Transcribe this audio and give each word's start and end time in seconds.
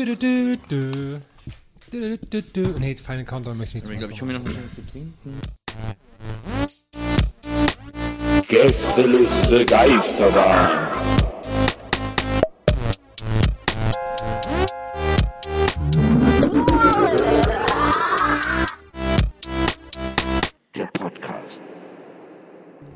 Du, 0.00 0.06
du, 0.06 0.16
du, 0.16 0.56
du. 0.70 1.20
Du, 1.90 2.16
du, 2.16 2.42
du. 2.42 2.78
Nee, 2.78 2.96
Final 2.96 3.22
Countdown 3.22 3.58
möchte 3.58 3.76
ich 3.76 3.84
nicht 3.84 3.92
Ich 3.92 3.98
glaube, 3.98 4.14
ich 4.14 4.22
hole 4.22 4.32
mir 4.32 4.38
noch 4.38 4.46
ein 4.46 4.54
bisschen 4.54 4.86
zu 4.86 4.90
trinken. 4.90 5.40
Gästeliste 8.48 9.66
Geisterbahn. 9.66 10.90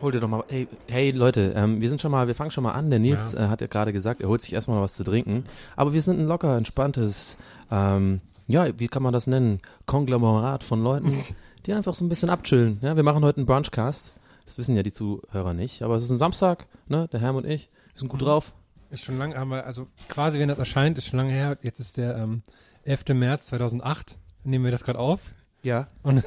Hol 0.04 0.12
dir 0.12 0.20
doch 0.20 0.28
mal. 0.28 0.44
Hey, 0.48 0.68
hey 0.86 1.12
Leute, 1.12 1.54
ähm, 1.56 1.80
wir 1.80 1.88
sind 1.88 1.98
schon 2.02 2.10
mal, 2.10 2.26
wir 2.26 2.34
fangen 2.34 2.50
schon 2.50 2.62
mal 2.62 2.72
an. 2.72 2.90
Der 2.90 2.98
Nils 2.98 3.32
Ja. 3.32 3.46
äh, 3.46 3.48
hat 3.48 3.62
ja 3.62 3.68
gerade 3.68 3.90
gesagt, 3.90 4.20
er 4.20 4.28
holt 4.28 4.42
sich 4.42 4.52
erstmal 4.52 4.82
was 4.82 4.92
zu 4.92 5.02
trinken. 5.02 5.44
Aber 5.76 5.94
wir 5.94 6.02
sind 6.02 6.20
ein 6.20 6.26
locker, 6.26 6.58
entspanntes, 6.58 7.38
ähm, 7.70 8.20
ja, 8.46 8.78
wie 8.78 8.88
kann 8.88 9.02
man 9.02 9.14
das 9.14 9.26
nennen? 9.26 9.60
Konglomerat 9.86 10.62
von 10.62 10.82
Leuten, 10.84 11.24
die 11.64 11.72
einfach 11.72 11.94
so 11.94 12.04
ein 12.04 12.10
bisschen 12.10 12.28
abchillen. 12.28 12.80
Ja, 12.82 12.96
wir 12.96 13.02
machen 13.02 13.24
heute 13.24 13.38
einen 13.38 13.46
Brunchcast. 13.46 14.12
Das 14.44 14.58
wissen 14.58 14.76
ja 14.76 14.82
die 14.82 14.92
Zuhörer 14.92 15.54
nicht. 15.54 15.80
Aber 15.80 15.94
es 15.94 16.02
ist 16.02 16.10
ein 16.10 16.18
Samstag, 16.18 16.66
ne? 16.86 17.08
Der 17.10 17.20
Herm 17.20 17.36
und 17.36 17.46
ich, 17.46 17.70
wir 17.94 17.98
sind 18.00 18.08
gut 18.08 18.20
drauf. 18.20 18.52
Ist 18.90 19.04
schon 19.04 19.16
lange, 19.16 19.36
haben 19.38 19.48
wir, 19.48 19.64
also 19.64 19.86
quasi, 20.10 20.38
wenn 20.38 20.50
das 20.50 20.58
erscheint, 20.58 20.98
ist 20.98 21.06
schon 21.06 21.18
lange 21.18 21.32
her. 21.32 21.56
Jetzt 21.62 21.80
ist 21.80 21.96
der 21.96 22.18
ähm, 22.18 22.42
11. 22.82 23.04
März 23.14 23.46
2008. 23.46 24.18
Nehmen 24.44 24.66
wir 24.66 24.70
das 24.70 24.84
gerade 24.84 24.98
auf 24.98 25.20
Ja. 25.62 25.88
und, 26.02 26.22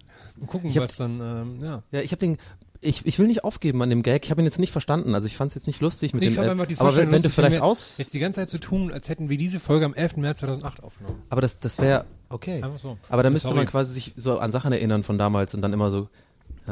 und 0.38 0.46
gucken, 0.48 0.68
Ich 0.68 0.78
was 0.78 0.96
dann, 0.98 1.18
ähm, 1.22 1.64
ja. 1.64 1.82
Ja, 1.92 2.00
ich 2.00 2.12
habe 2.12 2.20
den. 2.20 2.36
Ich, 2.84 3.06
ich 3.06 3.18
will 3.18 3.28
nicht 3.28 3.44
aufgeben 3.44 3.80
an 3.82 3.90
dem 3.90 4.02
Gag. 4.02 4.24
Ich 4.24 4.30
habe 4.32 4.42
ihn 4.42 4.44
jetzt 4.44 4.58
nicht 4.58 4.72
verstanden. 4.72 5.14
Also 5.14 5.26
ich 5.28 5.36
fand 5.36 5.50
es 5.50 5.54
jetzt 5.54 5.66
nicht 5.68 5.80
lustig 5.80 6.14
mit 6.14 6.22
Ich 6.24 6.34
dem. 6.34 6.42
die 6.66 6.78
aber 6.80 6.96
wenn, 6.96 7.12
wenn 7.12 7.22
du 7.22 7.30
vielleicht 7.30 7.60
aus. 7.60 7.96
Jetzt 7.98 8.12
die 8.12 8.18
ganze 8.18 8.40
Zeit 8.40 8.50
zu 8.50 8.58
tun, 8.58 8.92
als 8.92 9.08
hätten 9.08 9.28
wir 9.28 9.36
diese 9.38 9.60
Folge 9.60 9.84
am 9.86 9.94
11. 9.94 10.16
März 10.16 10.40
2008 10.40 10.82
aufgenommen. 10.82 11.22
Aber 11.30 11.40
das, 11.40 11.58
das 11.60 11.78
wäre 11.78 12.04
okay. 12.28 12.56
Einfach 12.62 12.78
so. 12.78 12.98
Aber 13.08 13.22
da 13.22 13.28
So, 13.28 13.32
müsste 13.32 13.48
sorry. 13.48 13.58
man 13.60 13.66
quasi 13.68 13.92
sich 13.92 14.12
so 14.16 14.38
an 14.40 14.50
Sachen 14.50 14.72
erinnern 14.72 15.04
von 15.04 15.16
damals 15.16 15.54
und 15.54 15.62
dann 15.62 15.72
immer 15.72 15.90
so. 15.92 16.08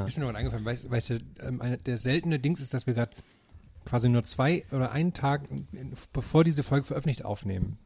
Ist 0.06 0.18
mir 0.18 0.24
noch 0.24 0.34
eingefallen, 0.34 0.64
weißt, 0.64 0.90
weißt 0.90 1.10
du, 1.10 1.18
ähm, 1.40 1.60
eine, 1.60 1.78
der 1.78 1.96
seltene 1.96 2.38
Dings 2.38 2.60
ist, 2.60 2.74
dass 2.74 2.86
wir 2.86 2.94
gerade 2.94 3.12
quasi 3.84 4.08
nur 4.08 4.22
zwei 4.24 4.64
oder 4.72 4.92
einen 4.92 5.12
Tag 5.12 5.42
bevor 6.12 6.44
diese 6.44 6.62
Folge 6.62 6.86
veröffentlicht 6.86 7.24
aufnehmen. 7.24 7.78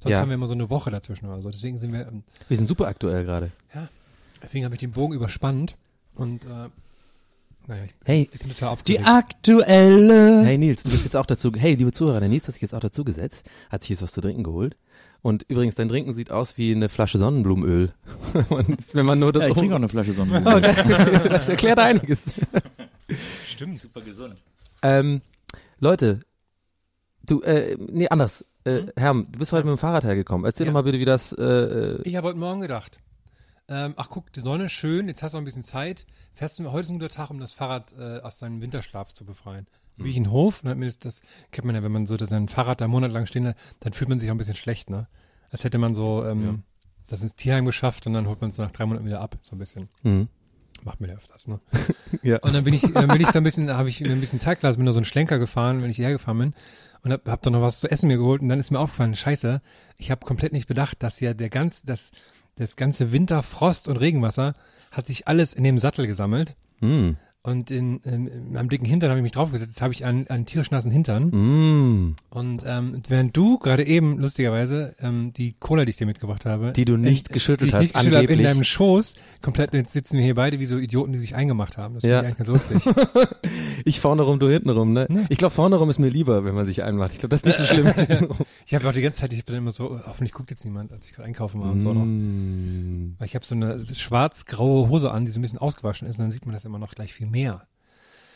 Sonst 0.00 0.12
Ja. 0.12 0.20
haben 0.20 0.28
wir 0.28 0.34
immer 0.34 0.46
so 0.46 0.54
eine 0.54 0.68
Woche 0.70 0.90
dazwischen 0.90 1.26
oder 1.26 1.40
so. 1.42 1.50
Deswegen 1.50 1.78
sind 1.78 1.92
wir, 1.92 2.06
ähm, 2.08 2.22
Wir 2.48 2.56
sind 2.56 2.66
super 2.66 2.86
aktuell 2.88 3.24
gerade. 3.24 3.50
ja, 3.74 3.88
deswegen 4.42 4.64
habe 4.64 4.74
ich 4.74 4.80
den 4.80 4.92
Bogen 4.92 5.14
überspannt 5.14 5.76
und 6.14 6.44
äh, 6.44 6.68
naja, 7.70 7.84
ich, 7.84 7.94
Hey, 8.04 8.28
ich 8.32 8.38
bin 8.38 8.48
total 8.50 8.68
Die 8.68 9.00
aufgeregt. 9.00 9.06
aktuelle. 9.08 10.44
hey 10.44 10.58
Nils, 10.58 10.82
du 10.82 10.90
bist 10.90 11.04
jetzt 11.04 11.16
auch 11.16 11.26
dazu. 11.26 11.50
Hey, 11.56 11.74
liebe 11.74 11.92
Zuhörer, 11.92 12.20
der 12.20 12.28
Nils 12.28 12.46
hat 12.46 12.54
sich 12.54 12.62
jetzt 12.62 12.74
auch 12.74 12.80
dazu 12.80 13.04
gesetzt, 13.04 13.48
hat 13.70 13.82
sich 13.82 13.90
jetzt 13.90 14.02
was 14.02 14.12
zu 14.12 14.20
trinken 14.20 14.42
geholt. 14.44 14.76
Und 15.22 15.44
übrigens, 15.48 15.74
dein 15.74 15.88
Trinken 15.88 16.14
sieht 16.14 16.30
aus 16.30 16.56
wie 16.58 16.72
eine 16.74 16.88
Flasche 16.88 17.18
Sonnenblumenöl. 17.18 17.92
Und 18.48 18.94
wenn 18.94 19.04
man 19.06 19.18
nur 19.18 19.32
das 19.32 19.44
Ja, 19.44 19.50
ich 19.50 19.54
trinke 19.56 19.74
auch 19.74 19.78
eine 19.78 19.88
Flasche 19.88 20.12
Sonnenblumen. 20.12 20.64
Okay. 20.64 21.28
Das 21.28 21.48
erklärt 21.48 21.78
einiges. 21.78 22.32
Stimmt. 23.46 23.78
Super 23.78 24.00
gesund. 24.00 24.36
Ähm, 24.82 25.20
Leute, 25.78 26.20
du, 27.24 27.42
äh, 27.42 27.76
nee, 27.78 28.08
anders. 28.08 28.44
Äh, 28.64 28.82
Herm, 28.96 29.26
du 29.30 29.38
bist 29.38 29.52
heute 29.52 29.66
mit 29.66 29.76
dem 29.76 29.78
Fahrrad 29.78 30.04
hergekommen. 30.04 30.44
Erzähl 30.46 30.66
Ja. 30.66 30.70
doch 30.72 30.74
mal 30.74 30.82
bitte, 30.82 30.98
wie 30.98 31.04
das, 31.04 31.32
äh, 31.32 31.42
äh, 31.44 32.00
Ich 32.04 32.16
habe 32.16 32.28
heute 32.28 32.38
Morgen 32.38 32.60
gedacht, 32.62 32.98
ähm, 33.70 33.94
ach 33.96 34.08
guck, 34.10 34.32
die 34.32 34.40
Sonne 34.40 34.64
ist 34.64 34.72
schön, 34.72 35.06
jetzt 35.06 35.22
hast 35.22 35.32
du 35.32 35.36
noch 35.38 35.42
ein 35.42 35.44
bisschen 35.44 35.62
Zeit. 35.62 36.04
Fährst 36.34 36.58
du, 36.58 36.72
heute 36.72 36.82
ist 36.82 36.90
ein 36.90 36.98
guter 36.98 37.08
Tag, 37.08 37.30
um 37.30 37.38
das 37.38 37.52
Fahrrad 37.52 37.94
äh, 37.96 38.18
aus 38.18 38.40
seinem 38.40 38.60
Winterschlaf 38.60 39.12
zu 39.14 39.24
befreien. 39.24 39.66
Dann 39.96 40.04
bin 40.04 40.10
ich 40.10 40.16
in 40.16 40.24
den 40.24 40.32
Hof 40.32 40.62
und 40.62 40.70
hab 40.70 40.76
mir 40.76 40.86
das, 40.86 40.98
das 40.98 41.22
kennt 41.52 41.66
man 41.66 41.76
ja, 41.76 41.82
wenn 41.82 41.92
man 41.92 42.04
so 42.06 42.16
sein 42.18 42.48
Fahrrad 42.48 42.80
da 42.80 42.88
monatelang 42.88 43.26
stehen 43.26 43.46
hat, 43.46 43.56
dann 43.78 43.92
fühlt 43.92 44.08
man 44.08 44.18
sich 44.18 44.28
auch 44.28 44.34
ein 44.34 44.38
bisschen 44.38 44.56
schlecht, 44.56 44.90
ne? 44.90 45.06
Als 45.50 45.62
hätte 45.62 45.78
man 45.78 45.94
so 45.94 46.24
ähm, 46.24 46.64
das 47.06 47.22
ins 47.22 47.36
Tierheim 47.36 47.64
geschafft 47.64 48.06
und 48.06 48.12
dann 48.12 48.26
holt 48.26 48.40
man 48.40 48.50
es 48.50 48.58
nach 48.58 48.70
drei 48.72 48.86
Monaten 48.86 49.06
wieder 49.06 49.20
ab, 49.20 49.36
so 49.42 49.54
ein 49.54 49.58
bisschen. 49.58 49.88
hm. 50.02 50.28
Macht 50.82 51.00
mir 51.00 51.08
ja 51.08 51.14
öfters, 51.14 51.46
ne? 51.46 51.60
Ja. 52.22 52.38
Und 52.38 52.54
dann 52.54 52.64
bin 52.64 52.72
ich, 52.74 52.80
dann 52.80 53.06
bin 53.08 53.20
ich 53.20 53.28
so 53.28 53.38
ein 53.38 53.44
bisschen, 53.44 53.70
habe 53.70 53.88
ich 53.88 54.00
mir 54.00 54.10
ein 54.10 54.20
bisschen 54.20 54.40
Zeit 54.40 54.60
gelassen, 54.60 54.78
bin 54.78 54.86
da 54.86 54.92
so 54.92 54.98
einen 54.98 55.04
Schlenker 55.04 55.38
gefahren, 55.38 55.82
wenn 55.82 55.90
ich 55.90 55.96
hierher 55.96 56.12
gefahren 56.12 56.38
bin 56.38 56.54
und 57.02 57.12
hab, 57.12 57.28
hab 57.28 57.42
dann 57.42 57.52
noch 57.52 57.60
was 57.60 57.80
zu 57.80 57.90
essen 57.90 58.08
mir 58.08 58.16
geholt 58.16 58.42
und 58.42 58.48
dann 58.48 58.58
ist 58.58 58.70
mir 58.70 58.78
aufgefallen, 58.78 59.14
scheiße, 59.14 59.60
ich 59.96 60.10
habe 60.10 60.24
komplett 60.24 60.52
nicht 60.52 60.66
bedacht, 60.68 61.02
dass 61.02 61.20
ja 61.20 61.34
der 61.34 61.50
ganz, 61.50 61.82
das, 61.82 62.10
das 62.60 62.76
ganze 62.76 63.10
Winter, 63.10 63.42
Frost 63.42 63.88
und 63.88 63.96
Regenwasser 63.96 64.52
hat 64.92 65.06
sich 65.06 65.26
alles 65.26 65.54
in 65.54 65.64
dem 65.64 65.78
Sattel 65.78 66.06
gesammelt 66.06 66.56
Hm. 66.80 67.16
Und 67.42 67.70
in, 67.70 68.00
in, 68.00 68.56
am 68.56 68.68
dicken 68.68 68.84
Hintern 68.84 69.08
habe 69.10 69.18
ich 69.18 69.22
mich 69.22 69.32
draufgesetzt, 69.32 69.70
jetzt 69.70 69.80
habe 69.82 69.94
ich 69.94 70.04
einen, 70.04 70.26
einen 70.28 70.44
tierisch 70.46 70.70
nassen 70.70 70.90
Hintern 70.90 71.30
Mm. 71.30 72.16
und 72.30 72.62
ähm, 72.66 73.02
während 73.08 73.36
du 73.36 73.58
gerade 73.58 73.86
eben, 73.86 74.18
lustigerweise, 74.18 74.94
ähm, 75.00 75.32
die 75.32 75.54
Cola, 75.58 75.84
die 75.84 75.90
ich 75.90 75.96
dir 75.96 76.06
mitgebracht 76.06 76.44
habe, 76.46 76.72
Die 76.72 76.84
du 76.84 76.96
nicht 76.98 77.28
in, 77.28 77.32
geschüttelt 77.32 77.62
die 77.62 77.68
ich 77.68 77.74
hast, 77.74 77.80
nicht 77.82 77.94
geschüttelt 77.94 78.14
habe, 78.16 78.24
in 78.24 78.30
angeblich. 78.38 78.52
deinem 78.52 78.64
Schoß, 78.64 79.14
komplett, 79.40 79.72
jetzt 79.74 79.92
sitzen 79.92 80.18
wir 80.18 80.24
hier 80.24 80.34
beide 80.34 80.58
wie 80.60 80.66
so 80.66 80.76
Idioten, 80.78 81.12
die 81.12 81.18
sich 81.18 81.34
eingemacht 81.34 81.76
haben. 81.78 81.94
Das 81.94 82.02
Ja. 82.04 82.20
finde 82.20 82.32
ich 82.32 82.38
eigentlich 82.40 82.70
ganz 82.70 82.70
lustig. 82.70 83.30
Ich 83.86 83.98
vorne 83.98 84.20
rum, 84.22 84.38
du 84.38 84.48
hinten 84.50 84.68
rum, 84.68 84.92
ne? 84.92 85.08
Ich 85.30 85.38
glaube, 85.38 85.54
vorne 85.54 85.76
rum 85.76 85.88
ist 85.88 85.98
mir 85.98 86.10
lieber, 86.10 86.44
wenn 86.44 86.54
man 86.54 86.66
sich 86.66 86.82
einmacht. 86.82 87.12
Ich 87.12 87.18
glaube, 87.20 87.30
das 87.30 87.40
ist 87.40 87.46
nicht 87.46 87.56
so 87.56 87.64
schlimm. 87.64 87.86
Ich 88.66 88.74
habe 88.74 88.86
auch 88.86 88.92
die 88.92 89.00
ganze 89.00 89.20
Zeit, 89.20 89.32
ich 89.32 89.44
bin 89.46 89.56
immer 89.56 89.72
so, 89.72 89.98
hoffentlich 90.06 90.32
guckt 90.32 90.50
jetzt 90.50 90.64
niemand, 90.66 90.92
als 90.92 91.06
ich 91.06 91.14
gerade 91.14 91.26
einkaufen 91.26 91.60
war 91.62 91.72
und 91.72 91.80
so 91.80 91.92
noch. 91.94 92.04
Mm. 92.04 93.14
Weil 93.18 93.26
ich 93.26 93.34
habe 93.34 93.44
so 93.44 93.54
eine 93.54 93.78
schwarz-graue 93.80 94.88
Hose 94.90 95.10
an, 95.10 95.24
die 95.24 95.30
so 95.32 95.38
ein 95.38 95.42
bisschen 95.42 95.58
ausgewaschen 95.58 96.06
ist 96.06 96.18
und 96.18 96.24
dann 96.24 96.30
sieht 96.30 96.44
man 96.46 96.52
das 96.52 96.64
immer 96.66 96.78
noch 96.78 96.94
gleich 96.94 97.14
viel 97.14 97.26
mehr. 97.30 97.66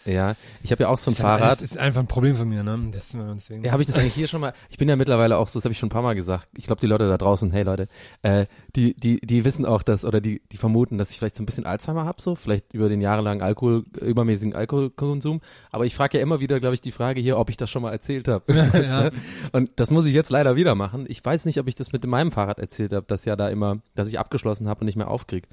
Ja, 0.06 0.34
ich 0.62 0.70
habe 0.70 0.82
ja 0.82 0.88
auch 0.90 0.98
so 0.98 1.10
ein 1.10 1.14
Das 1.14 1.22
Fahrrad. 1.22 1.52
Das 1.52 1.62
ist 1.62 1.78
einfach 1.78 2.00
ein 2.00 2.06
Problem 2.06 2.36
von 2.36 2.48
mir, 2.48 2.62
ne? 2.62 2.90
Das, 2.92 3.14
äh, 3.14 3.18
deswegen. 3.34 3.64
Ja, 3.64 3.72
habe 3.72 3.82
ich 3.82 3.86
das 3.86 3.96
eigentlich 3.96 4.12
hier 4.12 4.28
schon 4.28 4.40
mal? 4.40 4.52
Ich 4.68 4.76
bin 4.76 4.88
ja 4.88 4.96
mittlerweile 4.96 5.38
auch 5.38 5.48
so, 5.48 5.58
das 5.58 5.64
habe 5.64 5.72
ich 5.72 5.78
schon 5.78 5.86
ein 5.86 5.90
paar 5.90 6.02
Mal 6.02 6.14
gesagt. 6.14 6.48
Ich 6.56 6.66
glaube, 6.66 6.80
die 6.80 6.86
Leute 6.86 7.08
da 7.08 7.16
draußen, 7.16 7.50
hey 7.52 7.62
Leute, 7.62 7.88
äh, 8.22 8.46
die 8.76 8.94
die 8.94 9.18
die 9.20 9.44
wissen 9.44 9.64
auch 9.64 9.82
das 9.82 10.04
oder 10.04 10.20
die 10.20 10.42
die 10.52 10.58
vermuten, 10.58 10.98
dass 10.98 11.10
ich 11.10 11.18
vielleicht 11.18 11.36
so 11.36 11.42
ein 11.42 11.46
bisschen 11.46 11.64
Alzheimer 11.64 12.04
habe, 12.04 12.20
so 12.20 12.34
vielleicht 12.34 12.74
über 12.74 12.88
den 12.88 13.00
jahrelangen 13.00 13.42
Alkohol 13.42 13.84
übermäßigen 13.98 14.54
Alkoholkonsum. 14.54 15.40
Aber 15.70 15.86
ich 15.86 15.94
frage 15.94 16.18
ja 16.18 16.22
immer 16.22 16.40
wieder, 16.40 16.60
glaube 16.60 16.74
ich, 16.74 16.82
die 16.82 16.92
Frage 16.92 17.20
hier, 17.20 17.38
ob 17.38 17.48
ich 17.48 17.56
das 17.56 17.70
schon 17.70 17.82
mal 17.82 17.92
erzählt 17.92 18.28
habe. 18.28 18.52
ja. 18.52 19.10
du? 19.10 19.16
Und 19.52 19.70
das 19.76 19.90
muss 19.90 20.04
ich 20.04 20.12
jetzt 20.12 20.30
leider 20.30 20.54
wieder 20.54 20.74
machen. 20.74 21.06
Ich 21.08 21.24
weiß 21.24 21.46
nicht, 21.46 21.58
ob 21.58 21.66
ich 21.66 21.76
das 21.76 21.92
mit 21.92 22.06
meinem 22.06 22.30
Fahrrad 22.30 22.58
erzählt 22.58 22.92
habe, 22.92 23.06
dass 23.06 23.24
ja 23.24 23.36
da 23.36 23.48
immer, 23.48 23.78
dass 23.94 24.08
ich 24.08 24.18
abgeschlossen 24.18 24.68
habe 24.68 24.80
und 24.80 24.86
nicht 24.86 24.96
mehr 24.96 25.08
aufkrieg. 25.08 25.48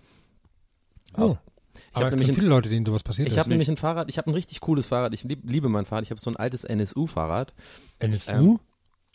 oh. 1.18 1.38
Ich 1.92 1.98
habe 1.98 2.10
nämlich 2.12 2.30
ein, 2.30 2.36
viele 2.36 2.48
Leute, 2.48 2.70
denen 2.70 2.86
sowas 2.86 3.04
passiert 3.04 3.28
ich 3.28 3.38
habe 3.38 3.50
nämlich 3.50 3.70
ein 3.70 3.76
Fahrrad, 3.78 4.10
ich 4.10 4.18
habe 4.18 4.30
ein 4.32 4.34
richtig 4.34 4.62
cooles 4.62 4.88
Fahrrad. 4.88 5.14
Ich 5.14 5.24
lieb, 5.24 5.42
liebe 5.44 5.68
mein 5.68 5.86
Fahrrad. 5.86 6.04
Ich 6.06 6.12
habe 6.12 6.22
so 6.22 6.30
ein 6.30 6.38
altes 6.38 6.64
NSU-Fahrrad. 6.64 7.54
NSU? 8.00 8.32
Ähm, 8.32 8.60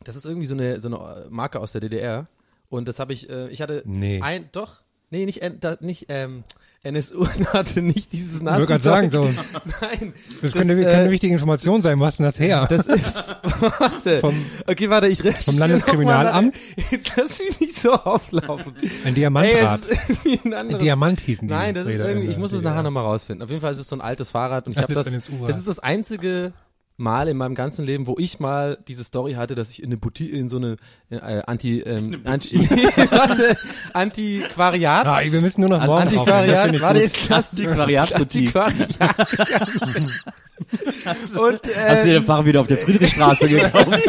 Das 0.04 0.14
ist 0.14 0.26
irgendwie 0.26 0.46
so 0.46 0.54
eine, 0.54 0.80
so 0.80 0.88
eine 0.88 1.26
Marke 1.30 1.60
aus 1.60 1.72
der 1.72 1.80
DDR. 1.80 2.28
Und 2.68 2.86
das 2.88 2.98
habe 2.98 3.12
ich, 3.12 3.30
äh, 3.30 3.48
ich 3.48 3.62
hatte 3.62 3.82
Nee. 3.86 4.20
ein, 4.20 4.48
doch, 4.52 4.82
nee, 5.10 5.24
nicht, 5.24 5.40
da, 5.60 5.78
nicht, 5.80 6.06
ähm, 6.08 6.44
NSU 6.86 7.26
hatte 7.52 7.82
nicht 7.82 8.12
dieses 8.12 8.36
ich 8.36 8.42
nazi 8.42 8.58
wollte 8.58 8.72
gerade 8.72 8.84
sagen, 8.84 9.10
so, 9.10 9.22
Nein, 9.80 10.12
das, 10.40 10.52
könnte, 10.52 10.74
äh, 10.74 10.76
könnte 10.82 10.96
eine 10.96 11.10
wichtige 11.10 11.32
Information 11.32 11.82
sein. 11.82 12.00
Was 12.00 12.14
ist 12.14 12.18
denn 12.18 12.26
das 12.26 12.38
her? 12.38 12.66
das 12.68 12.86
ist, 12.86 13.36
warte, 13.78 14.20
Vom- 14.20 14.44
okay, 14.66 14.90
warte, 14.90 15.08
ich 15.08 15.20
recherchiere 15.24 15.52
vom 15.52 15.58
Landeskriminalamt? 15.58 16.54
mal. 16.54 16.84
Jetzt 16.90 17.12
lass 17.16 17.38
mich 17.40 17.60
nicht 17.60 17.76
so 17.76 17.92
auflaufen. 17.92 18.74
ein 19.04 19.08
Ey, 19.08 19.14
Diamantrad. 19.14 19.80
ist 19.80 19.90
irgendwie 19.90 20.40
ein 20.44 20.54
ein 20.54 20.78
Diamant 20.78 21.20
hießen 21.20 21.48
die. 21.48 21.54
Nein, 21.54 21.74
das 21.74 21.84
ist 21.86 21.94
Räder 21.94 22.04
in 22.04 22.10
irgendwie, 22.10 22.30
ich 22.32 22.38
muss 22.38 22.52
es 22.52 22.62
nachher 22.62 22.82
nochmal 22.82 23.04
rausfinden. 23.04 23.42
Auf 23.42 23.50
jeden 23.50 23.60
Fall 23.60 23.72
ist 23.72 23.78
es 23.78 23.88
so 23.88 23.96
ein 23.96 24.00
altes 24.00 24.30
Fahrrad 24.30 24.66
und 24.66 24.72
ich 24.72 24.78
habe 24.78 24.94
das, 24.94 25.04
das 25.04 25.58
ist 25.58 25.68
das 25.68 25.78
einzige 25.78 26.52
Mal 26.98 27.28
in 27.28 27.36
meinem 27.36 27.54
ganzen 27.54 27.84
Leben, 27.84 28.06
wo 28.06 28.16
ich 28.18 28.40
mal 28.40 28.78
diese 28.88 29.04
Story 29.04 29.34
hatte, 29.34 29.54
dass 29.54 29.70
ich 29.70 29.80
in 29.82 29.86
eine 29.86 29.98
Boutique, 29.98 30.32
in 30.32 30.48
so 30.48 30.56
eine 30.56 30.76
äh, 31.10 31.42
Anti, 31.46 31.80
ähm, 31.80 32.22
Anti, 32.24 32.58
warte, 33.10 33.56
Antiquariat, 33.92 35.06
Ah, 35.06 35.20
wir 35.22 35.40
müssen 35.42 35.60
nur 35.60 35.70
noch 35.70 35.84
morgen 35.84 36.02
Antiquariat, 36.02 36.80
warte 36.80 37.00
jetzt, 37.00 37.28
lass 37.28 37.50
Antiquariatsboutique. 37.50 38.54
Antiquariat. 40.58 41.36
Und, 41.64 41.66
äh, 41.68 41.88
Hast 41.90 42.04
du 42.06 42.12
den 42.12 42.24
Fahrer 42.26 42.46
wieder 42.46 42.60
auf 42.60 42.66
der 42.66 42.78
Friedrichstraße 42.78 43.48
gekauft? 43.48 44.02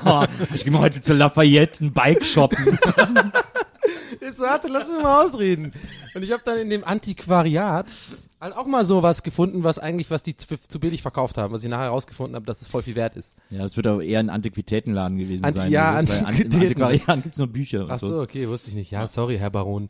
oh, 0.04 0.24
ich 0.54 0.64
gehe 0.64 0.72
mal 0.72 0.80
heute 0.80 1.00
zur 1.00 1.16
Lafayette 1.16 1.84
ein 1.84 1.92
Bike 1.92 2.24
shoppen. 2.24 2.78
Jetzt 4.20 4.38
warte, 4.40 4.68
lass 4.68 4.90
mich 4.90 5.02
mal 5.02 5.24
ausreden. 5.24 5.72
Und 6.14 6.22
ich 6.24 6.32
habe 6.32 6.42
dann 6.44 6.58
in 6.58 6.70
dem 6.70 6.84
Antiquariat 6.84 7.86
halt 8.40 8.54
auch 8.56 8.66
mal 8.66 8.84
so 8.84 9.02
was 9.02 9.22
gefunden, 9.22 9.64
was 9.64 9.78
eigentlich, 9.78 10.10
was 10.10 10.22
die 10.22 10.36
zu, 10.36 10.46
zu 10.60 10.78
billig 10.80 11.02
verkauft 11.02 11.38
haben, 11.38 11.52
was 11.52 11.62
ich 11.64 11.68
nachher 11.68 11.84
herausgefunden 11.84 12.34
habe, 12.36 12.46
dass 12.46 12.60
es 12.60 12.68
voll 12.68 12.82
viel 12.82 12.94
wert 12.94 13.16
ist. 13.16 13.32
Ja, 13.50 13.58
das 13.62 13.76
wird 13.76 13.86
aber 13.86 14.02
eher 14.02 14.20
ein 14.20 14.30
Antiquitätenladen 14.30 15.18
gewesen 15.18 15.44
Anti- 15.44 15.58
sein. 15.58 15.70
ja, 15.72 15.92
Also, 15.92 16.12
weil 16.14 16.20
An- 16.20 16.26
Antiquitäten. 16.26 16.60
Im 16.78 16.82
Antiquariat 16.82 17.22
gibt's 17.24 17.38
nur 17.38 17.46
Bücher 17.48 17.86
Ach 17.88 17.98
so. 17.98 18.08
so, 18.08 18.20
okay, 18.20 18.48
wusste 18.48 18.70
ich 18.70 18.76
nicht. 18.76 18.90
Ja, 18.90 19.06
sorry, 19.06 19.38
Herr 19.38 19.50
Baron. 19.50 19.88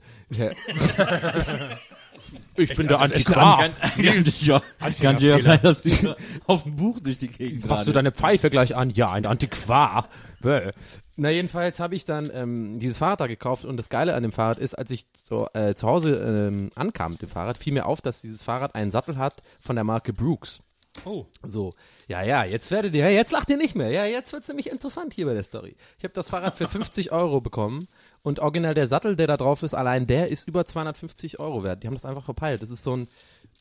Ja. 2.56 2.64
ich 2.64 2.74
bin 2.74 2.88
der 2.88 3.00
Antiquar. 3.00 3.58
Kann, 3.58 4.24
ja, 4.40 4.60
kann 5.00 5.18
ja 5.18 5.38
sein, 5.38 5.60
dass 5.62 5.82
du 5.82 6.16
auf 6.46 6.64
dem 6.64 6.76
Buch 6.76 6.98
durch 7.00 7.18
die 7.18 7.28
Gegend 7.28 7.66
Machst 7.68 7.86
du 7.86 7.92
deine 7.92 8.10
Pfeife 8.10 8.50
gleich 8.50 8.74
an? 8.74 8.90
Ja, 8.90 9.12
ein 9.12 9.26
Antiquar. 9.26 10.08
Bäh. 10.40 10.72
Na, 11.16 11.30
jedenfalls 11.30 11.80
habe 11.80 11.94
ich 11.96 12.04
dann 12.04 12.30
ähm, 12.32 12.78
dieses 12.78 12.98
Fahrrad 12.98 13.20
da 13.20 13.26
gekauft 13.26 13.64
und 13.64 13.76
das 13.76 13.88
Geile 13.88 14.14
an 14.14 14.22
dem 14.22 14.32
Fahrrad 14.32 14.58
ist, 14.58 14.74
als 14.74 14.90
ich 14.90 15.12
zu, 15.12 15.46
äh, 15.52 15.74
zu 15.74 15.86
Hause 15.86 16.16
ähm, 16.16 16.70
ankam 16.76 17.12
mit 17.12 17.22
dem 17.22 17.28
Fahrrad, 17.28 17.58
fiel 17.58 17.72
mir 17.72 17.86
auf, 17.86 18.00
dass 18.00 18.20
dieses 18.20 18.42
Fahrrad 18.42 18.74
einen 18.74 18.90
Sattel 18.90 19.18
hat 19.18 19.42
von 19.60 19.74
der 19.74 19.84
Marke 19.84 20.12
Brooks. 20.12 20.60
Oh. 21.04 21.26
So, 21.42 21.72
ja, 22.06 22.22
ja, 22.22 22.44
jetzt 22.44 22.70
werdet 22.70 22.94
ihr, 22.94 23.10
jetzt 23.12 23.32
lacht 23.32 23.50
ihr 23.50 23.56
nicht 23.56 23.74
mehr. 23.74 23.90
Ja, 23.90 24.04
jetzt 24.04 24.32
wird's 24.32 24.48
nämlich 24.48 24.70
interessant 24.70 25.14
hier 25.14 25.26
bei 25.26 25.34
der 25.34 25.42
Story. 25.42 25.76
Ich 25.98 26.04
habe 26.04 26.14
das 26.14 26.28
Fahrrad 26.28 26.54
für 26.54 26.68
50 26.68 27.12
Euro 27.12 27.40
bekommen 27.40 27.88
und 28.28 28.40
original 28.40 28.74
der 28.74 28.86
Sattel, 28.86 29.16
der 29.16 29.26
da 29.26 29.38
drauf 29.38 29.62
ist, 29.62 29.72
allein 29.72 30.06
der 30.06 30.28
ist 30.28 30.46
über 30.46 30.66
250 30.66 31.40
Euro 31.40 31.64
wert. 31.64 31.82
Die 31.82 31.86
haben 31.86 31.94
das 31.94 32.04
einfach 32.04 32.24
verpeilt. 32.24 32.60
Das 32.60 32.68
ist 32.68 32.84
so 32.84 32.94
ein, 32.94 33.08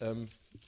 ähm, 0.02 0.28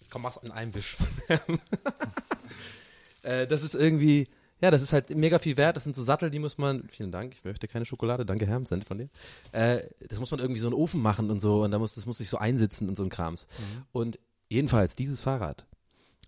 komm, 0.10 0.22
mach's 0.22 0.40
in 0.42 0.52
einem 0.52 0.74
Wisch. 0.74 0.96
äh, 3.24 3.46
das 3.46 3.62
ist 3.62 3.76
irgendwie, 3.76 4.30
ja, 4.62 4.72
das 4.72 4.84
ist 4.84 4.94
halt 4.94 5.14
mega 5.18 5.38
viel 5.38 5.58
wert. 5.58 5.76
Das 5.76 5.84
sind 5.84 5.98
so 5.98 6.04
Sattel, 6.04 6.30
die 6.30 6.40
muss 6.40 6.58
man, 6.58 6.88
vielen 6.88 7.12
Dank, 7.12 7.34
ich 7.34 7.44
möchte 7.44 7.68
keine 7.68 7.86
Schokolade, 7.86 8.26
danke 8.26 8.48
Herr, 8.48 8.66
Send 8.66 8.86
von 8.86 9.00
dir. 9.00 9.10
Äh, 9.52 9.82
das 10.08 10.22
muss 10.22 10.32
man 10.32 10.40
irgendwie 10.40 10.62
so 10.62 10.68
in 10.68 10.74
den 10.74 10.80
Ofen 10.80 11.02
machen 11.02 11.30
und 11.30 11.42
so 11.42 11.66
und 11.66 11.72
da 11.72 11.78
muss, 11.78 11.96
das 11.96 12.06
muss 12.06 12.20
sich 12.20 12.30
so 12.30 12.38
einsitzen 12.38 12.88
und 12.88 12.96
so 12.96 13.04
ein 13.04 13.10
Krams. 13.10 13.48
Und 13.92 14.18
jedenfalls, 14.48 14.96
dieses 14.96 15.22
Fahrrad 15.22 15.66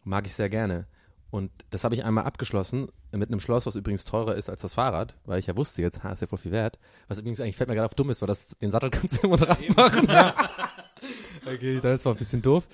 mag 0.03 0.27
ich 0.27 0.35
sehr 0.35 0.49
gerne. 0.49 0.87
Und 1.31 1.49
das 1.69 1.85
habe 1.85 1.95
ich 1.95 2.03
einmal 2.03 2.25
abgeschlossen 2.25 2.89
mit 3.13 3.29
einem 3.29 3.39
Schloss, 3.39 3.65
was 3.65 3.75
übrigens 3.75 4.03
teurer 4.03 4.35
ist 4.35 4.49
als 4.49 4.61
das 4.61 4.73
Fahrrad, 4.73 5.15
weil 5.25 5.39
ich 5.39 5.47
ja 5.47 5.55
wusste 5.55 5.81
jetzt, 5.81 6.03
ha, 6.03 6.11
ist 6.11 6.19
ja 6.21 6.27
voll 6.27 6.37
viel 6.37 6.51
wert. 6.51 6.77
Was 7.07 7.19
übrigens 7.19 7.39
eigentlich 7.39 7.55
fällt 7.55 7.69
mir 7.69 7.75
gerade 7.75 7.85
auf 7.85 7.95
dumm 7.95 8.09
ist, 8.09 8.21
weil 8.21 8.27
das, 8.27 8.49
den 8.59 8.69
Sattel 8.69 8.89
kannst 8.91 9.23
du 9.23 9.27
immer 9.27 9.37
dran 9.37 9.57
machen. 9.75 10.09
okay, 11.45 11.79
das 11.81 12.03
war 12.03 12.13
ein 12.13 12.17
bisschen 12.17 12.41
doof. 12.41 12.67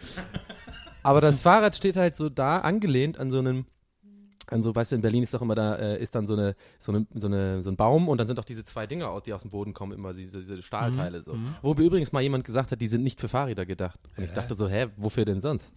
Aber 1.04 1.22
das 1.22 1.42
Fahrrad 1.42 1.76
steht 1.76 1.96
halt 1.96 2.18
so 2.18 2.30
da, 2.30 2.60
angelehnt 2.60 3.20
an 3.20 3.30
so 3.30 3.38
einem, 3.38 3.68
an 4.50 4.62
so, 4.62 4.74
weißt 4.74 4.92
du, 4.92 4.96
in 4.96 5.02
Berlin 5.02 5.24
ist 5.24 5.34
doch 5.34 5.42
immer 5.42 5.56
da, 5.56 5.76
äh, 5.76 6.02
ist 6.02 6.16
dann 6.16 6.26
so 6.26 6.34
eine, 6.34 6.56
so 6.80 6.92
eine, 6.92 7.06
so 7.14 7.28
eine, 7.28 7.62
so 7.64 7.70
ein 7.70 7.76
Baum 7.76 8.08
und 8.10 8.18
dann 8.18 8.28
sind 8.28 8.40
auch 8.40 8.46
diese 8.46 8.64
zwei 8.64 8.88
Dinger, 8.88 9.10
aus- 9.10 9.24
die 9.24 9.34
aus 9.34 9.42
dem 9.42 9.52
Boden 9.52 9.74
kommen, 9.74 9.92
immer 9.94 10.14
diese, 10.14 10.40
diese 10.40 10.62
Stahlteile 10.62 11.22
so. 11.24 11.38
Wo 11.62 11.74
mir 11.74 11.84
übrigens 11.84 12.12
mal 12.12 12.22
jemand 12.22 12.44
gesagt 12.46 12.72
hat, 12.72 12.82
die 12.82 12.88
sind 12.88 13.04
nicht 13.04 13.20
für 13.20 13.28
Fahrräder 13.28 13.66
gedacht. 13.66 14.00
Und 14.18 14.24
ich 14.24 14.32
dachte 14.32 14.56
so, 14.56 14.68
hä, 14.70 14.88
wofür 14.98 15.26
denn 15.26 15.42
sonst? 15.42 15.74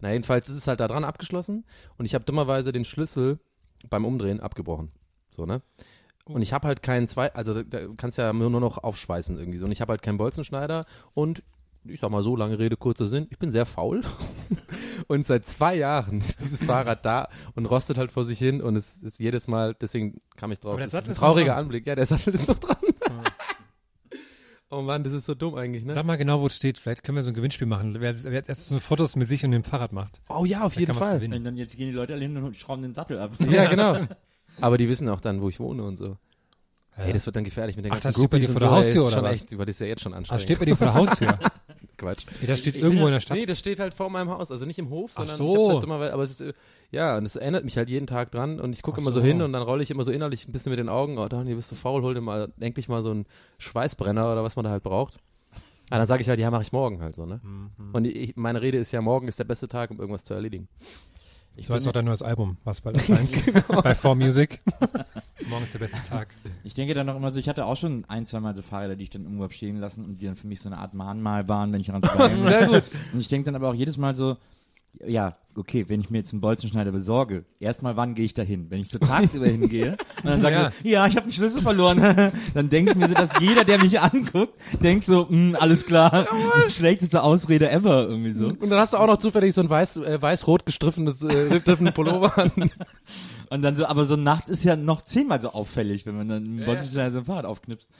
Na, 0.00 0.12
jedenfalls 0.12 0.48
ist 0.48 0.56
es 0.56 0.66
halt 0.68 0.80
da 0.80 0.88
dran 0.88 1.04
abgeschlossen 1.04 1.64
und 1.98 2.04
ich 2.06 2.14
habe 2.14 2.24
dummerweise 2.24 2.72
den 2.72 2.84
Schlüssel 2.84 3.38
beim 3.90 4.04
Umdrehen 4.04 4.40
abgebrochen. 4.40 4.90
So, 5.30 5.44
ne? 5.44 5.62
Und 6.24 6.42
ich 6.42 6.52
habe 6.52 6.68
halt 6.68 6.82
keinen 6.84 7.08
zwei, 7.08 7.32
also 7.34 7.62
da 7.64 7.80
kannst 7.96 8.16
ja 8.18 8.32
nur 8.32 8.48
noch 8.50 8.78
aufschweißen 8.78 9.36
irgendwie 9.38 9.58
so. 9.58 9.64
Und 9.66 9.72
ich 9.72 9.80
habe 9.80 9.90
halt 9.90 10.02
keinen 10.02 10.18
Bolzenschneider 10.18 10.84
und 11.14 11.42
ich 11.84 12.00
sag 12.00 12.10
mal 12.10 12.22
so, 12.22 12.36
lange 12.36 12.58
Rede, 12.58 12.76
kurzer 12.76 13.08
Sinn, 13.08 13.26
ich 13.30 13.38
bin 13.38 13.50
sehr 13.50 13.66
faul. 13.66 14.02
und 15.08 15.26
seit 15.26 15.46
zwei 15.46 15.74
Jahren 15.76 16.18
ist 16.18 16.40
dieses 16.42 16.64
Fahrrad 16.66 17.04
da 17.04 17.28
und 17.54 17.66
rostet 17.66 17.98
halt 17.98 18.12
vor 18.12 18.24
sich 18.24 18.38
hin 18.38 18.60
und 18.62 18.76
es 18.76 18.96
ist 19.02 19.18
jedes 19.18 19.48
Mal, 19.48 19.74
deswegen 19.80 20.20
kam 20.36 20.52
ich 20.52 20.60
drauf. 20.60 20.72
Aber 20.72 20.80
der 20.80 20.88
Sattel 20.88 21.02
ist 21.04 21.08
ein 21.08 21.12
ist 21.12 21.20
noch 21.20 21.26
trauriger 21.28 21.52
dran. 21.52 21.58
Anblick. 21.64 21.86
Ja, 21.86 21.94
der 21.94 22.06
Sattel 22.06 22.34
ist 22.34 22.48
noch 22.48 22.58
dran. 22.58 22.76
oh 24.70 24.82
Mann, 24.82 25.04
das 25.04 25.12
ist 25.12 25.26
so 25.26 25.34
dumm 25.34 25.54
eigentlich, 25.54 25.84
ne? 25.84 25.94
Sag 25.94 26.06
mal 26.06 26.16
genau, 26.16 26.40
wo 26.40 26.46
es 26.46 26.56
steht. 26.56 26.78
Vielleicht 26.78 27.02
können 27.02 27.16
wir 27.16 27.22
so 27.22 27.30
ein 27.30 27.34
Gewinnspiel 27.34 27.66
machen. 27.66 27.96
Wer, 28.00 28.22
wer 28.24 28.32
jetzt 28.32 28.48
erst 28.48 28.66
so 28.68 28.78
Fotos 28.80 29.16
mit 29.16 29.28
sich 29.28 29.44
und 29.44 29.50
dem 29.50 29.64
Fahrrad 29.64 29.92
macht. 29.92 30.20
Oh 30.28 30.44
ja, 30.44 30.62
auf 30.62 30.76
jeden 30.76 30.94
Fall. 30.94 31.22
Und 31.22 31.44
dann 31.44 31.56
jetzt 31.56 31.76
gehen 31.76 31.88
die 31.88 31.94
Leute 31.94 32.14
alle 32.14 32.22
hin 32.22 32.36
und 32.36 32.56
schrauben 32.56 32.82
den 32.82 32.94
Sattel 32.94 33.18
ab. 33.18 33.32
Ja, 33.50 33.68
genau. 33.68 34.06
Aber 34.60 34.78
die 34.78 34.88
wissen 34.88 35.08
auch 35.08 35.20
dann, 35.20 35.40
wo 35.40 35.48
ich 35.48 35.58
wohne 35.60 35.82
und 35.82 35.96
so. 35.96 36.16
Ey, 36.96 37.12
das 37.12 37.24
wird 37.24 37.36
dann 37.36 37.44
gefährlich 37.44 37.74
mit 37.76 37.86
den 37.86 37.92
Ach, 37.92 37.96
ganzen 38.02 38.08
das 38.08 38.14
steht 38.16 38.30
bei 38.30 38.38
dir 38.38 38.46
Groupies 38.46 38.52
vor 38.52 38.60
der 38.60 38.68
so. 38.68 38.74
Haustür 38.76 39.06
ist 39.08 39.12
oder 39.14 39.22
was? 39.22 39.32
echt, 39.32 39.52
das 39.52 39.68
ist 39.68 39.80
ja 39.80 39.86
jetzt 39.86 40.02
schon 40.02 40.12
Ah, 40.12 40.18
anstrengend. 40.18 40.42
steht 40.42 40.58
bei 40.58 40.64
dir 40.66 40.76
vor 40.76 40.86
der 40.88 40.94
Haustür. 40.94 41.38
Quatsch. 42.02 42.24
Ja, 42.40 42.48
das 42.48 42.58
steht 42.58 42.76
irgendwo 42.76 43.06
in 43.06 43.12
der 43.12 43.20
Stadt. 43.20 43.36
Nee, 43.36 43.46
das 43.46 43.58
steht 43.58 43.80
halt 43.80 43.94
vor 43.94 44.10
meinem 44.10 44.30
Haus, 44.30 44.50
also 44.50 44.66
nicht 44.66 44.78
im 44.78 44.90
Hof, 44.90 45.10
Ach 45.14 45.18
sondern 45.18 45.36
so. 45.36 45.52
ich 45.52 45.58
hab's 45.58 45.74
halt 45.74 45.84
immer, 45.84 46.12
aber 46.12 46.22
es 46.22 46.30
ist, 46.32 46.40
äh, 46.40 46.52
ja, 46.90 47.16
und 47.16 47.24
es 47.24 47.36
erinnert 47.36 47.64
mich 47.64 47.76
halt 47.76 47.88
jeden 47.88 48.06
Tag 48.06 48.30
dran 48.32 48.60
und 48.60 48.72
ich 48.74 48.82
gucke 48.82 48.96
Ach 48.96 49.02
immer 49.02 49.12
so. 49.12 49.20
so. 49.20 49.26
hin 49.26 49.40
und 49.40 49.52
dann 49.52 49.62
rolle 49.62 49.82
ich 49.82 49.90
immer 49.90 50.04
so 50.04 50.12
innerlich 50.12 50.46
ein 50.46 50.52
bisschen 50.52 50.70
mit 50.70 50.78
den 50.78 50.88
Augen, 50.88 51.18
oh 51.18 51.28
Daniel, 51.28 51.56
bist 51.56 51.70
du 51.70 51.76
faul, 51.76 52.02
hol 52.02 52.14
dir 52.14 52.20
mal 52.20 52.52
endlich 52.60 52.88
mal 52.88 53.02
so 53.02 53.10
einen 53.10 53.26
Schweißbrenner 53.58 54.32
oder 54.32 54.44
was 54.44 54.56
man 54.56 54.64
da 54.64 54.70
halt 54.70 54.82
braucht. 54.82 55.18
Ah, 55.90 55.98
dann 55.98 56.06
sage 56.08 56.22
ich 56.22 56.28
halt, 56.28 56.40
ja, 56.40 56.50
mache 56.50 56.62
ich 56.62 56.72
morgen 56.72 57.02
halt 57.02 57.14
so, 57.14 57.26
ne? 57.26 57.40
Mhm. 57.42 57.90
Und 57.92 58.06
ich, 58.06 58.34
meine 58.36 58.62
Rede 58.62 58.78
ist 58.78 58.92
ja, 58.92 59.02
morgen 59.02 59.28
ist 59.28 59.38
der 59.38 59.44
beste 59.44 59.68
Tag, 59.68 59.90
um 59.90 60.00
irgendwas 60.00 60.24
zu 60.24 60.32
erledigen. 60.32 60.68
Ich, 61.56 61.66
So 61.66 61.74
heißt 61.74 61.86
auch 61.86 61.92
dein 61.92 62.06
neues 62.06 62.22
Album, 62.22 62.56
was 62.64 62.80
bald 62.80 62.96
erscheint. 62.96 63.30
bei 63.68 63.92
4Music. 63.92 64.60
Morgen 65.48 65.64
ist 65.64 65.74
der 65.74 65.80
beste 65.80 66.02
Tag. 66.08 66.34
ich 66.64 66.74
denke 66.74 66.94
dann 66.94 67.06
noch 67.06 67.16
immer 67.16 67.30
so, 67.30 67.38
ich 67.38 67.48
hatte 67.48 67.66
auch 67.66 67.76
schon 67.76 68.04
ein, 68.08 68.24
zwei 68.26 68.40
Mal 68.40 68.56
so 68.56 68.62
Fahrräder, 68.62 68.96
die 68.96 69.04
ich 69.04 69.10
dann 69.10 69.24
irgendwo 69.24 69.44
hab 69.44 69.52
stehen 69.52 69.76
lassen 69.76 70.04
und 70.04 70.20
die 70.20 70.26
dann 70.26 70.36
für 70.36 70.46
mich 70.46 70.60
so 70.60 70.68
eine 70.68 70.78
Art 70.78 70.94
Mahnmal 70.94 71.48
waren, 71.48 71.72
wenn 71.72 71.80
ich 71.80 71.88
daran 71.88 72.02
vorbei 72.02 72.42
Sehr 72.42 72.66
gut. 72.68 72.84
Und 73.12 73.20
ich 73.20 73.28
denke 73.28 73.46
dann 73.46 73.56
aber 73.56 73.68
auch 73.68 73.74
jedes 73.74 73.98
Mal 73.98 74.14
so, 74.14 74.36
ja, 75.06 75.36
okay, 75.54 75.86
wenn 75.88 76.00
ich 76.00 76.10
mir 76.10 76.18
jetzt 76.18 76.32
einen 76.32 76.40
Bolzenschneider 76.40 76.92
besorge, 76.92 77.44
erstmal 77.60 77.96
wann 77.96 78.14
gehe 78.14 78.24
ich 78.24 78.34
da 78.34 78.42
hin? 78.42 78.66
Wenn 78.68 78.80
ich 78.80 78.88
so 78.88 78.98
tagsüber 78.98 79.46
hingehe 79.48 79.96
und 80.22 80.26
dann 80.26 80.42
sage 80.42 80.54
Ja. 80.54 80.72
ja, 80.82 81.06
ich 81.06 81.16
habe 81.16 81.24
einen 81.24 81.32
Schlüssel 81.32 81.62
verloren, 81.62 81.98
dann 82.54 82.70
denke 82.70 82.92
ich 82.92 82.96
mir 82.96 83.08
so, 83.08 83.14
dass 83.14 83.32
jeder, 83.40 83.64
der 83.64 83.78
mich 83.78 84.00
anguckt, 84.00 84.54
denkt 84.82 85.06
so, 85.06 85.28
hm, 85.28 85.56
alles 85.58 85.86
klar, 85.86 86.26
schlechteste 86.68 87.22
Ausrede 87.22 87.70
ever 87.70 88.08
irgendwie 88.08 88.32
so. 88.32 88.46
Und 88.46 88.70
dann 88.70 88.78
hast 88.78 88.94
du 88.94 88.98
auch 88.98 89.06
noch 89.06 89.18
zufällig 89.18 89.54
so 89.54 89.60
ein 89.60 89.70
weiß, 89.70 89.98
äh, 89.98 90.20
weiß-rot 90.20 90.66
gestriffenes 90.66 91.22
äh, 91.22 91.60
Pullover 91.92 92.38
an. 92.38 92.70
Und 93.50 93.62
dann 93.62 93.76
so, 93.76 93.84
aber 93.84 94.04
so 94.04 94.16
nachts 94.16 94.48
ist 94.48 94.64
ja 94.64 94.76
noch 94.76 95.02
zehnmal 95.02 95.40
so 95.40 95.50
auffällig, 95.50 96.06
wenn 96.06 96.16
man 96.16 96.28
dann 96.28 96.44
einen 96.44 96.64
Bolzenschneider 96.64 97.10
so 97.10 97.18
ein 97.18 97.24
Fahrrad 97.24 97.44
aufknipst. 97.44 97.90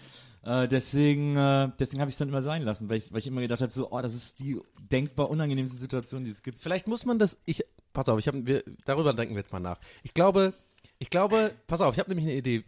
Äh, 0.45 0.67
deswegen, 0.67 1.37
äh, 1.37 1.71
deswegen 1.79 2.01
habe 2.01 2.09
ich 2.09 2.15
es 2.15 2.19
dann 2.19 2.29
immer 2.29 2.43
sein 2.43 2.63
lassen, 2.63 2.89
weil 2.89 2.97
ich, 2.97 3.13
weil 3.13 3.21
ich 3.21 3.27
immer 3.27 3.41
gedacht 3.41 3.61
habe, 3.61 3.73
so, 3.73 3.91
oh, 3.91 4.01
das 4.01 4.15
ist 4.15 4.41
die 4.41 4.61
denkbar 4.81 5.31
unangenehmste 5.31 5.77
Situation, 5.77 6.25
die 6.25 6.31
es 6.31 6.43
gibt. 6.43 6.59
Vielleicht 6.59 6.89
muss 6.89 7.05
man 7.05 7.19
das, 7.19 7.39
ich, 7.45 7.65
pass 7.93 8.09
auf, 8.09 8.19
ich 8.19 8.27
habe, 8.27 8.45
wir, 8.45 8.65
darüber 8.85 9.15
denken 9.15 9.35
wir 9.35 9.41
jetzt 9.41 9.53
mal 9.53 9.61
nach. 9.61 9.79
Ich 10.03 10.15
glaube, 10.15 10.53
ich 10.99 11.11
glaube, 11.11 11.53
pass 11.67 11.81
auf, 11.81 11.95
ich 11.95 12.01
habe 12.01 12.11
nämlich 12.11 12.27
eine 12.27 12.37
Idee. 12.37 12.65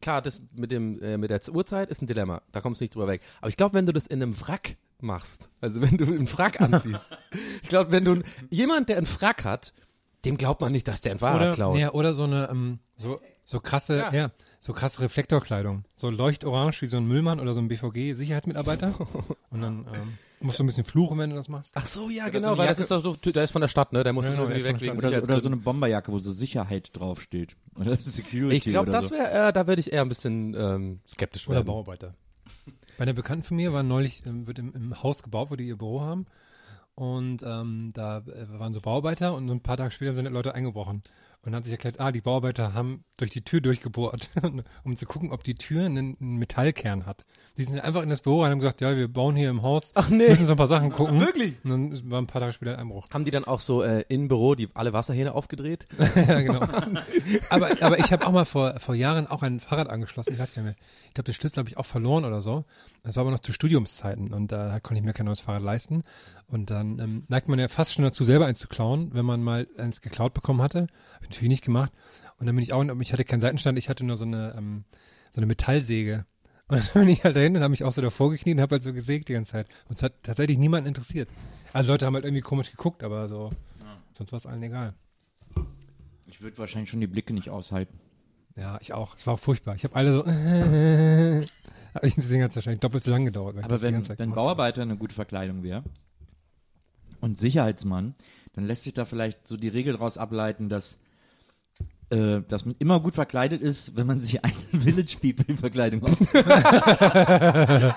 Klar, 0.00 0.22
das 0.22 0.40
mit 0.52 0.70
dem, 0.70 1.00
äh, 1.00 1.16
mit 1.16 1.30
der 1.30 1.40
Uhrzeit 1.52 1.90
ist 1.90 2.00
ein 2.02 2.06
Dilemma, 2.06 2.42
da 2.52 2.60
kommst 2.60 2.80
du 2.80 2.84
nicht 2.84 2.94
drüber 2.94 3.08
weg. 3.08 3.22
Aber 3.40 3.48
ich 3.48 3.56
glaube, 3.56 3.74
wenn 3.74 3.86
du 3.86 3.92
das 3.92 4.06
in 4.06 4.22
einem 4.22 4.40
Wrack 4.40 4.76
machst, 5.00 5.50
also 5.60 5.80
wenn 5.80 5.96
du 5.96 6.04
einen 6.04 6.26
Frack 6.28 6.60
anziehst, 6.60 7.10
ich 7.62 7.68
glaube, 7.68 7.90
wenn 7.90 8.04
du, 8.04 8.22
jemand, 8.50 8.88
der 8.88 8.98
einen 8.98 9.06
Frack 9.06 9.44
hat, 9.44 9.72
dem 10.24 10.36
glaubt 10.36 10.60
man 10.60 10.70
nicht, 10.70 10.86
dass 10.86 11.00
der 11.00 11.12
ein 11.12 11.18
Fahrrad 11.18 11.40
Oder, 11.40 11.52
klaut. 11.52 11.78
ja, 11.78 11.92
oder 11.92 12.14
so 12.14 12.24
eine, 12.24 12.48
ähm, 12.50 12.78
so, 12.94 13.20
so 13.44 13.60
krasse, 13.60 13.98
ja. 13.98 14.12
Ja. 14.12 14.30
So 14.60 14.72
krasse 14.72 15.00
Reflektorkleidung. 15.00 15.84
So 15.94 16.10
leuchtorange 16.10 16.72
wie 16.80 16.86
so 16.86 16.96
ein 16.96 17.06
Müllmann 17.06 17.40
oder 17.40 17.54
so 17.54 17.60
ein 17.60 17.68
BVG-Sicherheitsmitarbeiter. 17.68 18.94
Und 19.50 19.60
dann 19.60 19.86
ähm, 19.94 20.18
musst 20.40 20.58
du 20.58 20.64
ein 20.64 20.66
bisschen 20.66 20.84
fluchen, 20.84 21.18
wenn 21.18 21.30
du 21.30 21.36
das 21.36 21.48
machst. 21.48 21.72
Ach 21.74 21.86
so, 21.86 22.10
ja, 22.10 22.28
genau, 22.28 22.56
weil 22.58 22.68
das 22.68 22.78
ist 22.78 22.90
doch 22.90 23.02
so, 23.02 23.14
der 23.16 23.44
ist 23.44 23.52
von 23.52 23.60
der 23.62 23.68
Stadt, 23.68 23.92
ne, 23.92 24.04
der 24.04 24.12
muss 24.12 24.24
Ja, 24.26 24.30
das 24.32 24.38
genau, 24.38 24.48
irgendwie 24.50 24.62
der 24.62 24.70
ist 24.72 24.78
von 24.78 24.94
weg 24.96 25.00
der 25.02 25.10
wegen 25.10 25.24
Oder, 25.24 25.32
oder 25.34 25.40
so 25.40 25.48
eine. 25.48 25.56
Bomberjacke, 25.56 26.12
wo 26.12 26.18
so 26.18 26.32
Sicherheit 26.32 26.90
draufsteht. 26.92 27.56
Oder 27.76 27.96
Security 27.96 28.56
Ich 28.56 28.64
glaube, 28.64 28.90
oder 28.90 29.00
das 29.00 29.10
wäre, 29.10 29.48
äh, 29.48 29.52
da 29.52 29.66
würde 29.66 29.80
ich 29.80 29.92
eher 29.92 30.02
ein 30.02 30.08
bisschen 30.08 30.54
ähm, 30.54 31.00
skeptisch 31.06 31.46
Oder 31.46 31.56
werden. 31.56 31.66
Bauarbeiter. 31.66 32.14
Bei 32.96 33.02
einer 33.02 33.12
Bekannten 33.12 33.42
von 33.44 33.56
mir 33.56 33.72
war 33.74 33.82
neulich, 33.82 34.24
ähm, 34.24 34.46
wird 34.46 34.58
im, 34.58 34.74
im 34.74 35.02
Haus 35.02 35.22
gebaut, 35.22 35.50
wo 35.50 35.56
die 35.56 35.68
ihr 35.68 35.76
Büro 35.76 36.00
haben. 36.00 36.26
Und 36.94 37.42
ähm, 37.42 37.90
da 37.92 38.18
äh, 38.18 38.58
waren 38.58 38.72
so 38.72 38.80
Bauarbeiter 38.80 39.34
und 39.34 39.48
so 39.48 39.54
ein 39.54 39.60
paar 39.60 39.76
Tage 39.76 39.90
später 39.90 40.14
sind 40.14 40.24
Leute 40.32 40.54
eingebrochen. 40.54 41.02
Und 41.46 41.52
dann 41.52 41.60
hat 41.60 41.64
sich 41.64 41.72
erklärt, 41.72 42.00
ah, 42.00 42.10
die 42.10 42.20
Bauarbeiter 42.20 42.74
haben 42.74 43.04
durch 43.18 43.30
die 43.30 43.42
Tür 43.42 43.60
durchgebohrt, 43.60 44.30
um 44.82 44.96
zu 44.96 45.06
gucken, 45.06 45.30
ob 45.30 45.44
die 45.44 45.54
Tür 45.54 45.84
einen, 45.84 46.16
einen 46.20 46.36
Metallkern 46.38 47.06
hat. 47.06 47.24
Die 47.56 47.62
sind 47.62 47.78
einfach 47.78 48.02
in 48.02 48.08
das 48.08 48.20
Büro 48.20 48.42
rein 48.42 48.46
und 48.46 48.52
haben 48.52 48.58
gesagt, 48.58 48.80
ja, 48.80 48.96
wir 48.96 49.06
bauen 49.06 49.36
hier 49.36 49.48
im 49.48 49.62
Haus, 49.62 49.92
Ach 49.94 50.08
nee. 50.08 50.28
müssen 50.28 50.46
so 50.46 50.54
ein 50.54 50.56
paar 50.58 50.66
Sachen 50.66 50.90
gucken. 50.90 51.20
Wirklich? 51.20 51.54
Und 51.62 51.70
dann 51.70 52.10
war 52.10 52.20
ein 52.20 52.26
paar 52.26 52.40
Tage 52.40 52.52
später 52.52 52.72
ein 52.72 52.80
Einbruch. 52.80 53.06
Haben 53.10 53.24
die 53.24 53.30
dann 53.30 53.44
auch 53.44 53.60
so 53.60 53.84
äh, 53.84 54.04
im 54.08 54.26
Büro 54.26 54.56
die 54.56 54.68
alle 54.74 54.92
Wasserhähne 54.92 55.34
aufgedreht? 55.34 55.86
ja, 56.16 56.40
genau. 56.40 56.60
aber, 57.48 57.80
aber 57.80 57.98
ich 58.00 58.12
habe 58.12 58.26
auch 58.26 58.32
mal 58.32 58.44
vor, 58.44 58.80
vor 58.80 58.96
Jahren 58.96 59.28
auch 59.28 59.42
ein 59.44 59.60
Fahrrad 59.60 59.88
angeschlossen. 59.88 60.32
Ich 60.34 60.40
weiß 60.40 60.52
gar 60.52 60.62
nicht 60.62 60.76
mehr. 60.76 60.84
Ich 61.06 61.14
glaube, 61.14 61.26
den 61.26 61.34
Schlüssel 61.34 61.58
habe 61.58 61.68
ich 61.68 61.78
auch 61.78 61.86
verloren 61.86 62.24
oder 62.24 62.40
so. 62.40 62.64
Das 63.04 63.14
war 63.14 63.20
aber 63.20 63.30
noch 63.30 63.38
zu 63.38 63.52
Studiumszeiten 63.52 64.34
und 64.34 64.50
da 64.50 64.80
konnte 64.80 64.98
ich 64.98 65.06
mir 65.06 65.12
kein 65.12 65.26
neues 65.26 65.38
Fahrrad 65.38 65.62
leisten. 65.62 66.02
Und 66.48 66.70
dann 66.70 66.98
ähm, 66.98 67.24
neigt 67.28 67.48
man 67.48 67.58
ja 67.58 67.68
fast 67.68 67.94
schon 67.94 68.04
dazu, 68.04 68.24
selber 68.24 68.46
eins 68.46 68.58
zu 68.58 68.68
klauen, 68.68 69.10
wenn 69.14 69.24
man 69.24 69.42
mal 69.42 69.66
eins 69.78 70.00
geklaut 70.00 70.34
bekommen 70.34 70.62
hatte. 70.62 70.86
Natürlich 71.36 71.50
nicht 71.50 71.64
gemacht. 71.64 71.92
Und 72.38 72.46
dann 72.46 72.54
bin 72.56 72.62
ich 72.62 72.72
auch, 72.72 72.82
ich 73.00 73.12
hatte 73.12 73.24
keinen 73.24 73.40
Seitenstand, 73.40 73.78
ich 73.78 73.88
hatte 73.88 74.04
nur 74.04 74.16
so 74.16 74.24
eine, 74.24 74.54
ähm, 74.56 74.84
so 75.30 75.38
eine 75.38 75.46
Metallsäge. 75.46 76.24
Und 76.68 76.78
dann 76.94 77.02
bin 77.02 77.08
ich 77.10 77.24
halt 77.24 77.36
dahin 77.36 77.54
und 77.56 77.62
habe 77.62 77.70
mich 77.70 77.84
auch 77.84 77.92
so 77.92 78.00
davor 78.02 78.30
gekniet 78.30 78.56
und 78.56 78.60
habe 78.62 78.74
halt 78.76 78.82
so 78.82 78.92
gesägt 78.92 79.28
die 79.28 79.34
ganze 79.34 79.52
Zeit. 79.52 79.68
Und 79.88 79.96
es 79.98 80.02
hat 80.02 80.14
tatsächlich 80.22 80.58
niemanden 80.58 80.88
interessiert. 80.88 81.28
Also 81.72 81.92
Leute 81.92 82.06
haben 82.06 82.14
halt 82.14 82.24
irgendwie 82.24 82.40
komisch 82.42 82.70
geguckt, 82.70 83.02
aber 83.04 83.28
so, 83.28 83.52
sonst 84.14 84.32
war 84.32 84.38
es 84.38 84.46
allen 84.46 84.62
egal. 84.62 84.94
Ich 86.26 86.40
würde 86.40 86.56
wahrscheinlich 86.58 86.90
schon 86.90 87.00
die 87.00 87.06
Blicke 87.06 87.32
nicht 87.34 87.50
aushalten. 87.50 87.98
Ja, 88.56 88.78
ich 88.80 88.92
auch. 88.94 89.14
Es 89.16 89.26
war 89.26 89.34
auch 89.34 89.38
furchtbar. 89.38 89.74
Ich 89.74 89.84
habe 89.84 89.94
alle 89.94 90.12
so, 90.12 90.24
aber 91.94 92.04
ich- 92.06 92.14
deswegen 92.14 92.42
hat 92.42 92.50
es 92.50 92.56
wahrscheinlich 92.56 92.80
doppelt 92.80 93.04
so 93.04 93.10
lang 93.10 93.24
gedauert. 93.26 93.56
Aber 93.62 93.80
wenn, 93.82 94.06
wenn. 94.18 94.30
Bauarbeiter 94.32 94.82
eine 94.82 94.96
gute 94.96 95.14
Verkleidung 95.14 95.62
wäre 95.62 95.84
und 97.20 97.38
Sicherheitsmann, 97.38 98.14
dann 98.54 98.64
lässt 98.64 98.84
sich 98.84 98.94
da 98.94 99.04
vielleicht 99.04 99.46
so 99.46 99.56
die 99.56 99.68
Regel 99.68 99.92
daraus 99.94 100.16
ableiten, 100.18 100.68
dass, 100.68 100.98
äh, 102.10 102.40
dass 102.48 102.64
man 102.64 102.74
immer 102.78 103.00
gut 103.00 103.14
verkleidet 103.14 103.60
ist, 103.62 103.96
wenn 103.96 104.06
man 104.06 104.20
sich 104.20 104.44
eine 104.44 104.54
Village 104.80 105.16
People 105.20 105.56
Verkleidung 105.56 106.02
aus. 106.04 106.34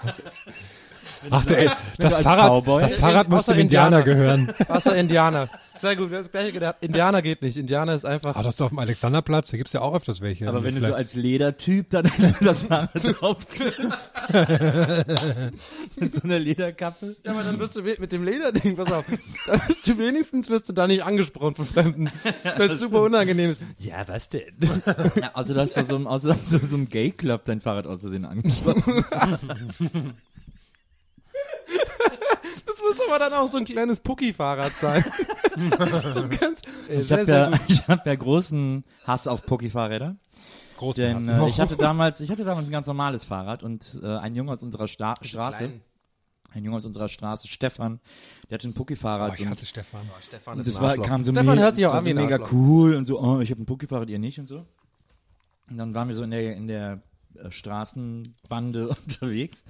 Ach, 1.31 1.45
du, 1.45 1.57
ey, 1.57 1.69
das 1.97 2.21
Fahrrad, 2.21 2.65
das 2.81 2.95
Fahrrad 2.95 3.27
muss 3.29 3.45
dem 3.45 3.59
Indianer 3.59 4.03
gehören. 4.03 4.53
Außer 4.69 4.95
Indianer. 4.95 5.49
Sehr 5.79 5.95
gut, 5.95 6.11
das 6.11 6.29
gleiche 6.31 6.51
gedacht. 6.51 6.75
Indianer 6.81 7.21
geht 7.21 7.41
nicht. 7.41 7.57
Indianer 7.57 7.93
ist 7.93 8.05
einfach. 8.05 8.35
Ach, 8.35 8.43
das 8.43 8.53
ist 8.53 8.59
doch 8.59 8.65
auf 8.65 8.71
dem 8.71 8.79
Alexanderplatz, 8.79 9.51
da 9.51 9.57
gibt's 9.57 9.73
ja 9.73 9.81
auch 9.81 9.95
öfters 9.95 10.21
welche. 10.21 10.47
Aber 10.47 10.63
wenn 10.63 10.75
du 10.75 10.81
so 10.85 10.93
als 10.93 11.15
Ledertyp 11.15 11.89
dann 11.89 12.11
das 12.41 12.63
Fahrrad 12.63 12.91
draufklippst. 12.93 14.11
Mit 15.95 16.13
so 16.13 16.21
einer 16.23 16.39
Lederkappe. 16.39 17.15
Ja, 17.23 17.31
aber 17.31 17.43
dann 17.43 17.59
wirst 17.59 17.75
du 17.77 17.81
mit 17.81 18.11
dem 18.11 18.23
Lederding, 18.23 18.75
pass 18.75 18.91
auf, 18.91 19.05
da 19.45 19.57
bist 19.67 19.87
du 19.87 19.97
wenigstens 19.97 20.49
wirst 20.49 20.67
du 20.69 20.73
da 20.73 20.87
nicht 20.87 21.03
angesprochen 21.03 21.55
von 21.55 21.65
Fremden. 21.65 22.11
Weil 22.57 22.71
es 22.71 22.79
super 22.79 23.01
unangenehm 23.01 23.51
ist. 23.51 23.61
Ja, 23.77 24.07
was 24.07 24.29
denn? 24.29 24.41
Ja, 25.15 25.31
also 25.33 25.53
du 25.53 25.61
hast 25.61 25.75
bei 25.75 25.83
so 25.83 25.95
einem, 25.95 26.07
außer 26.07 26.35
so, 26.43 26.59
so 26.59 26.75
einem 26.75 26.89
Gay-Club 26.89 27.45
dein 27.45 27.61
Fahrrad 27.61 27.87
aus 27.87 28.01
Versehen 28.01 28.25
angeschlossen. 28.25 29.05
Das 32.89 32.97
muss 32.97 33.07
aber 33.07 33.19
dann 33.19 33.33
auch 33.33 33.47
so 33.47 33.57
ein 33.57 33.65
kleines 33.65 33.99
Pucki-Fahrrad 33.99 34.73
sein. 34.73 35.05
so 36.13 36.27
ganz, 36.27 36.61
äh, 36.89 36.99
Ich 36.99 37.11
habe 37.11 37.25
sehr 37.25 37.49
ja, 37.51 37.59
ich 37.67 37.87
hab 37.87 38.05
ja 38.05 38.15
großen 38.15 38.83
Hass 39.05 39.27
auf 39.27 39.45
Poki-Fahrräder. 39.45 40.15
großen 40.77 41.01
Denn 41.01 41.29
Hass. 41.29 41.47
äh, 41.47 41.49
ich 41.49 41.59
hatte 41.59 41.75
damals, 41.75 42.19
ich 42.21 42.31
hatte 42.31 42.43
damals 42.43 42.67
ein 42.67 42.71
ganz 42.71 42.87
normales 42.87 43.25
Fahrrad 43.25 43.63
und 43.63 43.99
äh, 44.01 44.07
ein 44.07 44.35
Junge 44.35 44.51
aus 44.51 44.63
unserer 44.63 44.87
Sta 44.87 45.15
Straße, 45.21 45.57
klein. 45.57 45.81
ein 46.53 46.63
Junge 46.63 46.77
aus 46.77 46.85
unserer 46.85 47.09
Straße, 47.09 47.47
Stefan, 47.47 47.99
der 48.49 48.55
hatte 48.55 48.67
ein 48.67 48.71
oh, 48.71 48.79
Poki-Fahrrad 48.79 49.39
ich 49.39 49.45
hasse 49.47 49.65
Stefan. 49.65 50.09
Stefan 50.21 50.55
und 50.55 50.61
ist 50.61 50.67
das 50.67 50.75
ein 50.77 50.81
war, 50.81 50.89
Arschloch. 50.89 51.05
kam 51.05 51.23
so, 51.23 51.31
Stefan 51.31 51.59
hört 51.59 51.75
sich 51.75 51.85
auch 51.85 51.93
an 51.93 52.05
wie 52.05 52.09
so 52.11 52.15
mega 52.15 52.39
cool 52.51 52.95
und 52.95 53.05
so, 53.05 53.21
oh, 53.21 53.39
ich 53.39 53.51
habe 53.51 53.61
ein 53.61 53.65
Poki-Fahrrad, 53.65 54.09
ihr 54.09 54.19
nicht 54.19 54.39
und 54.39 54.47
so. 54.47 54.65
Und 55.69 55.77
dann 55.77 55.93
waren 55.93 56.07
wir 56.07 56.15
so 56.15 56.23
in 56.23 56.31
der, 56.31 56.55
in 56.55 56.67
der 56.67 57.01
Straßenbande 57.49 58.89
unterwegs, 59.05 59.63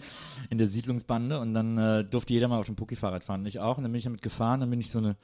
in 0.50 0.58
der 0.58 0.68
Siedlungsbande 0.68 1.40
und 1.40 1.54
dann 1.54 1.78
äh, 1.78 2.04
durfte 2.04 2.34
jeder 2.34 2.48
mal 2.48 2.60
auf 2.60 2.66
dem 2.66 2.76
Poki-Fahrrad 2.76 3.24
fahren. 3.24 3.42
Und 3.42 3.48
Ich 3.48 3.60
auch 3.60 3.78
und 3.78 3.84
dann 3.84 3.92
bin 3.92 4.00
ich 4.00 4.06
damit 4.06 4.22
gefahren, 4.22 4.60
dann 4.62 4.70
bin 4.70 4.80
ich 4.82 4.92
so 4.92 5.00
eine 5.00 5.16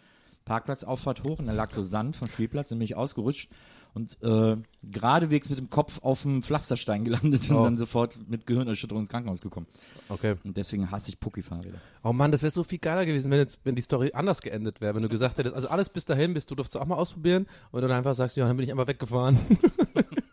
Parkplatzauffahrt 0.46 1.24
hoch 1.24 1.40
und 1.40 1.48
da 1.48 1.54
lag 1.54 1.72
so 1.72 1.82
Sand 1.82 2.16
vom 2.16 2.28
Spielplatz, 2.28 2.70
dann 2.70 2.78
bin 2.78 2.86
ich 2.86 2.96
ausgerutscht 2.96 3.50
und 3.96 4.22
äh, 4.22 4.58
geradewegs 4.84 5.50
mit 5.50 5.58
dem 5.58 5.70
Kopf 5.72 6.00
auf 6.04 6.22
dem 6.22 6.44
Pflasterstein 6.44 7.04
gelandet 7.06 7.50
und 7.50 7.56
Oh. 7.56 7.64
dann 7.64 7.78
sofort 7.80 8.18
mit 8.30 8.46
Gehirnerschütterung 8.46 9.02
ins 9.04 9.10
Krankenhaus 9.10 9.42
gekommen. 9.42 9.66
Okay. 10.10 10.36
Und 10.44 10.56
deswegen 10.58 10.92
hasse 10.92 11.10
ich 11.10 11.20
Poki-Fahrräder. 11.20 11.80
Oh 12.04 12.14
Mann, 12.14 12.32
das 12.32 12.44
wäre 12.44 12.52
so 12.52 12.64
viel 12.64 12.78
geiler 12.78 13.06
gewesen, 13.08 13.32
wenn 13.32 13.40
jetzt, 13.40 13.62
wenn 13.64 13.76
die 13.76 13.82
Story 13.82 14.12
anders 14.14 14.42
geendet 14.42 14.82
wäre, 14.82 14.94
wenn 14.94 15.02
du 15.02 15.10
gesagt 15.10 15.38
hättest, 15.40 15.56
also 15.56 15.70
alles 15.70 15.90
bis 15.90 16.06
dahin, 16.06 16.34
bis 16.36 16.46
du 16.46 16.54
durftest 16.54 16.80
auch 16.80 16.86
mal 16.86 16.96
ausprobieren 16.96 17.48
und 17.72 17.82
dann 17.82 17.92
einfach 17.92 18.14
sagst, 18.14 18.36
ja, 18.38 18.46
dann 18.48 18.56
bin 18.58 18.66
ich 18.66 18.72
einfach 18.72 18.88
weggefahren. 18.88 19.40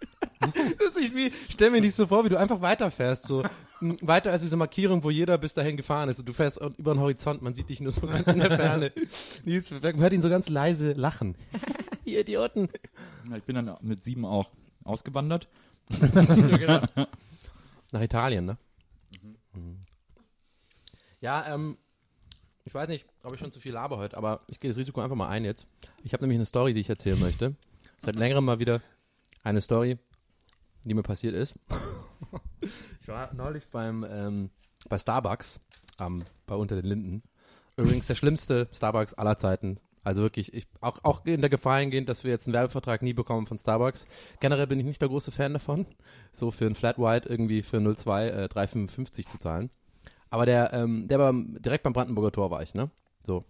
das 0.78 0.96
ist 0.96 1.14
wie, 1.14 1.32
stell 1.48 1.70
mir 1.70 1.80
nicht 1.80 1.94
so 1.94 2.06
vor, 2.06 2.24
wie 2.24 2.28
du 2.28 2.38
einfach 2.38 2.60
weiterfährst, 2.60 3.26
so 3.26 3.42
weiter 3.80 4.32
als 4.32 4.42
diese 4.42 4.56
Markierung, 4.56 5.02
wo 5.04 5.10
jeder 5.10 5.38
bis 5.38 5.54
dahin 5.54 5.76
gefahren 5.76 6.08
ist. 6.08 6.18
Und 6.18 6.28
du 6.28 6.32
fährst 6.32 6.60
über 6.78 6.94
den 6.94 7.00
Horizont, 7.00 7.42
man 7.42 7.54
sieht 7.54 7.68
dich 7.68 7.80
nur 7.80 7.92
so 7.92 8.06
ganz 8.06 8.26
in 8.26 8.38
der 8.38 8.56
Ferne. 8.56 8.92
Nils, 9.44 9.70
Man 9.70 9.96
hört 9.96 10.12
ihn 10.12 10.22
so 10.22 10.28
ganz 10.28 10.48
leise 10.48 10.92
lachen. 10.92 11.36
Ihr 12.04 12.20
Idioten. 12.20 12.68
Ich 13.36 13.44
bin 13.44 13.54
dann 13.54 13.76
mit 13.80 14.02
sieben 14.02 14.24
auch 14.24 14.50
ausgewandert. 14.84 15.48
Nach 17.92 18.02
Italien, 18.02 18.44
ne? 18.46 18.58
Mhm. 19.54 19.78
Ja, 21.20 21.54
ähm, 21.54 21.76
ich 22.64 22.74
weiß 22.74 22.88
nicht, 22.88 23.06
ob 23.22 23.34
ich 23.34 23.40
schon 23.40 23.52
zu 23.52 23.60
viel 23.60 23.72
laber 23.72 23.98
heute, 23.98 24.16
aber 24.16 24.40
ich 24.48 24.58
gehe 24.60 24.70
das 24.70 24.78
Risiko 24.78 25.00
einfach 25.00 25.16
mal 25.16 25.28
ein 25.28 25.44
jetzt. 25.44 25.66
Ich 26.02 26.12
habe 26.12 26.22
nämlich 26.22 26.38
eine 26.38 26.46
Story, 26.46 26.74
die 26.74 26.80
ich 26.80 26.88
erzählen 26.88 27.18
möchte. 27.20 27.54
Seit 27.98 28.16
längerem 28.16 28.44
mal 28.44 28.58
wieder 28.58 28.80
eine 29.42 29.60
Story, 29.60 29.98
die 30.84 30.94
mir 30.94 31.02
passiert 31.02 31.34
ist. 31.34 31.54
ich 33.00 33.08
war 33.08 33.32
neulich 33.34 33.68
beim 33.68 34.06
ähm, 34.08 34.50
bei 34.88 34.98
Starbucks 34.98 35.60
am 35.98 36.24
bei 36.46 36.54
unter 36.54 36.76
den 36.76 36.86
Linden. 36.86 37.22
Übrigens 37.76 38.06
der 38.06 38.14
schlimmste 38.14 38.68
Starbucks 38.72 39.14
aller 39.14 39.38
Zeiten. 39.38 39.78
Also 40.04 40.22
wirklich, 40.22 40.52
ich, 40.52 40.66
auch, 40.80 40.98
auch 41.04 41.24
in 41.24 41.40
der 41.40 41.50
Gefahr 41.50 41.78
hingehend, 41.78 42.08
dass 42.08 42.24
wir 42.24 42.32
jetzt 42.32 42.46
einen 42.46 42.54
Werbevertrag 42.54 43.02
nie 43.02 43.12
bekommen 43.12 43.46
von 43.46 43.58
Starbucks. 43.58 44.08
Generell 44.40 44.66
bin 44.66 44.80
ich 44.80 44.84
nicht 44.84 45.00
der 45.00 45.08
große 45.08 45.30
Fan 45.30 45.52
davon, 45.52 45.86
so 46.32 46.50
für 46.50 46.66
ein 46.66 46.74
Flat 46.74 46.98
White 46.98 47.28
irgendwie 47.28 47.62
für 47.62 47.76
0,2 47.76 48.26
äh, 48.26 48.44
3,55 48.46 49.28
zu 49.28 49.38
zahlen. 49.38 49.70
Aber 50.28 50.44
der, 50.44 50.72
ähm, 50.72 51.06
der 51.08 51.18
war 51.18 51.32
direkt 51.32 51.84
beim 51.84 51.92
Brandenburger 51.92 52.32
Tor 52.32 52.50
war 52.50 52.62
ich, 52.62 52.74
ne? 52.74 52.90
So. 53.24 53.44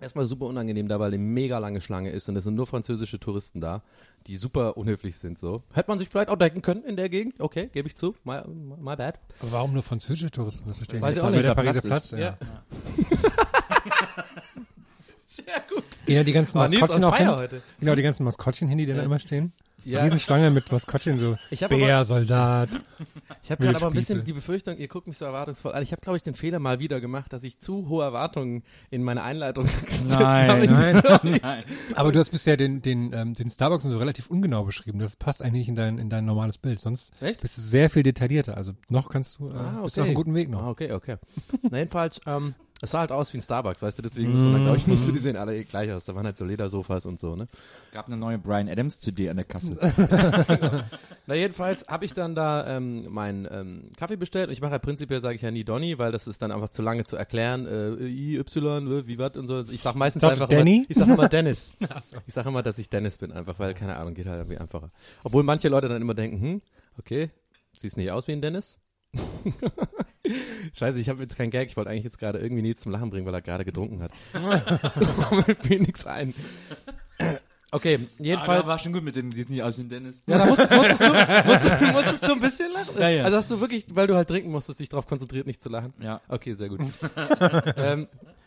Erstmal 0.00 0.24
super 0.24 0.46
unangenehm 0.46 0.88
da, 0.88 1.00
weil 1.00 1.08
eine 1.08 1.18
mega 1.18 1.58
lange 1.58 1.80
Schlange 1.80 2.10
ist 2.10 2.28
und 2.28 2.36
es 2.36 2.44
sind 2.44 2.54
nur 2.54 2.66
französische 2.66 3.18
Touristen 3.18 3.60
da, 3.60 3.82
die 4.26 4.36
super 4.36 4.76
unhöflich 4.76 5.16
sind, 5.16 5.38
so. 5.38 5.62
Hätte 5.72 5.90
man 5.90 5.98
sich 5.98 6.08
vielleicht 6.08 6.28
auch 6.28 6.36
denken 6.36 6.62
können 6.62 6.84
in 6.84 6.96
der 6.96 7.08
Gegend, 7.08 7.40
okay, 7.40 7.70
gebe 7.72 7.88
ich 7.88 7.96
zu, 7.96 8.14
my, 8.24 8.40
my 8.46 8.96
bad. 8.96 9.18
Aber 9.40 9.52
warum 9.52 9.72
nur 9.72 9.82
französische 9.82 10.30
Touristen? 10.30 10.68
Das 10.68 10.78
verstehe 10.78 10.98
ich 10.98 11.02
Weiß 11.04 11.14
nicht. 11.14 11.22
ich 11.22 11.26
auch 11.26 11.30
nicht, 11.30 11.44
der 11.44 11.54
der 11.54 11.62
Pariser 11.62 11.80
Platz 11.80 12.10
Platz, 12.10 12.12
ist. 12.12 12.18
ja. 12.18 12.36
Ja. 12.40 14.24
Sehr 15.26 15.44
gut. 15.68 15.84
Gehen 16.06 16.16
ja 16.16 16.24
die 16.24 16.32
ganzen 16.32 16.58
Maskottchen 16.58 17.04
auch 17.04 17.16
hin. 17.16 17.60
Genau, 17.80 17.94
die 17.94 18.02
ganzen 18.02 18.24
Maskottchen 18.24 18.68
hin, 18.68 18.78
die 18.78 18.86
da 18.86 19.02
immer 19.02 19.18
stehen. 19.18 19.52
Ja. 19.86 20.02
Riesenschlange 20.02 20.50
mit 20.50 20.70
Maskottchen, 20.72 21.18
so 21.18 21.36
Ich 21.50 21.62
habe 21.62 21.74
aber, 21.76 21.84
Bär, 21.84 22.04
Soldat. 22.04 22.68
ich 23.42 23.50
hab 23.52 23.60
gerade 23.60 23.76
aber 23.76 23.86
ein 23.86 23.92
bisschen 23.92 24.24
die 24.24 24.32
Befürchtung, 24.32 24.76
ihr 24.78 24.88
guckt 24.88 25.06
mich 25.06 25.16
so 25.18 25.24
erwartungsvoll 25.24 25.72
an. 25.72 25.82
Ich 25.82 25.92
habe, 25.92 26.00
glaube 26.00 26.16
ich, 26.16 26.22
den 26.22 26.34
Fehler 26.34 26.58
mal 26.58 26.80
wieder 26.80 27.00
gemacht, 27.00 27.32
dass 27.32 27.44
ich 27.44 27.58
zu 27.58 27.88
hohe 27.88 28.02
Erwartungen 28.04 28.62
in 28.90 29.02
meine 29.02 29.22
Einleitung 29.22 29.64
gesetzt 29.86 30.18
habe. 30.18 30.66
nein. 30.66 31.02
Nein. 31.42 31.64
Aber 31.94 32.10
du 32.12 32.18
hast 32.18 32.30
bisher 32.30 32.56
den, 32.56 32.82
den, 32.82 33.12
ähm, 33.12 33.34
den 33.34 33.50
Starbucks 33.50 33.84
so 33.84 33.96
relativ 33.98 34.28
ungenau 34.28 34.64
beschrieben. 34.64 34.98
Das 34.98 35.14
passt 35.16 35.40
eigentlich 35.42 35.56
nicht 35.60 35.68
in 35.68 35.74
dein, 35.76 35.98
in 35.98 36.10
dein 36.10 36.24
normales 36.24 36.58
Bild. 36.58 36.80
Sonst 36.80 37.12
Echt? 37.20 37.40
bist 37.40 37.56
du 37.56 37.62
sehr 37.62 37.88
viel 37.88 38.02
detaillierter. 38.02 38.56
Also 38.56 38.72
noch 38.88 39.08
kannst 39.08 39.38
du, 39.38 39.50
äh, 39.50 39.54
Ah, 39.54 39.80
bist 39.82 39.96
du 39.96 40.00
auf 40.00 40.06
einem 40.06 40.14
guten 40.14 40.34
Weg 40.34 40.48
noch. 40.50 40.62
Ah, 40.62 40.70
okay, 40.70 40.92
okay. 40.92 41.16
Na, 41.70 41.78
jedenfalls, 41.78 42.20
ähm, 42.26 42.54
es 42.82 42.90
sah 42.90 43.00
halt 43.00 43.12
aus 43.12 43.32
wie 43.32 43.38
ein 43.38 43.42
Starbucks, 43.42 43.80
weißt 43.80 43.98
du, 43.98 44.02
deswegen 44.02 44.32
muss 44.32 44.40
man 44.42 44.52
da, 44.52 44.58
glaube 44.58 44.76
ich, 44.76 44.86
nicht 44.86 45.00
so, 45.00 45.10
die 45.10 45.18
sehen 45.18 45.36
alle 45.36 45.64
gleich 45.64 45.90
aus. 45.90 46.04
Da 46.04 46.14
waren 46.14 46.26
halt 46.26 46.36
so 46.36 46.44
Ledersofas 46.44 47.06
und 47.06 47.18
so, 47.18 47.34
ne? 47.34 47.48
Gab 47.92 48.06
eine 48.06 48.18
neue 48.18 48.36
Brian 48.38 48.68
Adams 48.68 49.00
CD 49.00 49.30
an 49.30 49.36
der 49.36 49.46
Kasse. 49.46 49.76
Na, 51.26 51.34
jedenfalls 51.34 51.86
habe 51.88 52.04
ich 52.04 52.12
dann 52.12 52.34
da 52.34 52.76
ähm, 52.76 53.10
meinen 53.10 53.48
ähm, 53.50 53.90
Kaffee 53.96 54.16
bestellt 54.16 54.48
und 54.48 54.52
ich 54.52 54.60
mache 54.60 54.72
ja 54.72 54.78
prinzipiell, 54.78 55.22
sage 55.22 55.36
ich 55.36 55.42
ja 55.42 55.50
nie 55.50 55.64
Donny, 55.64 55.98
weil 55.98 56.12
das 56.12 56.26
ist 56.26 56.42
dann 56.42 56.52
einfach 56.52 56.68
zu 56.68 56.82
lange 56.82 57.04
zu 57.04 57.16
erklären, 57.16 57.66
äh, 57.66 58.06
I, 58.06 58.36
Y, 58.36 59.06
wie 59.06 59.18
was 59.18 59.36
und 59.36 59.46
so. 59.46 59.62
Ich 59.62 59.80
sage 59.80 59.96
meistens 59.96 60.20
Doch, 60.20 60.30
einfach 60.30 60.48
Danny? 60.48 60.76
Immer, 60.76 60.84
ich 60.88 60.96
sage 60.96 61.12
immer 61.12 61.28
Dennis. 61.28 61.74
Ich 62.26 62.34
sage 62.34 62.48
immer, 62.48 62.62
dass 62.62 62.78
ich 62.78 62.88
Dennis 62.88 63.18
bin, 63.18 63.32
einfach, 63.32 63.58
weil, 63.58 63.74
keine 63.74 63.96
Ahnung, 63.96 64.14
geht 64.14 64.26
halt 64.26 64.38
irgendwie 64.38 64.58
einfacher. 64.58 64.90
Obwohl 65.24 65.42
manche 65.42 65.68
Leute 65.68 65.88
dann 65.88 66.02
immer 66.02 66.14
denken, 66.14 66.40
hm, 66.40 66.62
okay, 66.98 67.30
siehst 67.76 67.96
nicht 67.96 68.10
aus 68.10 68.26
wie 68.26 68.32
ein 68.32 68.42
Dennis? 68.42 68.76
Scheiße, 70.74 70.98
ich 70.98 71.08
habe 71.08 71.22
jetzt 71.22 71.36
keinen 71.36 71.50
Gag. 71.50 71.68
Ich 71.68 71.76
wollte 71.76 71.90
eigentlich 71.90 72.04
jetzt 72.04 72.18
gerade 72.18 72.38
irgendwie 72.38 72.62
Nils 72.62 72.80
zum 72.80 72.92
Lachen 72.92 73.10
bringen, 73.10 73.26
weil 73.26 73.34
er 73.34 73.42
gerade 73.42 73.64
getrunken 73.64 74.02
hat. 74.02 74.12
Mir 75.46 75.56
fiel 75.62 75.80
nichts 75.80 76.06
ein. 76.06 76.34
Okay, 77.72 78.08
jedenfalls. 78.18 78.66
war 78.66 78.78
schon 78.78 78.92
gut 78.92 79.02
mit 79.02 79.16
dem, 79.16 79.32
siehst 79.32 79.50
nicht 79.50 79.62
aus 79.62 79.76
wie 79.78 79.82
ein 79.82 79.88
Dennis. 79.88 80.22
Ja, 80.26 80.38
da 80.38 80.46
musst, 80.46 80.70
musstest, 80.70 81.00
du, 81.00 81.08
musstest, 81.08 81.80
musstest 81.92 82.22
du 82.22 82.32
ein 82.32 82.40
bisschen 82.40 82.72
lachen. 82.72 82.98
Ja, 82.98 83.08
ja. 83.08 83.24
Also 83.24 83.36
hast 83.36 83.50
du 83.50 83.60
wirklich, 83.60 83.84
weil 83.90 84.06
du 84.06 84.14
halt 84.14 84.28
trinken 84.28 84.50
musstest, 84.50 84.80
dich 84.80 84.88
darauf 84.88 85.06
konzentriert, 85.06 85.46
nicht 85.46 85.60
zu 85.60 85.68
lachen. 85.68 85.92
Ja. 86.00 86.20
Okay, 86.28 86.52
sehr 86.52 86.68
gut. 86.68 86.80
ähm, 87.76 88.06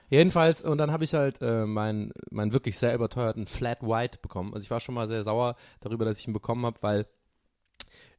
jedenfalls, 0.09 0.63
und 0.63 0.77
dann 0.77 0.91
habe 0.91 1.03
ich 1.03 1.13
halt 1.13 1.41
äh, 1.41 1.65
meinen 1.65 2.13
meinen 2.31 2.53
wirklich 2.53 2.79
sehr 2.79 2.95
überteuerten 2.95 3.45
Flat 3.45 3.83
White 3.83 4.19
bekommen. 4.21 4.53
Also 4.53 4.63
ich 4.63 4.71
war 4.71 4.79
schon 4.79 4.95
mal 4.95 5.07
sehr 5.07 5.23
sauer 5.23 5.55
darüber, 5.81 6.05
dass 6.05 6.19
ich 6.19 6.27
ihn 6.27 6.33
bekommen 6.33 6.65
habe, 6.65 6.77
weil 6.81 7.05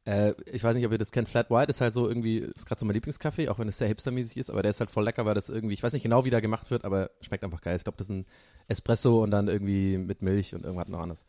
äh, 0.05 0.33
ich 0.51 0.63
weiß 0.63 0.75
nicht, 0.75 0.85
ob 0.85 0.91
ihr 0.91 0.97
das 0.97 1.11
kennt. 1.11 1.29
Flat 1.29 1.49
White 1.49 1.69
ist 1.69 1.81
halt 1.81 1.93
so 1.93 2.07
irgendwie, 2.07 2.37
ist 2.37 2.65
gerade 2.65 2.79
so 2.79 2.85
mein 2.85 2.95
Lieblingskaffee, 2.95 3.49
auch 3.49 3.59
wenn 3.59 3.67
es 3.67 3.77
sehr 3.77 3.87
hipstermäßig 3.87 4.37
ist, 4.37 4.49
aber 4.49 4.61
der 4.61 4.71
ist 4.71 4.79
halt 4.79 4.89
voll 4.89 5.03
lecker, 5.03 5.25
weil 5.25 5.35
das 5.35 5.49
irgendwie, 5.49 5.73
ich 5.73 5.83
weiß 5.83 5.93
nicht 5.93 6.03
genau, 6.03 6.25
wie 6.25 6.29
der 6.29 6.41
gemacht 6.41 6.71
wird, 6.71 6.85
aber 6.85 7.11
schmeckt 7.21 7.43
einfach 7.43 7.61
geil. 7.61 7.75
Ich 7.75 7.83
glaube, 7.83 7.97
das 7.97 8.07
ist 8.07 8.15
ein 8.15 8.25
Espresso 8.67 9.23
und 9.23 9.31
dann 9.31 9.47
irgendwie 9.47 9.97
mit 9.97 10.21
Milch 10.21 10.55
und 10.55 10.63
irgendwas 10.63 10.87
noch 10.87 10.99
anderes. 10.99 11.25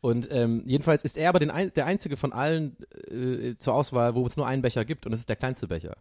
Und 0.00 0.28
ähm, 0.30 0.62
jedenfalls 0.66 1.04
ist 1.04 1.16
er 1.16 1.30
aber 1.30 1.40
ein, 1.40 1.72
der 1.72 1.86
einzige 1.86 2.16
von 2.16 2.32
allen 2.32 2.76
äh, 3.10 3.56
zur 3.56 3.74
Auswahl, 3.74 4.14
wo 4.14 4.26
es 4.26 4.36
nur 4.36 4.46
einen 4.46 4.62
Becher 4.62 4.84
gibt 4.84 5.06
und 5.06 5.12
es 5.12 5.20
ist 5.20 5.28
der 5.28 5.36
kleinste 5.36 5.68
Becher. 5.68 5.96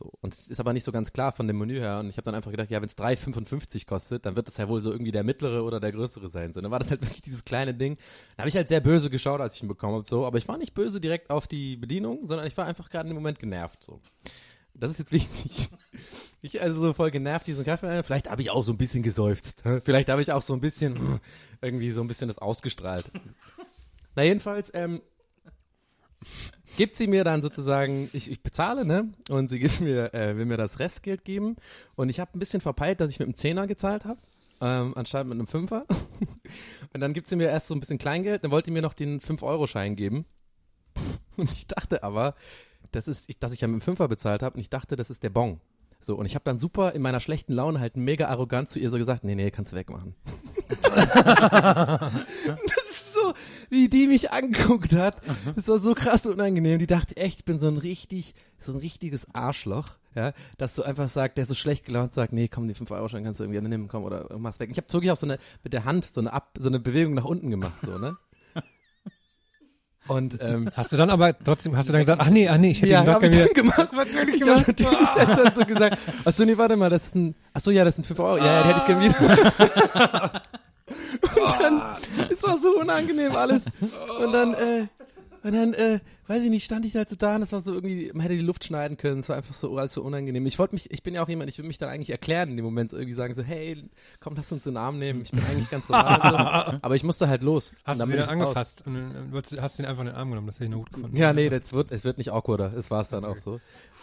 So. 0.00 0.10
Und 0.22 0.32
es 0.32 0.48
ist 0.48 0.60
aber 0.60 0.72
nicht 0.72 0.84
so 0.84 0.92
ganz 0.92 1.12
klar 1.12 1.32
von 1.32 1.46
dem 1.46 1.58
Menü 1.58 1.78
her. 1.78 1.98
Und 1.98 2.08
ich 2.08 2.16
habe 2.16 2.24
dann 2.24 2.34
einfach 2.34 2.50
gedacht, 2.50 2.70
ja, 2.70 2.80
wenn 2.80 2.88
es 2.88 2.96
3,55 2.96 3.86
kostet, 3.86 4.24
dann 4.24 4.34
wird 4.34 4.48
das 4.48 4.56
ja 4.56 4.66
wohl 4.66 4.80
so 4.80 4.90
irgendwie 4.90 5.12
der 5.12 5.24
mittlere 5.24 5.62
oder 5.62 5.78
der 5.78 5.92
größere 5.92 6.28
sein. 6.28 6.54
So, 6.54 6.62
dann 6.62 6.70
war 6.70 6.78
das 6.78 6.90
halt 6.90 7.02
wirklich 7.02 7.20
dieses 7.20 7.44
kleine 7.44 7.74
Ding. 7.74 7.98
Da 8.36 8.42
habe 8.42 8.48
ich 8.48 8.56
halt 8.56 8.68
sehr 8.68 8.80
böse 8.80 9.10
geschaut, 9.10 9.42
als 9.42 9.56
ich 9.56 9.62
ihn 9.62 9.68
bekommen 9.68 9.96
habe. 9.96 10.08
So. 10.08 10.24
Aber 10.24 10.38
ich 10.38 10.48
war 10.48 10.56
nicht 10.56 10.72
böse 10.72 11.02
direkt 11.02 11.28
auf 11.28 11.46
die 11.46 11.76
Bedienung, 11.76 12.26
sondern 12.26 12.46
ich 12.46 12.56
war 12.56 12.64
einfach 12.64 12.88
gerade 12.88 13.10
im 13.10 13.14
Moment 13.14 13.38
genervt. 13.38 13.84
So. 13.84 14.00
Das 14.72 14.90
ist 14.90 14.98
jetzt 14.98 15.12
wichtig. 15.12 15.68
Ich 16.40 16.62
also 16.62 16.80
so 16.80 16.92
voll 16.94 17.10
genervt 17.10 17.46
diesen 17.46 17.66
Kaffee. 17.66 18.02
Vielleicht 18.02 18.30
habe 18.30 18.40
ich 18.40 18.50
auch 18.50 18.64
so 18.64 18.72
ein 18.72 18.78
bisschen 18.78 19.02
geseufzt. 19.02 19.62
hä? 19.64 19.80
Vielleicht 19.84 20.08
habe 20.08 20.22
ich 20.22 20.32
auch 20.32 20.42
so 20.42 20.54
ein 20.54 20.60
bisschen 20.60 20.98
hm, 20.98 21.20
irgendwie 21.60 21.90
so 21.90 22.00
ein 22.00 22.08
bisschen 22.08 22.28
das 22.28 22.38
ausgestrahlt. 22.38 23.04
Na 24.16 24.22
jedenfalls, 24.22 24.70
ähm, 24.72 25.02
gibt 26.76 26.96
sie 26.96 27.06
mir 27.06 27.24
dann 27.24 27.42
sozusagen, 27.42 28.10
ich, 28.12 28.30
ich 28.30 28.42
bezahle, 28.42 28.84
ne? 28.84 29.12
Und 29.28 29.48
sie 29.48 29.58
gibt 29.58 29.80
mir, 29.80 30.14
äh, 30.14 30.36
will 30.36 30.46
mir 30.46 30.56
das 30.56 30.78
Restgeld 30.78 31.24
geben. 31.24 31.56
Und 31.94 32.08
ich 32.08 32.20
habe 32.20 32.30
ein 32.34 32.38
bisschen 32.38 32.60
verpeilt, 32.60 33.00
dass 33.00 33.10
ich 33.10 33.18
mit 33.18 33.26
einem 33.26 33.36
Zehner 33.36 33.66
gezahlt 33.66 34.04
habe, 34.04 34.20
ähm, 34.60 34.96
anstatt 34.96 35.26
mit 35.26 35.34
einem 35.34 35.46
Fünfer. 35.46 35.86
Und 36.92 37.00
dann 37.00 37.12
gibt 37.12 37.28
sie 37.28 37.36
mir 37.36 37.48
erst 37.48 37.68
so 37.68 37.74
ein 37.74 37.80
bisschen 37.80 37.98
Kleingeld, 37.98 38.44
dann 38.44 38.50
wollte 38.50 38.66
sie 38.66 38.72
mir 38.72 38.82
noch 38.82 38.94
den 38.94 39.20
5-Euro-Schein 39.20 39.96
geben. 39.96 40.26
Und 41.36 41.50
ich 41.50 41.66
dachte 41.66 42.02
aber, 42.02 42.34
das 42.92 43.08
ist, 43.08 43.28
ich, 43.28 43.38
dass 43.38 43.52
ich 43.52 43.60
ja 43.60 43.68
mit 43.68 43.80
dem 43.80 43.84
Fünfer 43.84 44.08
bezahlt 44.08 44.42
habe 44.42 44.54
und 44.54 44.60
ich 44.60 44.70
dachte, 44.70 44.96
das 44.96 45.10
ist 45.10 45.22
der 45.22 45.30
Bon. 45.30 45.60
So, 46.00 46.16
und 46.16 46.24
ich 46.24 46.34
habe 46.34 46.44
dann 46.44 46.56
super 46.56 46.92
in 46.92 47.02
meiner 47.02 47.20
schlechten 47.20 47.52
Laune 47.52 47.78
halt 47.78 47.96
mega 47.96 48.28
arrogant 48.28 48.70
zu 48.70 48.78
ihr 48.78 48.88
so 48.88 48.96
gesagt, 48.96 49.22
nee, 49.22 49.34
nee, 49.34 49.50
kannst 49.50 49.72
du 49.72 49.76
wegmachen. 49.76 50.14
das 50.94 52.90
ist 52.90 53.12
so, 53.12 53.34
wie 53.68 53.88
die 53.88 54.06
mich 54.06 54.32
angeguckt 54.32 54.96
hat. 54.96 55.16
Das 55.54 55.68
war 55.68 55.78
so 55.78 55.94
krass 55.94 56.24
unangenehm. 56.26 56.78
Die 56.78 56.86
dachte 56.86 57.16
echt, 57.16 57.40
ich 57.40 57.44
bin 57.44 57.58
so 57.58 57.68
ein 57.68 57.76
richtig, 57.76 58.34
so 58.58 58.72
ein 58.72 58.78
richtiges 58.78 59.26
Arschloch. 59.34 59.98
Ja, 60.16 60.32
dass 60.58 60.74
du 60.74 60.82
einfach 60.82 61.08
sagst, 61.08 61.38
der 61.38 61.46
so 61.46 61.54
schlecht 61.54 61.84
gelaunt 61.84 62.12
sagt, 62.14 62.32
nee, 62.32 62.48
komm, 62.48 62.66
die 62.66 62.74
5 62.74 62.90
Euro 62.90 63.08
schon 63.08 63.22
kannst 63.22 63.38
du 63.38 63.44
irgendwie 63.44 63.60
nehmen, 63.60 63.86
komm, 63.86 64.02
oder 64.02 64.26
mach's 64.38 64.58
weg. 64.58 64.68
Ich 64.72 64.76
habe 64.76 64.92
wirklich 64.92 65.12
auch 65.12 65.16
so 65.16 65.26
eine, 65.26 65.38
mit 65.62 65.72
der 65.72 65.84
Hand 65.84 66.04
so 66.04 66.20
eine 66.20 66.32
Ab, 66.32 66.56
so 66.58 66.68
eine 66.68 66.80
Bewegung 66.80 67.14
nach 67.14 67.24
unten 67.24 67.48
gemacht, 67.50 67.80
so, 67.82 67.96
ne? 67.96 68.16
Und, 70.10 70.38
ähm, 70.42 70.68
Hast 70.74 70.90
du 70.90 70.96
dann 70.96 71.08
aber 71.08 71.38
trotzdem, 71.38 71.76
hast 71.76 71.88
du 71.88 71.92
dann 71.92 72.02
gesagt, 72.02 72.20
ach 72.20 72.30
nee, 72.30 72.48
ach 72.48 72.58
nee, 72.58 72.72
ich 72.72 72.82
hätte 72.82 72.90
ja, 72.90 73.02
ihn 73.02 73.08
ich 73.08 73.20
gerne 73.20 73.44
dann 73.44 73.54
gemacht. 73.54 73.88
Was 73.92 74.12
soll 74.12 74.28
ich 74.28 74.40
gemacht? 74.40 74.66
Natürlich 74.66 74.98
hat 74.98 75.38
dann 75.38 75.54
so 75.54 75.64
gesagt, 75.66 75.98
ach 76.24 76.32
so, 76.32 76.44
nee, 76.44 76.58
warte 76.58 76.76
mal, 76.76 76.90
das 76.90 77.06
ist 77.06 77.14
ein, 77.14 77.36
ach 77.54 77.60
so, 77.60 77.70
ja, 77.70 77.84
das 77.84 77.94
sind 77.94 78.04
5 78.04 78.18
Euro. 78.18 78.38
Ja, 78.38 78.44
ja, 78.44 78.64
hätte 78.64 78.78
ich 78.78 78.86
gerne 78.86 79.04
wieder. 79.04 80.42
Und 81.22 81.60
dann, 81.60 81.82
es 82.28 82.42
war 82.42 82.58
so 82.58 82.70
unangenehm 82.80 83.36
alles. 83.36 83.66
Und 83.80 84.32
dann, 84.32 84.54
äh, 84.54 84.86
und 85.42 85.52
dann, 85.52 85.72
äh, 85.74 86.00
weiß 86.26 86.42
ich 86.44 86.50
nicht, 86.50 86.64
stand 86.64 86.84
ich 86.84 86.94
halt 86.96 87.08
so 87.08 87.16
da 87.16 87.36
und 87.36 87.42
es 87.42 87.52
war 87.52 87.60
so 87.60 87.72
irgendwie, 87.72 88.10
man 88.12 88.22
hätte 88.22 88.36
die 88.36 88.42
Luft 88.42 88.64
schneiden 88.64 88.96
können, 88.96 89.20
es 89.20 89.28
war 89.28 89.36
einfach 89.36 89.54
so 89.54 89.76
alles 89.78 89.92
so 89.94 90.02
unangenehm. 90.02 90.44
Ich 90.46 90.58
wollte 90.58 90.74
mich, 90.74 90.90
ich 90.90 91.02
bin 91.02 91.14
ja 91.14 91.22
auch 91.22 91.28
jemand, 91.28 91.48
ich 91.50 91.58
will 91.58 91.66
mich 91.66 91.78
dann 91.78 91.88
eigentlich 91.88 92.10
erklären 92.10 92.50
in 92.50 92.56
dem 92.56 92.64
Moment, 92.64 92.90
so 92.90 92.96
irgendwie 92.96 93.14
sagen 93.14 93.34
so, 93.34 93.42
hey, 93.42 93.84
komm, 94.20 94.34
lass 94.36 94.52
uns 94.52 94.64
den 94.64 94.76
Arm 94.76 94.98
nehmen, 94.98 95.22
ich 95.22 95.30
bin 95.30 95.42
eigentlich 95.44 95.70
ganz 95.70 95.88
normal. 95.88 96.66
so. 96.70 96.78
Aber 96.82 96.94
ich 96.94 97.04
musste 97.04 97.28
halt 97.28 97.42
los. 97.42 97.72
Hast 97.84 98.00
du 98.00 98.18
raus. 98.18 98.28
angefasst 98.28 98.86
und 98.86 98.94
dann 98.94 99.32
wolltest- 99.32 99.60
hast 99.60 99.78
du 99.78 99.82
ihn 99.82 99.88
einfach 99.88 100.02
in 100.02 100.06
den 100.08 100.16
Arm 100.16 100.28
genommen, 100.30 100.46
das 100.46 100.56
hätte 100.56 100.64
ich 100.64 100.70
noch 100.70 100.78
gut 100.78 100.92
gefunden. 100.92 101.16
Ja, 101.16 101.32
nee, 101.32 101.48
das 101.48 101.72
wird, 101.72 101.90
es 101.92 102.04
wird 102.04 102.18
nicht 102.18 102.32
awkwarder. 102.32 102.72
Es 102.76 102.90
war 102.90 103.00
es 103.00 103.08
dann 103.08 103.24
auch 103.24 103.36
so. 103.38 103.60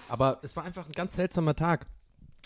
Aber 0.10 0.40
es 0.42 0.56
war 0.56 0.64
einfach 0.64 0.86
ein 0.88 0.92
ganz 0.94 1.16
seltsamer 1.16 1.56
Tag. 1.56 1.86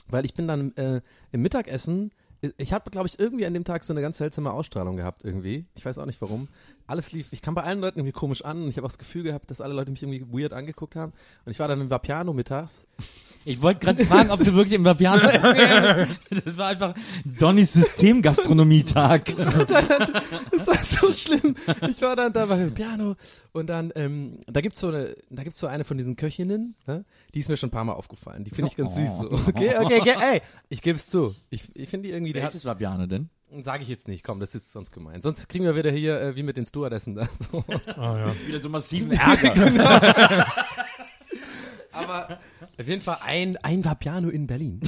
Weil 0.07 0.25
ich 0.25 0.33
bin 0.33 0.47
dann 0.47 0.75
äh, 0.75 1.01
im 1.31 1.41
Mittagessen, 1.41 2.11
ich 2.57 2.73
habe, 2.73 2.89
glaube 2.89 3.07
ich, 3.07 3.19
irgendwie 3.19 3.45
an 3.45 3.53
dem 3.53 3.63
Tag 3.63 3.83
so 3.83 3.93
eine 3.93 4.01
ganz 4.01 4.17
seltsame 4.17 4.51
Ausstrahlung 4.51 4.97
gehabt 4.97 5.23
irgendwie. 5.23 5.65
Ich 5.75 5.85
weiß 5.85 5.99
auch 5.99 6.05
nicht 6.07 6.19
warum. 6.21 6.47
Alles 6.91 7.13
lief, 7.13 7.27
ich 7.31 7.41
kam 7.41 7.55
bei 7.55 7.63
allen 7.63 7.79
Leuten 7.79 7.99
irgendwie 7.99 8.11
komisch 8.11 8.43
an 8.43 8.63
und 8.63 8.67
ich 8.67 8.75
habe 8.75 8.85
auch 8.85 8.91
das 8.91 8.97
Gefühl 8.97 9.23
gehabt, 9.23 9.49
dass 9.49 9.61
alle 9.61 9.73
Leute 9.73 9.91
mich 9.91 10.03
irgendwie 10.03 10.25
weird 10.29 10.51
angeguckt 10.51 10.97
haben. 10.97 11.13
Und 11.45 11.51
ich 11.53 11.59
war 11.59 11.69
dann 11.69 11.79
im 11.79 11.89
Vapiano 11.89 12.33
mittags. 12.33 12.85
Ich 13.45 13.61
wollte 13.61 13.79
gerade 13.79 14.05
fragen, 14.05 14.29
ob 14.29 14.39
du 14.39 14.53
wirklich 14.53 14.73
im 14.73 14.83
Vapiano 14.83 15.21
gehst. 15.31 16.45
Das 16.45 16.57
war 16.57 16.67
einfach 16.67 16.93
Donnys 17.23 17.71
Systemgastronomietag. 17.73 19.23
Das 20.51 20.67
war 20.67 20.83
so 20.83 21.11
schlimm. 21.13 21.55
Ich 21.87 22.01
war 22.01 22.17
dann 22.17 22.33
da 22.33 22.45
bei 22.45 22.65
Piano 22.69 23.15
und 23.53 23.69
dann, 23.69 23.93
ähm, 23.95 24.39
da 24.47 24.59
gibt's 24.59 24.81
so 24.81 24.89
eine, 24.89 25.15
da 25.29 25.43
gibt's 25.43 25.59
so 25.59 25.67
eine 25.67 25.85
von 25.85 25.97
diesen 25.97 26.17
Köchinnen, 26.17 26.75
ne? 26.87 27.05
die 27.33 27.39
ist 27.39 27.47
mir 27.47 27.55
schon 27.55 27.69
ein 27.69 27.71
paar 27.71 27.85
Mal 27.85 27.93
aufgefallen. 27.93 28.43
Die 28.43 28.51
finde 28.51 28.69
ich 28.69 28.75
ganz 28.75 28.95
süß. 28.95 29.17
So. 29.17 29.31
Okay, 29.47 29.75
okay, 29.79 30.01
okay, 30.01 30.15
ey, 30.21 30.41
ich 30.69 30.81
geb's 30.81 31.07
zu. 31.07 31.35
Ich, 31.49 31.73
ich 31.73 31.89
finde 31.89 32.09
die 32.09 32.13
irgendwie, 32.13 32.33
Welches 32.33 32.65
Vapiano 32.65 33.07
denn? 33.07 33.29
Sage 33.59 33.83
ich 33.83 33.89
jetzt 33.89 34.07
nicht, 34.07 34.23
komm, 34.23 34.39
das 34.39 34.55
ist 34.55 34.71
sonst 34.71 34.91
gemein. 34.91 35.21
Sonst 35.21 35.49
kriegen 35.49 35.65
wir 35.65 35.75
wieder 35.75 35.91
hier 35.91 36.21
äh, 36.21 36.35
wie 36.37 36.43
mit 36.43 36.55
den 36.57 36.65
Stewardessen 36.65 37.15
da. 37.15 37.27
So. 37.51 37.63
Ah, 37.97 38.17
ja. 38.17 38.33
Wieder 38.47 38.59
so 38.59 38.69
massiven 38.69 39.11
Ärger. 39.17 40.45
Aber 41.91 42.39
auf 42.79 42.87
jeden 42.87 43.01
Fall 43.01 43.17
ein, 43.25 43.57
ein 43.57 43.83
Vapiano 43.83 44.29
in 44.29 44.47
Berlin 44.47 44.79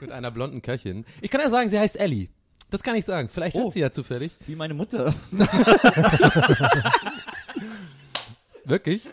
mit 0.00 0.12
einer 0.12 0.30
blonden 0.30 0.60
Köchin. 0.60 1.06
Ich 1.22 1.30
kann 1.30 1.40
ja 1.40 1.48
sagen, 1.48 1.70
sie 1.70 1.78
heißt 1.78 1.98
Ellie. 1.98 2.28
Das 2.70 2.82
kann 2.82 2.94
ich 2.96 3.04
sagen. 3.06 3.28
Vielleicht 3.28 3.56
Oh. 3.56 3.66
hat 3.66 3.72
sie 3.72 3.80
ja 3.80 3.90
zufällig. 3.90 4.36
Wie 4.46 4.56
meine 4.56 4.74
Mutter. 4.74 5.14
Wirklich? 8.64 9.08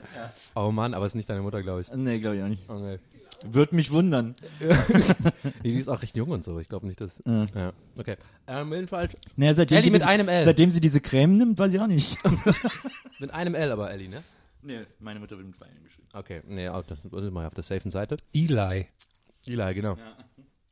Oh 0.56 0.72
Mann, 0.72 0.94
aber 0.94 1.06
es 1.06 1.12
ist 1.12 1.16
nicht 1.16 1.30
deine 1.30 1.42
Mutter, 1.42 1.62
glaube 1.64 1.82
ich. 1.82 1.92
Nee, 1.94 2.20
glaube 2.20 2.38
ich 2.38 2.44
auch 2.44 2.48
nicht. 2.48 2.70
Okay. 2.70 3.00
Würde 3.44 3.76
mich 3.76 3.92
wundern. 3.92 4.36
Nee, 5.64 5.74
die 5.74 5.80
ist 5.80 5.88
auch 5.88 6.02
recht 6.02 6.16
jung 6.16 6.30
und 6.30 6.44
so. 6.44 6.60
Ich 6.60 6.70
glaube 6.70 6.88
nicht, 6.88 7.00
dass. 7.02 7.22
Ja. 7.26 7.46
Ja. 7.56 7.74
Okay. 7.98 8.16
Ähm, 8.48 8.74
jedenfalls 8.74 9.16
Naja, 9.36 9.54
seitdem, 9.54 9.78
Ellie 9.78 9.86
sie 9.86 9.92
mit 9.92 10.02
diese, 10.02 10.10
einem 10.10 10.28
L. 10.28 10.46
seitdem 10.46 10.72
sie 10.72 10.82
diese 10.82 11.02
Creme 11.02 11.38
nimmt, 11.38 11.60
weiß 11.60 11.74
ich 11.74 11.80
auch 11.80 11.88
nicht. 11.88 12.18
mit 13.20 13.34
einem 13.34 13.56
L, 13.56 13.72
aber 13.72 13.92
Ellie, 13.92 14.10
ne? 14.10 14.24
nee, 14.62 14.80
meine 15.00 15.20
Mutter 15.20 15.38
wird 15.38 15.48
mit 15.48 15.56
zwei 15.56 15.66
L 15.66 15.82
geschrieben. 15.84 16.08
Okay. 16.14 16.42
Nee, 16.48 16.70
auch 16.70 16.84
das 16.86 17.04
ist 17.04 17.12
mal 17.12 17.46
auf 17.46 17.54
der 17.54 17.64
safen 17.64 17.92
Seite. 17.92 18.18
Eli. 18.34 18.88
Eli, 19.48 19.74
genau. 19.74 19.98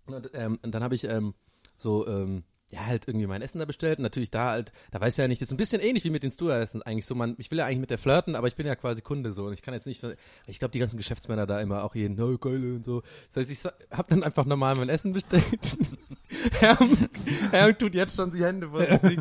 Und, 0.06 0.30
ähm, 0.34 0.60
und 0.62 0.74
dann 0.74 0.84
habe 0.84 0.96
ich 0.96 1.04
ähm, 1.04 1.34
so, 1.78 2.08
ähm, 2.08 2.44
ja, 2.70 2.86
halt 2.86 3.08
irgendwie 3.08 3.28
mein 3.28 3.42
Essen 3.42 3.60
da 3.60 3.66
bestellt. 3.66 4.00
Und 4.00 4.04
natürlich 4.04 4.30
da 4.30 4.52
halt, 4.52 4.74
da 4.92 5.00
weiß 5.00 5.14
ich 5.14 5.18
ja 5.18 5.28
nicht, 5.28 5.42
das 5.42 5.48
ist 5.48 5.54
ein 5.54 5.58
bisschen 5.58 5.82
ähnlich 5.82 6.04
wie 6.04 6.10
mit 6.10 6.24
den 6.24 6.32
Stewardessen 6.32 6.82
eigentlich 6.82 7.06
so. 7.06 7.16
Man, 7.16 7.36
ich 7.38 7.50
will 7.50 7.60
ja 7.60 7.66
eigentlich 7.66 7.80
mit 7.80 7.90
der 7.90 7.98
flirten, 7.98 8.36
aber 8.36 8.48
ich 8.48 8.56
bin 8.56 8.66
ja 8.66 8.76
quasi 8.76 9.02
Kunde 9.02 9.32
so. 9.32 9.46
Und 9.46 9.54
ich 9.54 9.62
kann 9.62 9.74
jetzt 9.74 9.88
nicht, 9.88 10.06
ich 10.48 10.60
glaube, 10.60 10.74
die 10.74 10.80
ganzen 10.80 10.98
Geschäftsmänner 10.98 11.48
da 11.48 11.62
immer 11.62 11.84
auch 11.84 11.96
jeden, 11.96 12.20
oh, 12.22 12.38
geile 12.38 12.76
und 12.76 12.84
so. 12.84 13.04
Das 13.34 13.38
heißt, 13.38 13.52
ich 13.52 13.64
hab 13.92 14.10
dann 14.10 14.22
einfach 14.24 14.46
normal 14.46 14.76
mein 14.76 14.90
Essen 14.90 15.14
bestellt. 15.14 15.78
Herm, 16.60 17.10
Herm 17.52 17.78
tut 17.78 17.96
jetzt 17.96 18.16
schon 18.16 18.32
die 18.32 18.44
Hände 18.44 18.70
vor 18.70 18.86
sich. 18.86 19.20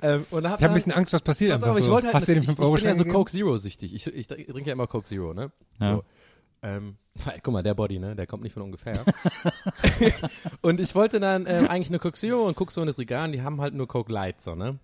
ähm, 0.00 0.24
und 0.30 0.48
hab 0.48 0.58
Ich 0.58 0.64
habe 0.64 0.72
ein 0.72 0.74
bisschen 0.74 0.92
Angst, 0.92 1.12
was 1.12 1.20
passiert. 1.20 1.52
Pass 1.52 1.62
auf, 1.64 1.78
ich 1.78 1.84
so. 1.84 1.90
wollte 1.90 2.06
halt, 2.06 2.16
Hast 2.16 2.28
du 2.28 2.34
den 2.34 2.42
ich, 2.44 2.48
5 2.48 2.58
ich 2.58 2.74
bin 2.76 2.84
ja 2.84 2.94
so 2.94 3.04
Coke 3.04 3.30
Zero 3.30 3.58
süchtig. 3.58 3.94
Ich, 3.94 4.06
ich 4.06 4.26
trinke 4.26 4.64
ja 4.64 4.72
immer 4.72 4.86
Coke 4.86 5.06
Zero, 5.06 5.34
ne? 5.34 5.52
Ja. 5.80 5.96
So. 5.96 6.04
Ähm, 6.62 6.96
guck 7.42 7.52
mal, 7.52 7.62
der 7.62 7.74
Body, 7.74 7.98
ne? 7.98 8.14
Der 8.16 8.26
kommt 8.26 8.42
nicht 8.42 8.52
von 8.52 8.62
ungefähr. 8.62 9.04
und 10.62 10.80
ich 10.80 10.94
wollte 10.94 11.20
dann 11.20 11.46
ähm, 11.46 11.66
eigentlich 11.68 11.88
eine 11.88 11.98
Coke 11.98 12.16
Zero 12.16 12.46
und 12.46 12.56
guck 12.56 12.70
so 12.70 12.80
in 12.80 12.86
das 12.86 12.98
Regal 12.98 13.26
und 13.26 13.32
die 13.32 13.42
haben 13.42 13.60
halt 13.60 13.74
nur 13.74 13.88
Coke 13.88 14.12
Light, 14.12 14.40
so, 14.40 14.54
ne? 14.54 14.78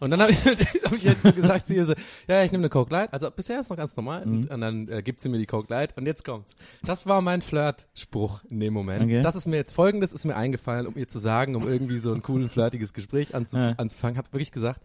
Und 0.00 0.10
dann 0.10 0.22
habe 0.22 0.30
ich, 0.30 0.44
hab 0.46 0.92
ich 0.92 1.02
jetzt 1.04 1.22
so 1.22 1.32
gesagt 1.32 1.66
zu 1.66 1.74
ihr 1.74 1.84
so, 1.84 1.92
ja, 2.28 2.44
ich 2.44 2.52
nehme 2.52 2.62
eine 2.62 2.68
Coke 2.70 2.92
Light. 2.92 3.12
Also 3.12 3.30
bisher 3.30 3.60
ist 3.60 3.70
noch 3.70 3.76
ganz 3.76 3.96
normal. 3.96 4.22
Und, 4.22 4.48
und 4.48 4.60
dann 4.60 4.88
äh, 4.88 5.02
gibt 5.02 5.20
sie 5.20 5.28
mir 5.28 5.38
die 5.38 5.46
Coke 5.46 5.72
Light. 5.72 5.96
Und 5.96 6.06
jetzt 6.06 6.24
kommt's. 6.24 6.54
Das 6.82 7.06
war 7.06 7.20
mein 7.20 7.42
Flirt-Spruch 7.42 8.44
in 8.48 8.60
dem 8.60 8.74
Moment. 8.74 9.02
Okay. 9.02 9.22
Das 9.22 9.34
ist 9.34 9.46
mir 9.46 9.56
jetzt 9.56 9.72
folgendes, 9.72 10.12
ist 10.12 10.24
mir 10.24 10.36
eingefallen, 10.36 10.86
um 10.86 10.96
ihr 10.96 11.08
zu 11.08 11.18
sagen, 11.18 11.56
um 11.56 11.66
irgendwie 11.66 11.98
so 11.98 12.12
ein 12.14 12.22
coolen, 12.22 12.48
flirtiges 12.48 12.92
Gespräch 12.92 13.34
anzu 13.34 13.56
Ja. 13.56 13.72
anzufangen. 13.76 14.16
Hab 14.18 14.32
wirklich 14.32 14.52
gesagt, 14.52 14.82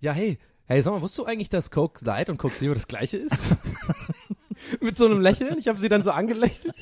ja, 0.00 0.12
hey, 0.12 0.38
hey, 0.66 0.82
sag 0.82 0.94
mal, 0.94 1.00
wusstest 1.00 1.18
du 1.18 1.24
eigentlich, 1.26 1.48
dass 1.48 1.70
Coke 1.70 2.04
Light 2.04 2.28
und 2.28 2.38
Coke 2.38 2.54
Zero 2.54 2.74
das 2.74 2.88
gleiche 2.88 3.18
ist? 3.18 3.56
Mit 4.80 4.96
so 4.96 5.06
einem 5.06 5.20
Lächeln. 5.20 5.58
Ich 5.58 5.68
habe 5.68 5.78
sie 5.78 5.88
dann 5.88 6.02
so 6.02 6.10
angelächelt 6.10 6.74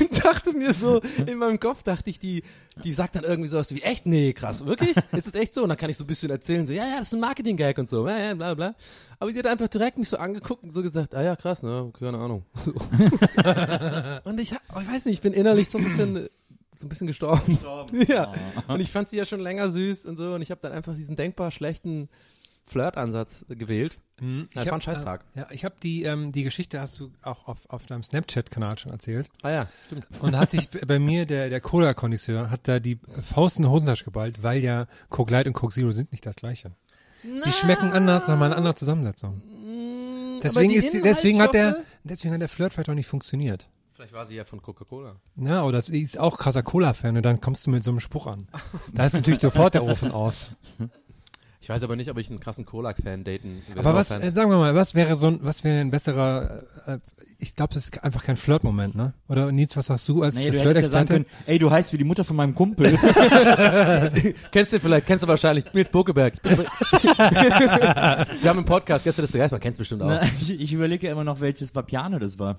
und 0.00 0.24
dachte 0.24 0.52
mir 0.52 0.72
so, 0.72 1.00
in 1.26 1.38
meinem 1.38 1.60
Kopf 1.60 1.82
dachte 1.82 2.10
ich, 2.10 2.18
die, 2.18 2.42
die 2.82 2.92
sagt 2.92 3.16
dann 3.16 3.24
irgendwie 3.24 3.48
sowas 3.48 3.74
wie, 3.74 3.82
echt? 3.82 4.06
Nee, 4.06 4.32
krass, 4.32 4.64
wirklich? 4.66 4.96
Ist 5.12 5.26
es 5.26 5.34
echt 5.34 5.54
so? 5.54 5.62
Und 5.62 5.68
dann 5.68 5.78
kann 5.78 5.90
ich 5.90 5.96
so 5.96 6.04
ein 6.04 6.06
bisschen 6.06 6.30
erzählen, 6.30 6.66
so, 6.66 6.72
ja, 6.72 6.84
ja, 6.84 6.98
das 6.98 7.08
ist 7.08 7.14
ein 7.14 7.20
Marketing-Gag 7.20 7.78
und 7.78 7.88
so, 7.88 8.06
ja, 8.08 8.18
ja, 8.18 8.34
bla, 8.34 8.54
bla. 8.54 8.74
Aber 9.18 9.30
sie 9.30 9.38
hat 9.38 9.46
einfach 9.46 9.68
direkt 9.68 9.98
mich 9.98 10.08
so 10.08 10.16
angeguckt 10.16 10.62
und 10.62 10.72
so 10.72 10.82
gesagt, 10.82 11.14
ah 11.14 11.22
ja, 11.22 11.36
krass, 11.36 11.62
ne, 11.62 11.92
keine 11.98 12.18
Ahnung. 12.18 12.44
So. 12.64 12.72
und 14.24 14.40
ich, 14.40 14.52
hab- 14.54 14.62
ich 14.82 14.88
weiß 14.88 15.04
nicht, 15.06 15.14
ich 15.14 15.20
bin 15.20 15.32
innerlich 15.32 15.68
so 15.68 15.78
ein 15.78 15.84
bisschen, 15.84 16.28
so 16.76 16.86
ein 16.86 16.88
bisschen 16.88 17.06
gestorben. 17.06 17.58
Ja. 18.08 18.32
Und 18.68 18.80
ich 18.80 18.90
fand 18.90 19.08
sie 19.08 19.16
ja 19.18 19.24
schon 19.24 19.40
länger 19.40 19.68
süß 19.68 20.06
und 20.06 20.16
so 20.16 20.34
und 20.34 20.42
ich 20.42 20.50
habe 20.50 20.60
dann 20.62 20.72
einfach 20.72 20.94
diesen 20.94 21.16
denkbar 21.16 21.50
schlechten 21.50 22.08
Flirtansatz 22.66 23.44
gewählt. 23.48 23.98
Mhm. 24.20 24.48
Das 24.52 24.64
Ich 24.64 24.70
war 24.70 24.72
hab, 24.72 24.78
ein 24.78 24.82
Scheißtag. 24.82 25.24
Äh, 25.34 25.40
ja, 25.40 25.46
ich 25.50 25.64
habe 25.64 25.74
die, 25.82 26.04
ähm, 26.04 26.32
die 26.32 26.44
Geschichte 26.44 26.80
hast 26.80 26.98
du 27.00 27.10
auch 27.22 27.46
auf, 27.46 27.58
auf 27.68 27.86
deinem 27.86 28.02
Snapchat-Kanal 28.02 28.78
schon 28.78 28.92
erzählt. 28.92 29.30
Ah 29.42 29.50
ja, 29.50 29.68
stimmt. 29.86 30.06
Und 30.20 30.32
da 30.32 30.40
hat 30.40 30.50
sich 30.50 30.68
bei 30.68 30.98
mir 30.98 31.26
der, 31.26 31.48
der 31.48 31.60
Cola-Konnoisseur 31.60 32.50
hat 32.50 32.68
da 32.68 32.80
die 32.80 32.98
Faust 33.22 33.58
in 33.58 33.64
die 33.64 33.70
Hosentasche 33.70 34.04
geballt, 34.04 34.42
weil 34.42 34.62
ja 34.62 34.86
Coke 35.08 35.32
Light 35.32 35.46
und 35.46 35.52
Coke 35.52 35.74
Zero 35.74 35.92
sind 35.92 36.12
nicht 36.12 36.26
das 36.26 36.36
gleiche. 36.36 36.72
Die 37.22 37.52
schmecken 37.52 37.92
anders, 37.92 38.28
haben 38.28 38.42
eine 38.42 38.56
andere 38.56 38.74
Zusammensetzung. 38.74 39.42
Deswegen, 40.42 40.70
die 40.70 40.76
ist, 40.76 40.94
deswegen 40.94 41.40
hat 41.42 41.52
der, 41.52 41.82
deswegen 42.02 42.32
hat 42.32 42.40
der 42.40 42.48
Flirt 42.48 42.72
vielleicht 42.72 42.88
auch 42.88 42.94
nicht 42.94 43.08
funktioniert. 43.08 43.68
Vielleicht 43.92 44.14
war 44.14 44.24
sie 44.24 44.36
ja 44.36 44.46
von 44.46 44.62
Coca-Cola. 44.62 45.16
Ja, 45.36 45.62
oder 45.64 45.82
sie 45.82 46.00
ist 46.00 46.18
auch 46.18 46.38
krasser 46.38 46.62
Cola-Fan 46.62 47.18
und 47.18 47.22
dann 47.22 47.42
kommst 47.42 47.66
du 47.66 47.70
mit 47.70 47.84
so 47.84 47.90
einem 47.90 48.00
Spruch 48.00 48.26
an. 48.26 48.48
Da 48.94 49.04
ist 49.04 49.12
natürlich 49.12 49.40
sofort 49.40 49.74
der 49.74 49.84
Ofen 49.84 50.10
aus. 50.10 50.52
Ich 51.62 51.68
weiß 51.68 51.82
aber 51.82 51.94
nicht, 51.94 52.10
ob 52.10 52.16
ich 52.16 52.30
einen 52.30 52.40
krassen 52.40 52.64
Kolak-Fan 52.64 53.22
daten 53.22 53.62
will. 53.68 53.78
Aber 53.78 53.94
was, 53.94 54.10
äh, 54.12 54.30
sagen 54.30 54.50
wir 54.50 54.56
mal, 54.56 54.74
was 54.74 54.94
wäre 54.94 55.16
so 55.16 55.26
ein, 55.26 55.40
was 55.42 55.62
wäre 55.62 55.78
ein 55.78 55.90
besserer, 55.90 56.62
äh, 56.86 56.98
ich 57.38 57.54
glaube, 57.54 57.74
das 57.74 57.84
ist 57.84 58.02
einfach 58.02 58.24
kein 58.24 58.36
Flirtmoment, 58.36 58.94
ne? 58.94 59.12
Oder 59.28 59.52
Nils, 59.52 59.76
was 59.76 59.90
hast 59.90 60.08
du 60.08 60.22
als 60.22 60.36
Nee, 60.36 60.50
du 60.50 60.58
hättest 60.58 60.86
ja 60.86 60.90
sagen 60.90 61.06
Flirt-Experte? 61.08 61.12
können, 61.12 61.26
ey, 61.46 61.58
du 61.58 61.70
heißt 61.70 61.92
wie 61.92 61.98
die 61.98 62.04
Mutter 62.04 62.24
von 62.24 62.36
meinem 62.36 62.54
Kumpel. 62.54 62.96
Kennst 64.52 64.72
du 64.72 64.80
vielleicht, 64.80 65.06
kennst 65.06 65.22
du 65.22 65.28
wahrscheinlich 65.28 65.70
Nils 65.74 65.90
Bokeberg. 65.90 66.34
Wir 66.44 66.56
haben 68.48 68.58
einen 68.58 68.64
Podcast, 68.64 69.04
kennst 69.04 69.18
du 69.18 69.26
das 69.26 69.50
mal? 69.50 69.58
Kennst 69.58 69.78
du 69.78 69.82
bestimmt 69.82 70.02
auch. 70.02 70.08
Na, 70.08 70.22
ich, 70.40 70.50
ich 70.50 70.72
überlege 70.72 71.06
ja 71.08 71.12
immer 71.12 71.24
noch, 71.24 71.40
welches 71.40 71.74
Vapiano 71.74 72.18
das 72.18 72.38
war. 72.38 72.58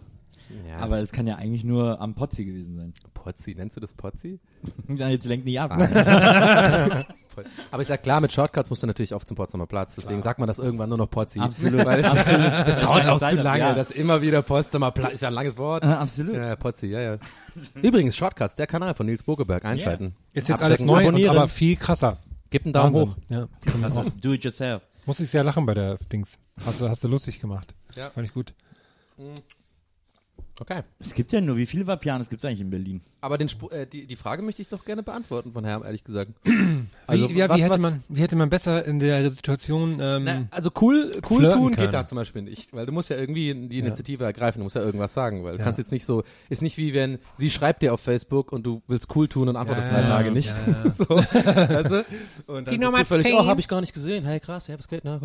Ja. 0.67 0.77
Aber 0.77 0.99
es 0.99 1.11
kann 1.11 1.25
ja 1.25 1.35
eigentlich 1.37 1.63
nur 1.63 1.99
am 1.99 2.13
Pozzi 2.13 2.45
gewesen 2.45 2.75
sein. 2.75 2.93
Pozzi, 3.13 3.55
nennst 3.55 3.77
du 3.77 3.81
das 3.81 3.93
Pozzi? 3.95 4.39
Jetzt 4.87 5.25
lenkt 5.25 5.45
nicht 5.45 5.59
ab. 5.59 5.75
Voll. 7.33 7.45
Aber 7.71 7.81
ich 7.81 7.87
sag 7.87 8.03
klar, 8.03 8.19
mit 8.19 8.31
Shortcuts 8.31 8.69
musst 8.69 8.83
du 8.83 8.87
natürlich 8.87 9.13
oft 9.13 9.27
zum 9.27 9.37
Potsdamer 9.37 9.67
Platz. 9.67 9.95
Deswegen 9.95 10.21
sagt 10.21 10.39
man 10.39 10.47
das 10.47 10.59
irgendwann 10.59 10.89
nur 10.89 10.97
noch 10.97 11.09
Pozzi. 11.09 11.39
Absolut. 11.39 11.85
Weil 11.85 12.01
das, 12.01 12.13
das 12.25 12.79
dauert 12.79 13.07
auch 13.07 13.19
zu 13.19 13.35
lange. 13.35 13.59
ja. 13.59 13.73
Das 13.73 13.91
immer 13.91 14.21
wieder 14.21 14.41
Potsdamer 14.41 14.91
Platz 14.91 15.13
ist 15.13 15.21
ja 15.21 15.29
ein 15.29 15.33
langes 15.33 15.57
Wort. 15.57 15.83
Äh, 15.83 15.87
absolut. 15.87 16.35
Ja, 16.35 16.55
Pozzi, 16.55 16.87
ja, 16.87 16.99
ja. 17.01 17.17
Übrigens, 17.81 18.15
Shortcuts, 18.15 18.55
der 18.55 18.67
Kanal 18.67 18.93
von 18.93 19.05
Nils 19.05 19.23
Bokeberg. 19.23 19.63
Einschalten. 19.65 20.15
Ist 20.33 20.49
jetzt 20.49 20.61
Abchecken, 20.61 20.89
alles 20.89 21.05
neu, 21.05 21.07
und, 21.07 21.27
aber 21.29 21.47
viel 21.47 21.75
krasser. 21.75 22.17
Gib 22.49 22.65
einen 22.65 22.73
Daumen 22.73 22.93
Wahnsinn. 22.93 23.11
hoch. 23.11 23.17
Ja. 23.29 23.83
Also, 23.83 24.05
do 24.21 24.33
it 24.33 24.43
yourself. 24.43 24.81
Muss 25.05 25.19
ich 25.19 25.29
sehr 25.29 25.43
lachen 25.43 25.65
bei 25.65 25.73
der 25.73 25.97
Dings. 26.11 26.37
Hast 26.65 26.81
du, 26.81 26.89
hast 26.89 27.03
du 27.03 27.07
lustig 27.07 27.39
gemacht. 27.39 27.73
Ja. 27.95 28.09
Fand 28.11 28.27
ich 28.27 28.33
gut. 28.33 28.53
Okay. 30.62 30.84
Es 31.00 31.15
gibt 31.15 31.32
ja 31.32 31.41
nur, 31.41 31.58
wie 31.58 31.65
viele 31.65 31.88
Vapianos 31.88 32.30
gibt 32.30 32.43
es 32.43 32.47
eigentlich 32.47 32.62
in 32.62 32.69
Berlin? 32.69 33.02
Aber 33.19 33.39
den 33.39 33.50
Spr 33.50 33.71
äh, 33.71 33.88
die, 33.88 34.06
die 34.06 34.15
Frage 34.15 34.43
möchte 34.43 34.62
ich 34.62 34.67
doch 34.67 34.86
gerne 34.86 35.02
beantworten 35.02 35.52
von 35.54 35.65
Herrn, 35.65 35.82
ehrlich 35.84 36.04
gesagt. 36.04 36.32
Also, 37.08 37.30
wie, 37.30 37.34
ja, 37.34 37.50
was- 37.50 37.58
wie, 37.58 37.62
hätte 37.63 37.74
was- 37.74 37.80
man, 37.82 38.04
wie 38.10 38.21
hätte 38.21 38.36
man 38.38 38.50
besser 38.50 38.86
in 38.86 39.00
der 39.00 39.30
Situation, 39.30 40.00
ähm, 40.00 40.24
Na, 40.24 40.47
also 40.52 40.69
cool, 40.80 41.12
cool 41.30 41.52
tun 41.52 41.71
können. 41.71 41.76
geht 41.76 41.93
da 41.93 42.06
zum 42.06 42.15
Beispiel 42.15 42.41
nicht, 42.43 42.74
weil 42.74 42.86
du 42.86 42.91
musst 42.93 43.10
ja 43.10 43.17
irgendwie 43.17 43.54
die 43.67 43.80
Initiative 43.80 44.24
ergreifen, 44.24 44.60
du 44.60 44.63
musst 44.63 44.76
ja 44.76 44.82
irgendwas 44.82 45.13
sagen, 45.13 45.43
weil 45.43 45.54
du 45.54 45.58
Ja. 45.58 45.63
kannst 45.63 45.78
jetzt 45.80 45.91
nicht 45.91 46.06
so, 46.06 46.24
ist 46.50 46.62
nicht 46.62 46.78
wie 46.78 46.93
wenn 46.93 47.19
sie 47.34 47.50
schreibt 47.50 47.82
dir 47.82 47.93
auf 47.93 48.00
Facebook 48.00 48.52
und 48.54 48.63
du 48.65 48.82
willst 48.88 49.13
cool 49.15 49.28
tun 49.28 49.50
und 49.50 49.56
antwortest 49.58 49.89
Ja, 49.89 49.95
drei 49.97 50.02
ja, 50.04 50.08
Tage 50.08 50.32
nicht. 50.32 50.47
ja, 50.67 50.84
ja. 50.86 50.93
so, 50.93 51.10
weißt 51.10 51.91
du? 51.91 52.06
Und 52.47 52.67
dann 52.67 52.74
Die 52.74 52.78
Nummer 52.80 53.00
zufällig, 53.00 53.26
10. 53.28 53.36
oh, 53.36 53.45
habe 53.45 53.60
ich 53.60 53.67
gar 53.67 53.82
nicht 53.82 53.93
gesehen, 53.93 54.24
hey 54.26 54.39
krass, 54.39 54.67
ja, 54.67 54.78
was 54.80 54.88
geht, 54.88 55.02
na, 55.04 55.19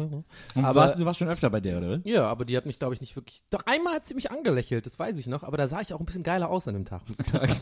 aber 0.57 0.75
warst, 0.75 0.99
du 0.99 1.05
warst 1.05 1.18
schon 1.20 1.29
öfter 1.29 1.51
bei 1.51 1.61
der, 1.61 1.79
oder? 1.79 2.01
ja, 2.05 2.27
aber 2.27 2.44
die 2.44 2.57
hat 2.57 2.66
mich, 2.66 2.79
glaube 2.81 2.94
ich, 2.94 3.01
nicht 3.01 3.14
wirklich. 3.16 3.42
Doch 3.51 3.62
einmal 3.66 3.94
hat 3.94 4.07
sie 4.07 4.14
mich 4.14 4.31
angelächelt, 4.33 4.87
das 4.87 4.99
weiß 4.99 5.16
ich 5.18 5.25
noch, 5.30 5.42
aber 5.42 5.56
da 5.56 5.66
sah 5.68 5.80
ich 5.80 5.92
auch 5.94 6.00
ein 6.00 6.06
bisschen 6.06 6.22
geiler 6.22 6.48
aus 6.50 6.66
an 6.68 6.74
dem 6.74 6.84
Tag, 6.84 7.08
muss 7.08 7.18
ich 7.18 7.26
sagen. 7.32 7.52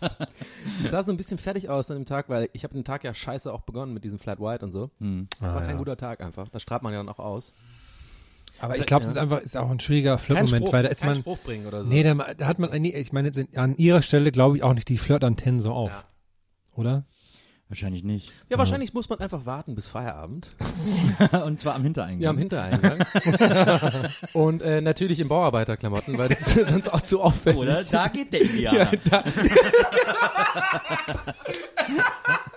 ich 0.82 0.90
sah 0.90 1.02
so 1.02 1.10
ein 1.12 1.16
bisschen 1.16 1.38
fertig 1.38 1.68
aus 1.68 1.90
an 1.90 1.96
dem 1.98 2.06
Tag, 2.06 2.28
weil 2.28 2.48
ich 2.52 2.64
habe 2.64 2.74
den 2.74 2.84
Tag 2.84 3.04
ja 3.04 3.14
scheiße 3.14 3.52
auch 3.52 3.62
begonnen 3.62 3.92
mit 3.94 4.04
diesem 4.04 4.18
Flat 4.18 4.40
White 4.40 4.64
und 4.64 4.72
so. 4.72 4.90
Das 4.98 5.50
Ah, 5.50 5.54
war 5.54 5.60
kein 5.62 5.70
ja. 5.70 5.76
guter 5.76 5.96
Tag 5.96 6.20
einfach. 6.20 6.48
Da 6.48 6.58
strahlt 6.60 6.82
man 6.82 6.92
ja 6.92 6.98
dann 7.00 7.08
auch 7.08 7.18
aus. 7.18 7.52
aber 8.60 8.78
ich 8.78 8.86
glaube, 8.86 9.02
es 9.04 9.10
ist 9.10 9.18
einfach, 9.18 9.40
ist 9.40 9.56
auch 9.56 9.70
ein 9.70 9.80
schwieriger 9.80 10.18
Flirtmoment, 10.18 10.72
weil 10.72 10.82
da 10.82 10.88
ist 10.88 11.04
man, 11.04 11.14
Spruch 11.16 11.38
bringen 11.38 11.66
oder 11.66 11.82
so. 11.84 11.88
nee, 11.88 12.02
da, 12.02 12.14
da 12.14 12.46
hat 12.46 12.58
man, 12.58 12.70
nee, 12.80 12.90
ich 12.96 13.12
meine, 13.12 13.30
an 13.56 13.76
ihrer 13.76 14.02
Stelle 14.02 14.30
glaube 14.32 14.56
ich 14.56 14.62
auch 14.62 14.74
nicht 14.74 14.88
die 14.88 14.98
Flirtantennen 14.98 15.60
so 15.60 15.72
auf. 15.72 15.90
Ja. 15.90 16.04
Oder? 16.76 17.04
Wahrscheinlich 17.68 18.04
nicht. 18.04 18.30
Ja, 18.50 18.58
wahrscheinlich 18.58 18.92
muss 18.92 19.08
man 19.08 19.18
einfach 19.20 19.46
warten 19.46 19.74
bis 19.74 19.88
Feierabend. 19.88 20.48
Und 21.44 21.58
zwar 21.58 21.74
am 21.74 21.82
Hintereingang. 21.82 22.20
Ja, 22.20 22.30
am 22.30 22.38
Hintereingang. 22.38 23.04
und 24.34 24.60
äh, 24.62 24.80
natürlich 24.82 25.18
in 25.18 25.28
Bauarbeiterklamotten, 25.28 26.18
weil 26.18 26.28
das 26.28 26.54
ist 26.54 26.68
sonst 26.68 26.92
auch 26.92 27.00
zu 27.00 27.22
auffällig. 27.22 27.58
Oder? 27.58 27.82
Da 27.90 28.08
geht 28.08 28.32
der 28.32 28.42
Indianer. 28.42 28.90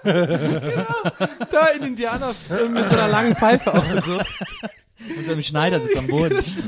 Da 0.03 1.65
in 1.75 1.83
Indianer 1.83 2.33
äh, 2.49 2.67
mit 2.69 2.87
so 2.87 2.95
einer 2.95 3.07
langen 3.09 3.35
Pfeife 3.35 3.73
auch 3.73 3.89
und 3.91 4.03
so. 4.05 4.13
Und 4.17 5.25
so 5.25 5.31
ein 5.31 5.43
Schneider 5.43 5.79
sitzt 5.79 5.97
am 5.97 6.07
Boden. 6.07 6.41
So 6.41 6.59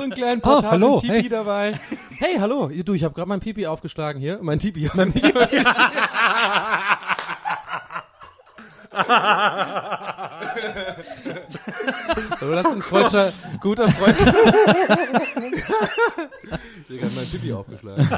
einen 0.00 0.10
kleinen 0.12 0.40
Oh, 0.42 0.48
Portal 0.48 0.70
hallo, 0.70 0.94
mit 0.94 1.02
Tipi 1.02 1.14
hey. 1.14 1.28
dabei. 1.28 1.80
Hey, 2.16 2.36
hallo. 2.38 2.70
Du, 2.84 2.94
ich 2.94 3.04
habe 3.04 3.14
gerade 3.14 3.28
mein 3.28 3.40
Pipi 3.40 3.66
aufgeschlagen 3.66 4.20
hier. 4.20 4.38
Mein 4.42 4.58
Tipi. 4.58 4.90
Mein 4.94 5.12
Pipi. 5.12 5.32
so, 12.40 12.52
das 12.52 12.66
ist 12.66 12.72
ein 12.72 12.82
freudscher, 12.82 13.32
guter 13.60 13.88
freudscher. 13.90 14.32
Digga, 16.88 17.06
hat 17.06 17.14
mein 17.14 17.26
Pipi 17.26 17.52
aufgeschlagen. 17.52 18.08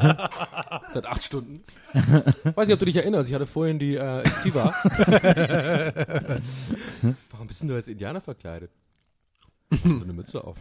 Seit 0.93 1.07
acht 1.07 1.23
Stunden. 1.23 1.63
Weiß 1.93 2.67
nicht, 2.67 2.75
ob 2.75 2.79
du 2.79 2.87
dich 2.87 2.97
erinnerst. 2.97 3.29
Ich 3.29 3.35
hatte 3.35 3.47
vorhin 3.47 3.79
die 3.79 3.97
äh, 3.97 4.23
Estiva. 4.23 4.75
Warum 7.31 7.47
bist 7.47 7.61
denn 7.61 7.69
du 7.69 7.75
als 7.75 7.89
Indianer 7.89 8.21
verkleidet? 8.21 8.71
So 9.71 9.89
eine 9.89 10.13
Mütze 10.13 10.43
auf. 10.43 10.57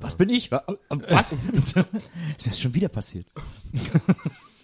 Was 0.00 0.16
bin 0.16 0.28
ich? 0.28 0.50
Was? 0.50 1.32
ist 1.32 1.76
mir 2.46 2.54
schon 2.54 2.74
wieder 2.74 2.88
passiert. 2.88 3.26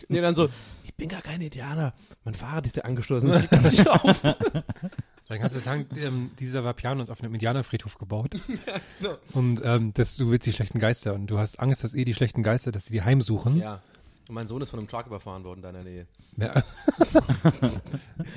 Nee, 0.09 0.20
dann 0.22 0.35
so, 0.35 0.46
ich 0.46 0.53
bin 0.98 1.08
gar 1.08 1.22
kein 1.22 1.40
Indianer. 1.40 1.94
Mein 2.24 2.34
Fahrrad 2.34 2.66
ist 2.66 2.76
ja 2.76 2.82
angeschlossen. 2.82 3.30
Das 3.30 3.70
nicht 3.70 3.88
auf. 3.88 4.22
Dann 5.28 5.38
kannst 5.38 5.54
du 5.54 5.61
sagen, 5.61 5.87
ähm, 5.96 6.30
dieser 6.38 6.64
Vapiano 6.64 7.02
ist 7.02 7.11
auf 7.11 7.22
einem 7.22 7.34
Indianerfriedhof 7.34 7.98
gebaut. 7.98 8.37
Und 9.32 9.61
ähm, 9.64 9.92
das, 9.94 10.16
du 10.16 10.30
willst 10.30 10.46
die 10.46 10.52
schlechten 10.52 10.78
Geister 10.78 11.14
und 11.14 11.26
du 11.26 11.38
hast 11.38 11.61
Angst, 11.61 11.84
dass 11.84 11.94
eh 11.94 12.04
die 12.04 12.14
schlechten 12.14 12.42
Geister, 12.42 12.72
dass 12.72 12.87
sie 12.87 12.94
die 12.94 13.02
heimsuchen. 13.02 13.58
Ja. 13.58 13.82
Und 14.26 14.34
mein 14.34 14.46
Sohn 14.46 14.62
ist 14.62 14.70
von 14.70 14.78
einem 14.78 14.88
Truck 14.88 15.06
überfahren 15.06 15.44
worden 15.44 15.58
in 15.58 15.62
deiner 15.62 15.84
Nähe. 15.84 16.06
Ja. 16.37 16.54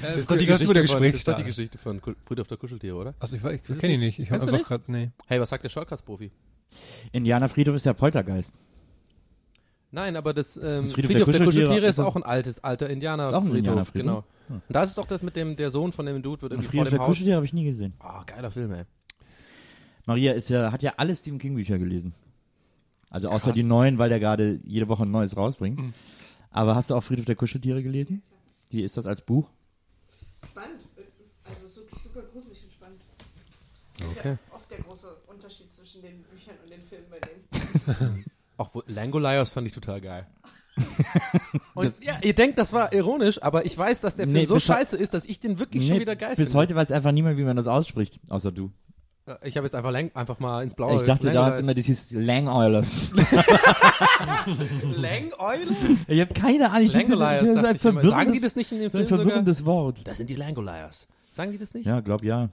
Das 0.01 0.17
ist 0.17 0.29
doch 0.29 0.37
die 0.37 0.45
das 0.45 0.61
ist 0.61 0.67
Geschichte, 0.67 0.93
von, 0.93 1.03
das 1.03 1.15
ist 1.15 1.27
doch 1.27 1.35
die. 1.35 1.43
Geschichte 1.43 1.77
von 1.77 2.01
Friedhof 2.25 2.47
der 2.47 2.57
Kuscheltiere, 2.57 2.95
oder? 2.95 3.13
Also 3.19 3.35
ich, 3.35 3.43
ich 3.43 3.79
kenne 3.79 3.93
ihn 3.93 3.99
nicht? 3.99 4.19
Ich 4.19 4.31
habe 4.31 4.45
du 4.45 4.51
einfach 4.51 4.67
grad, 4.67 4.89
nee. 4.89 5.11
Hey, 5.27 5.39
was 5.39 5.49
sagt 5.49 5.63
der 5.63 5.69
Shortcuts-Profi? 5.69 6.31
Indianerfriedhof 7.11 7.75
ist 7.75 7.85
ja 7.85 7.93
Poltergeist. 7.93 8.59
Nein, 9.91 10.15
aber 10.15 10.33
das, 10.33 10.55
ähm, 10.57 10.83
Das 10.83 10.93
Friedhof, 10.93 11.29
der 11.29 11.43
Kuscheltiere 11.45 11.85
ist 11.87 11.97
ist 11.97 11.99
auch 11.99 12.15
ein 12.15 12.23
altes, 12.23 12.63
alter 12.63 12.89
Indianer 12.89 13.25
Ist 13.27 13.33
auch 13.33 13.41
ein 13.41 13.51
Friedhof, 13.51 13.57
Indianerfriedhof? 13.57 14.23
genau. 14.47 14.59
Und 14.67 14.75
da 14.75 14.83
ist 14.83 14.89
es 14.91 14.95
doch 14.95 15.05
das 15.05 15.21
mit 15.21 15.35
dem, 15.35 15.55
der 15.57 15.69
Sohn 15.69 15.91
von 15.91 16.05
dem 16.05 16.21
Dude 16.21 16.41
wird 16.43 16.53
irgendwie 16.53 16.67
vor 16.67 16.71
Friedhof 16.71 16.87
dem 16.89 16.91
der 16.91 16.99
Haus. 17.01 17.07
Kuscheltiere 17.07 17.35
habe 17.35 17.45
ich 17.45 17.53
nie 17.53 17.65
gesehen. 17.65 17.93
Ah, 17.99 18.23
geiler 18.25 18.51
Film, 18.51 18.71
ey. 18.73 18.83
Maria 20.05 20.33
ist 20.33 20.49
ja, 20.49 20.71
hat 20.71 20.81
ja 20.81 20.93
alle 20.97 21.15
Stephen 21.15 21.39
King 21.39 21.55
Bücher 21.55 21.77
gelesen. 21.77 22.13
Also 23.09 23.27
außer 23.27 23.47
Krass. 23.47 23.53
die 23.53 23.63
neuen, 23.63 23.97
weil 23.97 24.09
der 24.09 24.19
gerade 24.21 24.59
jede 24.63 24.87
Woche 24.87 25.03
ein 25.03 25.11
neues 25.11 25.35
rausbringt. 25.35 25.77
Mhm. 25.77 25.93
Aber 26.51 26.75
hast 26.75 26.89
du 26.89 26.95
auch 26.95 27.03
Friedhof 27.03 27.25
der 27.25 27.35
Kuscheltiere 27.35 27.83
gelesen? 27.83 28.23
Wie 28.69 28.81
ist 28.83 28.95
das 28.97 29.05
als 29.05 29.21
Buch? 29.21 29.49
Spannend. 30.49 30.79
Also 31.43 31.65
es 31.65 31.71
ist 31.71 31.77
wirklich 31.77 32.01
super 32.01 32.21
gruselig 32.31 32.63
und 32.63 32.71
spannend. 32.71 33.01
Okay. 34.17 34.29
Ja, 34.29 34.55
oft 34.55 34.71
der 34.71 34.77
große 34.79 35.07
Unterschied 35.27 35.73
zwischen 35.73 36.01
den 36.01 36.23
Büchern 36.23 36.55
und 36.63 36.69
den 36.71 36.81
Filmen 36.83 37.05
bei 37.09 37.19
denen. 37.19 38.25
Auch 38.61 38.83
Langoliers 38.87 39.49
fand 39.49 39.65
ich 39.67 39.73
total 39.73 40.01
geil. 40.01 40.27
Und 41.73 41.93
ja, 42.03 42.13
ihr 42.21 42.33
denkt, 42.33 42.57
das 42.57 42.71
war 42.73 42.93
ironisch, 42.93 43.41
aber 43.41 43.65
ich 43.65 43.77
weiß, 43.77 44.01
dass 44.01 44.15
der 44.15 44.25
Film 44.25 44.33
Nee, 44.33 44.45
so 44.45 44.53
bis 44.53 44.63
he- 44.63 44.73
scheiße 44.73 44.95
ist, 44.97 45.13
dass 45.13 45.25
ich 45.25 45.39
den 45.39 45.59
wirklich 45.59 45.85
schon 45.87 45.95
Nee, 45.97 46.01
wieder 46.01 46.15
geil 46.15 46.35
bis 46.35 46.49
finde. 46.49 46.59
heute 46.59 46.75
weiß 46.75 46.91
einfach 46.91 47.11
niemand, 47.11 47.37
wie 47.37 47.43
man 47.43 47.57
das 47.57 47.67
ausspricht, 47.67 48.19
außer 48.29 48.51
du. 48.51 48.71
Äh, 49.25 49.35
Ich 49.49 49.57
habe 49.57 49.65
jetzt 49.67 49.75
einfach, 49.75 49.91
Lang, 49.91 50.11
einfach 50.13 50.39
mal 50.39 50.63
ins 50.63 50.73
Blaue. 50.75 50.95
ich 50.95 51.01
dachte 51.03 51.25
Langoliers. 51.27 51.33
damals 51.33 51.59
immer, 51.59 51.73
das 51.73 51.85
hieß 51.85 52.11
Lang 52.13 52.47
Oilers. 52.47 53.13
Lang 54.97 55.31
Oilers? 55.39 55.75
ich 56.07 56.21
habe 56.21 56.33
keine 56.33 56.69
Ahnung. 56.71 56.83
Ich 56.83 56.91
finde, 56.91 57.15
Langoliers, 57.15 57.41
das 57.41 57.49
ist 57.49 57.55
dachte 57.55 57.67
ein 57.69 57.75
ich 57.75 57.83
immer. 57.85 58.01
Sagen 58.01 58.31
die 58.31 58.39
verwirrendes, 58.39 58.41
das 58.41 58.55
nicht 58.55 58.71
in 58.71 58.77
dem 58.79 58.85
ein 58.87 58.91
Film 58.91 59.05
sogar? 59.07 59.25
verwirrendes 59.25 59.65
Wort. 59.65 60.01
Das 60.07 60.17
sind 60.17 60.29
die 60.29 60.35
Langoliers. 60.35 61.07
Sagen 61.29 61.51
die 61.51 61.57
das 61.57 61.73
nicht? 61.73 61.85
Ja, 61.85 61.99
glaub 61.99 62.23
ja. 62.23 62.49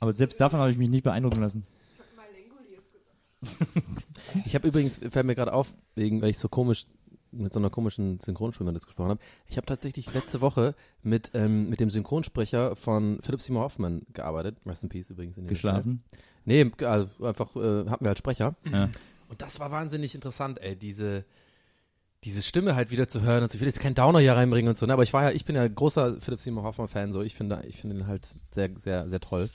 Aber 0.00 0.14
selbst 0.14 0.40
davon 0.40 0.60
habe 0.60 0.70
ich 0.70 0.76
mich 0.78 0.88
nicht 0.90 1.04
beeindrucken 1.04 1.40
lassen. 1.40 1.64
Ich 1.94 1.98
habe 2.00 2.16
mal 2.16 2.26
Lengoliers 2.34 3.70
gesagt. 3.80 4.05
Ich 4.44 4.54
habe 4.54 4.68
übrigens, 4.68 5.00
fällt 5.10 5.26
mir 5.26 5.34
gerade 5.34 5.52
auf, 5.52 5.74
wegen, 5.94 6.22
weil 6.22 6.30
ich 6.30 6.38
so 6.38 6.48
komisch 6.48 6.86
mit 7.32 7.52
so 7.52 7.58
einer 7.58 7.70
komischen 7.70 8.18
Synchronstimme 8.20 8.72
das 8.72 8.86
gesprochen 8.86 9.10
habe. 9.10 9.20
Ich 9.46 9.56
habe 9.56 9.66
tatsächlich 9.66 10.12
letzte 10.14 10.40
Woche 10.40 10.74
mit, 11.02 11.32
ähm, 11.34 11.68
mit 11.68 11.80
dem 11.80 11.90
Synchronsprecher 11.90 12.76
von 12.76 13.18
Philipp 13.22 13.42
Seymour 13.42 13.64
Hoffman 13.64 14.02
gearbeitet. 14.12 14.56
Rest 14.64 14.84
in 14.84 14.88
Peace 14.88 15.10
übrigens. 15.10 15.36
In 15.36 15.46
Geschlafen. 15.46 16.02
Fall. 16.10 16.20
Nee, 16.44 16.70
also 16.84 17.08
einfach 17.24 17.54
äh, 17.56 17.88
hatten 17.90 18.04
wir 18.04 18.10
als 18.10 18.18
Sprecher. 18.18 18.54
Ja. 18.70 18.88
Und 19.28 19.42
das 19.42 19.58
war 19.60 19.70
wahnsinnig 19.70 20.14
interessant, 20.14 20.60
ey, 20.62 20.76
diese, 20.76 21.24
diese 22.24 22.42
Stimme 22.42 22.76
halt 22.76 22.90
wieder 22.90 23.08
zu 23.08 23.22
hören 23.22 23.42
und 23.42 23.50
so. 23.50 23.56
Ich 23.56 23.60
will 23.60 23.68
jetzt 23.68 23.80
keinen 23.80 23.96
Downer 23.96 24.20
hier 24.20 24.34
reinbringen 24.34 24.68
und 24.68 24.78
so, 24.78 24.86
ne? 24.86 24.92
aber 24.92 25.02
ich 25.02 25.12
war 25.12 25.24
ja, 25.24 25.30
ich 25.32 25.44
bin 25.44 25.56
ja 25.56 25.66
großer 25.66 26.20
Philipp 26.20 26.40
Seymour 26.40 26.62
Hoffman 26.62 26.88
Fan, 26.88 27.12
so. 27.12 27.22
Ich 27.22 27.34
finde, 27.34 27.62
ich 27.66 27.76
finde 27.76 27.96
ihn 27.96 28.06
halt 28.06 28.28
sehr, 28.52 28.70
sehr, 28.78 29.08
sehr 29.08 29.20
toll. 29.20 29.50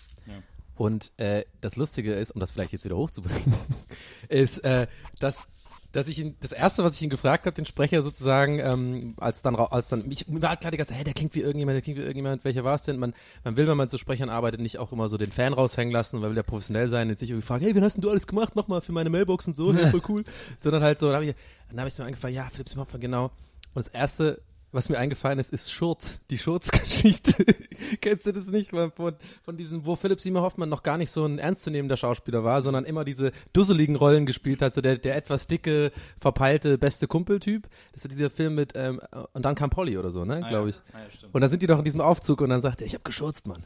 Ja. 0.81 0.85
Und 0.85 1.11
äh, 1.17 1.45
das 1.61 1.75
Lustige 1.75 2.13
ist, 2.13 2.31
um 2.31 2.39
das 2.39 2.51
vielleicht 2.51 2.73
jetzt 2.73 2.85
wieder 2.85 2.97
hochzubringen, 2.97 3.53
ist, 4.29 4.63
äh, 4.63 4.87
dass 5.19 5.47
dass 5.91 6.07
ich 6.07 6.19
ihn, 6.19 6.37
das 6.39 6.51
erste, 6.51 6.83
was 6.83 6.95
ich 6.95 7.01
ihn 7.01 7.09
gefragt 7.09 7.45
habe, 7.45 7.53
den 7.53 7.65
Sprecher 7.65 8.01
sozusagen, 8.01 8.59
ähm, 8.59 9.13
als 9.17 9.41
dann, 9.41 9.55
als 9.55 9.89
dann, 9.89 10.09
ich, 10.09 10.27
mir 10.27 10.41
war 10.41 10.55
klar, 10.55 10.71
die 10.71 10.77
ganze 10.77 10.91
Zeit, 10.91 10.99
hey, 10.99 11.03
der 11.03 11.13
klingt 11.13 11.35
wie 11.35 11.41
irgendjemand, 11.41 11.75
der 11.75 11.81
klingt 11.81 11.97
wie 11.97 12.03
irgendjemand, 12.03 12.45
welcher 12.45 12.63
war 12.63 12.75
es 12.75 12.83
denn? 12.83 12.97
Man, 12.97 13.13
man 13.43 13.57
will, 13.57 13.67
wenn 13.67 13.77
man 13.77 13.89
zu 13.89 13.97
Sprechern 13.97 14.29
arbeitet, 14.29 14.61
nicht 14.61 14.77
auch 14.79 14.91
immer 14.91 15.09
so 15.09 15.17
den 15.17 15.31
Fan 15.31 15.53
raushängen 15.53 15.91
lassen, 15.91 16.21
weil 16.21 16.29
will 16.29 16.37
ja 16.37 16.43
professionell 16.43 16.87
sein, 16.87 17.09
jetzt 17.09 17.21
nicht 17.21 17.31
irgendwie 17.31 17.45
fragen, 17.45 17.63
hey, 17.65 17.75
wen 17.75 17.83
hast 17.83 17.95
denn 17.95 18.01
du 18.01 18.09
alles 18.09 18.25
gemacht, 18.25 18.53
mach 18.55 18.67
mal 18.67 18.81
für 18.81 18.93
meine 18.93 19.09
Mailbox 19.09 19.47
und 19.47 19.57
so, 19.57 19.73
hey, 19.73 19.87
voll 19.91 20.01
cool, 20.07 20.23
sondern 20.59 20.81
halt 20.81 20.99
so, 20.99 21.07
dann 21.07 21.15
habe 21.15 21.25
ich, 21.25 21.35
dann 21.69 21.79
habe 21.79 21.89
ich 21.89 21.97
mir 21.97 22.05
angefragt, 22.05 22.33
ja, 22.33 22.47
Philipp 22.51 22.69
Simhofer, 22.69 22.99
genau. 22.99 23.25
Und 23.73 23.85
das 23.85 23.89
erste, 23.89 24.41
was 24.71 24.89
mir 24.89 24.97
eingefallen 24.97 25.39
ist, 25.39 25.51
ist 25.51 25.71
Schurz, 25.71 26.21
die 26.29 26.37
Schurz-Geschichte. 26.37 27.45
Kennst 28.01 28.25
du 28.25 28.31
das 28.31 28.47
nicht 28.47 28.69
von, 28.69 28.91
von, 28.91 29.15
von 29.43 29.57
diesem, 29.57 29.85
wo 29.85 29.95
Philipp 29.95 30.21
Seymour 30.21 30.41
Hoffmann 30.43 30.69
noch 30.69 30.83
gar 30.83 30.97
nicht 30.97 31.11
so 31.11 31.25
ein 31.25 31.39
ernstzunehmender 31.39 31.97
Schauspieler 31.97 32.43
war, 32.43 32.61
sondern 32.61 32.85
immer 32.85 33.03
diese 33.03 33.31
dusseligen 33.53 33.95
Rollen 33.95 34.25
gespielt 34.25 34.61
hat, 34.61 34.73
so 34.73 34.81
der, 34.81 34.97
der 34.97 35.15
etwas 35.15 35.47
dicke, 35.47 35.91
verpeilte, 36.19 36.77
beste 36.77 37.07
Kumpeltyp. 37.07 37.67
Das 37.93 38.05
ist 38.05 38.11
dieser 38.11 38.29
Film 38.29 38.55
mit, 38.55 38.73
ähm, 38.75 39.01
und 39.33 39.43
dann 39.43 39.55
kam 39.55 39.69
Polly 39.69 39.97
oder 39.97 40.11
so, 40.11 40.25
ne, 40.25 40.45
glaube 40.47 40.69
ich. 40.69 40.77
Ah, 40.93 40.99
ja. 40.99 41.27
Und 41.31 41.41
dann 41.41 41.49
sind 41.49 41.61
die 41.61 41.67
doch 41.67 41.79
in 41.79 41.83
diesem 41.83 42.01
Aufzug 42.01 42.41
und 42.41 42.49
dann 42.49 42.61
sagt 42.61 42.81
er, 42.81 42.87
ich 42.87 42.95
hab 42.95 43.03
geschurzt, 43.03 43.47
Mann. 43.47 43.65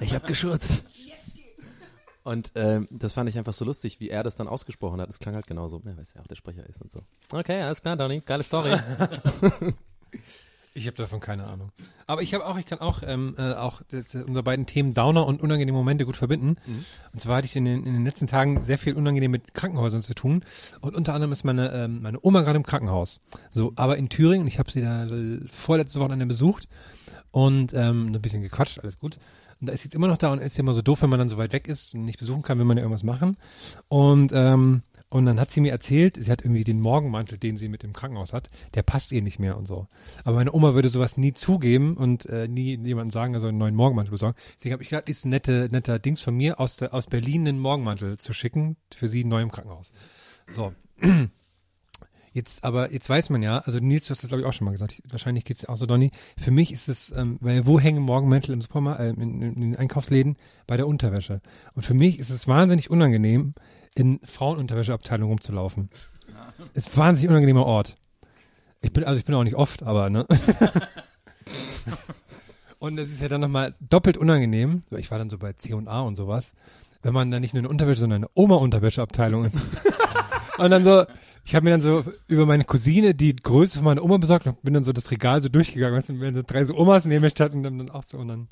Ich 0.00 0.14
hab 0.14 0.26
geschurzt. 0.26 0.84
Und 2.24 2.52
ähm, 2.54 2.88
das 2.90 3.12
fand 3.12 3.28
ich 3.28 3.36
einfach 3.36 3.52
so 3.52 3.66
lustig, 3.66 4.00
wie 4.00 4.08
er 4.08 4.22
das 4.22 4.36
dann 4.36 4.48
ausgesprochen 4.48 5.00
hat. 5.00 5.10
Es 5.10 5.18
klang 5.18 5.34
halt 5.34 5.46
genauso. 5.46 5.82
Ja, 5.84 5.96
weiß 5.96 6.14
ja 6.14 6.22
auch 6.22 6.26
der 6.26 6.36
Sprecher 6.36 6.66
ist 6.66 6.80
und 6.80 6.90
so. 6.90 7.02
Okay, 7.30 7.60
alles 7.60 7.82
klar, 7.82 7.96
Donny. 7.96 8.22
Geile 8.24 8.42
Story. 8.42 8.74
Ich 10.76 10.88
habe 10.88 10.96
davon 10.96 11.20
keine 11.20 11.44
Ahnung. 11.44 11.70
Aber 12.08 12.22
ich 12.22 12.34
habe 12.34 12.44
auch, 12.44 12.58
ich 12.58 12.66
kann 12.66 12.80
auch, 12.80 13.02
ähm, 13.06 13.36
äh, 13.38 13.52
auch 13.54 13.80
das, 13.88 14.12
äh, 14.16 14.22
unsere 14.22 14.42
beiden 14.42 14.66
Themen 14.66 14.92
Downer 14.92 15.24
und 15.24 15.40
unangenehme 15.40 15.78
Momente 15.78 16.04
gut 16.04 16.16
verbinden. 16.16 16.56
Und 17.12 17.20
zwar 17.20 17.36
hatte 17.36 17.46
ich 17.46 17.54
in 17.54 17.64
den, 17.64 17.86
in 17.86 17.92
den 17.94 18.04
letzten 18.04 18.26
Tagen 18.26 18.62
sehr 18.64 18.76
viel 18.76 18.94
unangenehm 18.94 19.30
mit 19.30 19.54
Krankenhäusern 19.54 20.02
zu 20.02 20.14
tun. 20.14 20.44
Und 20.80 20.96
unter 20.96 21.14
anderem 21.14 21.30
ist 21.30 21.44
meine, 21.44 21.72
ähm, 21.72 22.02
meine 22.02 22.18
Oma 22.22 22.42
gerade 22.42 22.56
im 22.56 22.64
Krankenhaus. 22.64 23.20
So, 23.50 23.72
aber 23.76 23.96
in 23.96 24.08
Thüringen. 24.08 24.48
Ich 24.48 24.58
habe 24.58 24.70
sie 24.70 24.80
da 24.80 25.06
äh, 25.06 25.40
vorletzte 25.46 26.00
Wochenende 26.00 26.26
besucht 26.26 26.68
und 27.30 27.72
ähm, 27.72 28.12
ein 28.12 28.20
bisschen 28.20 28.42
gequatscht, 28.42 28.80
alles 28.80 28.98
gut. 28.98 29.18
Und 29.60 29.68
da 29.68 29.72
ist 29.72 29.82
sie 29.82 29.86
jetzt 29.86 29.94
immer 29.94 30.08
noch 30.08 30.16
da 30.16 30.32
und 30.32 30.40
ist 30.40 30.58
ja 30.58 30.62
immer 30.62 30.74
so 30.74 30.82
doof, 30.82 31.02
wenn 31.02 31.10
man 31.10 31.20
dann 31.20 31.28
so 31.28 31.36
weit 31.36 31.52
weg 31.52 31.68
ist 31.68 31.94
und 31.94 32.04
nicht 32.04 32.18
besuchen 32.18 32.42
kann, 32.42 32.58
will 32.58 32.64
man 32.64 32.76
ja 32.76 32.82
irgendwas 32.82 33.04
machen. 33.04 33.36
Und 33.86 34.32
ähm, 34.34 34.82
und 35.14 35.26
dann 35.26 35.38
hat 35.38 35.52
sie 35.52 35.60
mir 35.60 35.70
erzählt, 35.70 36.16
sie 36.20 36.28
hat 36.28 36.42
irgendwie 36.42 36.64
den 36.64 36.80
Morgenmantel, 36.80 37.38
den 37.38 37.56
sie 37.56 37.68
mit 37.68 37.84
im 37.84 37.92
Krankenhaus 37.92 38.32
hat, 38.32 38.50
der 38.74 38.82
passt 38.82 39.12
ihr 39.12 39.22
nicht 39.22 39.38
mehr 39.38 39.56
und 39.56 39.64
so. 39.64 39.86
Aber 40.24 40.38
meine 40.38 40.52
Oma 40.52 40.74
würde 40.74 40.88
sowas 40.88 41.16
nie 41.16 41.32
zugeben 41.32 41.96
und 41.96 42.26
äh, 42.26 42.48
nie 42.48 42.76
jemandem 42.78 43.12
sagen, 43.12 43.32
er 43.32 43.38
soll 43.38 43.50
einen 43.50 43.58
neuen 43.58 43.76
Morgenmantel 43.76 44.10
besorgen. 44.10 44.36
Deswegen 44.56 44.72
habe 44.72 44.82
ich 44.82 44.88
gedacht, 44.88 45.08
ist 45.08 45.24
ein 45.24 45.28
nette, 45.28 45.68
netter 45.70 46.00
Dings 46.00 46.20
von 46.20 46.36
mir, 46.36 46.58
aus, 46.58 46.82
aus 46.82 47.06
Berlin 47.06 47.46
einen 47.46 47.60
Morgenmantel 47.60 48.18
zu 48.18 48.32
schicken, 48.32 48.76
für 48.92 49.06
sie 49.06 49.22
neu 49.22 49.40
im 49.40 49.52
Krankenhaus. 49.52 49.92
So. 50.52 50.72
Jetzt, 52.32 52.64
aber 52.64 52.90
jetzt 52.90 53.08
weiß 53.08 53.30
man 53.30 53.44
ja, 53.44 53.58
also 53.58 53.78
Nils, 53.78 54.06
du 54.06 54.10
hast 54.10 54.24
das 54.24 54.28
glaube 54.28 54.40
ich 54.40 54.46
auch 54.48 54.52
schon 54.52 54.64
mal 54.64 54.72
gesagt, 54.72 54.90
ich, 54.90 55.02
wahrscheinlich 55.08 55.44
geht's 55.44 55.62
ja 55.62 55.68
auch 55.68 55.76
so, 55.76 55.86
Donny. 55.86 56.10
Für 56.36 56.50
mich 56.50 56.72
ist 56.72 56.88
es, 56.88 57.12
ähm, 57.16 57.38
weil 57.40 57.64
wo 57.64 57.78
hängen 57.78 58.02
Morgenmäntel 58.02 58.52
im 58.52 58.60
Supermarkt, 58.60 58.98
äh, 58.98 59.10
in, 59.10 59.40
in 59.40 59.60
den 59.60 59.76
Einkaufsläden? 59.76 60.34
Bei 60.66 60.76
der 60.76 60.88
Unterwäsche. 60.88 61.40
Und 61.74 61.86
für 61.86 61.94
mich 61.94 62.18
ist 62.18 62.30
es 62.30 62.48
wahnsinnig 62.48 62.90
unangenehm, 62.90 63.54
in 63.94 64.20
Frauenunterwäscheabteilung 64.24 65.28
rumzulaufen. 65.28 65.88
Ist 66.74 66.90
ein 66.90 66.96
wahnsinnig 66.96 67.30
unangenehmer 67.30 67.64
Ort. 67.64 67.94
Ich 68.80 68.92
bin, 68.92 69.04
also 69.04 69.18
ich 69.18 69.24
bin 69.24 69.34
auch 69.34 69.44
nicht 69.44 69.56
oft, 69.56 69.82
aber 69.82 70.10
ne. 70.10 70.26
und 72.78 72.98
es 72.98 73.10
ist 73.10 73.22
ja 73.22 73.28
dann 73.28 73.40
nochmal 73.40 73.74
doppelt 73.80 74.16
unangenehm, 74.16 74.82
weil 74.90 75.00
ich 75.00 75.10
war 75.10 75.18
dann 75.18 75.30
so 75.30 75.38
bei 75.38 75.52
C&A 75.54 76.00
und 76.02 76.16
sowas, 76.16 76.52
wenn 77.02 77.14
man 77.14 77.30
dann 77.30 77.40
nicht 77.40 77.54
nur 77.54 77.62
eine 77.62 77.68
Unterwäsche, 77.68 78.00
sondern 78.00 78.24
eine 78.24 78.30
Oma-Unterwäscheabteilung 78.34 79.46
ist. 79.46 79.58
und 80.58 80.70
dann 80.70 80.84
so, 80.84 81.04
ich 81.44 81.54
habe 81.54 81.64
mir 81.64 81.70
dann 81.70 81.80
so 81.80 82.04
über 82.26 82.46
meine 82.46 82.64
Cousine 82.64 83.14
die 83.14 83.36
Größe 83.36 83.78
von 83.78 83.84
meiner 83.84 84.02
Oma 84.02 84.16
besorgt 84.16 84.46
und 84.46 84.62
bin 84.62 84.74
dann 84.74 84.84
so 84.84 84.92
das 84.92 85.10
Regal 85.10 85.42
so 85.42 85.48
durchgegangen, 85.48 85.96
weißt 85.96 86.10
du, 86.10 86.20
wenn 86.20 86.34
so 86.34 86.42
drei 86.46 86.64
so 86.64 86.76
Omas 86.76 87.06
neben 87.06 87.22
mir 87.22 87.30
standen 87.30 87.64
und 87.64 87.78
dann 87.78 87.90
auch 87.90 88.02
so 88.02 88.18
und 88.18 88.28
dann 88.28 88.48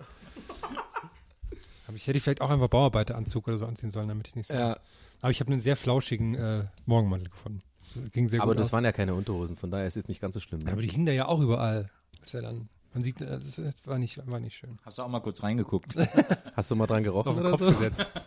hab 1.89 1.95
ich 1.95 2.07
hätte 2.07 2.17
ich 2.17 2.25
vielleicht 2.25 2.41
auch 2.41 2.51
einfach 2.51 2.69
Bauarbeiteranzug 2.69 3.49
oder 3.49 3.59
so 3.59 3.67
anziehen 3.67 3.91
sollen, 3.91 4.09
damit 4.09 4.29
ich 4.29 4.37
nicht 4.37 4.47
so. 4.47 4.55
ja, 4.55 4.79
Aber 5.23 5.31
ich 5.31 5.41
habe 5.41 5.51
einen 5.53 5.61
sehr 5.61 5.77
flauschigen 5.77 6.35
äh, 6.35 6.65
Morgenmantel 6.85 7.31
gefunden. 7.31 7.63
Das 7.81 7.97
ging 8.13 8.29
sehr 8.29 8.43
aber 8.43 8.53
gut 8.53 8.61
das 8.61 8.69
aus. 8.69 8.73
waren 8.75 8.85
ja 8.85 8.93
keine 8.93 9.15
Unterhosen, 9.15 9.57
von 9.57 9.71
daher 9.71 9.87
ist 9.87 9.97
es 9.97 10.07
nicht 10.09 10.21
ganz 10.21 10.35
so 10.35 10.41
schlimm. 10.41 10.61
Ne? 10.61 10.73
aber 10.73 10.83
die 10.83 10.89
hingen 10.89 11.07
da 11.07 11.13
ja 11.13 11.27
auch 11.27 11.41
überall. 11.41 11.91
Das 12.19 12.29
ist 12.29 12.33
ja 12.35 12.43
dann, 12.43 12.69
man 12.93 13.03
sieht, 13.03 13.21
das 13.21 13.61
war 13.87 13.99
nicht, 13.99 14.25
war 14.27 14.41
nicht 14.41 14.57
schön. 14.57 14.79
Hast 14.85 14.99
du 14.99 15.03
auch 15.03 15.09
mal 15.09 15.21
kurz 15.21 15.43
reingeguckt? 15.43 15.95
Hast 16.55 16.71
du 16.71 16.77
mal 16.77 16.87
dran 16.87 17.03
gerochen 17.03 17.29
Auf 17.31 17.37
den 17.37 17.51
Kopf 17.51 17.61
so? 17.61 17.71
gesetzt. 17.71 18.11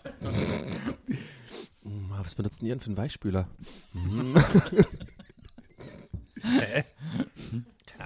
Hm, 1.84 2.05
Was 2.10 2.34
benutzt 2.34 2.62
denn 2.62 2.67
ihr 2.69 2.73
denn 2.75 2.79
für 2.79 2.88
einen 2.88 2.97
Weichspüler? 2.97 3.47
Keine 6.41 6.86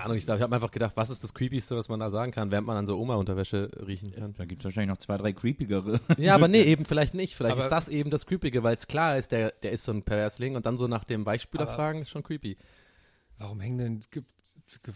Ahnung, 0.10 0.18
ich 0.18 0.26
glaube, 0.26 0.40
ich 0.40 0.44
habe 0.44 0.54
einfach 0.56 0.72
gedacht, 0.72 0.94
was 0.96 1.10
ist 1.10 1.24
das 1.24 1.34
Creepyste, 1.34 1.76
was 1.76 1.90
man 1.90 2.00
da 2.00 2.10
sagen 2.10 2.32
kann, 2.32 2.52
während 2.52 2.68
man 2.68 2.78
an 2.78 2.86
so 2.88 2.98
Oma-Unterwäsche 3.00 3.70
riechen 3.86 4.12
kann. 4.12 4.34
da 4.38 4.46
gibt 4.46 4.62
es 4.62 4.66
wahrscheinlich 4.66 4.90
noch 4.90 4.98
zwei, 4.98 5.18
drei 5.18 5.34
creepigere. 5.34 6.00
Ja, 6.18 6.36
aber 6.36 6.48
nee, 6.48 6.62
eben 6.64 6.86
vielleicht 6.86 7.14
nicht. 7.14 7.36
Vielleicht 7.36 7.54
Aber- 7.56 7.64
ist 7.64 7.72
das 7.72 7.88
eben 7.90 8.10
das 8.10 8.26
Creepige, 8.26 8.64
weil 8.64 8.76
es 8.76 8.88
klar 8.88 9.18
ist, 9.18 9.32
der, 9.32 9.52
der 9.52 9.72
ist 9.72 9.84
so 9.84 9.92
ein 9.92 10.04
Perversling 10.04 10.56
und 10.56 10.66
dann 10.66 10.78
so 10.78 10.88
nach 10.88 11.04
dem 11.04 11.26
Weichspüler 11.26 11.68
fragen, 11.68 12.02
ist 12.02 12.10
schon 12.10 12.24
creepy. 12.24 12.58
Warum 13.38 13.60
hängen 13.62 13.78
denn 13.78 14.04
ge 14.12 14.24
ge 14.84 14.94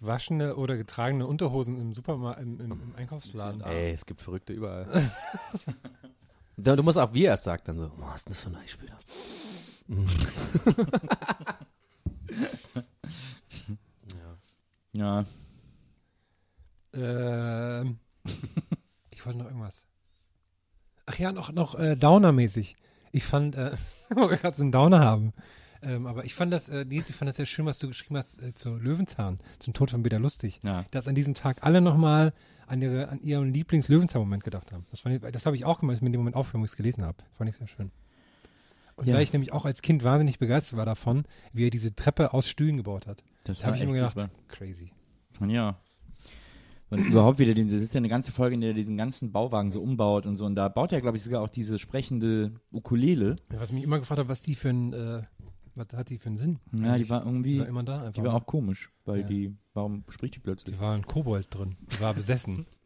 gewaschene 0.00 0.56
oder 0.56 0.76
getragene 0.76 1.26
Unterhosen 1.26 1.78
im 1.78 1.92
Supermarkt, 1.92 2.40
im, 2.40 2.60
im, 2.60 2.72
im 2.72 2.94
Einkaufsladen? 2.96 3.60
Ey, 3.60 3.92
es 3.92 4.06
gibt 4.06 4.22
Verrückte 4.22 4.52
überall. 4.52 4.86
du, 6.56 6.76
du 6.76 6.82
musst 6.82 6.98
auch, 6.98 7.12
wie 7.12 7.24
er 7.26 7.34
es 7.34 7.44
sagt, 7.44 7.68
dann 7.68 7.78
so, 7.78 7.92
oh, 7.96 8.02
was 8.06 8.24
ist 8.26 8.26
denn 8.26 8.32
das 8.32 8.40
für 8.42 8.48
ein 8.48 8.56
Weichspüler? 8.56 8.98
Ja. 14.96 15.24
Ähm, 16.94 17.98
ich 19.10 19.24
wollte 19.26 19.38
noch 19.38 19.46
irgendwas. 19.46 19.84
Ach 21.06 21.18
ja, 21.18 21.32
noch, 21.32 21.52
noch 21.52 21.74
äh, 21.78 21.96
Downer-mäßig. 21.96 22.76
Ich 23.12 23.24
fand, 23.24 23.54
äh, 23.56 23.72
wo 24.10 24.28
wir 24.30 24.36
gerade 24.36 24.56
so 24.56 24.62
einen 24.62 24.72
Downer 24.72 25.00
haben. 25.00 25.32
Ähm, 25.82 26.06
aber 26.06 26.24
ich 26.24 26.34
fand 26.34 26.52
das, 26.52 26.68
äh, 26.68 26.84
Nils, 26.84 27.10
ich 27.10 27.16
fand 27.16 27.28
das 27.28 27.36
sehr 27.36 27.46
schön, 27.46 27.66
was 27.66 27.78
du 27.78 27.88
geschrieben 27.88 28.16
hast 28.16 28.42
äh, 28.42 28.54
zu 28.54 28.76
Löwenzahn, 28.76 29.38
zum 29.58 29.74
Tod 29.74 29.90
von 29.90 30.02
Peter 30.02 30.18
Lustig. 30.18 30.60
Ja. 30.64 30.84
Dass 30.90 31.06
an 31.06 31.14
diesem 31.14 31.34
Tag 31.34 31.62
alle 31.64 31.80
nochmal 31.80 32.32
an, 32.66 32.80
ihre, 32.82 33.08
an 33.08 33.20
ihren 33.20 33.52
Lieblings-Löwenzahn-Moment 33.52 34.42
gedacht 34.42 34.72
haben. 34.72 34.86
Das, 34.90 35.00
fand 35.00 35.22
ich- 35.22 35.30
das 35.32 35.44
habe 35.46 35.54
ich 35.54 35.64
auch 35.64 35.78
gemacht, 35.80 35.92
als 35.92 35.98
ich 35.98 36.02
mir 36.02 36.08
in 36.08 36.12
dem 36.14 36.20
Moment 36.22 36.34
aufgehört, 36.36 36.62
wo 36.62 36.64
ich 36.64 36.70
es 36.72 36.76
gelesen 36.76 37.04
habe. 37.04 37.18
Fand 37.34 37.50
ich 37.50 37.56
sehr 37.56 37.68
schön. 37.68 37.90
Und 38.96 39.06
Ja. 39.06 39.14
weil 39.14 39.22
ich 39.22 39.32
nämlich 39.34 39.52
auch 39.52 39.66
als 39.66 39.82
Kind 39.82 40.02
wahnsinnig 40.02 40.38
begeistert 40.38 40.78
war 40.78 40.86
davon, 40.86 41.24
wie 41.52 41.66
er 41.66 41.70
diese 41.70 41.94
Treppe 41.94 42.32
aus 42.32 42.48
Stühlen 42.48 42.78
gebaut 42.78 43.06
hat. 43.06 43.22
Das 43.46 43.58
Da 43.60 43.66
habe 43.66 43.76
ich 43.76 43.82
immer 43.82 43.92
echt 43.94 44.14
gedacht, 44.14 44.18
super. 44.20 44.30
crazy. 44.48 44.90
Und 45.40 45.50
ja. 45.50 45.78
Und 46.88 47.04
überhaupt 47.04 47.38
wieder, 47.40 47.52
das 47.54 47.72
ist 47.72 47.94
ja 47.94 47.98
eine 47.98 48.08
ganze 48.08 48.30
Folge, 48.30 48.54
in 48.54 48.60
der 48.60 48.70
er 48.70 48.74
diesen 48.74 48.96
ganzen 48.96 49.32
Bauwagen 49.32 49.72
so 49.72 49.80
umbaut 49.82 50.24
und 50.24 50.36
so. 50.36 50.44
Und 50.46 50.54
da 50.54 50.68
baut 50.68 50.92
er, 50.92 51.00
glaube 51.00 51.16
ich, 51.16 51.22
sogar 51.24 51.42
auch 51.42 51.48
diese 51.48 51.78
sprechende 51.80 52.52
Ukulele. 52.72 53.34
Was 53.50 53.72
mich 53.72 53.82
immer 53.82 53.98
gefragt 53.98 54.20
hat, 54.20 54.28
was 54.28 54.40
die 54.42 54.54
für 54.54 54.68
ein, 54.70 54.92
äh, 54.92 55.22
was 55.74 55.88
hat 55.94 56.10
die 56.10 56.18
für 56.18 56.28
einen 56.28 56.36
Sinn? 56.38 56.58
Ja, 56.72 56.96
die 56.96 57.08
war 57.10 57.20
die 57.22 57.26
irgendwie, 57.26 57.58
war 57.58 57.66
immer 57.66 57.82
da 57.82 57.98
einfach. 57.98 58.12
die 58.12 58.22
war 58.22 58.34
auch 58.34 58.46
komisch, 58.46 58.90
weil 59.04 59.20
Ja. 59.22 59.26
die, 59.26 59.56
warum 59.74 60.04
spricht 60.10 60.36
die 60.36 60.38
plötzlich? 60.38 60.76
die 60.76 60.80
war 60.80 60.94
ein 60.94 61.04
Kobold 61.06 61.48
drin. 61.50 61.74
Die 61.92 62.00
war 62.00 62.14
besessen. 62.14 62.66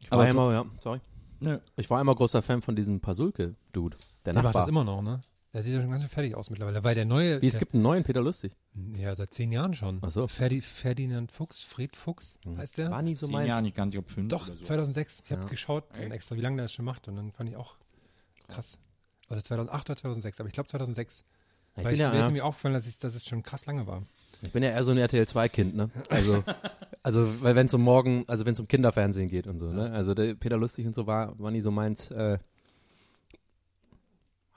Ich 0.00 0.12
Aber 0.12 0.20
war 0.22 0.26
so- 0.28 0.32
immer, 0.32 0.52
ja, 0.52 0.64
sorry. 0.80 1.00
Nö. 1.40 1.58
Ich 1.76 1.90
war 1.90 2.00
immer 2.00 2.14
großer 2.14 2.40
Fan 2.40 2.62
von 2.62 2.74
diesem 2.76 3.00
Pasulke-Dude. 3.00 3.96
Der, 4.24 4.32
Der 4.32 4.42
macht 4.42 4.44
Nachbar. 4.44 4.62
das 4.62 4.68
immer 4.68 4.84
noch, 4.84 5.02
ne? 5.02 5.20
Der 5.54 5.62
sieht 5.62 5.72
ja 5.74 5.80
schon 5.80 5.90
ganz 5.90 6.02
schön 6.02 6.10
fertig 6.10 6.34
aus 6.34 6.50
mittlerweile, 6.50 6.84
weil 6.84 6.94
der 6.94 7.06
neue. 7.06 7.40
Wie, 7.40 7.46
es 7.46 7.54
der, 7.54 7.60
gibt 7.60 7.72
einen 7.74 7.82
neuen 7.82 8.04
Peter 8.04 8.20
Lustig. 8.20 8.52
Ja, 8.96 9.14
seit 9.14 9.32
zehn 9.32 9.50
Jahren 9.50 9.72
schon. 9.74 9.98
Ach 10.02 10.10
so. 10.10 10.28
Ferdi, 10.28 10.60
Ferdinand 10.60 11.32
Fuchs, 11.32 11.62
Fred 11.62 11.96
Fuchs, 11.96 12.36
Hm. 12.44 12.58
heißt 12.58 12.76
der? 12.78 12.90
War 12.90 13.00
nie 13.02 13.16
so 13.16 13.26
Zehn 13.26 13.32
meins. 13.32 13.48
Jahre, 13.48 13.62
nicht 13.62 13.74
ganz, 13.76 13.90
ich 13.90 13.94
glaube 13.94 14.10
fünf 14.12 14.28
Doch, 14.28 14.46
oder 14.46 14.56
so. 14.56 14.62
2006. 14.62 15.22
Ich 15.24 15.32
habe 15.32 15.42
Ja. 15.42 15.48
geschaut 15.48 15.84
dann 15.94 16.10
extra, 16.12 16.36
wie 16.36 16.40
lange 16.42 16.56
der 16.56 16.64
das 16.66 16.72
schon 16.74 16.84
macht 16.84 17.08
und 17.08 17.16
dann 17.16 17.32
fand 17.32 17.48
ich 17.48 17.56
auch 17.56 17.76
krass. 18.46 18.78
Oder 19.30 19.42
2008 19.42 19.88
oder 19.90 19.96
2006, 19.96 20.40
aber 20.40 20.48
ich 20.48 20.54
glaube 20.54 20.68
2006. 20.68 21.24
Ich 21.76 21.84
weil 21.84 21.84
bin, 21.84 21.94
ich, 21.94 22.00
ja, 22.00 22.10
mir 22.10 22.18
ist 22.20 22.24
nämlich 22.26 22.42
aufgefallen, 22.42 22.74
dass, 22.74 22.86
ich, 22.86 22.98
dass 22.98 23.14
es 23.14 23.24
schon 23.26 23.42
krass 23.42 23.64
lange 23.66 23.86
war. 23.86 24.02
ich 24.42 24.50
bin 24.52 24.62
ja 24.62 24.70
eher 24.70 24.82
so 24.82 24.90
ein 24.90 24.98
RTL 24.98 25.24
2-Kind, 25.24 25.76
ne? 25.76 25.90
Also, 26.10 26.42
also 27.02 27.42
weil 27.42 27.54
wenn 27.54 27.66
es 27.66 27.74
um 27.74 27.82
morgen, 27.82 28.24
also 28.26 28.44
wenn 28.46 28.52
es 28.54 28.60
um 28.60 28.66
Kinderfernsehen 28.68 29.28
geht 29.28 29.46
und 29.46 29.58
so, 29.58 29.70
ne? 29.72 29.92
Also 29.92 30.12
der 30.14 30.34
Peter 30.34 30.56
Lustig 30.56 30.86
und 30.86 30.94
so 30.94 31.06
war, 31.06 31.38
war 31.38 31.50
nie 31.50 31.60
so 31.60 31.70
meins. 31.70 32.10
Äh, 32.10 32.38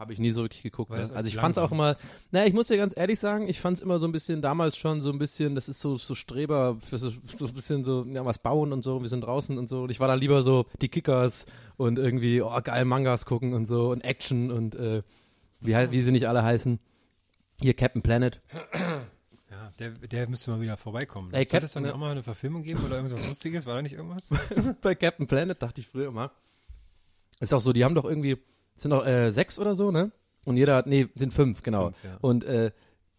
Habe 0.01 0.13
ich 0.13 0.19
nie 0.19 0.31
so 0.31 0.41
wirklich 0.41 0.63
geguckt. 0.63 0.89
Ne? 0.89 0.97
auch 0.97 1.15
Also 1.15 1.27
ich 1.27 1.35
fand's 1.35 1.59
auch 1.59 1.69
langsam. 1.69 1.77
immer, 1.77 1.97
naja, 2.31 2.47
ich 2.47 2.55
muss 2.55 2.69
dir 2.69 2.77
ganz 2.77 2.97
ehrlich 2.97 3.19
sagen, 3.19 3.47
ich 3.47 3.61
fand's 3.61 3.81
immer 3.81 3.99
so 3.99 4.07
ein 4.07 4.11
bisschen, 4.11 4.41
damals 4.41 4.75
schon 4.75 4.99
so 4.99 5.11
ein 5.11 5.19
bisschen, 5.19 5.53
das 5.53 5.69
ist 5.69 5.79
so, 5.79 5.95
so 5.95 6.15
Streber 6.15 6.77
für 6.79 6.97
so, 6.97 7.11
so 7.11 7.45
ein 7.45 7.53
bisschen 7.53 7.83
so, 7.83 8.03
ja, 8.09 8.25
was 8.25 8.39
bauen 8.39 8.73
und 8.73 8.83
so, 8.83 9.03
wir 9.03 9.09
sind 9.09 9.21
draußen 9.21 9.59
und 9.59 9.69
so. 9.69 9.83
Und 9.83 9.91
ich 9.91 9.99
war 9.99 10.07
da 10.07 10.15
lieber 10.15 10.41
so 10.41 10.65
die 10.81 10.89
Kickers 10.89 11.45
und 11.77 11.99
irgendwie, 11.99 12.41
oh, 12.41 12.59
geil, 12.63 12.83
Mangas 12.85 13.27
gucken 13.27 13.53
und 13.53 13.67
so 13.67 13.91
und 13.91 14.01
Action 14.01 14.49
und 14.49 14.73
äh, 14.73 15.03
wie, 15.59 15.75
wie 15.75 16.01
sie 16.01 16.11
nicht 16.11 16.27
alle 16.27 16.41
heißen. 16.41 16.79
Hier 17.61 17.75
Captain 17.75 18.01
Planet. 18.01 18.41
Ja, 19.51 19.71
der, 19.77 19.91
der 19.91 20.27
müsste 20.27 20.49
mal 20.49 20.61
wieder 20.61 20.77
vorbeikommen. 20.77 21.31
Ey, 21.31 21.45
Soll 21.47 21.63
es 21.63 21.73
dann 21.73 21.85
auch 21.91 21.97
mal 21.97 22.09
eine 22.09 22.23
Verfilmung 22.23 22.63
geben 22.63 22.83
oder 22.85 22.95
irgendwas 22.95 23.27
Lustiges? 23.27 23.67
War 23.67 23.75
da 23.75 23.81
nicht 23.83 23.93
irgendwas? 23.93 24.29
bei 24.81 24.95
Captain 24.95 25.27
Planet, 25.27 25.61
dachte 25.61 25.81
ich 25.81 25.87
früher 25.87 26.07
immer. 26.07 26.31
Ist 27.39 27.53
auch 27.53 27.59
so, 27.59 27.73
die 27.73 27.83
haben 27.83 27.93
doch 27.93 28.05
irgendwie, 28.05 28.31
es 28.31 28.39
sind 28.81 28.91
doch 28.91 29.05
äh, 29.05 29.31
sechs 29.31 29.59
oder 29.59 29.75
so, 29.75 29.91
ne? 29.91 30.11
Und 30.45 30.57
jeder 30.57 30.75
hat, 30.75 30.87
nee, 30.87 31.07
sind 31.15 31.33
fünf, 31.33 31.61
genau. 31.61 31.85
Fünf, 31.91 32.03
ja. 32.03 32.17
Und 32.21 32.43
äh, 32.43 32.71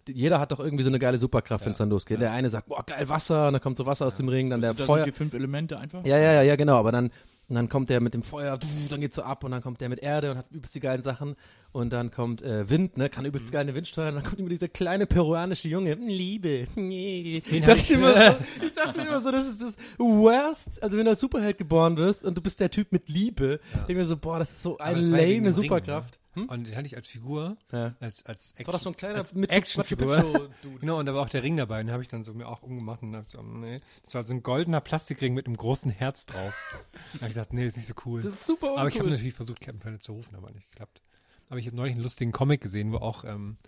jeder 0.08 0.40
hat 0.40 0.50
doch 0.50 0.58
irgendwie 0.58 0.82
so 0.82 0.90
eine 0.90 0.98
geile 0.98 1.18
Superkraft, 1.18 1.64
wenn 1.64 1.72
es 1.72 1.78
Ja, 1.78 1.84
dann 1.84 1.90
losgeht. 1.90 2.20
Der 2.20 2.32
eine 2.32 2.50
sagt, 2.50 2.68
boah, 2.68 2.84
geil 2.84 3.08
Wasser, 3.08 3.46
und 3.46 3.52
dann 3.52 3.62
kommt 3.62 3.76
so 3.76 3.86
Wasser 3.86 4.06
aus 4.06 4.16
dem 4.16 4.28
Ring, 4.28 4.50
dann 4.50 4.60
der 4.60 4.74
das 4.74 4.84
Feuer. 4.84 5.04
die 5.04 5.12
fünf 5.12 5.32
Elemente 5.34 5.78
einfach? 5.78 6.04
Ja, 6.04 6.18
ja, 6.18 6.32
ja, 6.32 6.42
ja, 6.42 6.56
genau. 6.56 6.76
Aber 6.76 6.90
dann, 6.90 7.10
Und 7.52 7.56
dann 7.56 7.68
kommt 7.68 7.90
der 7.90 8.00
mit 8.00 8.14
dem 8.14 8.22
Feuer, 8.22 8.58
dann 8.88 9.02
geht's 9.02 9.14
so 9.14 9.24
ab 9.24 9.44
und 9.44 9.50
dann 9.50 9.60
kommt 9.60 9.82
der 9.82 9.90
mit 9.90 9.98
Erde 9.98 10.30
und 10.30 10.38
hat 10.38 10.46
übelst 10.52 10.74
die 10.74 10.80
geilen 10.80 11.02
Sachen. 11.02 11.36
Und 11.72 11.92
dann 11.92 12.10
kommt 12.10 12.40
äh, 12.40 12.70
Wind, 12.70 12.96
ne, 12.96 13.10
kann 13.10 13.26
übelst 13.26 13.52
geil 13.52 13.60
eine 13.60 13.74
Wind 13.74 13.86
steuern. 13.86 14.16
Und 14.16 14.22
dann 14.22 14.24
kommt 14.24 14.40
immer 14.40 14.48
dieser 14.48 14.68
kleine 14.68 15.04
peruanische 15.04 15.68
Junge, 15.68 15.92
Liebe. 15.92 16.66
Nee. 16.76 17.42
Dachte 17.60 17.74
ich, 17.74 17.90
immer 17.90 18.10
so, 18.10 18.36
ich 18.64 18.72
dachte 18.72 18.98
mir 18.98 19.08
immer 19.08 19.20
so, 19.20 19.30
das 19.30 19.46
ist 19.46 19.60
das 19.60 19.76
Worst. 19.98 20.82
Also 20.82 20.96
wenn 20.96 21.04
du 21.04 21.10
als 21.10 21.20
Superheld 21.20 21.58
geboren 21.58 21.98
wirst 21.98 22.24
und 22.24 22.38
du 22.38 22.40
bist 22.40 22.58
der 22.58 22.70
Typ 22.70 22.90
mit 22.90 23.10
Liebe, 23.10 23.60
denk 23.74 23.90
ich 23.90 23.96
mir 23.96 24.06
so, 24.06 24.16
boah, 24.16 24.38
das 24.38 24.50
ist 24.52 24.62
so 24.62 24.78
eine 24.78 25.02
ja 25.02 25.08
lame 25.08 25.22
Ring, 25.26 25.52
Superkraft. 25.52 26.18
Ne? 26.34 26.46
Und 26.46 26.66
den 26.66 26.74
hatte 26.76 26.86
ich 26.86 26.96
als 26.96 27.08
Figur, 27.08 27.56
Ja. 27.72 27.94
als, 28.00 28.24
als 28.24 28.52
Action, 28.52 28.66
War 28.66 28.72
das 28.72 28.82
so 28.82 28.90
ein 28.90 28.96
kleiner 28.96 29.24
Actionfigur. 29.48 30.50
Genau, 30.80 30.98
und 30.98 31.06
da 31.06 31.14
war 31.14 31.22
auch 31.22 31.28
der 31.28 31.42
Ring 31.42 31.56
dabei. 31.56 31.82
Den 31.82 31.90
habe 31.92 32.02
ich 32.02 32.08
dann 32.08 32.22
so 32.22 32.32
mir 32.32 32.46
auch 32.48 32.62
umgemacht 32.62 33.02
und 33.02 33.14
hab 33.14 33.30
so, 33.30 33.42
nee. 33.42 33.80
Das 34.04 34.14
war 34.14 34.26
so 34.26 34.32
ein 34.32 34.42
goldener 34.42 34.80
Plastikring 34.80 35.34
mit 35.34 35.46
einem 35.46 35.56
großen 35.56 35.90
Herz 35.90 36.24
drauf. 36.26 36.54
da 36.92 37.18
habe 37.18 37.26
ich 37.26 37.28
gesagt, 37.28 37.52
nee, 37.52 37.66
ist 37.66 37.76
nicht 37.76 37.86
so 37.86 37.94
cool. 38.06 38.22
Das 38.22 38.32
ist 38.32 38.46
super 38.46 38.68
uncool. 38.68 38.80
aber 38.80 38.88
ich 38.88 38.98
habe 38.98 39.10
natürlich 39.10 39.34
versucht, 39.34 39.60
Captain 39.60 39.80
Planet 39.80 40.02
zu 40.02 40.12
rufen, 40.12 40.34
aber 40.36 40.50
nicht 40.50 40.70
geklappt. 40.70 41.02
Aber 41.50 41.58
ich 41.58 41.66
habe 41.66 41.76
neulich 41.76 41.92
einen 41.94 42.02
lustigen 42.02 42.32
Comic 42.32 42.62
gesehen, 42.62 42.92
wo 42.92 42.96
auch, 42.96 43.24
ähm, 43.24 43.58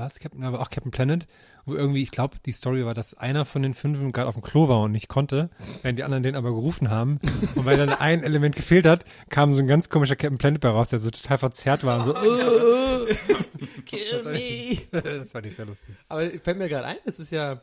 was, 0.00 0.18
Captain, 0.18 0.42
aber 0.42 0.60
auch 0.60 0.70
Captain 0.70 0.90
Planet, 0.90 1.26
wo 1.64 1.74
irgendwie, 1.74 2.02
ich 2.02 2.10
glaube, 2.10 2.38
die 2.44 2.52
Story 2.52 2.84
war, 2.84 2.94
dass 2.94 3.14
einer 3.14 3.44
von 3.44 3.62
den 3.62 3.74
fünf 3.74 4.00
gerade 4.12 4.28
auf 4.28 4.34
dem 4.34 4.42
Klo 4.42 4.68
war 4.68 4.80
und 4.80 4.92
nicht 4.92 5.08
konnte, 5.08 5.50
während 5.82 5.98
die 5.98 6.04
anderen 6.04 6.22
den 6.22 6.34
aber 6.34 6.50
gerufen 6.50 6.90
haben. 6.90 7.18
Und 7.54 7.64
weil 7.64 7.76
dann 7.76 7.90
ein 7.90 8.22
Element 8.22 8.56
gefehlt 8.56 8.86
hat, 8.86 9.04
kam 9.28 9.52
so 9.52 9.60
ein 9.60 9.68
ganz 9.68 9.88
komischer 9.88 10.16
Captain 10.16 10.38
Planet 10.38 10.60
bei 10.60 10.70
raus, 10.70 10.88
der 10.88 10.98
so 10.98 11.10
total 11.10 11.38
verzerrt 11.38 11.84
war 11.84 12.00
und 12.00 12.06
so, 12.06 12.14
Kill 13.86 14.22
me. 14.24 14.78
das 15.02 15.32
fand 15.32 15.46
ich 15.46 15.54
sehr 15.54 15.66
lustig. 15.66 15.94
Aber 16.08 16.28
fällt 16.30 16.58
mir 16.58 16.68
gerade 16.68 16.86
ein, 16.86 16.96
es 17.04 17.18
ist 17.20 17.30
ja, 17.30 17.60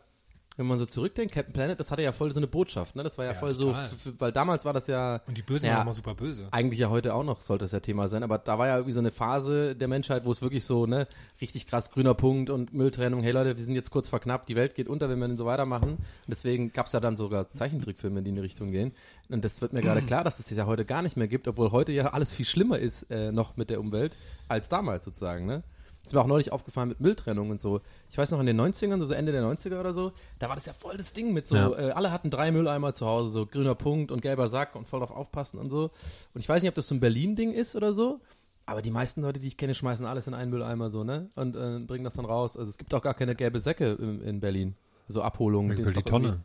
wenn 0.57 0.65
man 0.65 0.77
so 0.79 0.85
zurückdenkt, 0.85 1.33
Captain 1.33 1.53
Planet, 1.53 1.79
das 1.79 1.91
hatte 1.91 2.01
ja 2.01 2.11
voll 2.11 2.31
so 2.33 2.37
eine 2.39 2.47
Botschaft, 2.47 2.95
ne? 2.95 3.03
Das 3.03 3.17
war 3.17 3.25
ja, 3.25 3.31
Ja, 3.31 3.37
voll 3.37 3.55
total. 3.55 3.85
so, 3.85 4.11
weil 4.17 4.31
damals 4.31 4.65
war 4.65 4.73
das 4.73 4.87
ja, 4.87 5.21
Und 5.27 5.37
die 5.37 5.43
Bösen 5.43 5.67
Ja. 5.67 5.73
waren 5.75 5.81
immer 5.83 5.93
super 5.93 6.15
böse. 6.15 6.47
eigentlich 6.51 6.79
ja 6.79 6.89
heute 6.89 7.13
auch 7.13 7.23
noch, 7.23 7.41
sollte 7.41 7.65
es 7.65 7.71
ja 7.71 7.79
Thema 7.79 8.07
sein, 8.09 8.23
aber 8.23 8.39
da 8.39 8.57
war 8.57 8.67
ja 8.67 8.75
irgendwie 8.75 8.91
so 8.93 8.99
eine 8.99 9.11
Phase 9.11 9.75
der 9.75 9.87
Menschheit, 9.87 10.25
wo 10.25 10.31
es 10.31 10.41
wirklich 10.41 10.65
so, 10.65 10.85
ne, 10.87 11.07
richtig 11.39 11.67
krass 11.67 11.91
grüner 11.91 12.15
Punkt 12.15 12.49
und 12.49 12.73
Mülltrennung, 12.73 13.21
hey 13.21 13.31
Leute, 13.31 13.55
wir 13.55 13.63
sind 13.63 13.75
jetzt 13.75 13.91
kurz 13.91 14.09
verknappt, 14.09 14.49
die 14.49 14.55
Welt 14.55 14.73
geht 14.75 14.87
unter, 14.89 15.09
wenn 15.09 15.19
wir 15.19 15.27
den 15.27 15.37
so 15.37 15.45
weitermachen. 15.45 15.89
Und 15.91 15.99
deswegen 16.27 16.73
gab 16.73 16.87
es 16.87 16.91
ja 16.93 16.99
dann 16.99 17.17
sogar 17.17 17.51
Zeichentrickfilme, 17.53 18.23
die 18.23 18.29
in 18.29 18.35
die 18.35 18.41
Richtung 18.41 18.71
gehen. 18.71 18.93
Und 19.29 19.45
das 19.45 19.61
wird 19.61 19.73
mir 19.73 19.81
gerade 19.81 20.01
klar, 20.01 20.23
dass 20.23 20.39
es 20.39 20.47
das 20.47 20.57
ja 20.57 20.65
heute 20.65 20.85
gar 20.85 21.01
nicht 21.03 21.17
mehr 21.17 21.27
gibt, 21.27 21.47
obwohl 21.47 21.71
heute 21.71 21.91
ja 21.91 22.07
alles 22.13 22.33
viel 22.33 22.45
schlimmer 22.45 22.79
ist 22.79 23.03
äh, 23.11 23.31
noch 23.31 23.57
mit 23.57 23.69
der 23.69 23.79
Umwelt 23.79 24.15
als 24.47 24.69
damals 24.69 25.05
sozusagen, 25.05 25.45
ne? 25.45 25.63
Ist 26.07 26.13
mir 26.13 26.21
auch 26.21 26.27
neulich 26.27 26.51
aufgefallen 26.51 26.89
mit 26.89 26.99
Mülltrennung 26.99 27.49
und 27.49 27.61
so. 27.61 27.81
Ich 28.09 28.17
weiß 28.17 28.31
noch 28.31 28.39
in 28.39 28.45
den 28.45 28.59
90ern, 28.59 29.05
so 29.05 29.13
Ende 29.13 29.31
der 29.31 29.43
90er 29.43 29.79
oder 29.79 29.93
so, 29.93 30.11
da 30.39 30.49
war 30.49 30.55
das 30.55 30.65
ja 30.65 30.73
voll 30.73 30.97
das 30.97 31.13
Ding 31.13 31.33
mit 31.33 31.47
so, 31.47 31.55
Ja. 31.55 31.69
äh, 31.77 31.91
alle 31.91 32.11
hatten 32.11 32.29
drei 32.29 32.51
Mülleimer 32.51 32.93
zu 32.93 33.05
Hause, 33.05 33.29
so 33.29 33.45
grüner 33.45 33.75
Punkt 33.75 34.11
und 34.11 34.21
gelber 34.21 34.47
Sack 34.47 34.75
und 34.75 34.87
voll 34.87 34.99
drauf 35.01 35.11
aufpassen 35.11 35.59
und 35.59 35.69
so. 35.69 35.91
Und 36.33 36.39
ich 36.41 36.49
weiß 36.49 36.61
nicht, 36.61 36.69
ob 36.69 36.75
das 36.75 36.87
so 36.87 36.95
ein 36.95 36.99
Berlin-Ding 36.99 37.51
ist 37.53 37.75
oder 37.75 37.93
so, 37.93 38.19
aber 38.65 38.81
die 38.81 38.91
meisten 38.91 39.21
Leute, 39.21 39.39
die 39.39 39.47
ich 39.47 39.57
kenne, 39.57 39.73
schmeißen 39.73 40.05
alles 40.05 40.27
in 40.27 40.33
einen 40.33 40.51
Mülleimer 40.51 40.89
so, 40.89 41.03
ne? 41.03 41.29
Und 41.35 41.55
äh, 41.55 41.79
bringen 41.79 42.03
das 42.03 42.15
dann 42.15 42.25
raus. 42.25 42.57
Also 42.57 42.69
es 42.69 42.77
gibt 42.77 42.93
auch 42.93 43.01
gar 43.01 43.13
keine 43.13 43.33
gelbe 43.35 43.59
Säcke 43.59 43.93
in, 43.93 44.21
in 44.21 44.39
Berlin. 44.39 44.75
So 45.07 45.21
Abholungen. 45.21 45.77
Die, 45.77 45.83
die 45.93 46.03
Tonne. 46.03 46.41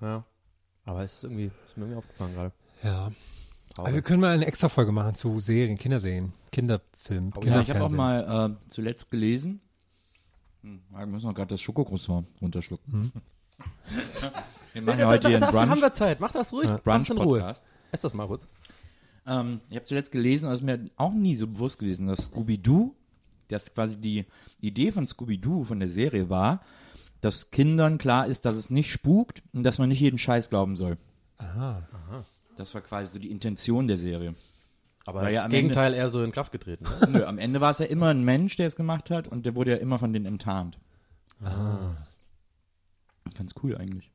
Ja. 0.00 0.24
Aber 0.86 1.02
es 1.04 1.14
ist 1.16 1.24
irgendwie, 1.24 1.50
ist 1.66 1.76
mir 1.76 1.84
irgendwie 1.84 1.98
aufgefallen 1.98 2.34
gerade. 2.34 2.52
Ja. 2.82 3.12
Aber 3.78 3.94
wir 3.94 4.02
können 4.02 4.20
mal 4.20 4.34
eine 4.34 4.46
extra 4.46 4.68
Folge 4.68 4.92
machen 4.92 5.14
zu 5.14 5.40
Serien, 5.40 5.78
Kinderserien, 5.78 6.32
Kinderfilm, 6.50 7.32
Oh 7.36 7.40
Ja, 7.44 7.60
ich 7.60 7.70
habe 7.70 7.84
auch 7.84 7.90
mal 7.90 8.50
äh, 8.50 8.68
zuletzt 8.68 9.10
gelesen. 9.10 9.60
Hm, 10.62 10.82
wir 10.90 11.06
müssen 11.06 11.26
noch 11.26 11.34
gerade 11.34 11.48
das 11.48 11.60
Schokocroissant 11.60 12.28
runterschlucken. 12.40 13.12
wir 14.72 14.82
machen 14.82 14.98
ja 14.98 15.06
heute 15.06 15.28
hier 15.28 15.36
einen 15.36 15.40
dafür 15.40 15.60
haben 15.60 15.68
Brunch, 15.70 15.82
wir 15.82 15.92
Zeit. 15.92 16.20
Mach 16.20 16.32
das 16.32 16.52
ruhig. 16.52 16.70
Mach 16.70 16.98
das 16.98 17.10
in 17.10 17.18
Ruhe. 17.18 17.54
Ess 17.90 18.00
das 18.00 18.14
mal 18.14 18.26
kurz. 18.26 18.48
Ähm, 19.26 19.60
ich 19.68 19.76
habe 19.76 19.84
zuletzt 19.84 20.12
gelesen, 20.12 20.48
also 20.48 20.64
mir 20.64 20.88
auch 20.96 21.12
nie 21.12 21.36
so 21.36 21.46
bewusst 21.46 21.78
gewesen, 21.78 22.06
dass 22.06 22.26
Scooby-Doo, 22.26 22.94
dass 23.48 23.74
quasi 23.74 23.96
die 23.96 24.26
Idee 24.60 24.92
von 24.92 25.06
Scooby-Doo, 25.06 25.64
von 25.64 25.78
der 25.78 25.88
Serie 25.88 26.28
war, 26.28 26.62
dass 27.20 27.50
Kindern 27.50 27.98
klar 27.98 28.26
ist, 28.26 28.44
dass 28.44 28.56
es 28.56 28.70
nicht 28.70 28.90
spukt 28.90 29.42
und 29.54 29.62
dass 29.62 29.78
man 29.78 29.88
nicht 29.88 30.00
jeden 30.00 30.18
Scheiß 30.18 30.50
glauben 30.50 30.76
soll. 30.76 30.98
Aha. 31.38 31.86
Das 32.56 32.74
war 32.74 32.80
quasi 32.80 33.12
so 33.12 33.18
die 33.18 33.30
Intention 33.30 33.88
der 33.88 33.98
Serie. 33.98 34.34
Aber 35.04 35.22
das 35.22 35.34
ja 35.34 35.48
Gegenteil 35.48 35.94
eher 35.94 36.08
so 36.08 36.22
in 36.22 36.32
Kraft 36.32 36.52
getreten. 36.52 36.84
Ne? 36.84 37.08
Nö, 37.18 37.24
am 37.24 37.38
Ende 37.38 37.60
war 37.60 37.70
es 37.70 37.78
ja 37.78 37.86
immer 37.86 38.08
ein 38.08 38.24
Mensch, 38.24 38.56
der 38.56 38.66
es 38.66 38.76
gemacht 38.76 39.10
hat 39.10 39.26
und 39.26 39.44
der 39.46 39.54
wurde 39.54 39.72
ja 39.72 39.76
immer 39.78 39.98
von 39.98 40.12
denen 40.12 40.26
enttarnt. 40.26 40.78
Ah. 41.42 41.96
Ganz 43.36 43.54
cool 43.62 43.76
eigentlich. 43.76 44.10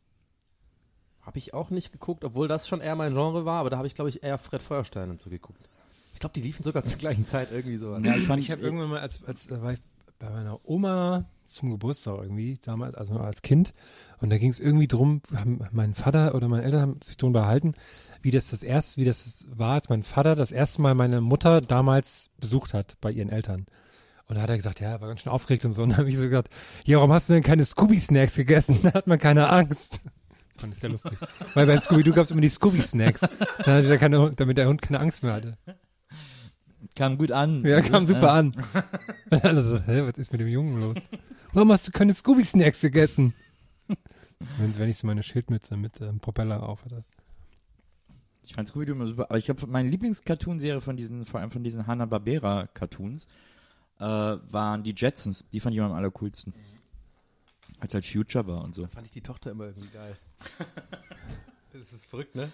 Habe 1.21 1.39
ich 1.39 1.53
auch 1.53 1.71
nicht 1.71 1.91
geguckt, 1.91 2.23
obwohl 2.23 2.47
das 2.47 2.67
schon 2.67 2.79
eher 2.79 2.95
mein 2.95 3.13
Genre 3.13 3.43
war, 3.43 3.59
aber 3.59 3.69
da 3.69 3.77
habe 3.77 3.87
ich, 3.87 3.95
glaube 3.95 4.09
ich, 4.09 4.23
eher 4.23 4.37
Fred 4.37 4.61
Feuerstein 4.61 5.09
und 5.09 5.19
so 5.19 5.29
geguckt. 5.29 5.67
Ich 6.13 6.19
glaube, 6.19 6.33
die 6.33 6.41
liefen 6.41 6.63
sogar 6.63 6.85
zur 6.85 6.97
gleichen 6.97 7.27
Zeit 7.27 7.51
irgendwie 7.51 7.77
so. 7.77 7.97
Ja, 7.97 8.15
ich 8.15 8.25
fand, 8.25 8.41
Ich 8.41 8.49
habe 8.49 8.61
irgendwann 8.61 8.89
mal, 8.89 9.01
als, 9.01 9.23
als 9.25 9.47
da 9.47 9.61
war 9.61 9.73
ich 9.73 9.79
bei 10.19 10.29
meiner 10.29 10.59
Oma 10.67 11.25
zum 11.45 11.69
Geburtstag 11.71 12.19
irgendwie, 12.21 12.59
damals, 12.61 12.95
also 12.95 13.17
als 13.17 13.41
Kind, 13.41 13.73
und 14.19 14.29
da 14.29 14.37
ging 14.37 14.49
es 14.49 14.59
irgendwie 14.59 14.87
drum, 14.87 15.21
haben 15.35 15.59
mein 15.71 15.93
Vater 15.93 16.35
oder 16.35 16.47
meine 16.49 16.63
Eltern 16.63 16.81
haben 16.81 16.99
sich 17.01 17.17
drum 17.17 17.33
behalten, 17.33 17.73
wie 18.21 18.31
das 18.31 18.49
das 18.49 18.63
erste, 18.63 18.99
wie 18.99 19.05
das 19.05 19.45
war, 19.49 19.73
als 19.75 19.89
mein 19.89 20.03
Vater 20.03 20.35
das 20.35 20.51
erste 20.51 20.81
Mal 20.81 20.95
meine 20.95 21.21
Mutter 21.21 21.61
damals 21.61 22.29
besucht 22.39 22.73
hat 22.73 22.97
bei 22.99 23.11
ihren 23.11 23.29
Eltern. 23.29 23.65
Und 24.27 24.35
da 24.35 24.41
hat 24.41 24.49
er 24.49 24.57
gesagt, 24.57 24.81
ja, 24.81 24.91
er 24.91 25.01
war 25.01 25.07
ganz 25.07 25.21
schön 25.21 25.31
aufgeregt 25.31 25.63
und 25.63 25.71
so. 25.71 25.83
Und 25.83 25.91
dann 25.91 25.99
habe 25.99 26.09
ich 26.09 26.17
so 26.17 26.23
gesagt, 26.23 26.53
ja, 26.83 26.97
warum 26.97 27.13
hast 27.13 27.29
du 27.29 27.33
denn 27.33 27.43
keine 27.43 27.63
Scooby-Snacks 27.63 28.35
gegessen? 28.35 28.79
Da 28.83 28.93
hat 28.93 29.07
man 29.07 29.19
keine 29.19 29.49
Angst. 29.49 30.01
Das 30.53 30.61
fand 30.61 30.73
ich 30.73 30.79
sehr 30.79 30.89
lustig. 30.89 31.17
Weil 31.53 31.65
bei 31.65 31.79
Scooby-Doo 31.79 32.11
gab 32.11 32.25
es 32.25 32.31
immer 32.31 32.41
die 32.41 32.49
Scooby-Snacks. 32.49 33.21
Keine, 33.63 34.31
damit 34.35 34.57
der 34.57 34.67
Hund 34.67 34.81
keine 34.81 34.99
Angst 34.99 35.23
mehr 35.23 35.33
hatte. 35.33 35.57
Kam 36.95 37.17
gut 37.17 37.31
an. 37.31 37.65
Ja, 37.65 37.81
kam 37.81 38.05
super 38.05 38.31
an. 38.31 38.53
Und 39.29 39.45
alle 39.45 39.63
so, 39.63 39.79
hä, 39.79 40.03
was 40.03 40.17
ist 40.17 40.31
mit 40.31 40.41
dem 40.41 40.47
Jungen 40.47 40.79
los? 40.79 40.97
Warum 41.53 41.71
hast 41.71 41.87
du 41.87 41.91
keine 41.91 42.13
Scooby-Snacks 42.13 42.81
gegessen? 42.81 43.33
Wenn, 44.57 44.77
wenn 44.77 44.89
ich 44.89 44.97
so 44.97 45.07
meine 45.07 45.23
Schildmütze 45.23 45.77
mit 45.77 45.99
ähm, 46.01 46.19
Propeller 46.19 46.63
auf 46.63 46.85
hatte. 46.85 47.03
Ich 48.43 48.53
fand 48.53 48.69
Scooby-Doo 48.69 48.93
immer 48.93 49.07
super. 49.07 49.25
Aber 49.29 49.37
ich 49.37 49.45
glaube, 49.45 49.65
meine 49.67 49.89
Lieblings-Cartoon-Serie 49.89 50.81
von 50.81 50.95
diesen, 50.95 51.25
vor 51.25 51.39
allem 51.39 51.51
von 51.51 51.63
diesen 51.63 51.87
Hanna-Barbera-Cartoons, 51.87 53.27
äh, 53.99 54.03
waren 54.03 54.83
die 54.83 54.93
Jetsons. 54.95 55.49
Die 55.49 55.59
fand 55.59 55.73
ich 55.73 55.79
immer 55.79 55.87
am 55.87 55.95
allercoolsten. 55.95 56.53
Als 57.79 57.93
halt 57.93 58.05
Future 58.05 58.47
war 58.47 58.63
und 58.63 58.73
so. 58.73 58.87
fand 58.87 59.05
ich 59.05 59.11
die 59.11 59.21
Tochter 59.21 59.51
immer 59.51 59.65
irgendwie 59.65 59.89
geil. 59.89 60.17
das 61.73 61.93
ist 61.93 62.05
verrückt, 62.05 62.35
ne? 62.35 62.51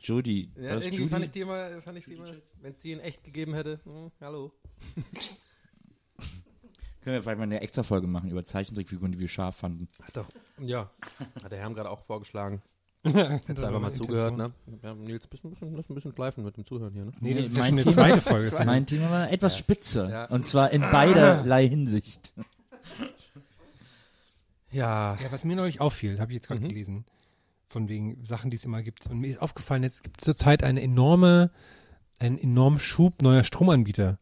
Jodie. 0.00 0.50
Ja, 0.56 0.74
irgendwie 0.76 0.96
Judy? 0.98 1.08
fand 1.08 1.24
ich 1.24 1.30
die 1.30 1.40
immer, 1.40 1.82
fand 1.82 1.98
ich 1.98 2.04
die 2.04 2.14
immer, 2.14 2.32
wenn 2.60 2.72
es 2.72 2.78
die 2.78 2.92
in 2.92 3.00
echt 3.00 3.24
gegeben 3.24 3.54
hätte. 3.54 3.80
Hm, 3.84 4.10
hallo. 4.20 4.52
Können 7.00 7.14
wir 7.16 7.22
vielleicht 7.22 7.38
mal 7.38 7.44
eine 7.44 7.60
extra 7.60 7.82
Folge 7.82 8.06
machen 8.06 8.30
über 8.30 8.44
Zeichentrickfiguren, 8.44 9.12
die 9.12 9.18
wir 9.18 9.28
scharf 9.28 9.56
fanden. 9.56 9.88
Hat 10.02 10.16
doch, 10.16 10.28
ja. 10.60 10.90
Hat 11.42 11.50
der 11.52 11.58
Herr 11.60 11.70
gerade 11.70 11.90
auch 11.90 12.04
vorgeschlagen. 12.04 12.60
Jetzt 13.04 13.48
Jetzt 13.48 13.62
einfach 13.64 13.80
mal 13.80 13.92
zugehört, 13.92 14.36
ne? 14.36 14.52
Ja, 14.82 14.92
Nils, 14.94 15.26
bist 15.28 15.44
ein 15.44 15.50
bisschen, 15.50 15.74
lass 15.74 15.88
ein 15.88 15.94
bisschen 15.94 16.12
schleifen 16.12 16.44
mit 16.44 16.56
dem 16.56 16.64
Zuhören 16.66 16.92
hier, 16.92 17.04
ne? 17.06 17.12
Nee, 17.20 17.34
das 17.34 17.46
ist 17.46 17.56
ja 17.56 17.62
mein 17.62 17.72
eine 17.74 17.86
zweite 17.86 18.20
Folge. 18.20 18.48
Ist 18.48 18.64
Mein 18.64 18.84
Thema 18.86 19.10
war 19.10 19.30
etwas 19.30 19.56
spitzer. 19.56 20.10
Ja. 20.10 20.24
Und 20.26 20.44
zwar 20.44 20.70
in 20.72 20.80
beiderlei 20.82 21.68
Hinsicht. 21.68 22.34
Ja. 24.70 25.14
Ja, 25.14 25.32
was 25.32 25.44
mir 25.44 25.56
neulich 25.56 25.80
auffiel, 25.80 26.18
habe 26.20 26.32
ich 26.32 26.36
jetzt 26.36 26.48
gerade 26.48 26.60
Mhm. 26.60 26.68
gelesen, 26.68 27.04
von 27.68 27.88
wegen 27.88 28.22
Sachen, 28.24 28.50
die 28.50 28.56
es 28.56 28.64
immer 28.64 28.82
gibt. 28.82 29.06
Und 29.06 29.18
mir 29.20 29.28
ist 29.28 29.42
aufgefallen, 29.42 29.84
es 29.84 30.02
gibt 30.02 30.20
zurzeit 30.20 30.62
eine 30.62 30.82
enorme, 30.82 31.50
einen 32.18 32.38
enormen 32.38 32.80
Schub 32.80 33.22
neuer 33.22 33.44
Stromanbieter. 33.44 34.18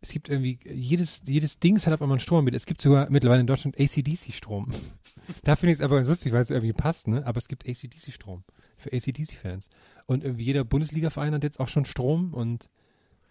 Es 0.00 0.10
gibt 0.10 0.28
irgendwie, 0.28 0.58
jedes, 0.64 1.22
jedes 1.26 1.58
Dings 1.58 1.86
hat 1.86 1.94
auf 1.94 2.02
einmal 2.02 2.16
einen 2.16 2.20
Stromanbieter. 2.20 2.56
Es 2.56 2.66
gibt 2.66 2.82
sogar 2.82 3.10
mittlerweile 3.10 3.40
in 3.40 3.46
Deutschland 3.46 3.78
ACDC-Strom. 3.80 4.70
da 5.44 5.56
finde 5.56 5.72
ich 5.72 5.78
es 5.78 5.84
aber 5.84 6.02
lustig, 6.02 6.32
weil 6.32 6.42
es 6.42 6.50
irgendwie 6.50 6.72
passt, 6.72 7.08
ne? 7.08 7.26
Aber 7.26 7.38
es 7.38 7.48
gibt 7.48 7.68
ACDC-Strom 7.68 8.44
für 8.76 8.92
ACDC-Fans. 8.92 9.68
Und 10.06 10.22
irgendwie 10.22 10.44
jeder 10.44 10.64
Bundesliga-Verein 10.64 11.34
hat 11.34 11.42
jetzt 11.42 11.58
auch 11.58 11.68
schon 11.68 11.84
Strom 11.84 12.34
und 12.34 12.68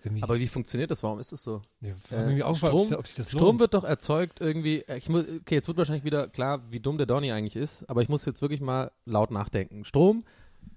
irgendwie, 0.04 0.24
Aber 0.24 0.38
wie 0.40 0.48
funktioniert 0.48 0.92
das? 0.92 1.02
Warum 1.04 1.20
ist 1.20 1.32
es 1.32 1.44
so? 1.44 1.62
ja, 1.82 1.92
äh, 2.12 2.56
Strom- 2.56 2.92
ob 2.94 3.00
ob 3.00 3.16
das 3.16 3.30
Strom 3.30 3.60
wird 3.60 3.74
doch 3.74 3.84
erzeugt 3.84 4.42
irgendwie, 4.42 4.82
äh, 4.88 4.98
ich 4.98 5.10
muss, 5.10 5.24
okay, 5.42 5.56
jetzt 5.56 5.68
wird 5.68 5.78
wahrscheinlich 5.78 6.04
wieder 6.04 6.28
klar, 6.28 6.62
wie 6.72 6.80
dumm 6.80 6.98
der 6.98 7.08
Donny 7.08 7.32
eigentlich 7.32 7.56
ist, 7.56 7.90
aber 7.90 8.02
ich 8.02 8.10
muss 8.10 8.26
jetzt 8.26 8.42
wirklich 8.42 8.62
mal 8.62 8.92
laut 9.06 9.32
nachdenken. 9.32 9.86
Strom 9.86 10.26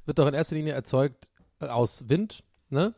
wird 0.04 0.18
doch 0.18 0.26
in 0.26 0.34
erster 0.34 0.54
Linie 0.56 0.72
erzeugt 0.74 1.30
äh, 1.60 1.66
aus 1.66 2.08
Wind, 2.08 2.42
ne? 2.70 2.94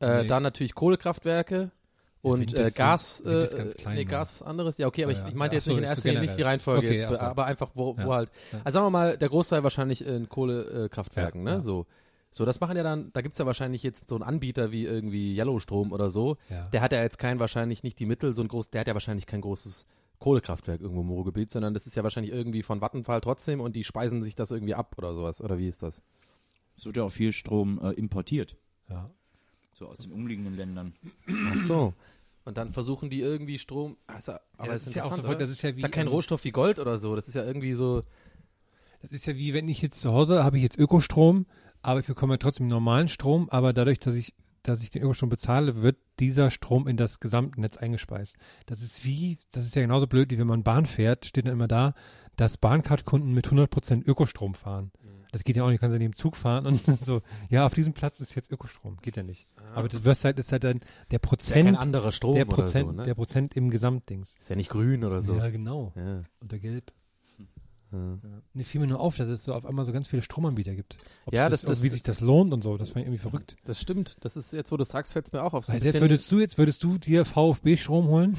Äh, 0.00 0.22
Nee. 0.22 0.28
Dann 0.28 0.42
natürlich 0.44 0.74
Kohlekraftwerke 0.74 1.70
und 2.22 2.40
Wind 2.40 2.54
äh, 2.54 2.70
Gas, 2.72 3.22
Wind 3.24 3.42
ist 3.44 3.54
äh, 3.54 3.58
ganz 3.58 3.74
klein, 3.74 3.94
nee, 3.94 4.04
ne? 4.04 4.10
Gas 4.10 4.32
was 4.34 4.42
anderes. 4.42 4.78
Ja, 4.78 4.86
okay, 4.86 5.04
aber 5.04 5.12
Ja, 5.12 5.18
ich, 5.18 5.22
ja. 5.24 5.28
ich 5.30 5.34
meinte 5.34 5.52
Ach 5.54 5.56
jetzt 5.58 5.64
so, 5.64 5.70
nicht 5.72 5.78
in 5.78 5.84
so 5.84 5.88
erster 5.88 6.08
Linie 6.08 6.20
nicht 6.22 6.38
die. 6.38 6.42
Reihenfolge 6.42 6.86
Okay, 6.86 6.98
jetzt, 7.00 7.10
so. 7.10 7.18
aber 7.20 7.46
einfach 7.46 7.70
wo, 7.74 7.94
Ja. 7.98 8.06
wo 8.06 8.14
halt. 8.14 8.30
Ja. 8.52 8.60
Also 8.64 8.78
sagen 8.78 8.86
wir 8.86 8.90
mal, 8.90 9.16
der 9.18 9.28
Großteil 9.28 9.62
wahrscheinlich 9.64 10.04
in 10.04 10.28
Kohlekraftwerken, 10.28 11.40
Ja, 11.40 11.44
ne? 11.44 11.50
ja. 11.56 11.60
So. 11.60 11.86
So, 12.30 12.44
das 12.44 12.60
machen 12.60 12.76
ja 12.76 12.82
dann, 12.82 13.10
da 13.14 13.22
gibt's 13.22 13.38
ja 13.38 13.46
wahrscheinlich 13.46 13.82
jetzt 13.82 14.08
so 14.08 14.14
einen 14.14 14.22
Anbieter 14.24 14.70
wie 14.70 14.84
irgendwie 14.84 15.34
Yellowstrom 15.36 15.92
oder 15.92 16.10
so, 16.10 16.36
Ja. 16.50 16.66
der 16.66 16.82
hat 16.82 16.92
ja 16.92 17.02
jetzt 17.02 17.18
kein 17.18 17.40
wahrscheinlich 17.40 17.82
nicht 17.82 17.98
die 17.98 18.06
Mittel, 18.06 18.34
so 18.34 18.42
ein 18.42 18.48
groß, 18.48 18.70
der 18.70 18.82
hat 18.82 18.86
ja 18.88 18.94
wahrscheinlich 18.94 19.26
kein 19.26 19.40
großes 19.40 19.86
Kohlekraftwerk 20.18 20.80
irgendwo 20.80 21.00
im 21.02 21.08
Ruhrgebiet, 21.10 21.50
sondern 21.50 21.74
das 21.74 21.86
ist 21.86 21.94
ja 21.96 22.02
wahrscheinlich 22.02 22.32
irgendwie 22.32 22.62
von 22.62 22.80
Vattenfall 22.80 23.20
trotzdem 23.20 23.60
und 23.60 23.76
die 23.76 23.84
speisen 23.84 24.22
sich 24.22 24.34
das 24.34 24.50
irgendwie 24.50 24.74
ab 24.74 24.94
oder 24.98 25.14
sowas. 25.14 25.40
Oder 25.40 25.58
wie 25.58 25.68
ist 25.68 25.82
das? 25.82 26.02
Es 26.76 26.84
wird 26.84 26.96
ja 26.96 27.04
auch 27.04 27.12
viel 27.12 27.32
Strom 27.32 27.80
äh, 27.82 27.92
importiert, 27.92 28.56
Ja. 28.90 29.10
so 29.72 29.86
aus 29.88 29.98
den 29.98 30.12
umliegenden 30.12 30.54
Ländern. 30.56 30.92
Ach 31.50 31.56
so. 31.56 31.94
Und 32.44 32.56
dann 32.56 32.72
versuchen 32.72 33.10
die 33.10 33.20
irgendwie 33.20 33.58
Strom. 33.58 33.96
Also, 34.06 34.32
aber 34.56 34.72
das 34.72 34.82
das 34.84 34.86
ist 34.88 34.94
ja 34.94 35.04
auch 35.04 35.12
so 35.14 35.22
das 35.34 35.50
ist 35.50 35.62
ja 35.62 35.70
ist 35.70 35.76
wie, 35.76 35.82
da 35.82 35.88
kein 35.88 36.06
ähm, 36.06 36.12
Rohstoff 36.12 36.44
wie 36.44 36.50
Gold 36.50 36.78
oder 36.78 36.98
so. 36.98 37.14
Das 37.14 37.28
ist 37.28 37.34
ja 37.34 37.44
irgendwie 37.44 37.74
so. 37.74 38.02
Das 39.02 39.12
ist 39.12 39.26
ja 39.26 39.36
wie, 39.36 39.52
wenn 39.54 39.68
ich 39.68 39.82
jetzt 39.82 40.00
zu 40.00 40.12
Hause 40.12 40.42
habe 40.44 40.56
ich 40.56 40.62
jetzt 40.62 40.78
Ökostrom, 40.78 41.46
aber 41.82 42.00
ich 42.00 42.06
bekomme 42.06 42.38
trotzdem 42.38 42.66
normalen 42.66 43.08
Strom, 43.08 43.48
aber 43.50 43.72
dadurch, 43.72 43.98
dass 43.98 44.14
ich, 44.14 44.34
dass 44.62 44.82
ich 44.82 44.90
den 44.90 45.02
Ökostrom 45.02 45.28
bezahle, 45.28 45.82
wird 45.82 45.96
dieser 46.18 46.50
Strom 46.50 46.88
in 46.88 46.96
das 46.96 47.20
Gesamtnetz 47.20 47.76
eingespeist. 47.76 48.36
Das 48.66 48.82
ist 48.82 49.04
wie, 49.04 49.38
das 49.52 49.64
ist 49.64 49.76
ja 49.76 49.82
genauso 49.82 50.06
blöd, 50.06 50.30
wie 50.30 50.38
wenn 50.38 50.46
man 50.46 50.62
Bahn 50.62 50.86
fährt, 50.86 51.26
steht 51.26 51.46
dann 51.46 51.52
immer 51.52 51.68
da, 51.68 51.94
dass 52.36 52.56
Bahncard-Kunden 52.56 53.32
mit 53.32 53.48
100% 53.48 54.04
Ökostrom 54.04 54.54
fahren. 54.54 54.92
Das 55.30 55.44
geht 55.44 55.56
ja 55.56 55.62
auch 55.62 55.68
nicht, 55.68 55.78
du 55.78 55.80
kannst 55.80 55.94
ja 55.94 55.98
neben 55.98 56.12
dem 56.12 56.16
Zug 56.16 56.36
fahren 56.36 56.66
und 56.66 56.80
so, 57.04 57.22
ja, 57.50 57.66
auf 57.66 57.74
diesem 57.74 57.92
Platz 57.92 58.20
ist 58.20 58.34
jetzt 58.34 58.50
Ökostrom. 58.50 58.96
Geht 59.02 59.16
ja 59.16 59.22
nicht. 59.22 59.46
Aber 59.74 59.88
das 59.88 60.04
wirst 60.04 60.24
halt, 60.24 60.38
ist 60.38 60.52
halt 60.52 60.64
dann 60.64 60.80
der 60.80 60.84
Ist 60.84 61.12
ja 61.12 61.18
Prozent, 61.18 61.64
kein 61.66 61.76
anderer 61.76 62.12
Strom 62.12 62.34
der 62.34 62.46
oder 62.46 62.56
Prozent, 62.56 62.88
so. 62.88 62.92
Ne? 62.92 63.02
der 63.02 63.14
Prozent 63.14 63.56
im 63.56 63.70
Gesamtdings. 63.70 64.34
ist 64.40 64.48
ja 64.48 64.56
nicht 64.56 64.70
grün 64.70 65.04
oder 65.04 65.20
so. 65.20 65.36
Ja, 65.36 65.50
genau. 65.50 65.92
Ja. 65.96 66.22
Unter 66.40 66.58
Gelb. 66.58 66.92
Ja. 67.92 68.18
Nee, 68.52 68.64
fiel 68.64 68.80
mir 68.80 68.86
nur 68.86 69.00
auf, 69.00 69.16
dass 69.16 69.28
es 69.28 69.44
so 69.44 69.54
auf 69.54 69.64
einmal 69.64 69.84
so 69.84 69.92
ganz 69.92 70.08
viele 70.08 70.22
Stromanbieter 70.22 70.74
gibt. 70.74 70.98
Ob 71.26 71.32
Ja, 71.34 71.48
das, 71.48 71.62
das- 71.62 71.68
das- 71.70 71.82
wie 71.82 71.88
sich 71.88 72.02
das 72.02 72.20
lohnt 72.20 72.52
und 72.52 72.62
so, 72.62 72.76
das 72.76 72.90
fand 72.90 72.98
ich 73.02 73.06
irgendwie 73.06 73.22
verrückt. 73.22 73.56
Das 73.64 73.80
stimmt. 73.80 74.16
Das 74.20 74.36
ist 74.36 74.52
jetzt, 74.52 74.70
wo 74.72 74.76
du 74.76 74.84
sagst, 74.84 75.12
fällt 75.12 75.26
es 75.26 75.32
mir 75.32 75.42
auch 75.42 75.54
auf. 75.54 75.64
So 75.64 75.72
Also 75.72 75.84
jetzt 75.86 76.00
würdest 76.00 76.30
du, 76.30 76.38
jetzt 76.40 76.58
würdest 76.58 76.82
du 76.82 76.98
dir 76.98 77.24
VfB-Strom 77.24 78.08
holen? 78.08 78.36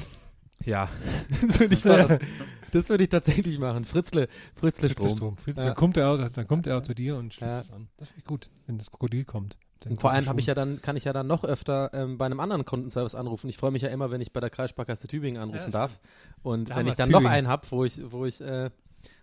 ja, 0.64 0.88
das 1.46 1.58
würde 1.60 1.74
ich 1.74 1.84
machen. 1.84 2.18
Das 2.72 2.88
würde 2.88 3.02
ich 3.02 3.10
tatsächlich 3.10 3.58
machen. 3.58 3.84
Fritzle, 3.84 4.28
Fritzle 4.54 4.90
Strom. 4.90 5.36
Fritz, 5.36 5.56
Ja. 5.56 5.64
Dann 5.64 5.74
kommt 5.74 5.96
er 5.96 6.08
auch, 6.08 6.28
dann 6.28 6.46
kommt 6.46 6.68
er 6.68 6.80
zu 6.84 6.94
dir 6.94 7.16
und 7.16 7.34
schließt 7.34 7.50
Ja. 7.50 7.60
es 7.62 7.70
an. 7.72 7.88
Das 7.96 8.06
finde 8.06 8.20
ich 8.20 8.24
gut, 8.26 8.48
wenn 8.68 8.78
das 8.78 8.92
Krokodil 8.92 9.24
kommt. 9.24 9.58
Und 9.88 10.00
vor 10.00 10.12
allem 10.12 10.26
habe 10.26 10.38
ich 10.38 10.46
ja 10.46 10.54
dann, 10.54 10.80
kann 10.80 10.96
ich 10.96 11.02
ja 11.02 11.12
dann 11.12 11.26
noch 11.26 11.42
öfter 11.42 11.90
ähm, 11.92 12.16
bei 12.16 12.26
einem 12.26 12.38
anderen 12.38 12.64
Kundenservice 12.64 13.16
anrufen. 13.16 13.48
Ich 13.48 13.56
freue 13.56 13.72
mich 13.72 13.82
ja 13.82 13.88
immer, 13.88 14.12
wenn 14.12 14.20
ich 14.20 14.32
bei 14.32 14.38
der 14.38 14.50
Kreissparkasse 14.50 15.08
Tübingen 15.08 15.42
anrufen 15.42 15.64
Ja, 15.64 15.70
darf. 15.70 15.98
Und 16.44 16.70
Da 16.70 16.76
wenn 16.76 16.86
ich 16.86 16.94
dann 16.94 17.10
noch 17.10 17.18
Tübingen. 17.18 17.32
einen 17.38 17.48
habe, 17.48 17.66
wo 17.70 17.84
ich, 17.84 18.00
wo 18.12 18.24
ich, 18.24 18.40
äh, 18.40 18.70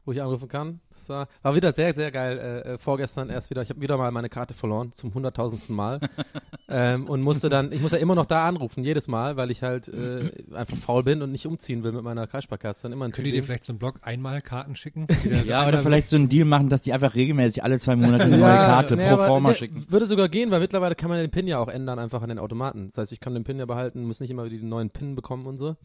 wo 0.08 0.14
ich 0.14 0.22
anrufen 0.22 0.47
kann. 0.47 0.80
Das 0.89 1.10
war, 1.10 1.28
war 1.41 1.53
wieder 1.53 1.74
sehr, 1.74 1.93
sehr 1.93 2.12
geil. 2.12 2.39
Äh, 2.39 2.74
äh, 2.74 2.78
vorgestern 2.78 3.30
erst 3.30 3.49
wieder. 3.49 3.62
Ich 3.62 3.70
habe 3.70 3.82
wieder 3.82 3.97
mal 3.97 4.10
meine 4.12 4.30
Karte 4.30 4.53
verloren 4.53 4.93
zum 4.93 5.14
hunderttausendsten 5.14 5.76
Mal 5.76 5.99
ähm, 6.70 7.08
und 7.08 7.22
musste 7.22 7.49
dann, 7.49 7.74
ich 7.74 7.82
muss 7.82 7.91
ja 7.91 7.97
immer 7.97 8.16
noch 8.16 8.26
da 8.26 8.47
anrufen 8.47 8.86
jedes 8.86 9.10
Mal, 9.10 9.36
weil 9.36 9.51
ich 9.51 9.64
halt 9.64 9.89
äh, 9.89 10.32
einfach 10.53 10.78
faul 10.78 11.03
bin 11.03 11.22
und 11.22 11.34
nicht 11.34 11.45
umziehen 11.45 11.84
will 11.84 11.91
mit 11.91 12.03
meiner 12.03 12.26
Kreissparkasse. 12.26 12.84
Dann 12.84 12.93
immer 12.93 13.10
Könnt 13.10 13.28
ihr 13.28 13.34
dir 13.34 13.43
vielleicht 13.43 13.70
einen 13.70 13.80
Blog 13.80 13.99
einmal 14.01 14.41
Karten 14.41 14.76
schicken? 14.76 15.08
Ja, 15.45 15.68
oder 15.68 15.80
vielleicht 15.80 16.08
so 16.08 16.16
einen 16.16 16.30
Deal 16.30 16.45
machen, 16.45 16.70
dass 16.70 16.82
die 16.82 16.93
einfach 16.93 17.16
regelmäßig 17.16 17.64
alle 17.64 17.80
zwei 17.80 17.95
Monate 17.95 18.24
eine 18.24 18.38
neue 18.38 18.55
Karte 18.55 18.95
nee, 18.95 19.08
pro 19.08 19.14
aber 19.14 19.28
forma 19.28 19.53
schicken. 19.53 19.86
Würde 19.89 20.08
sogar 20.08 20.30
gehen, 20.30 20.51
weil 20.51 20.62
mittlerweile 20.62 20.95
kann 20.95 21.10
man 21.10 21.20
den 21.20 21.30
PIN 21.30 21.47
ja 21.47 21.60
auch 21.60 21.68
ändern, 21.68 21.99
einfach 21.99 22.22
an 22.22 22.30
den 22.30 22.39
Automaten. 22.39 22.88
Das 22.89 22.97
heißt, 22.97 23.12
ich 23.12 23.20
kann 23.20 23.34
den 23.34 23.43
PIN 23.43 23.60
ja 23.60 23.66
behalten, 23.66 24.03
muss 24.03 24.20
nicht 24.20 24.32
immer 24.32 24.45
wieder 24.45 24.58
den 24.58 24.70
neuen 24.70 24.89
PIN 24.89 25.16
bekommen 25.16 25.45
und 25.45 25.58
so. 25.58 25.76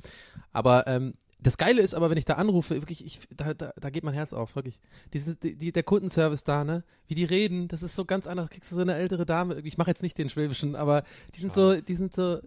Aber 0.53 0.87
ähm, 0.87 1.15
das 1.43 1.59
Geile 1.59 1.83
ist 1.83 1.95
aber, 1.95 2.11
wenn 2.11 2.19
ich 2.19 2.25
da 2.25 2.35
anrufe, 2.35 2.75
wirklich, 2.77 3.05
ich, 3.05 3.21
da, 3.37 3.55
da, 3.55 3.73
da 3.79 3.91
geht 3.91 4.05
mein 4.05 4.15
Herz 4.15 4.33
auf, 4.33 4.55
wirklich. 4.57 4.79
Diese, 5.13 5.35
die, 5.35 5.57
die, 5.57 5.73
der 5.73 5.83
Kundenservice 5.83 6.45
da, 6.45 6.65
ne, 6.65 6.85
wie 7.09 7.15
die 7.15 7.25
reden, 7.25 7.69
das 7.69 7.83
ist 7.83 7.97
so 7.97 8.05
ganz 8.05 8.27
anders. 8.27 8.51
Kriegst 8.51 8.71
du 8.71 8.77
so 8.77 8.83
eine 8.83 8.95
ältere 8.95 9.27
Dame, 9.27 9.61
ich 9.61 9.79
mache 9.79 9.91
jetzt 9.91 10.03
nicht 10.03 10.17
den 10.19 10.31
Schwäbischen, 10.31 10.77
aber 10.77 11.05
die 11.35 11.41
sind 11.41 11.53
so, 11.53 11.81
die 11.81 11.95
sind 11.95 12.15
so, 12.15 12.39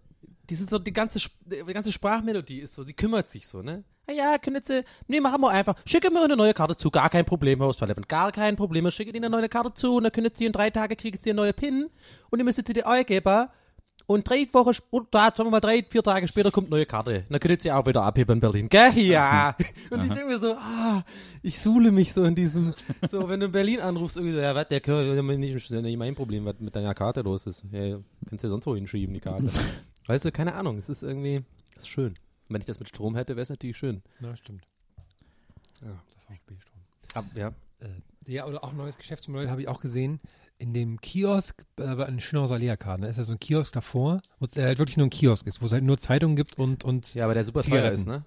die 0.49 0.55
sind 0.55 0.69
so, 0.69 0.79
die 0.79 0.93
ganze, 0.93 1.19
die 1.45 1.73
ganze 1.73 1.91
Sprachmelodie 1.91 2.59
ist 2.59 2.73
so, 2.73 2.83
sie 2.83 2.93
kümmert 2.93 3.29
sich 3.29 3.47
so, 3.47 3.61
ne? 3.61 3.83
Ah 4.07 4.11
ja, 4.11 4.37
können 4.37 4.61
Sie, 4.63 4.83
nee, 5.07 5.19
machen 5.19 5.41
wir 5.41 5.49
einfach. 5.49 5.75
Schicke 5.83 6.11
mir 6.11 6.23
eine 6.23 6.37
neue 6.37 6.53
Karte 6.53 6.77
zu, 6.77 6.91
gar 6.91 7.09
kein 7.09 7.25
Problem, 7.25 7.59
Herr 7.59 7.69
Ostverleven, 7.69 8.05
gar 8.07 8.31
kein 8.31 8.55
Problem. 8.55 8.89
Schicke 8.91 9.09
Ihnen 9.09 9.25
eine 9.25 9.35
neue 9.35 9.49
Karte 9.49 9.73
zu 9.73 9.95
und 9.95 10.03
dann 10.03 10.11
können 10.11 10.29
Sie 10.31 10.45
in 10.45 10.51
drei 10.51 10.69
Tagen 10.69 10.95
kriegen 10.95 11.17
Sie 11.19 11.31
eine 11.31 11.37
neue 11.37 11.53
PIN 11.53 11.89
und 12.29 12.39
ihr 12.39 12.45
müsstet 12.45 12.67
sie 12.67 12.73
die 12.73 12.83
eingeben. 12.83 13.47
Und 14.07 14.29
drei 14.29 14.47
Wochen, 14.51 14.73
sagen 14.73 15.37
wir 15.37 15.49
mal, 15.49 15.59
drei, 15.59 15.83
vier 15.83 16.03
Tage 16.03 16.27
später 16.27 16.51
kommt 16.51 16.67
eine 16.67 16.75
neue 16.75 16.85
Karte. 16.85 17.25
Dann 17.27 17.39
können 17.39 17.59
Sie 17.59 17.71
auch 17.71 17.85
wieder 17.85 18.03
abheben 18.03 18.33
in 18.33 18.39
Berlin. 18.39 18.69
Gell? 18.69 18.97
Ja. 18.99 19.55
Und 19.89 20.03
ich 20.03 20.09
denke 20.09 20.27
mir 20.27 20.37
so, 20.37 20.53
ah, 20.53 21.03
ich 21.41 21.59
suhle 21.59 21.91
mich 21.91 22.13
so 22.13 22.23
in 22.23 22.35
diesem, 22.35 22.73
so, 23.09 23.27
wenn 23.27 23.39
du 23.39 23.47
in 23.47 23.51
Berlin 23.51 23.79
anrufst, 23.79 24.17
irgendwie 24.17 24.35
so, 24.35 24.41
ja, 24.41 24.53
was, 24.53 24.67
der 24.67 24.79
kann 24.79 25.15
nicht, 25.39 25.71
nicht 25.71 25.97
mein 25.97 26.15
Problem, 26.15 26.45
was 26.45 26.59
mit 26.59 26.75
deiner 26.75 26.93
Karte 26.93 27.21
los 27.21 27.47
ist. 27.47 27.63
Ja, 27.71 27.97
kannst 28.29 28.43
du 28.43 28.47
ja 28.47 28.51
sonst 28.51 28.67
wo 28.67 28.75
hinschieben, 28.75 29.13
die 29.13 29.21
Karte. 29.21 29.49
weißt 30.05 30.25
du, 30.25 30.31
keine 30.31 30.53
Ahnung, 30.53 30.77
es 30.77 30.89
ist 30.89 31.01
irgendwie, 31.01 31.43
es 31.75 31.83
ist 31.83 31.89
schön. 31.89 32.13
Wenn 32.47 32.61
ich 32.61 32.67
das 32.67 32.77
mit 32.79 32.87
Strom 32.87 33.15
hätte, 33.15 33.35
wäre 33.35 33.41
es 33.41 33.49
natürlich 33.49 33.77
schön. 33.77 34.03
Na, 34.19 34.35
stimmt. 34.35 34.67
Ja. 35.81 35.87
Der 35.89 36.37
VfB-Strom. 36.37 37.29
Ja. 37.33 37.47
Äh, 37.79 38.31
ja, 38.31 38.45
oder 38.45 38.63
auch 38.63 38.71
ein 38.71 38.77
neues 38.77 38.97
Geschäftsmodell 38.97 39.49
habe 39.49 39.61
ich 39.61 39.67
auch 39.67 39.81
gesehen. 39.81 40.19
In 40.57 40.73
dem 40.73 41.01
Kiosk, 41.01 41.65
äh, 41.77 41.83
einem 41.83 42.19
Schönhauser 42.21 42.55
Alea-Karten, 42.55 43.01
da 43.01 43.09
ist 43.09 43.17
ja 43.17 43.23
so 43.25 43.33
ein 43.33 43.39
Kiosk 43.39 43.73
davor, 43.73 44.21
wo 44.39 44.45
es 44.45 44.55
äh, 44.55 44.63
halt 44.63 44.79
wirklich 44.79 44.95
nur 44.97 45.07
ein 45.07 45.09
Kiosk 45.09 45.45
ist, 45.47 45.61
wo 45.61 45.65
es 45.65 45.73
halt 45.73 45.83
nur 45.83 45.97
Zeitungen 45.97 46.35
gibt 46.37 46.57
und, 46.57 46.83
und 46.85 47.13
Ja, 47.13 47.25
aber 47.25 47.33
der 47.33 47.43
super 47.43 47.61
teuer 47.61 47.91
ist, 47.91 48.07
ne? 48.07 48.23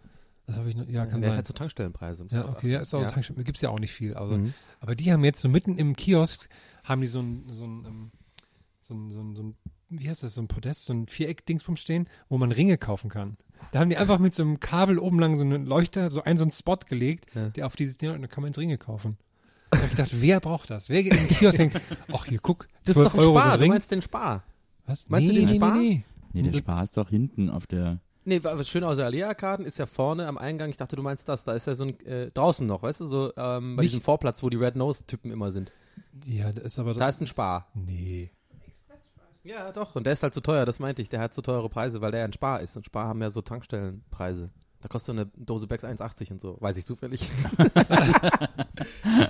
das 0.46 0.56
habe 0.58 0.68
ich 0.68 0.76
noch, 0.76 0.86
ja, 0.88 1.06
kann 1.06 1.20
der 1.22 1.30
sein. 1.30 1.38
hat 1.38 1.46
so 1.46 1.52
Tankstellenpreise. 1.54 2.26
Ja, 2.30 2.48
okay, 2.48 2.70
ja, 2.70 2.80
ist 2.80 2.94
auch 2.94 3.00
Ja. 3.02 3.10
Tankstelle, 3.10 3.42
gibt's 3.44 3.62
ja 3.62 3.70
auch 3.70 3.78
nicht 3.78 3.92
viel, 3.92 4.14
aber, 4.14 4.36
Mhm. 4.38 4.52
aber 4.80 4.94
die 4.94 5.10
haben 5.12 5.24
jetzt 5.24 5.40
so 5.40 5.48
mitten 5.48 5.78
im 5.78 5.96
Kiosk, 5.96 6.48
haben 6.84 7.00
die 7.00 7.06
so 7.06 7.20
ein, 7.20 7.44
so 7.50 7.64
ein, 7.64 7.84
ähm, 7.86 8.10
so 8.82 8.94
ein, 8.94 9.10
so 9.10 9.20
ein, 9.20 9.34
so 9.36 9.42
ein 9.42 9.56
wie 9.90 10.06
heißt 10.08 10.22
das, 10.22 10.34
so 10.34 10.42
ein 10.42 10.48
Podest, 10.48 10.84
so 10.84 10.92
ein 10.92 11.06
Viereck-Dingsbums 11.06 11.80
stehen, 11.80 12.08
wo 12.28 12.36
man 12.36 12.52
Ringe 12.52 12.76
kaufen 12.76 13.08
kann. 13.08 13.38
Da 13.72 13.80
haben 13.80 13.88
die 13.88 13.96
einfach 13.96 14.18
mit 14.18 14.34
so 14.34 14.42
einem 14.42 14.60
Kabel 14.60 14.98
oben 14.98 15.18
lang 15.18 15.36
so 15.38 15.44
einen 15.44 15.64
Leuchter, 15.64 16.10
so 16.10 16.22
einen, 16.22 16.36
so 16.36 16.44
einen 16.44 16.50
Spot 16.50 16.76
gelegt, 16.86 17.34
Ja. 17.34 17.48
der 17.48 17.64
auf 17.66 17.74
dieses 17.74 17.96
Ding, 17.96 18.10
und 18.10 18.20
da 18.20 18.28
kann 18.28 18.42
man 18.42 18.50
jetzt 18.50 18.58
Ringe 18.58 18.76
kaufen. 18.76 19.16
Da 19.70 19.78
hab 19.78 19.84
ich 19.84 19.90
gedacht, 19.90 20.10
wer 20.12 20.40
braucht 20.40 20.70
das? 20.70 20.88
Wer 20.88 21.02
geht 21.02 21.12
in 21.14 21.20
den 21.26 21.28
Kiosk 21.28 21.58
und 21.60 21.72
denkt, 21.74 21.80
ach 22.12 22.24
hier, 22.26 22.38
guck, 22.40 22.68
Das 22.84 22.88
ist 22.88 23.02
12 23.02 23.06
doch 23.08 23.14
ein 23.14 23.20
Euro 23.20 23.32
so 23.34 23.38
Spar, 23.40 23.52
ein 23.54 23.60
du 23.60 23.66
meinst 23.66 23.90
den 23.90 24.02
Spar. 24.02 24.44
Was? 24.86 25.08
meinst 25.08 25.28
du 25.28 25.32
nee, 25.34 25.40
den 25.40 25.48
nee, 25.50 25.56
Spar? 25.56 25.74
Nee, 25.76 26.04
Nee, 26.32 26.42
der 26.42 26.58
Spaß 26.58 26.90
doch 26.92 27.08
hinten 27.10 27.50
auf 27.50 27.66
der. 27.66 28.00
Nee, 28.24 28.44
wa- 28.44 28.56
was 28.58 28.68
schön 28.68 28.84
aus 28.84 28.98
der 28.98 29.06
Alea-Karten 29.06 29.64
ist 29.64 29.78
ja 29.78 29.86
vorne 29.86 30.26
am 30.26 30.36
Eingang. 30.38 30.68
Ich 30.70 30.76
dachte, 30.76 30.94
du 30.96 31.02
meinst 31.02 31.28
das. 31.28 31.44
Da 31.44 31.52
ist 31.54 31.66
ja 31.66 31.74
so 31.74 31.84
ein, 31.84 32.00
äh, 32.06 32.30
draußen 32.30 32.66
noch, 32.66 32.82
weißt 32.82 33.00
du, 33.00 33.04
so 33.06 33.32
ähm, 33.36 33.76
bei 33.76 33.82
Nicht- 33.82 33.92
diesem 33.94 34.02
Vorplatz, 34.02 34.42
wo 34.42 34.50
die 34.50 34.56
Red 34.58 34.76
Nose-Typen 34.76 35.30
immer 35.30 35.50
sind. 35.50 35.72
nee. 36.26 36.38
Ja, 36.38 36.52
das 36.52 36.64
ist 36.64 36.78
aber 36.78 36.92
Da 36.94 37.08
ist 37.08 37.20
ein 37.22 37.26
Spar. 37.26 37.68
Nee. 37.74 38.30
Ja, 39.44 39.72
doch. 39.72 39.96
Und 39.96 40.04
der 40.04 40.12
ist 40.12 40.22
halt 40.22 40.34
so 40.34 40.40
teuer, 40.42 40.66
das 40.66 40.78
meinte 40.78 41.00
ich. 41.00 41.08
Der 41.08 41.20
hat 41.20 41.32
so 41.34 41.40
teure 41.40 41.68
Preise, 41.70 42.00
weil 42.02 42.10
der 42.10 42.20
ja 42.20 42.26
ein 42.26 42.32
Spar 42.34 42.60
ist. 42.60 42.76
Und 42.76 42.84
Spar 42.84 43.08
haben 43.08 43.22
ja 43.22 43.30
so 43.30 43.40
Tankstellenpreise. 43.40 44.50
Da 44.80 44.88
kostet 44.88 45.06
so 45.16 45.20
eine 45.20 45.30
Dose 45.36 45.66
Becks 45.66 45.82
1,80 45.84 46.30
und 46.30 46.40
so. 46.40 46.56
Weiß 46.60 46.76
ich 46.76 46.84
zufällig. 46.86 47.32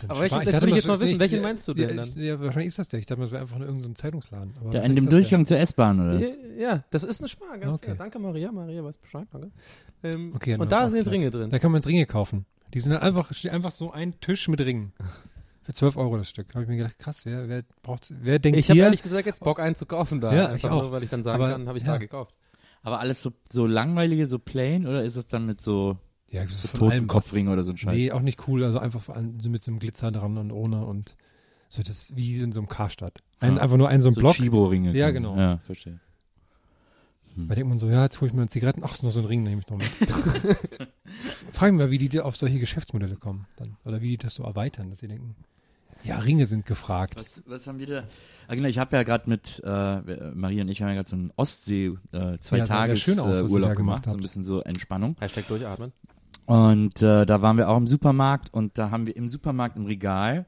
Aber 0.09 0.20
welchen, 0.20 0.44
dachte 0.44 0.62
will 0.62 0.68
ich 0.68 0.70
mal, 0.70 0.76
jetzt 0.76 0.86
mal 0.86 1.01
wissen, 1.01 1.20
welchen 1.20 1.42
meinst 1.42 1.66
du 1.68 1.72
ja, 1.72 1.86
denn 1.86 1.96
dann? 1.96 2.07
ich- 2.09 2.16
Ja, 2.16 2.38
wahrscheinlich 2.40 2.66
ist 2.68 2.78
das 2.78 2.88
der. 2.88 3.01
Ich 3.01 3.07
dachte, 3.07 3.22
das 3.22 3.30
wäre 3.30 3.40
einfach 3.42 3.57
nur 3.59 3.66
irgendein 3.66 3.88
so 3.90 3.94
Zeitungsladen. 3.94 4.53
Aber 4.57 4.66
wahrscheinlich 4.66 4.99
in 4.99 5.05
dem. 5.07 5.09
Durchgang 5.11 5.46
zur 5.46 5.59
S-Bahn, 5.59 6.01
oder? 6.01 6.18
Ja, 6.20 6.28
ja, 6.59 6.84
das 6.90 7.05
ist 7.05 7.22
ein 7.22 7.28
Spar. 7.28 7.57
Ganz 7.59 7.72
Okay. 7.74 7.88
ja, 7.90 7.94
danke, 7.94 8.18
Maria. 8.18 8.53
Maria 8.53 8.84
weiß 8.84 8.99
Bescheid. 8.99 9.26
Danke. 9.32 9.51
Ähm, 10.03 10.32
Okay, 10.34 10.53
dann 10.53 10.61
und 10.61 10.72
da 10.72 10.88
sind. 10.88 11.09
Ringe 11.09 11.30
drin. 11.30 11.51
Da 11.51 11.59
kann 11.59 11.72
man 11.72 11.80
jetzt 11.80 11.88
Ringe 11.88 12.07
kaufen. 12.07 12.44
Die 12.74 12.80
sind 12.80 12.92
einfach, 12.92 13.32
steht 13.32 13.53
einfach 13.53 13.70
so 13.70 13.90
ein 13.90 14.20
Tisch 14.20 14.49
mit 14.49 14.61
Ringen. 14.61 14.92
Für 15.62 15.72
12 15.72 15.96
Euro 15.96 16.18
das 16.18 16.28
Stück. 16.28 16.49
Habe 16.55 16.64
ich 16.64 16.68
mir 16.68 16.76
gedacht, 16.76 16.99
krass, 16.99 17.24
wer, 17.24 17.49
wer 17.49 17.62
braucht, 17.82 18.12
wer 18.20 18.38
denkt 18.38 18.59
Ich 18.59 18.68
habe 18.68 18.74
hier? 18.76 18.84
ehrlich 18.84 19.03
gesagt 19.03 19.26
jetzt 19.26 19.40
Bock, 19.40 19.61
einen 19.61 19.76
zu 19.76 19.86
kaufen 19.86 20.20
da. 20.20 20.34
Ja, 20.34 20.44
Einfach 20.46 20.57
ich 20.57 20.64
auch. 20.66 20.82
Nur, 20.82 20.92
weil 20.92 21.03
ich 21.03 21.11
dann 21.11 21.22
sagen 21.22 21.42
Aber, 21.42 21.53
kann, 21.53 21.66
habe 21.68 21.78
ich 21.78 21.84
ja. 21.84 21.92
da 21.92 21.99
gekauft. 21.99 22.34
Aber 22.83 23.01
alles 23.01 23.22
so, 23.22 23.33
so 23.51 23.66
langweilige, 23.66 24.26
so 24.26 24.39
plain, 24.39 24.87
oder 24.87 25.05
ist 25.05 25.16
es 25.16 25.26
dann 25.26 25.47
mit 25.47 25.61
so, 25.61 25.99
ja, 26.31 26.47
so. 26.47 26.76
Totenkopfring 26.79 27.49
oder 27.49 27.64
so 27.64 27.72
ein 27.72 27.76
Scheiß? 27.76 27.95
Nee, 27.95 28.12
auch 28.12 28.20
nicht 28.20 28.47
cool. 28.49 28.64
Also 28.64 28.79
einfach 28.79 29.03
so 29.41 29.51
mit 29.51 29.62
so 29.62 29.70
einem 29.70 29.79
Glitzer 29.81 30.11
dran 30.12 30.39
und 30.39 30.53
ohne 30.53 30.85
und 30.85 31.16
so 31.68 31.83
das 31.83 32.14
wie 32.16 32.37
in 32.39 32.53
so 32.53 32.61
einem 32.61 32.68
Karstadt. 32.68 33.22
Ein, 33.41 33.59
Ah. 33.59 33.62
Einfach 33.62 33.76
nur 33.76 33.89
ein 33.89 34.01
so 34.01 34.09
ein 34.09 34.14
so 34.14 34.20
Block. 34.20 34.35
Chibo-Ringe. 34.37 34.93
Ja, 34.97 35.11
genau. 35.11 35.37
Ja, 35.37 35.59
verstehe. 35.59 36.01
Da 37.37 37.55
denkt 37.55 37.68
man 37.68 37.79
so, 37.79 37.89
ja, 37.89 38.03
jetzt 38.03 38.20
hole 38.20 38.29
ich 38.31 38.35
mir 38.35 38.49
Zigaretten. 38.49 38.83
Ach, 38.85 38.95
ist 38.95 39.05
noch 39.05 39.12
so 39.12 39.20
ein 39.20 39.26
Ring, 39.26 39.45
nehme 39.45 39.61
ich 39.61 39.68
noch 39.68 39.79
mit. 39.79 39.87
Frag 41.53 41.70
mich 41.72 41.79
mal, 41.79 41.91
wie 41.91 41.99
die 41.99 42.20
auf 42.20 42.37
solche 42.37 42.59
Geschäftsmodelle 42.59 43.14
kommen. 43.14 43.47
Dann. 43.57 43.76
Oder 43.85 44.01
wie 44.03 44.09
die 44.11 44.16
das 44.18 44.35
so 44.35 44.43
erweitern, 44.43 44.91
dass 44.91 44.99
sie 44.99 45.07
denken, 45.09 45.37
ja, 46.05 46.18
Ringe 46.18 46.46
sind 46.46 46.66
gefragt. 46.66 47.14
Was, 47.18 47.42
was 47.46 47.66
haben 47.66 47.78
wir 47.78 47.86
da? 47.86 48.03
Ah, 48.46 48.55
genau, 48.55 48.68
ich 48.68 48.78
habe 48.78 48.96
ja 48.96 49.03
gerade 49.03 49.28
mit 49.28 49.61
äh, 49.64 50.32
Maria 50.34 50.62
und 50.62 50.68
ich 50.68 50.80
haben 50.80 50.88
ja 50.88 50.94
gerade 50.94 51.11
so 51.11 51.16
einen 51.16 51.32
Ostsee 51.36 51.92
äh, 52.12 52.38
zwei 52.38 52.59
Ja, 52.59 52.66
Tages 52.66 53.01
schön 53.01 53.18
aus, 53.18 53.38
äh, 53.38 53.42
Urlaub 53.42 53.76
gemacht 53.76 53.76
gemacht, 53.76 54.05
so 54.05 54.11
ein 54.11 54.14
habt. 54.14 54.22
bisschen 54.22 54.42
so 54.42 54.61
Entspannung. 54.62 55.16
Hashtag 55.20 55.46
durchatmen. 55.49 55.92
Und 56.46 57.03
äh, 57.03 57.26
da 57.26 57.42
waren 57.42 57.59
wir 57.59 57.68
auch 57.68 57.76
im 57.76 57.86
Supermarkt 57.86 58.55
und 58.55 58.78
da 58.78 58.90
haben 58.90 59.07
wir 59.07 59.14
im 59.16 59.28
Supermarkt 59.28 59.76
im 59.76 59.84
Regal 59.84 60.46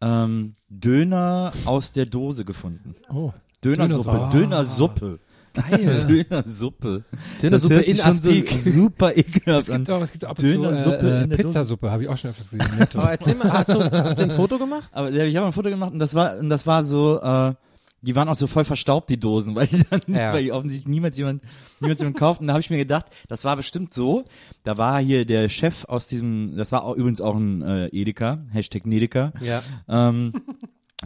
ähm, 0.00 0.54
Döner 0.70 1.52
aus 1.66 1.92
der 1.92 2.06
Dose 2.06 2.44
gefunden. 2.46 2.94
Oh, 3.10 3.32
Dönersuppe. 3.62 4.10
Dönersuppe. 4.32 4.38
Dönersuppe. 4.38 5.20
Geil. 5.54 6.04
Dönersuppe. 6.30 7.04
Dönersuppe 7.40 7.74
hört 7.76 7.86
sich 7.86 7.96
in 7.98 8.02
schon 8.02 8.12
so 8.12 8.28
Aspik. 8.30 8.50
super 8.52 9.16
ekelhaft 9.16 9.68
es 9.68 9.74
gibt 9.74 9.88
an. 9.90 9.96
auch, 9.96 10.02
es 10.02 10.12
gibt 10.12 10.24
auch 10.24 10.30
ab 10.30 10.38
und 10.38 10.44
zu 10.46 10.52
Dönersuppe 10.52 10.96
äh, 10.96 11.22
in 11.24 11.30
der 11.30 11.38
Dose. 11.38 11.42
Pizzasuppe, 11.48 11.90
habe 11.90 12.02
ich 12.02 12.08
auch 12.08 12.18
schon 12.18 12.30
öfters 12.30 12.50
gesehen. 12.50 12.88
Aber 12.94 13.10
erzähl 13.10 13.34
mal, 13.36 13.52
hast 13.52 13.68
du, 13.70 13.78
ein 14.22 14.30
Foto 14.32 14.58
gemacht? 14.58 14.88
Aber 14.92 15.10
ja, 15.10 15.24
ich 15.24 15.36
habe 15.36 15.46
ein 15.46 15.52
Foto 15.52 15.70
gemacht 15.70 15.92
und 15.92 15.98
das 15.98 16.14
war 16.14 16.38
und 16.38 16.48
das 16.48 16.66
war 16.66 16.82
so, 16.84 17.20
äh, 17.20 17.54
die 18.02 18.14
waren 18.14 18.28
auch 18.28 18.34
so 18.36 18.46
voll 18.46 18.64
verstaubt 18.64 19.08
die 19.08 19.18
Dosen, 19.18 19.54
weil 19.54 19.66
die 19.66 19.82
dann, 19.88 20.00
Ja. 20.08 20.34
weil 20.34 20.50
offensichtlich 20.50 20.86
niemals 20.88 21.16
jemand, 21.16 21.42
niemals 21.80 22.00
jemand 22.00 22.18
kauft. 22.18 22.40
Und 22.42 22.48
da 22.48 22.52
habe 22.52 22.60
ich 22.60 22.68
mir 22.68 22.76
gedacht, 22.76 23.06
das 23.28 23.44
war 23.46 23.56
bestimmt 23.56 23.94
so. 23.94 24.24
Da 24.62 24.76
war 24.76 25.00
hier 25.00 25.24
der 25.24 25.48
Chef 25.48 25.84
aus 25.86 26.06
diesem, 26.06 26.54
das 26.56 26.70
war 26.70 26.84
auch, 26.84 26.96
übrigens 26.96 27.22
auch 27.22 27.34
ein 27.34 27.62
äh, 27.62 27.86
Edeka, 27.86 28.40
Hashtag 28.52 28.84
Nedeka. 28.86 29.32
Ja. 29.40 29.62
Ähm, 29.88 30.32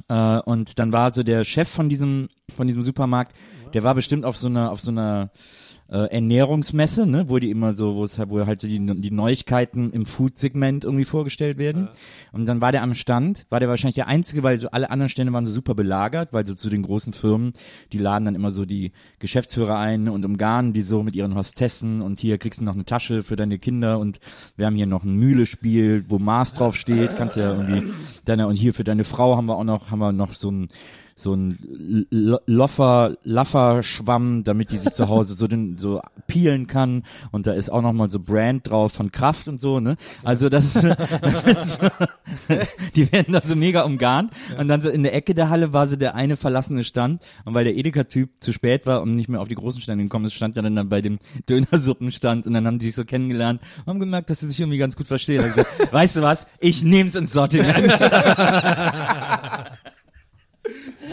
Äh, 0.08 0.38
und 0.40 0.78
dann 0.78 0.92
war 0.92 1.10
so 1.10 1.24
der 1.24 1.42
Chef 1.44 1.68
von 1.68 1.88
diesem, 1.88 2.28
von 2.54 2.68
diesem 2.68 2.82
Supermarkt, 2.82 3.34
der 3.74 3.84
war 3.84 3.94
bestimmt 3.94 4.24
auf 4.24 4.36
so 4.36 4.48
einer, 4.48 4.70
auf 4.70 4.80
so 4.80 4.90
einer 4.90 5.30
äh, 5.90 6.14
Ernährungsmesse, 6.14 7.06
ne, 7.06 7.28
wo 7.28 7.38
die 7.38 7.50
immer 7.50 7.72
so, 7.72 7.94
wo 7.94 8.04
es 8.04 8.18
halt, 8.18 8.28
wo 8.28 8.44
halt 8.44 8.60
so 8.60 8.68
die, 8.68 8.78
die 8.78 9.10
Neuigkeiten 9.10 9.90
im 9.90 10.04
Food-Segment 10.04 10.84
irgendwie 10.84 11.06
vorgestellt 11.06 11.56
werden. 11.56 11.88
Und 12.32 12.46
dann 12.46 12.60
war 12.60 12.72
der 12.72 12.82
am 12.82 12.92
Stand, 12.92 13.46
war 13.48 13.58
der 13.58 13.70
wahrscheinlich 13.70 13.94
der 13.94 14.06
Einzige, 14.06 14.42
weil 14.42 14.58
so 14.58 14.68
alle 14.70 14.90
anderen 14.90 15.08
Stände 15.08 15.32
waren 15.32 15.46
so 15.46 15.52
super 15.52 15.74
belagert, 15.74 16.32
weil 16.32 16.46
so 16.46 16.54
zu 16.54 16.68
den 16.68 16.82
großen 16.82 17.14
Firmen, 17.14 17.54
die 17.92 17.98
laden 17.98 18.26
dann 18.26 18.34
immer 18.34 18.52
so 18.52 18.66
die 18.66 18.92
Geschäftsführer 19.18 19.78
ein 19.78 20.08
und 20.08 20.24
umgarnen 20.24 20.74
die 20.74 20.82
so 20.82 21.02
mit 21.02 21.14
ihren 21.16 21.34
Hostessen 21.34 22.02
und 22.02 22.18
hier 22.18 22.36
kriegst 22.36 22.60
du 22.60 22.64
noch 22.64 22.74
eine 22.74 22.84
Tasche 22.84 23.22
für 23.22 23.36
deine 23.36 23.58
Kinder 23.58 23.98
und 23.98 24.20
wir 24.56 24.66
haben 24.66 24.76
hier 24.76 24.86
noch 24.86 25.04
ein 25.04 25.14
Mühlespiel, 25.14 26.04
wo 26.08 26.18
Mars 26.18 26.52
drauf 26.52 26.76
steht, 26.76 27.16
kannst 27.16 27.36
du 27.36 27.40
ja 27.40 27.54
irgendwie 27.54 27.94
deine, 28.26 28.46
und 28.46 28.56
hier 28.56 28.74
für 28.74 28.84
deine 28.84 29.04
Frau 29.04 29.36
haben 29.36 29.46
wir 29.46 29.56
auch 29.56 29.64
noch, 29.64 29.90
haben 29.90 30.00
wir 30.00 30.12
noch 30.12 30.34
so 30.34 30.50
ein 30.50 30.68
so 31.20 31.34
ein 31.34 32.06
Loffer, 32.46 33.16
Laffer-Schwamm, 33.24 34.44
damit 34.44 34.70
die 34.70 34.78
sich 34.78 34.92
zu 34.92 35.08
Hause 35.08 35.34
so 35.34 35.48
den, 35.48 35.76
so 35.76 36.00
peelen 36.28 36.68
kann. 36.68 37.02
Und 37.32 37.48
da 37.48 37.54
ist 37.54 37.70
auch 37.70 37.82
nochmal 37.82 38.08
so 38.08 38.20
Brand 38.20 38.70
drauf 38.70 38.92
von 38.92 39.10
Kraft 39.10 39.48
und 39.48 39.58
so, 39.58 39.80
ne? 39.80 39.96
Also 40.22 40.48
das, 40.48 40.76
ist- 40.76 40.84
das 41.20 41.44
ist, 41.44 41.80
die 42.94 43.10
werden 43.10 43.32
da 43.32 43.40
so 43.40 43.56
mega 43.56 43.82
umgarnt. 43.82 44.30
Und 44.58 44.68
dann 44.68 44.80
so 44.80 44.90
in 44.90 45.02
der 45.02 45.12
Ecke 45.12 45.34
der 45.34 45.50
Halle 45.50 45.72
war 45.72 45.88
so 45.88 45.96
der 45.96 46.14
eine 46.14 46.36
verlassene 46.36 46.84
Stand. 46.84 47.20
Und 47.44 47.52
weil 47.54 47.64
der 47.64 47.76
Edeka-Typ 47.76 48.30
zu 48.38 48.52
spät 48.52 48.86
war 48.86 49.02
und 49.02 49.14
nicht 49.16 49.28
mehr 49.28 49.40
auf 49.40 49.48
die 49.48 49.56
großen 49.56 49.82
Stände 49.82 50.04
gekommen 50.04 50.26
ist, 50.26 50.34
stand 50.34 50.56
er 50.56 50.62
dann, 50.62 50.76
dann 50.76 50.88
bei 50.88 51.00
dem 51.02 51.18
Dönersuppenstand 51.48 52.46
und 52.46 52.54
dann 52.54 52.64
haben 52.64 52.78
die 52.78 52.86
sich 52.86 52.94
so 52.94 53.04
kennengelernt 53.04 53.60
und 53.80 53.86
haben 53.88 53.98
gemerkt, 54.00 54.30
dass 54.30 54.38
sie 54.38 54.46
sich 54.46 54.60
irgendwie 54.60 54.78
ganz 54.78 54.94
gut 54.96 55.08
verstehen. 55.08 55.42
Gesagt, 55.42 55.68
weißt 55.92 56.16
du 56.16 56.22
was? 56.22 56.46
Ich 56.60 56.84
nehm's 56.84 57.16
ins 57.16 57.32
Sortiment. 57.32 57.92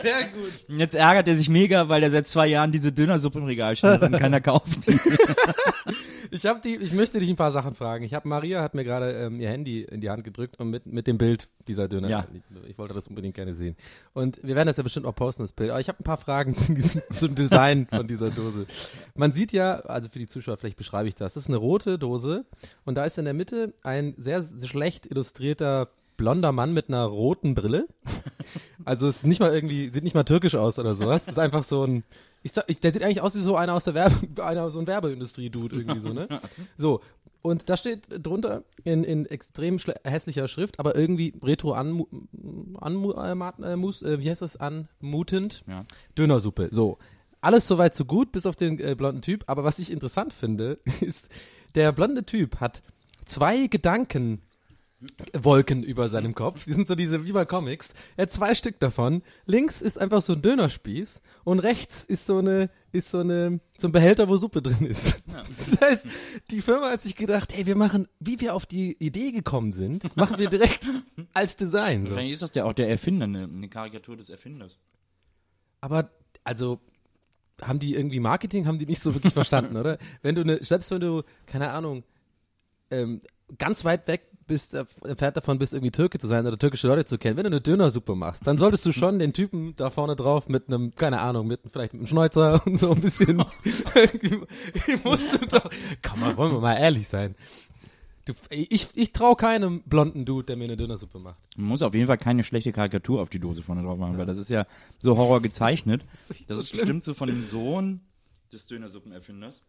Sehr 0.01 0.23
gut. 0.25 0.69
Und 0.69 0.79
jetzt 0.79 0.95
ärgert 0.95 1.27
er 1.27 1.35
sich 1.35 1.49
mega, 1.49 1.89
weil 1.89 2.03
er 2.03 2.09
seit 2.09 2.27
zwei 2.27 2.47
Jahren 2.47 2.71
diese 2.71 2.91
Dönersuppe 2.91 3.39
im 3.39 3.45
Regal 3.45 3.75
steht 3.75 4.01
und 4.01 4.17
keiner 4.17 4.41
kauft 4.41 4.87
die. 4.87 4.99
Ich 6.31 6.45
habe 6.45 6.59
die, 6.59 6.75
ich 6.75 6.93
möchte 6.93 7.19
dich 7.19 7.29
ein 7.29 7.35
paar 7.35 7.51
Sachen 7.51 7.75
fragen. 7.75 8.03
Ich 8.03 8.13
habe 8.13 8.27
Maria 8.27 8.61
hat 8.61 8.73
mir 8.73 8.83
gerade 8.83 9.11
ähm, 9.13 9.39
ihr 9.39 9.49
Handy 9.49 9.83
in 9.83 10.01
die 10.01 10.09
Hand 10.09 10.23
gedrückt 10.23 10.59
und 10.59 10.69
mit 10.69 10.85
mit 10.85 11.07
dem 11.07 11.17
Bild 11.17 11.47
dieser 11.67 11.87
Döner. 11.87 12.09
Ja. 12.09 12.27
Ich 12.67 12.77
wollte 12.77 12.93
das 12.93 13.07
unbedingt 13.07 13.35
gerne 13.35 13.53
sehen. 13.53 13.75
Und 14.13 14.39
wir 14.43 14.55
werden 14.55 14.67
das 14.67 14.77
ja 14.77 14.83
bestimmt 14.83 15.05
auch 15.05 15.15
posten 15.15 15.43
das 15.43 15.53
Bild. 15.53 15.69
Aber 15.69 15.79
ich 15.79 15.87
habe 15.87 15.99
ein 15.99 16.03
paar 16.03 16.17
Fragen 16.17 16.55
zu 16.55 16.73
diesem, 16.73 17.01
zum 17.15 17.35
Design 17.35 17.87
von 17.87 18.07
dieser 18.07 18.31
Dose. 18.31 18.65
Man 19.15 19.31
sieht 19.31 19.51
ja, 19.53 19.79
also 19.81 20.09
für 20.09 20.19
die 20.19 20.27
Zuschauer 20.27 20.57
vielleicht 20.57 20.77
beschreibe 20.77 21.07
ich 21.07 21.15
das. 21.15 21.35
Das 21.35 21.43
ist 21.43 21.49
eine 21.49 21.57
rote 21.57 21.97
Dose 21.97 22.45
und 22.83 22.95
da 22.95 23.05
ist 23.05 23.17
in 23.17 23.25
der 23.25 23.33
Mitte 23.33 23.73
ein 23.83 24.13
sehr 24.17 24.43
schlecht 24.63 25.05
illustrierter 25.05 25.89
blonder 26.17 26.51
Mann 26.51 26.73
mit 26.73 26.89
einer 26.89 27.05
roten 27.05 27.55
Brille. 27.55 27.87
Also 28.83 29.07
es 29.07 29.17
ist 29.17 29.25
nicht 29.25 29.39
mal 29.39 29.53
irgendwie, 29.53 29.89
sieht 29.89 30.03
nicht 30.03 30.15
mal 30.15 30.23
türkisch 30.23 30.55
aus 30.55 30.77
oder 30.77 30.93
sowas. 30.93 31.23
Es 31.23 31.29
ist 31.29 31.39
einfach 31.39 31.63
so 31.63 31.83
ein, 31.85 32.03
ich 32.43 32.51
sag, 32.51 32.65
ich, 32.67 32.79
der 32.79 32.93
sieht 32.93 33.03
eigentlich 33.03 33.21
aus 33.21 33.35
wie 33.35 33.39
so 33.39 33.55
einer 33.55 33.73
aus 33.73 33.85
der 33.85 33.95
Werbe, 33.95 34.15
einer, 34.43 34.69
so 34.69 34.79
ein 34.79 34.87
Werbeindustrie-Dude 34.87 35.75
irgendwie 35.77 35.99
so, 35.99 36.13
ne? 36.13 36.27
So. 36.77 37.01
Und 37.41 37.69
da 37.69 37.77
steht 37.77 38.07
drunter 38.09 38.63
in, 38.83 39.03
in 39.03 39.25
extrem 39.27 39.77
hässlicher 40.03 40.47
Schrift, 40.47 40.79
aber 40.79 40.95
irgendwie 40.95 41.33
retro 41.43 41.73
anmu, 41.73 42.05
anmu, 42.79 43.11
äh, 43.11 43.31
äh, 43.31 44.13
äh, 44.13 44.19
wie 44.19 44.29
heißt 44.29 44.41
das, 44.41 44.57
anmutend. 44.57 45.63
Ja. 45.67 45.85
Dönersuppe. 46.17 46.69
So. 46.71 46.97
Alles 47.41 47.67
soweit 47.67 47.95
so 47.95 48.05
gut, 48.05 48.31
bis 48.31 48.47
auf 48.47 48.55
den 48.55 48.79
äh, 48.79 48.95
blonden 48.95 49.21
Typ. 49.21 49.43
Aber 49.45 49.63
was 49.63 49.77
ich 49.77 49.91
interessant 49.91 50.33
finde, 50.33 50.79
ist, 51.01 51.29
der 51.75 51.91
blonde 51.91 52.25
Typ 52.25 52.59
hat 52.59 52.81
zwei 53.25 53.67
Gedanken 53.67 54.41
Wolken 55.33 55.83
über 55.83 56.07
seinem 56.07 56.33
Kopf. 56.33 56.65
Die 56.65 56.73
sind 56.73 56.87
so 56.87 56.95
diese, 56.95 57.25
wie 57.25 57.31
bei 57.31 57.45
Comics. 57.45 57.93
Er 58.15 58.23
hat 58.23 58.31
zwei 58.31 58.55
Stück 58.55 58.79
davon. 58.79 59.23
Links 59.45 59.81
ist 59.81 59.99
einfach 59.99 60.21
so 60.21 60.33
ein 60.33 60.41
Dönerspieß 60.41 61.21
und 61.43 61.59
rechts 61.59 62.03
ist 62.03 62.25
so 62.25 62.37
eine, 62.37 62.69
ist 62.91 63.11
so 63.11 63.19
eine, 63.19 63.59
so 63.77 63.87
ein 63.87 63.91
Behälter, 63.91 64.29
wo 64.29 64.37
Suppe 64.37 64.61
drin 64.61 64.85
ist. 64.85 65.23
Das 65.57 65.79
heißt, 65.81 66.07
die 66.49 66.61
Firma 66.61 66.89
hat 66.91 67.01
sich 67.01 67.15
gedacht, 67.15 67.53
hey, 67.53 67.65
wir 67.65 67.75
machen, 67.75 68.07
wie 68.19 68.39
wir 68.39 68.55
auf 68.55 68.65
die 68.65 68.95
Idee 68.99 69.31
gekommen 69.31 69.73
sind, 69.73 70.15
machen 70.15 70.37
wir 70.39 70.49
direkt 70.49 70.89
als 71.33 71.55
Design. 71.55 72.05
So. 72.05 72.11
Wahrscheinlich 72.11 72.33
ist 72.33 72.41
das 72.41 72.55
ja 72.55 72.63
auch 72.63 72.73
der 72.73 72.89
Erfinder, 72.89 73.25
eine, 73.25 73.43
eine 73.43 73.69
Karikatur 73.69 74.15
des 74.15 74.29
Erfinders. 74.29 74.77
Aber, 75.81 76.09
also, 76.43 76.79
haben 77.61 77.79
die 77.79 77.95
irgendwie 77.95 78.19
Marketing, 78.19 78.65
haben 78.65 78.79
die 78.79 78.85
nicht 78.85 79.01
so 79.01 79.13
wirklich 79.13 79.33
verstanden, 79.33 79.77
oder? 79.77 79.97
Wenn 80.21 80.35
du 80.35 80.41
eine, 80.41 80.63
selbst 80.63 80.89
wenn 80.91 81.01
du, 81.01 81.23
keine 81.45 81.71
Ahnung, 81.71 82.03
ähm, 82.91 83.21
ganz 83.57 83.85
weit 83.85 84.07
weg 84.07 84.23
bist, 84.47 84.73
äh, 84.73 84.85
entfernt 85.03 85.37
davon 85.37 85.59
bist, 85.59 85.73
irgendwie 85.73 85.91
Türke 85.91 86.19
zu 86.19 86.27
sein 86.27 86.45
oder 86.45 86.57
türkische 86.57 86.87
Leute 86.87 87.05
zu 87.05 87.17
kennen, 87.17 87.37
wenn 87.37 87.43
du 87.43 87.49
eine 87.49 87.61
Dönersuppe 87.61 88.15
machst, 88.15 88.45
dann 88.45 88.57
solltest 88.57 88.85
du 88.85 88.91
schon 88.93 89.19
den 89.19 89.33
Typen 89.33 89.75
da 89.75 89.89
vorne 89.89 90.15
drauf 90.15 90.47
mit 90.47 90.67
einem, 90.67 90.95
keine 90.95 91.21
Ahnung, 91.21 91.47
mit 91.47 91.61
vielleicht 91.71 91.93
mit 91.93 92.01
einem 92.01 92.07
Schneuzer 92.07 92.61
und 92.65 92.79
so 92.79 92.91
ein 92.91 93.01
bisschen, 93.01 93.37
musst 95.03 95.33
du 95.33 95.45
doch, 95.45 95.69
komm 96.01 96.19
mal, 96.19 96.37
wollen 96.37 96.53
wir 96.53 96.59
mal 96.59 96.75
ehrlich 96.75 97.07
sein. 97.07 97.35
Du, 98.25 98.33
ich, 98.49 98.87
ich 98.95 99.11
trau 99.11 99.35
keinem 99.35 99.83
blonden 99.83 100.25
Dude, 100.25 100.45
der 100.45 100.55
mir 100.55 100.63
eine 100.63 100.77
Dönersuppe 100.77 101.19
macht. 101.19 101.39
Man 101.57 101.67
muss 101.67 101.83
auf 101.83 101.93
jeden 101.93 102.07
Fall 102.07 102.17
keine 102.17 102.43
schlechte 102.43 102.71
Karikatur 102.71 103.21
auf 103.21 103.29
die 103.29 103.37
Dose 103.37 103.61
vorne 103.61 103.83
drauf 103.83 103.99
machen, 103.99 104.17
weil 104.17 104.25
das 104.25 104.39
ist 104.39 104.49
ja 104.49 104.65
so 104.99 105.15
Horror 105.15 105.43
gezeichnet. 105.43 106.03
Das 106.27 106.39
ist, 106.39 106.47
so 106.47 106.63
schlimm. 106.63 106.79
bestimmt 106.79 107.03
so 107.03 107.13
von 107.13 107.27
dem 107.27 107.43
Sohn 107.43 108.01
des 108.51 108.65
Dönersuppenerfinders. 108.65 109.61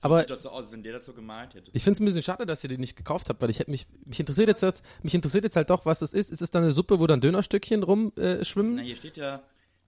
Aber 0.00 0.20
Sieht 0.20 0.30
das 0.30 0.42
so 0.42 0.50
aus, 0.50 0.64
als 0.64 0.72
wenn 0.72 0.82
der 0.82 0.92
das 0.92 1.06
so 1.06 1.12
gemalt 1.14 1.54
hätte. 1.54 1.70
Ich 1.72 1.82
finde 1.82 1.94
es 1.94 2.00
ein 2.00 2.04
bisschen 2.04 2.22
schade, 2.22 2.46
dass 2.46 2.62
ihr 2.62 2.68
die 2.68 2.78
nicht 2.78 2.96
gekauft 2.96 3.28
habt, 3.28 3.40
weil 3.40 3.50
ich 3.50 3.58
hätte 3.58 3.70
mich, 3.70 3.86
mich 4.04 4.20
interessiert 4.20 4.48
jetzt 4.48 4.62
das, 4.62 4.82
mich 5.02 5.14
interessiert 5.14 5.44
jetzt 5.44 5.56
halt 5.56 5.70
doch, 5.70 5.86
was 5.86 6.00
das 6.00 6.12
ist. 6.12 6.30
Ist 6.30 6.42
es 6.42 6.50
dann 6.50 6.62
eine 6.62 6.72
Suppe, 6.72 7.00
wo 7.00 7.06
dann 7.06 7.20
Dönerstückchen 7.20 7.82
rumschwimmen? 7.82 8.40
Äh, 8.40 8.44
schwimmen? 8.44 8.74
Na, 8.76 8.82
hier 8.82 8.96
steht 8.96 9.16
ja 9.16 9.42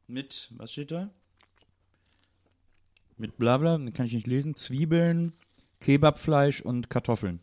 mit, 0.07 0.50
was 0.57 0.72
steht 0.72 0.90
da? 0.90 1.11
Mit 3.18 3.36
Blabla, 3.38 3.78
kann 3.92 4.07
ich 4.07 4.12
nicht 4.12 4.26
lesen, 4.26 4.54
Zwiebeln, 4.57 5.32
Kebabfleisch 5.80 6.61
und 6.62 6.90
Kartoffeln. 6.90 7.40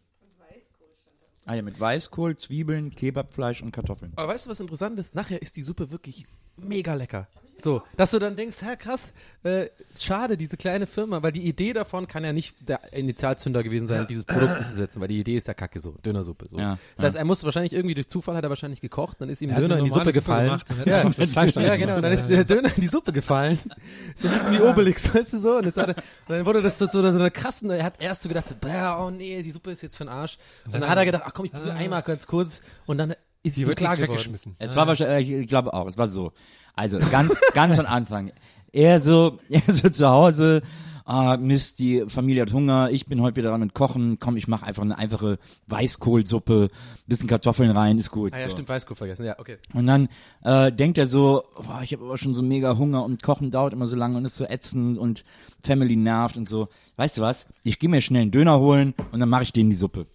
Ah 1.46 1.56
ja, 1.56 1.62
mit 1.62 1.78
Weißkohl, 1.78 2.38
Zwiebeln, 2.38 2.90
Kebabfleisch 2.92 3.62
und 3.62 3.72
Kartoffeln. 3.72 4.14
Aber 4.16 4.34
weißt 4.34 4.46
du, 4.46 4.50
was 4.50 4.62
interessant 4.62 4.98
ist? 4.98 5.14
Nachher 5.14 5.42
ist 5.42 5.58
die 5.58 5.62
Suppe 5.62 5.92
wirklich 5.92 6.26
mega 6.56 6.94
lecker. 6.94 7.28
So, 7.58 7.82
dass 7.98 8.12
du 8.12 8.20
dann 8.20 8.36
denkst, 8.36 8.58
hä, 8.62 8.76
krass, 8.78 9.14
äh, 9.44 9.68
schade, 10.00 10.38
diese 10.38 10.58
kleine 10.58 10.88
Firma, 10.88 11.22
weil 11.24 11.32
die 11.32 11.48
Idee 11.48 11.74
davon 11.74 12.08
kann 12.08 12.24
ja 12.24 12.34
nicht 12.34 12.56
der 12.68 12.94
Initialzünder 12.94 13.64
gewesen 13.64 13.88
sein, 13.88 14.08
dieses 14.08 14.26
Produkt 14.26 14.60
umzusetzen, 14.60 15.02
weil 15.02 15.08
die 15.08 15.20
Idee 15.20 15.38
ist 15.38 15.48
ja 15.48 15.54
kacke 15.54 15.80
so, 15.80 15.92
Dönersuppe. 16.06 16.48
So. 16.52 16.58
Ja, 16.58 16.78
das 16.96 17.06
heißt, 17.06 17.16
er 17.16 17.26
muss 17.26 17.44
wahrscheinlich 17.44 17.74
irgendwie 17.74 17.96
durch 17.96 18.08
Zufall 18.08 18.36
hat 18.36 18.44
er 18.44 18.50
wahrscheinlich 18.50 18.82
gekocht, 18.82 19.22
dann 19.22 19.30
ist 19.30 19.42
ihm 19.42 19.50
Er 19.50 19.56
hat 19.56 19.64
Döner 19.64 19.78
in 19.78 19.86
die 19.86 19.92
Suppe 19.92 20.14
gefallen. 20.14 20.46
gemacht 20.46 20.68
ja, 20.86 21.62
ja, 21.62 21.76
genau, 21.76 22.02
dann 22.02 22.12
ist 22.14 22.28
der 22.28 22.44
Döner 22.44 22.70
in 22.76 22.82
die 22.82 22.88
Suppe 22.88 23.12
gefallen. 23.14 23.60
So 24.16 24.28
ein 24.28 24.34
bisschen 24.34 24.54
wie 24.54 24.62
Obelix, 24.62 25.14
weißt 25.14 25.34
du 25.34 25.40
so? 25.40 25.58
Und 25.58 25.66
jetzt 25.66 25.78
er, 25.78 25.96
dann 26.28 26.46
wurde 26.46 26.62
das 26.62 26.78
so, 26.78 26.86
so, 26.88 27.02
so 27.02 27.08
eine 27.08 27.32
krassen, 27.32 27.70
er 27.70 27.84
hat 27.84 28.02
erst 28.02 28.22
so 28.22 28.30
gedacht, 28.30 28.48
so, 28.50 28.56
oh 28.64 29.10
nee, 29.10 29.42
die 29.42 29.52
Suppe 29.52 29.72
ist 29.72 29.82
jetzt 29.82 29.96
für 29.96 30.04
den 30.04 30.10
Arsch. 30.10 30.38
Und 30.66 30.74
dann 30.74 30.88
hat 30.88 30.98
er 30.98 31.06
gedacht, 31.06 31.24
ach 31.26 31.34
komm, 31.34 31.46
ich 31.46 31.52
probiere 31.52 31.74
einmal 31.76 32.02
ganz 32.04 32.28
kurz 32.28 32.62
und 32.86 32.98
dann 32.98 33.12
ist 33.44 33.58
Die 33.58 33.62
sie 33.62 33.68
wird 33.68 33.78
klar 33.78 33.96
geworden. 33.96 34.12
weggeschmissen. 34.12 34.56
Es 34.60 34.76
war 34.76 34.88
wahrscheinlich, 34.88 35.30
ich 35.30 35.48
glaube 35.48 35.74
auch, 35.74 35.88
es 35.88 35.98
war 35.98 36.08
so. 36.08 36.32
Also 36.76 37.00
ganz, 37.12 37.34
ganz 37.54 37.76
von 37.76 37.86
Anfang. 37.86 38.32
Er 38.72 39.00
so, 39.00 39.38
er 39.50 39.62
so 39.72 39.90
zu 39.90 40.08
Hause, 40.08 40.62
ah, 41.06 41.38
Mist, 41.38 41.80
die 41.80 42.06
Familie 42.08 42.44
hat 42.44 42.54
Hunger, 42.54 42.90
ich 42.92 43.06
bin 43.06 43.22
heute 43.22 43.38
wieder 43.38 43.50
dran 43.50 43.60
mit 43.60 43.74
Kochen, 43.74 44.18
komm, 44.20 44.38
ich 44.38 44.48
mache 44.48 44.66
einfach 44.66 44.84
eine 44.84 44.98
einfache 44.98 45.38
Weißkohlsuppe, 45.68 46.70
bisschen 47.08 47.28
Kartoffeln 47.28 47.72
rein, 47.72 47.98
ist 48.00 48.12
gut. 48.12 48.34
Ah 48.34 48.38
ja, 48.40 48.46
so. 48.46 48.52
stimmt, 48.52 48.70
Weißkohl 48.70 48.96
vergessen, 48.96 49.26
ja, 49.26 49.38
okay. 49.40 49.58
Und 49.74 49.86
dann 49.86 50.10
äh, 50.44 50.72
denkt 50.72 50.98
er 50.98 51.08
so, 51.08 51.44
boah, 51.56 51.82
ich 51.84 51.94
habe 51.94 52.06
aber 52.06 52.18
schon 52.18 52.34
so 52.34 52.42
mega 52.42 52.78
Hunger 52.78 53.04
und 53.04 53.22
Kochen 53.22 53.52
dauert 53.52 53.74
immer 53.74 53.88
so 53.88 53.96
lange 53.96 54.18
und 54.18 54.26
ist 54.26 54.38
so 54.38 54.46
ätzend 54.46 54.98
und 54.98 55.24
Family 55.64 55.96
nervt 55.96 56.38
und 56.38 56.50
so. 56.50 56.70
Weißt 56.96 57.18
du 57.18 57.22
was? 57.22 57.48
Ich 57.64 57.80
gehe 57.80 57.90
mir 57.90 58.02
schnell 58.02 58.24
einen 58.24 58.32
Döner 58.32 58.60
holen 58.60 58.94
und 59.12 59.20
dann 59.20 59.30
mache 59.30 59.44
ich 59.44 59.54
denen 59.54 59.70
die 59.70 59.76
Suppe. 59.76 60.08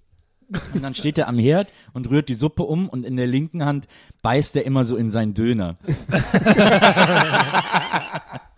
Und 0.75 0.83
dann 0.83 0.95
steht 0.95 1.19
er 1.19 1.29
am 1.29 1.39
Herd 1.39 1.73
und 1.93 2.09
rührt 2.09 2.29
die 2.29 2.35
Suppe 2.35 2.63
um 2.63 2.89
und 2.89 3.05
in 3.05 3.17
der 3.17 3.27
linken 3.27 3.65
Hand 3.65 3.87
beißt 4.23 4.57
er 4.57 4.65
immer 4.65 4.85
so 4.85 4.97
in 4.97 5.11
seinen 5.11 5.35
Döner. 5.35 5.77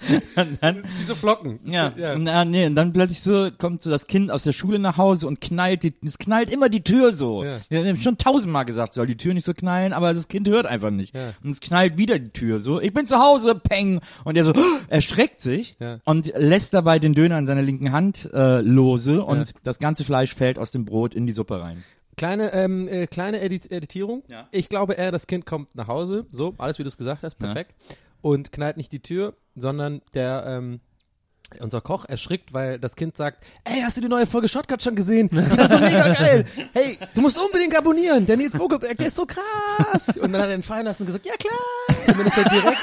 dann, 0.60 0.82
Wie 0.98 1.02
so 1.04 1.14
Flocken. 1.14 1.60
ja, 1.64 1.92
ja. 1.96 2.14
Und, 2.14 2.26
äh, 2.26 2.44
nee, 2.44 2.66
und 2.66 2.74
dann 2.74 2.92
plötzlich 2.92 3.20
so 3.20 3.50
kommt 3.56 3.82
so 3.82 3.90
das 3.90 4.06
Kind 4.06 4.30
aus 4.30 4.42
der 4.44 4.52
Schule 4.52 4.78
nach 4.78 4.96
Hause 4.96 5.26
und 5.26 5.40
knallt, 5.40 5.82
die, 5.82 5.92
es 6.04 6.18
knallt 6.18 6.50
immer 6.50 6.68
die 6.68 6.82
Tür 6.82 7.12
so. 7.12 7.44
Ja. 7.44 7.58
Wir 7.68 7.84
haben 7.86 7.96
schon 7.96 8.16
tausendmal 8.18 8.64
gesagt, 8.64 8.94
soll 8.94 9.06
die 9.06 9.16
Tür 9.16 9.34
nicht 9.34 9.44
so 9.44 9.52
knallen, 9.54 9.92
aber 9.92 10.14
das 10.14 10.28
Kind 10.28 10.48
hört 10.48 10.66
einfach 10.66 10.90
nicht. 10.90 11.14
Ja. 11.14 11.34
Und 11.44 11.50
es 11.50 11.60
knallt 11.60 11.98
wieder 11.98 12.18
die 12.18 12.30
Tür 12.30 12.60
so, 12.60 12.80
ich 12.80 12.92
bin 12.94 13.06
zu 13.06 13.18
Hause, 13.18 13.54
peng. 13.54 14.00
Und 14.24 14.36
er 14.36 14.44
so, 14.44 14.52
erschreckt 14.88 15.40
sich 15.40 15.76
Ja. 15.80 15.98
und 16.04 16.32
lässt 16.36 16.74
dabei 16.74 16.98
den 16.98 17.14
Döner 17.14 17.38
in 17.38 17.46
seiner 17.46 17.62
linken 17.62 17.92
Hand 17.92 18.28
äh, 18.32 18.60
lose 18.60 19.22
und 19.22 19.52
das 19.62 19.78
ganze 19.78 20.04
Fleisch 20.04 20.34
fällt 20.34 20.58
aus 20.58 20.70
dem 20.70 20.84
Brot 20.84 21.14
in 21.14 21.26
die 21.26 21.32
Suppe 21.32 21.60
rein. 21.60 21.84
Kleine, 22.16 22.52
ähm, 22.52 22.86
äh, 22.88 23.06
kleine 23.06 23.40
Edit 23.40 23.70
Editierung. 23.72 24.22
Ja. 24.28 24.46
Ich 24.50 24.68
glaube 24.68 24.94
eher, 24.94 25.10
das 25.10 25.26
Kind 25.26 25.46
kommt 25.46 25.74
nach 25.74 25.88
Hause, 25.88 26.26
so, 26.30 26.54
alles 26.58 26.78
wie 26.78 26.82
du 26.82 26.88
es 26.88 26.98
gesagt 26.98 27.22
hast, 27.22 27.36
perfekt. 27.38 27.74
Und 28.22 28.52
knallt 28.52 28.76
nicht 28.76 28.92
die 28.92 29.00
Tür, 29.00 29.34
sondern 29.54 30.02
der, 30.14 30.44
ähm, 30.46 30.80
unser 31.58 31.80
Koch 31.80 32.04
erschrickt, 32.04 32.52
weil 32.52 32.78
das 32.78 32.94
Kind 32.94 33.16
sagt, 33.16 33.44
ey, 33.64 33.80
hast 33.82 33.96
du 33.96 34.00
die 34.00 34.08
neue 34.08 34.26
Folge 34.26 34.48
Shotcut 34.48 34.82
schon 34.82 34.94
gesehen? 34.94 35.28
Das 35.32 35.48
ist 35.48 35.70
so 35.70 35.78
mega 35.78 36.12
geil. 36.12 36.44
Hey, 36.72 36.98
du 37.14 37.20
musst 37.20 37.38
unbedingt 37.38 37.76
abonnieren. 37.76 38.26
Der 38.26 38.36
Nils 38.36 38.56
Bogeberg, 38.56 38.96
der 38.96 39.06
ist 39.06 39.16
so 39.16 39.26
krass. 39.26 40.16
Und 40.16 40.32
dann 40.32 40.42
hat 40.42 40.48
er 40.48 40.56
den 40.56 40.62
fallen 40.62 40.84
lassen 40.84 41.02
und 41.02 41.06
gesagt, 41.06 41.26
ja 41.26 41.34
klar. 41.34 42.06
Und 42.06 42.18
dann 42.18 42.26
ist 42.26 42.38
er 42.38 42.48
direkt, 42.48 42.78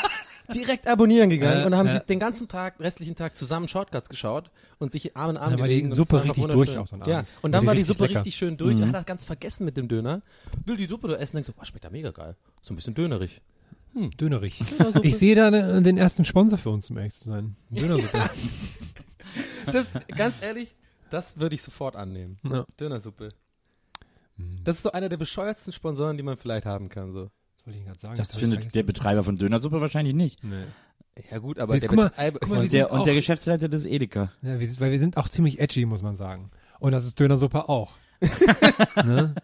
direkt 0.53 0.87
abonnieren 0.87 1.29
gegangen. 1.29 1.59
Ja, 1.59 1.65
und 1.65 1.71
dann 1.71 1.79
haben 1.79 1.87
ja. 1.87 1.99
sie 1.99 2.05
den 2.05 2.19
ganzen 2.19 2.47
Tag, 2.47 2.79
restlichen 2.79 3.15
Tag 3.15 3.37
zusammen 3.37 3.67
Shortcuts 3.67 4.09
geschaut 4.09 4.51
und 4.79 4.91
sich 4.91 5.15
Arm 5.15 5.31
in 5.31 5.37
Arm 5.37 5.51
Dann 5.51 5.59
war 5.59 5.67
die 5.67 5.87
Suppe 5.87 6.23
richtig 6.23 6.45
durch 6.47 6.77
auch 6.77 6.87
so 6.87 6.97
Ja, 7.05 7.23
und 7.41 7.51
dann 7.53 7.65
war 7.65 7.75
die 7.75 7.83
Suppe 7.83 8.03
lecker. 8.03 8.15
richtig 8.15 8.35
schön 8.35 8.57
durch. 8.57 8.75
Und 8.75 8.87
hat 8.87 8.95
er 8.95 9.03
ganz 9.03 9.23
vergessen 9.23 9.65
mit 9.65 9.77
dem 9.77 9.87
Döner. 9.87 10.21
Will 10.65 10.75
die 10.75 10.87
Suppe 10.87 11.07
nur 11.07 11.19
essen, 11.19 11.37
denkt 11.37 11.47
so, 11.47 11.53
oh, 11.59 11.65
schmeckt 11.65 11.85
da 11.85 11.89
mega 11.89 12.11
geil. 12.11 12.35
So 12.61 12.73
ein 12.73 12.75
bisschen 12.75 12.95
dönerig. 12.95 13.41
Dönerig. 14.19 14.61
Ich 15.03 15.17
sehe 15.17 15.35
da 15.35 15.49
den 15.51 15.83
den 15.83 15.97
ersten 15.97 16.25
Sponsor 16.25 16.57
für 16.57 16.69
uns, 16.69 16.89
um 16.89 16.97
ehrlich 16.97 17.13
zu 17.15 17.25
sein. 17.29 17.55
Dönersuppe. 17.69 18.29
Das, 19.71 19.89
ganz 20.15 20.35
ehrlich, 20.41 20.75
das 21.09 21.39
würde 21.39 21.53
ich 21.55 21.61
sofort 21.61 21.95
annehmen. 21.97 22.37
ja. 22.43 22.65
Dönersuppe. 22.79 23.29
Das 24.63 24.77
ist 24.77 24.83
so 24.83 24.91
einer 24.93 25.09
der 25.09 25.17
bescheuertsten 25.17 25.73
Sponsoren, 25.73 26.15
die 26.15 26.23
man 26.23 26.37
vielleicht 26.37 26.65
haben 26.65 26.87
kann. 26.89 27.11
So. 27.11 27.23
Das 27.57 27.65
wollte 27.65 27.79
ich 27.79 27.85
gerade 27.85 27.99
sagen. 27.99 28.15
Das 28.15 28.33
ich 28.33 28.39
findet 28.39 28.73
der. 28.73 28.83
Betreiber 28.83 29.23
von 29.25 29.35
Dönersuppe 29.37 29.81
wahrscheinlich 29.81 30.15
nicht. 30.15 30.41
Nee. 30.43 30.63
Ja 31.29 31.39
gut, 31.39 31.59
aber 31.59 31.73
Jetzt 31.73 31.83
der 31.83 31.93
mal, 31.93 32.09
Betreiber- 32.09 32.47
mal, 32.47 32.59
Und 32.59 32.71
der, 32.71 32.85
sind 32.85 32.91
und 32.93 32.99
auch- 32.99 33.03
der 33.03 33.15
Geschäftsleiter 33.15 33.67
des 33.67 33.83
Edeka. 33.85 34.31
Ja, 34.41 34.59
wir 34.59 34.67
sind, 34.67 34.79
weil 34.79 34.91
wir 34.91 34.99
sind 34.99 35.17
auch 35.17 35.27
ziemlich 35.27 35.59
edgy, 35.59 35.85
muss 35.85 36.01
man 36.01 36.15
sagen. 36.15 36.49
Und 36.79 36.93
das 36.93 37.05
ist 37.05 37.19
Dönersuppe 37.19 37.67
auch. 37.67 37.91
ne? 39.03 39.35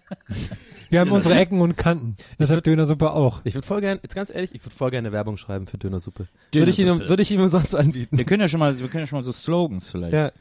Wir 0.94 1.00
haben 1.02 1.12
unsere 1.12 1.34
Ecken 1.34 1.60
und 1.60 1.76
Kanten. 1.76 2.16
Das 2.38 2.52
hat 2.52 2.68
Dönersuppe 2.68 3.12
auch. 3.14 3.42
ich 3.46 3.56
würde 3.56 3.66
voll 3.66 3.82
gerne, 3.82 4.00
jetzt 4.04 4.14
ganz 4.14 4.30
ehrlich, 4.30 4.54
ich 4.54 4.64
würde 4.64 4.76
voll 4.76 4.92
gerne 4.92 5.12
Werbung 5.12 5.38
schreiben 5.38 5.66
für 5.66 5.80
Dönersuppe. 5.80 6.28
Würde 6.54 6.70
ich 6.70 6.78
ihm, 6.78 6.86
Dönersuppe. 6.86 7.10
würde 7.10 7.24
ich 7.24 7.32
ihm 7.32 7.42
umsonst 7.42 7.76
anbieten. 7.76 8.16
Wir 8.16 8.26
können 8.26 8.42
ja 8.42 8.48
schon 8.48 8.60
mal, 8.60 8.78
wir 8.78 8.88
können 8.90 9.02
ja 9.02 9.08
schon 9.08 9.18
mal 9.18 9.24
so 9.24 9.32
Slogans 9.32 9.90
vielleicht. 9.90 10.14
Ja. 10.14 10.32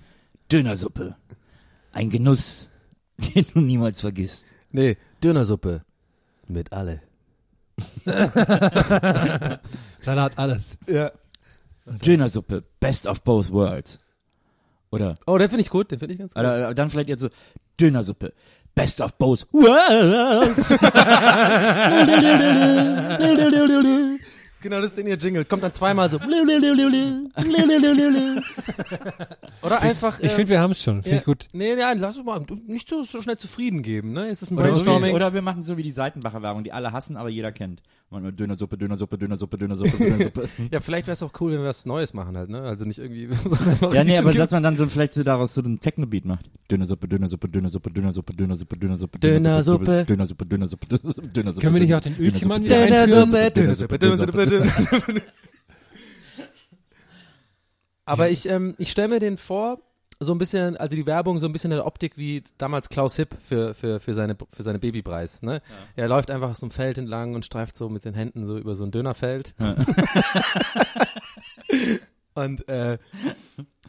Dönersuppe. 0.53 1.17
Ein 1.93 2.11
Genuss, 2.11 2.69
den 3.35 3.47
du 3.55 3.61
niemals 3.63 4.03
vergisst. 4.03 4.53
Nee, 4.71 4.99
Dönersuppe. 5.25 5.85
Mit 6.49 6.71
alle. 6.71 7.01
Salat, 10.01 10.37
alles. 10.37 10.77
Ja. 10.87 11.13
Dönersuppe. 11.87 12.63
Best 12.79 13.07
of 13.07 13.23
both 13.23 13.51
worlds. 13.51 13.99
Oder, 14.91 15.17
Oh, 15.27 15.39
den 15.39 15.49
finde 15.49 15.63
ich 15.63 15.71
gut, 15.71 15.91
den 15.91 15.99
finde 15.99 16.13
ich 16.13 16.19
ganz 16.21 16.35
gut. 16.35 16.41
oder 16.41 16.75
dann 16.75 16.91
vielleicht 16.91 17.09
jetzt 17.09 17.23
so 17.23 17.31
Dönersuppe. 17.81 18.35
Best 18.75 19.01
of 19.01 19.17
both 19.19 19.47
worlds. 19.53 20.77
Genau, 24.63 24.77
das 24.77 24.87
ist 24.87 24.97
den 24.97 25.09
ihr 25.09 25.17
Jingle. 25.17 25.45
Kommt 25.45 25.65
dann 25.65 25.73
zweimal 25.73 26.09
so. 26.09 26.19
Oder 29.63 29.81
einfach. 29.81 30.21
Ich 30.21 30.31
ähm, 30.31 30.37
finde, 30.37 30.51
wir 30.51 30.61
haben 30.61 30.71
es 30.71 30.83
schon. 30.83 31.03
Finde 31.03 31.17
ja, 31.17 31.19
ich 31.19 31.25
gut. 31.25 31.49
Nee, 31.53 31.75
nee, 31.75 31.83
lass 31.97 32.17
uns 32.17 32.25
mal 32.25 32.41
nicht 32.67 32.89
so, 32.89 33.03
so 33.03 33.21
schnell 33.21 33.37
zufrieden 33.37 33.83
geben, 33.83 34.13
ne? 34.13 34.29
Es 34.29 34.41
ist 34.41 34.53
ein 34.53 34.59
Oder, 34.59 34.69
so 34.69 34.71
wie, 34.71 34.85
Brainstorming. 34.85 35.15
oder 35.17 35.35
wir 35.35 35.43
machen 35.43 35.63
so 35.63 35.77
wie 35.77 35.83
die 35.83 35.91
Seitenbacher 35.91 36.43
Werbung, 36.43 36.63
die 36.63 36.73
alle 36.73 36.93
hassen, 36.93 37.17
aber 37.17 37.29
jeder 37.29 37.51
kennt. 37.51 37.83
Man 38.13 38.37
Dönersuppe, 38.37 38.77
Dönersuppe, 38.77 39.17
Dönersuppe, 39.17 39.57
Dönersuppe, 39.57 39.97
Dönersuppe. 39.97 40.49
Ja, 40.71 40.81
vielleicht 40.81 41.07
wäre 41.07 41.15
es 41.15 41.23
auch 41.23 41.33
cool, 41.41 41.53
wenn 41.53 41.61
wir 41.61 41.69
was 41.69 41.87
Neues 41.87 42.13
machen 42.13 42.37
halt, 42.37 42.51
ne? 42.51 42.61
Also 42.61 42.85
nicht 42.85 42.99
irgendwie. 42.99 43.27
ja, 43.93 44.05
nee, 44.05 44.19
aber 44.19 44.35
dass 44.35 44.51
man 44.51 44.63
dann 44.63 44.77
so 44.77 44.87
vielleicht 44.87 45.15
so 45.15 45.23
daraus 45.23 45.55
so 45.55 45.63
einen 45.63 45.81
Techno-Beat 45.81 46.27
macht. 46.27 46.51
Dönersuppe, 46.71 47.09
Dönersuppe, 47.09 47.49
Dönersuppe, 47.49 47.91
Dönersuppe, 47.91 48.35
Dönersuppe, 48.35 48.77
Dönersuppe, 48.77 49.19
Dönersuppe. 49.19 50.05
Dönersuppe, 50.05 50.45
Dönersuppe, 50.45 50.87
Dönersuppe, 50.87 51.29
Dönersuppe. 51.29 51.61
Können 51.63 51.75
wir 51.75 51.81
nicht 51.81 51.95
auch 51.95 52.01
den 52.01 52.19
Ölchemann 52.19 52.65
wieder 52.65 52.87
Dönersuppe? 52.87 53.51
Dönersuppe, 53.51 53.99
Dönersuppe, 53.99 54.47
Dönersuppe. 54.47 55.23
Aber 58.05 58.29
ich, 58.29 58.47
ähm, 58.47 58.75
ich 58.77 58.91
stelle 58.91 59.09
mir 59.09 59.21
den 59.21 59.39
vor, 59.39 59.79
so 60.25 60.33
ein 60.33 60.39
bisschen, 60.39 60.77
also 60.77 60.97
die 60.97 61.07
Werbung 61.07 61.39
so 61.39 61.47
ein 61.47 61.53
bisschen 61.53 61.71
in 61.73 61.77
der 61.79 61.87
Optik 61.87 62.17
wie 62.17 62.43
damals 62.59 62.89
Klaus 62.89 63.17
Hipp 63.17 63.37
für, 63.43 63.75
für, 63.75 64.01
für 64.01 64.15
seine, 64.15 64.37
für 64.53 64.63
seine 64.63 64.79
Babypreis, 64.79 65.43
ne? 65.43 65.63
Er 65.97 66.09
läuft 66.09 66.31
einfach 66.31 66.55
so 66.57 66.67
ein 66.67 66.71
Feld 66.71 66.99
entlang 66.99 67.35
und 67.35 67.45
streift 67.45 67.77
so 67.77 67.89
mit 67.89 68.05
den 68.05 68.15
Händen 68.15 68.47
so 68.47 68.59
über 68.59 68.75
so 68.75 68.85
ein 68.85 68.91
Dönerfeld. 68.91 69.55
und, 72.35 72.69
äh, 72.69 72.99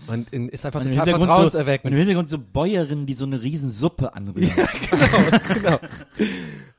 und 0.07 0.31
ist 0.31 0.65
einfach 0.65 0.81
Und 0.81 0.87
total 0.87 1.05
Hintergrund 1.05 1.11
so, 1.11 1.13
und 1.13 1.27
vertrauenserweckend. 1.27 1.91
im 1.91 1.97
Hintergrund 1.97 2.29
so 2.29 2.37
Bäuerinnen, 2.39 3.05
die 3.05 3.13
so 3.13 3.25
eine 3.25 3.41
riesen 3.41 3.71
Suppe 3.71 4.13
anrühren. 4.13 4.51
genau. 5.53 5.79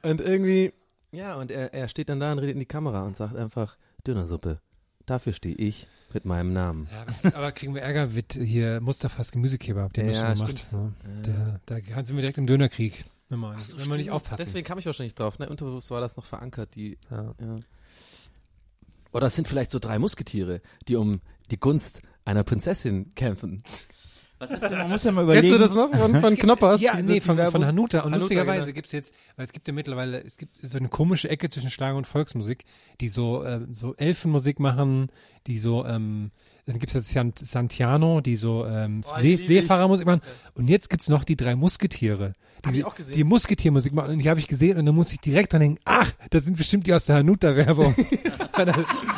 Und 0.02 0.20
irgendwie, 0.20 0.72
ja, 1.12 1.34
und 1.36 1.50
er, 1.50 1.72
er 1.72 1.88
steht 1.88 2.08
dann 2.08 2.20
da 2.20 2.32
und 2.32 2.38
redet 2.38 2.54
in 2.54 2.60
die 2.60 2.66
Kamera 2.66 3.04
und 3.04 3.16
sagt 3.16 3.36
einfach, 3.36 3.76
Dönersuppe, 4.06 4.60
dafür 5.06 5.32
stehe 5.32 5.54
ich 5.54 5.86
mit 6.12 6.24
meinem 6.24 6.52
Namen. 6.52 6.88
Ja, 7.22 7.34
aber 7.34 7.52
kriegen 7.52 7.74
wir 7.74 7.82
Ärger 7.82 8.06
mit 8.06 8.34
hier 8.34 8.80
Mustafas 8.80 9.32
Gemüsekebab, 9.32 9.92
den 9.92 10.10
Ja, 10.10 10.34
das 10.34 10.38
schon 10.38 10.46
gemacht. 10.46 10.72
Ne? 10.72 10.94
Der, 11.26 11.60
da 11.66 12.04
sind 12.04 12.16
wir 12.16 12.22
direkt 12.22 12.38
im 12.38 12.46
Dönerkrieg. 12.46 13.04
Wenn 13.28 13.42
Ach 13.44 13.64
so, 13.64 13.78
wenn 13.78 13.88
wir 13.88 13.96
nicht 13.96 14.10
aufpassen. 14.10 14.36
Deswegen 14.38 14.64
kam 14.64 14.78
ich 14.78 14.86
wahrscheinlich 14.86 15.14
drauf, 15.14 15.38
ne? 15.38 15.48
Unterbewusst 15.48 15.90
war 15.90 16.00
das 16.00 16.16
noch 16.16 16.24
verankert, 16.24 16.74
die, 16.74 16.98
ja. 17.10 17.34
ja. 17.40 17.56
Oder 19.12 19.28
es 19.28 19.34
sind 19.34 19.48
vielleicht 19.48 19.70
so 19.70 19.78
drei 19.78 19.98
Musketiere, 19.98 20.60
die 20.88 20.96
um 20.96 21.20
die 21.50 21.58
Gunst 21.58 22.02
einer 22.24 22.44
Prinzessin 22.44 23.14
kämpfen. 23.14 23.62
Was 24.50 24.62
ist 24.62 24.70
denn, 24.70 24.78
man 24.78 24.90
muss 24.90 25.04
ja 25.04 25.12
mal 25.12 25.24
überlegen. 25.24 25.46
Kennst 25.48 25.54
du 25.54 25.58
das 25.58 25.74
noch 25.74 25.90
von, 25.98 26.20
von 26.20 26.36
Knoppers? 26.36 26.80
Ja, 26.80 27.00
nee, 27.00 27.14
die 27.14 27.20
von, 27.20 27.36
von 27.50 27.64
Hanuta. 27.64 27.98
Und 28.00 28.04
Hanuta, 28.06 28.18
lustigerweise 28.18 28.66
genau. 28.66 28.74
gibt's 28.74 28.92
jetzt, 28.92 29.14
weil 29.36 29.44
es 29.44 29.52
gibt 29.52 29.66
ja 29.66 29.72
mittlerweile, 29.74 30.22
es 30.22 30.36
gibt 30.36 30.56
so 30.62 30.78
eine 30.78 30.88
komische 30.88 31.28
Ecke 31.28 31.48
zwischen 31.48 31.70
Schlager 31.70 31.96
und 31.96 32.06
Volksmusik, 32.06 32.64
die 33.00 33.08
so, 33.08 33.44
ähm, 33.44 33.74
so 33.74 33.94
Elfenmusik 33.96 34.60
machen, 34.60 35.08
die 35.46 35.58
so, 35.58 35.84
ähm, 35.86 36.30
dann 36.66 36.78
gibt's 36.78 36.94
jetzt 36.94 37.08
San- 37.08 37.32
Santiano, 37.36 38.20
die 38.20 38.36
so 38.36 38.64
ähm, 38.66 39.04
Oh, 39.06 39.20
die 39.20 39.36
See. 39.36 39.60
Seefahrermusik 39.60 40.06
machen. 40.06 40.20
Und 40.54 40.68
jetzt 40.68 40.88
gibt's 40.90 41.08
noch 41.08 41.24
die 41.24 41.36
drei 41.36 41.56
Musketiere. 41.56 42.32
Die, 42.64 42.68
Hab 42.68 42.74
ich 42.74 42.84
auch 42.84 42.94
gesehen. 42.94 43.14
Die 43.16 43.24
Musketiermusik 43.24 43.92
machen. 43.92 44.12
Und 44.12 44.18
die 44.20 44.30
habe 44.30 44.40
ich 44.40 44.46
gesehen 44.48 44.78
und 44.78 44.86
dann 44.86 44.94
muss 44.94 45.12
ich 45.12 45.20
direkt 45.20 45.52
dran 45.52 45.60
denken, 45.60 45.80
ach, 45.84 46.10
das 46.30 46.44
sind 46.44 46.56
bestimmt 46.56 46.86
die 46.86 46.94
aus 46.94 47.04
der 47.06 47.16
Hanuta-Werbung. 47.16 47.94
Weil 48.52 48.66
da 48.66 48.72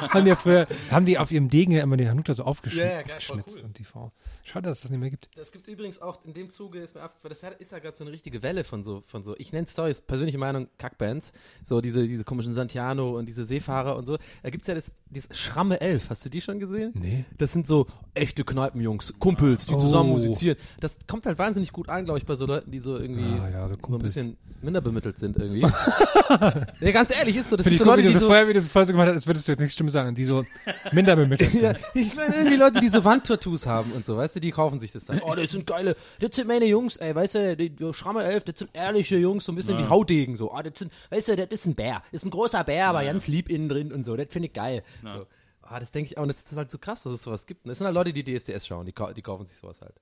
haben 0.08 0.24
die 0.24 0.30
ja 0.30 0.36
früher, 0.36 0.66
haben 0.90 1.06
die 1.06 1.18
auf 1.18 1.30
ihrem 1.30 1.48
Degen 1.48 1.70
ja 1.72 1.82
immer 1.82 1.96
den 1.96 2.08
Hanuta 2.08 2.32
so 2.34 2.42
aufgeschn 2.44 2.80
Ja, 2.80 2.84
ja, 2.86 3.02
geil, 3.02 3.04
voll 3.20 3.38
aufgeschnitzt 3.38 3.58
cool. 3.58 3.64
und 3.64 3.78
die 3.78 3.84
Frau. 3.84 4.12
Schade, 4.46 4.68
dass 4.68 4.78
es 4.78 4.82
das 4.82 4.90
nicht 4.92 5.00
mehr 5.00 5.10
gibt. 5.10 5.28
Das 5.36 5.50
gibt 5.50 5.66
übrigens 5.66 6.00
auch 6.00 6.24
in 6.24 6.32
dem 6.32 6.50
Zuge, 6.50 6.78
ist 6.78 6.94
mir 6.94 7.04
auf, 7.04 7.10
weil 7.22 7.30
das 7.30 7.42
ist 7.58 7.72
ja 7.72 7.80
gerade 7.80 7.96
so 7.96 8.04
eine 8.04 8.12
richtige 8.12 8.44
Welle 8.44 8.62
von 8.62 8.84
so, 8.84 9.02
von 9.08 9.24
so, 9.24 9.34
ich 9.38 9.52
nenne 9.52 9.66
Stories, 9.66 10.00
persönliche 10.00 10.38
Meinung, 10.38 10.68
Kackbands, 10.78 11.32
so 11.64 11.80
diese, 11.80 12.06
diese 12.06 12.22
komischen 12.22 12.54
Santiano 12.54 13.18
und 13.18 13.26
diese 13.26 13.44
Seefahrer 13.44 13.96
und 13.96 14.06
so. 14.06 14.18
Da 14.44 14.50
gibt's 14.50 14.68
ja 14.68 14.74
das, 14.76 14.92
dieses 15.10 15.36
Schramme 15.36 15.80
Elf, 15.80 16.10
hast 16.10 16.24
du 16.24 16.28
die 16.28 16.40
schon 16.40 16.60
gesehen? 16.60 16.92
Nee. 16.94 17.24
Das 17.38 17.52
sind 17.52 17.66
so 17.66 17.86
echte 18.14 18.44
Kneipenjungs, 18.44 19.14
Kumpels, 19.18 19.66
die 19.66 19.76
zusammen 19.78 20.10
Oh. 20.12 20.16
musizieren. 20.18 20.56
Das 20.78 20.96
kommt 21.08 21.26
halt 21.26 21.38
wahnsinnig 21.40 21.72
gut 21.72 21.88
an, 21.88 22.04
glaube 22.04 22.20
ich, 22.20 22.24
bei 22.26 22.36
so 22.36 22.46
Leuten, 22.46 22.70
die 22.70 22.78
so 22.78 22.96
irgendwie 22.98 23.24
Ah, 23.40 23.48
ja, 23.50 23.68
so 23.68 23.74
so 23.84 23.94
ein 23.96 23.98
bisschen 24.02 24.36
minder 24.62 24.80
bemittelt 24.80 25.18
sind 25.18 25.36
irgendwie. 25.36 25.60
ja, 26.80 26.92
ganz 26.92 27.14
ehrlich, 27.16 27.36
ist 27.36 27.50
so, 27.50 27.56
das 27.56 27.64
Finde 27.64 27.74
ich 27.76 27.78
so 27.80 27.84
gut, 27.84 27.96
Leute, 27.96 28.02
wie 28.04 28.12
du 28.12 28.12
die 28.14 28.20
so 28.20 28.26
vorher, 28.26 28.48
wie 28.48 28.52
du 28.52 28.60
so 28.60 28.68
vorher 28.68 28.86
so 28.86 28.92
gemacht 28.92 29.08
hast, 29.08 29.14
als 29.16 29.26
würdest 29.26 29.48
du 29.48 29.52
jetzt 29.52 29.60
nicht 29.60 29.72
Stimme 29.72 29.90
sagen, 29.90 30.14
die 30.14 30.24
so 30.24 30.44
minder 30.92 31.16
bemittelt 31.16 31.50
sind. 31.52 31.62
ja, 31.62 31.74
ich 31.94 32.14
meine 32.14 32.34
irgendwie 32.34 32.56
Leute, 32.56 32.80
die 32.80 32.88
so 32.88 33.04
Wandtattoos 33.04 33.66
haben 33.66 33.92
und 33.92 34.06
so, 34.06 34.16
weißt 34.16 34.35
du, 34.36 34.40
die 34.40 34.50
kaufen 34.52 34.78
sich 34.78 34.92
das 34.92 35.06
dann. 35.06 35.20
Oh, 35.20 35.34
das 35.34 35.52
sind 35.52 35.66
geile, 35.66 35.96
das 36.20 36.36
sind 36.36 36.46
meine 36.48 36.66
Jungs, 36.66 36.96
ey, 36.96 37.14
weißt 37.14 37.34
du, 37.34 37.56
die, 37.56 37.70
die 37.70 37.92
Schramme 37.94 38.22
Elf, 38.24 38.44
das 38.44 38.58
sind 38.60 38.70
ehrliche 38.72 39.16
Jungs, 39.16 39.44
so 39.44 39.52
ein 39.52 39.56
bisschen 39.56 39.78
wie 39.78 39.88
Haudegen, 39.88 40.36
so. 40.36 40.52
Ah, 40.52 40.62
das 40.62 40.78
sind, 40.78 40.92
weißt 41.10 41.28
du, 41.28 41.36
das 41.36 41.46
ist 41.50 41.66
ein 41.66 41.74
Bär, 41.74 42.02
das 42.12 42.22
ist 42.22 42.26
ein 42.26 42.30
großer 42.30 42.62
Bär, 42.64 42.88
aber 42.88 43.04
ganz 43.04 43.26
lieb 43.26 43.48
innen 43.48 43.68
drin 43.68 43.92
und 43.92 44.04
so, 44.04 44.16
das 44.16 44.32
finde 44.32 44.48
ich 44.48 44.52
geil. 44.54 44.82
So. 45.02 45.26
Ah, 45.62 45.80
das 45.80 45.90
denke 45.90 46.10
ich 46.10 46.18
auch, 46.18 46.22
und 46.22 46.28
das 46.28 46.38
ist 46.38 46.56
halt 46.56 46.70
so 46.70 46.78
krass, 46.78 47.02
dass 47.02 47.12
es 47.12 47.22
sowas 47.24 47.46
gibt. 47.46 47.64
Und 47.64 47.70
Das 47.70 47.78
sind 47.78 47.86
halt 47.86 47.94
Leute, 47.94 48.12
die 48.12 48.22
DSDS 48.22 48.66
schauen, 48.66 48.86
die, 48.86 48.94
die 49.14 49.22
kaufen 49.22 49.46
sich 49.46 49.56
sowas 49.56 49.80
halt. 49.80 49.94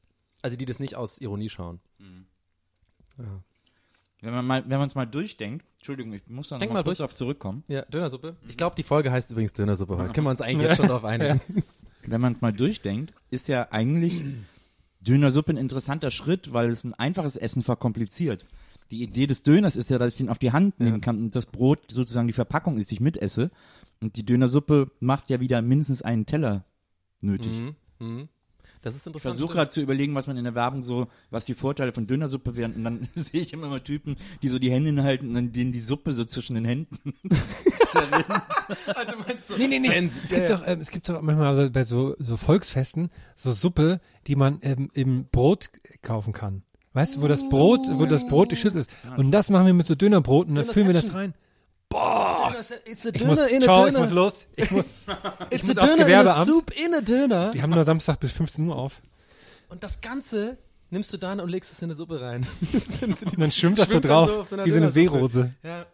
Also 0.42 0.58
die 0.58 0.66
das 0.66 0.78
nicht 0.78 0.94
aus 0.94 1.18
Ironie 1.18 1.48
schauen. 1.48 1.80
Wenn 4.20 4.32
man 4.32 4.46
mal, 4.46 4.62
wenn 4.68 4.78
man 4.78 4.88
es 4.88 4.94
mal 4.94 5.06
durchdenkt, 5.06 5.66
Entschuldigung, 5.76 6.12
ich 6.14 6.26
muss 6.26 6.48
da 6.48 6.58
noch 6.58 6.66
mal 6.66 6.72
mal 6.74 6.84
kurz 6.84 6.98
durch. 6.98 7.04
auf 7.10 7.14
zurückkommen. 7.14 7.64
Ja, 7.68 7.82
Dönersuppe. 7.82 8.36
Ich 8.48 8.56
glaube, 8.56 8.74
die 8.76 8.82
Folge 8.82 9.10
heißt 9.12 9.30
übrigens 9.30 9.52
Dönersuppe 9.52 9.96
heute. 9.98 10.12
Können 10.12 10.26
wir 10.26 10.30
uns 10.30 10.40
eigentlich 10.40 10.68
jetzt 10.68 10.76
schon 10.78 10.88
drauf 10.88 11.04
einigen. 11.04 11.40
Wenn 12.06 12.20
man 12.20 12.32
es 12.32 12.40
mal 12.40 12.52
durchdenkt, 12.52 13.12
ist 13.30 13.48
ja 13.48 13.68
eigentlich 13.70 14.22
Dönersuppe 15.00 15.52
ein 15.52 15.56
interessanter 15.56 16.10
Schritt, 16.10 16.52
weil 16.52 16.70
es 16.70 16.84
ein 16.84 16.94
einfaches 16.94 17.36
Essen 17.36 17.62
verkompliziert. 17.62 18.46
Die 18.90 19.02
Idee 19.02 19.26
des 19.26 19.42
Döners 19.42 19.76
ist 19.76 19.90
ja, 19.90 19.98
dass 19.98 20.12
ich 20.12 20.18
den 20.18 20.28
auf 20.28 20.38
die 20.38 20.52
Hand 20.52 20.78
nehmen 20.78 21.00
kann 21.00 21.18
und 21.18 21.34
das 21.34 21.46
Brot 21.46 21.90
sozusagen 21.90 22.26
die 22.26 22.34
Verpackung 22.34 22.76
ist, 22.76 22.90
die 22.90 22.96
ich 22.96 23.00
mitesse. 23.00 23.50
Und 24.00 24.16
die 24.16 24.24
Dönersuppe 24.24 24.90
macht 25.00 25.30
ja 25.30 25.40
wieder 25.40 25.62
mindestens 25.62 26.02
einen 26.02 26.26
Teller 26.26 26.64
nötig. 27.22 27.50
Mhm. 27.50 27.76
Mhm. 27.98 28.28
Das 28.84 28.94
ist 28.94 29.00
Ich 29.00 29.06
interessant. 29.06 29.34
versuche 29.34 29.54
gerade 29.54 29.70
zu 29.70 29.80
überlegen, 29.80 30.14
was 30.14 30.26
man 30.26 30.36
in 30.36 30.44
der 30.44 30.54
Werbung 30.54 30.82
so, 30.82 31.08
was 31.30 31.46
die 31.46 31.54
Vorteile 31.54 31.92
von 31.94 32.06
Dönersuppe 32.06 32.54
wären. 32.54 32.74
Und 32.74 32.84
dann 32.84 33.08
sehe 33.14 33.40
ich 33.40 33.52
immer 33.54 33.68
mal 33.68 33.80
Typen, 33.80 34.16
die 34.42 34.48
so 34.48 34.58
die 34.58 34.70
Hände 34.70 34.90
hinhalten 34.90 35.28
und 35.30 35.34
dann 35.34 35.52
denen 35.52 35.72
die 35.72 35.80
Suppe 35.80 36.12
so 36.12 36.24
zwischen 36.26 36.54
den 36.54 36.66
Händen 36.66 36.98
zerrinnt. 37.90 38.26
Nee, 39.58 39.66
nee, 39.68 39.78
nee. 39.78 40.08
Es 40.08 40.30
gibt 40.30 40.50
doch, 40.50 40.62
ähm, 40.66 40.80
es 40.80 40.90
gibt 40.90 41.08
doch 41.08 41.20
manchmal 41.20 41.54
so, 41.54 41.70
bei 41.70 41.82
so, 41.84 42.14
so 42.18 42.36
Volksfesten 42.38 43.10
so 43.36 43.52
Suppe, 43.52 44.00
die 44.26 44.36
man 44.36 44.58
ähm, 44.62 44.90
im 44.94 45.26
Brot 45.30 45.68
kaufen 46.00 46.32
kann. 46.32 46.62
Weißt 46.94 47.16
du, 47.16 47.22
wo 47.22 47.28
das 47.28 47.46
Brot, 47.48 47.80
wo 47.92 48.06
das 48.06 48.26
Brot 48.26 48.52
die 48.52 48.56
Schüssel 48.56 48.80
ist. 48.80 48.90
Und 49.16 49.32
das 49.32 49.50
machen 49.50 49.66
wir 49.66 49.74
mit 49.74 49.86
so 49.86 49.94
Dönerbroten 49.94 50.56
und 50.56 50.64
dann 50.66 50.72
füllen 50.72 50.86
wir 50.86 50.94
das 50.94 51.12
rein. 51.12 51.34
Boah, 51.94 52.52
it's 52.86 53.06
a 53.06 53.10
Ich 53.12 53.24
muss, 53.24 53.38
ciao, 53.62 53.86
ich 53.86 53.92
muss 53.92 54.10
los. 54.10 54.46
Ich 54.56 54.68
muss, 54.72 54.84
ich 55.50 55.60
It's 55.60 55.68
muss 55.68 55.78
a 55.78 55.82
aufs 55.82 55.94
Döner 55.94 56.06
in 56.06 56.12
a 56.14 56.22
Gewerbeamt. 56.22 56.46
soup 56.46 56.70
in 56.76 56.94
a 56.94 57.00
Döner. 57.00 57.52
Die 57.52 57.62
haben 57.62 57.70
nur 57.70 57.84
Samstag 57.84 58.18
bis 58.18 58.32
15 58.32 58.66
Uhr 58.66 58.74
auf. 58.76 59.00
Und 59.68 59.84
das 59.84 60.00
Ganze 60.00 60.58
nimmst 60.90 61.12
du 61.12 61.18
dann 61.18 61.38
und 61.38 61.48
legst 61.48 61.70
es 61.72 61.80
in 61.82 61.86
eine 61.90 61.94
Suppe 61.94 62.20
rein. 62.20 62.44
Und 63.00 63.16
dann 63.40 63.52
schwimmt 63.52 63.78
das 63.78 63.86
so 63.86 63.92
Schwimmt 63.92 64.06
dann 64.06 64.26
drauf, 64.26 64.48
so 64.48 64.64
wie 64.64 64.70
so 64.70 64.76
eine. 64.76 64.90
Seerose. 64.90 65.54
ja. 65.62 65.86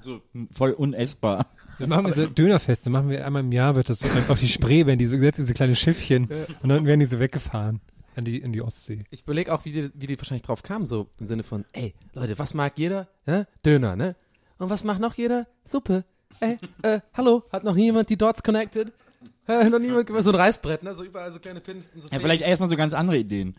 So 0.00 0.20
voll 0.52 0.72
unessbar. 0.72 1.46
Dann 1.78 1.90
machen 1.90 2.06
wir 2.06 2.12
so 2.14 2.26
Dönerfeste, 2.26 2.88
machen 2.88 3.10
wir 3.10 3.24
einmal 3.26 3.40
im 3.42 3.52
Jahr, 3.52 3.76
wird 3.76 3.90
das 3.90 3.98
so 3.98 4.06
auf 4.28 4.40
die 4.40 4.48
Spree, 4.48 4.86
werden 4.86 4.98
die 4.98 5.06
so 5.06 5.16
gesetzt, 5.16 5.38
diese 5.38 5.52
kleine 5.54 5.76
Schiffchen. 5.76 6.28
Und 6.62 6.70
dann 6.70 6.86
werden 6.86 7.00
die 7.00 7.06
so 7.06 7.18
weggefahren 7.18 7.80
in 8.16 8.24
die, 8.24 8.38
in 8.38 8.52
die 8.52 8.62
Ostsee. 8.62 9.04
Ich 9.10 9.22
überlege 9.22 9.52
auch, 9.54 9.64
wie 9.66 9.72
die, 9.72 9.90
wie 9.94 10.06
die 10.06 10.18
wahrscheinlich 10.18 10.42
drauf 10.42 10.62
kamen, 10.62 10.86
so 10.86 11.08
im 11.20 11.26
Sinne 11.26 11.42
von, 11.44 11.66
ey, 11.72 11.94
Leute, 12.14 12.38
was 12.38 12.54
mag 12.54 12.78
jeder? 12.78 13.08
Hä? 13.26 13.44
Döner, 13.64 13.94
ne? 13.94 14.16
Und 14.58 14.70
was 14.70 14.84
macht 14.84 15.00
noch 15.00 15.14
jeder? 15.14 15.46
Suppe. 15.64 16.04
Ey, 16.40 16.58
äh, 16.82 17.00
hallo, 17.14 17.44
hat 17.52 17.64
noch 17.64 17.74
nie 17.74 17.84
jemand 17.84 18.10
die 18.10 18.16
Dots 18.16 18.42
connected? 18.42 18.92
Hä, 19.46 19.70
noch 19.70 19.78
niemand, 19.78 20.08
so 20.08 20.30
ein 20.30 20.34
Reißbrett, 20.36 20.82
ne? 20.82 20.92
So 20.94 21.04
überall 21.04 21.32
so 21.32 21.38
kleine 21.38 21.60
Pinnen. 21.60 21.84
So 21.94 22.08
Ja, 22.10 22.18
vielleicht 22.18 22.42
erstmal 22.42 22.68
so 22.68 22.74
ganz 22.76 22.94
andere 22.94 23.18
Ideen. 23.18 23.54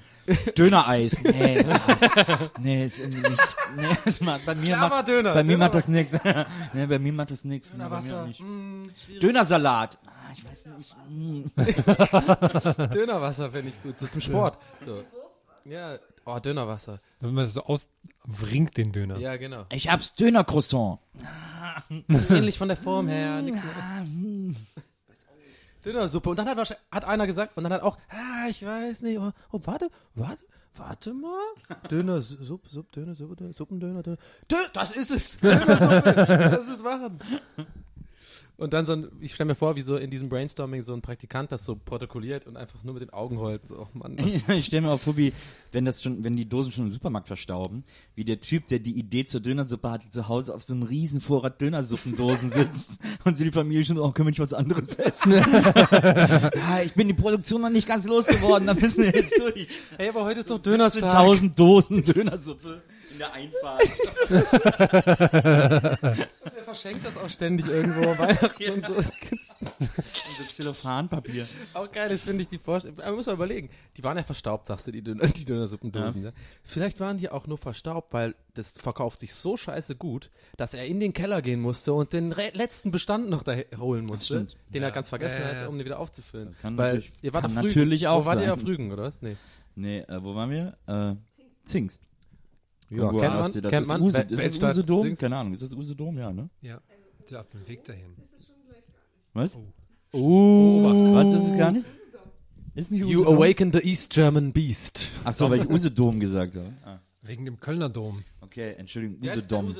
Dönereis. 0.57 1.21
Nee, 1.23 1.63
nee, 2.59 2.85
ist 2.85 2.99
irgendwie 2.99 3.29
nicht. 3.29 3.55
Nee, 3.77 3.83
das 4.05 4.19
macht, 4.19 4.45
bei 4.45 4.53
mir 4.53 4.65
Klar 4.75 4.89
macht, 4.89 5.07
Döner, 5.07 5.33
bei 5.33 5.43
mir 5.43 5.51
Döner 5.51 5.65
macht 5.65 5.75
das 5.75 5.87
nichts. 5.87 6.13
nee, 6.73 6.85
bei 6.85 6.99
mir 6.99 7.13
macht 7.13 7.31
das. 7.31 7.45
Nee, 7.45 7.61
Wasser. 7.77 8.23
auch 8.23 8.27
nicht. 8.27 8.41
Mm. 8.41 8.87
Dönersalat. 9.21 9.97
Ah, 10.05 10.33
ich 10.33 10.43
weiß 10.49 10.65
nicht. 10.77 10.95
Mm. 11.09 11.45
Dönerwasser 12.93 13.49
finde 13.51 13.69
ich 13.69 13.81
gut, 13.81 13.97
so 13.97 14.07
zum 14.07 14.19
Sport. 14.19 14.57
So. 14.85 15.03
Ja, 15.63 15.97
oh, 16.27 16.39
Dönerwasser. 16.39 16.99
Wenn 17.19 17.33
man 17.33 17.45
das 17.45 17.53
so 17.53 17.63
auswringt, 17.63 18.77
den 18.77 18.91
Döner. 18.91 19.17
Ja, 19.17 19.37
genau. 19.37 19.65
Ich 19.69 19.89
hab's 19.89 20.13
Dönercroissant. 20.13 20.99
Ähnlich 22.29 22.57
von 22.57 22.67
der 22.67 22.77
Form 22.77 23.07
her, 23.07 23.41
nix 23.41 23.59
Dönersuppe. 25.83 26.29
Und 26.29 26.39
dann 26.39 26.47
hat, 26.49 26.57
wahrscheinlich- 26.57 26.85
hat 26.91 27.05
einer 27.05 27.27
gesagt, 27.27 27.55
und 27.57 27.63
dann 27.63 27.73
hat 27.73 27.81
auch, 27.81 27.97
ah, 28.09 28.47
ich 28.49 28.65
weiß 28.65 29.01
nicht, 29.03 29.19
oh, 29.19 29.31
oh 29.51 29.61
warte, 29.63 29.89
warte, 30.15 30.45
warte 30.75 31.13
mal. 31.13 31.39
Döner, 31.89 32.21
Suppe, 32.21 32.69
Suppe, 32.69 32.91
Döner, 32.93 33.15
Suppe, 33.15 33.35
Döner, 33.35 33.53
Suppendöner, 33.53 34.03
Döner. 34.03 34.17
Dö, 34.51 34.57
das 34.73 34.91
ist 34.91 35.11
es. 35.11 35.39
Dönersuppe. 35.39 36.13
das 36.51 36.67
ist 36.67 36.83
machen. 36.83 37.19
Und 38.57 38.73
dann 38.73 38.87
so 38.87 38.93
ein, 38.93 39.07
ich 39.21 39.35
stelle 39.35 39.49
mir 39.49 39.55
vor, 39.55 39.75
wie 39.75 39.81
so 39.81 39.97
in 39.97 40.09
diesem 40.09 40.29
Brainstorming 40.29 40.81
so 40.81 40.91
ein 40.93 41.03
Praktikant 41.03 41.51
das 41.51 41.63
so 41.63 41.75
protokolliert 41.75 42.47
und 42.47 42.57
einfach 42.57 42.83
nur 42.83 42.95
mit 42.95 43.03
den 43.03 43.11
Augen 43.11 43.39
heult. 43.39 43.67
So, 43.67 43.81
oh 43.81 43.87
Mann, 43.93 44.17
ich 44.47 44.65
stelle 44.65 44.81
mir 44.81 44.91
auch 44.91 44.99
vor, 44.99 45.15
wie, 45.15 45.31
wenn 45.71 45.85
das 45.85 46.01
schon, 46.01 46.23
wenn 46.23 46.35
die 46.35 46.49
Dosen 46.49 46.71
schon 46.71 46.87
im 46.87 46.91
Supermarkt 46.91 47.27
verstauben, 47.27 47.83
wie 48.15 48.25
der 48.25 48.39
Typ, 48.39 48.65
der 48.67 48.79
die 48.79 48.97
Idee 48.97 49.25
zur 49.25 49.41
Dönersuppe 49.41 49.91
hatte, 49.91 50.09
zu 50.09 50.27
Hause 50.27 50.55
auf 50.55 50.63
so 50.63 50.73
einem 50.73 50.83
riesen 50.83 51.21
Vorrat 51.21 51.61
Dönersuppendosen 51.61 52.49
sitzt 52.49 52.99
und 53.25 53.37
so 53.37 53.43
die 53.43 53.51
Familie 53.51 53.85
schon, 53.85 53.99
oh, 53.99 54.11
können 54.11 54.27
wir 54.27 54.31
nicht 54.31 54.39
was 54.39 54.53
anderes 54.53 54.95
essen? 54.95 55.33
ah, 55.33 56.81
ich 56.83 56.93
bin 56.93 57.07
die 57.07 57.13
Produktion 57.13 57.61
noch 57.61 57.69
nicht 57.69 57.87
ganz 57.87 58.07
losgeworden, 58.07 58.65
da 58.65 58.73
müssen 58.73 59.03
wir 59.03 59.11
jetzt 59.11 59.39
durch. 59.39 59.67
Ey, 59.99 60.09
aber 60.09 60.25
heute 60.25 60.39
ist 60.39 60.49
doch 60.49 60.59
Dönerstag. 60.59 61.13
1000 61.13 61.59
Dosen 61.59 62.03
Dönersuppe 62.03 62.81
in 63.11 63.17
der 63.19 63.33
Einfahrt. 63.33 63.81
Der 66.57 66.63
verschenkt 66.63 67.05
das 67.05 67.17
auch 67.17 67.29
ständig 67.29 67.67
irgendwo, 67.67 68.01
Weihnachten 68.17 68.71
und 68.73 68.85
so. 68.85 68.93
Und 68.95 69.05
so 70.37 70.43
Zellophanpapier. 70.53 71.45
Auch 71.73 71.91
geil, 71.91 72.09
das 72.09 72.23
finde 72.23 72.41
ich 72.43 72.47
die 72.49 72.57
Vorstellung. 72.57 72.99
Aber 72.99 73.15
muss 73.15 73.25
man 73.27 73.35
überlegen, 73.35 73.69
die 73.95 74.03
waren 74.03 74.17
ja 74.17 74.23
verstaubt, 74.23 74.65
sagst 74.67 74.87
du, 74.87 74.91
die, 74.91 75.01
Döner, 75.01 75.27
die 75.27 75.45
Dönersuppendosen. 75.45 76.23
Ja. 76.23 76.31
Vielleicht 76.63 76.99
waren 76.99 77.17
die 77.17 77.29
auch 77.29 77.47
nur 77.47 77.57
verstaubt, 77.57 78.13
weil 78.13 78.35
das 78.55 78.71
verkauft 78.71 79.19
sich 79.19 79.33
so 79.33 79.55
scheiße 79.57 79.95
gut, 79.95 80.29
dass 80.57 80.73
er 80.73 80.85
in 80.85 80.99
den 80.99 81.13
Keller 81.13 81.41
gehen 81.41 81.61
musste 81.61 81.93
und 81.93 82.13
den 82.13 82.31
letzten 82.31 82.91
Bestand 82.91 83.29
noch 83.29 83.43
da 83.43 83.55
holen 83.77 84.05
musste, 84.05 84.47
den 84.73 84.83
er 84.83 84.91
ganz 84.91 85.09
vergessen 85.09 85.39
Ja, 85.41 85.47
ja, 85.47 85.53
ja. 85.53 85.59
hat, 85.61 85.67
um 85.69 85.77
den 85.77 85.85
wieder 85.85 85.99
aufzufüllen. 85.99 86.55
kann 86.61 86.77
weil 86.77 86.95
natürlich- 86.95 87.13
ihr 87.21 87.33
wart 87.33 87.43
kann 87.45 87.53
natürlich 87.53 88.07
auch 88.07 88.21
Wo 88.21 88.25
wart 88.25 88.39
ihr 88.39 88.45
sein. 88.47 88.51
auf 88.53 88.65
Rügen, 88.65 88.91
oder 88.91 89.03
was? 89.03 89.21
Nee. 89.21 89.37
Nee, 89.75 89.99
äh, 89.99 90.23
wo 90.23 90.33
waren 90.35 90.49
wir? 90.49 90.75
Äh, 90.87 91.15
Zingst. 91.65 92.01
Ja, 92.89 92.97
Irgendwo 92.97 93.17
kennt 93.19 93.33
man, 93.33 93.41
das. 93.43 93.53
kennt 93.53 93.81
ist 93.81 93.87
man. 93.87 94.01
Use, 94.01 94.17
ist 94.17 94.31
das 94.31 94.39
Weltstadt 94.39 94.77
Usedom? 94.77 95.01
Zingst. 95.03 95.21
Keine 95.21 95.37
Ahnung, 95.37 95.53
ist 95.53 95.63
das 95.63 95.73
Usedom? 95.73 96.17
Ja, 96.17 96.31
ne? 96.31 96.49
Ja. 96.61 96.79
Der 97.29 97.41
auf 97.41 97.49
dem 97.49 97.67
Weg 97.67 97.83
dahin. 97.83 98.15
Was? 99.33 99.57
Uh, 100.13 101.13
Was 101.13 101.27
ist 101.27 101.51
es 101.51 101.57
gar 101.57 101.71
nicht? 101.71 101.85
Ist 102.75 102.91
nicht 102.91 103.01
you 103.01 103.19
Usedom? 103.21 103.35
awaken 103.37 103.73
the 103.73 103.79
East 103.79 104.09
German 104.11 104.53
Beast. 104.53 105.09
Ach 105.25 105.33
so, 105.33 105.49
weil 105.49 105.61
ich 105.61 105.69
Usedom 105.69 106.19
gesagt 106.19 106.55
habe. 106.55 106.73
Ah, 106.85 106.99
Wegen 107.23 107.43
dem 107.43 107.59
Kölner 107.59 107.89
Dom. 107.89 108.23
okay, 108.39 108.73
Entschuldigung, 108.77 109.17
Usedom. 109.21 109.75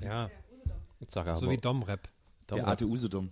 Ja, 0.00 0.28
Sag 1.06 1.26
aber. 1.28 1.36
so 1.36 1.48
wie 1.50 1.56
Dom-Rap. 1.56 2.08
Der 2.50 2.66
Arte 2.66 2.86
Usedom. 2.86 3.30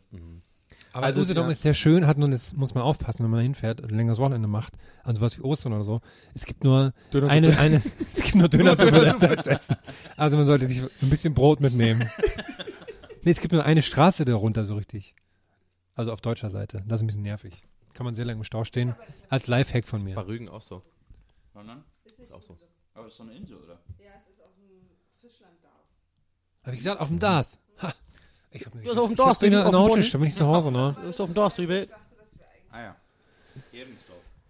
Aber 0.93 1.07
Also, 1.07 1.21
Usedom 1.23 1.47
ja. 1.47 1.53
ist 1.53 1.63
sehr 1.63 1.75
schön, 1.75 2.07
hat 2.07 2.19
nur, 2.19 2.29
das 2.29 2.55
muss 2.55 2.75
man 2.75 2.83
aufpassen, 2.83 3.23
wenn 3.25 3.31
man 3.31 3.39
da 3.39 3.43
hinfährt, 3.43 3.83
ein 3.83 3.91
längeres 3.91 4.19
Wochenende 4.19 4.47
macht, 4.49 4.75
also 5.05 5.21
was 5.21 5.39
wie 5.39 5.43
Ostern 5.43 5.73
oder 5.73 5.85
so. 5.85 6.01
Es 6.35 6.45
gibt 6.45 6.65
nur 6.65 6.93
Dönersuppe. 7.13 7.33
eine, 7.33 7.59
eine, 7.59 7.77
es 8.15 8.23
gibt 8.23 8.35
nur 8.35 8.49
Dönersuppe 8.49 9.37
zu 9.43 9.51
essen. 9.51 9.77
Also 10.17 10.37
man 10.37 10.45
sollte 10.47 10.67
sich 10.67 10.83
ein 10.83 11.11
bisschen 11.11 11.35
Brot 11.35 11.61
mitnehmen. 11.61 12.11
nee, 13.23 13.31
es 13.31 13.41
gibt 13.41 13.53
nur 13.53 13.65
eine 13.65 13.83
Straße 13.83 14.25
darunter 14.25 14.65
so 14.65 14.75
richtig. 14.77 15.15
Also 15.95 16.13
auf 16.13 16.21
deutscher 16.21 16.51
Seite. 16.51 16.83
Das 16.87 17.01
ist 17.01 17.05
ein 17.05 17.07
bisschen 17.07 17.23
nervig. 17.23 17.67
Kann 17.95 18.05
man 18.05 18.15
sehr 18.15 18.25
lange 18.25 18.39
im 18.39 18.45
Stau 18.45 18.65
stehen. 18.65 18.95
Als 19.29 19.47
Lifehack 19.47 19.87
von 19.87 20.01
Bei 20.01 20.05
mir. 20.05 20.27
Rügen 20.27 20.49
auch 20.49 20.63
so. 20.63 20.83
Ist 22.19 22.33
auch 22.33 22.43
so. 22.43 22.57
Aber 22.95 23.07
es 23.07 23.13
ist 23.13 23.17
so 23.19 23.23
eine 23.25 23.33
Insel, 23.35 23.57
oder? 23.57 23.81
Ja, 23.99 24.11
es 24.27 24.33
ist 24.33 24.41
auf 24.43 24.53
dem 24.55 24.89
Fischland 25.21 25.53
da. 25.63 25.69
Hab 26.65 26.73
ich 26.73 26.79
gesagt, 26.79 27.01
auf 27.01 27.09
dem 27.09 27.19
Das. 27.19 27.61
Ha. 27.83 27.93
Ich 28.53 28.67
hab, 28.67 28.75
Ja, 28.85 28.95
so 28.95 29.03
auf 29.05 29.11
dem 29.11 29.17
Das, 29.17 29.39
den 29.39 29.55
auf 29.55 29.71
Boden. 29.73 30.05
da 30.13 30.19
bin 30.19 30.29
ich 30.29 30.35
zu 30.35 30.47
Hause, 30.47 30.71
ne? 30.71 30.95
Das 30.97 31.07
ist 31.07 31.21
auf 31.21 31.29
dem 31.31 31.35
Dorf, 31.35 31.55
Triebe. 31.55 31.89
Ah 32.71 32.81
ja. 32.83 32.97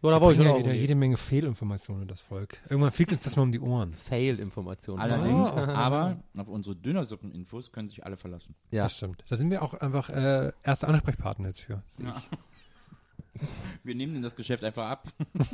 Oder 0.02 0.16
Da 0.18 0.20
wo 0.20 0.30
ich 0.32 0.38
ja 0.38 0.58
wieder 0.58 0.72
jede 0.72 0.96
Menge 0.96 1.16
Fehlinformationen, 1.16 2.08
das 2.08 2.20
Volk. 2.20 2.58
Irgendwann 2.68 2.90
fliegt 2.90 3.12
uns 3.12 3.22
das 3.22 3.36
mal 3.36 3.42
um 3.44 3.52
die 3.52 3.60
Ohren. 3.60 3.94
Fail-Informationen. 3.94 5.00
Allerdings, 5.00 5.48
aber 5.48 6.16
auf 6.36 6.48
unsere 6.48 6.74
Dönersuppen-Infos 6.74 7.70
können 7.70 7.88
sich 7.88 8.04
alle 8.04 8.16
verlassen. 8.16 8.56
Ja. 8.72 8.82
Das 8.84 8.96
stimmt. 8.96 9.24
Da 9.28 9.36
sind 9.36 9.50
wir 9.50 9.62
auch 9.62 9.74
einfach 9.74 10.10
äh, 10.10 10.50
erste 10.64 10.88
Ansprechpartner 10.88 11.48
jetzt 11.48 11.60
für. 11.60 11.82
Wir 13.82 13.94
nehmen 13.94 14.14
Ihnen 14.14 14.22
das 14.22 14.36
Geschäft 14.36 14.62
einfach 14.64 14.88
ab. 14.90 15.08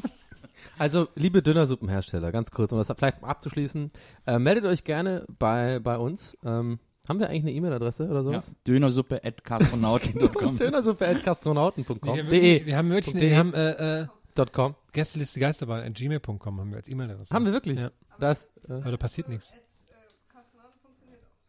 Also, 0.77 1.07
liebe 1.15 1.41
Dönersuppenhersteller, 1.41 2.33
ganz 2.33 2.51
kurz, 2.51 2.73
um 2.73 2.79
das 2.79 2.93
vielleicht 2.97 3.23
mal 3.23 3.29
abzuschließen, 3.29 3.93
äh, 4.27 4.41
meldet 4.41 4.65
euch 4.65 4.83
gerne 4.83 5.25
bei, 5.39 5.79
bei 5.79 5.97
uns. 5.99 6.37
Ähm, 6.45 6.81
haben 7.09 7.21
wir 7.21 7.29
eigentlich 7.29 7.45
eine 7.45 7.53
E-Mail-Adresse 7.53 8.05
oder 8.05 8.17
Ja. 8.17 8.23
sowas? 8.23 8.53
Dönersuppe 8.67 9.25
at 9.25 9.45
kastronauten.com. 9.45 10.57
Dönersuppe.kastronauten.com. 10.59 12.17
wir, 12.17 12.25
De. 12.25 12.67
wir 12.67 12.77
haben 12.77 12.91
wirklich, 12.91 13.15
De. 13.15 13.31
wir 13.31 13.39
haben 13.39 13.55
äh, 13.55 14.03
äh, 14.03 14.07
.com. 14.53 14.75
Gästeliste 14.93 15.41
Geisterbahn 15.41 15.83
at 15.83 15.95
gmail.com 15.95 16.61
haben 16.61 16.71
wir 16.71 16.77
als 16.77 16.89
E-Mail-Adresse. 16.89 17.35
Haben 17.35 17.45
wir 17.47 17.53
wirklich? 17.53 17.81
Ja. 17.81 17.91
Das, 18.21 18.51
äh, 18.69 18.73
Aber 18.73 18.91
da 18.93 18.97
passiert 18.97 19.29
nichts. 19.29 19.53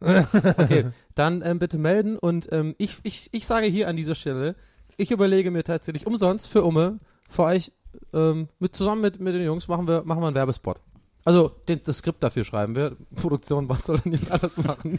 okay, 0.00 0.86
dann 1.14 1.42
ähm, 1.44 1.58
bitte 1.58 1.76
melden 1.76 2.18
und 2.18 2.48
ähm, 2.52 2.74
ich, 2.78 2.96
ich, 3.02 3.28
ich 3.32 3.46
sage 3.46 3.66
hier 3.66 3.86
an 3.86 3.96
dieser 3.96 4.14
Stelle, 4.14 4.56
ich 4.96 5.10
überlege 5.10 5.50
mir 5.50 5.62
tatsächlich 5.62 6.06
umsonst 6.06 6.48
für 6.48 6.62
Umme, 6.64 6.96
für 7.28 7.42
euch 7.42 7.72
ähm, 8.14 8.48
mit 8.58 8.74
zusammen 8.74 9.02
mit, 9.02 9.20
mit 9.20 9.34
den 9.34 9.42
Jungs 9.44 9.68
machen 9.68 9.86
wir, 9.86 10.02
machen 10.04 10.22
wir 10.22 10.28
einen 10.28 10.36
Werbespot. 10.36 10.80
Also 11.24 11.48
den, 11.68 11.82
das 11.84 11.98
Skript 11.98 12.22
dafür 12.22 12.44
schreiben 12.44 12.74
wir. 12.74 12.96
Produktion, 13.14 13.68
was 13.68 13.84
soll 13.84 13.98
denn 13.98 14.12
nicht 14.12 14.30
alles 14.30 14.56
machen? 14.56 14.98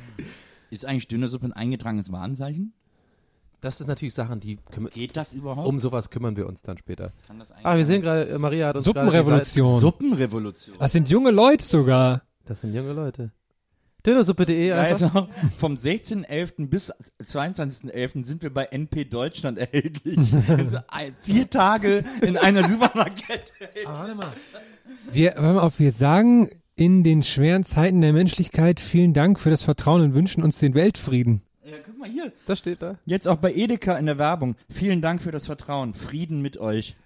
Ist 0.72 0.86
eigentlich 0.86 1.08
Dönersuppe 1.08 1.46
ein 1.46 1.54
eingetragenes 1.54 2.12
Warenzeichen? 2.12 2.74
Das 3.60 3.80
ist 3.80 3.86
natürlich 3.86 4.16
Sachen, 4.16 4.40
die 4.40 4.56
kümmern, 4.72 4.92
Geht 4.92 5.16
das 5.16 5.36
überhaupt? 5.36 5.68
um 5.68 5.78
sowas 5.78 6.10
kümmern 6.10 6.36
wir 6.36 6.48
uns 6.48 6.64
dann 6.64 6.80
später. 6.80 7.12
Kann 7.28 7.38
das 7.38 7.52
Ah, 7.62 7.78
wir 7.78 7.86
sehen 7.86 8.02
gerade, 8.02 8.28
äh, 8.28 8.38
Maria 8.40 8.70
hat 8.70 8.78
uns 8.78 8.86
Suppenrevolution. 8.86 9.80
Suppenrevolution. 9.80 10.76
Ah, 10.78 10.84
Das 10.84 10.94
sind 10.94 11.10
junge 11.12 11.30
Leute 11.30 11.64
sogar. 11.64 12.24
Das 12.46 12.62
sind 12.62 12.74
junge 12.74 12.94
Leute. 12.94 13.32
Dönersuppe.de 14.04 14.70
Ja, 14.70 14.82
einfach. 14.82 15.14
also 15.14 15.28
vom 15.60 15.76
16.11. 15.76 16.70
bis 16.70 16.92
22.11. 17.24 18.24
sind 18.24 18.42
wir 18.42 18.52
bei 18.52 18.66
NP 18.66 19.06
Deutschland 19.06 19.60
erhältlich. 19.60 20.18
also 20.50 20.80
vier 21.22 21.48
Tage 21.50 22.04
in 22.24 22.38
einer 22.38 22.68
Supermarktkette. 22.68 23.54
warte 23.86 24.16
mal. 24.16 24.34
Wir, 25.12 25.34
warte 25.36 25.42
mal 25.54 25.60
auf, 25.60 25.78
wir 25.78 25.92
sagen 25.92 26.50
in 26.82 27.04
den 27.04 27.22
schweren 27.22 27.64
Zeiten 27.64 28.02
der 28.02 28.12
Menschlichkeit 28.12 28.80
vielen 28.80 29.14
Dank 29.14 29.40
für 29.40 29.52
das 29.52 29.62
Vertrauen 29.62 30.02
und 30.02 30.14
wünschen 30.16 30.42
uns 30.42 30.58
den 30.58 30.74
Weltfrieden. 30.74 31.44
Mal 32.02 32.10
hier. 32.10 32.32
Das 32.48 32.60
steht 32.60 32.82
da. 32.82 32.96
Jetzt 33.06 33.28
auch 33.28 33.38
bei 33.38 33.54
Edeka 33.54 33.96
in 33.98 34.08
der 34.08 34.18
Werbung. 34.18 34.56
Vielen 34.70 35.02
Dank 35.02 35.22
für 35.22 35.32
das 35.32 35.46
Vertrauen. 35.46 35.94
Frieden 35.94 36.42
mit 36.42 36.58
euch. 36.58 36.96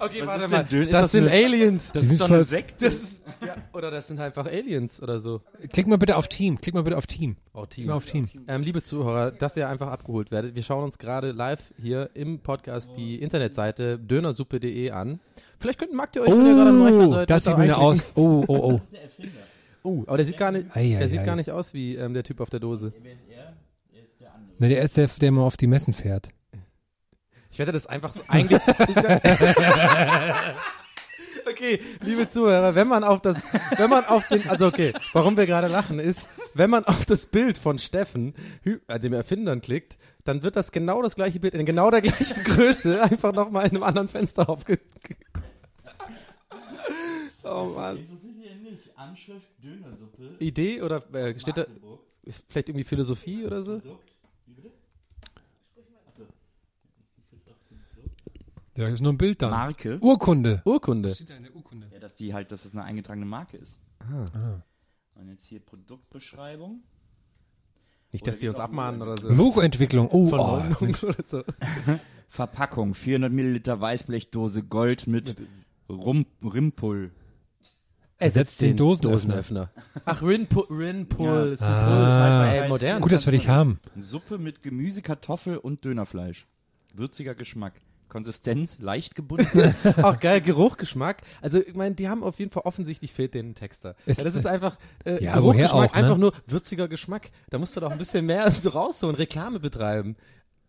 Okay, 0.00 0.22
Was 0.24 0.42
ist 0.42 0.72
Dön- 0.72 0.82
ist 0.88 0.92
Das, 0.92 1.02
das 1.02 1.12
sind 1.12 1.28
eine- 1.28 1.44
Aliens. 1.46 1.92
Das 1.92 2.04
ist 2.04 2.12
ist 2.12 2.20
doch 2.20 2.30
eine 2.30 2.44
Sekte. 2.44 2.84
Das 2.84 2.94
ist, 3.02 3.22
ja, 3.46 3.54
oder 3.72 3.90
das 3.90 4.08
sind 4.08 4.20
einfach 4.20 4.44
Aliens 4.46 5.00
oder 5.02 5.20
so. 5.20 5.40
Klick 5.72 5.86
mal 5.86 5.96
bitte 5.98 6.16
auf 6.16 6.28
Team. 6.28 6.60
Klick 6.60 6.74
mal 6.74 6.82
bitte 6.82 6.96
auf 6.98 7.06
Team. 7.06 7.36
Oh, 7.54 7.64
Klick 7.68 7.86
mal 7.86 7.94
auf 7.94 8.04
Team. 8.04 8.28
Ähm, 8.48 8.62
liebe 8.62 8.82
Zuhörer, 8.82 9.30
dass 9.30 9.56
ihr 9.56 9.68
einfach 9.68 9.88
abgeholt 9.88 10.30
werdet. 10.30 10.54
Wir 10.56 10.62
schauen 10.62 10.84
uns 10.84 10.98
gerade 10.98 11.30
live 11.30 11.72
hier 11.80 12.10
im 12.14 12.40
Podcast 12.40 12.96
die 12.96 13.16
Internetseite 13.22 13.98
dönersuppe.de 13.98 14.90
an. 14.90 15.20
Vielleicht 15.58 15.78
könnt, 15.78 15.92
mag 15.94 16.14
ihr 16.16 16.22
euch, 16.22 16.28
wenn 16.30 16.44
ihr 16.46 16.54
gerade 16.54 16.70
am 16.70 16.82
Rechner 16.82 17.06
Oh, 17.06 17.10
seid, 17.10 17.30
das 17.30 17.44
da 17.44 17.50
sieht 17.52 17.58
mir 17.66 17.78
aus. 17.78 18.12
Oh, 18.16 18.44
oh, 18.48 18.72
oh. 18.74 18.80
Oh, 19.86 20.02
aber 20.06 20.16
der 20.16 20.26
sieht 20.26 20.38
gar 20.38 20.50
nicht, 20.50 20.66
Ei, 20.74 20.96
ei, 20.96 20.98
der 20.98 21.08
sieht 21.10 21.20
ei. 21.20 21.24
gar 21.26 21.36
nicht 21.36 21.50
aus 21.50 21.74
wie 21.74 21.94
ähm, 21.96 22.14
der 22.14 22.24
Typ 22.24 22.40
auf 22.40 22.48
der 22.50 22.58
Dose. 22.60 22.92
Ne, 24.58 24.68
der 24.68 24.82
ist 24.82 24.96
der, 24.96 25.08
der 25.08 25.28
immer 25.28 25.42
auf 25.42 25.56
die 25.56 25.66
Messen 25.66 25.94
fährt. 25.94 26.28
Ich 27.50 27.58
werde 27.58 27.72
das 27.72 27.86
einfach 27.86 28.12
so 28.12 28.22
eigentlich. 28.28 28.60
okay, 31.48 31.80
liebe 32.02 32.28
Zuhörer, 32.28 32.74
wenn 32.74 32.88
man 32.88 33.04
auf 33.04 33.20
das, 33.20 33.42
wenn 33.76 33.90
man 33.90 34.04
auf 34.04 34.26
den, 34.28 34.48
also 34.48 34.66
okay, 34.66 34.92
warum 35.12 35.36
wir 35.36 35.46
gerade 35.46 35.68
lachen 35.68 35.98
ist, 35.98 36.28
wenn 36.54 36.70
man 36.70 36.84
auf 36.84 37.06
das 37.06 37.26
Bild 37.26 37.58
von 37.58 37.78
Steffen, 37.78 38.34
äh, 38.88 38.98
dem 38.98 39.12
Erfindern 39.12 39.60
klickt, 39.60 39.98
dann 40.24 40.42
wird 40.42 40.56
das 40.56 40.72
genau 40.72 41.02
das 41.02 41.16
gleiche 41.16 41.40
Bild 41.40 41.54
in 41.54 41.66
genau 41.66 41.90
der 41.90 42.00
gleichen 42.00 42.44
Größe 42.44 43.02
einfach 43.02 43.32
nochmal 43.32 43.66
in 43.66 43.72
einem 43.72 43.82
anderen 43.82 44.08
Fenster 44.08 44.48
aufge. 44.48 44.78
oh 47.42 47.72
Mann. 47.74 48.06
Was 48.10 48.22
sind 48.22 48.36
die 48.36 48.48
denn 48.48 48.62
nicht? 48.62 48.96
Anschrift 48.96 49.48
Dönersuppe. 49.62 50.36
Idee 50.38 50.82
oder 50.82 51.02
äh, 51.14 51.38
steht 51.38 51.56
da 51.56 51.66
vielleicht 52.48 52.68
irgendwie 52.68 52.84
Philosophie 52.84 53.44
oder 53.44 53.62
so? 53.62 53.80
Ja, 58.76 58.84
das 58.84 58.94
ist 58.94 59.00
nur 59.02 59.12
ein 59.12 59.18
Bild 59.18 59.40
dann. 59.42 59.50
Marke. 59.50 59.98
Urkunde. 60.00 60.62
Urkunde. 60.64 61.14
Steht 61.14 61.30
da 61.30 61.36
in 61.36 61.44
der 61.44 61.54
Urkunde. 61.54 61.88
Ja, 61.92 61.98
dass 62.00 62.14
die 62.14 62.34
halt, 62.34 62.50
dass 62.52 62.64
das 62.64 62.72
eine 62.72 62.82
eingetragene 62.84 63.26
Marke 63.26 63.56
ist. 63.56 63.78
Ah. 64.00 64.60
Und 65.14 65.28
jetzt 65.28 65.44
hier 65.44 65.60
Produktbeschreibung. 65.60 66.82
Nicht, 68.10 68.26
dass 68.26 68.38
die 68.38 68.48
uns 68.48 68.58
abmahnen 68.58 69.02
oder 69.02 69.16
so. 69.16 69.28
Logoentwicklung. 69.28 70.08
Oh, 70.08 70.26
Von 70.26 70.40
oh. 70.40 70.84
Oder 71.06 71.14
so. 71.28 71.44
Verpackung, 72.28 72.94
400 72.94 73.32
Milliliter 73.32 73.80
Weißblechdose 73.80 74.64
Gold 74.64 75.06
mit 75.06 75.36
Rum, 75.88 76.26
Rimpul. 76.42 77.12
Ersetzt 78.18 78.60
den 78.60 78.76
Dosenöffner. 78.76 79.34
Dosenöffner. 79.36 79.70
Ach, 80.04 80.22
Rinpul, 80.22 80.66
Rinpul 80.70 81.26
Ja. 81.26 81.44
ist 81.44 81.62
ein 81.62 81.72
Ah. 81.72 81.84
Pull. 81.84 82.02
Ist 82.02 82.10
halt 82.10 82.60
bei 82.62 82.68
modern. 82.68 83.02
Gut, 83.02 83.12
dass 83.12 83.26
wir 83.26 83.32
dich 83.32 83.48
haben. 83.48 83.78
Suppe 83.96 84.38
mit 84.38 84.62
Gemüse, 84.62 85.02
Kartoffel 85.02 85.58
und 85.58 85.84
Dönerfleisch. 85.84 86.46
Würziger 86.92 87.34
Geschmack. 87.34 87.74
Konsistenz 88.14 88.78
leicht 88.78 89.16
gebunden. 89.16 89.74
Auch 90.02 90.20
geil, 90.20 90.40
Geruch, 90.40 90.76
Geschmack. 90.76 91.22
Also, 91.42 91.58
ich 91.58 91.74
meine, 91.74 91.96
die 91.96 92.08
haben 92.08 92.22
auf 92.22 92.38
jeden 92.38 92.52
Fall 92.52 92.62
offensichtlich 92.64 93.12
fehlt 93.12 93.34
denen 93.34 93.50
ein 93.50 93.54
Texter. 93.56 93.96
Ist- 94.06 94.18
ja, 94.18 94.24
das 94.24 94.36
ist 94.36 94.46
einfach 94.46 94.78
äh, 95.04 95.22
Ja, 95.22 95.34
Geruch, 95.34 95.54
Geschmack, 95.54 95.72
auch, 95.72 95.82
ne? 95.82 95.94
einfach 95.94 96.16
nur 96.16 96.32
würziger 96.46 96.86
Geschmack. 96.86 97.30
Da 97.50 97.58
musst 97.58 97.74
du 97.76 97.80
doch 97.80 97.90
ein 97.90 97.98
bisschen 97.98 98.24
mehr 98.24 98.48
so 98.52 98.68
rausholen, 98.70 99.16
Reklame 99.16 99.58
betreiben. 99.58 100.14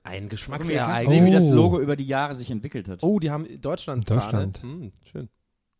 Ein 0.02 0.28
Geschmacksereignis. 0.28 1.08
sehen, 1.16 1.26
wie 1.28 1.32
das 1.34 1.44
Oh. 1.46 1.54
Logo 1.54 1.80
über 1.80 1.96
die 1.96 2.08
Jahre 2.08 2.36
sich 2.36 2.50
entwickelt 2.50 2.88
hat. 2.90 3.04
Oh, 3.04 3.20
die 3.20 3.30
haben 3.30 3.48
Deutschland. 3.62 4.10
Deutschland. 4.10 4.62
Hm, 4.64 4.92
schön. 5.04 5.30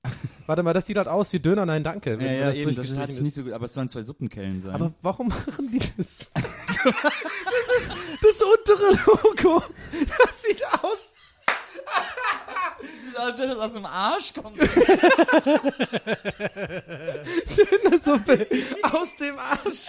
Warte 0.46 0.62
mal, 0.62 0.74
das 0.74 0.86
sieht 0.86 0.98
halt 0.98 1.08
aus 1.08 1.34
wie 1.34 1.40
Döner, 1.40 1.66
nein, 1.66 1.84
danke. 1.84 2.12
ja, 2.22 2.32
ja, 2.32 2.46
das 2.50 2.58
eben, 2.58 2.76
das 2.76 2.92
ist. 2.92 3.22
nicht 3.22 3.36
so 3.36 3.42
gut, 3.44 3.54
aber 3.54 3.66
es 3.66 3.74
sollen 3.74 3.90
zwei 3.90 4.04
Suppenkellen 4.04 4.62
sein. 4.62 4.76
Aber 4.76 4.94
warum 5.02 5.30
machen 5.30 5.72
die 5.72 5.80
das? 5.98 6.30
das 6.36 7.78
ist 7.80 7.96
das 8.22 8.42
untere 8.44 9.00
Logo. 9.08 9.64
Das 10.26 10.44
sieht 10.44 10.62
aus. 10.84 11.15
Sieht 13.16 13.18
aus, 13.18 13.26
als 13.26 13.40
wenn 13.40 13.50
das 13.50 13.58
aus 13.58 13.74
dem 13.74 13.86
Arsch 13.86 14.34
kommt. 14.34 14.58
Dönersuppe 17.58 18.48
aus 18.84 19.16
dem 19.18 19.38
Arsch. 19.40 19.88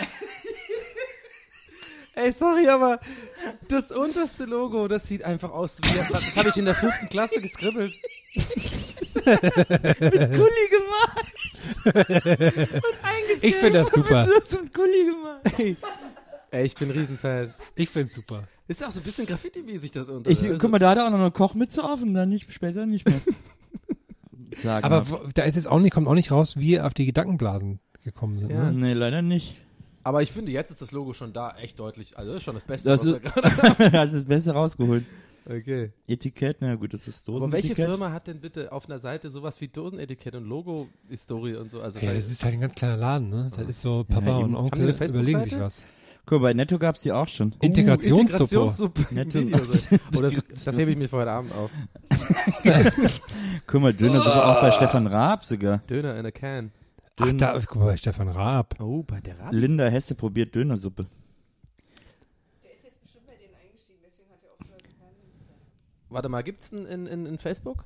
Ey, 2.15 2.33
sorry, 2.33 2.67
aber 2.69 2.99
das 3.69 3.93
unterste 3.93 4.47
Logo, 4.47 4.89
das 4.89 5.07
sieht 5.07 5.23
einfach 5.23 5.51
aus 5.51 5.79
wie, 5.83 5.99
das 6.11 6.35
habe 6.37 6.49
ich 6.49 6.57
in 6.57 6.65
der 6.65 6.75
fünften 6.75 7.11
Klasse 7.11 7.43
geskribbelt. 7.43 7.93
Gulli 9.15 10.69
gemacht. 10.71 11.27
Ich 13.43 13.57
finde 13.57 13.83
das 13.85 13.93
super. 13.93 14.27
Mit 14.27 14.73
Gulli 14.73 15.05
gemacht. 15.05 15.41
Ey, 15.59 15.77
ey 16.51 16.65
ich 16.65 16.75
bin 16.75 16.91
ein 16.91 16.99
Riesenfan. 16.99 17.53
Ich 17.75 17.91
finde 17.91 18.15
super. 18.15 18.49
Ist 18.69 18.81
ja 18.81 18.89
auch 18.89 18.91
so 18.91 19.01
ein 19.01 19.05
bisschen 19.05 19.27
Graffiti-mäßig 19.27 19.93
das 19.93 20.09
untere. 20.09 20.33
Ich, 20.33 20.43
Also- 20.43 20.59
guck 20.59 20.71
mal, 20.71 20.79
da 20.79 20.91
hat 20.91 20.99
er 20.99 21.07
auch 21.07 21.11
noch 21.11 21.19
eine 21.21 21.31
Kochmütze 21.31 21.85
auf 21.85 22.03
und 22.03 22.15
dann 22.15 22.29
nicht, 22.29 22.53
später 22.53 22.85
nicht 22.87 23.07
mehr. 23.07 23.21
Sag 24.63 24.85
Aber 24.85 25.09
wo- 25.11 25.21
da 25.35 25.43
ist 25.43 25.55
jetzt 25.57 25.69
auch 25.69 25.81
nicht, 25.81 25.93
kommt 25.93 26.09
auch 26.09 26.15
nicht 26.15 26.31
raus, 26.31 26.57
wie 26.57 26.63
wir 26.69 26.87
auf 26.87 26.95
die 26.95 27.07
Gedankenblasen 27.07 27.81
gekommen 28.05 28.37
sind. 28.39 28.51
Ja. 28.51 28.71
Ne? 28.71 28.79
Nee, 28.79 28.93
leider 28.93 29.23
nicht. 29.23 29.57
aber 30.03 30.23
ich 30.23 30.33
finde, 30.33 30.53
jetzt 30.53 30.71
ist 30.71 30.81
das 30.81 30.93
Logo 30.93 31.13
schon 31.13 31.33
da 31.33 31.57
echt 31.61 31.79
deutlich. 31.79 32.17
Also, 32.17 32.31
das 32.33 32.39
ist 32.41 32.45
schon 32.45 32.55
das 32.55 32.65
Beste, 32.65 32.89
Das 32.91 33.05
ist- 33.05 33.23
gerade 33.23 33.99
Hast 33.99 34.15
das 34.15 34.25
Beste 34.25 34.53
rausgeholt. 34.53 35.05
Okay. 35.49 35.93
Etikett, 36.09 36.57
na 36.61 36.75
gut, 36.75 36.93
das 36.93 37.07
ist 37.07 37.29
Aber 37.29 37.53
welche. 37.53 37.75
Firma 37.77 38.11
hat 38.11 38.27
denn 38.27 38.41
bitte 38.41 38.73
auf 38.73 38.87
einer 38.89 38.99
Seite 38.99 39.31
sowas 39.31 39.61
wie 39.61 39.69
Dosenetikett 39.69 40.35
und 40.35 40.45
Logo-Historie 40.45 41.55
und 41.55 41.71
so? 41.71 41.81
Also, 41.81 42.01
Ey, 42.01 42.15
das 42.17 42.29
ist 42.29 42.43
halt 42.43 42.55
ein 42.55 42.61
ganz 42.61 42.75
kleiner 42.75 42.97
Laden, 42.97 43.31
ne? 43.31 43.51
Das 43.57 43.69
ist 43.69 43.81
so, 43.81 44.05
Papa 44.09 44.27
Ja, 44.27 44.37
und 44.39 44.57
Onkel 44.57 44.89
überlegen 45.09 45.41
sich 45.43 45.59
was. 45.59 45.85
Guck 46.27 46.43
mal, 46.43 46.49
bei 46.49 46.55
Netto 46.55 46.77
gab's 46.79 47.03
die 47.03 47.13
auch 47.13 47.29
schon. 47.29 47.55
Integrationssuppe. 47.61 48.43
Integrationssuppe. 48.43 49.15
Netto-. 49.15 49.39
Oh, 50.17 50.21
das, 50.23 50.65
das 50.65 50.77
hebe 50.77 50.91
ich 50.91 50.99
mir 50.99 51.09
für 51.09 51.19
heute 51.19 51.31
Abend 51.31 51.53
auf. 51.55 51.71
Guck 53.69 53.81
mal, 53.81 53.95
Dönersuppe 53.95 54.45
auch 54.45 54.61
bei 54.61 54.73
Stefan 54.73 55.07
Raab 55.07 55.45
sogar. 55.45 55.79
Döner 55.89 56.19
in 56.19 56.27
a 56.27 56.33
can. 56.33 56.73
Ach, 57.19 57.33
da, 57.33 57.59
guck 57.65 57.77
mal, 57.77 57.87
bei 57.87 57.97
Stefan 57.97 58.29
Raab. 58.29 58.75
Oh, 58.81 59.05
bei 59.05 59.21
der 59.21 59.39
Rad. 59.39 59.55
Linda 59.55 59.87
Hesse 59.87 60.17
probiert 60.17 60.55
Dönersuppe. 60.55 61.07
Der 62.65 62.73
ist 62.73 62.85
jetzt 62.85 63.01
bestimmt 63.01 63.27
bei 63.27 63.37
denen 63.37 63.55
eingestiegen, 63.55 64.01
deswegen 64.05 64.29
hat 64.31 64.41
er 64.43 64.53
aufgehört. 64.53 64.83
Warte 66.11 66.29
mal, 66.29 66.43
gibt's 66.43 66.73
einen 66.73 66.87
in, 66.87 67.07
in, 67.07 67.27
in 67.27 67.39
Facebook? 67.39 67.85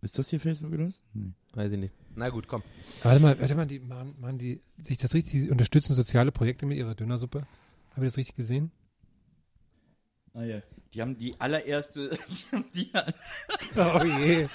Ist 0.00 0.16
das 0.16 0.30
hier 0.30 0.38
Facebook 0.38 0.72
oder 0.72 0.86
was? 0.86 1.02
Nee. 1.12 1.32
Weiß 1.54 1.72
ich 1.72 1.78
nicht. 1.78 1.92
Na 2.16 2.30
gut, 2.30 2.48
komm. 2.48 2.62
Warte 3.02 3.20
mal, 3.20 3.38
warte 3.38 3.54
mal, 3.54 3.66
die 3.66 3.78
machen, 3.78 4.14
machen 4.18 4.38
die 4.38 4.60
sich 4.82 4.96
das 4.96 5.12
richtig, 5.12 5.42
die 5.42 5.50
unterstützen 5.50 5.94
soziale 5.94 6.32
Projekte 6.32 6.64
mit 6.64 6.78
ihrer 6.78 6.94
Dönersuppe. 6.94 7.46
Habe 7.94 8.06
ich 8.06 8.12
das 8.12 8.16
richtig 8.16 8.36
gesehen? 8.36 8.70
Ah 10.32 10.42
ja. 10.42 10.62
Die 10.94 11.02
haben 11.02 11.18
die 11.18 11.38
allererste, 11.38 12.08
die 12.28 12.56
haben 12.56 12.64
die, 12.74 12.90
Oh 13.76 14.04
je. 14.18 14.48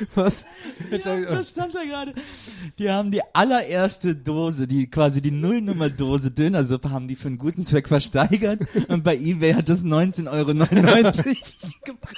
Was? 0.14 0.46
Jetzt 0.90 1.04
sag 1.04 1.20
ich, 1.20 1.28
oh, 1.28 1.32
das 1.34 1.50
stand 1.50 1.74
da 1.74 1.82
gerade. 1.82 2.14
Die 2.78 2.88
haben 2.88 3.10
die 3.10 3.22
allererste 3.34 4.14
Dose, 4.14 4.66
die 4.66 4.88
quasi 4.88 5.20
die 5.20 5.30
Nullnummer-Dose 5.30 6.30
Dönersuppe, 6.30 6.90
haben 6.90 7.08
die 7.08 7.16
für 7.16 7.28
einen 7.28 7.38
guten 7.38 7.66
Zweck 7.66 7.88
versteigert 7.88 8.62
und 8.88 9.04
bei 9.04 9.16
eBay 9.16 9.54
hat 9.54 9.68
das 9.68 9.82
19,99 9.82 10.30
Euro 10.30 10.54
gebracht. 11.84 12.16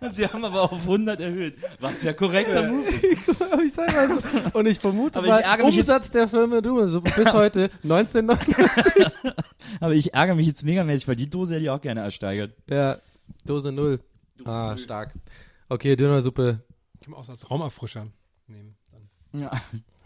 Und 0.00 0.14
sie 0.16 0.26
haben 0.26 0.44
aber 0.44 0.72
auf 0.72 0.82
100 0.82 1.20
erhöht. 1.20 1.54
Was 1.78 2.02
ja 2.02 2.12
korrekter 2.12 2.66
Move 2.70 2.84
ist. 2.84 3.04
ich 3.66 3.72
sag 3.72 3.92
mal 3.92 4.08
so. 4.08 4.58
Und 4.58 4.66
ich 4.66 4.78
vermute 4.78 5.18
Aber 5.18 5.26
ich 5.26 5.32
mal, 5.32 5.40
ärgere 5.40 5.66
mich 5.66 5.76
Umsatz 5.78 6.10
der 6.10 6.28
Firma 6.28 6.60
Dönersuppe 6.60 7.10
bis 7.16 7.32
heute 7.32 7.70
1999. 7.82 9.12
Aber 9.80 9.94
ich 9.94 10.14
ärgere 10.14 10.34
mich 10.34 10.46
jetzt 10.46 10.64
megamäßig, 10.64 11.08
weil 11.08 11.16
die 11.16 11.28
Dose 11.30 11.54
hätte 11.54 11.64
ich 11.64 11.70
auch 11.70 11.80
gerne 11.80 12.00
ersteigert. 12.00 12.54
ja, 12.68 12.98
Dose 13.44 13.72
Null. 13.72 14.00
Ah, 14.44 14.76
stark. 14.78 15.14
Okay, 15.68 15.96
Dönersuppe. 15.96 16.60
kann 17.02 17.10
man 17.12 17.20
auch 17.20 17.24
so 17.24 17.32
als 17.32 17.50
Raumerfrischer 17.50 18.06
nehmen. 18.46 18.76
Dann. 18.90 19.40
Ja. 19.42 19.50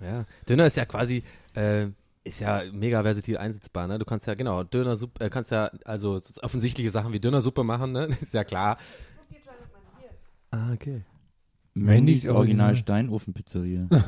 Ja, 0.00 0.24
Döner 0.48 0.66
ist 0.66 0.76
ja 0.76 0.84
quasi, 0.84 1.22
äh, 1.54 1.86
ist 2.24 2.40
ja 2.40 2.62
mega 2.72 3.02
versatil 3.02 3.38
einsetzbar, 3.38 3.86
ne? 3.86 3.98
Du 3.98 4.04
kannst 4.04 4.26
ja, 4.26 4.34
genau, 4.34 4.64
Dönersuppe, 4.64 5.24
äh, 5.24 5.30
kannst 5.30 5.50
ja, 5.50 5.70
also 5.84 6.18
so 6.18 6.42
offensichtliche 6.42 6.90
Sachen 6.90 7.12
wie 7.12 7.20
Dönersuppe 7.20 7.64
machen, 7.64 7.92
ne? 7.92 8.06
Ist 8.20 8.34
ja 8.34 8.44
klar. 8.44 8.76
Ah, 10.54 10.72
okay. 10.72 11.02
Mandys 11.74 12.24
Original. 12.24 12.36
Original 12.36 12.76
Steinofen-Pizzeria. 12.76 13.88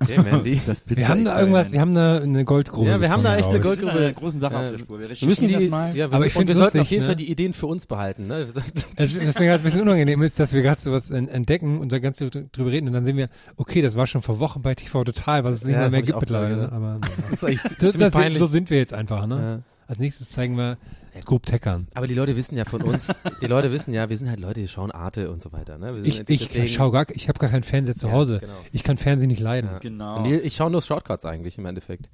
Okay, 0.00 0.16
Mandy. 0.18 0.60
Wir 0.86 1.08
haben 1.08 1.24
da 1.24 1.38
irgendwas, 1.38 1.70
wir 1.70 1.78
haben 1.80 1.94
da 1.94 2.16
eine 2.18 2.44
Goldgrube. 2.44 2.88
Ja, 2.88 3.00
wir 3.00 3.10
haben 3.10 3.22
da 3.22 3.36
echt 3.36 3.48
eine 3.48 3.60
gefunden, 3.60 3.82
Wir 3.82 3.86
Gold- 3.86 3.94
sind 3.94 4.02
einer 4.04 4.12
großen 4.14 4.40
Sache 4.40 4.54
Äh, 4.54 4.56
auf 4.64 4.70
der 4.70 4.78
Spur. 4.78 4.98
Wir 4.98 5.10
Wir 5.10 5.28
müssen 5.28 5.46
die, 5.46 5.54
das 5.54 5.68
mal. 5.68 5.88
ja, 5.94 6.10
wir, 6.10 6.16
Aber 6.16 6.26
ich 6.26 6.34
und 6.34 6.40
find's 6.46 6.54
wir 6.56 6.62
sollten 6.62 6.80
auf 6.80 6.90
jeden 6.90 7.02
ne? 7.02 7.06
Fall 7.06 7.16
die 7.16 7.30
Ideen 7.30 7.52
für 7.52 7.66
uns 7.66 7.86
behalten, 7.86 8.26
ne? 8.26 8.34
Also, 8.34 8.54
was 8.56 9.38
mir 9.38 9.46
gerade 9.46 9.58
ein 9.58 9.62
bisschen 9.62 9.82
unangenehm 9.82 10.22
ist, 10.22 10.40
dass 10.40 10.52
wir 10.52 10.62
gerade 10.62 10.80
so 10.80 10.90
was 10.90 11.10
en- 11.12 11.28
entdecken 11.28 11.78
und 11.78 11.92
da 11.92 11.98
ganz 12.00 12.16
dr- 12.18 12.30
drüber 12.50 12.72
reden 12.72 12.88
und 12.88 12.92
dann 12.94 13.04
sehen 13.04 13.16
wir, 13.18 13.28
okay, 13.56 13.82
das 13.82 13.94
war 13.94 14.06
schon 14.08 14.22
vor 14.22 14.40
Wochen 14.40 14.62
bei 14.62 14.74
TV 14.74 15.04
Total, 15.04 15.44
was 15.44 15.54
es 15.56 15.64
nicht 15.64 15.74
Ja, 15.74 15.88
mehr 15.90 16.00
ich 16.00 16.06
gibt 16.06 16.18
mittlerweile. 16.18 16.56
Ne? 16.56 16.72
Aber 16.72 17.00
Das 17.30 17.42
ist 17.42 17.48
echt 17.48 17.64
das, 17.82 17.92
ziemlich 17.92 18.12
das, 18.12 18.34
so 18.38 18.46
sind 18.46 18.70
wir 18.70 18.78
jetzt 18.78 18.94
einfach. 18.94 19.26
Ne? 19.28 19.36
Ja. 19.36 19.60
Als 19.86 19.98
nächstes 20.00 20.30
zeigen 20.30 20.56
wir 20.56 20.76
Group 21.24 21.46
Teckern. 21.46 21.86
Aber 21.94 22.06
die 22.06 22.14
Leute 22.14 22.36
wissen 22.36 22.56
ja 22.56 22.64
von 22.64 22.82
uns, 22.82 23.08
die 23.40 23.46
Leute 23.46 23.70
wissen 23.72 23.94
ja, 23.94 24.08
wir 24.08 24.16
sind 24.18 24.28
halt 24.28 24.40
Leute, 24.40 24.60
die 24.60 24.68
schauen 24.68 24.90
Arte 24.90 25.30
und 25.30 25.42
so 25.42 25.52
weiter, 25.52 25.78
ne? 25.78 25.94
Wir 26.02 26.12
sind 26.12 26.28
Ich, 26.30 26.54
ich 26.56 26.74
schau 26.74 26.90
gar, 26.90 27.08
ich 27.10 27.28
habe 27.28 27.38
gar 27.38 27.50
keinen 27.50 27.62
Fernseher 27.62 27.96
zu 27.96 28.08
Ja, 28.08 28.12
Hause. 28.12 28.38
genau. 28.40 28.52
Ich 28.72 28.82
kann 28.82 28.96
Fernsehen 28.96 29.28
nicht 29.28 29.40
leiden. 29.40 29.70
Ja. 29.70 29.78
Genau. 29.78 30.16
Und 30.18 30.24
die- 30.24 30.34
ich 30.40 30.56
schaue 30.56 30.70
nur 30.70 30.82
Shortcuts 30.82 31.24
eigentlich 31.24 31.58
im 31.58 31.66
Endeffekt. 31.66 32.10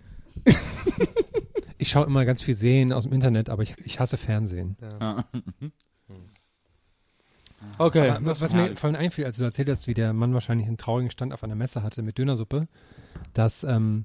Ich 1.82 1.88
schaue 1.88 2.04
immer 2.04 2.26
ganz 2.26 2.42
viel 2.42 2.54
Serien 2.54 2.92
aus 2.92 3.04
dem 3.04 3.14
Internet, 3.14 3.48
aber 3.48 3.62
ich, 3.62 3.74
ich 3.82 4.00
hasse 4.00 4.18
Fernsehen. 4.18 4.76
Ah. 5.00 5.24
Okay. 7.78 8.10
Aber 8.10 8.26
was, 8.26 8.40
was 8.42 8.52
mir 8.54 8.76
vorhin 8.76 8.96
einfiel, 8.96 9.24
als 9.24 9.36
du 9.38 9.44
erzählt 9.44 9.68
hast, 9.70 9.86
wie 9.86 9.94
der 9.94 10.12
Mann 10.12 10.34
wahrscheinlich 10.34 10.66
einen 10.66 10.76
traurigen 10.76 11.10
Stand 11.10 11.32
auf 11.32 11.42
einer 11.42 11.54
Messe 11.54 11.82
hatte 11.82 12.02
mit 12.02 12.18
Dönersuppe, 12.18 12.68
dass 13.32 13.64
ähm, 13.64 14.04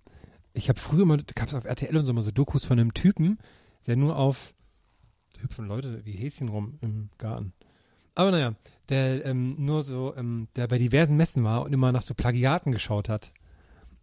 ich 0.53 0.69
habe 0.69 0.79
früher 0.79 1.05
mal, 1.05 1.17
da 1.17 1.33
gab 1.35 1.49
es 1.49 1.53
auf 1.53 1.65
RTL 1.65 1.95
und 1.97 2.05
so 2.05 2.13
mal 2.13 2.21
so 2.21 2.31
Dokus 2.31 2.63
von 2.63 2.79
einem 2.79 2.93
Typen, 2.93 3.39
der 3.87 3.97
nur 3.97 4.15
auf 4.17 4.51
hüpfen 5.41 5.67
Leute 5.67 6.05
wie 6.05 6.13
Häschen 6.13 6.49
rum 6.49 6.77
im 6.81 7.09
Garten. 7.17 7.53
Aber 8.15 8.31
naja, 8.31 8.55
der 8.89 9.25
ähm, 9.25 9.55
nur 9.57 9.83
so, 9.83 10.15
ähm, 10.15 10.47
der 10.55 10.67
bei 10.67 10.77
diversen 10.77 11.17
Messen 11.17 11.43
war 11.43 11.63
und 11.63 11.73
immer 11.73 11.91
nach 11.91 12.01
so 12.01 12.13
Plagiaten 12.13 12.71
geschaut 12.71 13.09
hat. 13.09 13.33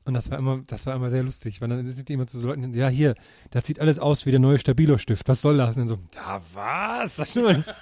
Und 0.05 0.15
das 0.15 0.31
war 0.31 0.39
immer, 0.39 0.63
das 0.67 0.85
war 0.87 0.97
immer 0.97 1.11
sehr 1.11 1.23
lustig, 1.23 1.61
weil 1.61 1.69
dann 1.69 1.89
sind 1.89 2.09
die 2.09 2.15
immer 2.15 2.27
zu 2.27 2.39
so 2.39 2.49
Leuten, 2.49 2.75
ja 2.75 2.89
hier, 2.89 3.15
das 3.51 3.67
sieht 3.67 3.79
alles 3.79 4.01
aus 4.01 4.27
wie 4.27 4.33
der 4.33 4.41
neue 4.41 4.59
Stabilo-Stift, 4.59 5.29
was 5.29 5.41
soll 5.41 5.59
das? 5.59 5.77
Und 5.77 5.83
dann 5.83 5.89
so, 5.89 5.99
ja 6.15 6.43
was? 6.53 7.17
Das 7.17 7.31
stimmt 7.31 7.59
nicht. 7.59 7.75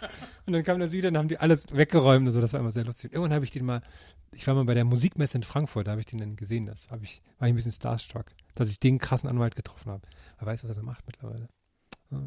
Und 0.45 0.53
dann 0.53 0.63
kam 0.63 0.79
das 0.81 0.93
wieder, 0.93 1.11
dann 1.11 1.19
haben 1.19 1.29
die 1.29 1.39
alles 1.39 1.75
weggeräumt 1.75 2.27
und 2.27 2.33
so, 2.35 2.41
das 2.43 2.53
war 2.53 2.61
immer 2.61 2.73
sehr 2.73 2.85
lustig. 2.85 3.07
Und 3.07 3.15
irgendwann 3.15 3.35
habe 3.35 3.47
ich 3.47 3.53
den 3.53 3.65
mal, 3.65 3.81
ich 4.33 4.47
war 4.47 4.55
mal 4.55 4.67
bei 4.67 4.75
der 4.75 4.85
Musikmesse 4.85 5.39
in 5.39 5.45
Frankfurt, 5.45 5.87
da 5.87 5.93
habe 5.93 6.01
ich 6.01 6.07
den 6.07 6.19
dann 6.19 6.37
gesehen, 6.37 6.67
das 6.67 6.91
habe 6.91 7.05
ich, 7.05 7.21
war 7.39 7.49
ich 7.49 7.55
ein 7.55 7.57
bisschen 7.57 7.73
starstruck, 7.73 8.27
dass 8.55 8.69
ich 8.69 8.79
den 8.79 8.99
krassen 8.99 9.31
Anwalt 9.31 9.57
getroffen 9.57 9.91
habe. 9.91 10.03
Wer 10.39 10.47
weiß, 10.47 10.65
was 10.69 10.77
er 10.77 10.83
macht 10.83 11.07
mittlerweile. 11.07 11.49
Ja. 12.11 12.21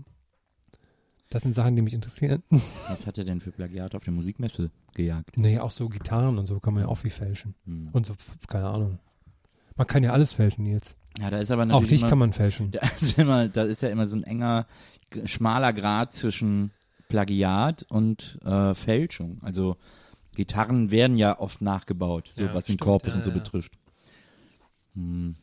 Das 1.34 1.42
sind 1.42 1.56
Sachen, 1.56 1.76
die 1.76 1.82
mich 1.82 1.96
interessieren. 1.96 2.44
Was 2.88 3.08
hat 3.08 3.18
er 3.18 3.24
denn 3.24 3.42
für 3.42 3.52
Plagiat 3.52 3.96
auf 3.96 4.04
der 4.04 4.14
Musikmesse 4.14 4.70
gejagt? 4.94 5.36
Nee, 5.36 5.58
auch 5.58 5.72
so 5.72 5.90
Gitarren 5.90 6.38
und 6.38 6.46
so 6.46 6.60
kann 6.60 6.76
man 6.76 6.84
ja 6.84 6.90
auch 6.90 7.00
viel 7.00 7.10
fälschen. 7.10 7.56
Hm. 7.66 7.90
Und 7.92 8.06
so, 8.06 8.14
keine 8.48 8.68
Ahnung. 8.68 9.00
Man 9.76 9.88
kann 9.88 10.04
ja 10.04 10.12
alles 10.12 10.34
fälschen 10.34 10.68
jetzt. 10.68 10.96
Ja, 11.18 11.32
da 11.32 11.40
ist 11.40 11.50
aber 11.50 11.64
Auch 11.64 11.68
natürlich 11.68 11.90
dich 11.90 12.02
immer, 12.02 12.10
kann 12.10 12.20
man 12.20 12.34
fälschen. 12.34 12.70
da 12.72 12.82
ist, 12.82 13.18
immer, 13.18 13.50
da 13.50 13.64
ist 13.64 13.82
ja 13.82 13.90
immer 13.90 14.06
so 14.06 14.16
ein 14.16 14.24
enger, 14.24 14.68
schmaler 15.26 15.74
Grad 15.74 16.12
zwischen 16.12 16.70
Plagiat 17.10 17.82
und 17.90 18.38
äh, 18.46 18.76
Fälschung. 18.76 19.40
Also 19.42 19.78
Gitarren 20.36 20.92
werden 20.92 21.18
ja 21.18 21.40
oft 21.40 21.62
nachgebaut, 21.62 22.30
so 22.36 22.44
Ja, 22.44 22.54
was 22.54 22.66
den 22.66 22.74
stimmt. 22.74 22.82
Korpus 22.82 23.14
Ja, 23.14 23.18
und 23.18 23.24
so 23.24 23.32
ja. 23.32 23.38
betrifft. 23.38 23.74
Hm. 24.94 25.36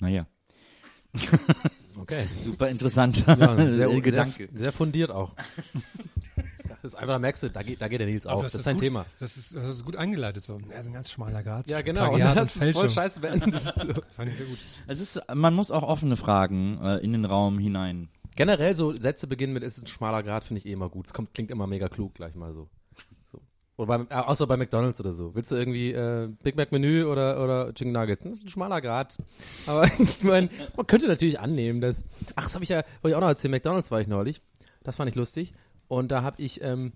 Naja, 0.00 0.26
Okay. 2.00 2.26
super 2.44 2.68
interessanter 2.68 3.36
Ja, 3.38 3.74
sehr, 3.74 4.00
Gedanke. 4.00 4.30
Sehr, 4.52 4.58
sehr 4.58 4.72
fundiert 4.72 5.10
auch. 5.12 5.34
Das 6.82 6.94
ist 6.94 6.98
einfach, 6.98 7.14
da 7.14 7.18
merkst 7.18 7.42
du, 7.42 7.50
da 7.50 7.62
geht, 7.62 7.80
da 7.80 7.88
geht 7.88 8.00
der 8.00 8.06
Nils 8.06 8.26
auf. 8.26 8.42
Das, 8.42 8.54
ist 8.54 8.64
sein 8.64 8.76
gut, 8.76 8.82
Thema. 8.82 9.04
Das 9.18 9.36
ist, 9.36 9.54
das 9.54 9.76
ist 9.76 9.84
gut 9.84 9.96
eingeleitet 9.96 10.42
so. 10.42 10.58
Ja, 10.70 10.78
ist 10.78 10.86
ein 10.86 10.92
ganz 10.94 11.10
schmaler 11.10 11.42
Grad. 11.42 11.68
Ja, 11.68 11.82
genau. 11.82 12.14
Und 12.14 12.20
das 12.20 12.56
ist 12.56 12.72
voll 12.72 12.88
scheiße 12.88 13.20
beendet. 13.20 13.54
Das 13.54 13.64
so. 13.64 13.72
Fand 14.16 14.30
ich 14.30 14.36
sehr 14.36 14.46
gut. 14.46 14.58
Es 14.86 15.00
ist, 15.00 15.20
man 15.34 15.52
muss 15.52 15.70
auch 15.70 15.82
offene 15.82 16.16
Fragen 16.16 16.78
äh, 16.82 16.96
in 16.98 17.12
den 17.12 17.26
Raum 17.26 17.58
hinein. 17.58 18.08
Generell 18.34 18.74
so 18.74 18.92
Sätze 18.92 19.26
beginnen 19.26 19.52
mit, 19.52 19.62
es 19.62 19.76
ist 19.76 19.84
ein 19.84 19.88
schmaler 19.88 20.22
Grad, 20.22 20.44
finde 20.44 20.60
ich 20.60 20.66
eh 20.66 20.72
immer 20.72 20.88
gut. 20.88 21.06
Es 21.06 21.12
kommt, 21.12 21.34
klingt 21.34 21.50
immer 21.50 21.66
mega 21.66 21.88
klug 21.88 22.14
gleich 22.14 22.34
mal 22.34 22.54
so. 22.54 22.68
Oder 23.80 23.86
beim, 23.86 24.06
äh, 24.10 24.14
außer 24.14 24.46
bei 24.46 24.58
McDonalds 24.58 25.00
oder 25.00 25.14
so. 25.14 25.34
Willst 25.34 25.50
du 25.50 25.56
irgendwie 25.56 25.92
äh, 25.92 26.28
Big 26.42 26.54
Mac 26.54 26.70
Menü 26.70 27.04
oder, 27.04 27.42
oder 27.42 27.72
Chicken 27.72 27.92
Nuggets? 27.92 28.20
Das 28.20 28.34
ist 28.34 28.44
ein 28.44 28.50
schmaler 28.50 28.82
Grad. 28.82 29.16
Aber 29.66 29.86
ich 29.98 30.22
meine, 30.22 30.50
man 30.76 30.86
könnte 30.86 31.08
natürlich 31.08 31.40
annehmen, 31.40 31.80
dass. 31.80 32.04
Ach, 32.36 32.44
das 32.44 32.54
habe 32.54 32.62
ich 32.62 32.68
ja, 32.68 32.84
wollte 33.00 33.12
ich 33.12 33.14
auch 33.14 33.22
noch 33.22 33.28
erzählen. 33.28 33.52
McDonalds 33.52 33.90
war 33.90 34.02
ich 34.02 34.06
neulich. 34.06 34.42
Das 34.82 34.96
fand 34.96 35.08
ich 35.08 35.14
lustig. 35.14 35.54
Und 35.88 36.10
da 36.10 36.22
habe 36.22 36.42
ich, 36.42 36.62
ähm, 36.62 36.92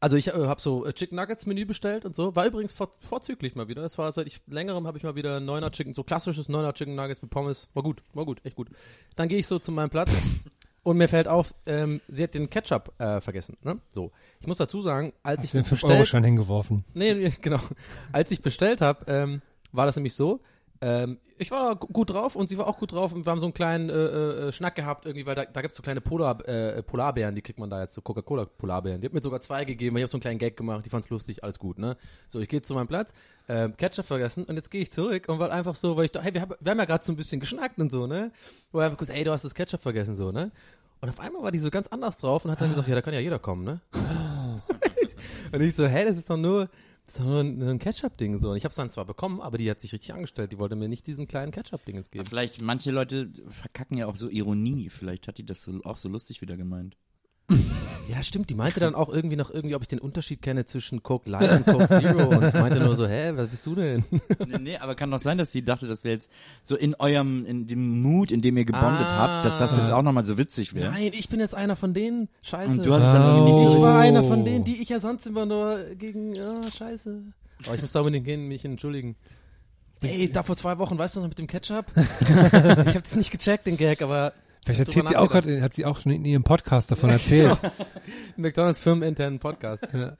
also 0.00 0.16
ich 0.16 0.28
äh, 0.28 0.46
habe 0.46 0.62
so 0.62 0.86
äh, 0.86 0.94
Chicken 0.94 1.16
Nuggets 1.16 1.44
Menü 1.44 1.66
bestellt 1.66 2.06
und 2.06 2.16
so. 2.16 2.34
War 2.34 2.46
übrigens 2.46 2.72
vor, 2.72 2.88
vorzüglich 3.06 3.54
mal 3.54 3.68
wieder. 3.68 3.82
Das 3.82 3.98
war 3.98 4.10
seit 4.12 4.28
ich 4.28 4.40
längerem 4.46 4.86
habe 4.86 4.96
ich 4.96 5.04
mal 5.04 5.14
wieder 5.14 5.40
Neuner 5.40 5.70
Chicken, 5.70 5.92
so 5.92 6.04
klassisches 6.04 6.48
Neuner 6.48 6.72
Chicken 6.72 6.94
Nuggets 6.94 7.20
mit 7.20 7.30
Pommes. 7.30 7.68
War 7.74 7.82
gut, 7.82 8.02
war 8.14 8.24
gut, 8.24 8.40
echt 8.46 8.56
gut. 8.56 8.70
Dann 9.14 9.28
gehe 9.28 9.40
ich 9.40 9.46
so 9.46 9.58
zu 9.58 9.72
meinem 9.72 9.90
Platz 9.90 10.08
und 10.82 10.96
mir 10.96 11.08
fällt 11.08 11.28
auf, 11.28 11.54
ähm, 11.66 12.00
sie 12.08 12.22
hat 12.22 12.34
den 12.34 12.48
Ketchup 12.50 12.92
äh, 12.98 13.20
vergessen. 13.20 13.56
Ne? 13.62 13.78
So, 13.92 14.10
ich 14.40 14.46
muss 14.46 14.58
dazu 14.58 14.80
sagen, 14.80 15.12
als 15.22 15.44
ich 15.44 15.50
Den 15.52 15.60
das 15.60 15.68
5 15.68 15.84
Euro 15.84 15.92
bestellt, 15.92 16.08
Schein 16.08 16.24
hingeworfen. 16.24 16.84
nee, 16.94 17.14
nee, 17.14 17.32
genau, 17.40 17.60
als 18.12 18.30
ich 18.30 18.42
bestellt 18.42 18.80
habe, 18.80 19.04
ähm, 19.10 19.42
war 19.72 19.86
das 19.86 19.96
nämlich 19.96 20.14
so. 20.14 20.40
Ähm, 20.80 21.18
ich 21.38 21.50
war 21.50 21.74
gut 21.76 22.10
drauf 22.10 22.36
und 22.36 22.48
sie 22.48 22.56
war 22.58 22.66
auch 22.68 22.78
gut 22.78 22.92
drauf 22.92 23.12
und 23.12 23.26
wir 23.26 23.30
haben 23.30 23.40
so 23.40 23.46
einen 23.46 23.54
kleinen 23.54 23.90
äh, 23.90 23.94
äh, 24.48 24.52
Schnack 24.52 24.74
gehabt 24.76 25.06
irgendwie, 25.06 25.26
weil 25.26 25.34
da, 25.34 25.44
da 25.44 25.60
gibt's 25.60 25.76
so 25.76 25.82
kleine 25.82 26.00
Polar, 26.00 26.46
äh, 26.48 26.82
Polarbeeren, 26.82 27.34
die 27.34 27.42
kriegt 27.42 27.58
man 27.58 27.68
da 27.70 27.80
jetzt, 27.80 27.94
so 27.94 28.00
Coca-Cola 28.00 28.44
Polarbeeren. 28.44 29.00
Die 29.00 29.06
hat 29.06 29.12
mir 29.12 29.20
sogar 29.20 29.40
zwei 29.40 29.64
gegeben, 29.64 29.96
ich 29.96 30.02
habe 30.02 30.10
so 30.10 30.16
einen 30.16 30.22
kleinen 30.22 30.38
Gag 30.38 30.56
gemacht, 30.56 30.84
die 30.86 30.90
fand's 30.90 31.10
lustig, 31.10 31.42
alles 31.42 31.58
gut, 31.58 31.78
ne? 31.78 31.96
So, 32.28 32.38
ich 32.40 32.48
gehe 32.48 32.62
zu 32.62 32.74
meinem 32.74 32.86
Platz, 32.88 33.12
äh, 33.48 33.68
Ketchup 33.70 34.04
vergessen 34.06 34.44
und 34.44 34.54
jetzt 34.56 34.70
gehe 34.70 34.82
ich 34.82 34.90
zurück 34.92 35.28
und 35.28 35.38
war 35.40 35.50
einfach 35.50 35.74
so, 35.74 35.96
weil 35.96 36.04
ich 36.06 36.12
da, 36.12 36.20
hey, 36.22 36.32
wir, 36.34 36.40
haben- 36.42 36.54
wir 36.60 36.70
haben 36.70 36.78
ja 36.78 36.84
gerade 36.84 37.04
so 37.04 37.12
ein 37.12 37.16
bisschen 37.16 37.40
geschnackt 37.40 37.78
und 37.78 37.90
so, 37.90 38.06
ne? 38.06 38.30
Und 38.72 38.80
einfach 38.80 38.98
kurz, 38.98 39.10
ey, 39.10 39.24
du 39.24 39.32
hast 39.32 39.44
das 39.44 39.54
Ketchup 39.54 39.80
vergessen, 39.80 40.14
so, 40.14 40.30
ne? 40.32 40.50
Und 41.00 41.08
auf 41.08 41.20
einmal 41.20 41.42
war 41.42 41.52
die 41.52 41.60
so 41.60 41.70
ganz 41.70 41.86
anders 41.88 42.18
drauf 42.18 42.44
und 42.44 42.50
hat 42.50 42.60
dann 42.60 42.70
gesagt, 42.70 42.88
ja, 42.88 42.94
da 42.96 43.02
kann 43.02 43.14
ja 43.14 43.20
jeder 43.20 43.38
kommen, 43.38 43.64
ne? 43.64 43.80
und 45.52 45.60
ich 45.60 45.74
so, 45.74 45.86
hey, 45.86 46.04
das 46.04 46.16
ist 46.16 46.28
doch 46.28 46.36
nur, 46.36 46.68
nur 47.18 47.40
ein, 47.40 47.78
Ketchup-Ding, 47.78 48.38
so. 48.40 48.50
Und 48.50 48.56
ich 48.56 48.64
habe 48.64 48.70
es 48.70 48.76
dann 48.76 48.90
zwar 48.90 49.04
bekommen, 49.04 49.40
aber 49.40 49.58
die 49.58 49.70
hat 49.70 49.80
sich 49.80 49.92
richtig 49.92 50.12
angestellt, 50.12 50.52
die 50.52 50.58
wollte 50.58 50.76
mir 50.76 50.88
nicht 50.88 51.06
diesen 51.06 51.26
kleinen 51.26 51.52
Ketchup-Dingens 51.52 52.10
geben. 52.10 52.26
Vielleicht, 52.26 52.60
manche 52.62 52.90
Leute 52.90 53.30
verkacken 53.48 53.96
ja 53.96 54.06
auch 54.06 54.16
so 54.16 54.28
Ironie. 54.28 54.90
Vielleicht 54.90 55.28
hat 55.28 55.38
die 55.38 55.46
das 55.46 55.62
so, 55.62 55.80
auch 55.84 55.96
so 55.96 56.08
lustig 56.08 56.40
wieder 56.40 56.56
gemeint. 56.56 56.96
Ja, 58.08 58.22
stimmt. 58.22 58.48
Die 58.48 58.54
meinte 58.54 58.80
dann 58.80 58.94
auch 58.94 59.10
irgendwie 59.10 59.36
noch 59.36 59.50
irgendwie, 59.50 59.74
ob 59.74 59.82
ich 59.82 59.88
den 59.88 59.98
Unterschied 59.98 60.40
kenne 60.40 60.64
zwischen 60.64 61.02
Coke 61.02 61.28
Light 61.28 61.50
und 61.50 61.66
Coke 61.66 61.86
Zero. 61.86 62.28
Und 62.28 62.44
ich 62.46 62.54
meinte 62.54 62.80
nur 62.80 62.94
so, 62.94 63.06
hä, 63.06 63.32
was 63.34 63.48
bist 63.48 63.66
du 63.66 63.74
denn? 63.74 64.04
nee, 64.46 64.58
nee, 64.58 64.76
aber 64.78 64.94
kann 64.94 65.10
doch 65.10 65.18
sein, 65.20 65.36
dass 65.38 65.50
die 65.50 65.62
dachte, 65.62 65.86
das 65.86 66.04
wäre 66.04 66.14
jetzt 66.14 66.30
so 66.62 66.74
in 66.76 66.94
eurem, 66.94 67.44
in 67.44 67.66
dem 67.66 68.00
Mut, 68.02 68.30
in 68.32 68.40
dem 68.40 68.56
ihr 68.56 68.64
gebondet 68.64 69.06
Ah. 69.08 69.16
habt, 69.18 69.44
dass 69.46 69.58
das 69.58 69.76
jetzt 69.76 69.90
auch 69.92 70.02
nochmal 70.02 70.24
so 70.24 70.38
witzig 70.38 70.74
wäre. 70.74 70.90
Nein, 70.90 71.12
ich 71.14 71.28
bin 71.28 71.38
jetzt 71.40 71.54
einer 71.54 71.76
von 71.76 71.92
denen. 71.92 72.28
Scheiße. 72.42 72.72
Und 72.72 72.86
du 72.86 72.94
hast 72.94 73.04
es 73.04 73.12
dann 73.12 73.22
irgendwie 73.26 73.52
nicht 73.52 73.68
ich 73.68 73.74
so. 73.74 73.82
war 73.82 73.98
einer 73.98 74.24
von 74.24 74.44
denen, 74.44 74.64
die 74.64 74.80
ich 74.80 74.88
ja 74.88 75.00
sonst 75.00 75.26
immer 75.26 75.44
nur 75.46 75.78
gegen, 75.98 76.34
ja, 76.34 76.62
scheiße. 76.62 77.22
Aber 77.66 77.74
ich 77.74 77.80
muss 77.82 77.92
da 77.92 78.00
unbedingt 78.00 78.24
gehen, 78.24 78.48
mich 78.48 78.64
entschuldigen. 78.64 79.16
Ey, 80.00 80.30
da 80.32 80.42
vor 80.44 80.56
zwei 80.56 80.78
Wochen, 80.78 80.96
weißt 80.96 81.16
du 81.16 81.20
noch 81.20 81.28
mit 81.28 81.38
dem 81.38 81.46
Ketchup? 81.46 81.86
ich 82.20 82.28
habe 82.30 83.02
das 83.02 83.16
nicht 83.16 83.30
gecheckt, 83.32 83.66
den 83.66 83.76
Gag, 83.76 84.00
aber 84.00 84.32
Vielleicht 84.74 84.80
erzählt 84.88 85.08
sie 85.08 85.16
auch 85.16 85.30
gerade, 85.30 85.62
hat 85.62 85.74
sie 85.74 85.86
auch 85.86 86.00
schon 86.00 86.12
in 86.12 86.24
ihrem 86.26 86.44
Podcast 86.44 86.90
davon 86.90 87.08
erzählt. 87.08 87.58
McDonalds 88.36 88.78
firmeninternen 88.78 89.38
Podcast. 89.38 89.88
ja. 89.94 90.16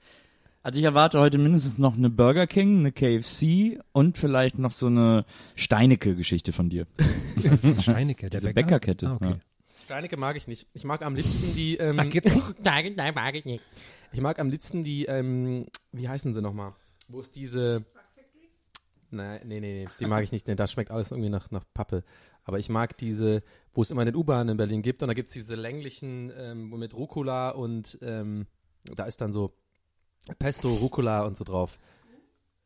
Also 0.63 0.79
ich 0.79 0.85
erwarte 0.85 1.19
heute 1.19 1.37
mindestens 1.37 1.77
noch 1.77 1.95
eine 1.95 2.09
Burger 2.09 2.47
King, 2.47 2.79
eine 2.79 2.91
KFC 2.91 3.79
und 3.91 4.17
vielleicht 4.17 4.57
noch 4.59 4.71
so 4.71 4.87
eine 4.87 5.25
Steinecke-Geschichte 5.55 6.51
von 6.51 6.69
dir. 6.69 6.87
Das 7.35 7.63
ist 7.63 7.83
Steinecke, 7.83 8.29
der 8.29 8.41
Diese 8.41 8.53
Bäcker. 8.53 8.79
Bäckerkette, 8.79 9.07
Ah, 9.07 9.13
okay. 9.15 9.29
ja. 9.29 9.39
Steinecke 9.85 10.17
mag 10.17 10.35
ich 10.35 10.47
nicht. 10.47 10.67
Ich 10.73 10.83
mag 10.83 11.05
am 11.05 11.15
liebsten 11.15 11.55
die, 11.55 11.77
ähm, 11.79 11.99
Ach, 11.99 12.05
doch. 12.09 12.53
Nein, 12.63 12.93
nein, 12.97 13.13
mag 13.13 13.35
ich 13.35 13.45
nicht. 13.45 13.63
Ich 14.11 14.19
mag 14.19 14.39
am 14.39 14.49
liebsten 14.49 14.83
die, 14.83 15.05
ähm, 15.05 15.67
wie 15.91 16.09
heißen 16.09 16.33
sie 16.33 16.41
nochmal? 16.41 16.73
Wo 17.07 17.21
ist 17.21 17.35
diese, 17.35 17.85
nein, 19.11 19.41
nee, 19.45 19.59
nee, 19.59 19.83
nee, 19.83 19.87
die 19.99 20.05
mag 20.07 20.23
ich 20.23 20.31
nicht, 20.31 20.47
nee, 20.47 20.55
das 20.55 20.71
schmeckt 20.71 20.91
alles 20.91 21.11
irgendwie 21.11 21.29
nach, 21.29 21.49
nach 21.51 21.63
Pappe. 21.73 22.03
Aber 22.49 22.57
ich 22.57 22.67
mag 22.67 22.97
diese, 22.97 23.43
wo 23.75 23.83
es 23.83 23.91
immer 23.91 24.05
den 24.05 24.15
U-Bahn 24.15 24.49
in 24.49 24.57
Berlin 24.57 24.81
gibt 24.81 25.03
und 25.03 25.07
da 25.07 25.13
gibt 25.13 25.27
es 25.27 25.33
diese 25.33 25.53
länglichen, 25.53 26.33
ähm, 26.35 26.71
mit 26.71 26.95
Rucola 26.95 27.51
und, 27.51 27.99
ähm, 28.01 28.47
da 28.85 29.03
ist 29.03 29.21
dann 29.21 29.31
so 29.31 29.53
Pesto, 30.39 30.67
Rucola 30.67 31.27
und 31.27 31.37
so 31.37 31.43
drauf. 31.43 31.77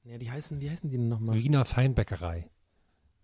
Ja, 0.06 0.18
die 0.18 0.32
heißen, 0.32 0.62
wie 0.62 0.70
heißen 0.70 0.90
die 0.90 0.96
denn 0.96 1.10
nochmal? 1.10 1.36
Wiener 1.36 1.66
Feinbäckerei. 1.66 2.50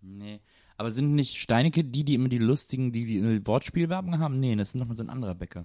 Nee. 0.02 0.40
Aber 0.76 0.90
sind 0.90 1.14
nicht 1.14 1.38
Steinecke 1.38 1.82
die, 1.82 2.04
die 2.04 2.12
immer 2.12 2.28
die 2.28 2.36
lustigen, 2.36 2.92
die, 2.92 3.06
die 3.06 3.46
Wortspielwerbung 3.46 4.18
haben? 4.18 4.38
Nee, 4.38 4.54
das 4.54 4.68
ist 4.68 4.74
nochmal 4.74 4.98
so 4.98 5.02
ein 5.02 5.08
anderer 5.08 5.34
Bäcker. 5.34 5.64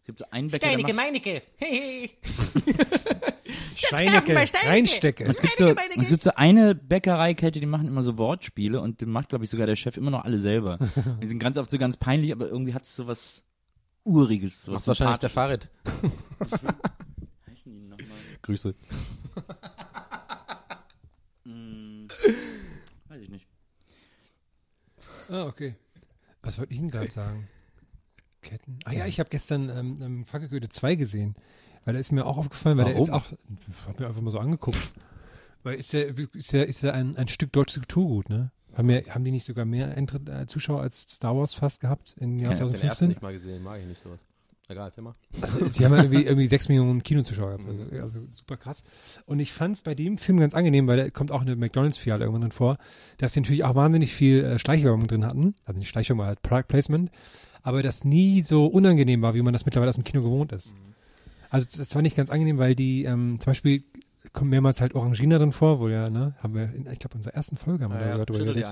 Es 0.00 0.06
gibt 0.06 0.20
so 0.20 0.24
einen 0.30 0.48
Bäcker, 0.48 0.74
macht, 0.74 0.94
Meinecke. 0.94 1.42
Hey, 1.56 2.16
Steinecke, 2.22 2.86
bei 3.20 3.32
Steinecke. 3.76 4.34
Reinstecke. 4.66 5.24
es 5.24 5.40
gibt, 5.40 5.56
so, 5.56 5.74
es 5.98 6.08
gibt 6.08 6.22
so 6.24 6.30
eine 6.34 6.74
Bäckereikette, 6.74 7.60
die 7.60 7.66
machen 7.66 7.86
immer 7.86 8.02
so 8.02 8.16
Wortspiele 8.18 8.80
und 8.80 9.00
den 9.00 9.10
macht, 9.10 9.30
glaube 9.30 9.44
ich, 9.44 9.50
sogar 9.50 9.66
der 9.66 9.76
Chef 9.76 9.96
immer 9.96 10.10
noch 10.10 10.24
alle 10.24 10.38
selber. 10.38 10.78
die 11.22 11.26
sind 11.26 11.38
ganz 11.38 11.56
oft 11.56 11.70
so 11.70 11.78
ganz 11.78 11.96
peinlich, 11.96 12.32
aber 12.32 12.48
irgendwie 12.48 12.74
hat 12.74 12.84
es 12.84 12.96
so 12.96 13.06
was 13.06 13.42
Uriges. 14.04 14.64
So 14.64 14.72
Das 14.72 14.80
was 14.80 14.82
ist 14.82 14.88
wahrscheinlich 14.88 15.18
der. 15.18 15.30
Fahrrad. 15.30 15.70
Heißen 17.48 17.72
die 17.72 17.80
nochmal? 17.88 18.16
Grüße. 18.42 18.74
Hm, 21.44 22.08
weiß 23.08 23.20
ich 23.22 23.28
nicht. 23.30 23.46
Ah, 25.28 25.44
okay. 25.46 25.74
Was 26.42 26.58
wollte 26.58 26.72
ich 26.72 26.80
denn 26.80 26.90
gerade 26.90 27.10
sagen? 27.10 27.48
Ketten. 28.42 28.78
Ah 28.84 28.92
ja, 28.92 29.06
ich 29.06 29.20
habe 29.20 29.28
gestern 29.28 29.68
ähm, 29.68 29.96
ähm, 30.00 30.24
Fackelgoethe 30.24 30.70
2 30.70 30.94
gesehen. 30.94 31.34
Weil 31.90 31.94
der 31.94 32.00
ist 32.02 32.12
mir 32.12 32.24
auch 32.24 32.38
aufgefallen, 32.38 32.78
weil 32.78 32.84
Warum? 32.86 32.94
der 32.94 33.02
ist 33.04 33.10
auch, 33.10 33.32
ich 33.32 33.86
hab 33.88 33.98
mir 33.98 34.06
einfach 34.06 34.20
mal 34.20 34.30
so 34.30 34.38
angeguckt. 34.38 34.92
weil 35.64 35.74
ist 35.74 35.92
ja, 35.92 36.02
ist 36.02 36.52
ja, 36.52 36.62
ist 36.62 36.82
ja 36.82 36.92
ein, 36.92 37.16
ein 37.16 37.26
Stück 37.26 37.52
deutsches 37.52 37.78
Kulturgut, 37.80 38.30
ne? 38.30 38.52
Haben, 38.76 38.88
wir, 38.88 39.02
haben 39.08 39.24
die 39.24 39.32
nicht 39.32 39.44
sogar 39.44 39.64
mehr 39.64 39.96
Eintritt, 39.96 40.28
äh, 40.28 40.46
Zuschauer 40.46 40.82
als 40.82 41.00
Star 41.00 41.36
Wars 41.36 41.52
fast 41.54 41.80
gehabt 41.80 42.14
im 42.20 42.38
Jahr 42.38 42.52
Ich 42.52 42.60
habe 42.60 42.70
den 42.70 42.78
2015? 42.78 43.08
nicht 43.08 43.22
mal 43.22 43.32
gesehen, 43.32 43.64
mag 43.64 43.80
ich 43.80 43.86
nicht 43.86 44.00
sowas. 44.00 44.20
Egal, 44.68 44.86
erzähl 44.86 45.02
mal. 45.02 45.16
Also, 45.40 45.66
sie 45.68 45.84
haben 45.84 45.94
ja 45.94 46.04
irgendwie, 46.04 46.22
irgendwie 46.22 46.46
6 46.46 46.68
Millionen 46.68 47.02
Kinozuschauer 47.02 47.56
gehabt. 47.56 47.68
Also, 47.68 48.02
also 48.02 48.28
super 48.30 48.56
krass. 48.56 48.84
Und 49.26 49.40
ich 49.40 49.52
fand 49.52 49.74
es 49.74 49.82
bei 49.82 49.96
dem 49.96 50.16
Film 50.16 50.38
ganz 50.38 50.54
angenehm, 50.54 50.86
weil 50.86 50.96
da 50.96 51.10
kommt 51.10 51.32
auch 51.32 51.40
eine 51.40 51.56
McDonalds-Filiale 51.56 52.22
irgendwann 52.22 52.42
drin 52.42 52.52
vor, 52.52 52.78
dass 53.18 53.32
sie 53.32 53.40
natürlich 53.40 53.64
auch 53.64 53.74
wahnsinnig 53.74 54.14
viel 54.14 54.44
äh, 54.44 54.58
Schleichwerbung 54.60 55.08
drin 55.08 55.26
hatten. 55.26 55.56
Also 55.64 55.80
nicht 55.80 55.88
Schleichwerbung, 55.88 56.24
halt 56.24 56.40
Product 56.42 56.68
Placement. 56.68 57.10
Aber 57.62 57.82
das 57.82 58.04
nie 58.04 58.42
so 58.42 58.66
unangenehm 58.66 59.22
war, 59.22 59.34
wie 59.34 59.42
man 59.42 59.52
das 59.52 59.66
mittlerweile 59.66 59.88
aus 59.88 59.96
dem 59.96 60.04
Kino 60.04 60.22
gewohnt 60.22 60.52
ist. 60.52 60.76
Also 61.50 61.66
das 61.76 61.94
war 61.94 62.02
nicht 62.02 62.16
ganz 62.16 62.30
angenehm, 62.30 62.58
weil 62.58 62.74
die 62.74 63.04
ähm, 63.04 63.38
zum 63.40 63.50
Beispiel 63.50 63.84
kommt 64.32 64.50
mehrmals 64.50 64.80
halt 64.80 64.94
Orangina 64.94 65.38
drin 65.38 65.50
vor, 65.50 65.80
wo 65.80 65.88
ja, 65.88 66.08
ne, 66.10 66.34
haben 66.42 66.54
wir, 66.54 66.64
in, 66.74 66.86
ich 66.92 66.98
glaube, 66.98 67.14
in 67.14 67.18
unserer 67.18 67.34
ersten 67.34 67.56
Folge 67.56 67.84
haben 67.84 67.92
wir 67.94 68.00
Ja, 68.00 68.08
ja, 68.08 68.24
darüber 68.24 68.38
die 68.38 68.60
geredet. 68.60 68.70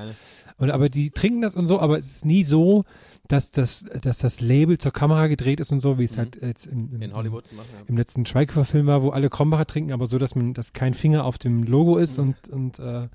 Und 0.59 0.71
aber 0.71 0.89
die 0.89 1.11
trinken 1.11 1.41
das 1.41 1.57
und 1.57 1.67
so, 1.67 1.81
aber 1.81 1.99
es 1.99 2.07
ist 2.07 2.25
nie 2.27 2.45
so, 2.45 2.85
dass 3.29 3.51
das, 3.51 3.85
dass 4.03 4.19
das 4.19 4.41
Label 4.41 4.79
zur 4.79 4.93
Kamera 4.93 5.27
gedreht 5.27 5.59
ist 5.59 5.73
und 5.73 5.81
so, 5.81 5.99
wie 5.99 6.05
es 6.05 6.13
Mhm. 6.13 6.19
halt 6.19 6.43
jetzt 6.43 6.67
im, 6.67 6.95
im, 6.95 7.03
In 7.03 7.13
Hollywood 7.15 7.49
gemacht. 7.49 7.67
Ja. 7.73 7.85
im 7.87 7.97
letzten 7.97 8.27
Schweighöfer-Film 8.27 8.87
war, 8.87 9.03
wo 9.03 9.09
alle 9.11 9.31
Krombacher 9.31 9.67
trinken, 9.67 9.93
aber 9.93 10.07
so, 10.07 10.19
dass 10.19 10.35
man, 10.35 10.55
dass 10.55 10.73
kein 10.75 10.95
Finger 10.95 11.25
auf 11.25 11.39
dem 11.39 11.63
Logo 11.65 11.97
ist 11.97 12.19
und 12.19 12.37
und, 12.51 12.79
äh, 12.79 13.09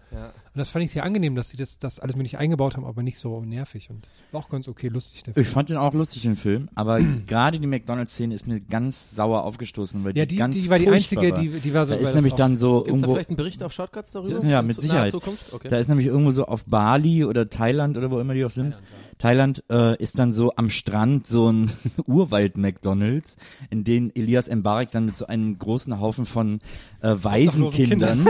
und 0.53 0.57
Ja. 0.57 0.61
das 0.61 0.69
fand 0.69 0.85
ich 0.85 0.91
sehr 0.91 1.03
angenehm, 1.03 1.35
dass 1.35 1.49
sie 1.49 1.57
das, 1.57 1.79
das 1.79 1.99
alles 1.99 2.15
mit 2.15 2.23
nicht 2.23 2.37
eingebaut 2.37 2.75
haben, 2.77 2.85
aber 2.85 3.03
nicht 3.03 3.17
so 3.19 3.41
nervig 3.41 3.89
und 3.89 4.07
war 4.31 4.41
auch 4.41 4.49
ganz 4.49 4.67
okay, 4.67 4.87
lustig 4.87 5.23
der 5.23 5.33
Film. 5.33 5.43
Ich 5.45 5.49
fand 5.51 5.69
den 5.69 5.77
auch 5.77 5.93
lustig, 5.93 6.21
den 6.21 6.35
Film, 6.35 6.69
aber 6.75 6.99
gerade 7.27 7.59
die 7.59 7.67
McDonalds-Szene 7.67 8.33
ist 8.35 8.47
mir 8.47 8.59
ganz 8.61 9.15
sauer 9.15 9.43
aufgestoßen, 9.43 10.03
weil 10.05 10.17
Ja, 10.17 10.25
die, 10.25 10.35
die, 10.35 10.35
ganz 10.37 10.55
die 10.55 10.69
war 10.69 10.79
die 10.79 10.89
einzige, 10.89 11.31
war. 11.31 11.39
die, 11.41 11.59
die 11.59 11.73
war 11.73 11.85
so. 11.85 11.93
Da 11.93 11.99
ist 11.99 12.13
nämlich 12.15 12.33
auch- 12.33 12.37
dann 12.37 12.55
so 12.57 12.83
Gibt 12.83 12.87
es 12.87 12.87
da 12.87 12.91
irgendwo, 12.93 13.13
vielleicht 13.13 13.29
einen 13.29 13.37
Bericht 13.37 13.63
auf 13.63 13.73
Shortcuts 13.73 14.11
darüber? 14.11 14.45
Ja, 14.45 14.61
mit 14.61 14.79
Sicherheit. 14.79 15.13
Okay. 15.13 15.67
da 15.69 15.77
ist 15.77 15.87
nämlich 15.89 16.07
irgendwo 16.07 16.31
so 16.31 16.45
auf 16.45 16.63
Bali 16.65 17.25
oder 17.25 17.49
Thailand 17.49 17.97
oder 17.97 18.11
wo 18.11 18.19
immer 18.19 18.33
die 18.33 18.45
auch 18.45 18.49
sind. 18.51 18.75
Thailand 19.19 19.63
äh, 19.69 19.95
ist 20.01 20.19
dann 20.19 20.31
so 20.31 20.51
am 20.55 20.69
Strand 20.69 21.27
so 21.27 21.49
ein 21.49 21.71
Urwald-McDonalds, 22.07 23.37
in 23.69 23.83
den 23.83 24.13
Elias 24.15 24.49
Mbarek 24.49 24.91
dann 24.91 25.05
mit 25.05 25.15
so 25.15 25.27
einem 25.27 25.57
großen 25.57 25.99
Haufen 25.99 26.25
von 26.25 26.59
äh, 27.03 27.23
Waisenkindern 27.23 28.27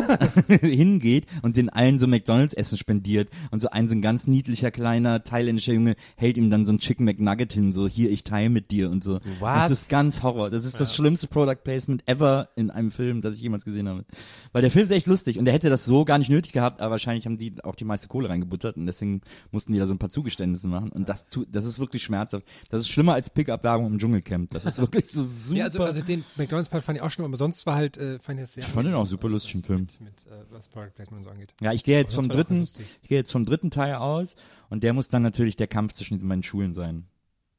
hingeht 0.62 1.28
und 1.42 1.56
den 1.56 1.70
allen 1.70 1.98
so 1.98 2.08
McDonalds-Essen 2.08 2.78
spendiert. 2.78 3.30
Und 3.52 3.60
so 3.60 3.70
ein 3.70 3.88
so 3.88 3.96
ein 3.96 4.02
ganz 4.02 4.28
niedlicher 4.28 4.72
kleiner 4.72 5.24
thailändischer 5.24 5.74
Junge 5.74 5.96
hält 6.18 6.38
ihm 6.38 6.50
dann 6.50 6.66
so 6.66 6.74
ein 6.74 6.80
Chicken 6.80 7.06
McNugget 7.06 7.54
hin, 7.54 7.72
so 7.72 7.88
hier, 7.88 8.12
ich 8.12 8.24
teile 8.24 8.50
mit 8.50 8.72
dir 8.72 8.90
und 8.90 9.04
so. 9.04 9.20
Was? 9.40 9.70
Das 9.70 9.82
ist 9.84 9.90
ganz 9.90 10.24
Horror. 10.24 10.50
Das 10.50 10.66
ist 10.66 10.80
das 10.80 10.96
schlimmste 10.96 11.28
Product 11.28 11.64
Placement 11.64 12.04
ever 12.08 12.50
in 12.56 12.72
einem 12.72 12.92
Film, 12.92 13.22
das 13.22 13.36
ich 13.36 13.42
jemals 13.42 13.64
gesehen 13.64 13.88
habe. 13.88 14.06
Weil 14.52 14.62
der 14.64 14.72
Film 14.72 14.86
ist 14.86 14.92
echt 14.92 15.08
lustig 15.08 15.38
und 15.38 15.46
der 15.46 15.54
hätte 15.54 15.70
das 15.70 15.86
so 15.86 16.04
gar 16.04 16.18
nicht 16.18 16.30
nötig 16.30 16.52
gehabt, 16.52 16.82
aber 16.82 16.92
wahrscheinlich 16.92 17.26
haben 17.26 17.38
die 17.38 17.54
auch 17.64 17.76
die 17.76 17.86
meiste 17.86 18.08
Kohle 18.08 18.30
reingebuttert 18.30 18.78
und 18.78 18.88
deswegen 18.88 19.22
mussten 19.52 19.74
die 19.74 19.80
da 19.80 19.86
so 19.86 19.94
ein 19.94 20.00
paar 20.00 20.10
Zugeständnisse 20.10 20.68
machen 20.68 20.92
und 20.92 21.08
das 21.08 21.28
tut, 21.28 21.48
das 21.52 21.66
ist 21.66 21.80
wirklich 21.80 22.04
schmerzhaft. 22.04 22.46
Das 22.70 22.82
ist 22.82 22.90
schlimmer 22.90 23.14
als 23.14 23.30
Pickup-Werbung 23.30 23.88
im 23.88 24.00
Dschungelcamp. 24.00 24.50
Das 24.50 24.66
ist 24.66 24.78
wirklich 24.80 25.10
so 25.12 25.24
super. 25.24 25.58
Ja, 25.60 25.66
also, 25.66 25.84
also 25.84 26.02
den 26.02 26.24
McDonalds-Part 26.36 26.84
fand 26.84 26.98
ich 26.98 27.04
auch 27.04 27.12
schon, 27.12 27.26
aber 27.26 27.38
sonst 27.38 27.66
war 27.66 27.76
halt, 27.76 27.98
äh, 27.98 28.18
fand 28.20 28.40
ich 28.40 28.44
das 28.44 28.54
sehr 28.54 28.63
Ich 28.66 28.72
fand 28.74 28.88
den 28.88 28.96
auch 28.96 29.06
super 29.06 29.30
lustig, 29.30 29.56
was- 29.56 29.62
den 29.62 29.66
Film. 29.68 29.82
Mit, 29.82 30.02
mit 30.02 30.28
äh, 30.32 30.44
was 30.52 30.68
Product 30.70 30.92
Placement 30.96 31.24
so 31.24 31.30
angeht. 31.30 31.54
ja, 31.62 31.72
ich 31.74 31.84
gehe 31.84 31.98
jetzt 31.98 32.14
vom 32.16 32.28
dritten, 32.30 32.64
ich 33.02 33.10
gehe 33.10 33.18
jetzt 33.18 33.32
vom 33.32 33.46
dritten 33.46 33.72
Teil 33.72 33.96
aus 33.96 34.36
und 34.70 34.84
der 34.84 34.94
muss 34.94 35.10
dann 35.10 35.22
natürlich 35.22 35.56
der 35.56 35.68
Kampf 35.68 35.94
zwischen 35.94 36.18
beiden 36.28 36.44
Schulen 36.44 36.74
sein. 36.74 37.06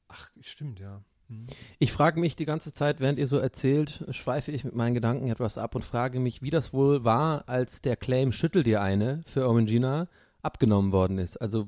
Ach, 0.09 0.31
stimmt, 0.41 0.81
ja. 0.81 1.03
Mhm. 1.29 1.47
Ich 1.79 1.91
frage 1.93 2.21
mich 2.21 2.37
die 2.37 2.45
ganze 2.45 2.73
Zeit, 2.73 3.01
während 3.01 3.19
ihr 3.19 3.27
so 3.27 3.39
erzählt, 3.39 4.05
schweife 4.11 4.53
ich 4.53 4.65
mit 4.65 4.75
meinen 4.75 4.95
Gedanken 4.95 5.29
etwas 5.29 5.57
ab 5.59 5.75
und 5.75 5.83
frage 5.83 6.21
mich, 6.21 6.43
wie 6.43 6.51
das 6.51 6.73
wohl 6.73 7.05
war, 7.05 7.49
als 7.49 7.81
der 7.81 7.97
Claim 7.97 8.31
Schüttel 8.33 8.63
dir 8.63 8.83
eine 8.83 9.23
für 9.27 9.49
Orangina 9.49 10.09
abgenommen 10.43 10.93
worden 10.93 11.19
ist. 11.19 11.39
Also 11.39 11.67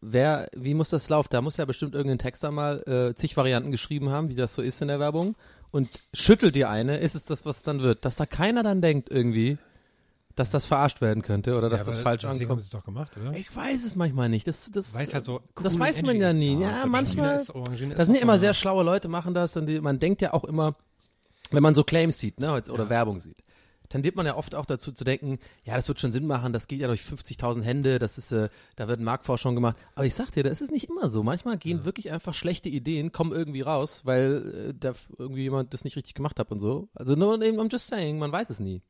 wer, 0.00 0.48
wie 0.56 0.74
muss 0.74 0.90
das 0.90 1.08
laufen? 1.08 1.28
Da 1.30 1.40
muss 1.42 1.56
ja 1.56 1.64
bestimmt 1.64 1.94
irgendein 1.94 2.18
Texter 2.18 2.50
mal 2.50 2.82
äh, 2.86 3.14
zig 3.14 3.36
Varianten 3.36 3.70
geschrieben 3.70 4.10
haben, 4.10 4.28
wie 4.28 4.34
das 4.34 4.54
so 4.54 4.62
ist 4.62 4.80
in 4.82 4.88
der 4.88 5.00
Werbung. 5.00 5.34
Und 5.72 5.88
schüttelt 6.14 6.54
dir 6.54 6.68
eine, 6.70 6.98
ist 6.98 7.14
es 7.16 7.24
das, 7.24 7.44
was 7.46 7.62
dann 7.62 7.80
wird? 7.80 8.04
Dass 8.04 8.16
da 8.16 8.26
keiner 8.26 8.62
dann 8.62 8.80
denkt 8.82 9.10
irgendwie, 9.10 9.58
dass 10.36 10.50
das 10.50 10.64
verarscht 10.66 11.00
werden 11.00 11.22
könnte 11.22 11.56
oder 11.58 11.68
dass 11.70 11.80
ja, 11.80 11.86
das 11.86 11.98
falsch 12.00 12.24
haben 12.24 12.38
ankommt. 12.38 12.60
sie 12.60 12.66
es 12.66 12.70
doch 12.70 12.84
gemacht, 12.84 13.12
oder? 13.16 13.32
Ich 13.34 13.54
weiß 13.54 13.84
es 13.84 13.96
manchmal 13.96 14.28
nicht. 14.28 14.46
Das, 14.46 14.70
das, 14.70 14.94
Weiß 14.94 15.12
halt 15.14 15.24
so. 15.24 15.40
das 15.60 15.78
weiß 15.78 16.02
man 16.02 16.16
ja 16.16 16.30
ist. 16.30 16.36
nie. 16.36 16.52
Ja, 16.52 16.68
Orangina 16.68 16.86
manchmal- 16.86 17.34
Ist, 17.36 17.54
Orangina 17.54 17.94
Das 17.94 18.02
ist 18.08 18.14
sind 18.14 18.22
immer 18.22 18.36
so 18.36 18.42
sehr 18.42 18.54
schlaue 18.54 18.84
Leute, 18.84 19.08
machen 19.08 19.34
das 19.34 19.56
und 19.56 19.66
die, 19.66 19.80
man 19.80 19.98
denkt 19.98 20.22
ja 20.22 20.32
auch 20.34 20.44
immer, 20.44 20.74
wenn 21.50 21.62
man 21.62 21.74
so 21.74 21.84
Claims 21.84 22.18
sieht, 22.18 22.38
ne, 22.40 22.52
oder 22.52 22.84
Ja. 22.84 22.90
Werbung 22.90 23.20
sieht, 23.20 23.41
tendiert 23.92 24.16
man 24.16 24.24
ja 24.24 24.36
oft 24.36 24.54
auch 24.54 24.64
dazu 24.64 24.90
zu 24.90 25.04
denken, 25.04 25.38
ja, 25.64 25.76
das 25.76 25.86
wird 25.86 26.00
schon 26.00 26.12
Sinn 26.12 26.26
machen, 26.26 26.54
das 26.54 26.66
geht 26.66 26.80
ja 26.80 26.86
durch 26.86 27.02
50.000 27.02 27.60
Hände, 27.60 27.98
das 27.98 28.16
ist, 28.16 28.32
äh, 28.32 28.48
da 28.74 28.88
wird 28.88 29.00
Marktforschung 29.00 29.54
gemacht. 29.54 29.76
Aber 29.94 30.06
ich 30.06 30.14
sag 30.14 30.32
dir, 30.32 30.42
das 30.42 30.62
ist 30.62 30.72
nicht 30.72 30.88
immer 30.88 31.10
so. 31.10 31.22
Manchmal 31.22 31.58
gehen 31.58 31.84
wirklich 31.84 32.10
einfach 32.10 32.32
schlechte 32.32 32.70
Ideen, 32.70 33.12
kommen 33.12 33.32
irgendwie 33.32 33.60
raus, 33.60 34.06
weil 34.06 34.70
äh, 34.70 34.74
da 34.74 34.94
irgendwie 35.18 35.42
jemand 35.42 35.74
das 35.74 35.84
nicht 35.84 35.96
richtig 35.96 36.14
gemacht 36.14 36.38
hat 36.38 36.50
und 36.50 36.58
so. 36.58 36.88
Also 36.94 37.16
nur 37.16 37.40
eben, 37.42 37.60
I'm 37.60 37.70
just 37.70 37.86
saying, 37.86 38.18
man 38.18 38.32
weiß 38.32 38.48
es 38.48 38.60
nie. 38.60 38.80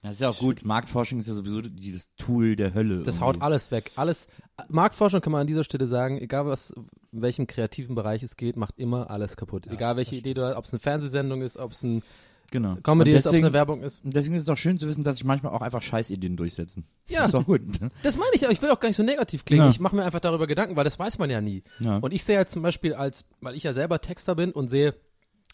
Das 0.00 0.12
ist 0.12 0.20
ja 0.20 0.30
auch 0.30 0.38
gut. 0.38 0.64
Marktforschung 0.64 1.18
ist 1.18 1.28
ja 1.28 1.34
sowieso 1.34 1.60
dieses 1.60 2.14
Tool 2.16 2.56
der 2.56 2.74
Hölle. 2.74 3.02
Das 3.02 3.16
irgendwie. 3.16 3.24
haut 3.24 3.42
alles 3.42 3.70
weg. 3.70 3.92
Alles. 3.96 4.28
Marktforschung 4.68 5.20
kann 5.20 5.32
man 5.32 5.42
an 5.42 5.46
dieser 5.46 5.64
Stelle 5.64 5.86
sagen, 5.86 6.18
egal 6.18 6.46
was, 6.46 6.70
in 6.70 7.22
welchem 7.22 7.46
kreativen 7.46 7.94
Bereich 7.94 8.22
es 8.22 8.36
geht, 8.36 8.56
macht 8.56 8.78
immer 8.78 9.10
alles 9.10 9.36
kaputt. 9.36 9.66
egal 9.66 9.96
welche 9.96 10.16
Idee 10.16 10.34
du 10.34 10.44
hast, 10.44 10.56
ob 10.56 10.64
es 10.64 10.72
eine 10.72 10.80
Fernsehsendung 10.80 11.42
ist, 11.42 11.56
ob 11.56 11.72
es 11.72 11.82
ein 11.82 12.02
Genau. 12.50 12.76
Comedy 12.82 13.10
Und 13.12 13.16
ist, 13.16 13.26
ob 13.26 13.30
es 13.30 13.32
deswegen- 13.32 13.46
eine 13.46 13.52
Werbung 13.52 13.82
ist. 13.82 14.04
Und 14.04 14.14
deswegen 14.14 14.34
ist 14.36 14.42
es 14.42 14.46
doch 14.46 14.56
schön 14.56 14.78
zu 14.78 14.86
wissen, 14.86 15.02
dass 15.02 15.16
sich 15.16 15.24
manchmal 15.24 15.52
auch 15.52 15.60
einfach 15.62 15.82
Scheißideen 15.82 16.36
durchsetzen. 16.36 16.84
Ja. 17.08 17.24
Ist 17.24 17.34
doch 17.34 17.44
gut. 17.44 17.62
Das 18.02 18.16
meine 18.16 18.30
ich, 18.34 18.44
aber 18.44 18.52
ich 18.52 18.62
will 18.62 18.70
auch 18.70 18.78
gar 18.78 18.88
nicht 18.88 18.96
so 18.96 19.02
negativ 19.02 19.44
klingen. 19.44 19.64
Ja. 19.64 19.70
Ich 19.70 19.80
mache 19.80 19.96
mir 19.96 20.04
einfach 20.04 20.20
darüber 20.20 20.46
Gedanken, 20.46 20.76
weil 20.76 20.84
das 20.84 20.98
weiß 20.98 21.18
man 21.18 21.30
ja 21.30 21.40
nie. 21.40 21.62
Ja. 21.80 21.96
Und 21.98 22.14
ich 22.14 22.22
sehe 22.24 22.36
halt 22.36 22.48
zum 22.48 22.62
Beispiel 22.62 22.94
als, 22.94 23.24
weil 23.40 23.56
ich 23.56 23.64
ja 23.64 23.72
selber 23.72 24.00
Texter 24.00 24.34
bin 24.36 24.52
und 24.52 24.68
sehe, 24.68 24.94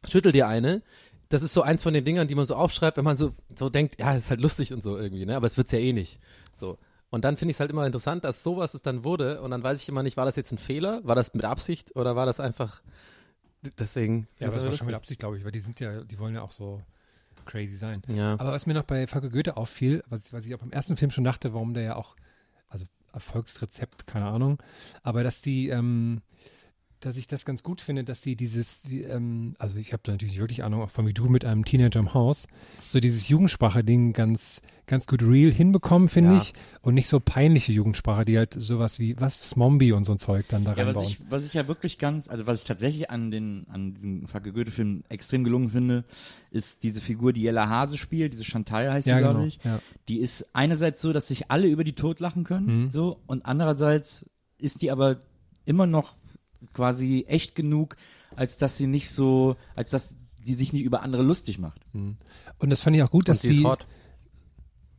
schüttel 0.09 0.33
dir 0.33 0.47
eine. 0.49 0.83
Das 1.31 1.43
ist 1.43 1.55
so 1.55 1.63
eins 1.63 1.83
von 1.83 1.95
den 1.95 2.05
Dingern, 2.05 2.27
die 2.29 2.35
man 2.35 2.45
so 2.45 2.55
aufschreibt, 2.57 2.97
wenn 2.97 3.05
man 3.05 3.17
so, 3.17 3.33
so 3.57 3.71
denkt, 3.71 3.99
ja, 4.01 4.15
das 4.15 4.25
ist 4.25 4.31
halt 4.31 4.41
lustig 4.41 4.73
und 4.73 4.83
so 4.83 4.99
irgendwie, 4.99 5.25
ne? 5.25 5.37
Aber 5.37 5.47
es 5.47 5.57
wird's 5.57 5.73
ja 5.73 5.79
eh 5.79 5.93
nicht. 5.93 6.19
So. 6.53 6.77
Und 7.09 7.25
dann 7.25 7.37
finde 7.37 7.51
ich 7.51 7.57
es 7.57 7.61
halt 7.61 7.71
immer 7.71 7.87
interessant, 7.87 8.25
dass 8.25 8.43
sowas 8.43 8.75
es 8.75 8.83
dann 8.83 9.05
wurde 9.05 9.41
und 9.41 9.51
dann 9.53 9.63
weiß 9.63 9.81
ich 9.81 9.89
immer 9.89 10.03
nicht, 10.03 10.17
war 10.17 10.27
das 10.27 10.37
jetzt 10.37 10.53
ein 10.53 10.59
Fehler? 10.59 11.01
War 11.05 11.15
das 11.15 11.33
mit 11.35 11.45
Absicht 11.45 11.95
oder 11.97 12.15
war 12.17 12.27
das 12.27 12.41
einfach 12.41 12.83
deswegen? 13.79 14.29
Ja, 14.39 14.49
aber 14.49 14.57
das 14.57 14.67
war 14.67 14.73
schon 14.73 14.87
mit 14.87 14.97
Absicht, 14.97 15.21
glaube 15.21 15.39
ich, 15.39 15.45
weil 15.45 15.53
die 15.53 15.61
sind 15.61 15.81
ja, 15.81 16.03
die 16.05 16.19
wollen 16.19 16.35
ja 16.35 16.43
auch 16.43 16.53
so 16.53 16.83
crazy 17.45 17.77
sein. 17.77 18.03
Ja. 18.09 18.35
Aber 18.35 18.53
was 18.53 18.67
mir 18.67 18.75
noch 18.75 18.85
bei 18.85 19.07
Falco 19.07 19.31
Goethe 19.31 19.57
auffiel, 19.57 20.03
was, 20.09 20.33
was 20.33 20.47
ich 20.47 20.55
auch 20.55 20.59
beim 20.59 20.71
ersten 20.71 20.97
Film 20.97 21.11
schon 21.11 21.25
dachte, 21.25 21.53
warum 21.53 21.75
der 21.75 21.83
ja 21.83 21.97
auch, 21.97 22.17
also 22.69 22.87
Erfolgsrezept, 23.13 24.07
keine 24.07 24.27
Ahnung, 24.27 24.63
aber 25.03 25.25
dass 25.25 25.43
die, 25.43 25.69
ähm, 25.69 26.23
dass 27.01 27.17
ich 27.17 27.27
das 27.27 27.45
ganz 27.45 27.63
gut 27.63 27.81
finde, 27.81 28.05
dass 28.05 28.21
die 28.21 28.37
dieses, 28.37 28.83
die, 28.83 29.03
ähm, 29.03 29.57
also 29.59 29.79
ich 29.79 29.93
habe 29.93 30.03
da 30.05 30.13
natürlich 30.13 30.39
wirklich 30.39 30.63
Ahnung, 30.63 30.83
auch 30.83 30.91
von 30.91 31.07
wie 31.07 31.15
du 31.15 31.29
mit 31.29 31.45
einem 31.45 31.65
Teenager 31.65 31.99
im 31.99 32.15
Haus, 32.15 32.47
so 32.87 33.01
dieses 33.01 33.29
Jugendsprache-Ding 33.29 34.13
ganz, 34.13 34.61
ganz 34.91 35.07
gut 35.07 35.23
real 35.23 35.51
hinbekommen, 35.51 36.09
finde 36.11 36.35
Ja. 36.35 36.43
ich. 36.43 36.53
Und 36.83 36.95
nicht 36.95 37.09
so 37.09 37.21
peinliche 37.21 37.73
Jugendsprache, 37.73 38.25
die 38.27 38.37
halt 38.37 38.53
sowas 38.55 38.99
wie, 38.99 39.19
was, 39.19 39.49
Smombi 39.49 39.93
und 39.93 40.05
so 40.05 40.13
ein 40.13 40.19
Zeug 40.19 40.47
dann 40.49 40.65
da 40.65 40.73
Ja, 40.73 40.79
was 40.79 40.97
reinbauen. 40.97 41.07
ich, 41.07 41.19
was 41.31 41.47
ich 41.47 41.55
ja 41.55 41.67
wirklich 41.69 41.97
ganz, 41.99 42.29
also 42.29 42.47
was 42.47 42.59
ich 42.61 42.65
tatsächlich 42.67 43.09
an 43.11 43.31
den, 43.31 43.67
an 43.71 43.95
diesem 43.95 44.27
Facke 44.29 44.53
Goethe-Film 44.53 45.05
extrem 45.09 45.45
gelungen 45.45 45.71
finde, 45.71 46.05
ist 46.51 46.83
diese 46.83 47.01
Figur, 47.01 47.33
die 47.33 47.43
Jella 47.43 47.69
Hase 47.69 47.97
spielt, 47.97 48.33
diese 48.35 48.45
Chantal 48.45 48.93
heißt 48.93 49.05
sie, 49.05 49.11
ja, 49.11 49.21
glaube 49.21 49.35
genau. 49.37 49.47
ich. 49.47 49.61
Ja. 49.65 49.81
Die 50.09 50.19
ist 50.19 50.47
einerseits 50.53 51.01
so, 51.01 51.13
dass 51.13 51.29
sich 51.29 51.51
alle 51.51 51.69
über 51.69 51.85
die 51.85 51.95
tot 51.95 52.21
lachen 52.21 52.45
können, 52.45 52.85
Mhm. 52.85 52.91
so, 52.91 53.19
und 53.27 53.47
andererseits 53.47 54.27
ist 54.59 54.83
die 54.83 54.91
aber 54.91 55.21
immer 55.65 55.87
noch 55.87 56.17
quasi 56.73 57.25
echt 57.29 57.55
genug, 57.55 57.97
als 58.37 58.59
dass 58.59 58.77
sie 58.77 58.87
nicht 58.87 59.11
so, 59.11 59.57
als 59.75 59.91
dass 59.91 60.17
sie 60.43 60.55
sich 60.55 60.73
nicht 60.73 60.83
über 60.85 61.03
andere 61.03 61.23
lustig 61.23 61.59
macht. 61.59 61.81
Und 61.93 62.17
das 62.71 62.81
fand 62.81 62.97
ich 62.97 63.03
auch 63.03 63.11
gut, 63.11 63.29
dass 63.29 63.39
und 63.45 63.51
die 63.51 63.55
ist 63.57 63.61
die, 63.61 63.65
hot. 63.65 63.87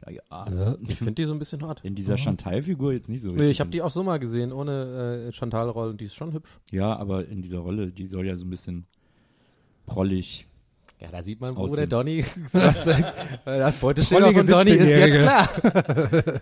Ja, 0.10 0.22
Ja. 0.30 0.78
Ich 0.88 0.96
finde 0.96 1.14
die 1.14 1.26
so 1.26 1.34
ein 1.34 1.40
bisschen 1.40 1.62
hot. 1.66 1.82
In 1.84 1.96
dieser 1.96 2.18
Chantal-Figur 2.18 2.94
jetzt 2.94 3.10
nicht 3.10 3.22
so. 3.22 3.30
Nee, 3.30 3.36
richtig. 3.36 3.52
ich 3.52 3.60
habe 3.60 3.70
die 3.70 3.82
auch 3.82 3.92
so 3.92 4.04
mal 4.04 4.20
gesehen, 4.20 4.52
ohne 4.52 5.28
äh, 5.28 5.32
Chantal-Rolle 5.32 5.92
und 5.92 6.02
die 6.02 6.06
ist 6.06 6.16
schon 6.16 6.34
hübsch. 6.34 6.60
Ja, 6.72 6.96
aber 6.96 7.28
in 7.28 7.42
dieser 7.42 7.60
Rolle, 7.60 7.88
die 7.88 8.08
soll 8.08 8.26
ja 8.26 8.36
so 8.36 8.46
ein 8.46 8.50
bisschen 8.50 8.86
prollig. 9.86 10.48
Ja, 11.00 11.10
da 11.12 11.24
sieht 11.24 11.42
man, 11.42 11.56
wo 11.56 11.62
Aussehen. 11.62 11.78
der 11.78 11.88
Donny 11.88 12.26
das, 12.52 12.84
das 13.46 13.76
Beuteschema 13.78 14.32
von 14.32 14.48
Donny 14.48 14.72
ist 14.72 14.90
jetzt 14.90 15.18
17-Jährige. 15.18 15.20
klar. 15.20 16.42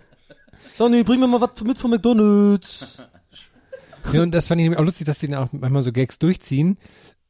Donny, 0.78 1.02
bring 1.02 1.20
mir 1.20 1.26
mal 1.26 1.40
was 1.40 1.62
mit 1.64 1.78
von 1.78 1.90
McDonalds. 1.90 3.02
Ja, 4.12 4.22
und 4.22 4.34
das 4.34 4.46
fand 4.48 4.60
ich 4.60 4.64
nämlich 4.64 4.78
auch 4.78 4.84
lustig, 4.84 5.06
dass 5.06 5.20
sie 5.20 5.28
dann 5.28 5.44
auch 5.44 5.52
manchmal 5.52 5.82
so 5.82 5.92
Gags 5.92 6.18
durchziehen. 6.18 6.78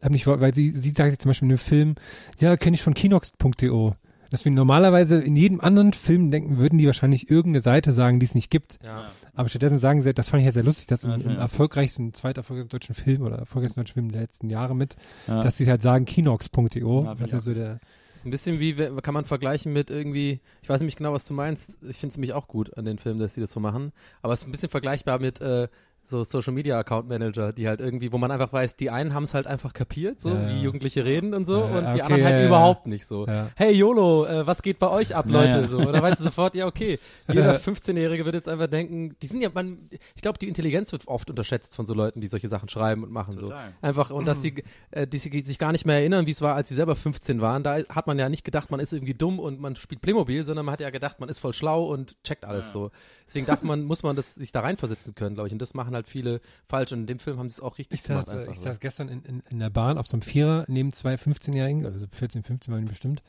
Hab 0.01 0.13
nicht, 0.13 0.27
weil 0.27 0.55
sie, 0.55 0.71
sie 0.71 0.91
sagt 0.91 1.21
zum 1.21 1.31
Beispiel 1.31 1.47
in 1.47 1.53
einem 1.53 1.59
Film, 1.59 1.95
ja, 2.39 2.57
kenne 2.57 2.75
ich 2.75 2.83
von 2.83 2.95
kinox.de. 2.95 3.93
Dass 4.31 4.45
wir 4.45 4.53
normalerweise 4.53 5.21
in 5.21 5.35
jedem 5.37 5.61
anderen 5.61 5.93
Film 5.93 6.31
denken, 6.31 6.59
würden 6.59 6.79
die 6.79 6.87
wahrscheinlich 6.87 7.31
irgendeine 7.31 7.61
Seite 7.63 7.93
sagen, 7.93 8.21
die 8.21 8.27
es 8.27 8.35
nicht 8.35 8.49
gibt. 8.51 8.79
Ja. 8.83 9.07
Aber 9.35 9.49
stattdessen 9.49 9.79
sagen 9.79 10.01
sie, 10.01 10.15
das 10.15 10.29
fand 10.29 10.41
ich 10.41 10.47
ja 10.47 10.53
sehr 10.53 10.63
lustig, 10.63 10.87
dass 10.87 11.05
im, 11.05 11.11
im 11.13 11.37
erfolgreichsten, 11.37 12.15
zweiterfolgreichsten 12.15 12.71
deutschen 12.71 12.95
Film 12.95 13.23
oder 13.23 13.37
erfolgreichsten 13.39 13.81
deutschen 13.81 13.95
Film 13.95 14.13
der 14.13 14.23
letzten 14.23 14.49
Jahre 14.49 14.75
mit, 14.77 14.97
Ja. 15.27 15.41
dass 15.43 15.57
sie 15.57 15.69
halt 15.69 15.83
sagen 15.83 16.05
kinox.de, 16.05 16.81
Ja, 16.83 17.19
was 17.21 17.31
ja 17.33 17.41
so 17.41 17.53
der, 17.55 17.81
Ist 18.15 18.25
ein 18.25 18.31
bisschen 18.31 18.61
wie, 18.61 18.75
kann 19.03 19.15
man 19.15 19.25
vergleichen 19.25 19.73
mit 19.73 19.91
irgendwie, 19.91 20.41
ich 20.63 20.69
weiß 20.69 20.81
nämlich 20.81 20.97
genau, 20.97 21.13
was 21.13 21.27
du 21.27 21.35
meinst. 21.35 21.79
Ich 21.89 21.97
finde 21.97 22.13
es 22.13 22.17
nämlich 22.17 22.33
auch 22.33 22.47
gut 22.49 22.77
an 22.79 22.85
den 22.85 22.99
Filmen, 22.99 23.19
dass 23.19 23.35
sie 23.35 23.41
das 23.41 23.51
so 23.51 23.61
machen. 23.61 23.93
Aber 24.23 24.33
es 24.33 24.41
ist 24.43 24.49
ein 24.49 24.53
bisschen 24.53 24.69
vergleichbar 24.71 25.19
mit, 25.19 25.41
äh, 25.41 25.69
so 26.03 26.25
Social 26.25 26.53
Media 26.53 26.79
Account 26.79 27.09
Manager, 27.09 27.53
die 27.53 27.69
halt 27.69 27.81
irgendwie, 27.81 28.11
wo 28.13 28.19
man 28.19 28.31
einfach 28.31 28.53
weiß, 28.53 28.77
die 28.77 28.91
einen 28.91 29.15
haben 29.15 29.23
es 29.25 29.35
halt 29.35 29.47
einfach 29.47 29.73
kapiert, 29.73 30.21
so 30.21 30.31
Ja, 30.31 30.49
wie. 30.51 30.61
Jugendliche 30.61 31.05
reden 31.05 31.35
und 31.35 31.47
so, 31.47 31.59
Ja, 31.61 31.65
und 31.67 31.73
ja, 31.75 31.81
die 31.93 32.03
okay, 32.03 32.03
anderen 32.03 32.25
halt 32.25 32.35
ja, 32.35 32.41
ja. 32.41 32.47
überhaupt 32.47 32.87
nicht 32.87 33.07
so. 33.07 33.27
Ja. 33.27 33.51
Hey 33.55 33.73
YOLO, 33.73 34.27
äh, 34.27 34.47
was 34.47 34.63
geht 34.63 34.79
bei 34.79 34.89
euch 34.89 35.15
ab, 35.15 35.27
Leute? 35.29 35.61
ja. 35.61 35.69
So, 35.69 35.79
oder 35.79 36.03
weißt 36.03 36.19
du 36.19 36.25
sofort, 36.25 36.55
ja 36.57 36.67
okay, 36.67 36.99
jeder 37.29 37.55
15-Jährige 37.57 38.25
wird 38.25 38.35
jetzt 38.35 38.49
einfach 38.49 38.67
denken, 38.67 39.15
die 39.23 39.27
sind 39.27 39.41
ja, 39.41 39.51
man, 39.55 39.89
ich 40.17 40.23
glaube, 40.23 40.39
die 40.39 40.49
Intelligenz 40.49 40.91
wird 40.93 41.07
oft 41.07 41.31
unterschätzt 41.31 41.75
von 41.75 41.87
so 41.87 41.95
Leuten, 41.95 42.21
die 42.21 42.27
solche 42.27 42.49
Sachen 42.49 42.69
schreiben 42.69 43.05
und 43.05 43.13
machen 43.13 43.37
Total. 43.39 43.69
so. 43.81 43.87
Einfach 43.87 44.11
und 44.11 44.27
dass 44.27 44.43
sie, 44.43 44.65
äh, 44.91 45.07
die 45.07 45.19
sie 45.19 45.41
sich 45.41 45.59
gar 45.59 45.71
nicht 45.73 45.85
mehr 45.87 45.97
erinnern, 45.97 46.27
wie 46.27 46.31
es 46.33 46.43
war, 46.43 46.55
als 46.57 46.69
sie 46.69 46.75
selber 46.75 46.97
15 46.97 47.41
waren. 47.41 47.63
Da 47.63 47.79
hat 47.89 48.07
man 48.07 48.19
ja 48.19 48.29
nicht 48.29 48.45
gedacht, 48.45 48.71
man 48.71 48.81
ist 48.81 48.93
irgendwie 48.93 49.15
dumm 49.15 49.39
und 49.39 49.61
man 49.61 49.77
spielt 49.77 50.01
Playmobil, 50.01 50.43
sondern 50.45 50.67
man 50.67 50.73
hat 50.73 50.81
ja 50.81 50.91
gedacht, 50.91 51.21
man 51.21 51.29
ist 51.29 51.39
voll 51.39 51.53
schlau 51.53 51.85
und 51.85 52.17
checkt 52.25 52.45
alles 52.45 52.73
so. 52.73 52.91
Deswegen 53.27 53.47
darf 53.47 53.63
man, 53.63 53.85
muss 53.85 54.03
man 54.03 54.17
das 54.17 54.35
sich 54.35 54.51
da 54.51 54.61
reinversetzen 54.61 55.15
können, 55.15 55.35
glaube 55.35 55.47
ich. 55.47 55.53
Und 55.53 55.63
das 55.63 55.73
machen 55.75 55.90
halt 55.95 56.09
viele 56.09 56.41
falsch. 56.69 56.93
Und 56.93 57.01
in 57.01 57.07
dem 57.07 57.19
Film 57.19 57.39
haben 57.39 57.49
sie 57.49 57.55
es 57.55 57.61
auch 57.61 57.79
richtig 57.79 58.01
Ich 58.01 58.07
saß, 58.07 58.27
gemacht. 58.27 58.39
Einfach, 58.39 58.53
ich 58.53 58.59
so. 58.59 58.65
saß 58.65 58.81
gestern 58.81 59.09
in, 59.09 59.23
in, 59.23 59.43
in 59.51 59.59
der 59.59 59.71
Bahn 59.71 59.99
auf 59.99 60.07
so 60.07 60.15
einem 60.15 60.23
Vierer 60.23 60.65
neben 60.69 60.93
zwei 60.93 61.15
15-Jährigen, 61.15 61.85
also 61.87 62.07
14, 62.11 62.43
15 62.43 62.73
waren 62.73 62.85
die 62.85 62.91
bestimmt. 62.91 63.23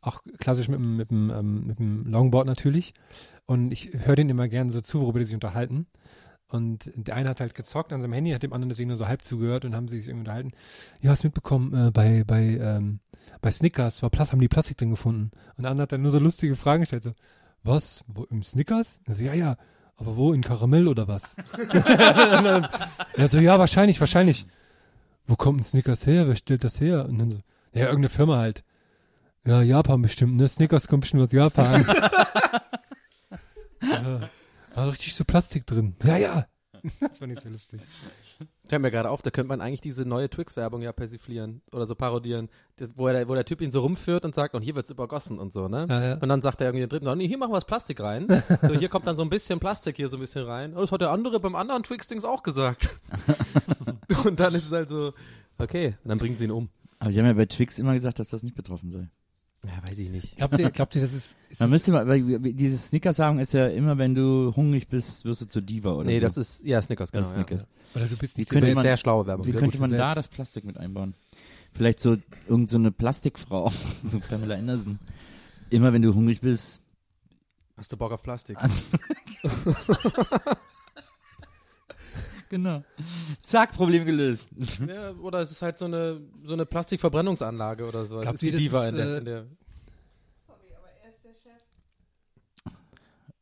Auch 0.00 0.22
klassisch 0.38 0.68
mit 0.68 0.78
dem, 0.78 0.96
mit 0.96 1.10
dem, 1.10 1.30
ähm, 1.30 1.66
mit 1.66 1.78
dem 1.78 2.06
Longboard 2.06 2.46
natürlich. 2.46 2.94
Und 3.46 3.72
ich 3.72 3.90
höre 4.04 4.16
denen 4.16 4.30
immer 4.30 4.48
gerne 4.48 4.70
so 4.70 4.80
zu, 4.80 5.00
worüber 5.00 5.18
die 5.18 5.24
sich 5.24 5.34
unterhalten. 5.34 5.86
Und 6.50 6.90
der 6.94 7.14
eine 7.14 7.28
hat 7.28 7.40
halt 7.40 7.54
gezockt 7.54 7.92
an 7.92 8.00
seinem 8.00 8.14
Handy, 8.14 8.30
hat 8.30 8.42
dem 8.42 8.52
anderen 8.52 8.70
deswegen 8.70 8.88
nur 8.88 8.96
so 8.96 9.06
halb 9.06 9.22
zugehört 9.22 9.64
und 9.64 9.74
haben 9.74 9.88
sich 9.88 10.06
irgendwie 10.06 10.20
unterhalten. 10.20 10.52
Ja, 11.00 11.10
hast 11.10 11.22
du 11.22 11.26
mitbekommen, 11.26 11.88
äh, 11.88 11.90
bei, 11.90 12.24
bei, 12.24 12.42
ähm, 12.42 13.00
bei 13.42 13.50
Snickers 13.50 14.02
war 14.02 14.10
Plas 14.10 14.32
haben 14.32 14.40
die 14.40 14.48
Plastik 14.48 14.78
drin 14.78 14.90
gefunden. 14.90 15.30
Und 15.56 15.62
der 15.62 15.70
andere 15.70 15.82
hat 15.82 15.92
dann 15.92 16.02
nur 16.02 16.10
so 16.10 16.18
lustige 16.18 16.56
Fragen 16.56 16.80
gestellt, 16.80 17.02
so, 17.02 17.12
was, 17.62 18.04
wo, 18.08 18.24
im 18.24 18.42
Snickers? 18.42 19.02
Und 19.06 19.14
so, 19.14 19.22
ja, 19.22 19.34
ja, 19.34 19.56
aber 19.98 20.16
wo, 20.16 20.32
in 20.32 20.42
Karamell 20.42 20.88
oder 20.88 21.06
was? 21.08 21.36
Ja, 23.16 23.26
so, 23.26 23.38
ja, 23.38 23.58
wahrscheinlich, 23.58 23.98
wahrscheinlich. 23.98 24.46
Wo 25.26 25.34
kommt 25.34 25.60
ein 25.60 25.64
Snickers 25.64 26.06
her? 26.06 26.28
Wer 26.28 26.36
stellt 26.36 26.62
das 26.62 26.80
her? 26.80 27.04
Und 27.06 27.18
dann 27.18 27.30
so, 27.30 27.40
ja, 27.72 27.86
irgendeine 27.86 28.10
Firma 28.10 28.38
halt. 28.38 28.62
Ja, 29.44 29.60
Japan 29.60 30.02
bestimmt, 30.02 30.36
ne? 30.36 30.48
Snickers 30.48 30.86
kommt 30.86 31.00
bestimmt 31.02 31.24
aus 31.24 31.32
Japan. 31.32 31.84
ja, 33.82 34.20
war 34.74 34.88
richtig 34.88 35.14
so 35.14 35.24
Plastik 35.24 35.66
drin. 35.66 35.96
Ja, 36.04 36.16
ja. 36.16 36.46
Das 37.00 37.18
fand 37.18 37.32
ich 37.32 37.40
sehr 37.40 37.50
lustig. 37.50 37.80
Fällt 38.68 38.82
mir 38.82 38.90
gerade 38.90 39.10
auf, 39.10 39.22
da 39.22 39.30
könnte 39.30 39.48
man 39.48 39.60
eigentlich 39.60 39.80
diese 39.80 40.06
neue 40.06 40.28
Twix-Werbung 40.28 40.82
ja 40.82 40.92
persiflieren 40.92 41.62
oder 41.72 41.86
so 41.86 41.94
parodieren, 41.94 42.50
das, 42.76 42.90
wo, 42.96 43.08
der, 43.08 43.26
wo 43.28 43.34
der 43.34 43.44
Typ 43.46 43.62
ihn 43.62 43.72
so 43.72 43.80
rumführt 43.80 44.24
und 44.24 44.34
sagt, 44.34 44.54
und 44.54 44.62
hier 44.62 44.74
wird's 44.74 44.90
übergossen 44.90 45.38
und 45.38 45.52
so, 45.52 45.68
ne? 45.68 45.86
Ja, 45.88 46.02
ja. 46.02 46.14
Und 46.18 46.28
dann 46.28 46.42
sagt 46.42 46.60
er 46.60 46.68
irgendwie 46.68 46.86
den 46.86 46.90
dritten, 46.90 47.18
nee, 47.18 47.26
hier 47.26 47.38
machen 47.38 47.50
wir 47.50 47.56
das 47.56 47.64
Plastik 47.64 48.00
rein. 48.00 48.26
so, 48.62 48.74
hier 48.74 48.88
kommt 48.88 49.06
dann 49.06 49.16
so 49.16 49.22
ein 49.22 49.30
bisschen 49.30 49.58
Plastik 49.58 49.96
hier 49.96 50.08
so 50.08 50.18
ein 50.18 50.20
bisschen 50.20 50.44
rein. 50.44 50.74
Oh, 50.76 50.80
das 50.80 50.92
hat 50.92 51.00
der 51.00 51.10
andere 51.10 51.40
beim 51.40 51.54
anderen 51.54 51.82
Twix-Dings 51.82 52.24
auch 52.24 52.42
gesagt. 52.42 52.90
und 54.24 54.38
dann 54.38 54.54
ist 54.54 54.66
es 54.66 54.72
halt 54.72 54.90
so, 54.90 55.12
okay, 55.56 55.96
und 56.04 56.08
dann 56.10 56.18
bringen 56.18 56.36
sie 56.36 56.44
ihn 56.44 56.50
um. 56.50 56.68
Aber 56.98 57.12
sie 57.12 57.18
haben 57.18 57.26
ja 57.26 57.32
bei 57.32 57.46
Twix 57.46 57.78
immer 57.78 57.94
gesagt, 57.94 58.18
dass 58.18 58.28
das 58.28 58.42
nicht 58.42 58.56
betroffen 58.56 58.90
sei. 58.90 59.08
Ja, 59.64 59.72
weiß 59.88 59.98
ich 59.98 60.08
nicht. 60.10 60.36
Glaubt 60.36 60.58
ihr, 60.58 60.70
glaubt 60.70 60.94
ihr, 60.94 61.02
das 61.02 61.12
ist, 61.12 61.36
ist 61.50 61.58
Man 61.60 61.68
das, 61.68 61.70
müsste 61.72 61.90
mal, 61.92 62.06
weil 62.06 62.38
diese 62.52 62.76
Snickers-Werbung 62.78 63.40
ist 63.40 63.52
ja 63.52 63.66
immer, 63.66 63.98
wenn 63.98 64.14
du 64.14 64.52
hungrig 64.54 64.86
bist, 64.88 65.24
wirst 65.24 65.40
du 65.42 65.46
zur 65.46 65.62
Diva 65.62 65.92
oder 65.92 66.04
Nee, 66.06 66.20
so. 66.20 66.26
das 66.26 66.36
ist, 66.36 66.64
ja, 66.64 66.80
Snickers, 66.80 67.10
genau. 67.10 67.22
Das 67.22 67.30
ist 67.30 67.34
Snickers. 67.34 67.66
oder 67.94 68.06
du 68.06 68.16
bist 68.16 68.38
nicht 68.38 68.48
könnte 68.50 68.68
Ja. 68.68 68.74
man- 68.76 68.84
Sehr 68.84 68.96
schlaue 68.96 69.26
Werbung. 69.26 69.46
Wie 69.46 69.52
könnte 69.52 69.78
man 69.80 69.90
da 69.90 70.14
das 70.14 70.28
Plastik 70.28 70.64
mit 70.64 70.76
einbauen? 70.78 71.14
Vielleicht 71.72 71.98
so 72.00 72.16
irgend 72.48 72.70
so 72.70 72.76
eine 72.78 72.92
Plastikfrau, 72.92 73.70
so 74.02 74.20
Pamela 74.20 74.54
Anderson. 74.54 74.98
Immer 75.70 75.92
wenn 75.92 76.02
du 76.02 76.14
hungrig 76.14 76.40
bist. 76.40 76.80
Hast 77.76 77.92
du 77.92 77.96
Bock 77.96 78.12
auf 78.12 78.22
Plastik? 78.22 78.56
Also, 78.58 78.82
genau. 82.48 82.82
Zack, 83.42 83.72
Problem 83.74 84.04
gelöst. 84.04 84.50
ja, 84.86 85.12
oder 85.22 85.40
es 85.40 85.50
ist 85.50 85.62
halt 85.62 85.78
so 85.78 85.84
eine, 85.86 86.20
so 86.44 86.52
eine 86.52 86.66
Plastikverbrennungsanlage 86.66 87.86
oder 87.86 88.04
so. 88.06 88.20
Ist 88.20 88.42
die 88.42 88.52
Diva 88.52 88.84
ist, 88.86 88.90
in, 88.92 88.96
der, 88.96 89.06
äh, 89.06 89.18
in 89.18 89.24
der. 89.24 89.40
Sorry, 90.46 90.74
aber 90.76 90.88
er 91.02 91.10
ist 91.10 91.24
der 91.24 91.34
Chef. 91.34 91.62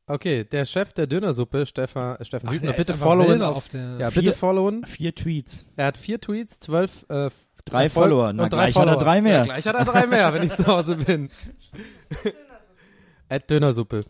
Okay, 0.07 0.45
der 0.45 0.65
Chef 0.65 0.93
der 0.93 1.07
Dönersuppe, 1.07 1.67
Stefan, 1.67 2.25
Steffen 2.25 2.49
Ach, 2.49 2.55
Hübner, 2.55 2.73
bitte 2.73 2.95
followen 2.95 3.43
auf, 3.43 3.57
auf 3.57 3.69
der, 3.69 3.97
ja, 3.99 4.11
Vier- 4.11 4.23
bitte 4.23 4.35
followen. 4.37 4.85
Vier 4.87 5.15
Tweets. 5.15 5.65
Er 5.77 5.87
hat 5.87 5.97
vier 5.97 6.21
Tweets, 6.21 6.61
zwölf, 6.61 7.05
äh, 7.09 7.31
Drei 7.65 7.91
Follower. 7.91 8.33
Na, 8.33 8.45
und 8.45 8.53
drei 8.53 8.71
gleich 8.71 8.77
hat 8.77 8.83
er 8.87 8.93
Follower. 8.93 9.03
drei 9.05 9.21
mehr. 9.21 9.37
Ja, 9.39 9.43
gleich 9.43 9.67
hat 9.67 9.75
er 9.75 9.85
drei 9.85 10.07
mehr, 10.07 10.33
wenn 10.33 10.45
ich 10.45 10.55
zu 10.55 10.67
Hause 10.69 10.95
bin. 10.97 11.31
At 13.29 13.51
Dönersuppe. 13.51 14.05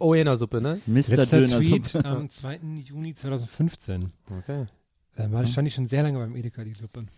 Oena-Suppe, 0.00 0.60
ne? 0.60 0.80
Mr. 0.86 0.94
Letzter 0.94 1.26
Döner. 1.40 1.58
Tweet 1.60 1.94
am 2.04 2.30
2. 2.30 2.60
Juni 2.84 3.14
2015. 3.14 4.10
Okay. 4.38 4.66
Da 5.16 5.30
war, 5.30 5.46
stand 5.46 5.68
ich 5.68 5.74
schon 5.74 5.86
sehr 5.86 6.02
lange 6.02 6.18
beim 6.18 6.34
Edeka, 6.36 6.64
die 6.64 6.74
Suppe. 6.74 7.04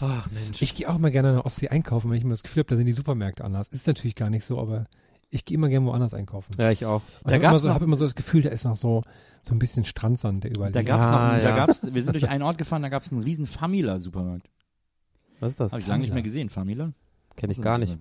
Ach 0.00 0.30
Mensch. 0.30 0.60
Ich 0.62 0.74
gehe 0.74 0.88
auch 0.90 0.96
immer 0.96 1.10
gerne 1.10 1.34
nach 1.34 1.44
Ostsee 1.44 1.68
einkaufen, 1.68 2.10
wenn 2.10 2.16
ich 2.18 2.22
immer 2.24 2.32
das 2.34 2.42
Gefühl 2.42 2.62
habe, 2.62 2.70
da 2.70 2.76
sind 2.76 2.86
die 2.86 2.92
Supermärkte 2.92 3.44
anders. 3.44 3.68
Ist 3.68 3.86
natürlich 3.86 4.14
gar 4.14 4.28
nicht 4.30 4.44
so, 4.44 4.60
aber 4.60 4.86
ich 5.30 5.44
gehe 5.44 5.54
immer 5.56 5.68
gerne 5.68 5.86
woanders 5.86 6.12
einkaufen. 6.14 6.52
ja, 6.58 6.70
ich 6.70 6.84
auch. 6.84 7.02
Und 7.22 7.30
Da 7.30 7.32
habe 7.32 7.36
immer, 7.36 7.50
gab's 7.52 7.62
so, 7.62 7.68
noch- 7.68 7.74
hab 7.74 7.82
immer 7.82 7.96
so 7.96 8.04
das 8.04 8.14
Gefühl, 8.14 8.42
da 8.42 8.50
ist 8.50 8.64
noch 8.64 8.76
so, 8.76 9.02
so 9.42 9.54
ein 9.54 9.58
bisschen 9.58 9.84
Strandsand, 9.84 10.44
der 10.44 10.50
überall 10.52 10.72
Da 10.72 10.82
gab's 10.82 11.00
Ja, 11.00 11.10
noch, 11.10 11.18
einen- 11.32 11.42
da 11.42 11.48
ja. 11.50 11.56
gab's, 11.56 11.82
wir 11.94 12.02
sind 12.02 12.12
durch 12.14 12.28
einen 12.28 12.42
Ort 12.42 12.58
gefahren, 12.58 12.82
da 12.82 12.88
gab's 12.88 13.10
einen 13.12 13.22
riesen 13.22 13.46
Famila-Supermarkt. 13.46 14.48
Was 15.40 15.52
ist 15.52 15.60
das? 15.60 15.72
Habe 15.72 15.80
ich 15.82 15.86
lange 15.88 16.02
nicht 16.02 16.12
mehr 16.14 16.22
gesehen, 16.22 16.48
Famila? 16.50 16.92
Kenne 17.36 17.52
ich 17.52 17.60
gar 17.60 17.78
nicht. 17.78 17.96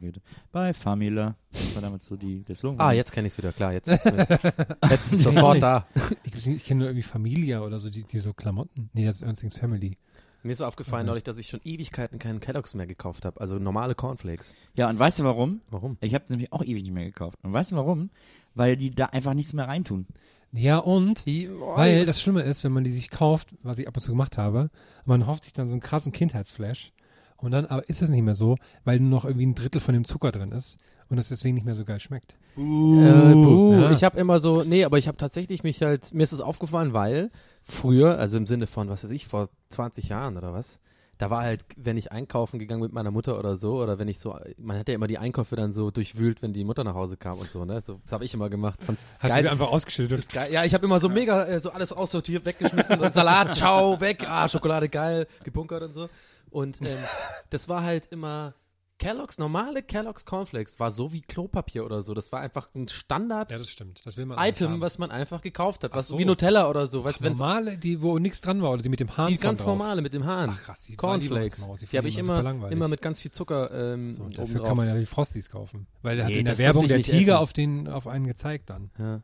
Bei 0.51 0.73
Famila. 0.73 1.35
Das 1.51 1.75
war 1.75 1.81
damals 1.81 2.05
so 2.05 2.15
die, 2.15 2.43
der 2.43 2.55
Slogan. 2.55 2.79
Ah, 2.79 2.91
jetzt 2.93 3.11
kenne 3.11 3.27
ich 3.27 3.33
es 3.33 3.37
wieder, 3.37 3.51
klar. 3.51 3.73
Jetzt, 3.73 3.87
jetzt, 3.87 4.05
jetzt 4.89 5.13
ist 5.13 5.23
sofort 5.23 5.61
da. 5.61 5.85
Ich, 6.23 6.47
ich 6.47 6.63
kenne 6.63 6.79
nur 6.79 6.87
irgendwie 6.89 7.03
Familia 7.03 7.61
oder 7.61 7.79
so, 7.79 7.89
die, 7.89 8.03
die 8.03 8.19
so 8.19 8.33
Klamotten. 8.33 8.89
Nee, 8.93 9.05
das 9.05 9.17
ist 9.17 9.21
Ernstings 9.23 9.57
Family. 9.57 9.97
Mir 10.43 10.51
ist 10.51 10.61
aufgefallen 10.61 11.01
Okay. 11.01 11.09
neulich, 11.09 11.23
dass 11.23 11.37
ich 11.39 11.47
schon 11.47 11.59
Ewigkeiten 11.63 12.19
keinen 12.19 12.39
Kellogg's 12.39 12.75
mehr 12.75 12.85
gekauft 12.85 13.25
habe. 13.25 13.41
Also 13.41 13.57
normale 13.57 13.95
Cornflakes. 13.95 14.55
Ja, 14.75 14.89
und 14.89 14.99
weißt 14.99 15.19
du 15.19 15.23
warum? 15.23 15.61
Warum? 15.71 15.97
Ich 16.01 16.13
habe 16.13 16.25
nämlich 16.29 16.53
auch 16.53 16.63
ewig 16.63 16.83
nicht 16.83 16.93
mehr 16.93 17.05
gekauft. 17.05 17.39
Und 17.41 17.51
weißt 17.51 17.71
du 17.71 17.75
warum? 17.77 18.11
Weil 18.53 18.77
die 18.77 18.91
da 18.91 19.07
einfach 19.07 19.33
nichts 19.33 19.53
mehr 19.53 19.67
reintun. 19.67 20.05
Ja, 20.51 20.77
und 20.77 21.25
Die, 21.25 21.49
weil 21.75 22.05
das 22.05 22.21
Schlimme 22.21 22.41
ist, 22.43 22.63
wenn 22.63 22.71
man 22.71 22.83
die 22.83 22.91
sich 22.91 23.09
kauft, 23.09 23.49
was 23.63 23.77
ich 23.79 23.87
ab 23.87 23.97
und 23.97 24.01
zu 24.01 24.11
gemacht 24.11 24.37
habe, 24.37 24.69
man 25.03 25.25
hofft 25.27 25.43
sich 25.45 25.51
dann 25.53 25.67
so 25.67 25.73
einen 25.73 25.81
krassen 25.81 26.11
Kindheitsflash 26.13 26.93
und 27.37 27.51
dann 27.51 27.65
aber 27.65 27.87
ist 27.89 28.01
es 28.01 28.09
nicht 28.09 28.23
mehr 28.23 28.35
so, 28.35 28.57
weil 28.83 28.99
nur 28.99 29.09
noch 29.09 29.25
irgendwie 29.25 29.45
ein 29.45 29.55
Drittel 29.55 29.81
von 29.81 29.93
dem 29.93 30.05
Zucker 30.05 30.31
drin 30.31 30.51
ist 30.51 30.77
und 31.09 31.17
es 31.17 31.29
deswegen 31.29 31.55
nicht 31.55 31.65
mehr 31.65 31.75
so 31.75 31.85
geil 31.85 31.99
schmeckt. 31.99 32.35
Äh, 32.57 32.59
buh. 32.59 33.73
Ja. 33.81 33.91
Ich 33.91 34.03
habe 34.03 34.19
immer 34.19 34.39
so, 34.39 34.63
nee, 34.63 34.85
aber 34.85 34.97
ich 34.97 35.07
habe 35.07 35.17
tatsächlich 35.17 35.63
mich 35.63 35.81
halt, 35.81 36.13
mir 36.13 36.23
ist 36.23 36.31
es 36.31 36.41
aufgefallen, 36.41 36.93
weil 36.93 37.31
früher, 37.63 38.17
also 38.17 38.37
im 38.37 38.45
Sinne 38.45 38.67
von, 38.67 38.89
was 38.89 39.03
weiß 39.03 39.11
ich, 39.11 39.27
vor 39.27 39.49
20 39.69 40.09
Jahren 40.09 40.37
oder 40.37 40.53
was, 40.53 40.79
da 41.17 41.29
war 41.29 41.43
halt, 41.43 41.63
wenn 41.77 41.95
ich 41.95 42.11
einkaufen 42.11 42.59
gegangen 42.59 42.81
mit 42.81 42.91
meiner 42.91 43.11
Mutter 43.11 43.39
oder 43.39 43.55
so, 43.55 43.81
oder 43.81 43.99
wenn 43.99 44.07
ich 44.07 44.19
so, 44.19 44.37
man 44.57 44.77
hat 44.77 44.89
ja 44.89 44.95
immer 44.95 45.07
die 45.07 45.17
Einkäufe 45.17 45.55
dann 45.55 45.71
so 45.71 45.89
durchwühlt, 45.91 46.41
wenn 46.41 46.51
die 46.51 46.65
Mutter 46.65 46.83
nach 46.83 46.93
Hause 46.95 47.15
kam 47.15 47.39
und 47.39 47.49
so, 47.49 47.63
ne? 47.63 47.79
So, 47.79 47.99
das 48.03 48.11
habe 48.11 48.25
ich 48.25 48.33
immer 48.33 48.49
gemacht. 48.49 48.83
Fand's 48.83 49.21
Hat 49.21 49.31
geil. 49.31 49.43
sie 49.43 49.49
einfach 49.49 49.69
ausgeschüttet. 49.71 50.25
Ja, 50.51 50.65
ich 50.65 50.73
habe 50.73 50.85
immer 50.85 50.99
so 50.99 51.07
mega 51.07 51.45
äh, 51.45 51.59
so 51.61 51.71
alles 51.71 51.93
aussortiert, 51.93 52.45
weggeschmissen, 52.45 52.99
so 52.99 53.09
Salat, 53.09 53.55
ciao, 53.55 53.99
weg, 54.01 54.25
ah, 54.27 54.47
Schokolade 54.49 54.89
geil, 54.89 55.27
gebunkert 55.43 55.83
und 55.83 55.93
so. 55.93 56.09
Und 56.55 56.79
ähm, 56.81 56.87
das 57.49 57.67
war 57.67 57.83
halt 57.83 58.07
immer 58.07 58.53
Kellogg's, 58.97 59.37
normale 59.37 59.83
Kellogg's 59.83 60.23
Cornflakes 60.23 60.79
war 60.79 60.89
so 60.89 61.11
wie 61.11 61.19
Klopapier 61.19 61.83
oder 61.85 62.01
so. 62.01 62.13
Das 62.13 62.31
war 62.31 62.39
einfach 62.39 62.69
ein 62.73 62.87
Standard 62.87 63.51
Ja, 63.51 63.57
das 63.57 63.67
stimmt. 63.69 64.01
Das 64.05 64.15
will 64.15 64.25
man 64.25 64.37
Item, 64.39 64.79
was 64.79 64.97
man 64.97 65.11
einfach 65.11 65.41
gekauft 65.41 65.83
hat, 65.83 65.91
Ach 65.91 65.97
was 65.97 66.07
so. 66.07 66.17
wie 66.17 66.23
Nutella 66.23 66.69
oder 66.69 66.87
so, 66.87 67.03
weißt 67.03 67.19
Ach, 67.21 67.29
normale, 67.29 67.77
die 67.77 68.01
wo 68.01 68.19
nichts 68.19 68.39
dran 68.39 68.61
war 68.61 68.71
oder 68.71 68.81
die 68.83 68.87
mit 68.87 69.01
dem 69.01 69.17
Hahn 69.17 69.27
die 69.27 69.37
ganz 69.37 69.59
drauf. 69.59 69.67
normale 69.77 70.01
mit 70.01 70.13
dem 70.13 70.25
Hahn. 70.25 70.49
Ach 70.53 70.63
krass, 70.63 70.85
die 70.85 70.95
Cornflakes. 70.95 71.57
Die 71.81 71.85
Die, 71.87 71.97
habe 71.97 72.07
ich 72.07 72.17
immer 72.17 72.25
immer 72.27 72.37
super 72.37 72.43
langweilig. 72.43 72.71
immer 72.77 72.87
mit 72.87 73.01
ganz 73.01 73.19
viel 73.19 73.31
Zucker 73.31 73.69
ähm, 73.93 74.11
So, 74.11 74.29
dafür 74.29 74.63
kann 74.63 74.77
man 74.77 74.87
ja 74.87 74.95
die 74.97 75.05
Frosties 75.05 75.49
kaufen. 75.49 75.87
Weil 76.01 76.15
der 76.15 76.25
hat 76.27 76.31
Nee, 76.31 76.39
in 76.39 76.45
der 76.45 76.57
Werbung 76.57 76.87
der 76.87 77.01
Tiger 77.01 77.33
essen. 77.33 77.43
auf, 77.43 77.51
den, 77.51 77.87
auf 77.89 78.07
einen 78.07 78.27
gezeigt 78.27 78.69
dann. 78.69 78.91
ja. 78.97 79.19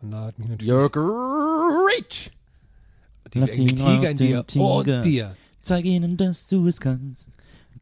Und 0.00 0.12
da 0.12 0.20
hat 0.24 0.38
mich 0.38 0.48
natürlich 0.48 0.72
You're 0.72 0.88
great. 0.88 2.30
die, 3.34 3.38
Lass 3.38 3.52
Tiger 3.52 4.10
in 4.10 4.16
dir. 4.16 4.44
Oh, 4.56 4.82
Tiger. 4.82 5.00
dir. 5.02 5.36
Zeig 5.70 5.84
ihnen, 5.84 6.16
dass 6.16 6.48
du 6.48 6.66
es 6.66 6.80
kannst. 6.80 7.30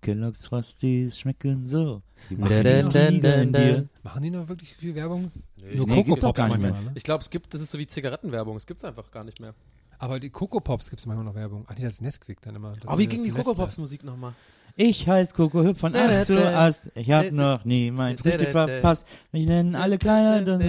Kellogg's 0.02 0.46
Frosties 0.46 1.18
schmecken 1.18 1.64
so. 1.64 2.02
Die 2.28 2.36
machen 2.36 2.62
Dun, 2.62 2.90
dun, 3.22 3.50
dun. 3.50 3.88
Machen 4.02 4.22
die 4.22 4.30
noch 4.30 4.46
wirklich 4.46 4.74
viel 4.74 4.94
Werbung? 4.94 5.30
Nee, 5.56 5.76
Nur 5.76 5.86
nee, 5.86 6.04
Coco 6.04 6.16
Pops 6.16 6.38
manchmal, 6.38 6.72
ne? 6.72 6.92
Ich 6.96 7.02
glaube, 7.02 7.22
es 7.22 7.30
gibt, 7.30 7.54
das 7.54 7.62
ist 7.62 7.70
so 7.70 7.78
wie 7.78 7.86
Zigarettenwerbung. 7.86 8.58
Es 8.58 8.66
gibt's 8.66 8.84
einfach 8.84 9.10
gar 9.10 9.24
nicht 9.24 9.40
mehr. 9.40 9.54
Aber 9.98 10.20
die 10.20 10.28
Coco 10.28 10.60
Pops 10.60 10.90
gibt 10.90 11.00
es 11.00 11.06
manchmal 11.06 11.24
noch 11.24 11.34
Werbung. 11.34 11.64
Ach 11.66 11.74
nee, 11.78 11.82
das 11.82 11.94
ist 11.94 12.02
Nesquik 12.02 12.42
dann 12.42 12.56
immer. 12.56 12.74
Das 12.74 12.92
Oh, 12.92 12.98
wie 12.98 13.06
ging 13.06 13.24
die 13.24 13.30
Coco. 13.30 13.54
Pops 13.54 13.78
Musik 13.78 14.04
nochmal? 14.04 14.34
Ich 14.76 15.08
heiß 15.08 15.32
Coco 15.32 15.64
Hüpf 15.64 15.80
von 15.80 15.96
Ast 15.96 16.26
zu 16.26 16.46
Ast. 16.46 16.90
Ich 16.94 17.10
hab 17.10 17.32
noch 17.32 17.64
nie 17.64 17.90
mein 17.90 18.18
Frühstück 18.18 18.50
verpasst. 18.50 19.06
Mich 19.32 19.46
nennen 19.46 19.74
alle 19.74 19.96
kleiner. 19.96 20.46
Essen 20.46 20.60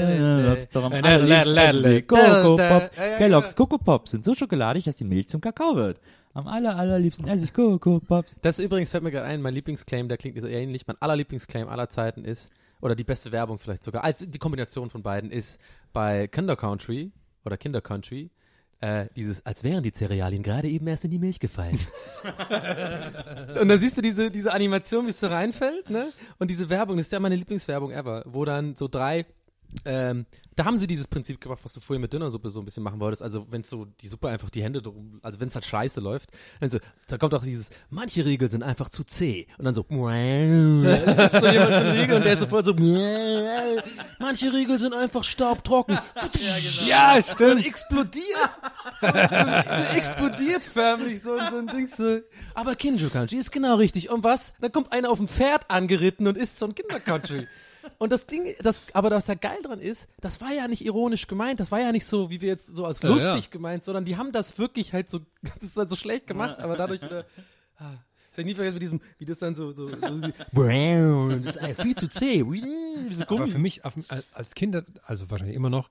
sie 1.84 2.02
Coco 2.04 2.56
Pops. 2.56 2.92
Kellogg's 3.18 3.58
Coco 3.58 3.78
Pops 3.78 4.12
sind 4.12 4.24
so 4.24 4.34
schokoladig, 4.34 4.86
dass 4.86 4.96
die 4.96 5.04
Milch 5.04 5.28
zum 5.28 5.42
Kakao 5.42 5.76
wird. 5.76 6.00
Am 6.34 6.48
aller, 6.48 6.76
allerliebsten 6.76 7.28
esse 7.28 7.46
ich 7.46 7.54
Coco 7.54 8.00
Pops. 8.00 8.38
Das 8.42 8.60
übrigens 8.60 8.92
fällt 8.92 9.04
mir 9.04 9.12
gerade 9.12 9.26
ein, 9.26 9.42
mein 9.42 9.54
Lieblingsclaim, 9.54 10.08
der 10.08 10.18
klingt 10.18 10.40
so 10.40 10.48
ähnlich. 10.48 10.86
Mein 10.86 11.02
allerlieblingsclaim 11.02 11.68
aller 11.68 11.90
Zeiten 11.90 12.24
ist, 12.24 12.52
oder 12.82 12.96
die 12.96 13.04
beste 13.04 13.32
Werbung 13.32 13.58
vielleicht 13.58 13.84
sogar, 13.84 14.04
als 14.04 14.20
die 14.20 14.40
Kombination 14.40 14.90
von 14.90 15.02
beiden 15.02 15.32
ist 15.32 15.60
bei 15.92 16.28
Kinder 16.28 16.56
Country, 16.56 17.12
oder 17.44 17.58
Kinder 17.58 17.82
Country, 17.82 18.30
äh, 18.82 19.08
dieses, 19.16 19.46
als 19.46 19.64
wären 19.64 19.84
die 19.84 19.92
Cerealien 19.92 20.44
gerade 20.44 20.70
eben 20.70 20.88
erst 20.88 21.04
in 21.04 21.12
die 21.12 21.20
Milch 21.20 21.40
gefallen. 21.40 21.78
und 23.60 23.68
dann 23.68 23.78
siehst 23.78 23.98
du 23.98 24.02
diese, 24.02 24.32
diese 24.32 24.54
Animation, 24.54 25.06
wie 25.06 25.10
es 25.10 25.20
so 25.20 25.28
reinfällt, 25.28 25.90
ne? 25.90 26.12
Und 26.38 26.50
diese 26.50 26.70
Werbung, 26.70 26.98
das 26.98 27.08
ist 27.08 27.12
ja 27.12 27.20
meine 27.20 27.36
Lieblingswerbung 27.36 27.92
ever, 27.92 28.24
wo 28.26 28.46
dann 28.46 28.76
so 28.76 28.88
drei, 28.88 29.26
ähm, 29.86 30.26
da 30.56 30.66
haben 30.66 30.78
sie 30.78 30.88
dieses 30.88 31.08
Prinzip 31.08 31.40
gemacht, 31.40 31.60
was 31.64 31.72
du 31.72 31.80
vorher 31.80 32.02
mit 32.02 32.12
Dönersuppe 32.12 32.50
so 32.50 32.60
ein 32.60 32.66
bisschen 32.66 32.84
machen 32.84 33.00
wolltest. 33.00 33.24
Also 33.24 33.48
wenn 33.50 33.64
so 33.64 33.86
die 33.86 34.10
Suppe 34.10 34.28
einfach 34.28 34.50
die 34.50 34.62
Hände 34.62 34.82
drum, 34.82 35.20
also 35.24 35.40
wenn 35.40 35.48
es 35.48 35.56
halt 35.56 35.66
scheiße 35.66 36.02
läuft, 36.02 36.32
dann 36.60 36.70
so, 36.70 36.80
da 37.08 37.18
kommt 37.18 37.34
auch 37.34 37.44
dieses, 37.44 37.70
manche 37.90 38.26
Riegel 38.26 38.52
sind 38.52 38.64
einfach 38.64 38.90
zu 38.90 39.06
zäh. 39.06 39.48
Und 39.58 39.64
dann 39.66 39.74
so, 39.74 39.84
da 39.90 41.24
ist 41.24 41.40
so 41.40 41.48
jemand 41.48 41.72
im 41.72 41.92
Riegel 41.92 42.18
und 42.18 42.26
der 42.26 42.34
ist 42.34 42.40
sofort 42.42 42.66
so, 42.66 42.74
manche 44.20 44.54
Riegel 44.54 44.80
sind 44.80 44.94
einfach 44.94 45.24
staubtrocken. 45.24 45.98
Ja, 46.88 47.22
stimmt. 47.22 47.60
Und 47.60 47.66
explodiert. 47.66 48.50
So, 49.00 49.08
so, 49.08 49.96
explodiert 49.96 50.64
förmlich 50.64 51.22
so, 51.22 51.38
so 51.38 51.58
ein 51.58 51.68
Ding 51.68 51.88
so. 51.88 52.20
Aber 52.54 52.76
Kinjo 52.76 53.10
Country 53.10 53.38
ist 53.38 53.52
genau 53.52 53.76
richtig. 53.76 54.10
Und 54.10 54.24
was? 54.24 54.54
Dann 54.60 54.72
kommt 54.72 54.92
einer 54.92 55.10
auf 55.10 55.18
dem 55.18 55.28
Pferd 55.28 55.70
angeritten 55.70 56.28
und 56.28 56.38
isst 56.38 56.60
so 56.60 56.66
ein 56.66 56.76
Kinder 56.76 57.00
Country. 57.00 57.48
Und 57.98 58.12
das 58.12 58.26
Ding, 58.26 58.54
das, 58.62 58.86
aber 58.94 59.10
was 59.12 59.28
ja 59.28 59.36
geil 59.36 59.60
dran 59.64 59.80
ist, 59.80 60.08
das 60.22 60.42
war 60.42 60.52
ja 60.52 60.68
nicht 60.68 60.86
ironisch 60.86 61.28
gemeint, 61.28 61.60
das 61.60 61.72
war 61.72 61.80
ja 61.80 61.92
nicht 61.92 62.06
so, 62.06 62.30
wie 62.30 62.42
wir 62.42 62.50
jetzt 62.50 62.68
so 62.68 62.86
als 62.86 63.02
Ja, 63.02 63.10
lustig 63.10 63.46
ja. 63.46 63.50
gemeint, 63.52 63.84
sondern 63.84 64.06
die 64.06 64.18
haben 64.18 64.32
das 64.32 64.58
wirklich 64.58 64.94
halt 64.94 65.10
so, 65.10 65.20
das 65.42 65.58
ist 65.58 65.78
halt 65.78 65.90
so 65.90 65.96
schlecht 65.96 66.28
gemacht, 66.28 66.60
aber 66.60 66.78
dadurch 66.78 67.02
wieder, 67.02 67.26
ah, 67.78 67.94
das 68.30 68.38
hab 68.38 68.40
ich 68.40 68.46
nie 68.46 68.56
vergessen 68.56 68.76
mit 68.76 68.84
diesem, 68.84 69.02
wie 69.18 69.26
das 69.26 69.40
dann 69.40 69.56
so, 69.56 69.72
so, 69.72 69.90
so 69.90 69.96
brown, 70.54 71.44
das 71.44 71.56
ist 71.56 71.62
äh, 71.62 71.76
viel 71.76 71.96
zu 71.96 72.08
zäh, 72.08 72.44
diese 73.10 73.28
Aber 73.30 73.48
für 73.48 73.58
mich 73.58 73.82
als 74.34 74.54
Kind, 74.56 74.82
also 75.04 75.30
wahrscheinlich 75.30 75.56
immer 75.56 75.70
noch, 75.70 75.90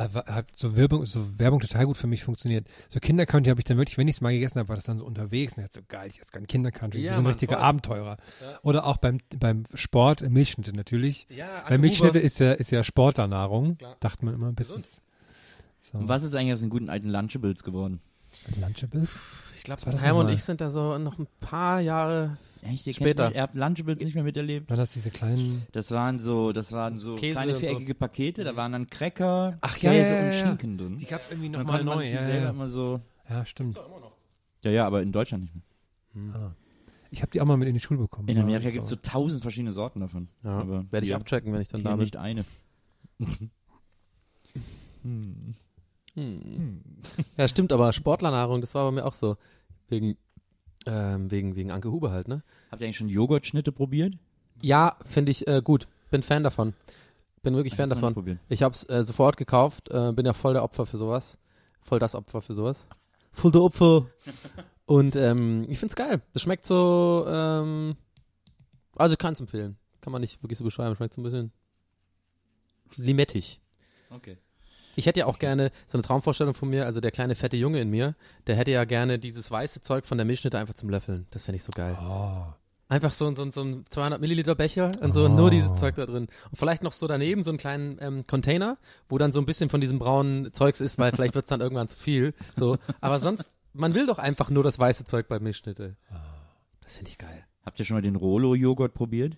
hat 0.00 0.46
so 0.54 0.76
Werbung, 0.76 1.04
so 1.06 1.38
Werbung 1.38 1.60
total 1.60 1.86
gut 1.86 1.96
für 1.96 2.06
mich 2.06 2.24
funktioniert. 2.24 2.66
So 2.88 3.00
Kindercountry 3.00 3.50
habe 3.50 3.60
ich 3.60 3.64
dann 3.64 3.76
wirklich, 3.78 3.98
wenn 3.98 4.08
ich 4.08 4.16
es 4.16 4.20
mal 4.20 4.32
gegessen 4.32 4.58
habe, 4.58 4.68
war 4.68 4.76
das 4.76 4.84
dann 4.84 4.98
so 4.98 5.04
unterwegs 5.04 5.56
und 5.56 5.64
ich 5.64 5.68
dachte 5.70 5.80
so 5.80 5.86
geil, 5.88 6.08
ich 6.10 6.16
jetzt 6.16 6.32
kein 6.32 6.46
Kindercountry, 6.46 6.98
Ja, 7.00 7.10
wir 7.10 7.14
sind 7.14 7.24
Mann, 7.24 7.32
richtige 7.32 7.54
voll. 7.54 7.62
Abenteurer. 7.62 8.16
Oder 8.62 8.86
auch 8.86 8.96
beim 8.96 9.18
beim 9.38 9.64
Sport, 9.74 10.22
Milchschnitte 10.28 10.72
natürlich. 10.74 11.26
ja, 11.28 11.46
Weil 11.68 11.78
Milchschnitte 11.78 12.18
ist 12.18 12.38
ja 12.38 12.52
ist 12.52 12.70
ja 12.70 12.82
Sportlernahrung, 12.84 13.78
Klar. 13.78 13.96
dachte 14.00 14.24
man 14.24 14.34
immer 14.34 14.52
bis 14.52 14.70
es 14.70 15.00
so 15.82 15.98
Und 15.98 16.08
was 16.08 16.22
ist 16.22 16.34
eigentlich 16.34 16.52
aus 16.54 16.60
den 16.60 16.70
guten 16.70 16.88
alten 16.90 17.08
Lunchables 17.08 17.62
geworden? 17.64 18.00
Lunchables. 18.60 19.18
Ich 19.60 19.64
glaube, 19.64 19.98
Herm 19.98 20.16
und 20.16 20.30
ich 20.30 20.42
sind 20.42 20.62
da 20.62 20.70
so 20.70 20.96
noch 20.96 21.18
ein 21.18 21.26
paar 21.38 21.80
Jahre, 21.80 22.38
Echt, 22.62 22.86
ihr 22.86 22.94
Später. 22.94 23.24
Kennt, 23.24 23.36
ihr 23.36 23.42
habt 23.42 23.54
Lunchables 23.54 24.00
nicht 24.00 24.14
mehr 24.14 24.24
miterlebt? 24.24 24.70
War 24.70 24.76
das 24.76 24.92
diese 24.92 25.10
kleinen 25.10 25.66
Das 25.72 25.90
waren 25.90 26.18
so, 26.18 26.52
das 26.52 26.72
waren 26.72 26.98
so 26.98 27.16
Käse 27.16 27.32
kleine 27.32 27.52
und 27.52 27.58
so. 27.58 27.66
viereckige 27.66 27.94
Pakete, 27.94 28.44
da 28.44 28.56
waren 28.56 28.72
dann 28.72 28.86
Cracker, 28.86 29.58
Ach, 29.60 29.76
ja, 29.78 29.92
Käse 29.92 30.10
ja, 30.10 30.16
ja, 30.16 30.26
und 30.26 30.32
ja. 30.32 30.46
Schinken 30.46 30.78
drin. 30.78 30.96
Die 30.96 31.04
gab 31.04 31.20
es 31.20 31.30
irgendwie 31.30 31.50
nochmal 31.50 31.66
konnte 31.66 31.84
man 31.84 31.98
neu. 31.98 32.10
Ja, 32.10 32.28
ja. 32.28 32.50
immer 32.50 32.68
so. 32.68 33.00
ja, 33.28 33.44
stimmt. 33.44 33.78
Ja, 34.62 34.70
ja, 34.70 34.86
aber 34.86 35.02
in 35.02 35.12
Deutschland 35.12 35.44
nicht 35.44 35.54
mehr. 36.14 36.34
Ah. 36.34 36.54
Ich 37.10 37.20
habe 37.20 37.30
die 37.30 37.40
auch 37.42 37.46
mal 37.46 37.58
mit 37.58 37.68
in 37.68 37.74
die 37.74 37.80
Schule 37.80 38.00
bekommen. 38.00 38.28
In 38.28 38.38
Amerika 38.38 38.70
gibt 38.70 38.84
es 38.84 38.90
so 38.90 38.96
tausend 38.96 39.42
verschiedene 39.42 39.72
Sorten 39.72 40.00
davon. 40.00 40.28
ja, 40.42 40.58
aber 40.58 40.90
werde 40.90 41.06
ich 41.06 41.14
abchecken, 41.14 41.52
wenn 41.52 41.60
ich 41.60 41.68
dann 41.68 41.82
da 41.82 41.90
bin. 41.90 42.00
nicht 42.00 42.16
eine. 42.16 42.44
Hm. 45.02 45.54
Ja, 47.36 47.48
stimmt, 47.48 47.72
aber 47.72 47.92
Sportlernahrung, 47.92 48.60
das 48.60 48.74
war 48.74 48.84
bei 48.86 48.90
mir 48.92 49.06
auch 49.06 49.14
so. 49.14 49.36
Wegen, 49.88 50.16
ähm, 50.86 51.30
wegen, 51.30 51.56
wegen 51.56 51.70
Anke 51.70 51.90
Huber 51.90 52.10
halt, 52.10 52.28
ne? 52.28 52.42
Habt 52.70 52.80
ihr 52.82 52.86
eigentlich 52.86 52.98
schon 52.98 53.08
Joghurtschnitte 53.08 53.72
probiert? 53.72 54.14
Ja, 54.62 54.96
finde 55.04 55.32
ich 55.32 55.46
äh, 55.48 55.62
gut. 55.62 55.88
Bin 56.10 56.22
Fan 56.22 56.44
davon. 56.44 56.74
Bin 57.42 57.54
wirklich 57.54 57.74
Fan 57.74 57.90
Ich 57.90 57.98
davon. 57.98 58.38
Ich 58.48 58.62
hab's 58.62 58.88
äh, 58.88 59.02
sofort 59.02 59.36
gekauft, 59.36 59.88
äh, 59.90 60.12
bin 60.12 60.26
ja 60.26 60.32
voll 60.32 60.52
der 60.52 60.62
Opfer 60.62 60.86
für 60.86 60.98
sowas. 60.98 61.38
Voll 61.80 61.98
das 61.98 62.14
Opfer 62.14 62.42
für 62.42 62.54
sowas. 62.54 62.86
Voll 63.32 63.52
der 63.52 63.62
Opfer. 63.62 64.06
Und 64.86 65.16
ähm, 65.16 65.64
ich 65.68 65.78
find's 65.78 65.96
geil. 65.96 66.20
Das 66.32 66.42
schmeckt 66.42 66.66
so, 66.66 67.24
ähm, 67.28 67.96
also 68.96 69.12
ich 69.12 69.18
kann's 69.18 69.40
empfehlen. 69.40 69.78
Kann 70.00 70.12
man 70.12 70.20
nicht 70.20 70.42
wirklich 70.42 70.58
so 70.58 70.64
beschreiben. 70.64 70.96
Schmeckt 70.96 71.14
so 71.14 71.20
ein 71.20 71.24
bisschen 71.24 71.52
limettig. 72.96 73.60
Okay. 74.10 74.36
Ich 75.00 75.06
hätte 75.06 75.20
ja 75.20 75.26
auch 75.26 75.38
gerne 75.38 75.70
so 75.86 75.96
eine 75.96 76.02
Traumvorstellung 76.02 76.52
von 76.54 76.68
mir, 76.68 76.84
also 76.84 77.00
der 77.00 77.10
kleine 77.10 77.34
fette 77.34 77.56
Junge 77.56 77.80
in 77.80 77.88
mir, 77.90 78.14
der 78.46 78.54
hätte 78.56 78.70
ja 78.70 78.84
gerne 78.84 79.18
dieses 79.18 79.50
weiße 79.50 79.80
Zeug 79.80 80.04
von 80.04 80.18
der 80.18 80.24
Milchschnitte 80.26 80.58
einfach 80.58 80.74
zum 80.74 80.90
Löffeln. 80.90 81.26
Das 81.30 81.44
fände 81.44 81.56
ich 81.56 81.62
so 81.62 81.70
geil. 81.74 81.96
Oh. 82.02 82.42
Einfach 82.88 83.12
so, 83.12 83.26
ein- 83.26 83.34
so, 83.36 83.48
so 83.50 83.62
ein 83.62 83.84
200 83.88 84.20
Milliliter 84.20 84.54
Becher 84.54 84.90
und 85.00 85.14
so 85.14 85.24
Oh. 85.24 85.28
nur 85.28 85.50
dieses 85.50 85.74
Zeug 85.74 85.94
da 85.94 86.04
drin. 86.06 86.26
Und 86.50 86.56
vielleicht 86.56 86.82
noch 86.82 86.92
so 86.92 87.06
daneben 87.06 87.42
so 87.42 87.50
einen 87.50 87.58
kleinen 87.58 87.96
ähm, 88.00 88.26
Container, 88.26 88.76
wo 89.08 89.16
dann 89.16 89.32
so 89.32 89.40
ein 89.40 89.46
bisschen 89.46 89.70
von 89.70 89.80
diesem 89.80 89.98
braunen 89.98 90.52
Zeugs 90.52 90.80
ist, 90.80 90.98
weil 90.98 91.12
vielleicht 91.12 91.34
wird's 91.34 91.48
dann 91.48 91.60
irgendwann 91.60 91.88
zu 91.88 91.96
viel. 91.98 92.34
So. 92.56 92.76
Aber 93.00 93.18
sonst, 93.18 93.56
man 93.72 93.94
will 93.94 94.06
doch 94.06 94.18
einfach 94.18 94.50
nur 94.50 94.64
das 94.64 94.78
weiße 94.78 95.04
Zeug 95.04 95.28
bei 95.28 95.38
Milchschnitte. 95.40 95.96
Das 96.82 96.96
finde 96.96 97.10
ich 97.10 97.16
geil. 97.18 97.44
Habt 97.64 97.78
ihr 97.78 97.84
schon 97.84 97.96
mal 97.96 98.02
den 98.02 98.16
Rolo-Joghurt 98.16 98.92
probiert? 98.92 99.36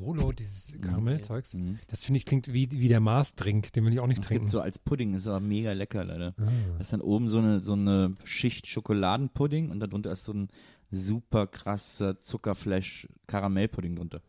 Rolo, 0.00 0.32
dieses 0.32 0.80
Karamellzeugs. 0.80 1.54
Mhm. 1.54 1.78
Das 1.88 2.04
finde 2.04 2.18
ich 2.18 2.26
klingt 2.26 2.52
wie, 2.52 2.68
wie 2.70 2.88
der 2.88 3.00
Mars-Drink, 3.00 3.72
den 3.72 3.84
will 3.84 3.92
ich 3.92 4.00
auch 4.00 4.06
nicht 4.06 4.18
Das 4.20 4.26
trinken. 4.26 4.44
gibt 4.44 4.50
so 4.50 4.60
als 4.60 4.78
Pudding, 4.78 5.14
ist 5.14 5.26
aber 5.26 5.40
mega 5.40 5.72
lecker, 5.72 6.04
leider. 6.04 6.34
Ah. 6.38 6.50
Da 6.74 6.80
ist 6.80 6.92
dann 6.92 7.00
oben 7.00 7.28
so 7.28 7.38
eine, 7.38 7.62
so 7.62 7.72
eine 7.74 8.16
Schicht 8.24 8.66
Schokoladenpudding 8.66 9.70
und 9.70 9.80
darunter 9.80 10.12
ist 10.12 10.24
so 10.24 10.32
ein 10.32 10.48
super 10.90 11.46
krasser 11.46 12.20
Zuckerflash 12.20 13.08
Karamellpudding 13.26 13.96
drunter. 13.96 14.20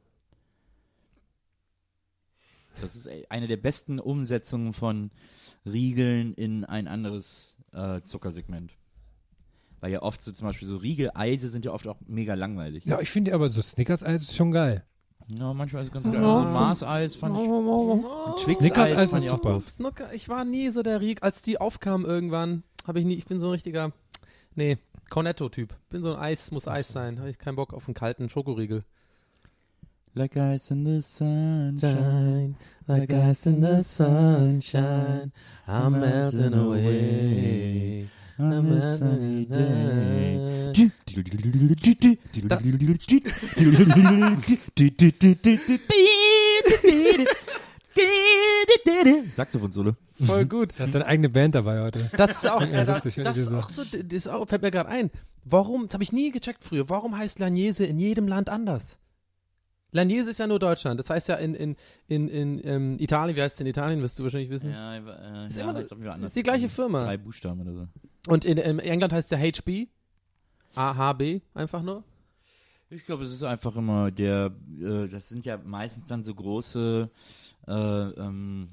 Das 2.81 2.95
ist 2.95 3.05
ey, 3.05 3.25
eine 3.29 3.47
der 3.47 3.57
besten 3.57 3.99
Umsetzungen 3.99 4.73
von 4.73 5.11
Riegeln 5.65 6.33
in 6.33 6.65
ein 6.65 6.87
anderes 6.87 7.57
äh, 7.73 8.01
Zuckersegment. 8.01 8.75
Weil 9.79 9.91
ja 9.91 10.01
oft 10.03 10.21
so 10.21 10.31
zum 10.31 10.47
Beispiel 10.47 10.67
so 10.67 10.77
Riegeleise 10.77 11.49
sind 11.49 11.65
ja 11.65 11.71
oft 11.71 11.87
auch 11.87 11.99
mega 12.05 12.35
langweilig. 12.35 12.85
Ja, 12.85 13.01
ich 13.01 13.09
finde 13.09 13.33
aber 13.33 13.49
so 13.49 13.61
Snickers-Eis 13.61 14.21
ist 14.23 14.35
schon 14.35 14.51
geil. 14.51 14.85
Ja, 15.37 15.53
manchmal 15.53 15.83
ist 15.83 15.89
es 15.89 15.93
ganz 15.93 16.05
geil. 16.05 16.21
So 16.21 16.41
Mars-Eis 16.43 17.15
fand 17.15 17.37
ich. 17.37 17.47
Oh, 17.47 18.35
Twix-Eis 18.37 18.57
Snickers-Eis 18.57 19.09
fand 19.11 19.21
ist 19.21 19.27
ich 19.27 19.31
auch 19.31 19.37
super. 19.37 19.61
Snooker, 19.67 20.13
ich 20.13 20.29
war 20.29 20.45
nie 20.45 20.69
so 20.69 20.83
der 20.83 20.99
Rieg, 21.01 21.23
als 21.23 21.41
die 21.41 21.59
aufkamen 21.59 22.05
irgendwann, 22.05 22.63
habe 22.85 22.99
ich 22.99 23.05
nie, 23.05 23.15
ich 23.15 23.25
bin 23.25 23.39
so 23.39 23.47
ein 23.47 23.51
richtiger, 23.51 23.91
nee, 24.55 24.77
Cornetto-Typ. 25.09 25.75
Bin 25.89 26.01
so 26.01 26.13
ein 26.13 26.19
Eis, 26.19 26.51
muss 26.51 26.67
Eis 26.67 26.89
sein, 26.89 27.19
habe 27.19 27.29
ich 27.29 27.37
keinen 27.37 27.55
Bock 27.55 27.73
auf 27.73 27.87
einen 27.87 27.95
kalten 27.95 28.29
Schokoriegel. 28.29 28.83
Like 30.13 30.35
ice 30.35 30.71
in 30.71 30.85
the 30.85 31.01
sunshine. 31.01 31.79
Shine 31.79 32.55
like 32.85 33.13
ice 33.13 33.45
in 33.45 33.61
the 33.61 33.81
sunshine. 33.81 35.31
I'm 35.65 35.91
melting 35.91 36.53
away. 36.53 38.09
on 38.41 38.69
this 38.69 38.99
sunny 38.99 39.45
day. 39.45 40.91
Saxophon-Solo. 49.27 49.95
Voll 50.23 50.45
gut. 50.45 50.73
Da 50.77 50.85
ist 50.85 50.95
deine 50.95 51.05
eigene 51.05 51.29
Band 51.29 51.55
dabei 51.55 51.81
heute. 51.81 52.09
Das 52.15 52.31
ist 52.31 52.49
auch, 52.49 52.61
Ja, 52.65 52.85
das, 52.85 52.97
lustig, 53.03 53.17
wenn 53.17 53.23
das 53.25 53.37
ihr 53.37 53.43
ist 53.43 53.49
so- 53.49 53.57
auch 53.57 53.69
so, 53.69 53.83
das 54.03 54.27
auch, 54.27 54.47
fällt 54.47 54.61
mir 54.61 54.71
gerade 54.71 54.89
ein. 54.89 55.09
Warum, 55.43 55.85
das 55.85 55.93
habe 55.93 56.03
ich 56.03 56.11
nie 56.11 56.31
gecheckt 56.31 56.63
früher, 56.63 56.89
warum 56.89 57.17
heißt 57.17 57.39
Lagnese 57.39 57.85
in 57.85 57.97
jedem 57.97 58.27
Land 58.27 58.49
anders? 58.49 58.99
Lagnese 59.93 60.29
ist 60.31 60.39
ja 60.39 60.47
nur 60.47 60.59
Deutschland, 60.59 60.99
das 60.99 61.09
heißt 61.09 61.27
ja 61.27 61.35
in, 61.35 61.53
in, 61.53 61.75
in, 62.07 62.27
in 62.29 62.61
ähm, 62.63 62.95
Italien, 62.99 63.35
wie 63.35 63.41
heißt 63.41 63.55
es 63.55 63.61
in 63.61 63.67
Italien, 63.67 64.01
wirst 64.01 64.17
du 64.19 64.23
wahrscheinlich 64.23 64.49
wissen. 64.49 64.71
Ja, 64.71 64.95
äh, 64.95 65.47
Ist 65.49 65.57
ja, 65.57 65.63
immer 65.63 65.73
das 65.73 65.81
das- 65.81 65.85
ist 65.87 65.91
irgendwie 65.91 66.09
anders. 66.09 66.29
ist 66.29 66.35
die 66.37 66.43
gleiche 66.43 66.69
Firma. 66.69 67.03
Drei 67.03 67.17
Buchstaben 67.17 67.59
oder 67.61 67.73
so. 67.73 67.87
Und 68.27 68.45
in, 68.45 68.57
in 68.57 68.79
England 68.79 69.11
heißt 69.13 69.31
der 69.31 69.39
HB. 69.39 69.87
AHB, 70.75 71.41
einfach 71.53 71.81
nur. 71.81 72.03
Ich 72.89 73.05
glaube, 73.05 73.23
es 73.23 73.31
ist 73.31 73.43
einfach 73.43 73.75
immer 73.77 74.11
der, 74.11 74.51
äh, 74.81 75.07
das 75.07 75.29
sind 75.29 75.45
ja 75.45 75.57
meistens 75.57 76.07
dann 76.07 76.25
so 76.25 76.35
große 76.35 77.09
äh, 77.67 77.71
ähm, 77.71 78.67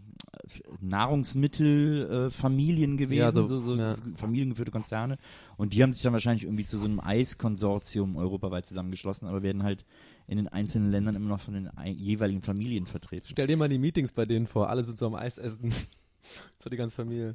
Nahrungsmittelfamilien 0.81 2.95
äh, 2.95 2.97
gewesen, 2.97 3.19
Ja, 3.19 3.31
so, 3.31 3.45
so, 3.45 3.61
so 3.61 3.77
ja. 3.77 3.95
familiengeführte 4.17 4.71
Konzerne. 4.73 5.19
Und 5.57 5.73
die 5.73 5.83
haben 5.83 5.93
sich 5.93 6.03
dann 6.03 6.13
wahrscheinlich 6.13 6.45
irgendwie 6.45 6.65
zu 6.65 6.79
so 6.79 6.87
einem 6.87 7.01
Eiskonsortium 7.01 8.17
europaweit 8.17 8.67
zusammengeschlossen, 8.67 9.29
aber 9.29 9.43
werden 9.43 9.63
halt 9.63 9.85
in 10.27 10.37
den 10.39 10.49
einzelnen 10.49 10.91
Ländern 10.91 11.15
immer 11.17 11.29
noch 11.29 11.41
von 11.41 11.55
den 11.55 11.77
ei- 11.79 11.91
jeweiligen 11.91 12.43
Familien 12.43 12.87
vertreten. 12.87 13.27
Stell 13.29 13.47
dir 13.47 13.57
mal 13.57 13.69
die 13.69 13.79
Meetings 13.79 14.13
bei 14.13 14.27
denen 14.27 14.47
vor, 14.47 14.69
alle 14.69 14.85
sind 14.85 14.99
so 14.99 15.07
am 15.07 15.15
Eis 15.15 15.39
essen. 15.39 15.73
so 16.63 16.69
die 16.71 16.77
ganze 16.77 16.95
Familie. 16.97 17.35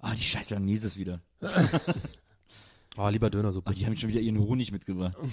Ah, 0.00 0.14
die 0.14 0.22
scheiß 0.22 0.50
Vietnameses 0.50 0.96
wieder. 0.96 1.20
Oh, 2.98 3.08
lieber 3.08 3.30
Dönersuppe. 3.30 3.70
Ah, 3.70 3.72
die 3.72 3.86
haben 3.86 3.96
schon 3.96 4.08
wieder 4.08 4.20
ihren 4.20 4.38
Honig 4.38 4.72
mitgebracht. 4.72 5.16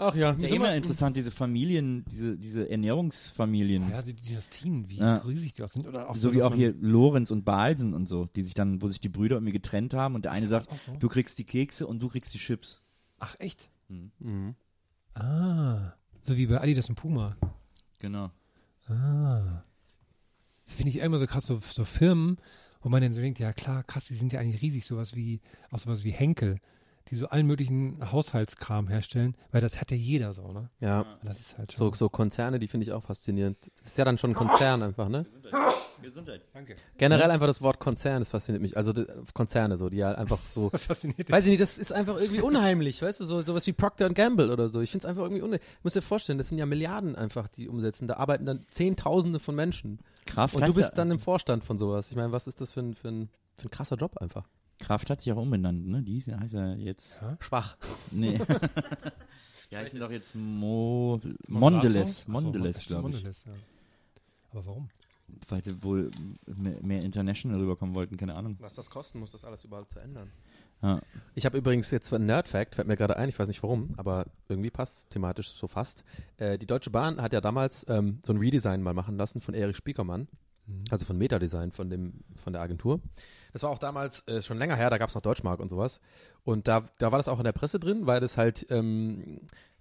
Ach 0.00 0.14
ja, 0.14 0.30
ist 0.30 0.42
ja 0.42 0.48
immer 0.48 0.74
interessant, 0.76 1.16
diese 1.16 1.32
Familien, 1.32 2.04
diese, 2.10 2.36
diese 2.36 2.70
Ernährungsfamilien. 2.70 3.90
Ja, 3.90 4.00
die 4.00 4.14
Dynastien, 4.14 4.88
wie 4.88 4.98
Ja. 4.98 5.16
riesig 5.18 5.54
die 5.54 5.64
auch 5.64 5.68
sind. 5.68 5.88
Oder 5.88 6.08
auch 6.08 6.14
so 6.14 6.32
wie 6.32 6.36
dass 6.38 6.46
auch 6.46 6.54
hier 6.54 6.72
Lorenz 6.80 7.32
und 7.32 7.44
Balsen 7.44 7.94
und 7.94 8.06
so, 8.06 8.26
die 8.26 8.42
sich 8.42 8.54
dann, 8.54 8.80
wo 8.80 8.88
sich 8.88 9.00
die 9.00 9.08
Brüder 9.08 9.36
irgendwie 9.36 9.52
getrennt 9.52 9.94
haben 9.94 10.14
und 10.14 10.24
der 10.24 10.30
eine 10.32 10.46
sagt, 10.46 10.68
so? 10.78 10.92
du 10.96 11.08
kriegst 11.08 11.36
die 11.38 11.44
Kekse 11.44 11.86
und 11.86 12.00
du 12.00 12.08
kriegst 12.08 12.32
die 12.32 12.38
Chips. 12.38 12.80
Ach, 13.18 13.34
echt? 13.40 13.70
Mhm. 13.88 14.54
Ah. 15.14 15.94
So 16.20 16.36
wie 16.36 16.46
bei 16.46 16.60
Adidas 16.60 16.88
und 16.88 16.94
Puma. 16.94 17.36
Genau. 17.98 18.30
Ah. 18.86 19.64
Das 20.64 20.74
finde 20.74 20.90
ich 20.90 20.98
immer 20.98 21.18
so 21.18 21.26
krass, 21.26 21.46
so, 21.46 21.58
so 21.60 21.84
Firmen, 21.84 22.36
wo 22.80 22.88
man 22.88 23.02
dann 23.02 23.12
so 23.12 23.20
denkt, 23.20 23.38
ja 23.38 23.52
klar, 23.52 23.82
krass, 23.84 24.06
die 24.06 24.14
sind 24.14 24.32
ja 24.32 24.40
eigentlich 24.40 24.62
riesig, 24.62 24.84
sowas 24.84 25.14
wie, 25.14 25.40
auch 25.70 25.78
sowas 25.78 26.04
wie 26.04 26.12
Henkel, 26.12 26.58
die 27.10 27.16
so 27.16 27.28
allen 27.28 27.46
möglichen 27.46 28.12
Haushaltskram 28.12 28.88
herstellen, 28.88 29.36
weil 29.52 29.60
das 29.60 29.80
hat 29.80 29.90
ja 29.90 29.96
jeder 29.96 30.32
so, 30.32 30.52
ne? 30.52 30.70
Ja. 30.80 31.04
Das 31.22 31.38
ist 31.38 31.58
halt 31.58 31.70
So, 31.72 31.86
schon. 31.86 31.94
so 31.94 32.08
Konzerne, 32.08 32.58
die 32.58 32.68
finde 32.68 32.84
ich 32.86 32.92
auch 32.92 33.02
faszinierend. 33.04 33.56
Das 33.76 33.86
ist 33.86 33.98
ja 33.98 34.04
dann 34.04 34.18
schon 34.18 34.30
ein 34.30 34.34
Konzern 34.34 34.82
einfach, 34.82 35.08
ne? 35.08 35.26
Gesundheit. 36.02 36.42
Danke. 36.54 36.76
Generell 36.96 37.30
einfach 37.30 37.48
das 37.48 37.60
Wort 37.60 37.80
Konzern, 37.80 38.20
das 38.20 38.30
fasziniert 38.30 38.62
mich. 38.62 38.76
Also 38.76 38.92
das, 38.92 39.06
Konzerne 39.34 39.76
so, 39.78 39.88
die 39.88 40.04
halt 40.04 40.16
einfach 40.16 40.38
so 40.46 40.70
Fasziniert. 40.74 41.28
Weiß 41.30 41.44
ich 41.44 41.50
nicht, 41.50 41.60
das 41.60 41.76
ist 41.76 41.92
einfach 41.92 42.20
irgendwie 42.20 42.40
unheimlich, 42.40 43.02
weißt 43.02 43.18
du, 43.20 43.24
so 43.24 43.42
sowas 43.42 43.66
wie 43.66 43.72
Procter 43.72 44.08
Gamble 44.10 44.52
oder 44.52 44.68
so. 44.68 44.80
Ich 44.80 44.90
finde 44.92 45.02
es 45.06 45.08
einfach 45.10 45.22
irgendwie 45.22 45.42
unheimlich. 45.42 45.60
Du 45.66 45.80
musst 45.82 45.96
dir 45.96 46.02
vorstellen, 46.02 46.38
das 46.38 46.48
sind 46.50 46.58
ja 46.58 46.66
Milliarden 46.66 47.16
einfach, 47.16 47.48
die 47.48 47.68
umsetzen. 47.68 48.06
Da 48.06 48.14
arbeiten 48.18 48.46
dann 48.46 48.64
Zehntausende 48.70 49.40
von 49.40 49.56
Menschen. 49.56 49.98
Kraft 50.24 50.54
Und 50.54 50.68
du 50.68 50.74
bist 50.74 50.90
ja- 50.90 50.96
dann 50.96 51.10
im 51.10 51.18
Vorstand 51.18 51.64
von 51.64 51.78
sowas. 51.78 52.10
Ich 52.10 52.16
meine, 52.16 52.30
was 52.30 52.46
ist 52.46 52.60
das 52.60 52.70
für 52.70 52.80
ein, 52.80 52.94
für 52.94 53.08
ein, 53.08 53.28
für 53.56 53.66
ein 53.66 53.70
krasser 53.70 53.96
Job 53.96 54.18
einfach? 54.18 54.46
Kraft 54.78 55.10
hat 55.10 55.20
sich 55.20 55.32
auch 55.32 55.36
umbenannt, 55.38 55.86
ne? 55.86 56.02
Die 56.02 56.14
hieß, 56.14 56.28
heißt 56.28 56.54
ja 56.54 56.74
jetzt. 56.74 57.22
Schwach. 57.40 57.76
Nee. 58.10 58.40
Die 59.70 59.76
heißen 59.76 60.00
doch 60.00 60.10
jetzt 60.10 60.34
Mo 60.34 61.20
so, 61.22 61.28
Mondelez, 61.46 62.22
stimmt, 62.22 62.38
glaube 62.38 63.10
ich. 63.10 63.16
Mondelez, 63.16 63.44
ja. 63.44 63.52
Aber 64.50 64.66
warum? 64.66 64.88
Weil 65.48 65.62
sie 65.62 65.82
wohl 65.82 66.10
mehr, 66.46 66.82
mehr 66.82 67.02
international 67.02 67.60
rüberkommen 67.60 67.94
wollten, 67.94 68.16
keine 68.16 68.34
Ahnung. 68.34 68.56
Was 68.60 68.74
das 68.74 68.88
kosten 68.88 69.18
muss, 69.18 69.30
das 69.30 69.44
alles 69.44 69.64
überhaupt 69.64 69.92
zu 69.92 69.98
ändern. 69.98 70.30
Ja. 70.82 71.00
Ich 71.34 71.44
habe 71.44 71.58
übrigens 71.58 71.90
jetzt 71.90 72.12
einen 72.14 72.26
Nerd-Fact, 72.26 72.76
fällt 72.76 72.88
mir 72.88 72.96
gerade 72.96 73.16
ein, 73.16 73.28
ich 73.28 73.38
weiß 73.38 73.48
nicht 73.48 73.62
warum, 73.62 73.90
aber 73.96 74.26
irgendwie 74.48 74.70
passt 74.70 75.10
thematisch 75.10 75.50
so 75.50 75.66
fast. 75.66 76.04
Äh, 76.38 76.56
die 76.56 76.66
Deutsche 76.66 76.90
Bahn 76.90 77.20
hat 77.20 77.32
ja 77.32 77.40
damals 77.40 77.84
ähm, 77.88 78.20
so 78.24 78.32
ein 78.32 78.38
Redesign 78.38 78.82
mal 78.82 78.94
machen 78.94 79.16
lassen 79.18 79.40
von 79.40 79.54
Erich 79.54 79.76
Spiekermann, 79.76 80.28
also 80.90 81.04
von 81.06 81.16
Metadesign 81.18 81.72
von, 81.72 81.90
dem, 81.90 82.24
von 82.36 82.52
der 82.52 82.62
Agentur. 82.62 83.00
Das 83.52 83.62
war 83.62 83.70
auch 83.70 83.78
damals 83.78 84.26
äh, 84.26 84.42
schon 84.42 84.58
länger 84.58 84.76
her, 84.76 84.90
da 84.90 84.98
gab 84.98 85.08
es 85.08 85.14
noch 85.14 85.22
Deutschmark 85.22 85.60
und 85.60 85.68
sowas. 85.68 86.00
Und 86.44 86.68
da, 86.68 86.84
da 86.98 87.12
war 87.12 87.18
das 87.18 87.28
auch 87.28 87.38
in 87.38 87.44
der 87.44 87.52
Presse 87.52 87.80
drin, 87.80 88.06
weil 88.06 88.20
das 88.20 88.36
halt 88.36 88.66
ähm, 88.70 89.40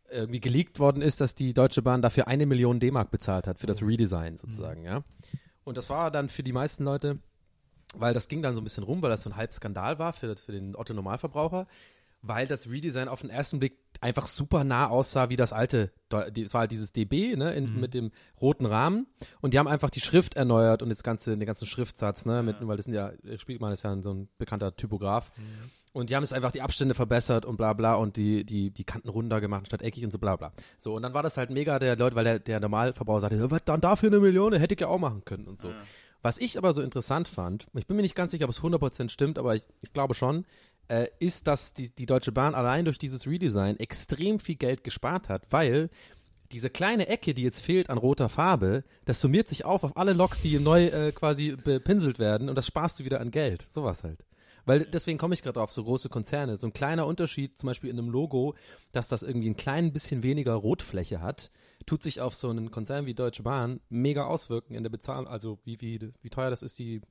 irgendwie 0.10 0.40
geleakt 0.40 0.80
worden 0.80 1.02
ist, 1.02 1.22
dass 1.22 1.36
die 1.36 1.54
Deutsche 1.54 1.82
Bahn 1.82 2.02
dafür 2.02 2.28
eine 2.28 2.46
Million 2.46 2.80
D-Mark 2.80 3.12
bezahlt 3.12 3.48
hat 3.48 3.60
für 3.60 3.68
das 3.68 3.82
Redesign 3.82 4.38
sozusagen, 4.38 4.84
ja. 4.84 5.04
Und 5.64 5.78
das 5.78 5.90
war 5.90 6.12
dann 6.12 6.30
für 6.30 6.44
die 6.44 6.54
meisten 6.54 6.86
Leute 6.86 7.20
weil 7.94 8.14
das 8.14 8.28
ging 8.28 8.42
dann 8.42 8.56
so 8.56 8.62
ein 8.62 8.64
bisschen 8.64 8.84
rum, 8.84 9.02
weil 9.02 9.10
das 9.10 9.24
so 9.24 9.30
ein 9.30 9.36
Halbskandal 9.36 10.00
war 10.00 10.14
für, 10.14 10.36
für 10.36 10.52
den 10.52 10.76
Otto 10.76 10.94
Normalverbraucher, 10.94 11.68
weil 12.22 12.48
das 12.48 12.70
Redesign 12.70 13.08
auf 13.08 13.22
den 13.22 13.30
ersten 13.30 13.60
Blick 13.60 13.87
einfach 14.02 14.26
super 14.26 14.64
nah 14.64 14.88
aussah 14.90 15.30
wie 15.30 15.36
das 15.36 15.54
alte, 15.54 15.92
es 16.12 16.54
war 16.54 16.62
halt 16.62 16.72
dieses 16.72 16.94
DB, 16.94 17.36
ne, 17.36 17.54
in, 17.54 17.80
mit 17.80 17.94
dem 17.94 18.12
roten 18.40 18.66
Rahmen. 18.66 19.08
Und 19.42 19.54
die 19.54 19.60
haben 19.60 19.68
einfach 19.68 19.90
die 19.90 20.00
Schrift 20.02 20.36
erneuert 20.36 20.82
und 20.82 20.90
das 20.90 21.04
ganze, 21.04 21.38
den 21.38 21.46
ganzen 21.46 21.66
Schriftsatz, 21.68 22.26
ne, 22.26 22.44
mit, 22.44 22.58
weil 22.62 22.78
das 22.78 22.86
sind 22.86 22.94
ja, 22.94 23.12
Spielmann 23.38 23.74
ist 23.74 23.84
ja 23.84 24.02
so 24.02 24.14
ein 24.14 24.30
bekannter 24.38 24.76
Typograf. 24.76 25.32
Und 25.94 26.12
die 26.12 26.16
haben 26.16 26.24
es 26.24 26.32
einfach 26.32 26.52
die 26.52 26.62
Abstände 26.62 26.94
verbessert 26.94 27.44
und 27.46 27.58
bla 27.58 27.74
bla 27.74 27.96
und 27.96 28.18
die, 28.18 28.46
die, 28.46 28.70
die 28.70 28.84
Kanten 28.84 29.10
runder 29.10 29.42
gemacht 29.42 29.66
statt 29.66 29.82
eckig 29.82 30.06
und 30.06 30.12
so 30.12 30.20
bla 30.20 30.36
bla. 30.36 30.52
So, 30.78 30.94
und 30.96 31.02
dann 31.02 31.14
war 31.16 31.24
das 31.24 31.38
halt 31.38 31.50
mega 31.50 31.80
der 31.80 31.96
Leute, 31.96 32.16
weil 32.16 32.24
der, 32.24 32.40
der 32.40 32.60
Normalverbraucher 32.60 33.22
sagte, 33.22 33.38
"Ja, 33.38 33.50
was 33.50 33.64
dann 33.64 33.82
dafür 33.82 34.10
eine 34.10 34.20
Million, 34.20 34.54
hätte 34.54 34.76
ich 34.76 34.82
ja 34.82 34.88
auch 34.88 35.00
machen 35.00 35.24
können 35.26 35.48
und 35.48 35.60
so. 35.60 35.70
Was 36.22 36.38
ich 36.40 36.58
aber 36.58 36.74
so 36.74 36.82
interessant 36.82 37.28
fand, 37.28 37.68
ich 37.74 37.88
bin 37.88 37.96
mir 37.96 38.02
nicht 38.04 38.16
ganz 38.16 38.32
sicher, 38.32 38.46
ob 38.46 38.52
es 38.52 38.62
100% 38.62 39.10
stimmt, 39.10 39.40
aber 39.40 39.56
ich, 39.56 39.68
ich 39.82 39.94
glaube 39.94 40.14
schon, 40.14 40.46
äh, 40.88 41.08
ist, 41.20 41.48
dass 41.48 41.74
die, 41.74 41.90
die 41.90 42.06
Deutsche 42.06 42.32
Bahn 42.32 42.56
allein 42.56 42.86
durch 42.86 42.98
dieses 42.98 43.28
Redesign 43.28 43.78
extrem 43.78 44.40
viel 44.40 44.56
Geld 44.56 44.84
gespart 44.84 45.30
hat, 45.30 45.44
weil 45.50 45.90
diese 46.52 46.70
kleine 46.70 47.08
Ecke, 47.08 47.34
die 47.34 47.44
jetzt 47.44 47.60
fehlt 47.60 47.90
an 47.90 47.98
roter 47.98 48.30
Farbe, 48.30 48.84
das 49.06 49.20
summiert 49.20 49.48
sich 49.48 49.66
auf 49.66 49.84
auf 49.84 49.98
alle 49.98 50.14
Loks, 50.14 50.42
die 50.42 50.60
neu 50.60 50.86
äh, 50.86 51.12
quasi 51.12 51.56
bepinselt 51.56 52.20
werden 52.20 52.50
und 52.50 52.56
das 52.56 52.68
sparst 52.68 53.00
du 53.00 53.06
wieder 53.06 53.20
an 53.20 53.32
Geld. 53.32 53.66
Sowas 53.70 54.04
halt. 54.04 54.24
Weil 54.66 54.82
deswegen 54.82 55.18
komme 55.18 55.34
ich 55.34 55.44
gerade 55.44 55.62
auf 55.62 55.72
so 55.72 55.84
große 55.84 56.10
Konzerne. 56.10 56.58
So 56.58 56.68
ein 56.68 56.74
kleiner 56.74 57.08
Unterschied, 57.08 57.58
zum 57.58 57.68
Beispiel 57.68 57.90
in 57.90 57.98
einem 57.98 58.10
Logo, 58.10 58.56
dass 58.92 59.08
das 59.08 59.24
irgendwie 59.24 59.50
ein 59.50 59.56
klein 59.56 59.94
bisschen 59.94 60.24
weniger 60.24 60.54
Rotfläche 60.56 61.22
hat, 61.22 61.52
tut 61.86 62.04
sich 62.04 62.20
auf 62.20 62.36
so 62.36 62.50
einen 62.50 62.70
Konzern 62.70 63.06
wie 63.06 63.14
Deutsche 63.14 63.44
Bahn 63.44 63.80
mega 63.90 64.26
auswirken 64.26 64.76
in 64.76 64.84
der 64.84 64.90
Bezahlung, 64.90 65.26
also 65.28 65.60
wie, 65.64 65.80
wie, 65.80 66.12
wie 66.22 66.30
teuer 66.30 66.50
das 66.50 66.64
ist, 66.64 66.78
die 66.80 67.02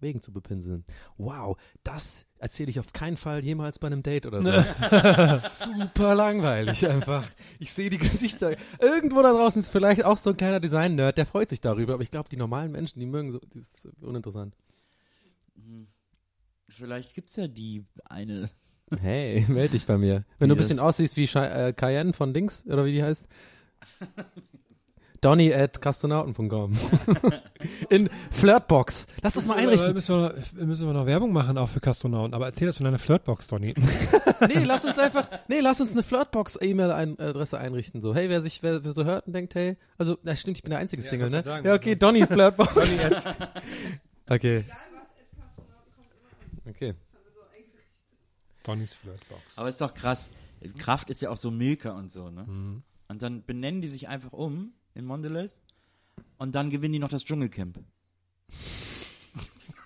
Wegen 0.00 0.20
zu 0.20 0.32
bepinseln. 0.32 0.84
Wow, 1.16 1.56
das 1.82 2.26
erzähle 2.38 2.68
ich 2.70 2.78
auf 2.78 2.92
keinen 2.92 3.16
Fall 3.16 3.42
jemals 3.42 3.78
bei 3.78 3.86
einem 3.86 4.02
Date 4.02 4.26
oder 4.26 4.42
so. 4.42 5.64
Super 5.64 6.14
langweilig 6.14 6.86
einfach. 6.86 7.26
Ich 7.58 7.72
sehe 7.72 7.88
die 7.88 7.96
Gesichter. 7.98 8.56
Irgendwo 8.80 9.22
da 9.22 9.32
draußen 9.32 9.60
ist 9.60 9.70
vielleicht 9.70 10.04
auch 10.04 10.18
so 10.18 10.30
ein 10.30 10.36
kleiner 10.36 10.60
Design-Nerd, 10.60 11.16
der 11.16 11.24
freut 11.26 11.48
sich 11.48 11.60
darüber, 11.62 11.94
aber 11.94 12.02
ich 12.02 12.10
glaube, 12.10 12.28
die 12.28 12.36
normalen 12.36 12.72
Menschen, 12.72 13.00
die 13.00 13.06
mögen 13.06 13.32
so, 13.32 13.38
das 13.54 13.84
ist 13.84 13.88
uninteressant. 14.02 14.54
Vielleicht 16.68 17.14
gibt's 17.14 17.36
ja 17.36 17.48
die 17.48 17.84
eine. 18.04 18.50
Hey, 19.00 19.44
melde 19.48 19.70
dich 19.72 19.86
bei 19.86 19.96
mir. 19.98 20.24
Wenn 20.38 20.46
Wie 20.46 20.48
du 20.50 20.54
ein 20.54 20.58
bisschen 20.58 20.78
aussiehst 20.78 21.16
wie 21.16 21.26
Shy- 21.26 21.38
äh, 21.38 21.72
Cayenne 21.72 22.12
von 22.12 22.34
Dings, 22.34 22.66
oder 22.66 22.84
wie 22.84 22.92
die 22.92 23.02
heißt. 23.02 23.26
Donny 25.20 25.52
at 25.52 25.80
kastronauten.com. 25.80 26.72
In 27.90 28.08
Flirtbox. 28.30 29.06
Lass 29.22 29.34
das 29.34 29.46
mal 29.46 29.56
einrichten. 29.58 29.92
Müssen 29.94 30.14
wir, 30.14 30.28
noch, 30.28 30.52
müssen 30.66 30.86
wir 30.86 30.92
noch 30.92 31.06
Werbung 31.06 31.32
machen, 31.32 31.56
auch 31.58 31.68
für 31.68 31.80
Kastronauten. 31.80 32.34
Aber 32.34 32.46
erzähl 32.46 32.66
das 32.66 32.76
von 32.76 32.84
deiner 32.84 32.98
Flirtbox, 32.98 33.48
Donny. 33.48 33.74
Nee, 34.48 34.64
lass 34.64 34.84
uns 34.84 34.98
einfach, 34.98 35.30
nee, 35.48 35.60
lass 35.60 35.80
uns 35.80 35.92
eine 35.92 36.02
Flirtbox-E-Mail-Adresse 36.02 37.58
einrichten. 37.58 38.02
So, 38.02 38.14
hey, 38.14 38.28
wer 38.28 38.42
sich, 38.42 38.62
wer, 38.62 38.84
wer 38.84 38.92
so 38.92 39.04
hört 39.04 39.26
und 39.26 39.32
denkt, 39.32 39.54
hey, 39.54 39.76
also, 39.96 40.18
na 40.22 40.36
stimmt, 40.36 40.58
ich 40.58 40.62
bin 40.62 40.70
der 40.70 40.78
einzige 40.80 41.00
Ja, 41.02 41.08
Single, 41.08 41.30
ne? 41.30 41.42
sagen, 41.42 41.66
ja, 41.66 41.72
okay, 41.74 41.90
also- 41.94 41.98
Donny 42.00 42.26
Flirtbox. 42.26 43.02
Donny 43.02 43.14
at- 43.16 43.26
okay, 44.28 44.56
Egal 44.58 44.76
was, 44.92 45.08
Ed 45.18 45.38
Kastronauten 45.38 45.92
kommt 45.96 46.08
immer 46.12 46.66
an. 46.66 46.70
okay. 46.70 46.94
Donnys 48.62 48.94
Flirtbox. 48.94 49.56
Aber 49.58 49.68
ist 49.68 49.80
doch 49.80 49.94
krass. 49.94 50.28
Kraft 50.78 51.08
ist 51.10 51.22
ja 51.22 51.30
auch 51.30 51.36
so 51.38 51.50
Milka 51.50 51.92
und 51.92 52.10
so, 52.10 52.28
ne? 52.30 52.44
Mhm. 52.46 52.82
Und 53.08 53.22
dann 53.22 53.44
benennen 53.44 53.80
die 53.80 53.88
sich 53.88 54.08
einfach 54.08 54.32
um 54.32 54.72
in 54.96 55.04
Mondelez 55.04 55.60
und 56.38 56.54
dann 56.54 56.70
gewinnen 56.70 56.94
die 56.94 56.98
noch 56.98 57.08
das 57.08 57.24
Dschungelcamp. 57.24 57.78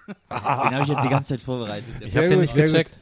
den 0.09 0.39
habe 0.39 0.83
ich 0.83 0.89
jetzt 0.89 1.05
die 1.05 1.09
ganze 1.09 1.29
Zeit 1.31 1.41
vorbereitet. 1.41 1.89
Ich 2.01 2.13
Sehr 2.13 2.23
hab 2.23 2.31
den 2.31 2.41
nicht 2.41 2.55
gecheckt. 2.55 3.01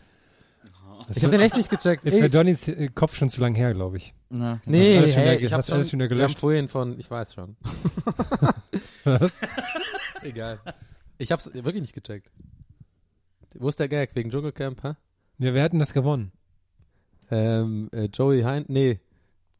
Ich 1.14 1.24
hab 1.24 1.30
den 1.30 1.40
echt 1.40 1.56
nicht 1.56 1.70
gecheckt. 1.70 2.04
ist 2.04 2.18
für 2.18 2.28
Donnys 2.28 2.70
Kopf 2.94 3.16
schon 3.16 3.30
zu 3.30 3.40
lang 3.40 3.54
her, 3.54 3.72
glaube 3.72 3.96
ich. 3.96 4.14
Na, 4.28 4.60
nee, 4.66 4.98
alles 4.98 5.14
schon 5.14 5.22
hey, 5.22 5.36
ich 5.36 5.52
hab 5.52 5.58
hast 5.58 5.72
alles 5.72 5.90
schon, 5.90 6.00
schon 6.00 6.00
wieder 6.00 6.16
wir 6.16 6.24
haben 6.24 6.28
gelöscht. 6.28 6.38
vorhin 6.38 6.68
von, 6.68 6.98
ich 6.98 7.10
weiß 7.10 7.34
schon. 7.34 7.56
Egal. 10.22 10.60
Ich 11.16 11.32
hab's 11.32 11.52
wirklich 11.54 11.80
nicht 11.80 11.94
gecheckt. 11.94 12.30
Wo 13.54 13.68
ist 13.68 13.80
der 13.80 13.88
Gag? 13.88 14.14
Wegen 14.14 14.30
Dschungelcamp, 14.30 14.82
hä? 14.82 14.92
Ja, 15.38 15.54
wer 15.54 15.62
hat 15.62 15.72
denn 15.72 15.78
das 15.80 15.94
gewonnen? 15.94 16.32
Ähm, 17.30 17.88
äh, 17.92 18.04
Joey 18.12 18.42
Hein, 18.42 18.64
nee. 18.68 19.00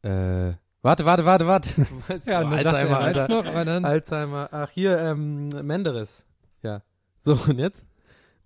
Äh, 0.03 0.53
warte, 0.81 1.05
warte, 1.05 1.25
warte, 1.25 1.47
warte. 1.47 1.69
Ja, 2.25 2.39
oh, 2.39 2.43
dann 2.43 2.53
Alzheimer, 2.53 2.91
er, 2.91 2.99
Alter. 2.99 3.27
noch, 3.27 3.45
aber 3.45 3.65
dann, 3.65 3.85
Alzheimer. 3.85 4.49
Ach, 4.51 4.69
hier, 4.71 4.97
ähm, 4.99 5.49
Menderes. 5.61 6.25
Ja. 6.61 6.81
So, 7.23 7.33
und 7.47 7.59
jetzt? 7.59 7.85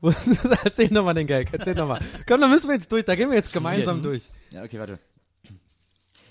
Wo 0.02 0.10
ist 0.10 0.28
das? 0.28 0.46
Erzähl 0.64 0.92
nochmal 0.92 1.14
den 1.14 1.28
Gag. 1.28 1.50
Erzähl 1.52 1.76
nochmal. 1.76 2.02
Komm, 2.28 2.42
da 2.42 2.48
müssen 2.48 2.68
wir 2.68 2.76
jetzt 2.76 2.92
durch. 2.92 3.06
Da 3.06 3.16
gehen 3.16 3.30
wir 3.30 3.38
jetzt 3.38 3.54
gemeinsam 3.54 4.02
durch. 4.02 4.30
Ja, 4.52 4.64
okay, 4.64 4.78
warte. 4.80 5.00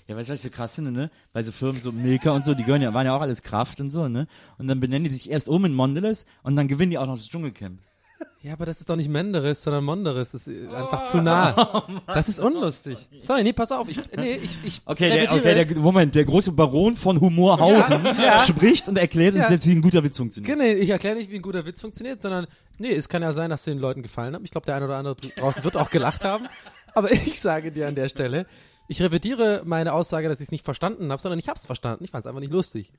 Ja, 0.07 0.17
weißt 0.17 0.29
du, 0.29 0.33
was 0.33 0.43
ich 0.43 0.51
so 0.51 0.55
krass 0.55 0.75
finde, 0.75 0.91
ne? 0.91 1.09
Bei 1.31 1.43
so 1.43 1.51
Firmen, 1.51 1.81
so 1.81 1.91
Milka 1.91 2.31
und 2.31 2.43
so, 2.43 2.53
die 2.53 2.63
gehören 2.63 2.81
ja, 2.81 2.93
waren 2.93 3.05
ja 3.05 3.15
auch 3.15 3.21
alles 3.21 3.41
Kraft 3.41 3.79
und 3.79 3.89
so, 3.89 4.09
ne? 4.09 4.27
Und 4.57 4.67
dann 4.67 4.79
benennen 4.79 5.05
die 5.05 5.11
sich 5.11 5.29
erst 5.29 5.47
um 5.47 5.63
in 5.65 5.73
Mondelez 5.73 6.25
und 6.43 6.55
dann 6.55 6.67
gewinnen 6.67 6.91
die 6.91 6.97
auch 6.97 7.07
noch 7.07 7.17
das 7.17 7.29
Dschungelcamp. 7.29 7.79
Ja, 8.41 8.53
aber 8.53 8.65
das 8.65 8.79
ist 8.79 8.89
doch 8.89 8.95
nicht 8.95 9.09
Menderes, 9.09 9.63
sondern 9.63 9.83
Monderes. 9.83 10.31
Das 10.31 10.47
ist 10.47 10.71
äh, 10.71 10.75
einfach 10.75 11.07
zu 11.07 11.21
nah. 11.21 11.87
Das 12.07 12.29
ist 12.29 12.39
unlustig. 12.39 13.07
Sorry, 13.21 13.43
nee, 13.43 13.53
pass 13.53 13.71
auf. 13.71 13.87
Ich, 13.89 13.99
nee, 14.17 14.35
ich, 14.35 14.57
ich 14.63 14.81
Okay, 14.85 15.09
der, 15.09 15.31
okay, 15.33 15.59
es. 15.61 15.67
der, 15.69 15.77
Moment, 15.77 16.13
der 16.15 16.25
große 16.25 16.51
Baron 16.51 16.95
von 16.95 17.19
Humorhausen 17.19 18.05
spricht 18.45 18.87
und 18.89 18.97
erklärt 18.97 19.35
uns 19.35 19.45
Ja. 19.45 19.51
jetzt, 19.51 19.67
wie 19.67 19.71
ein 19.73 19.81
guter 19.81 20.03
Witz 20.03 20.17
funktioniert. 20.17 20.57
Nee, 20.57 20.73
ich 20.73 20.89
erkläre 20.89 21.15
nicht, 21.15 21.31
wie 21.31 21.35
ein 21.35 21.41
guter 21.41 21.65
Witz 21.65 21.81
funktioniert, 21.81 22.21
sondern, 22.21 22.47
nee, 22.77 22.91
es 22.91 23.07
kann 23.09 23.21
ja 23.21 23.33
sein, 23.33 23.49
dass 23.49 23.63
den 23.63 23.79
Leuten 23.79 24.01
gefallen 24.03 24.35
hat. 24.35 24.41
Ich 24.43 24.51
glaube, 24.51 24.65
der 24.65 24.75
eine 24.75 24.85
oder 24.85 24.97
andere 24.97 25.15
draußen 25.15 25.63
wird 25.63 25.77
auch 25.77 25.89
gelacht 25.89 26.23
haben. 26.23 26.47
Aber 26.93 27.11
ich 27.11 27.39
sage 27.39 27.71
dir 27.71 27.87
an 27.87 27.95
der 27.95 28.09
Stelle, 28.09 28.45
ich 28.87 29.01
revidiere 29.01 29.61
meine 29.65 29.93
Aussage, 29.93 30.27
dass 30.27 30.39
ich 30.39 30.47
es 30.47 30.51
nicht 30.51 30.65
verstanden 30.65 31.11
habe, 31.11 31.21
sondern 31.21 31.39
ich 31.39 31.47
habe 31.47 31.57
es 31.57 31.65
verstanden. 31.65 32.03
Ich 32.03 32.11
fand 32.11 32.25
es 32.25 32.27
einfach 32.27 32.41
nicht 32.41 32.51
lustig. 32.53 32.91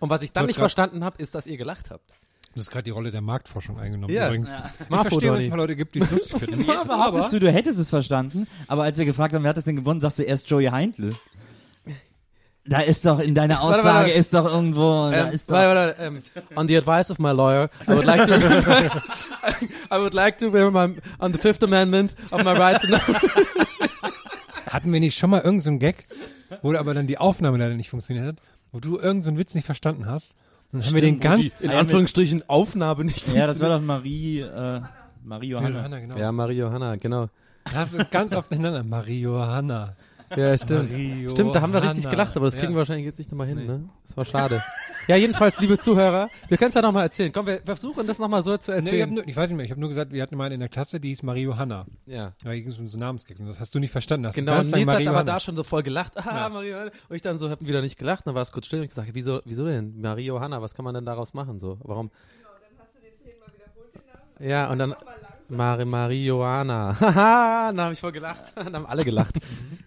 Und 0.00 0.10
was 0.10 0.22
ich 0.22 0.32
dann 0.32 0.46
nicht 0.46 0.58
verstanden 0.58 1.04
habe, 1.04 1.22
ist, 1.22 1.34
dass 1.34 1.46
ihr 1.46 1.56
gelacht 1.56 1.90
habt. 1.90 2.10
Du 2.54 2.60
hast 2.60 2.70
gerade 2.70 2.84
die 2.84 2.90
Rolle 2.90 3.10
der 3.10 3.20
Marktforschung 3.20 3.78
eingenommen 3.78 4.12
Ja. 4.12 4.26
übrigens. 4.28 4.50
Ja. 4.50 4.70
Ich 4.80 4.88
Marfo, 4.90 5.08
verstehe, 5.10 5.30
dass 5.32 5.40
es 5.42 5.48
mal 5.50 5.56
Leute 5.56 5.76
gibt, 5.76 5.94
die 5.94 6.00
es 6.00 6.10
lustig 6.10 6.38
finden. 6.38 6.60
Jetzt 6.62 6.86
behauptest 6.86 7.32
du, 7.32 7.40
du 7.40 7.50
hättest 7.52 7.78
es 7.78 7.90
verstanden, 7.90 8.46
aber 8.68 8.82
als 8.84 8.98
wir 8.98 9.04
gefragt 9.04 9.34
haben, 9.34 9.42
wer 9.42 9.50
hat 9.50 9.56
das 9.56 9.64
denn 9.64 9.76
gewonnen, 9.76 10.00
sagst 10.00 10.18
du 10.18 10.22
erst 10.22 10.48
Joey 10.50 10.66
Heindl. 10.66 11.14
Da 12.66 12.80
ist 12.80 13.06
doch, 13.06 13.18
in 13.20 13.34
deiner 13.34 13.54
Warte, 13.54 13.78
Aussage 13.78 13.86
warte. 14.08 14.10
ist 14.10 14.34
doch 14.34 14.44
irgendwo, 14.44 15.10
da 15.10 15.28
Ähm, 15.28 15.32
ist 15.32 15.50
doch, 15.50 15.54
warte, 15.54 15.96
warte, 15.96 16.02
ähm, 16.02 16.22
on 16.56 16.68
the 16.68 16.76
advice 16.76 17.10
of 17.10 17.18
my 17.18 17.30
lawyer, 17.32 17.70
I 17.88 17.92
would 17.92 18.04
like 18.04 18.26
to, 18.26 18.34
I 19.90 19.98
would 19.98 20.12
like 20.12 20.36
to, 20.38 20.50
my, 20.50 20.94
on 21.18 21.32
the 21.32 21.38
Fifth 21.38 21.64
Amendment 21.64 22.14
of 22.30 22.44
my 22.44 22.52
right 22.52 22.78
to 22.80 22.86
know. 22.86 22.98
Hatten 24.66 24.92
wir 24.92 25.00
nicht 25.00 25.18
schon 25.18 25.30
mal 25.30 25.38
irgendeinen 25.38 25.60
so 25.60 25.70
einen 25.70 25.78
Gag, 25.78 26.04
wo 26.62 26.74
aber 26.74 26.94
dann 26.94 27.06
die 27.06 27.18
Aufnahme 27.18 27.56
leider 27.58 27.74
nicht 27.74 27.90
funktioniert 27.90 28.26
hat, 28.26 28.36
wo 28.72 28.78
du 28.78 28.96
irgendeinen 28.98 29.22
so 29.22 29.38
Witz 29.38 29.54
nicht 29.54 29.64
verstanden 29.64 30.06
hast 30.06 30.36
Dann 30.72 30.84
haben 30.86 30.94
wir 30.94 31.02
den 31.02 31.18
ganz. 31.20 31.54
in 31.60 31.70
Ah, 31.70 31.72
ja, 31.74 31.78
Anführungsstrichen 31.80 32.48
Aufnahme 32.48 33.04
nicht 33.04 33.26
Ja, 33.34 33.46
das 33.46 33.58
war 33.60 33.70
doch 33.70 33.80
Marie, 33.84 34.40
äh, 34.40 34.80
Marie 35.24 35.48
Johanna. 35.48 35.68
Johanna, 35.78 35.98
genau. 36.00 36.16
Ja, 36.16 36.32
Marie 36.32 36.56
Johanna, 36.58 36.96
genau. 36.96 37.28
Das 37.72 37.92
ist 37.92 38.10
ganz 38.10 38.32
oft 38.34 38.48
hintereinander. 38.50 38.88
Mario 38.88 39.38
Hanna. 39.44 39.94
Ja, 40.36 40.56
stimmt. 40.56 40.90
Mario 40.92 41.30
Stimmt, 41.30 41.54
da 41.56 41.60
haben 41.60 41.72
wir 41.72 41.82
richtig 41.82 42.08
gelacht, 42.08 42.36
aber 42.36 42.46
das 42.46 42.54
kriegen 42.54 42.68
Ja. 42.68 42.76
wir 42.76 42.78
wahrscheinlich 42.78 43.06
jetzt 43.06 43.18
nicht 43.18 43.30
nochmal 43.32 43.48
hin, 43.48 43.66
ne? 43.66 43.88
Das 44.06 44.16
war 44.16 44.24
schade. 44.24 44.62
ja, 45.10 45.16
jedenfalls, 45.16 45.60
liebe 45.60 45.78
Zuhörer, 45.78 46.30
wir 46.48 46.56
können 46.56 46.68
es 46.68 46.74
ja 46.74 46.82
nochmal 46.82 47.02
erzählen. 47.04 47.32
Komm, 47.32 47.46
wir 47.46 47.60
versuchen 47.64 48.06
das 48.06 48.18
nochmal 48.18 48.42
so 48.44 48.56
zu 48.56 48.70
Nee, 48.70 48.78
ich, 48.78 48.84
erzählen. 48.86 49.14
nur, 49.14 49.28
ich 49.28 49.36
weiß 49.36 49.50
nicht 49.50 49.56
mehr, 49.56 49.64
ich 49.66 49.70
habe 49.70 49.80
nur 49.80 49.88
gesagt, 49.90 50.12
wir 50.12 50.22
hatten 50.22 50.36
mal 50.36 50.50
in 50.52 50.60
der 50.60 50.68
Klasse, 50.68 51.00
die 51.00 51.08
hieß 51.08 51.22
Mario 51.24 51.56
Hanna. 51.56 51.86
ja. 52.06 52.32
Da 52.44 52.54
ging 52.54 52.68
es 52.68 52.78
um 52.78 52.88
so 52.88 52.96
Namensgags 52.98 53.40
und 53.40 53.46
das 53.48 53.58
hast 53.60 53.74
du 53.74 53.78
nicht 53.80 53.90
verstanden. 53.90 54.26
Hast 54.26 54.34
Genau, 54.36 54.52
du 54.54 54.58
und 54.60 54.70
Nils 54.70 54.88
hat 54.92 55.06
aber 55.06 55.24
da 55.24 55.40
schon 55.40 55.56
so 55.56 55.64
voll 55.64 55.82
gelacht. 55.82 56.12
Ah, 56.16 56.42
Ja. 56.44 56.48
Mario 56.48 56.78
Hanna. 56.78 56.90
Und 57.08 57.16
ich 57.16 57.22
dann 57.22 57.38
so, 57.38 57.50
hab 57.50 57.60
wieder 57.60 57.80
nicht 57.82 57.98
gelacht. 57.98 58.26
Dann 58.26 58.34
war 58.34 58.42
es 58.42 58.52
kurz 58.52 58.66
still 58.66 58.78
und 58.78 58.84
ich 58.84 58.90
gesagt, 58.90 59.08
wieso, 59.12 59.40
wieso 59.44 59.64
denn? 59.66 60.00
Mario 60.00 60.40
Hanna, 60.40 60.62
was 60.62 60.74
kann 60.74 60.84
man 60.84 60.94
denn 60.94 61.04
daraus 61.04 61.34
machen? 61.34 61.58
So, 61.58 61.78
warum? 61.82 62.08
Genau, 62.10 62.48
dann 62.60 62.78
hast 62.78 62.94
du 62.94 63.00
den 63.00 63.12
zehnmal 63.22 63.48
wiederholt, 63.52 63.94
den 63.94 64.02
Namen. 64.06 64.48
Ja, 64.50 64.70
und 64.70 64.78
dann. 64.78 64.94
Mari 65.50 65.84
Marihuana. 65.84 66.96
Haha, 67.00 67.68
dann 67.72 67.80
habe 67.80 67.92
ich 67.92 68.00
voll 68.00 68.12
gelacht. 68.12 68.40
Dann 68.54 68.74
haben 68.74 68.86
alle 68.86 69.04
gelacht. 69.04 69.36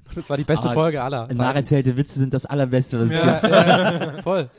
Und 0.09 0.17
das 0.17 0.29
war 0.29 0.37
die 0.37 0.43
beste 0.43 0.65
Aber 0.65 0.73
Folge 0.75 1.01
aller. 1.01 1.27
Nacherzählte 1.33 1.95
Witze 1.97 2.19
sind 2.19 2.31
das 2.33 2.45
allerbeste, 2.45 2.99
was 2.99 3.09
es 3.09 3.15
Ja, 3.15 3.39
gibt. 3.39 3.49
ja, 3.51 4.21
voll. 4.23 4.49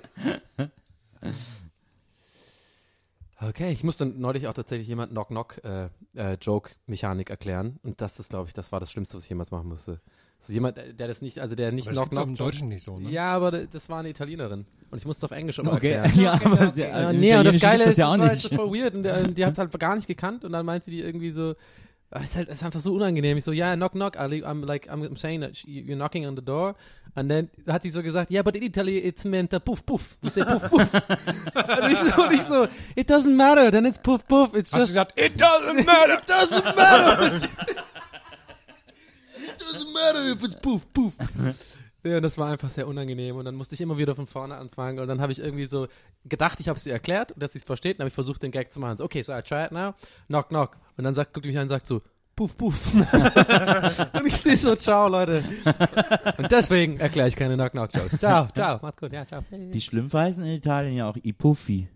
Okay, 3.40 3.70
ich 3.72 3.84
musste 3.84 4.06
neulich 4.06 4.46
auch 4.48 4.54
tatsächlich 4.54 4.88
jemand 4.88 5.10
Knock-Knock-Joke-Mechanik 5.10 7.28
erklären. 7.30 7.78
Und 7.82 8.00
das 8.00 8.18
ist, 8.18 8.30
glaube 8.30 8.48
ich, 8.48 8.54
das 8.54 8.72
war 8.72 8.80
das 8.80 8.90
Schlimmste, 8.90 9.16
was 9.16 9.24
ich 9.24 9.30
jemals 9.30 9.50
machen 9.50 9.68
musste. 9.68 10.00
So 10.38 10.52
jemand, 10.52 10.76
äh, 10.78 10.92
der 10.92 11.08
das 11.08 11.22
nicht, 11.22 11.38
also 11.38 11.54
der 11.54 11.72
nicht 11.72 11.88
Aber 11.88 11.94
das 11.94 12.04
gibt's 12.04 12.18
auch 12.18 12.26
im. 12.26 12.36
Deutschen 12.36 12.68
nicht 12.68 12.84
so, 12.84 12.98
ne? 12.98 13.10
Ja, 13.10 13.32
aber 13.32 13.50
das 13.66 13.88
war 13.88 14.00
eine 14.00 14.10
Italienerin. 14.10 14.66
Und 14.90 14.98
ich 14.98 15.06
musste 15.06 15.26
auf 15.26 15.32
Englisch 15.32 15.58
immer 15.58 15.72
Okay, 15.72 15.92
erklären. 15.92 16.20
ja, 16.20 16.32
aber 16.34 16.66
der, 16.66 16.88
Ja, 16.88 17.10
im 17.10 17.20
nee, 17.20 17.34
und 17.34 17.44
das 17.44 17.58
Geile 17.58 17.84
ist, 17.84 17.90
das 17.90 17.96
ja 17.96 18.06
das 18.06 18.14
auch 18.14 18.18
war 18.18 18.30
nicht. 18.32 18.42
halt 18.44 18.52
so 18.52 18.56
voll 18.56 18.78
weird 18.78 18.94
und 18.94 19.02
der, 19.04 19.28
die 19.28 19.44
hat 19.44 19.52
es 19.52 19.58
halt 19.58 19.78
gar 19.80 19.94
nicht 19.96 20.06
gekannt 20.06 20.44
und 20.44 20.52
dann 20.52 20.66
meinte 20.66 20.90
die 20.90 21.00
irgendwie 21.00 21.30
so, 21.30 21.54
ah, 22.10 22.20
ist 22.20 22.36
halt, 22.36 22.48
ist 22.48 22.62
einfach 22.62 22.80
so 22.80 22.92
unangenehm. 22.92 23.38
Ich 23.38 23.44
so, 23.44 23.52
ja, 23.52 23.68
yeah, 23.68 23.76
knock, 23.76 23.92
knock, 23.92 24.16
I'm 24.16 24.66
like, 24.66 24.90
I'm 24.90 25.16
saying 25.16 25.40
that 25.40 25.52
you're 25.66 25.96
knocking 25.96 26.26
on 26.26 26.36
the 26.36 26.44
door. 26.44 26.74
Und 27.16 27.28
dann 27.28 27.48
hat 27.68 27.84
die 27.84 27.90
so 27.90 28.02
gesagt, 28.02 28.30
yeah, 28.30 28.42
but 28.42 28.56
in 28.56 28.62
Italy 28.64 28.98
it's 28.98 29.24
meant 29.24 29.54
uh, 29.54 29.60
puff, 29.60 29.86
puff. 29.86 30.18
You 30.22 30.30
say 30.30 30.44
puff, 30.44 30.68
puff. 30.68 30.92
und, 30.94 31.92
ich 31.92 31.98
so, 31.98 32.22
und 32.22 32.32
ich 32.32 32.42
so, 32.42 32.66
it 32.96 33.08
doesn't 33.08 33.34
matter, 33.36 33.70
then 33.70 33.86
it's 33.86 33.98
puff, 33.98 34.26
puff. 34.26 34.54
It's 34.54 34.72
Hast 34.72 34.74
du 34.74 34.78
just, 34.80 34.88
gesagt, 34.88 35.18
it 35.18 35.40
doesn't 35.40 35.86
matter. 35.86 36.14
it 36.20 36.26
doesn't 36.28 36.76
matter. 36.76 37.48
It 39.54 39.66
doesn't 39.66 39.92
matter 39.92 40.30
if 40.30 40.42
it's 40.42 40.54
puff, 40.54 40.86
puff. 40.92 41.14
Ja, 42.06 42.18
und 42.18 42.22
das 42.22 42.36
war 42.36 42.52
einfach 42.52 42.68
sehr 42.68 42.86
unangenehm 42.86 43.36
und 43.36 43.46
dann 43.46 43.54
musste 43.54 43.74
ich 43.74 43.80
immer 43.80 43.96
wieder 43.96 44.14
von 44.14 44.26
vorne 44.26 44.56
anfangen 44.56 44.98
und 44.98 45.08
dann 45.08 45.22
habe 45.22 45.32
ich 45.32 45.38
irgendwie 45.38 45.64
so 45.64 45.88
gedacht, 46.26 46.60
ich 46.60 46.68
habe 46.68 46.76
es 46.76 46.84
ihr 46.84 46.92
erklärt 46.92 47.32
und 47.32 47.42
dass 47.42 47.52
sie 47.52 47.58
es 47.58 47.64
versteht 47.64 47.96
und 47.96 48.00
habe 48.00 48.08
ich 48.08 48.14
versucht, 48.14 48.42
den 48.42 48.50
Gag 48.50 48.74
zu 48.74 48.78
machen. 48.78 48.98
So, 48.98 49.04
okay, 49.04 49.22
so 49.22 49.32
I 49.32 49.40
try 49.40 49.64
it 49.64 49.72
now, 49.72 49.94
knock, 50.26 50.50
knock. 50.50 50.76
Und 50.98 51.04
dann 51.04 51.14
sagt, 51.14 51.32
guckt 51.32 51.46
mich 51.46 51.56
an 51.56 51.62
und 51.62 51.68
sagt 51.70 51.86
so, 51.86 52.02
puff, 52.36 52.58
puff. 52.58 52.94
und 54.12 54.26
ich 54.26 54.36
stehe 54.36 54.54
so, 54.54 54.76
ciao, 54.76 55.08
Leute. 55.08 55.44
Und 56.36 56.52
deswegen 56.52 56.98
erkläre 56.98 57.28
ich 57.28 57.36
keine 57.36 57.54
Knock-Knock-Jokes. 57.54 58.18
Ciao, 58.18 58.48
ciao, 58.48 58.80
macht's 58.82 59.00
gut, 59.00 59.12
ja, 59.14 59.26
ciao. 59.26 59.42
Die 59.50 59.80
heißen 59.80 60.44
in 60.44 60.52
Italien 60.52 60.96
ja 60.96 61.08
auch 61.08 61.16
I 61.16 61.32
Puffi. 61.32 61.88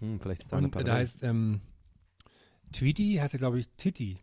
Hm, 0.00 0.18
vielleicht 0.18 0.42
ist 0.42 0.52
da 0.52 0.56
eine 0.56 0.66
Und 0.66 0.74
äh, 0.74 0.82
da 0.82 0.94
heißt, 0.94 1.22
ähm, 1.22 1.60
Tweety 2.72 3.18
heißt 3.20 3.34
ja, 3.34 3.38
glaube 3.38 3.60
ich, 3.60 3.68
Titi. 3.76 4.18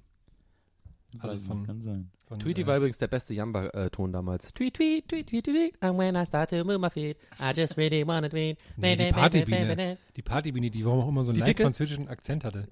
Also 1.20 1.38
von, 1.38 1.66
kann 1.66 1.82
sein. 1.82 2.12
Von 2.28 2.40
Tweety 2.40 2.62
äh, 2.62 2.68
war 2.68 2.78
übrigens 2.78 2.98
der 2.98 3.08
beste 3.08 3.34
Jamba-Ton 3.34 4.12
damals. 4.12 4.54
Tweet, 4.54 4.74
tweet, 4.74 5.08
tweet, 5.08 5.28
tweet, 5.28 5.46
tweet. 5.46 5.74
And 5.80 5.98
when 5.98 6.16
I 6.16 6.26
start 6.26 6.50
to 6.50 6.64
move 6.64 6.80
my 6.80 6.90
feet, 6.90 7.18
I 7.40 7.54
just 7.56 7.78
really 7.78 8.06
wanna 8.06 8.30
tweet. 8.30 8.58
Nee, 8.76 8.96
die 8.98 9.12
Partybiene. 9.12 9.98
Die 10.16 10.22
Partybiene, 10.22 10.70
die 10.70 10.86
warum 10.86 11.00
auch 11.02 11.08
immer 11.08 11.24
so 11.24 11.32
einen 11.32 11.40
leicht 11.40 11.60
französischen 11.60 12.10
Akzent 12.10 12.44
hatte. 12.44 12.68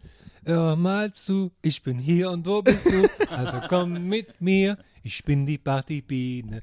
Hör 0.48 0.76
mal 0.76 1.12
zu, 1.12 1.52
ich 1.64 1.82
bin 1.82 1.98
hier 1.98 2.30
und 2.30 2.46
wo 2.46 2.62
bist 2.62 2.86
du? 2.86 3.10
Also 3.32 3.62
komm 3.68 4.08
mit 4.08 4.40
mir, 4.40 4.78
ich 5.02 5.24
bin 5.24 5.48
die 5.48 5.58
Partybiene. 5.58 6.62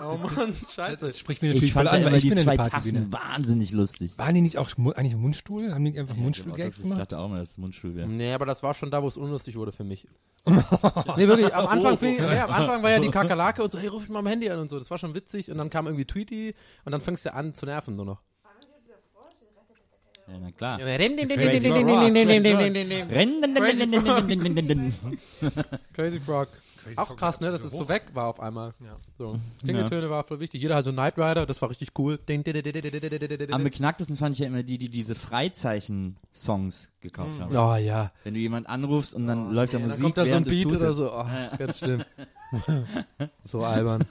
Oh. 0.00 0.16
Mann, 0.16 0.54
scheiße. 0.74 1.06
Das 1.06 1.18
spricht 1.18 1.42
mir 1.42 1.48
Ich 1.48 1.54
natürlich 1.56 1.74
voll 1.74 1.84
ja 1.84 1.90
an, 1.90 2.00
weil 2.00 2.08
immer 2.08 2.16
ich 2.16 2.22
die 2.22 2.30
bin 2.30 2.38
zwei 2.38 2.58
eine. 2.58 2.68
Tassen 2.70 3.12
wahnsinnig 3.12 3.72
lustig. 3.72 4.16
Waren 4.16 4.34
die 4.34 4.40
nicht 4.40 4.56
auch 4.56 4.70
eigentlich 4.78 5.12
im 5.12 5.20
Mundstuhl? 5.20 5.74
Haben 5.74 5.84
die 5.84 5.98
einfach 5.98 6.16
Mundstuhl-Gags 6.16 6.76
ich 6.78 6.82
gemacht? 6.82 6.98
dachte 7.00 7.18
auch 7.18 7.28
mal, 7.28 7.40
dass 7.40 7.50
es 7.50 7.58
Mundstuhl 7.58 7.94
wäre. 7.94 8.08
Nee, 8.08 8.32
aber 8.32 8.46
das 8.46 8.62
war 8.62 8.72
schon 8.72 8.90
da, 8.90 9.02
wo 9.02 9.08
es 9.08 9.18
unlustig 9.18 9.56
wurde 9.56 9.72
für 9.72 9.84
mich. 9.84 10.08
nee, 10.46 11.28
wirklich, 11.28 11.54
am 11.54 11.66
Anfang, 11.66 11.98
fing, 11.98 12.16
ja, 12.16 12.46
am 12.46 12.52
Anfang 12.52 12.82
war 12.82 12.90
ja 12.90 13.00
die 13.00 13.08
Kakerlake 13.10 13.62
und 13.62 13.70
so, 13.70 13.78
hey, 13.78 13.88
ruf 13.88 14.00
mich 14.00 14.10
mal 14.10 14.20
am 14.20 14.26
Handy 14.26 14.48
an 14.48 14.60
und 14.60 14.70
so. 14.70 14.78
Das 14.78 14.90
war 14.90 14.96
schon 14.96 15.14
witzig 15.14 15.50
und 15.50 15.58
dann 15.58 15.68
kam 15.68 15.86
irgendwie 15.86 16.06
Tweety 16.06 16.54
und 16.86 16.92
dann 16.92 17.02
fängst 17.02 17.26
du 17.26 17.34
an 17.34 17.54
zu 17.54 17.66
nerven 17.66 17.96
nur 17.96 18.06
noch. 18.06 18.22
Ja, 20.26 20.38
na 20.38 20.52
klar. 20.52 20.78
Crazy 25.92 26.20
Frog. 26.20 26.48
Auch 26.96 27.16
krass, 27.16 27.40
ne, 27.40 27.50
dass 27.50 27.64
es 27.64 27.72
so 27.72 27.88
weg 27.88 28.10
war 28.12 28.26
auf 28.26 28.40
einmal. 28.40 28.74
So. 29.18 29.38
Klingeltöne 29.62 30.10
war 30.10 30.24
voll 30.24 30.40
wichtig. 30.40 30.60
Jeder 30.60 30.76
hat 30.76 30.84
so 30.84 30.92
Knight 30.92 31.18
Rider, 31.18 31.46
das 31.46 31.62
war 31.62 31.70
richtig 31.70 31.90
cool. 31.98 32.18
Am 33.50 33.64
beknacktesten 33.64 34.16
fand 34.16 34.34
ich 34.34 34.40
ja 34.40 34.46
immer 34.46 34.62
die, 34.62 34.78
die 34.78 34.90
diese 34.90 35.14
Freizeichen-Songs 35.14 36.90
gekauft 37.00 37.40
haben. 37.40 37.56
Oh 37.56 37.76
ja. 37.76 38.12
Wenn 38.22 38.34
du 38.34 38.40
jemanden 38.40 38.68
anrufst 38.68 39.14
und 39.14 39.26
dann 39.26 39.52
läuft 39.52 39.72
da 39.74 39.78
Dann 39.78 39.88
Musik, 39.88 40.02
kommt 40.02 40.18
da 40.18 40.26
so 40.26 40.36
ein 40.36 40.44
Beat 40.44 40.66
oder 40.66 40.92
so. 40.92 41.12
Oh, 41.12 41.26
ganz 41.58 41.78
schlimm. 41.78 42.04
so 43.42 43.64
albern. 43.64 44.04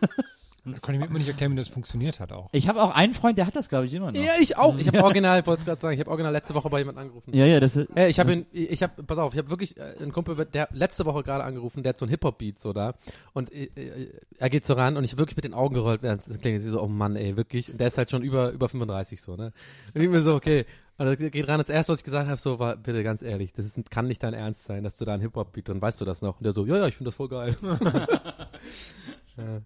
Da 0.66 0.80
konnte 0.80 0.94
ich 0.94 1.00
mir 1.00 1.08
immer 1.08 1.20
nicht 1.20 1.28
erklären, 1.28 1.52
wie 1.52 1.58
das 1.58 1.68
funktioniert 1.68 2.22
hat 2.22 2.32
auch. 2.32 2.48
Ich 2.54 2.70
habe 2.70 2.82
auch 2.82 2.92
einen 2.92 3.14
Freund, 3.14 3.38
der 3.38 3.46
hat 3.46 3.56
das, 3.56 3.68
glaube 3.68 3.86
ich, 3.86 3.94
immer 3.94 4.14
noch. 4.14 4.20
Ja, 4.20 4.32
ich 4.40 4.56
auch. 4.56 4.78
Ich 4.78 4.88
habe 4.88 5.04
original, 5.04 5.42
ich 5.42 5.46
wollte 5.46 5.60
es 5.60 5.66
gerade 5.66 5.82
sagen, 5.82 5.94
ich 5.94 6.00
habe 6.00 6.10
original 6.10 6.32
letzte 6.32 6.56
Woche 6.56 6.70
bei 6.70 6.80
jemandem 6.80 7.04
angerufen. 7.04 7.36
Ja, 7.36 7.46
ja, 7.46 7.60
das 7.60 7.76
ist. 7.76 7.90
Ja, 7.94 8.08
ich 8.08 8.18
habe 8.18 8.32
ihn, 8.32 8.46
ich 8.54 8.82
habe, 8.82 9.04
pass 9.04 9.18
auf, 9.18 9.34
ich 9.34 9.40
habe 9.40 9.50
wirklich 9.50 9.76
äh, 9.76 9.96
einen 10.00 10.14
Kumpel, 10.14 10.46
der 10.46 10.70
letzte 10.72 11.06
Woche 11.06 11.22
gerade 11.24 11.44
angerufen, 11.44 11.84
der 11.84 11.90
hat 11.90 11.98
so 11.98 12.06
ein 12.06 12.10
Hip-Hop-Beat 12.10 12.62
so 12.62 12.72
da 12.72 12.94
und 13.34 13.52
äh, 13.52 13.66
äh, 13.76 14.14
er 14.38 14.50
geht 14.50 14.66
so 14.66 14.74
ran 14.74 14.96
und 14.96 15.04
ich 15.04 15.18
wirklich 15.18 15.36
mit 15.36 15.44
den 15.44 15.54
Augen 15.54 15.76
gerollt, 15.76 16.02
während 16.02 16.26
es 16.26 16.40
klingt 16.40 16.62
so, 16.62 16.82
oh 16.82 16.88
Mann, 16.88 17.18
ey, 17.18 17.36
wirklich, 17.36 17.70
und 17.70 17.80
der 17.80 17.88
ist 17.88 17.98
halt 17.98 18.10
schon 18.10 18.24
über, 18.24 18.52
über 18.52 18.70
35 18.70 19.22
so, 19.22 19.36
ne? 19.36 19.52
Und 19.94 20.02
ich 20.02 20.10
mir 20.10 20.22
so, 20.22 20.34
okay, 20.34 20.66
und 20.98 21.08
er 21.08 21.16
geht 21.16 21.48
ran, 21.48 21.60
das 21.60 21.70
erste, 21.70 21.92
was 21.92 22.00
ich 22.00 22.06
gesagt 22.06 22.30
habe, 22.30 22.40
so 22.40 22.60
war, 22.60 22.78
bitte 22.78 23.04
ganz 23.04 23.22
ehrlich, 23.22 23.52
das 23.52 23.66
ist, 23.66 23.92
kann 23.92 24.08
nicht 24.08 24.24
dein 24.24 24.34
Ernst 24.34 24.64
sein, 24.64 24.84
dass 24.84 24.96
du 24.96 25.04
da 25.04 25.14
ein 25.14 25.22
Hip-Hop-Beat 25.22 25.68
drin, 25.68 25.82
weißt 25.82 26.00
du 26.00 26.06
das 26.06 26.22
noch? 26.22 26.38
Und 26.38 26.44
der 26.44 26.54
so, 26.54 26.66
ja, 26.66 26.78
ja, 26.78 26.88
ich 26.88 26.96
finde 26.96 27.10
das 27.10 27.16
voll 27.16 27.28
geil. 27.28 27.58
ja, 29.38 29.62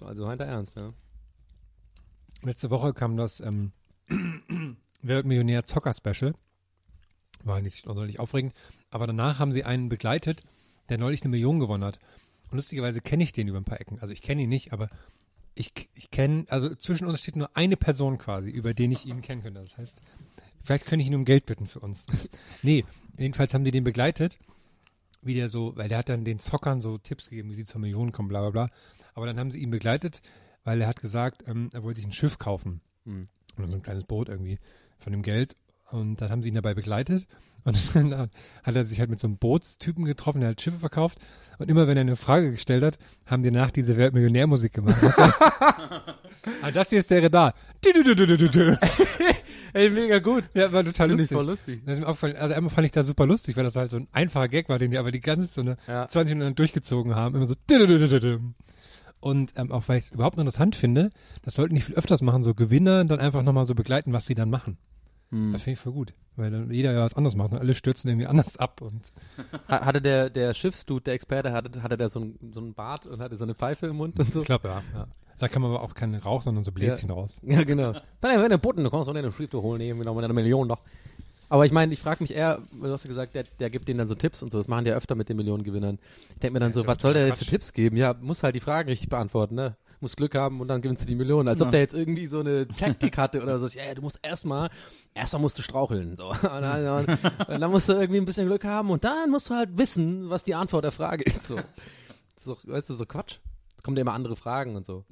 also 0.00 0.34
der 0.34 0.46
Ernst, 0.46 0.76
ja. 0.76 0.92
Letzte 2.42 2.70
Woche 2.70 2.92
kam 2.92 3.16
das 3.16 3.40
ähm, 3.40 3.72
Wer 5.02 5.16
wird 5.16 5.26
Millionär 5.26 5.64
Zocker 5.64 5.92
Special. 5.92 6.34
War 7.44 7.60
nicht 7.60 7.84
sonderlich 7.84 8.18
aufregend. 8.18 8.54
Aber 8.90 9.06
danach 9.06 9.38
haben 9.38 9.52
sie 9.52 9.64
einen 9.64 9.88
begleitet, 9.88 10.42
der 10.88 10.98
neulich 10.98 11.22
eine 11.22 11.30
Million 11.30 11.60
gewonnen 11.60 11.84
hat. 11.84 11.98
Und 12.50 12.56
lustigerweise 12.56 13.00
kenne 13.00 13.22
ich 13.22 13.32
den 13.32 13.48
über 13.48 13.58
ein 13.58 13.64
paar 13.64 13.80
Ecken. 13.80 14.00
Also 14.00 14.12
ich 14.12 14.22
kenne 14.22 14.42
ihn 14.42 14.48
nicht, 14.48 14.72
aber 14.72 14.88
ich, 15.54 15.72
ich 15.94 16.10
kenne, 16.10 16.44
also 16.48 16.74
zwischen 16.74 17.06
uns 17.06 17.20
steht 17.20 17.36
nur 17.36 17.56
eine 17.56 17.76
Person 17.76 18.18
quasi, 18.18 18.50
über 18.50 18.74
den 18.74 18.92
ich 18.92 19.06
ihn 19.06 19.22
kennen 19.22 19.42
könnte. 19.42 19.60
Das 19.60 19.76
heißt, 19.76 20.00
vielleicht 20.60 20.86
könnte 20.86 21.02
ich 21.02 21.08
ihn 21.08 21.14
um 21.14 21.24
Geld 21.24 21.46
bitten 21.46 21.66
für 21.66 21.80
uns. 21.80 22.06
nee, 22.62 22.84
jedenfalls 23.18 23.54
haben 23.54 23.64
die 23.64 23.70
den 23.70 23.84
begleitet, 23.84 24.38
wie 25.22 25.34
der 25.34 25.48
so, 25.48 25.76
weil 25.76 25.88
der 25.88 25.98
hat 25.98 26.08
dann 26.08 26.24
den 26.24 26.38
Zockern 26.38 26.80
so 26.80 26.98
Tipps 26.98 27.30
gegeben, 27.30 27.48
wie 27.48 27.54
sie 27.54 27.64
zur 27.64 27.80
Million 27.80 28.12
kommen, 28.12 28.28
bla 28.28 28.40
bla 28.40 28.50
bla. 28.50 28.76
Aber 29.16 29.26
dann 29.26 29.38
haben 29.40 29.50
sie 29.50 29.58
ihn 29.58 29.70
begleitet, 29.70 30.22
weil 30.62 30.80
er 30.80 30.86
hat 30.86 31.00
gesagt, 31.00 31.42
ähm, 31.48 31.70
er 31.72 31.82
wollte 31.82 31.96
sich 31.96 32.06
ein 32.06 32.12
Schiff 32.12 32.38
kaufen. 32.38 32.80
Hm. 33.06 33.28
Oder 33.58 33.66
so 33.68 33.74
ein 33.74 33.82
kleines 33.82 34.04
Boot 34.04 34.28
irgendwie 34.28 34.58
von 34.98 35.12
dem 35.12 35.22
Geld. 35.22 35.56
Und 35.90 36.20
dann 36.20 36.30
haben 36.30 36.42
sie 36.42 36.48
ihn 36.50 36.54
dabei 36.54 36.74
begleitet. 36.74 37.26
Und 37.64 37.76
dann 37.94 38.30
hat 38.62 38.76
er 38.76 38.84
sich 38.84 39.00
halt 39.00 39.08
mit 39.10 39.18
so 39.18 39.26
einem 39.26 39.38
Bootstypen 39.38 40.04
getroffen, 40.04 40.40
der 40.42 40.50
hat 40.50 40.60
Schiffe 40.60 40.78
verkauft. 40.78 41.18
Und 41.58 41.70
immer 41.70 41.86
wenn 41.88 41.96
er 41.96 42.02
eine 42.02 42.16
Frage 42.16 42.50
gestellt 42.50 42.84
hat, 42.84 42.98
haben 43.24 43.42
die 43.42 43.50
nach 43.50 43.70
diese 43.70 43.96
Weltmillionärmusik 43.96 44.74
gemacht. 44.74 45.02
Also, 45.02 45.22
ah, 46.62 46.70
das 46.72 46.90
hier 46.90 47.00
ist 47.00 47.10
der 47.10 47.22
Radar. 47.22 47.54
Ey, 49.72 49.90
mega 49.90 50.18
gut. 50.18 50.44
Ja, 50.54 50.72
war 50.72 50.84
total 50.84 51.10
ich 51.10 51.18
lustig. 51.18 51.36
voll 51.36 51.46
lustig. 51.46 51.82
Das 51.84 51.94
ist 51.94 52.00
mir 52.00 52.06
aufgefallen. 52.08 52.36
Also 52.36 52.54
einmal 52.54 52.70
fand 52.70 52.84
ich 52.84 52.92
das 52.92 53.06
super 53.06 53.26
lustig, 53.26 53.56
weil 53.56 53.64
das 53.64 53.76
halt 53.76 53.90
so 53.90 53.96
ein 53.96 54.08
einfacher 54.12 54.48
Gag 54.48 54.68
war, 54.68 54.78
den 54.78 54.90
die 54.90 54.98
aber 54.98 55.10
die 55.10 55.20
ganze 55.20 55.48
so 55.48 55.60
eine 55.62 55.76
Ja. 55.86 56.06
20 56.08 56.36
Minuten 56.36 56.54
durchgezogen 56.54 57.14
haben. 57.14 57.34
Immer 57.34 57.46
so. 57.46 57.54
Und 59.20 59.52
ähm, 59.56 59.72
auch 59.72 59.88
weil 59.88 59.98
ich 59.98 60.04
es 60.06 60.12
überhaupt 60.12 60.38
interessant 60.38 60.76
finde, 60.76 61.10
das 61.42 61.54
sollten 61.54 61.74
die 61.74 61.80
viel 61.80 61.94
öfters 61.96 62.22
machen, 62.22 62.42
so 62.42 62.54
Gewinner 62.54 63.04
dann 63.04 63.18
einfach 63.20 63.42
nochmal 63.42 63.64
so 63.64 63.74
begleiten, 63.74 64.12
was 64.12 64.26
sie 64.26 64.34
dann 64.34 64.50
machen. 64.50 64.76
Hm. 65.30 65.52
Das 65.52 65.62
finde 65.62 65.74
ich 65.74 65.80
voll 65.80 65.92
gut. 65.92 66.12
Weil 66.36 66.50
dann 66.50 66.70
jeder 66.70 66.92
ja 66.92 67.00
was 67.00 67.14
anderes 67.14 67.34
macht 67.34 67.52
und 67.52 67.58
alle 67.58 67.74
stürzen 67.74 68.08
irgendwie 68.10 68.26
anders 68.26 68.58
ab. 68.58 68.82
Und 68.82 69.10
Ha- 69.68 69.84
Hatte 69.86 70.02
der, 70.02 70.28
der 70.30 70.52
Schiffsdude, 70.54 71.02
der 71.04 71.14
Experte, 71.14 71.52
hatte, 71.52 71.82
hatte 71.82 71.96
der 71.96 72.08
so 72.10 72.20
einen, 72.20 72.52
so 72.52 72.60
einen 72.60 72.74
Bart 72.74 73.06
und 73.06 73.20
hatte 73.20 73.36
so 73.36 73.44
eine 73.44 73.54
Pfeife 73.54 73.86
im 73.86 73.96
Mund 73.96 74.18
und 74.20 74.32
so? 74.32 74.40
ich 74.40 74.46
glaube, 74.46 74.68
ja, 74.68 74.82
ja. 74.94 75.06
Da 75.38 75.48
kann 75.48 75.60
man 75.60 75.70
aber 75.72 75.82
auch 75.82 75.92
keinen 75.94 76.14
Rauch, 76.14 76.40
sondern 76.42 76.64
so 76.64 76.72
Bläschen 76.72 77.10
raus. 77.10 77.40
Ja, 77.44 77.62
genau. 77.64 77.92
Wenn 78.22 78.50
du 78.50 78.58
Butten, 78.58 78.84
du 78.84 78.90
kommst 78.90 79.08
auch 79.08 79.14
eine 79.14 79.30
Schrift 79.32 79.52
holen, 79.54 79.78
nehmen 79.78 80.00
wir 80.00 80.04
noch 80.06 80.14
mal 80.14 80.24
eine 80.24 80.32
Million 80.32 80.66
noch. 80.66 80.80
Aber 81.48 81.64
ich 81.66 81.72
meine, 81.72 81.92
ich 81.92 82.00
frage 82.00 82.22
mich 82.22 82.34
eher, 82.34 82.60
du 82.72 82.88
hast 82.88 83.04
ja 83.04 83.08
gesagt, 83.08 83.34
der, 83.34 83.44
der 83.60 83.70
gibt 83.70 83.88
denen 83.88 83.98
dann 83.98 84.08
so 84.08 84.14
Tipps 84.14 84.42
und 84.42 84.50
so. 84.50 84.58
Das 84.58 84.68
machen 84.68 84.84
die 84.84 84.90
ja 84.90 84.96
öfter 84.96 85.14
mit 85.14 85.28
den 85.28 85.36
Millionengewinnern. 85.36 85.98
Ich 86.30 86.38
denke 86.40 86.54
mir 86.54 86.60
dann 86.60 86.70
Ja, 86.70 86.74
so, 86.74 86.82
ja 86.82 86.86
was 86.88 87.02
soll 87.02 87.14
der 87.14 87.24
denn 87.24 87.32
Quatsch. 87.34 87.44
für 87.44 87.50
Tipps 87.50 87.72
geben? 87.72 87.96
Ja, 87.96 88.14
muss 88.20 88.42
halt 88.42 88.54
die 88.56 88.60
Fragen 88.60 88.88
richtig 88.88 89.08
beantworten, 89.08 89.54
ne? 89.54 89.76
musst 90.00 90.16
Glück 90.16 90.34
haben 90.34 90.60
und 90.60 90.68
dann 90.68 90.82
gewinnst 90.82 91.02
du 91.02 91.06
die 91.06 91.14
Millionen. 91.14 91.48
Als 91.48 91.60
ob 91.62 91.70
der 91.70 91.80
jetzt 91.80 91.94
irgendwie 91.94 92.26
so 92.26 92.40
eine 92.40 92.68
Taktik 92.68 93.16
hatte 93.16 93.42
oder 93.42 93.58
so. 93.58 93.66
Ja, 93.66 93.94
du 93.94 94.02
musst 94.02 94.18
erstmal, 94.22 94.70
erstmal 95.14 95.40
musst 95.42 95.58
du 95.58 95.62
straucheln. 95.62 96.16
So. 96.16 96.28
Und 96.30 96.42
dann, 96.42 97.04
und 97.06 97.60
dann 97.60 97.70
musst 97.70 97.88
du 97.88 97.94
irgendwie 97.94 98.20
ein 98.20 98.24
bisschen 98.26 98.46
Glück 98.46 98.64
haben 98.64 98.90
und 98.90 99.04
dann 99.04 99.30
musst 99.30 99.50
du 99.50 99.54
halt 99.54 99.76
wissen, 99.78 100.28
was 100.30 100.44
die 100.44 100.54
Antwort 100.54 100.84
der 100.84 100.92
Frage 100.92 101.24
ist. 101.24 101.46
So. 101.46 101.56
Das 101.56 101.64
ist 102.36 102.46
doch, 102.46 102.66
weißt 102.66 102.90
du, 102.90 102.94
so 102.94 103.06
Quatsch. 103.06 103.38
Es 103.76 103.82
kommen 103.82 103.96
ja 103.96 104.02
immer 104.02 104.12
andere 104.12 104.36
Fragen 104.36 104.76
und 104.76 104.84
so. 104.84 105.04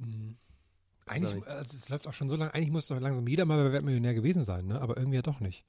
Eigentlich, 1.07 1.45
also 1.47 1.77
es 1.77 1.89
läuft 1.89 2.07
auch 2.07 2.13
schon 2.13 2.29
so 2.29 2.35
lange, 2.35 2.53
eigentlich 2.53 2.71
muss 2.71 2.87
doch 2.87 2.99
langsam 2.99 3.27
jeder 3.27 3.45
mal 3.45 3.63
bei 3.63 3.71
Weltmillionär 3.73 4.13
gewesen 4.13 4.43
sein, 4.43 4.65
ne? 4.67 4.81
Aber 4.81 4.97
irgendwie 4.97 5.17
ja 5.17 5.21
doch 5.21 5.39
nicht. 5.39 5.65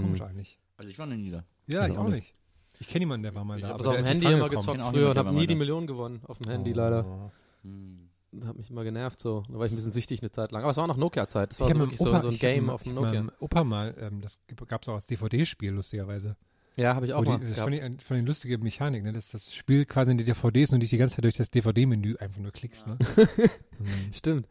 Komisch 0.00 0.22
eigentlich. 0.22 0.58
Also 0.76 0.90
ich 0.90 0.98
war 0.98 1.06
noch 1.06 1.16
nie 1.16 1.30
da. 1.30 1.44
Ja, 1.66 1.80
Also 1.82 1.92
ich 1.94 1.98
auch 1.98 2.04
auch 2.04 2.08
nicht. 2.08 2.32
Ich 2.80 2.88
kenne 2.88 3.02
jemanden, 3.02 3.22
der 3.24 3.34
war 3.34 3.44
mal 3.44 3.56
Ich 3.56 3.62
da. 3.62 3.68
habe 3.68 3.74
aber 3.74 3.82
es 3.84 3.88
auf 3.88 3.94
dem 3.94 4.00
ist 4.00 4.06
Handy 4.08 4.26
nicht 4.26 4.34
immer 4.36 4.48
gezockt 4.48 4.84
früher 4.86 5.10
und 5.10 5.18
habe 5.18 5.32
nie 5.32 5.46
die 5.46 5.54
Millionen 5.54 5.86
gewonnen 5.86 6.20
auf 6.26 6.38
dem 6.38 6.50
Handy 6.50 6.72
Oh. 6.72 6.76
leider. 6.76 7.30
Hm. 7.62 8.08
Hat 8.46 8.56
mich 8.56 8.70
immer 8.70 8.82
genervt 8.82 9.20
so. 9.20 9.42
Da 9.48 9.58
war 9.58 9.66
ich 9.66 9.72
ein 9.72 9.76
bisschen 9.76 9.92
süchtig 9.92 10.22
eine 10.22 10.30
Zeit 10.30 10.52
lang. 10.52 10.62
Aber 10.62 10.70
es 10.70 10.76
war 10.78 10.84
auch 10.84 10.88
noch 10.88 10.96
Nokia-Zeit. 10.96 11.50
Das 11.50 11.58
Ich 11.58 11.64
war 11.64 11.72
so 11.72 11.78
wirklich 11.80 11.98
so, 12.00 12.10
Opa- 12.10 12.22
so 12.22 12.28
ein 12.28 12.34
ich 12.34 12.40
Game 12.40 12.70
auf 12.70 12.82
dem 12.82 12.92
ich 12.92 12.94
Nokia. 12.98 13.26
Opa 13.40 13.62
mal, 13.62 13.94
ähm, 14.00 14.20
das 14.22 14.38
gab 14.66 14.82
es 14.82 14.88
auch 14.88 14.94
als 14.94 15.06
DVD-Spiel, 15.06 15.70
lustigerweise. 15.72 16.36
Ja, 16.76 16.94
habe 16.94 17.04
ich 17.04 17.12
auch 17.12 17.24
Wo 17.26 17.28
mal. 17.32 17.38
die, 17.38 17.48
das 17.48 17.58
fand 17.58 17.74
ich 17.74 18.02
von 18.02 18.16
den 18.16 18.24
lustigen 18.24 18.62
Mechanik, 18.62 19.04
ne? 19.04 19.12
dass 19.12 19.28
das 19.30 19.54
Spiel 19.54 19.84
quasi 19.84 20.12
in 20.12 20.16
die 20.18 20.24
DVDs 20.24 20.72
und 20.72 20.80
dich 20.80 20.88
die 20.88 20.96
ganze 20.96 21.16
Zeit 21.16 21.24
durch 21.24 21.36
das 21.36 21.50
DVD-Menü 21.50 22.16
einfach 22.16 22.40
nur 22.40 22.50
klickst. 22.52 22.86
Ne? 22.86 22.96
Mhm. 23.78 24.12
Stimmt. 24.14 24.48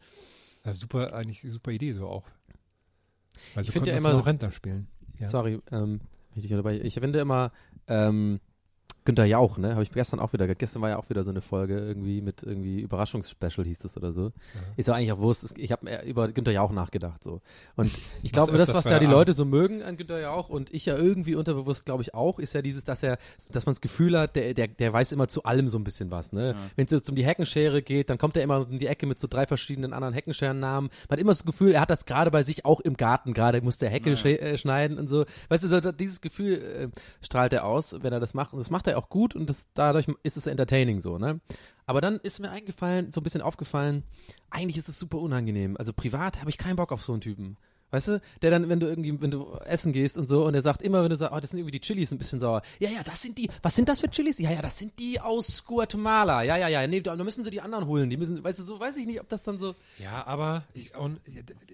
ja, 0.64 0.74
super, 0.74 1.12
eigentlich 1.14 1.40
super 1.42 1.72
Idee 1.72 1.92
so 1.92 2.06
auch. 2.06 2.24
Weil 3.54 3.62
Ich 3.62 3.66
so 3.66 3.72
find 3.72 3.88
ja 3.88 3.96
immer 3.96 4.14
so- 4.14 4.20
Rentner 4.20 4.52
spielen. 4.52 4.86
Ja. 5.18 5.28
Sorry, 5.28 5.60
ähm, 5.70 6.00
dabei. 6.56 6.80
Ich 6.80 6.94
finde 6.94 7.20
immer, 7.20 7.52
ähm, 7.88 8.40
Günther 9.04 9.24
Jauch, 9.24 9.58
ne? 9.58 9.72
Habe 9.72 9.82
ich 9.82 9.90
gestern 9.90 10.20
auch 10.20 10.32
wieder. 10.32 10.46
Gestern 10.54 10.82
war 10.82 10.90
ja 10.90 10.96
auch 10.98 11.08
wieder 11.10 11.24
so 11.24 11.30
eine 11.30 11.42
Folge 11.42 11.78
irgendwie 11.78 12.20
mit 12.20 12.42
irgendwie 12.42 12.80
Überraschungsspecial 12.80 13.66
hieß 13.66 13.80
das 13.80 13.96
oder 13.96 14.12
so. 14.12 14.32
Ist 14.76 14.88
ja 14.88 14.94
eigentlich 14.94 15.12
auch 15.12 15.18
Wurst. 15.18 15.58
Ich 15.58 15.72
habe 15.72 15.88
über 16.06 16.28
Günther 16.28 16.52
Jauch 16.52 16.72
nachgedacht 16.72 17.24
so. 17.24 17.40
Und 17.76 17.90
ich 18.22 18.32
glaube, 18.32 18.56
das, 18.56 18.72
was 18.74 18.84
da 18.84 18.98
die 18.98 19.06
Leute 19.06 19.32
so 19.32 19.44
mögen 19.44 19.82
an 19.82 19.96
Günther 19.96 20.20
Jauch 20.20 20.48
und 20.48 20.72
ich 20.72 20.86
ja 20.86 20.96
irgendwie 20.96 21.34
unterbewusst, 21.34 21.84
glaube 21.84 22.02
ich 22.02 22.14
auch, 22.14 22.38
ist 22.38 22.52
ja 22.52 22.62
dieses, 22.62 22.84
dass 22.84 23.02
er, 23.02 23.18
dass 23.50 23.66
man 23.66 23.72
das 23.74 23.80
Gefühl 23.80 24.18
hat, 24.18 24.36
der, 24.36 24.54
der, 24.54 24.68
der 24.68 24.92
weiß 24.92 25.12
immer 25.12 25.26
zu 25.28 25.42
allem 25.44 25.68
so 25.68 25.78
ein 25.78 25.84
bisschen 25.84 26.10
was. 26.10 26.32
Ne? 26.32 26.54
Wenn 26.76 26.84
es 26.84 26.92
jetzt 26.92 27.08
um 27.08 27.16
die 27.16 27.24
Heckenschere 27.24 27.82
geht, 27.82 28.08
dann 28.10 28.18
kommt 28.18 28.36
er 28.36 28.42
immer 28.42 28.60
um 28.68 28.78
die 28.78 28.86
Ecke 28.86 29.06
mit 29.06 29.18
so 29.18 29.26
drei 29.28 29.46
verschiedenen 29.46 29.92
anderen 29.92 30.14
Heckenscherennamen. 30.14 30.90
Man 31.08 31.16
hat 31.16 31.18
immer 31.20 31.32
das 31.32 31.44
Gefühl, 31.44 31.72
er 31.72 31.80
hat 31.80 31.90
das 31.90 32.06
gerade 32.06 32.30
bei 32.30 32.42
sich 32.42 32.64
auch 32.64 32.80
im 32.80 32.96
Garten. 32.96 33.34
Gerade 33.34 33.60
muss 33.62 33.78
der 33.78 33.90
Hecke 33.90 34.12
sche- 34.14 34.38
äh, 34.38 34.58
schneiden 34.58 34.98
und 34.98 35.08
so. 35.08 35.24
Weißt 35.48 35.64
du, 35.64 35.68
so, 35.68 35.80
dieses 35.92 36.20
Gefühl 36.20 36.52
äh, 36.54 36.88
strahlt 37.24 37.52
er 37.52 37.64
aus, 37.64 37.96
wenn 38.02 38.12
er 38.12 38.20
das 38.20 38.34
macht. 38.34 38.52
Und 38.52 38.58
das 38.60 38.70
macht 38.70 38.86
er 38.86 38.91
auch 38.96 39.08
gut 39.08 39.34
und 39.34 39.48
das, 39.48 39.68
dadurch 39.74 40.06
ist 40.22 40.36
es 40.36 40.46
entertaining 40.46 41.00
so, 41.00 41.18
ne? 41.18 41.40
Aber 41.86 42.00
dann 42.00 42.18
ist 42.20 42.38
mir 42.38 42.50
eingefallen, 42.50 43.10
so 43.10 43.20
ein 43.20 43.24
bisschen 43.24 43.42
aufgefallen, 43.42 44.04
eigentlich 44.50 44.78
ist 44.78 44.88
es 44.88 44.98
super 44.98 45.18
unangenehm. 45.18 45.76
Also 45.76 45.92
privat 45.92 46.40
habe 46.40 46.50
ich 46.50 46.58
keinen 46.58 46.76
Bock 46.76 46.92
auf 46.92 47.02
so 47.02 47.12
einen 47.12 47.20
Typen. 47.20 47.56
Weißt 47.92 48.08
du, 48.08 48.22
der 48.40 48.50
dann, 48.50 48.70
wenn 48.70 48.80
du 48.80 48.86
irgendwie, 48.86 49.20
wenn 49.20 49.30
du 49.30 49.52
essen 49.66 49.92
gehst 49.92 50.16
und 50.16 50.26
so, 50.26 50.46
und 50.46 50.54
er 50.54 50.62
sagt 50.62 50.80
immer, 50.80 51.02
wenn 51.02 51.10
du 51.10 51.16
sagst, 51.16 51.34
oh, 51.36 51.40
das 51.40 51.50
sind 51.50 51.58
irgendwie 51.58 51.78
die 51.78 51.80
Chilis 51.80 52.10
ein 52.10 52.16
bisschen 52.16 52.40
sauer. 52.40 52.62
Ja, 52.78 52.88
ja, 52.88 53.02
das 53.02 53.20
sind 53.20 53.36
die, 53.36 53.50
was 53.60 53.76
sind 53.76 53.86
das 53.86 54.00
für 54.00 54.08
Chilis? 54.08 54.38
Ja, 54.38 54.50
ja, 54.50 54.62
das 54.62 54.78
sind 54.78 54.98
die 54.98 55.20
aus 55.20 55.62
Guatemala. 55.66 56.42
Ja, 56.42 56.56
ja, 56.56 56.68
ja, 56.68 56.86
nee, 56.86 57.02
da 57.02 57.14
müssen 57.16 57.44
sie 57.44 57.50
die 57.50 57.60
anderen 57.60 57.86
holen. 57.86 58.08
Die 58.08 58.16
müssen, 58.16 58.42
weißt 58.42 58.60
du, 58.60 58.62
so 58.62 58.80
weiß 58.80 58.96
ich 58.96 59.06
nicht, 59.06 59.20
ob 59.20 59.28
das 59.28 59.42
dann 59.42 59.58
so. 59.58 59.74
Ja, 59.98 60.26
aber 60.26 60.64
ich, 60.72 60.96
und, 60.96 61.20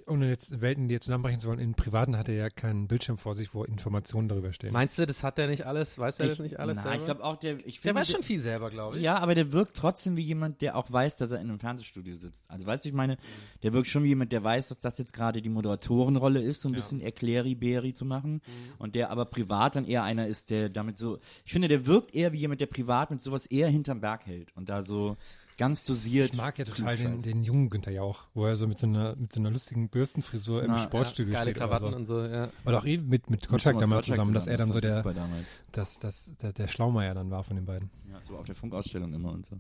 ohne 0.09 0.29
jetzt 0.29 0.61
Welten 0.61 0.89
dir 0.89 1.01
zusammenbrechen 1.01 1.39
zu 1.39 1.47
wollen, 1.47 1.61
im 1.61 1.75
Privaten 1.75 2.17
hat 2.17 2.29
er 2.29 2.35
ja 2.35 2.51
keinen 2.51 2.89
Bildschirm 2.89 3.17
vor 3.17 3.37
sich, 3.37 3.55
wo 3.55 3.63
Informationen 3.63 4.29
darüber 4.29 4.53
stehen. 4.53 4.73
Meinst 4.73 4.99
du, 4.99 5.07
das 5.07 5.23
hat 5.23 5.39
der 5.39 5.47
nicht 5.47 5.67
alles? 5.67 6.01
Weiß 6.01 6.19
er 6.19 6.27
das 6.27 6.41
nicht 6.41 6.59
alles 6.59 6.81
Na, 6.85 6.97
ich 6.97 7.05
glaube 7.05 7.23
auch, 7.23 7.37
der, 7.37 7.59
ich 7.59 7.63
der 7.63 7.93
finde, 7.93 8.01
weiß 8.01 8.11
schon 8.11 8.23
viel 8.25 8.41
selber, 8.41 8.71
glaube 8.71 8.97
ich. 8.97 9.05
Ja, 9.05 9.19
aber 9.19 9.37
der 9.37 9.53
wirkt 9.53 9.77
trotzdem 9.77 10.17
wie 10.17 10.23
jemand, 10.23 10.63
der 10.63 10.77
auch 10.77 10.91
weiß, 10.91 11.17
dass 11.17 11.31
er 11.31 11.41
in 11.41 11.49
einem 11.49 11.61
Fernsehstudio 11.61 12.17
sitzt. 12.17 12.45
Also 12.51 12.67
weißt 12.67 12.85
du, 12.85 12.89
ich 12.89 12.95
meine, 12.95 13.19
der 13.63 13.73
wirkt 13.73 13.87
schon 13.87 14.03
wie 14.03 14.09
jemand, 14.09 14.33
der 14.33 14.43
weiß, 14.43 14.69
dass 14.69 14.81
das 14.81 14.99
jetzt 14.99 15.13
gerade 15.13 15.41
die 15.41 15.49
Moderatorenrolle 16.09 16.43
ist, 16.43 16.63
so 16.63 16.69
ein 16.69 16.73
bisschen 16.73 17.01
Erkläri-Beri 17.01 17.95
zu 17.95 18.05
machen. 18.05 18.41
Und 18.79 18.95
der 18.95 19.11
aber 19.11 19.25
privat 19.25 19.77
dann 19.77 19.85
eher 19.85 20.03
einer 20.03 20.27
ist, 20.27 20.51
der 20.51 20.69
damit 20.69 20.99
so, 20.99 21.19
ich 21.45 21.53
finde, 21.53 21.69
der 21.69 21.87
wirkt 21.87 22.15
eher 22.15 22.33
wie 22.33 22.39
jemand, 22.39 22.61
der 22.61 22.67
privat 22.67 23.11
mit 23.11 23.21
sowas 23.21 23.47
eher 23.47 23.69
hinterm 23.69 24.01
Berg 24.01 24.27
hält 24.27 24.55
und 24.57 24.69
da 24.69 24.83
so 24.83 25.17
ganz 25.57 25.83
dosiert. 25.83 26.31
Ich 26.33 26.37
mag 26.37 26.57
ja 26.59 26.65
total 26.65 26.97
den, 26.97 27.21
den 27.21 27.43
jungen 27.43 27.69
Günther 27.69 27.91
Jauch, 27.91 28.27
wo 28.33 28.47
er 28.47 28.55
so 28.55 28.69
mit 28.69 28.79
so 28.79 28.87
einer, 28.87 29.17
mit 29.17 29.33
so 29.33 29.41
einer 29.41 29.51
lustigen 29.51 29.89
Bürstenfrisur 29.89 30.63
im 30.63 30.71
Na, 30.71 30.79
Sportstudio 30.79 31.33
Geile 31.33 31.51
steht. 31.51 31.57
Krawatten 31.57 31.89
oder, 31.89 31.97
und 31.97 32.07
so. 32.07 32.25
so, 32.25 32.33
ja. 32.33 32.49
oder 32.65 32.79
auch 32.79 32.85
eben 32.85 33.09
mit, 33.09 33.29
mit 33.29 33.49
Gottschalk 33.49 33.79
damals 33.79 34.07
Gottschalk 34.07 34.19
zusammen, 34.19 34.35
dass 34.35 34.47
er 34.47 34.57
dann 34.57 34.69
das 34.69 34.75
so 34.75 34.81
der, 34.81 35.03
dass, 35.73 35.99
dass, 35.99 36.33
der, 36.41 36.53
der 36.53 36.69
Schlaumeier 36.69 37.15
dann 37.15 37.31
war 37.31 37.43
von 37.43 37.57
den 37.57 37.67
beiden. 37.67 37.91
Ja, 38.09 38.21
so 38.23 38.37
auf 38.37 38.47
der 38.47 38.55
Funkausstellung 38.55 39.13
immer 39.13 39.33
und 39.33 39.47
so. 39.47 39.57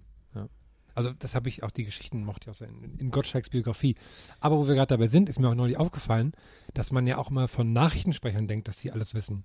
Also 0.98 1.12
das 1.16 1.36
habe 1.36 1.48
ich, 1.48 1.62
auch 1.62 1.70
die 1.70 1.84
Geschichten 1.84 2.24
mochte 2.24 2.50
ich 2.50 2.50
auch 2.50 2.58
so 2.58 2.64
in, 2.64 2.98
in 2.98 3.12
Gottschalks 3.12 3.50
Biografie. 3.50 3.94
Aber 4.40 4.58
wo 4.58 4.66
wir 4.66 4.74
gerade 4.74 4.88
dabei 4.88 5.06
sind, 5.06 5.28
ist 5.28 5.38
mir 5.38 5.48
auch 5.48 5.54
neulich 5.54 5.76
aufgefallen, 5.76 6.32
dass 6.74 6.90
man 6.90 7.06
ja 7.06 7.18
auch 7.18 7.30
mal 7.30 7.46
von 7.46 7.72
Nachrichtensprechern 7.72 8.48
denkt, 8.48 8.66
dass 8.66 8.80
sie 8.80 8.90
alles 8.90 9.14
wissen. 9.14 9.44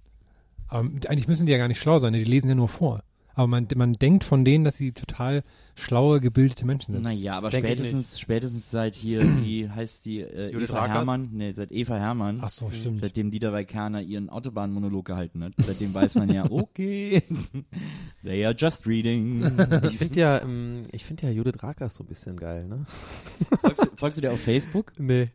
Aber 0.68 0.80
eigentlich 0.80 1.28
müssen 1.28 1.46
die 1.46 1.52
ja 1.52 1.60
gar 1.60 1.68
nicht 1.68 1.80
schlau 1.80 2.00
sein, 2.00 2.14
ne? 2.14 2.18
die 2.18 2.24
lesen 2.24 2.50
ja 2.50 2.56
nur 2.56 2.70
vor. 2.70 3.04
Aber 3.36 3.48
man, 3.48 3.68
man 3.76 3.94
denkt 3.94 4.24
von 4.24 4.46
denen, 4.46 4.64
dass 4.64 4.78
sie 4.78 4.92
total 4.92 5.44
schlaue, 5.76 6.22
gebildete 6.22 6.66
Menschen 6.66 6.94
sind. 6.94 7.04
Naja, 7.04 7.36
aber 7.36 7.52
spätestens, 7.52 8.20
spätestens 8.20 8.70
seit 8.70 8.94
hier, 8.94 9.22
wie 9.44 9.70
heißt 9.70 10.06
die, 10.06 10.20
äh, 10.20 10.52
Judith 10.52 10.70
Eva 10.70 10.80
Rakers? 10.82 10.96
Hermann, 10.98 11.30
nee, 11.34 11.52
seit 11.54 11.72
Eva 11.72 11.96
Hermann, 11.98 12.40
Ach 12.42 12.50
so, 12.50 12.70
stimmt. 12.70 13.00
seitdem 13.00 13.32
Dieter 13.32 13.52
Weikaner 13.52 14.02
ihren 14.02 14.30
Autobahnmonolog 14.30 15.06
gehalten 15.06 15.44
hat, 15.44 15.54
seitdem 15.58 15.94
weiß 15.94 16.16
man 16.16 16.32
ja, 16.32 16.46
okay, 16.52 17.24
they 18.24 18.46
are 18.46 18.56
just 18.58 18.86
reading. 18.88 19.44
Ich 19.84 19.98
finde 19.98 20.20
ja, 20.20 20.42
ähm, 20.42 20.84
ich 20.92 21.04
finde 21.04 21.28
ja 21.28 21.32
Judith 21.32 21.62
Rakers 21.62 21.96
so 21.96 22.04
ein 22.04 22.08
bisschen 22.08 22.38
geil, 22.38 22.68
ne? 22.68 22.86
folgst, 23.62 23.86
du, 23.86 23.90
folgst 23.96 24.18
du 24.18 24.22
dir 24.22 24.32
auf 24.32 24.40
Facebook? 24.40 24.94
Nee. 24.98 25.30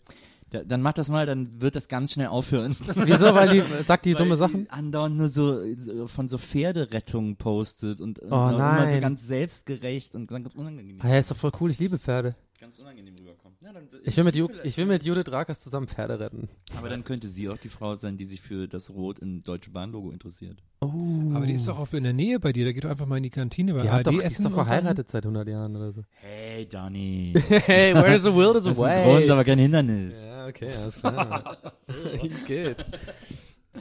Da, 0.51 0.65
dann 0.65 0.81
mach 0.81 0.95
das 0.95 1.09
mal, 1.11 1.27
dann 1.27 1.61
wird 1.61 1.77
das 1.77 1.89
ganz 1.89 2.13
schnell 2.13 2.29
aufhören. 2.29 2.75
Wieso? 2.95 3.35
Weil 3.35 3.51
die 3.51 3.63
sagt 3.85 4.07
die 4.07 4.15
Weil 4.15 4.19
dumme 4.19 4.35
die 4.35 4.39
Sachen? 4.39 4.71
andauernd 4.71 5.17
nur 5.17 5.29
so, 5.29 5.61
so 5.77 6.09
von 6.09 6.27
so 6.27 6.39
Pferderettungen 6.39 7.37
postet 7.37 8.01
und, 8.01 8.19
und 8.19 8.33
Oh, 8.33 8.49
immer 8.49 8.89
so 8.89 8.99
ganz 9.01 9.27
selbstgerecht 9.27 10.15
und 10.15 10.29
ganz 10.29 10.55
unangenehm, 10.55 10.99
Ah, 11.03 11.09
ja, 11.09 11.19
ist 11.19 11.31
doch 11.31 11.37
voll 11.37 11.53
cool. 11.61 11.71
Ich 11.71 11.79
liebe 11.79 11.99
Pferde. 11.99 12.35
Ganz 12.59 12.79
unangenehm 12.79 13.15
rüberkommt. 13.17 13.57
Ja, 13.61 13.73
dann, 13.73 13.89
Ich 14.05 14.17
will 14.17 14.25
mit, 14.25 14.35
Ju 14.35 14.49
ich 14.65 14.77
will 14.77 14.87
mit 14.87 15.05
Judith 15.05 15.31
Rakers 15.31 15.61
zusammen 15.61 15.87
Pferde 15.87 16.19
retten. 16.19 16.49
aber 16.77 16.89
dann 16.89 17.05
könnte 17.05 17.29
sie 17.29 17.49
auch 17.49 17.57
die 17.57 17.69
Frau 17.69 17.95
sein, 17.95 18.17
die 18.17 18.25
sich 18.25 18.41
für 18.41 18.67
das 18.67 18.91
Rot 18.91 19.19
im 19.21 19.43
Deutsche 19.43 19.71
Bahnlogo 19.71 20.11
interessiert. 20.11 20.59
Oh. 20.81 20.87
Aber 21.35 21.47
die 21.47 21.55
ist 21.55 21.69
doch 21.69 21.79
auch 21.79 21.93
in 21.93 22.05
der 22.05 22.13
Nähe 22.13 22.41
bei 22.41 22.53
dir, 22.53 22.65
da 22.65 22.73
geht 22.73 22.85
doch 22.85 22.91
einfach 22.91 23.07
mal 23.07 23.17
in 23.19 23.23
die 23.23 23.31
Kantine 23.31 23.75
bei 23.75 23.83
Die, 23.83 23.89
ARD 23.89 23.99
hat 23.99 24.07
doch, 24.07 24.11
die 24.13 24.25
ist 24.27 24.45
doch 24.45 24.51
verheiratet 24.53 25.11
seit 25.11 25.25
100 25.25 25.49
Jahren 25.49 25.77
oder 25.77 25.93
so. 25.93 26.03
Hey, 26.21 26.67
Donny. 26.67 27.35
Hey, 27.49 27.95
where 27.95 28.15
is 28.15 28.23
the 28.23 28.35
will 28.35 28.57
is 28.57 28.65
Das 28.65 28.67
a 28.67 28.71
ist 28.73 28.79
ein 28.81 28.85
way. 28.85 29.05
Grund, 29.19 29.31
aber 29.31 29.45
kein 29.45 29.59
Hindernis. 29.59 30.21
Ja, 30.27 30.47
okay, 30.49 30.71
alles 30.81 30.97
klar. 30.97 31.73
Geht. 32.47 32.85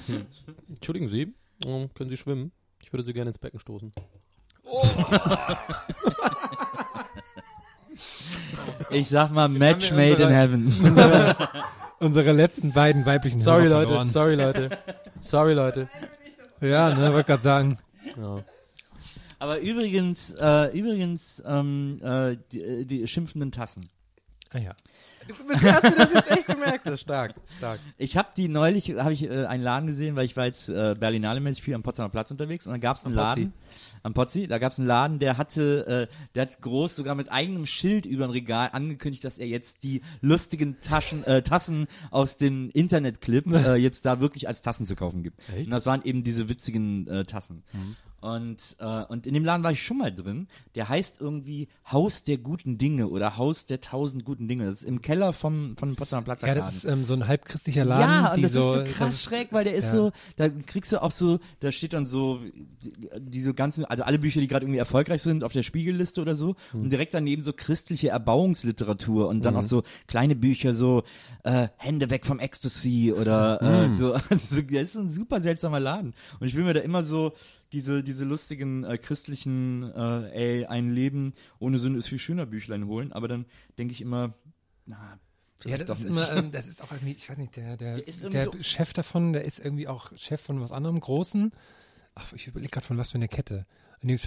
Hm. 0.05 0.25
Entschuldigen 0.69 1.09
Sie, 1.09 1.33
ähm, 1.65 1.89
können 1.93 2.09
Sie 2.09 2.17
schwimmen? 2.17 2.51
Ich 2.83 2.93
würde 2.93 3.03
Sie 3.03 3.13
gerne 3.13 3.29
ins 3.31 3.39
Becken 3.39 3.59
stoßen. 3.59 3.91
Ich 8.91 9.09
sag 9.09 9.31
mal, 9.31 9.47
Match 9.49 9.91
made 9.91 10.13
in 10.23 10.23
unsere- 10.23 10.33
heaven. 10.33 11.37
Unsere 11.99 12.31
letzten 12.31 12.73
beiden 12.73 13.05
weiblichen 13.07 13.39
Sorry, 13.39 13.65
Leute, 13.67 13.87
verloren. 13.87 14.05
sorry, 14.07 14.35
Leute. 14.35 14.69
Sorry, 15.21 15.53
Leute. 15.53 15.89
Ja, 16.61 16.93
ne, 16.93 17.11
wollte 17.11 17.23
gerade 17.25 17.41
sagen. 17.43 17.79
Ja. 18.15 18.43
Aber 19.39 19.59
übrigens, 19.59 20.31
äh, 20.39 20.77
übrigens, 20.77 21.41
ähm, 21.45 21.99
äh, 22.03 22.37
die, 22.51 22.85
die 22.85 23.07
schimpfenden 23.07 23.51
Tassen. 23.51 23.89
Ah 24.51 24.59
ja. 24.59 24.75
Bisher 25.47 25.75
hast 25.75 25.93
du 25.93 25.97
das 25.97 26.13
jetzt 26.13 26.31
echt 26.31 26.47
gemerkt. 26.47 26.85
Das 26.85 26.95
ist 26.95 27.01
stark, 27.01 27.35
stark. 27.57 27.79
Ich 27.97 28.17
habe 28.17 28.29
die 28.35 28.47
neulich, 28.47 28.91
habe 28.97 29.13
ich 29.13 29.23
äh, 29.23 29.45
einen 29.45 29.63
Laden 29.63 29.87
gesehen, 29.87 30.15
weil 30.15 30.25
ich 30.25 30.35
war 30.37 30.45
jetzt 30.45 30.69
äh, 30.69 30.95
Berlinale-mäßig 30.95 31.63
viel 31.63 31.73
am 31.73 31.83
Potsdamer 31.83 32.09
Platz 32.09 32.31
unterwegs 32.31 32.67
und 32.67 32.73
dann 32.73 32.81
gab 32.81 32.97
es 32.97 33.05
einen 33.05 33.17
Am 33.17 33.27
Pozzi? 33.27 33.41
Laden, 33.41 33.53
am 34.03 34.13
Pozzi, 34.13 34.47
da 34.47 34.57
gab 34.57 34.71
es 34.71 34.79
einen 34.79 34.87
Laden, 34.87 35.19
der 35.19 35.37
hatte, 35.37 36.07
äh, 36.09 36.15
der 36.35 36.43
hat 36.43 36.61
groß 36.61 36.95
sogar 36.95 37.15
mit 37.15 37.31
eigenem 37.31 37.65
Schild 37.65 38.05
über 38.05 38.25
ein 38.25 38.31
Regal 38.31 38.69
angekündigt, 38.71 39.23
dass 39.23 39.37
er 39.37 39.47
jetzt 39.47 39.83
die 39.83 40.01
lustigen 40.21 40.79
Taschen, 40.81 41.23
äh, 41.25 41.41
Tassen 41.41 41.87
aus 42.11 42.37
dem 42.37 42.69
Internetclip 42.71 43.47
äh, 43.53 43.75
jetzt 43.75 44.05
da 44.05 44.19
wirklich 44.19 44.47
als 44.47 44.61
Tassen 44.61 44.85
zu 44.85 44.95
kaufen 44.95 45.23
gibt. 45.23 45.39
Und 45.55 45.69
das 45.71 45.85
waren 45.85 46.03
eben 46.03 46.23
diese 46.23 46.49
witzigen 46.49 47.07
äh, 47.07 47.25
Tassen. 47.25 47.63
Und, 48.19 48.75
äh, 48.79 49.03
und 49.03 49.27
in 49.27 49.33
dem 49.35 49.45
Laden 49.45 49.63
war 49.63 49.71
ich 49.71 49.83
schon 49.83 49.99
mal 49.99 50.13
drin. 50.13 50.47
Der 50.73 50.89
heißt 50.89 51.21
irgendwie 51.21 51.67
Haus 51.91 52.23
der 52.23 52.39
guten 52.39 52.77
Dinge 52.79 53.07
oder 53.09 53.37
Haus 53.37 53.65
der 53.67 53.79
tausend 53.79 54.25
guten 54.25 54.47
Dinge. 54.47 54.65
Das 54.65 54.75
ist 54.75 54.83
im 54.83 55.01
Keller 55.01 55.33
vom, 55.33 55.77
vom 55.77 55.95
Potsdamer 55.95 56.23
Platz. 56.23 56.41
Ja, 56.41 56.55
das 56.55 56.77
ist 56.77 56.85
ähm, 56.85 57.05
so 57.05 57.13
ein 57.13 57.27
halbchristlicher 57.27 57.85
Laden, 57.85 58.09
Ja, 58.25 58.33
und 58.33 58.41
das 58.41 58.53
so, 58.53 58.73
ist 58.73 58.87
so 58.89 58.93
krass 58.95 59.09
das- 59.09 59.23
schräg, 59.23 59.53
weil 59.53 59.65
der 59.65 59.75
ist 59.75 59.85
ja. 59.85 59.91
so, 59.91 60.11
da 60.35 60.49
kriegst 60.49 60.91
du 60.91 61.01
auch 61.01 61.11
so, 61.11 61.39
da 61.59 61.71
steht 61.71 61.93
dann 61.93 62.05
so, 62.07 62.39
die- 62.83 62.91
diese 63.19 63.53
ganzen, 63.53 63.85
also 63.85 64.03
alle 64.03 64.17
Bücher, 64.17 64.41
die 64.41 64.47
gerade 64.47 64.65
irgendwie 64.65 64.79
erfolgreich 64.79 65.21
sind, 65.21 65.43
auf 65.43 65.53
der 65.53 65.63
Spiegelliste 65.63 66.19
oder 66.21 66.33
so, 66.33 66.55
Hm. 66.71 66.83
und 66.83 66.89
direkt 66.89 67.13
daneben 67.13 67.43
so 67.43 67.53
christliche 67.53 68.09
Erbauungsliteratur 68.09 69.27
und 69.27 69.45
dann 69.45 69.55
auch 69.55 69.61
so 69.63 69.83
kleine 70.07 70.35
Bücher, 70.35 70.73
so 70.73 71.03
äh, 71.43 71.67
Hände 71.77 72.09
weg 72.09 72.25
vom 72.25 72.39
Ecstasy 72.39 73.13
oder 73.15 73.59
Hm. 73.61 73.91
äh, 73.91 73.93
so, 73.93 74.13
also, 74.29 74.61
das 74.61 74.71
ist 74.89 74.95
ein 74.95 75.07
super 75.07 75.39
seltsamer 75.39 75.79
Laden. 75.79 76.13
Und 76.39 76.47
ich 76.47 76.55
will 76.55 76.63
mir 76.63 76.73
da 76.73 76.79
immer 76.79 77.03
so 77.03 77.33
diese, 77.71 78.03
diese 78.03 78.23
lustigen 78.25 78.83
äh, 78.83 78.97
christlichen, 78.97 79.83
äh, 79.83 80.29
ey, 80.31 80.65
ein 80.65 80.91
Leben 80.91 81.33
ohne 81.59 81.79
Sünde 81.79 81.99
ist 81.99 82.07
viel 82.07 82.19
schöner 82.19 82.45
Büchlein 82.45 82.85
holen, 82.87 83.11
aber 83.13 83.27
dann 83.27 83.45
denke 83.77 83.93
ich 83.93 84.01
immer, 84.01 84.33
na, 84.85 85.19
Ja, 85.65 85.77
das 85.77 85.99
ist 85.99 86.09
immer, 86.09 86.31
ähm, 86.31 86.51
das 86.51 86.67
ist 86.67 86.81
auch 86.81 86.91
irgendwie, 86.91 87.13
ich 87.13 87.29
weiß 87.29 87.37
nicht, 87.37 87.55
der, 87.55 87.75
der, 87.77 87.95
Der 87.95 88.29
der, 88.29 88.45
so- 88.45 88.53
Chef 88.61 88.93
davon, 88.93 89.33
der 89.33 89.43
ist 89.45 89.59
irgendwie 89.59 89.87
auch 89.87 90.11
Chef 90.17 90.39
von 90.41 90.61
was 90.61 90.71
anderem 90.71 90.99
Großen. 90.99 91.51
Ach, 92.15 92.31
ich 92.33 92.47
überlege 92.47 92.71
gerade 92.71 92.85
von 92.87 92.97
was 92.97 93.11
für 93.11 93.17
eine 93.17 93.27
Kette. 93.27 93.65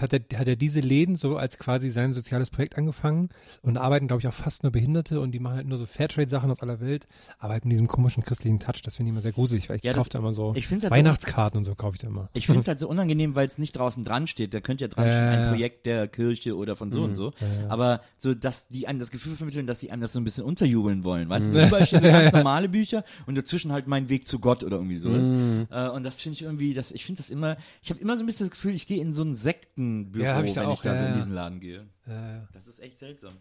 Hat 0.01 0.13
er, 0.13 0.21
hat 0.39 0.49
er 0.49 0.57
diese 0.57 0.81
Läden 0.81 1.17
so 1.17 1.37
als 1.37 1.57
quasi 1.59 1.91
sein 1.91 2.13
soziales 2.13 2.51
Projekt 2.51 2.77
angefangen 2.77 3.29
und 3.63 3.77
arbeiten, 3.79 4.09
glaube 4.09 4.21
ich, 4.21 4.27
auch 4.27 4.35
fast 4.35 4.65
nur 4.65 4.73
Behinderte 4.73 5.21
und 5.21 5.31
die 5.31 5.39
machen 5.39 5.57
halt 5.57 5.67
nur 5.69 5.79
so 5.79 5.87
Fairtrade-Sachen 5.87 6.51
aus 6.51 6.61
aller 6.61 6.81
Welt, 6.81 7.07
aber 7.39 7.53
halt 7.53 7.65
mit 7.65 7.73
diesem 7.73 7.87
komischen 7.87 8.25
christlichen 8.25 8.59
Touch, 8.59 8.83
das 8.83 8.97
finde 8.97 9.09
ich 9.11 9.13
immer 9.15 9.21
sehr 9.23 9.31
gruselig, 9.33 9.69
weil 9.71 9.77
ich 9.77 9.85
Ja, 9.85 9.93
kaufe 9.93 10.11
da 10.11 10.19
immer 10.19 10.33
so 10.33 10.55
halt 10.55 10.65
so- 10.69 10.91
Weihnachtskarten 10.91 11.59
und 11.59 11.65
so 11.65 11.75
kaufe 11.77 11.95
ich 11.95 12.01
da 12.03 12.09
immer. 12.09 12.29
Ich 12.33 12.47
finde 12.47 12.63
es 12.63 12.69
halt 12.69 12.81
so 12.81 12.89
unangenehm, 12.89 13.37
weil 13.37 13.47
es 13.47 13.59
nicht 13.59 13.73
draußen 13.77 14.05
dran 14.05 14.27
steht. 14.27 14.53
Da 14.55 14.61
könnte 14.61 14.85
ja 14.85 14.89
dran 14.89 15.07
Ja, 15.07 15.13
stehen, 15.13 15.29
ein. 15.29 15.49
Projekt 15.49 15.87
der 15.87 16.09
Kirche 16.09 16.57
oder 16.57 16.75
von 16.75 16.91
so 16.91 17.05
und 17.05 17.15
so. 17.15 17.33
Aber 17.69 18.01
so, 18.17 18.35
dass 18.35 18.69
die 18.69 18.89
einem 18.89 18.99
das 18.99 19.11
Gefühl 19.13 19.37
vermitteln, 19.37 19.67
dass 19.69 19.79
sie 19.81 19.91
einem 19.93 20.03
das 20.03 20.13
so 20.13 20.21
ein 20.21 20.25
bisschen 20.25 20.45
unterjubeln 20.45 21.05
wollen. 21.05 21.29
Weißt 21.29 21.55
du, 21.55 21.65
überall 21.67 21.87
stehen 21.87 22.01
so 22.03 22.07
ganz 22.11 22.33
normale 22.33 22.69
Bücher 22.69 23.05
und 23.27 23.39
dazwischen 23.39 23.71
halt 23.73 23.87
mein 23.87 24.09
Weg 24.09 24.27
zu 24.27 24.41
Gott 24.41 24.65
oder 24.65 24.77
irgendwie 24.79 24.99
sowas. 24.99 25.31
Äh, 25.71 25.89
und 25.91 26.03
das 26.03 26.21
finde 26.21 26.35
ich 26.35 26.43
irgendwie, 26.43 26.75
das, 26.75 26.91
ich 26.93 27.05
finde 27.05 27.23
das 27.23 27.31
immer, 27.31 27.57
ich 27.83 27.91
habe 27.91 28.01
immer 28.01 28.17
so 28.17 28.23
ein 28.25 28.27
bisschen 28.27 28.47
das 28.49 28.51
Gefühl, 28.51 28.75
ich 28.75 28.87
gehe 28.87 29.01
in 29.01 29.13
so 29.13 29.23
Sektenbüro, 29.61 30.25
Ja, 30.25 30.35
hab 30.37 30.45
ich 30.45 30.57
wenn 30.57 30.65
auch, 30.67 30.75
ich 30.75 30.81
da 30.81 30.95
so 30.95 31.01
ja, 31.03 31.07
in 31.09 31.13
ja. 31.13 31.19
diesen 31.19 31.33
Laden 31.35 31.61
gehe. 31.61 31.81
Äh, 32.07 32.41
Das 32.53 32.67
ist 32.67 32.81
echt 32.81 32.99
seltsam. 32.99 33.35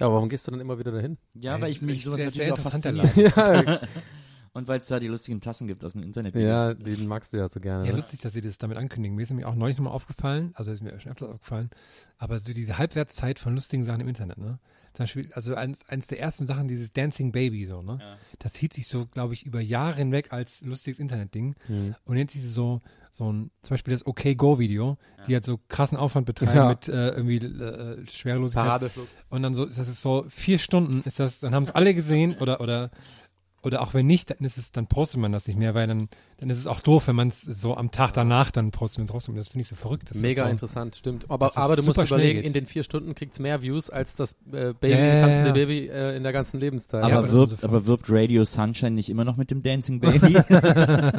Ja, 0.00 0.12
warum 0.12 0.28
gehst 0.28 0.46
du 0.46 0.50
dann 0.50 0.60
immer 0.60 0.78
wieder 0.78 0.92
dahin? 0.92 1.16
Ja, 1.34 1.60
weil 1.60 1.70
ich 1.70 1.80
mich 1.80 2.04
sowas 2.04 2.18
natürlich 2.20 2.52
auch 2.52 2.58
ja, 3.16 3.80
Und 4.52 4.68
weil 4.68 4.78
es 4.78 4.86
da 4.86 4.98
die 5.00 5.08
lustigen 5.08 5.40
Tassen 5.40 5.66
gibt 5.66 5.84
aus 5.84 5.92
dem 5.92 6.02
Internet. 6.02 6.34
ja, 6.34 6.74
den 6.74 7.06
magst 7.06 7.32
du 7.32 7.38
ja 7.38 7.48
so 7.48 7.60
gerne. 7.60 7.86
Ja, 7.86 7.92
ne? 7.92 7.98
lustig, 7.98 8.20
dass 8.20 8.32
sie 8.34 8.40
das 8.40 8.58
damit 8.58 8.76
ankündigen. 8.78 9.16
Mir 9.16 9.22
ist 9.22 9.30
nämlich 9.30 9.46
auch 9.46 9.54
neulich 9.54 9.76
nochmal 9.78 9.92
aufgefallen, 9.94 10.52
also 10.54 10.70
ist 10.70 10.82
mir 10.82 10.98
schon 11.00 11.12
öfters 11.12 11.28
aufgefallen, 11.28 11.70
aber 12.18 12.38
so 12.38 12.52
diese 12.52 12.76
Halbwertszeit 12.78 13.38
von 13.38 13.54
lustigen 13.54 13.84
Sachen 13.84 14.00
im 14.00 14.08
Internet, 14.08 14.38
ne? 14.38 14.58
Zum 14.94 15.02
Beispiel, 15.02 15.28
also 15.34 15.54
eins, 15.54 15.86
eins 15.90 16.06
der 16.06 16.20
ersten 16.20 16.46
Sachen, 16.46 16.68
dieses 16.68 16.90
Dancing 16.94 17.30
Baby, 17.30 17.66
so, 17.66 17.82
ne? 17.82 17.98
Das 18.38 18.56
hielt 18.56 18.72
sich 18.72 18.86
so, 18.88 19.06
glaube 19.06 19.34
ich, 19.34 19.44
über 19.44 19.60
Jahre 19.60 19.96
hinweg 19.96 20.32
als 20.32 20.62
lustiges 20.62 20.98
Internetding. 20.98 21.54
Und 22.06 22.16
jetzt 22.16 22.34
ist 22.34 22.54
so, 22.54 22.80
so 23.16 23.32
ein, 23.32 23.50
zum 23.62 23.74
Beispiel 23.74 23.92
das 23.92 24.06
OK-Go-Video, 24.06 24.98
die 25.26 25.32
halt 25.32 25.44
so 25.44 25.58
krassen 25.68 25.96
Aufwand 25.96 26.26
betreiben 26.26 26.54
Ja. 26.54 26.68
mit 26.68 26.86
äh, 26.88 27.08
irgendwie 27.10 27.36
äh, 27.38 28.06
Schwerelosigkeit. 28.08 28.66
Paradeflug. 28.66 29.06
Und 29.30 29.42
dann 29.42 29.54
so, 29.54 29.64
das 29.64 29.78
ist 29.78 30.02
so 30.02 30.26
vier 30.28 30.58
Stunden, 30.58 31.02
ist 31.06 31.18
das, 31.18 31.40
dann 31.40 31.54
haben 31.54 31.62
es 31.62 31.70
alle 31.70 31.94
gesehen 31.94 32.36
oder, 32.40 32.60
oder, 32.60 32.90
oder 33.66 33.82
auch 33.82 33.92
wenn 33.92 34.06
nicht, 34.06 34.30
dann 34.30 34.38
ist 34.40 34.56
es, 34.56 34.72
dann 34.72 34.86
postet 34.86 35.20
man 35.20 35.32
das 35.32 35.46
nicht 35.46 35.58
mehr, 35.58 35.74
weil 35.74 35.86
dann, 35.86 36.08
dann 36.38 36.48
ist 36.48 36.58
es 36.58 36.66
auch 36.66 36.80
doof, 36.80 37.08
wenn 37.08 37.16
man 37.16 37.28
es 37.28 37.42
so 37.42 37.76
am 37.76 37.90
Tag 37.90 38.12
danach 38.14 38.50
dann 38.50 38.70
postet, 38.70 38.98
wenn 39.00 39.04
es 39.06 39.12
rauskommt. 39.14 39.38
Das 39.38 39.48
finde 39.48 39.62
ich 39.62 39.68
so 39.68 39.76
verrückt. 39.76 40.14
Mega 40.14 40.44
so, 40.44 40.50
interessant, 40.50 40.96
stimmt. 40.96 41.26
Aber, 41.30 41.56
aber 41.58 41.76
du 41.76 41.82
musst 41.82 42.00
überlegen, 42.02 42.38
geht. 42.38 42.46
in 42.46 42.52
den 42.52 42.66
vier 42.66 42.82
Stunden 42.84 43.14
kriegt's 43.14 43.38
mehr 43.38 43.60
Views 43.60 43.90
als 43.90 44.14
das 44.14 44.32
äh, 44.52 44.72
Baby, 44.80 44.90
Ja, 44.94 44.98
ja, 44.98 45.20
tanzende 45.20 45.48
ja. 45.48 45.54
Baby 45.54 45.88
äh, 45.88 46.16
in 46.16 46.22
der 46.22 46.32
ganzen 46.32 46.60
Lebenszeit. 46.60 47.02
Aber, 47.02 47.12
Ja, 47.12 47.18
aber 47.18 47.32
wirbt, 47.32 47.64
aber 47.64 47.86
wirbt 47.86 48.04
Radio 48.08 48.44
Sunshine 48.44 48.92
nicht 48.92 49.08
immer 49.10 49.24
noch 49.24 49.36
mit 49.36 49.50
dem 49.50 49.62
Dancing 49.62 50.00
Baby? 50.00 50.36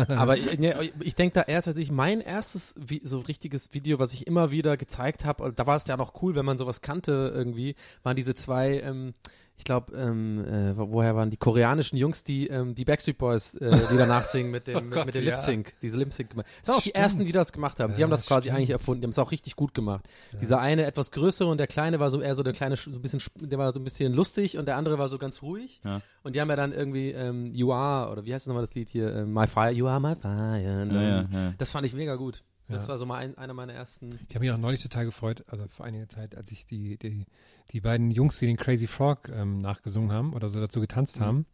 Aber 0.09 0.37
ich- 0.37 0.57
ne, 0.59 0.75
ich 1.01 1.15
denke 1.15 1.33
da 1.33 1.41
eher 1.41 1.61
tatsächlich, 1.61 1.91
mein 1.91 2.21
erstes 2.21 2.75
Vi- 2.77 3.01
so 3.05 3.19
richtiges 3.19 3.73
Video, 3.73 3.99
was 3.99 4.13
ich 4.13 4.27
immer 4.27 4.51
wieder 4.51 4.77
gezeigt 4.77 5.25
habe, 5.25 5.51
da 5.53 5.67
war 5.67 5.75
es 5.75 5.87
ja 5.87 5.97
noch 5.97 6.21
cool, 6.21 6.35
wenn 6.35 6.45
man 6.45 6.57
sowas 6.57 6.81
kannte 6.81 7.31
irgendwie, 7.35 7.75
waren 8.03 8.15
diese 8.15 8.35
zwei, 8.35 8.79
ähm, 8.81 9.13
ich 9.57 9.63
glaube, 9.63 9.95
ähm, 9.97 10.45
äh, 10.45 10.77
wo- 10.77 10.91
woher 10.91 11.15
waren 11.15 11.29
die 11.29 11.37
koreanischen 11.37 11.97
Jungs, 11.97 12.23
die 12.23 12.47
ähm, 12.47 12.75
die 12.75 12.85
Backstreet 12.85 13.17
Boys 13.17 13.55
äh, 13.55 13.75
Lieder 13.91 14.05
nachsingen 14.05 14.51
mit 14.51 14.67
dem, 14.67 14.77
Oh 14.77 14.81
mit, 14.81 14.91
Gott, 14.91 15.05
mit 15.07 15.15
dem 15.15 15.23
ja. 15.23 15.31
Lip 15.31 15.39
Sync, 15.39 15.73
diese 15.81 15.97
Lip 15.97 16.13
Sync. 16.13 16.29
Das 16.35 16.37
waren 16.67 16.75
auch 16.77 16.81
die 16.81 16.89
Stimmt. 16.89 16.97
ersten, 17.03 17.25
die 17.25 17.31
das 17.31 17.51
gemacht 17.51 17.79
haben. 17.79 17.93
Die 17.95 17.99
Ja, 17.99 18.03
haben 18.05 18.11
das 18.11 18.25
quasi 18.25 18.43
stimmt. 18.43 18.57
eigentlich 18.57 18.69
erfunden. 18.69 19.01
Die 19.01 19.05
haben 19.05 19.11
es 19.11 19.19
auch 19.19 19.31
richtig 19.31 19.55
gut 19.55 19.73
gemacht. 19.73 20.07
Dieser 20.39 20.59
eine 20.61 20.85
etwas 20.85 21.11
größere 21.11 21.49
und 21.49 21.57
der 21.57 21.67
kleine 21.67 21.99
war 21.99 22.11
so 22.11 22.21
eher 22.21 22.35
so 22.35 22.43
der 22.43 22.53
kleine, 22.53 22.77
so 22.77 22.91
ein 22.91 23.01
bisschen, 23.01 23.21
der 23.35 23.57
war 23.57 23.73
so 23.73 23.79
ein 23.79 23.83
bisschen 23.83 24.13
lustig 24.13 24.57
und 24.57 24.67
der 24.67 24.77
andere 24.77 24.99
war 24.99 25.09
so 25.09 25.17
ganz 25.17 25.41
ruhig. 25.41 25.81
Ja. 25.83 26.01
Und 26.23 26.35
die 26.35 26.41
haben 26.41 26.49
ja 26.49 26.55
dann 26.55 26.71
irgendwie 26.71 27.11
ähm, 27.11 27.51
You 27.53 27.73
Are 27.73 28.11
oder 28.11 28.25
wie 28.25 28.33
heißt 28.33 28.47
nochmal 28.47 28.63
das 28.63 28.75
Lied 28.75 28.89
hier? 28.89 29.13
Ähm, 29.15 29.33
my 29.33 29.47
Fire, 29.47 29.71
You 29.71 29.87
Are 29.87 29.99
My 29.99 30.15
Fire. 30.15 30.61
Ja, 30.61 30.83
ja, 30.83 31.21
ja. 31.21 31.53
Das 31.57 31.71
fand 31.71 31.85
ich 31.87 31.93
mega 31.93 32.15
gut. 32.15 32.43
Das 32.69 32.83
Ja. 32.83 32.89
war 32.89 32.97
so 32.97 33.05
mal 33.05 33.17
ein, 33.17 33.37
einer 33.37 33.53
meiner 33.53 33.73
ersten. 33.73 34.19
Ich 34.27 34.35
habe 34.35 34.45
mich 34.45 34.51
auch 34.51 34.57
neulich 34.57 34.81
total 34.81 35.05
gefreut, 35.05 35.45
also 35.47 35.67
vor 35.69 35.85
einiger 35.85 36.09
Zeit, 36.09 36.35
als 36.35 36.51
ich 36.51 36.65
die, 36.65 36.97
die, 36.97 37.25
die 37.71 37.79
beiden 37.81 38.11
Jungs, 38.11 38.39
die 38.39 38.45
den 38.47 38.57
Crazy 38.57 38.87
Frog 38.87 39.29
ähm, 39.29 39.61
nachgesungen 39.61 40.11
haben 40.11 40.33
oder 40.33 40.47
so 40.49 40.59
dazu 40.59 40.81
getanzt 40.81 41.19
haben, 41.21 41.45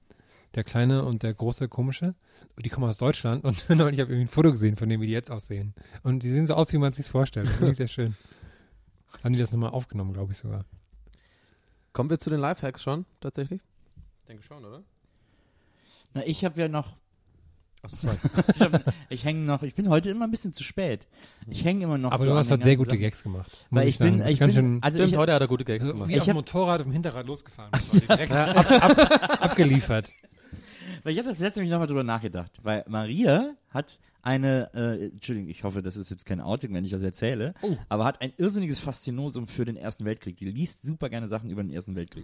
der 0.55 0.63
kleine 0.63 1.03
und 1.05 1.21
der 1.23 1.33
große 1.33 1.67
komische, 1.67 2.15
und 2.55 2.65
die 2.65 2.69
kommen 2.69 2.87
aus 2.89 2.97
Deutschland 2.97 3.43
und 3.43 3.57
neulich 3.69 3.79
habe 3.79 3.91
ich 3.91 3.99
irgendwie 3.99 4.21
ein 4.21 4.27
Foto 4.27 4.51
gesehen, 4.51 4.75
von 4.75 4.89
dem 4.89 5.01
wie 5.01 5.07
die 5.07 5.13
jetzt 5.13 5.29
aussehen. 5.29 5.73
Und 6.01 6.23
die 6.23 6.31
sehen 6.31 6.47
so 6.47 6.55
aus, 6.55 6.73
wie 6.73 6.77
man 6.79 6.91
es 6.91 6.97
sich 6.97 7.09
vorstellt. 7.09 7.47
Das 7.47 7.55
finde 7.55 7.71
ich 7.71 7.77
sehr 7.77 7.87
schön. 7.87 8.15
Haben 9.23 9.33
die 9.33 9.39
das 9.39 9.51
nochmal 9.51 9.69
aufgenommen, 9.71 10.13
glaube 10.13 10.31
ich 10.31 10.39
sogar. 10.39 10.65
Kommen 11.91 12.09
wir 12.09 12.17
zu 12.17 12.31
den 12.31 12.39
Lifehacks 12.39 12.81
schon, 12.81 13.05
tatsächlich? 13.21 13.61
Ich 14.21 14.27
denke 14.27 14.41
schon, 14.43 14.65
oder? 14.65 14.81
Na, 16.15 16.25
ich 16.25 16.43
habe 16.43 16.59
ja 16.59 16.67
noch, 16.67 16.97
Achso, 17.83 17.97
sorry. 18.01 18.15
ich, 18.55 18.61
hab, 18.61 18.93
ich 19.09 19.25
hänge 19.25 19.41
noch, 19.41 19.61
ich 19.61 19.75
bin 19.75 19.89
heute 19.89 20.09
immer 20.09 20.25
ein 20.25 20.31
bisschen 20.31 20.53
zu 20.53 20.63
spät. 20.63 21.05
Ich 21.47 21.65
hänge 21.65 21.83
immer 21.83 21.97
noch 21.97 22.11
Aber 22.13 22.19
so 22.19 22.25
du 22.25 22.31
an 22.31 22.37
hast 22.37 22.47
den 22.47 22.51
halt 22.51 22.63
sehr 22.63 22.71
ganzen 22.77 22.77
gute 22.85 22.89
Sachen. 22.91 23.01
Gags 23.01 23.23
gemacht. 23.23 23.65
Weil 23.71 23.83
muss 23.83 23.89
ich 23.89 23.97
sagen. 23.97 24.17
bin, 24.19 24.27
ich 24.27 24.39
ganz 24.39 24.55
bin, 24.55 24.63
schön, 24.63 24.83
also 24.83 24.97
Stimmt, 24.99 25.11
ich, 25.11 25.17
heute 25.17 25.33
hat 25.33 25.41
er 25.41 25.47
gute 25.49 25.65
Gags 25.65 25.83
also 25.83 25.93
gemacht. 25.93 26.09
wie 26.09 26.13
Ich 26.13 26.19
auf 26.21 26.25
dem 26.25 26.29
hab- 26.29 26.35
Motorrad 26.35 26.81
im 26.81 26.91
Hinterrad 26.93 27.25
losgefahren. 27.27 27.71
bist, 27.73 27.93
heute. 27.93 28.07
Direkt 28.07 28.31
ab, 28.31 28.71
ab, 28.71 29.41
abgeliefert. 29.43 30.13
Weil 31.03 31.13
ich 31.13 31.19
habe 31.19 31.29
das 31.29 31.39
letzte 31.39 31.59
nämlich 31.59 31.71
nochmal 31.71 31.87
drüber 31.87 32.03
nachgedacht, 32.03 32.51
weil 32.63 32.83
Maria 32.87 33.55
hat 33.69 33.99
eine, 34.21 34.69
äh, 34.73 35.07
Entschuldigung, 35.07 35.49
ich 35.49 35.63
hoffe, 35.65 35.81
das 35.81 35.97
ist 35.97 36.09
jetzt 36.09 36.25
kein 36.25 36.39
Outing, 36.39 36.73
wenn 36.73 36.85
ich 36.85 36.91
das 36.91 37.03
erzähle, 37.03 37.53
Oh. 37.61 37.75
aber 37.89 38.05
hat 38.05 38.21
ein 38.21 38.31
irrsinniges 38.37 38.79
Faszinosum 38.79 39.47
für 39.49 39.65
den 39.65 39.75
Ersten 39.75 40.05
Weltkrieg. 40.05 40.37
Die 40.37 40.45
liest 40.49 40.81
super 40.81 41.09
gerne 41.09 41.27
Sachen 41.27 41.49
über 41.49 41.61
den 41.61 41.71
Ersten 41.71 41.95
Weltkrieg. 41.95 42.23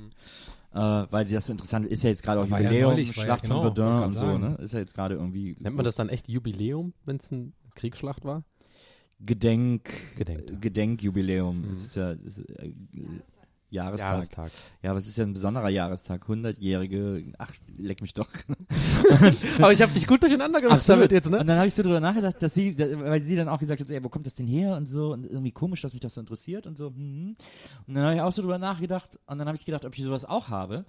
Äh, 0.74 0.78
weil 0.80 1.26
sie 1.26 1.34
das 1.36 1.48
so 1.48 1.52
interessant 1.52 1.86
ist 1.88 2.04
ja 2.04 2.10
jetzt 2.10 2.24
gerade 2.24 2.40
auch 2.42 2.50
War 2.50 2.60
ja 2.62 2.70
Jubiläum, 2.70 2.92
neulich, 2.94 3.10
war 3.18 3.24
ja 3.24 3.26
Schlacht 3.26 3.42
genau, 3.44 3.62
von 3.64 3.76
Verdun 3.76 4.04
und 4.04 4.12
so, 4.14 4.20
sagen. 4.20 4.40
ne? 4.42 4.58
Ist 4.62 4.74
ja 4.74 4.80
jetzt 4.80 4.94
gerade 4.96 5.16
irgendwie 5.16 5.56
Nennt 5.60 5.76
man 5.76 5.84
das 5.84 5.96
dann 5.96 6.08
echt 6.10 6.30
Jubiläum, 6.30 6.94
wenn 7.06 7.18
es 7.18 7.32
eine 7.34 7.52
Kriegsschlacht 7.76 8.24
war? 8.24 8.44
Gedenk, 9.20 9.90
Gedenkt. 10.16 10.52
äh, 10.52 10.56
Gedenkjubiläum. 10.56 11.66
Das 11.70 11.82
ist 11.84 11.96
ja 11.98 12.16
das 12.16 12.38
ist, 12.38 12.50
äh, 12.52 12.72
Jahrestag. 13.72 14.12
Jahrestag. 14.12 14.52
Ja, 14.82 14.90
aber 14.92 15.00
es 15.00 15.08
ist 15.08 15.18
ja 15.18 15.24
ein 15.24 15.34
besonderer 15.34 15.70
Jahrestag. 15.70 16.26
100-jährige, 16.26 17.34
ach, 17.38 17.54
leck 17.78 18.02
mich 18.02 18.14
doch. 18.14 18.28
Aber 19.60 19.72
ich 19.72 19.82
habe 19.82 19.94
dich 19.94 20.08
gut 20.08 20.24
durcheinander 20.24 20.60
gemacht 20.60 20.88
damit 20.88 21.12
jetzt, 21.12 21.26
Und 21.28 21.34
ne? 21.34 21.46
dann 21.46 21.58
habe 21.58 21.68
ich 21.68 21.74
so 21.74 21.84
drüber 21.84 22.00
nachgedacht, 22.00 22.42
dass 22.42 22.54
sie, 22.54 22.78
weil 22.78 23.22
sie 23.22 23.36
dann 23.36 23.48
auch 23.48 23.60
gesagt 23.60 23.80
hat, 23.80 23.88
so, 23.88 23.94
ey, 23.94 24.04
wo 24.04 24.10
kommt 24.10 24.26
das 24.26 24.36
denn 24.36 24.48
her 24.48 24.76
und 24.76 24.88
so 24.88 25.14
und 25.14 25.26
irgendwie 25.26 25.52
komisch, 25.52 25.82
dass 25.82 25.94
mich 25.94 26.02
das 26.02 26.16
so 26.16 26.22
interessiert 26.22 26.66
und 26.68 26.78
so. 26.78 26.88
hm. 26.88 27.36
Und 27.88 27.94
dann 27.94 28.04
habe 28.04 28.16
ich 28.16 28.22
auch 28.22 28.32
so 28.32 28.42
drüber 28.42 28.58
nachgedacht 28.58 29.20
und 29.28 29.38
dann 29.38 29.48
habe 29.48 29.58
ich 29.58 29.66
gedacht, 29.66 29.86
ob 29.86 29.98
ich 29.98 30.04
sowas 30.04 30.26
auch 30.26 30.50
habe. 30.50 30.86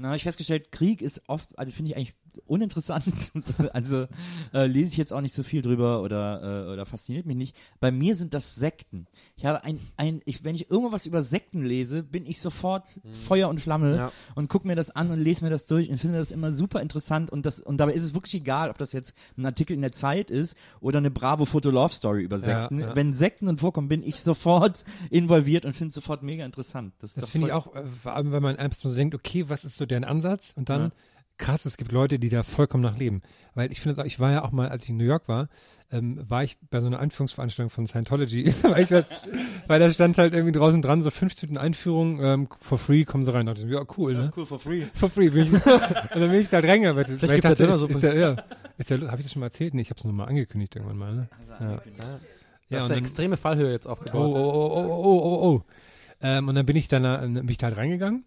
Habe 0.00 0.16
ich 0.16 0.22
festgestellt, 0.22 0.72
Krieg 0.72 1.02
ist 1.02 1.22
oft, 1.26 1.48
also 1.58 1.72
finde 1.72 1.90
ich 1.90 1.96
eigentlich 1.96 2.14
uninteressant. 2.46 3.04
also 3.72 4.06
äh, 4.54 4.66
lese 4.66 4.92
ich 4.92 4.96
jetzt 4.96 5.12
auch 5.12 5.20
nicht 5.20 5.34
so 5.34 5.42
viel 5.42 5.60
drüber 5.60 6.02
oder 6.02 6.66
äh, 6.68 6.72
oder 6.72 6.86
fasziniert 6.86 7.26
mich 7.26 7.36
nicht. 7.36 7.56
Bei 7.78 7.90
mir 7.90 8.14
sind 8.16 8.32
das 8.32 8.54
Sekten. 8.54 9.06
Ich 9.36 9.44
habe 9.44 9.64
ein, 9.64 9.78
ein 9.96 10.22
ich, 10.24 10.42
wenn 10.44 10.54
ich 10.54 10.70
irgendwas 10.70 11.04
über 11.04 11.22
Sekten 11.22 11.62
lese, 11.62 12.02
bin 12.02 12.24
ich 12.26 12.40
sofort 12.40 13.00
Feuer 13.12 13.48
und 13.50 13.60
Flamme 13.60 13.96
Ja. 13.96 14.12
und 14.34 14.48
gucke 14.48 14.66
mir 14.66 14.74
das 14.76 14.90
an 14.90 15.10
und 15.10 15.20
lese 15.20 15.44
mir 15.44 15.50
das 15.50 15.64
durch 15.64 15.90
und 15.90 15.98
finde 15.98 16.18
das 16.18 16.32
immer 16.32 16.52
super 16.52 16.80
interessant 16.80 17.30
und 17.30 17.44
das 17.44 17.60
und 17.60 17.76
dabei 17.76 17.92
ist 17.92 18.02
es 18.02 18.14
wirklich 18.14 18.34
egal, 18.34 18.70
ob 18.70 18.78
das 18.78 18.92
jetzt 18.92 19.12
ein 19.36 19.44
Artikel 19.44 19.74
in 19.74 19.82
der 19.82 19.92
Zeit 19.92 20.30
ist 20.30 20.56
oder 20.80 20.98
eine 20.98 21.10
Bravo 21.10 21.44
Foto 21.44 21.68
Love 21.70 21.92
Story 21.92 22.22
über 22.22 22.38
Sekten. 22.38 22.80
ja. 22.80 22.96
Wenn 22.96 23.12
Sekten 23.12 23.46
und 23.48 23.60
vorkommen, 23.60 23.88
bin 23.88 24.02
ich 24.02 24.20
sofort 24.20 24.84
involviert 25.10 25.66
und 25.66 25.74
finde 25.74 25.88
es 25.88 25.94
sofort 25.94 26.22
mega 26.22 26.44
interessant. 26.46 26.94
Das, 27.00 27.12
Das 27.14 27.28
finde 27.28 27.48
ich 27.48 27.52
auch, 27.52 27.74
äh, 27.74 27.84
vor 28.02 28.14
allem, 28.14 28.32
wenn 28.32 28.42
man 28.42 28.56
einfach 28.56 28.78
so 28.78 28.94
denkt, 28.94 29.14
okay, 29.14 29.44
was 29.48 29.64
ist 29.66 29.76
so 29.76 29.81
deren 29.86 30.04
Ansatz? 30.04 30.52
Und 30.56 30.68
dann, 30.68 30.80
Ja. 30.80 30.90
krass, 31.38 31.64
es 31.64 31.76
gibt 31.76 31.92
Leute, 31.92 32.18
die 32.18 32.28
da 32.28 32.42
vollkommen 32.42 32.82
nachleben. 32.82 33.22
Weil 33.54 33.72
ich 33.72 33.80
finde 33.80 33.96
das 33.96 34.06
ich 34.06 34.20
war 34.20 34.30
ja 34.32 34.44
auch 34.44 34.52
mal, 34.52 34.68
als 34.68 34.84
ich 34.84 34.90
in 34.90 34.96
New 34.96 35.04
York 35.04 35.28
war, 35.28 35.48
ähm, 35.90 36.18
war 36.28 36.42
ich 36.44 36.56
bei 36.70 36.80
so 36.80 36.86
einer 36.86 37.00
Einführungsveranstaltung 37.00 37.68
von 37.70 37.86
Scientology, 37.86 38.54
weil, 38.62 38.82
ich 38.82 38.88
das, 38.88 39.10
weil 39.66 39.78
da 39.80 39.90
stand 39.90 40.16
halt 40.18 40.32
irgendwie 40.32 40.52
draußen 40.58 40.80
dran, 40.80 41.02
so 41.02 41.10
15 41.10 41.48
Minuten 41.50 41.64
Einführung, 41.66 42.22
ähm, 42.22 42.48
for 42.60 42.78
free, 42.78 43.04
kommen 43.04 43.24
sie 43.24 43.32
rein. 43.34 43.46
Ich 43.48 43.54
dachte, 43.54 43.68
ja, 43.68 43.84
cool, 43.98 44.14
ne? 44.14 44.30
cool 44.36 44.46
for 44.46 44.58
free. 44.58 44.84
For 44.94 45.10
free. 45.10 45.28
Bin 45.30 45.46
ich, 45.46 45.52
und 45.66 45.66
dann 45.66 46.30
bin 46.30 46.40
ich 46.40 46.48
da 46.48 46.60
dränge, 46.62 46.96
weil, 46.96 47.06
weil 47.06 47.14
ich 47.14 47.20
ja 47.22 47.28
dachte, 47.28 47.50
ist, 47.50 47.58
Dönersuppe. 47.60 47.92
ist 47.92 48.02
ja, 48.02 48.14
ja, 48.14 48.36
ist 48.78 48.88
ja, 48.90 48.96
habe 49.08 49.18
ich 49.20 49.26
das 49.26 49.32
schon 49.32 49.40
mal 49.40 49.46
erzählt? 49.46 49.74
Nee, 49.74 49.82
ich 49.82 49.90
habe 49.90 49.98
es 49.98 50.04
nochmal 50.04 50.28
angekündigt 50.28 50.76
irgendwann 50.76 50.96
mal, 50.98 51.14
ne? 51.14 51.28
Ja. 51.60 51.66
Du 51.76 52.76
hast 52.78 52.84
und 52.84 52.90
eine 52.92 52.94
dann- 52.94 52.98
extreme 53.04 53.36
Fallhöhe 53.36 53.70
jetzt 53.72 53.86
Oh, 53.86 53.90
aufgebaut. 53.90 54.14
oh, 54.14 54.34
oh, 54.34 54.72
oh, 54.74 55.02
oh, 55.04 55.20
oh, 55.22 55.48
oh. 55.56 55.62
Ähm, 56.22 56.48
und 56.48 56.54
dann 56.54 56.64
bin 56.64 56.76
ich 56.76 56.88
dann 56.88 57.34
bin 57.34 57.48
ich 57.50 57.58
da 57.58 57.66
halt 57.66 57.76
reingegangen 57.76 58.24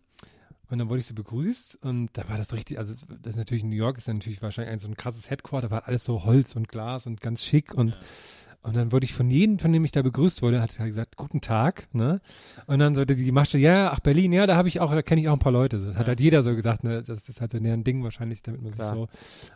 und 0.70 0.78
dann 0.78 0.90
wurde 0.90 1.00
ich 1.00 1.06
so 1.06 1.14
begrüßt 1.14 1.84
und 1.84 2.10
da 2.14 2.28
war 2.30 2.38
das 2.38 2.54
richtig, 2.54 2.80
also 2.80 2.94
das 3.22 3.32
ist 3.32 3.38
natürlich 3.38 3.64
New 3.64 3.76
York 3.76 3.98
ist 3.98 4.08
dann 4.08 4.18
natürlich 4.18 4.42
wahrscheinlich 4.42 4.74
ein 4.74 4.80
so 4.80 4.88
ein 4.88 4.98
krasses 4.98 5.30
Headquarter, 5.30 5.72
war 5.72 5.88
alles 5.88 6.04
so 6.06 6.26
Holz 6.26 6.56
und 6.56 6.70
Glas 6.70 7.08
und 7.08 7.22
ganz 7.22 7.44
schick 7.44 7.74
und 7.74 7.98
und 8.66 8.76
dann 8.76 8.92
wurde 8.92 9.06
ich 9.06 9.14
von 9.14 9.30
jedem, 9.30 9.60
von 9.60 9.72
dem 9.72 9.86
ich 9.86 9.92
da 9.92 10.02
begrüßt 10.02 10.42
wurde, 10.42 10.60
hat 10.60 10.80
er 10.80 10.88
gesagt, 10.88 11.18
guten 11.18 11.40
Tag, 11.40 11.88
ne? 11.94 12.20
Und 12.66 12.80
dann 12.80 12.96
so 12.96 13.06
die, 13.06 13.14
die 13.14 13.32
Masche, 13.32 13.60
ja, 13.60 13.92
ach 13.92 14.00
Berlin, 14.00 14.34
ja, 14.34 14.48
da 14.48 14.56
habe 14.56 14.68
ich 14.68 14.80
auch, 14.80 14.92
da 14.92 15.04
kenne 15.04 15.22
ich 15.22 15.30
auch 15.30 15.34
ein 15.34 15.40
paar 15.40 15.52
Leute. 15.52 15.78
Das 15.78 15.96
hat 15.96 16.08
halt 16.08 16.20
jeder 16.20 16.42
so 16.42 16.56
gesagt, 16.56 16.84
ne? 16.84 17.04
Das 17.04 17.30
ist 17.30 17.42
halt 17.42 17.52
so 17.52 17.60
ein 17.60 17.84
Ding 17.84 18.04
wahrscheinlich, 18.04 18.42
damit 18.42 18.64
man 18.64 18.74
Klar. 18.74 18.88
sich 18.88 18.96
so 18.98 19.08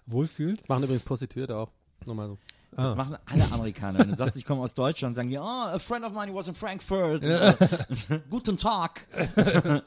wohlfühlt. 0.06 0.60
Das 0.60 0.70
machen 0.70 0.84
übrigens 0.84 1.02
Prostituierte 1.02 1.58
auch. 1.58 1.72
Nur 2.06 2.14
mal 2.14 2.28
so. 2.28 2.38
Das 2.72 2.92
Ah. 2.92 2.96
machen 2.96 3.18
alle 3.26 3.52
Amerikaner. 3.52 4.00
Wenn 4.00 4.10
du 4.12 4.16
sagst, 4.16 4.38
ich 4.38 4.46
komme 4.46 4.62
aus 4.62 4.74
Deutschland, 4.74 5.16
sagen 5.16 5.30
die, 5.30 5.38
oh, 5.38 5.42
a 5.44 5.80
friend 5.80 6.06
of 6.06 6.14
mine 6.14 6.34
was 6.34 6.48
in 6.48 6.56
Frankfurt. 6.56 7.26
Und 7.26 7.98
so. 7.98 8.20
Guten 8.30 8.58
Tag. 8.58 9.06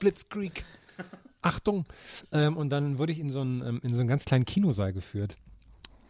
Blitzkrieg. 0.00 0.64
Achtung. 1.42 1.84
Ähm, 2.32 2.56
und 2.56 2.70
dann 2.70 2.98
wurde 2.98 3.12
ich 3.12 3.18
in 3.20 3.30
so 3.30 3.40
einen, 3.40 3.62
ähm, 3.66 3.80
in 3.82 3.92
so 3.94 4.00
einen 4.00 4.08
ganz 4.08 4.24
kleinen 4.24 4.44
Kinosaal 4.44 4.92
geführt. 4.92 5.36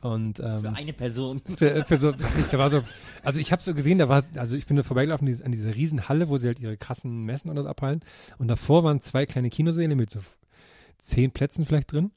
Und 0.01 0.39
ähm, 0.39 0.61
Für 0.61 0.69
eine 0.75 0.93
Person. 0.93 1.41
für, 1.57 1.83
für 1.87 1.97
so, 1.97 2.13
da 2.13 2.59
war 2.59 2.69
so, 2.69 2.83
also 3.23 3.41
ich 3.41 3.53
habe 3.53 3.63
so 3.63 3.73
gesehen, 3.73 3.99
da 3.99 4.09
war, 4.09 4.23
also 4.37 4.55
ich 4.55 4.67
bin 4.67 4.77
da 4.77 4.83
vorbeigelaufen 4.83 5.27
an 5.43 5.51
diese 5.53 5.75
Riesenhalle, 5.75 6.29
wo 6.29 6.37
sie 6.37 6.47
halt 6.47 6.61
ihre 6.61 6.77
krassen 6.77 7.25
Messen 7.25 7.51
oder 7.51 7.63
so 7.63 7.69
abhalten. 7.69 8.07
Und 8.39 8.49
davor 8.49 8.85
waren 8.85 9.01
zwei 9.01 9.25
kleine 9.25 9.49
Kinosäle 9.49 9.95
mit 9.97 10.11
so 10.11 10.21
zehn 10.99 11.31
Plätzen 11.31 11.65
vielleicht 11.65 11.93
drin. 11.93 12.11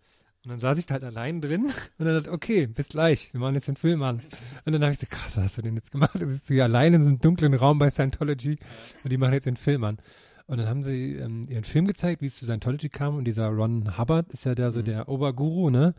Und 0.47 0.51
dann 0.51 0.59
saß 0.59 0.77
ich 0.77 0.85
da 0.85 0.93
halt 0.93 1.03
allein 1.03 1.41
drin 1.41 1.65
und 1.97 2.05
dann 2.05 2.15
dachte, 2.15 2.31
okay, 2.31 2.67
bis 2.67 2.87
gleich, 2.87 3.33
wir 3.33 3.41
machen 3.41 3.55
jetzt 3.55 3.67
den 3.67 3.75
Film 3.75 4.01
an. 4.01 4.21
Und 4.63 4.71
dann 4.71 4.81
habe 4.81 4.93
ich 4.93 4.99
so, 4.99 5.05
krass, 5.05 5.35
was 5.35 5.43
hast 5.43 5.57
du 5.57 5.61
denn 5.61 5.75
jetzt 5.75 5.91
gemacht? 5.91 6.11
Du 6.13 6.25
sitzt 6.25 6.47
hier 6.47 6.63
allein 6.63 6.93
in 6.93 7.01
so 7.01 7.09
einem 7.09 7.19
dunklen 7.19 7.53
Raum 7.53 7.79
bei 7.79 7.89
Scientology 7.89 8.57
und 9.03 9.11
die 9.11 9.17
machen 9.17 9.33
jetzt 9.33 9.45
den 9.45 9.57
Film 9.57 9.83
an. 9.83 9.97
Und 10.45 10.59
dann 10.59 10.69
haben 10.69 10.83
sie 10.83 11.15
ähm, 11.15 11.49
ihren 11.49 11.65
Film 11.65 11.85
gezeigt, 11.85 12.21
wie 12.21 12.27
es 12.27 12.35
zu 12.35 12.45
Scientology 12.45 12.87
kam 12.87 13.17
und 13.17 13.25
dieser 13.25 13.49
Ron 13.49 13.97
Hubbard 13.97 14.31
ist 14.31 14.45
ja 14.45 14.55
der 14.55 14.71
so 14.71 14.81
der 14.81 15.09
Oberguru, 15.09 15.69
ne? 15.69 15.95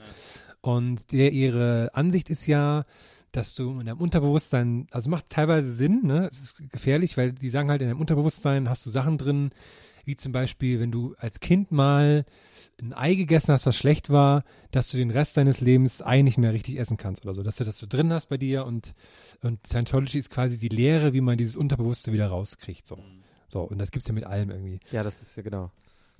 Und 0.62 1.12
der 1.12 1.30
ihre 1.32 1.90
Ansicht 1.92 2.30
ist 2.30 2.46
ja, 2.46 2.86
dass 3.32 3.54
du 3.54 3.78
in 3.78 3.84
deinem 3.84 4.00
Unterbewusstsein, 4.00 4.86
also 4.92 5.10
macht 5.10 5.28
teilweise 5.28 5.70
Sinn, 5.70 6.06
ne? 6.06 6.26
Es 6.32 6.40
ist 6.40 6.70
gefährlich, 6.70 7.18
weil 7.18 7.32
die 7.32 7.50
sagen 7.50 7.68
halt, 7.68 7.82
in 7.82 7.88
deinem 7.88 8.00
Unterbewusstsein 8.00 8.70
hast 8.70 8.86
du 8.86 8.88
Sachen 8.88 9.18
drin, 9.18 9.50
wie 10.08 10.16
zum 10.16 10.32
Beispiel, 10.32 10.80
wenn 10.80 10.90
du 10.90 11.14
als 11.18 11.38
Kind 11.38 11.70
mal 11.70 12.24
ein 12.80 12.94
Ei 12.94 13.14
gegessen 13.14 13.52
hast, 13.52 13.66
was 13.66 13.76
schlecht 13.76 14.08
war, 14.08 14.42
dass 14.70 14.88
du 14.88 14.96
den 14.96 15.10
Rest 15.10 15.36
deines 15.36 15.60
Lebens 15.60 16.00
Ei 16.00 16.22
nicht 16.22 16.38
mehr 16.38 16.54
richtig 16.54 16.78
essen 16.78 16.96
kannst 16.96 17.26
oder 17.26 17.34
so, 17.34 17.42
dass 17.42 17.56
du 17.56 17.64
das 17.64 17.76
so 17.76 17.86
drin 17.86 18.10
hast 18.10 18.30
bei 18.30 18.38
dir 18.38 18.64
und, 18.64 18.94
und 19.42 19.66
Scientology 19.66 20.18
ist 20.18 20.30
quasi 20.30 20.58
die 20.58 20.68
Lehre, 20.68 21.12
wie 21.12 21.20
man 21.20 21.36
dieses 21.36 21.56
Unterbewusste 21.56 22.12
wieder 22.12 22.28
rauskriegt, 22.28 22.86
so. 22.86 22.98
So, 23.50 23.62
und 23.62 23.78
das 23.78 23.90
gibt's 23.90 24.08
ja 24.08 24.14
mit 24.14 24.24
allem 24.24 24.50
irgendwie. 24.50 24.80
Ja, 24.92 25.02
das 25.02 25.22
ist 25.22 25.36
ja 25.36 25.42
genau. 25.42 25.70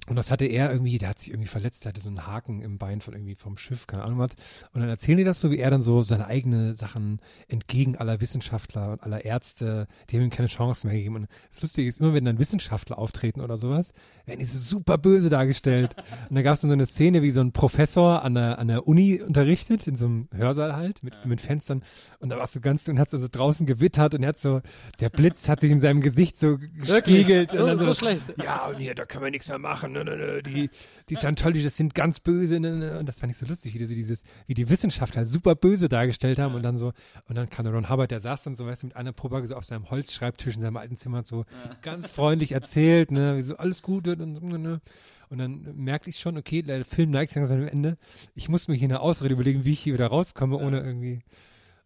Und 0.09 0.16
das 0.16 0.30
hatte 0.30 0.47
er 0.47 0.72
irgendwie, 0.72 0.98
der 0.98 1.10
hat 1.10 1.18
sich 1.18 1.30
irgendwie 1.30 1.48
verletzt, 1.48 1.85
der 1.85 1.90
hatte 1.90 2.01
so 2.01 2.09
einen 2.09 2.26
Haken 2.26 2.62
im 2.62 2.78
Bein 2.78 3.01
von 3.01 3.14
irgendwie 3.14 3.35
vom 3.35 3.56
Schiff, 3.56 3.86
keine 3.86 4.05
Ahnung 4.05 4.18
was. 4.18 4.30
Und 4.72 4.80
dann 4.80 4.89
erzählen 4.89 5.18
die 5.18 5.24
das 5.24 5.40
so, 5.40 5.51
wie 5.51 5.59
er 5.59 5.70
dann 5.70 5.82
so 5.82 6.02
seine 6.02 6.26
eigene 6.26 6.74
Sachen 6.74 7.20
entgegen 7.48 7.97
aller 7.97 8.20
Wissenschaftler 8.20 8.93
und 8.93 9.02
aller 9.02 9.24
Ärzte, 9.24 9.86
die 10.09 10.16
haben 10.16 10.24
ihm 10.24 10.30
keine 10.30 10.48
Chance 10.48 10.86
mehr 10.86 10.97
gegeben. 10.97 11.16
Und 11.16 11.28
das 11.52 11.62
Lustige 11.62 11.89
ist, 11.89 12.01
immer 12.01 12.14
wenn 12.14 12.24
dann 12.24 12.39
Wissenschaftler 12.39 12.98
auftreten 12.98 13.40
oder 13.40 13.56
sowas, 13.56 13.93
werden 14.26 14.40
die 14.40 14.47
so 14.47 14.59
super 14.59 14.98
böse 14.98 15.28
dargestellt. 15.30 15.94
Und 16.28 16.36
da 16.36 16.43
gab 16.43 16.55
es 16.55 16.60
dann 16.60 16.68
so 16.68 16.74
eine 16.74 16.86
Szene, 16.86 17.22
wie 17.22 17.30
so 17.30 17.40
ein 17.40 17.52
Professor 17.52 18.22
an 18.22 18.35
der, 18.35 18.59
an 18.59 18.68
der 18.68 18.86
Uni 18.86 19.20
unterrichtet, 19.20 19.86
in 19.86 19.97
so 19.97 20.06
einem 20.06 20.28
Hörsaal 20.35 20.74
halt, 20.74 21.02
mit, 21.02 21.26
mit 21.26 21.40
Fenstern. 21.40 21.82
Und 22.18 22.30
da 22.30 22.36
war 22.36 22.44
es 22.44 22.52
so 22.52 22.60
ganz, 22.60 22.89
und 22.89 22.98
hat 22.98 23.10
so 23.10 23.26
draußen 23.30 23.66
gewittert 23.66 24.14
und 24.14 24.22
er 24.22 24.30
hat 24.30 24.39
so, 24.39 24.60
der 25.01 25.10
Blitz 25.10 25.48
hat 25.48 25.60
sich 25.60 25.70
in 25.70 25.80
seinem 25.80 26.01
Gesicht 26.01 26.39
so 26.39 26.59
gespiegelt. 26.59 27.51
So- 27.51 27.62
und 27.62 27.68
dann 27.68 27.78
so 27.78 27.94
schlecht. 27.94 28.22
Ja, 28.43 28.66
und 28.66 28.76
hier, 28.76 28.94
da 28.94 29.05
können 29.05 29.24
wir 29.24 29.30
nichts 29.30 29.48
mehr 29.48 29.59
machen. 29.59 29.98
Ne, 30.05 30.16
ne, 30.16 30.16
ne. 30.16 30.43
Die, 30.43 30.70
die 31.09 31.16
Scientology, 31.16 31.62
das 31.62 31.77
sind 31.77 31.95
ganz 31.95 32.20
böse. 32.20 32.57
Und 32.57 33.07
das 33.07 33.20
fand 33.20 33.33
ich 33.33 33.39
so 33.39 33.47
lustig, 33.47 33.75
wie, 33.75 33.79
die 33.79 33.95
dieses, 33.95 34.23
wie 34.47 34.55
die 34.55 34.69
Wissenschaftler 34.69 35.25
super 35.25 35.55
böse 35.55 35.89
dargestellt 35.89 36.39
haben. 36.39 36.55
Und 36.55 36.62
dann 36.62 36.77
so, 36.77 36.93
und 37.29 37.37
dann 37.37 37.49
kam 37.51 37.65
der 37.65 37.75
Ron 37.75 37.89
Hubbard, 37.89 38.11
der 38.11 38.20
saß 38.20 38.45
dann 38.45 38.55
so, 38.55 38.66
weißt 38.66 38.83
du, 38.83 38.89
mit 38.89 38.97
einer 38.97 39.12
Probe 39.12 39.47
so 39.47 39.57
auf 39.57 39.65
seinem 39.65 39.91
Holzschreibtisch 39.91 40.57
in 40.57 40.62
seinem 40.62 40.77
alten 40.77 40.97
Zimmer 40.97 41.19
und 41.19 41.27
so 41.27 41.45
ganz 41.83 42.09
freundlich 42.09 42.53
erzählt, 42.53 43.11
ne, 43.11 43.37
wie 43.37 43.43
so 43.43 43.57
alles 43.57 43.83
gut 43.83 44.05
wird 44.07 44.20
und, 44.20 44.43
ne. 44.43 44.81
und 45.29 45.39
dann 45.39 45.75
merkte 45.77 46.11
ich 46.11 46.19
schon, 46.19 46.37
okay, 46.37 46.62
der 46.62 46.85
Film 46.85 47.11
neigt 47.11 47.31
sich 47.31 47.37
langsam 47.37 47.61
am 47.61 47.69
Ende. 47.69 47.97
Ich 48.35 48.49
muss 48.49 48.69
mir 48.69 48.75
hier 48.75 48.89
eine 48.89 49.01
Ausrede 49.01 49.35
überlegen, 49.35 49.65
wie 49.65 49.73
ich 49.73 49.81
hier 49.81 49.95
wieder 49.95 50.09
rauskomme, 50.09 50.57
ohne 50.57 50.81
irgendwie. 50.81 51.20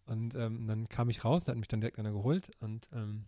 Und 0.07 0.35
ähm, 0.35 0.67
dann 0.67 0.89
kam 0.89 1.11
ich 1.11 1.25
raus, 1.25 1.45
da 1.45 1.53
hat 1.53 1.59
mich 1.59 1.69
dann 1.69 1.81
direkt 1.81 1.99
einer 1.99 2.13
geholt 2.13 2.51
und 2.61 2.89
ähm, 2.93 3.25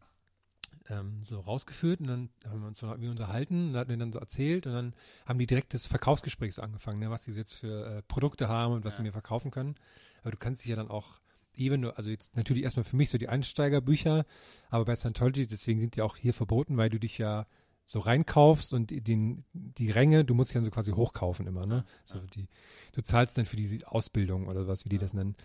ähm, 0.91 1.23
so 1.25 1.41
rausgeführt 1.41 2.01
und 2.01 2.07
dann 2.09 2.29
haben 2.49 2.61
wir 2.61 2.69
uns 2.69 2.79
so 2.79 2.87
irgendwie 2.87 3.09
unterhalten 3.09 3.71
und 3.71 3.77
hat 3.77 3.89
mir 3.89 3.97
dann 3.97 4.13
so 4.13 4.19
erzählt 4.19 4.67
und 4.67 4.73
dann 4.75 4.95
haben 5.27 5.39
die 5.39 5.47
direkt 5.47 5.73
das 5.75 5.87
Verkaufsgespräch 5.87 6.55
so 6.55 6.63
angefangen, 6.63 6.99
ne, 7.01 7.11
was 7.11 7.25
sie 7.25 7.33
jetzt 7.33 7.55
für 7.55 7.87
äh, 7.99 8.03
Produkte 8.03 8.49
haben 8.49 8.75
und 8.75 8.85
was 8.85 8.97
sie 8.97 9.03
mir 9.03 9.13
verkaufen 9.13 9.51
können. 9.51 9.75
Aber 10.23 10.31
du 10.31 10.37
kannst 10.37 10.63
dich 10.63 10.71
ja 10.71 10.77
dann 10.77 10.89
auch, 10.89 11.21
even 11.57 11.81
nur, 11.81 11.97
also 11.97 12.11
jetzt 12.11 12.37
natürlich 12.37 12.65
erstmal 12.65 12.85
für 12.85 12.97
mich 12.97 13.11
so 13.11 13.19
die 13.19 13.29
Einsteigerbücher, 13.29 14.27
aber 14.71 14.85
bei 14.85 14.97
Scientology, 14.97 15.47
deswegen 15.47 15.81
sind 15.81 15.97
die 15.97 16.03
auch 16.03 16.17
hier 16.17 16.35
verboten, 16.35 16.77
weil 16.77 16.91
du 16.91 16.99
dich 16.99 17.17
ja 17.19 17.47
so 17.87 17.99
reinkaufst 17.99 18.73
und 18.73 18.91
die- 18.91 19.01
den, 19.03 19.45
die 19.53 19.91
Ränge, 19.91 20.25
du 20.25 20.35
musst 20.35 20.51
dich 20.51 20.55
dann 20.55 20.65
so 20.65 20.71
quasi 20.71 20.93
hochkaufen 20.93 21.47
immer, 21.47 21.67
ne? 21.67 21.85
So 22.05 22.19
die, 22.21 22.49
du 22.95 23.03
zahlst 23.03 23.37
dann 23.39 23.45
für 23.47 23.57
diese 23.57 23.87
Ausbildung 23.87 24.49
oder 24.49 24.67
was, 24.67 24.85
wie 24.85 24.89
die 24.89 24.99
das 24.99 25.13
nennen. 25.15 25.37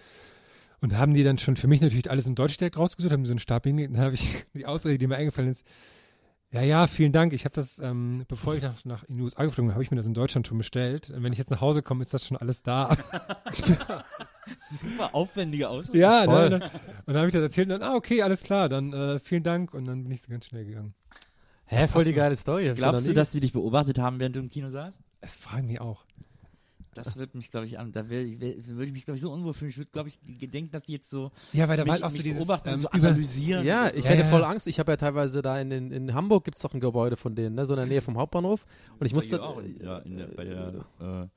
Und 0.81 0.97
haben 0.97 1.13
die 1.13 1.23
dann 1.23 1.37
schon 1.37 1.57
für 1.57 1.67
mich 1.67 1.81
natürlich 1.81 2.09
alles 2.09 2.25
in 2.25 2.35
Deutsch 2.35 2.57
direkt 2.57 2.77
rausgesucht, 2.77 3.11
haben 3.11 3.25
so 3.25 3.31
einen 3.31 3.39
Stab 3.39 3.65
hingelegt, 3.65 3.95
dann 3.95 4.01
habe 4.01 4.15
ich 4.15 4.45
die 4.53 4.65
Ausrede, 4.65 4.97
die 4.97 5.07
mir 5.07 5.17
eingefallen 5.17 5.49
ist, 5.49 5.65
ja, 6.51 6.61
ja, 6.61 6.87
vielen 6.87 7.11
Dank. 7.11 7.33
Ich 7.33 7.45
habe 7.45 7.53
das, 7.53 7.77
ähm, 7.77 8.25
bevor 8.27 8.55
ich 8.55 8.63
nach, 8.63 8.83
nach 8.83 9.03
in 9.03 9.17
die 9.17 9.21
USA 9.21 9.43
geflogen 9.43 9.67
bin, 9.67 9.75
habe 9.75 9.83
ich 9.83 9.91
mir 9.91 9.97
das 9.97 10.07
in 10.07 10.15
Deutschland 10.15 10.47
schon 10.47 10.57
bestellt. 10.57 11.11
Und 11.11 11.21
wenn 11.21 11.31
ich 11.31 11.37
jetzt 11.37 11.51
nach 11.51 11.61
Hause 11.61 11.83
komme, 11.83 12.01
ist 12.01 12.11
das 12.11 12.25
schon 12.25 12.37
alles 12.37 12.63
da. 12.63 12.97
Super 14.71 15.13
aufwendige 15.13 15.69
Ausrede. 15.69 15.99
ja, 15.99 16.25
ne, 16.25 16.49
ne. 16.49 16.71
Und 17.05 17.13
dann 17.13 17.17
habe 17.17 17.27
ich 17.27 17.33
das 17.33 17.43
erzählt 17.43 17.71
und 17.71 17.79
dann, 17.79 17.83
ah, 17.87 17.93
okay, 17.93 18.23
alles 18.23 18.41
klar, 18.41 18.67
dann 18.67 18.93
äh, 18.93 19.19
vielen 19.19 19.43
Dank. 19.43 19.75
Und 19.75 19.85
dann 19.85 20.01
bin 20.01 20.11
ich 20.11 20.23
so 20.23 20.31
ganz 20.31 20.47
schnell 20.47 20.65
gegangen. 20.65 20.95
Hä, 21.65 21.87
voll 21.87 22.03
die 22.03 22.13
geile 22.13 22.35
Story. 22.35 22.73
Glaubst 22.73 23.07
du, 23.07 23.13
dass 23.13 23.29
die 23.29 23.41
dich 23.41 23.53
beobachtet 23.53 23.99
haben, 23.99 24.19
während 24.19 24.35
du 24.35 24.39
im 24.39 24.49
Kino 24.49 24.71
saßt? 24.71 24.99
Es 25.21 25.35
fragen 25.35 25.67
mich 25.67 25.79
auch. 25.79 26.03
Das 27.03 27.17
wird 27.17 27.35
mich, 27.35 27.51
glaube 27.51 27.65
ich, 27.65 27.79
an. 27.79 27.91
Da 27.91 28.09
würde 28.09 28.25
ich 28.25 28.91
mich, 28.91 29.05
glaube 29.05 29.15
ich, 29.15 29.21
so 29.21 29.31
unwohl 29.31 29.53
fühlen. 29.53 29.69
Ich 29.69 29.77
würde, 29.77 29.91
glaube 29.91 30.09
ich, 30.09 30.19
gedenken, 30.39 30.71
dass 30.71 30.85
die 30.85 30.93
jetzt 30.93 31.09
so 31.09 31.31
Ja, 31.53 31.67
weil 31.67 31.77
da 31.77 31.81
war 31.81 31.93
mich, 31.93 31.93
halt 31.93 32.03
auch 32.03 32.15
so 32.15 32.21
dieses 32.23 32.45
beobachten 32.45 32.69
und 32.69 32.75
ähm, 32.75 32.79
so 32.81 32.89
analysieren. 32.89 33.65
Ja, 33.65 33.89
so. 33.89 33.95
ich 33.97 34.05
Ja, 34.05 34.11
hätte 34.11 34.23
ja. 34.23 34.27
voll 34.29 34.43
Angst. 34.43 34.67
Ich 34.67 34.79
habe 34.79 34.91
ja 34.91 34.97
teilweise 34.97 35.41
da 35.41 35.59
in, 35.59 35.71
in, 35.71 35.91
in 35.91 36.13
Hamburg 36.13 36.45
gibt's 36.45 36.61
doch 36.61 36.73
ein 36.73 36.79
Gebäude 36.79 37.15
von 37.15 37.35
denen, 37.35 37.55
ne, 37.55 37.65
so 37.65 37.73
in 37.73 37.79
der 37.79 37.87
Nähe 37.87 38.01
vom 38.01 38.17
Hauptbahnhof. 38.17 38.65
Und 38.99 39.05
ich 39.05 39.13
musste, 39.13 39.37
in, 39.37 39.85
ja, 39.85 39.97
in 39.99 40.17
der, 40.17 40.27
bei, 40.27 40.43
der, 40.45 40.85
äh, 40.99 41.27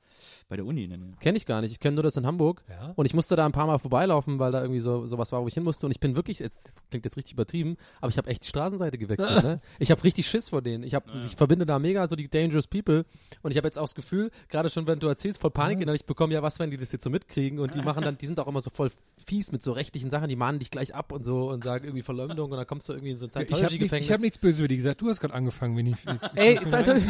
bei 0.49 0.55
der 0.55 0.65
Uni. 0.65 0.87
der 0.87 0.97
Nähe. 0.97 1.13
kenne 1.19 1.37
ich 1.37 1.45
gar 1.45 1.61
nicht. 1.61 1.71
Ich 1.71 1.79
kenne 1.79 1.95
nur 1.95 2.03
das 2.03 2.17
in 2.17 2.25
Hamburg. 2.25 2.63
Ja. 2.69 2.93
Und 2.95 3.05
ich 3.05 3.13
musste 3.13 3.35
da 3.35 3.45
ein 3.45 3.51
paar 3.51 3.67
Mal 3.67 3.79
vorbeilaufen, 3.79 4.39
weil 4.39 4.51
da 4.51 4.61
irgendwie 4.61 4.79
so 4.79 5.07
sowas 5.07 5.31
war, 5.31 5.41
wo 5.41 5.47
ich 5.47 5.53
hin 5.53 5.63
musste. 5.63 5.85
Und 5.85 5.91
ich 5.91 5.99
bin 5.99 6.15
wirklich, 6.15 6.39
jetzt, 6.39 6.65
das 6.65 6.89
klingt 6.89 7.05
jetzt 7.05 7.17
richtig 7.17 7.33
übertrieben, 7.33 7.77
aber 8.01 8.09
ich 8.09 8.17
habe 8.17 8.29
echt 8.29 8.43
die 8.43 8.47
Straßenseite 8.47 8.97
gewechselt. 8.97 9.43
ne? 9.43 9.61
Ich 9.79 9.91
habe 9.91 10.03
richtig 10.03 10.27
Schiss 10.27 10.49
vor 10.49 10.61
denen. 10.61 10.83
Ich, 10.83 10.95
hab, 10.95 11.03
ich 11.25 11.35
verbinde 11.35 11.65
da 11.65 11.79
mega 11.79 12.07
so 12.07 12.15
die 12.15 12.29
Dangerous 12.29 12.67
People. 12.67 13.05
Und 13.41 13.51
ich 13.51 13.57
habe 13.57 13.67
jetzt 13.67 13.77
auch 13.77 13.83
das 13.83 13.95
Gefühl, 13.95 14.31
gerade 14.49 14.69
schon, 14.69 14.87
wenn 14.87 14.99
du 14.99 15.07
erzählst, 15.07 15.41
voll 15.41 15.51
Panik 15.51 15.81
innerlich 15.81 16.05
bekommen, 16.05 16.31
ja, 16.31 16.41
was, 16.41 16.59
wenn 16.59 16.71
die 16.71 16.77
das 16.77 16.91
jetzt 16.91 17.03
so 17.03 17.09
mitkriegen? 17.09 17.59
Und 17.59 17.75
die 17.75 17.81
machen 17.83 18.03
dann, 18.03 18.17
die 18.17 18.27
sind 18.27 18.39
auch 18.39 18.47
immer 18.47 18.61
so 18.61 18.69
voll 18.69 18.91
fies 19.25 19.51
mit 19.51 19.63
so 19.63 19.71
rechtlichen 19.71 20.09
Sachen, 20.09 20.29
die 20.29 20.35
mahnen 20.35 20.59
dich 20.59 20.71
gleich 20.71 20.95
ab 20.95 21.11
und 21.11 21.23
so 21.23 21.49
und 21.49 21.63
sagen 21.63 21.85
irgendwie 21.85 22.03
Verleumdung 22.03 22.51
und 22.51 22.57
dann 22.57 22.67
kommst 22.67 22.89
du 22.89 22.93
irgendwie 22.93 23.11
in 23.11 23.17
so 23.17 23.25
ein 23.25 23.29
Ich 23.29 23.35
habe 23.35 23.45
Scientology-Gefängnis. 23.47 24.07
ich 24.07 24.13
hab 24.13 24.21
nichts 24.21 24.37
böse 24.37 24.59
über 24.61 24.67
die 24.67 24.77
gesagt. 24.77 25.01
Du 25.01 25.09
hast 25.09 25.19
gerade 25.19 25.33
angefangen, 25.33 25.77
wenn 25.77 25.87
ich. 25.87 25.95
Jetzt, 26.05 26.31
Ey, 26.35 26.57
Scientology, 26.57 27.05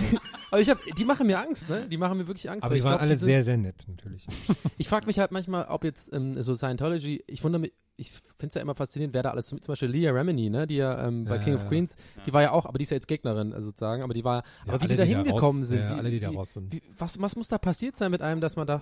aber 0.52 0.62
ich 0.62 0.70
hab, 0.70 0.80
die 0.98 1.06
machen 1.06 1.28
mir 1.28 1.40
Angst, 1.40 1.70
ne? 1.70 1.88
Die 1.88 1.98
machen 1.98 2.18
mir 2.18 2.28
wirklich 2.28 2.50
Angst. 2.50 2.64
aber 2.64 2.76
ich 2.76 2.84
waren 2.84 2.98
glaub, 2.98 3.03
alle 3.04 3.16
sehr, 3.16 3.44
sehr 3.44 3.58
nett, 3.58 3.86
natürlich. 3.88 4.26
Ich 4.78 4.88
frage 4.90 5.06
mich 5.06 5.20
halt 5.20 5.32
manchmal, 5.32 5.66
ob 5.66 5.84
jetzt 5.84 6.12
ähm, 6.14 6.42
so 6.42 6.56
Scientology, 6.56 7.24
ich 7.28 7.44
wundere 7.44 7.62
mich, 7.62 7.74
ich 7.96 8.12
finde 8.12 8.48
es 8.48 8.54
ja 8.56 8.62
immer 8.62 8.74
faszinierend, 8.76 9.14
wer 9.14 9.24
da 9.24 9.32
alles, 9.32 9.48
zum 9.48 9.60
Beispiel 9.60 9.88
Leah 9.90 10.12
Remini, 10.12 10.50
ne, 10.50 10.66
die 10.66 10.78
ja 10.78 11.08
ähm, 11.08 11.26
bei 11.26 11.36
Ja, 11.36 11.44
King 11.44 11.56
of 11.56 11.64
ja. 11.64 11.68
Queens, 11.70 11.96
die 12.26 12.34
war 12.34 12.42
ja 12.42 12.52
auch, 12.52 12.66
aber 12.66 12.78
die 12.80 12.84
ist 12.84 12.90
ja 12.90 12.96
jetzt 12.96 13.08
Gegnerin, 13.08 13.54
also 13.54 13.68
sozusagen, 13.68 14.02
aber 14.02 14.14
die 14.14 14.24
war, 14.24 14.44
Ja, 14.66 14.74
aber 14.74 14.80
wie 14.80 14.86
alle, 14.86 14.90
die 14.90 14.98
da 14.98 15.04
hingekommen 15.04 15.64
sind. 15.66 15.80
ja, 15.80 15.90
wie, 15.92 15.94
alle, 16.00 16.10
die 16.12 16.20
da 16.20 16.32
wie, 16.32 16.36
raus 16.36 16.54
sind. 16.54 16.74
Wie, 16.74 16.82
was, 16.98 17.22
was 17.22 17.36
muss 17.36 17.48
da 17.48 17.58
passiert 17.60 17.96
sein 17.98 18.10
mit 18.12 18.22
einem, 18.22 18.42
dass 18.42 18.56
man 18.56 18.66
da, 18.68 18.82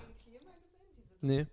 nee. 1.22 1.46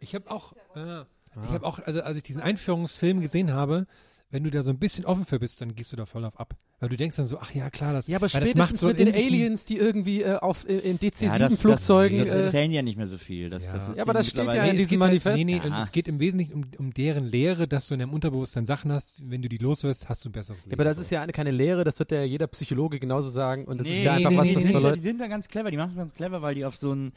Ich 0.00 0.14
habe 0.14 0.30
auch, 0.30 0.52
äh, 0.76 1.00
ich 1.46 1.50
habe 1.52 1.66
auch, 1.66 1.78
also 1.80 2.02
als 2.02 2.16
ich 2.16 2.22
diesen 2.22 2.42
Einführungsfilm 2.42 3.20
gesehen 3.20 3.52
habe, 3.52 3.86
wenn 4.30 4.44
du 4.44 4.50
da 4.50 4.62
so 4.62 4.70
ein 4.70 4.78
bisschen 4.78 5.04
offen 5.06 5.24
für 5.24 5.38
bist, 5.38 5.60
dann 5.60 5.74
gehst 5.74 5.92
du 5.92 5.96
da 5.96 6.06
voll 6.06 6.24
auf 6.24 6.38
ab. 6.38 6.54
Weil 6.80 6.88
du 6.88 6.96
denkst 6.96 7.16
dann 7.16 7.26
so, 7.26 7.38
ach 7.40 7.54
ja, 7.54 7.70
klar, 7.70 7.92
das 7.92 8.06
Ja, 8.08 8.16
aber 8.16 8.22
weil 8.32 8.40
das 8.40 8.54
macht 8.56 8.68
spätestens 8.68 8.80
so 8.80 8.88
mit 8.88 8.98
den 8.98 9.14
Aliens, 9.14 9.64
die 9.64 9.76
irgendwie 9.78 10.22
äh, 10.22 10.36
auf, 10.36 10.68
äh, 10.68 10.78
in 10.78 10.98
Ja, 11.00 11.38
das- 11.38 11.54
DC-7-Flugzeugen, 11.60 12.18
Das, 12.18 12.28
das 12.28 12.36
äh, 12.38 12.44
erzählen 12.44 12.70
ja 12.72 12.82
nicht 12.82 12.96
mehr 12.98 13.06
so 13.06 13.16
viel. 13.16 13.48
Das, 13.48 13.66
Ja. 13.66 13.72
das 13.74 13.88
ist 13.88 13.96
Ja, 13.96 14.02
aber 14.02 14.12
das 14.12 14.26
steht 14.28 14.38
ja 14.38 14.44
mittlerweile- 14.44 14.70
in 14.70 14.76
es 14.76 14.88
diesem 14.88 14.90
geht 14.90 15.00
halt- 15.00 15.10
Manifest. 15.24 15.36
Nee, 15.36 15.44
nee, 15.44 15.68
Ja. 15.68 15.82
es 15.82 15.92
geht 15.92 16.08
im 16.08 16.18
Wesentlichen 16.20 16.52
um, 16.52 16.64
um 16.78 16.92
deren 16.92 17.24
Lehre, 17.24 17.68
dass 17.68 17.88
du 17.88 17.94
in 17.94 18.00
deinem 18.00 18.12
Unterbewusstsein 18.12 18.66
Sachen 18.66 18.92
hast, 18.92 19.22
wenn 19.30 19.40
du 19.40 19.48
die 19.48 19.56
loswirst, 19.58 20.08
hast 20.08 20.24
du 20.24 20.28
ein 20.28 20.32
besseres 20.32 20.58
Leben. 20.64 20.70
ja, 20.72 20.74
aber 20.76 20.84
das 20.84 20.98
ist 20.98 21.10
ja 21.10 21.22
eine, 21.22 21.32
keine 21.32 21.52
Lehre, 21.52 21.84
das 21.84 21.98
wird 22.00 22.10
ja 22.10 22.22
jeder 22.22 22.48
Psychologe 22.48 22.98
genauso 22.98 23.30
sagen 23.30 23.64
und 23.64 23.78
das 23.78 23.86
Nee, 23.86 23.98
ist 23.98 24.04
ja 24.04 24.14
einfach 24.14 24.30
nee, 24.30 24.36
was, 24.36 24.48
nee, 24.48 24.56
was 24.56 24.66
für 24.66 24.72
da- 24.72 24.78
Leute, 24.80 24.96
die 24.96 25.02
sind 25.02 25.20
da 25.20 25.26
ganz 25.28 25.48
clever, 25.48 25.70
die 25.70 25.76
machen 25.76 25.90
es 25.90 25.96
ganz 25.96 26.12
clever, 26.12 26.42
weil 26.42 26.54
die 26.54 26.64
auf 26.64 26.76
so 26.76 26.90
einen, 26.90 27.12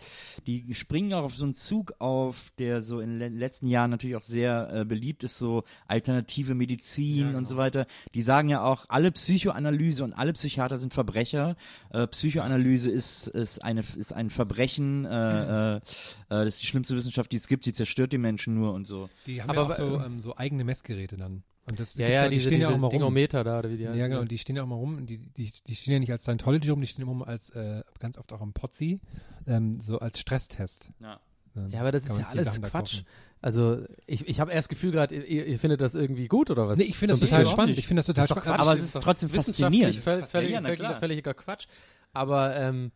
die 0.45 0.73
springen 0.75 1.13
auch 1.13 1.23
auf 1.23 1.35
so 1.35 1.43
einen 1.45 1.53
Zug 1.53 1.93
auf, 1.99 2.51
der 2.59 2.81
so 2.81 2.99
in 3.01 3.19
den 3.19 3.37
letzten 3.37 3.67
Jahren 3.67 3.89
natürlich 3.91 4.15
auch 4.15 4.21
sehr 4.21 4.69
äh, 4.71 4.85
beliebt 4.85 5.23
ist, 5.23 5.37
so 5.39 5.63
alternative 5.87 6.53
Medizin 6.55 7.35
und 7.35 7.47
so 7.47 7.57
weiter. 7.57 7.87
Die 8.13 8.21
sagen 8.21 8.49
ja 8.49 8.63
auch, 8.63 8.85
alle 8.87 9.11
Psychoanalyse 9.47 10.03
und 10.03 10.13
alle 10.13 10.33
Psychiater 10.33 10.77
sind 10.77 10.93
Verbrecher. 10.93 11.55
Äh, 11.91 12.07
Psychoanalyse 12.07 12.91
ist, 12.91 13.27
ist, 13.27 13.63
eine, 13.63 13.81
ist 13.95 14.13
ein 14.13 14.29
Verbrechen, 14.29 15.05
äh, 15.05 15.75
äh, 15.75 15.75
äh, 15.77 15.79
das 16.29 16.47
ist 16.47 16.61
die 16.63 16.67
schlimmste 16.67 16.95
Wissenschaft, 16.95 17.31
die 17.31 17.37
es 17.37 17.47
gibt, 17.47 17.65
die 17.65 17.73
zerstört 17.73 18.11
die 18.11 18.17
Menschen 18.17 18.55
nur 18.55 18.73
und 18.73 18.85
so. 18.85 19.07
Die 19.25 19.41
haben 19.41 19.49
Aber, 19.49 19.61
ja 19.63 19.67
auch 19.67 19.77
so, 19.77 20.01
ähm, 20.05 20.19
so 20.19 20.35
eigene 20.35 20.63
Messgeräte 20.63 21.17
dann. 21.17 21.43
Und 21.69 21.79
das 21.79 21.95
ja, 21.95 22.07
ja, 22.07 22.23
die 22.29 22.35
diese, 22.35 22.47
stehen 22.49 22.61
ja 22.61 22.69
auch 22.69 22.77
mal 22.77 22.87
rum. 22.87 23.15
Da, 23.29 23.39
oder 23.59 23.69
wie 23.69 23.77
die 23.77 23.83
Ja, 23.83 24.07
genau, 24.07 24.21
und 24.21 24.31
die 24.31 24.37
stehen 24.37 24.55
ja 24.55 24.63
auch 24.63 24.67
mal 24.67 24.75
rum. 24.75 24.97
und 24.97 25.09
Die, 25.09 25.17
die, 25.17 25.51
die 25.65 25.75
stehen 25.75 25.93
ja 25.93 25.99
nicht 25.99 26.11
als 26.11 26.23
Scientology 26.23 26.69
rum, 26.69 26.79
die 26.81 26.87
stehen 26.87 27.05
rum 27.05 27.23
als, 27.23 27.49
äh, 27.51 27.83
ganz 27.99 28.17
oft 28.17 28.31
auch 28.31 28.41
am 28.41 28.53
Potzi, 28.53 28.99
ähm, 29.47 29.79
so 29.81 29.99
als 29.99 30.19
Stresstest. 30.19 30.91
Ja. 31.01 31.19
ähm, 31.57 31.69
Ja, 31.71 31.81
aber 31.81 31.91
das 31.91 32.05
ist 32.05 32.17
ja 32.17 32.25
alles 32.27 32.59
da 32.59 32.67
Quatsch. 32.69 32.97
kaufen. 33.03 33.05
Also 33.41 33.83
ich, 34.07 34.27
ich 34.27 34.39
habe 34.39 34.51
erst 34.51 34.65
das 34.65 34.69
Gefühl 34.69 34.91
gerade, 34.91 35.15
ihr, 35.15 35.45
ihr 35.45 35.59
findet 35.59 35.79
das 35.81 35.93
irgendwie 35.95 36.27
gut 36.27 36.49
oder 36.49 36.67
was? 36.67 36.77
Nee, 36.77 36.85
ich 36.85 36.97
finde 36.97 37.13
das 37.13 37.19
So 37.19 37.25
ein 37.25 37.29
total 37.29 37.45
spannend. 37.45 37.77
Ich 37.77 37.87
finde 37.87 37.99
das 37.99 38.07
total 38.07 38.23
Das 38.23 38.29
spannend. 38.31 38.45
Quatsch. 38.47 38.59
Aber 38.61 38.71
Das 38.71 38.79
es 38.83 38.95
ist 38.95 39.01
trotzdem 39.03 39.33
wissenschaftlich 39.33 39.99
faszinierend. 39.99 40.25
völ- 40.25 40.25
völlig, 40.25 40.77
völlig, 40.77 40.99
völliger 40.99 41.33
Quatsch. 41.33 41.67
Aber 42.13 42.55
ähm, 42.55 42.91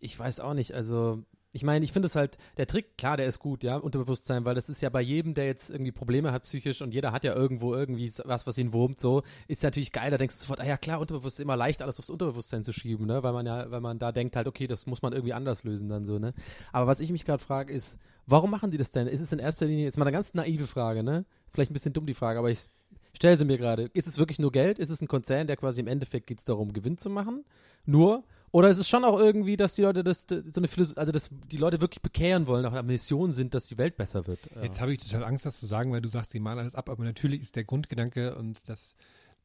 ich 0.00 0.18
weiß 0.18 0.40
auch 0.40 0.54
nicht, 0.54 0.74
also 0.74 1.22
ich 1.52 1.62
meine, 1.62 1.84
ich 1.84 1.92
finde 1.92 2.06
es 2.06 2.14
halt, 2.14 2.36
der 2.58 2.66
Trick, 2.66 2.98
klar, 2.98 3.16
der 3.16 3.26
ist 3.26 3.38
gut, 3.38 3.64
ja, 3.64 3.76
Unterbewusstsein, 3.76 4.44
weil 4.44 4.54
das 4.54 4.68
ist 4.68 4.82
ja 4.82 4.90
bei 4.90 5.00
jedem, 5.00 5.32
der 5.34 5.46
jetzt 5.46 5.70
irgendwie 5.70 5.92
Probleme 5.92 6.30
hat 6.30 6.44
psychisch 6.44 6.82
und 6.82 6.92
jeder 6.92 7.10
hat 7.12 7.24
ja 7.24 7.34
irgendwo 7.34 7.74
irgendwie 7.74 8.12
was, 8.24 8.46
was 8.46 8.58
ihn 8.58 8.72
wurmt, 8.72 9.00
so, 9.00 9.22
ist 9.46 9.62
natürlich 9.62 9.92
geil, 9.92 10.10
da 10.10 10.18
denkst 10.18 10.36
du 10.36 10.40
sofort, 10.40 10.60
ah 10.60 10.66
ja 10.66 10.76
klar, 10.76 11.00
Unterbewusstsein, 11.00 11.44
immer 11.44 11.56
leicht 11.56 11.80
alles 11.80 11.98
aufs 11.98 12.10
Unterbewusstsein 12.10 12.64
zu 12.64 12.72
schieben, 12.72 13.06
ne, 13.06 13.22
weil 13.22 13.32
man 13.32 13.46
ja, 13.46 13.70
weil 13.70 13.80
man 13.80 13.98
da 13.98 14.12
denkt 14.12 14.36
halt, 14.36 14.46
okay, 14.46 14.66
das 14.66 14.86
muss 14.86 15.00
man 15.00 15.12
irgendwie 15.12 15.32
anders 15.32 15.64
lösen 15.64 15.88
dann 15.88 16.04
so, 16.04 16.18
ne. 16.18 16.34
Aber 16.72 16.86
was 16.86 17.00
ich 17.00 17.10
mich 17.10 17.24
gerade 17.24 17.42
frage 17.42 17.72
ist, 17.72 17.98
warum 18.26 18.50
machen 18.50 18.70
die 18.70 18.78
das 18.78 18.90
denn? 18.90 19.06
Ist 19.06 19.22
es 19.22 19.32
in 19.32 19.38
erster 19.38 19.66
Linie, 19.66 19.84
jetzt 19.84 19.96
mal 19.96 20.04
eine 20.04 20.12
ganz 20.12 20.34
naive 20.34 20.66
Frage, 20.66 21.02
ne, 21.02 21.24
vielleicht 21.50 21.70
ein 21.70 21.74
bisschen 21.74 21.94
dumm 21.94 22.06
die 22.06 22.14
Frage, 22.14 22.38
aber 22.38 22.50
ich 22.50 22.68
stelle 23.14 23.36
sie 23.36 23.46
mir 23.46 23.56
gerade, 23.58 23.90
ist 23.94 24.06
es 24.06 24.18
wirklich 24.18 24.38
nur 24.38 24.52
Geld? 24.52 24.78
Ist 24.78 24.90
es 24.90 25.00
ein 25.00 25.08
Konzern, 25.08 25.46
der 25.46 25.56
quasi 25.56 25.80
im 25.80 25.88
Endeffekt 25.88 26.26
geht 26.26 26.38
es 26.38 26.44
darum, 26.44 26.72
Gewinn 26.72 26.98
zu 26.98 27.10
machen? 27.10 27.44
Nur? 27.86 28.22
Oder 28.50 28.68
ist 28.68 28.78
es 28.78 28.88
schon 28.88 29.04
auch 29.04 29.18
irgendwie, 29.18 29.56
dass 29.56 29.74
die 29.74 29.82
Leute 29.82 30.02
das, 30.04 30.26
so 30.28 30.36
eine 30.56 30.68
Philosophie, 30.68 31.00
also 31.00 31.12
dass 31.12 31.30
die 31.50 31.56
Leute 31.56 31.80
wirklich 31.80 32.02
bekehren 32.02 32.46
wollen, 32.46 32.64
auch 32.64 32.72
eine 32.72 32.82
Mission 32.82 33.32
sind, 33.32 33.54
dass 33.54 33.66
die 33.66 33.78
Welt 33.78 33.96
besser 33.96 34.26
wird? 34.26 34.40
Ja. 34.54 34.62
Jetzt 34.62 34.80
habe 34.80 34.92
ich 34.92 34.98
total 34.98 35.24
Angst, 35.24 35.44
das 35.46 35.60
zu 35.60 35.66
sagen, 35.66 35.92
weil 35.92 36.00
du 36.00 36.08
sagst, 36.08 36.32
die 36.34 36.40
malen 36.40 36.58
alles 36.58 36.74
ab, 36.74 36.88
aber 36.88 37.04
natürlich 37.04 37.42
ist 37.42 37.56
der 37.56 37.64
Grundgedanke 37.64 38.36
und 38.36 38.68
das, 38.68 38.96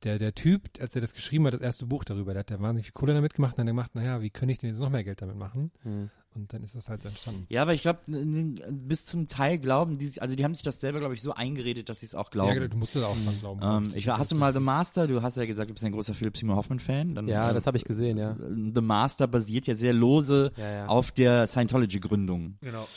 der, 0.03 0.19
der 0.19 0.35
Typ, 0.35 0.69
als 0.80 0.95
er 0.95 1.01
das 1.01 1.13
geschrieben 1.13 1.47
hat, 1.47 1.53
das 1.53 1.61
erste 1.61 1.85
Buch 1.85 2.03
darüber, 2.03 2.34
der 2.34 2.41
hat 2.41 2.51
ja 2.51 2.59
wahnsinnig 2.59 2.88
viel 2.88 2.93
Kohle 2.93 3.13
damit 3.13 3.34
gemacht 3.34 3.53
und 3.57 3.65
dann 3.65 3.67
hat 3.67 3.69
er 3.69 3.73
gemacht, 3.73 3.95
naja, 3.95 4.21
wie 4.21 4.30
könnte 4.30 4.51
ich 4.51 4.57
denn 4.57 4.69
jetzt 4.69 4.80
noch 4.80 4.89
mehr 4.89 5.03
Geld 5.03 5.21
damit 5.21 5.38
machen? 5.38 5.71
Hm. 5.84 6.09
Und 6.35 6.51
dann 6.51 6.63
ist 6.63 6.75
das 6.75 6.89
halt 6.89 7.03
so 7.03 7.09
entstanden. 7.09 7.45
Ja, 7.49 7.61
aber 7.61 7.75
ich 7.75 7.84
glaube, 7.84 7.99
bis 8.07 9.05
zum 9.05 9.27
Teil 9.27 9.59
glauben 9.59 9.99
die, 9.99 10.19
also 10.19 10.35
die 10.35 10.43
haben 10.43 10.55
sich 10.55 10.63
das 10.63 10.80
selber, 10.80 10.99
glaube 10.99 11.13
ich, 11.13 11.21
so 11.21 11.34
eingeredet, 11.34 11.89
dass 11.89 11.99
sie 11.99 12.07
es 12.07 12.15
auch 12.15 12.31
glauben. 12.31 12.59
Ja, 12.59 12.67
du 12.67 12.75
musst 12.75 12.95
das 12.95 13.03
auch 13.03 13.15
dran 13.23 13.38
glauben. 13.38 13.61
ähm, 13.63 13.91
ich, 13.95 14.09
hast 14.09 14.31
du 14.31 14.35
mal 14.35 14.51
The 14.51 14.59
Master? 14.59 15.05
Du 15.05 15.21
hast 15.21 15.38
ja 15.38 15.45
gesagt, 15.45 15.69
du 15.69 15.75
bist 15.75 15.85
ein 15.85 15.91
großer 15.91 16.15
Philipp 16.15 16.35
Seymour 16.35 16.55
Hoffman-Fan. 16.55 17.13
Dann, 17.13 17.27
ja, 17.27 17.51
äh, 17.51 17.53
das 17.53 17.67
habe 17.67 17.77
ich 17.77 17.85
gesehen, 17.85 18.17
ja. 18.17 18.35
The 18.35 18.81
Master 18.81 19.27
basiert 19.27 19.67
ja 19.67 19.75
sehr 19.75 19.93
lose 19.93 20.51
Ja, 20.57 20.71
ja. 20.71 20.85
auf 20.88 21.11
der 21.11 21.45
Scientology-Gründung. 21.45 22.57
Genau. 22.61 22.88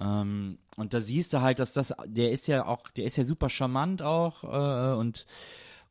Ähm, 0.00 0.56
und 0.76 0.94
da 0.94 1.02
siehst 1.02 1.34
du 1.34 1.42
halt, 1.42 1.58
dass 1.58 1.74
das, 1.74 1.92
der 2.06 2.30
ist 2.32 2.46
ja 2.46 2.64
auch, 2.64 2.88
der 2.90 3.04
ist 3.04 3.16
ja 3.16 3.24
super 3.24 3.50
charmant 3.50 4.00
auch 4.00 4.44
äh, 4.44 4.96
und 4.98 5.26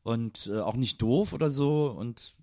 und 0.08 0.50
äh, 0.52 0.60
auch 0.60 0.76
nicht 0.76 1.00
doof 1.02 1.32
oder 1.32 1.50
so. 1.50 1.88
Und 1.88 2.34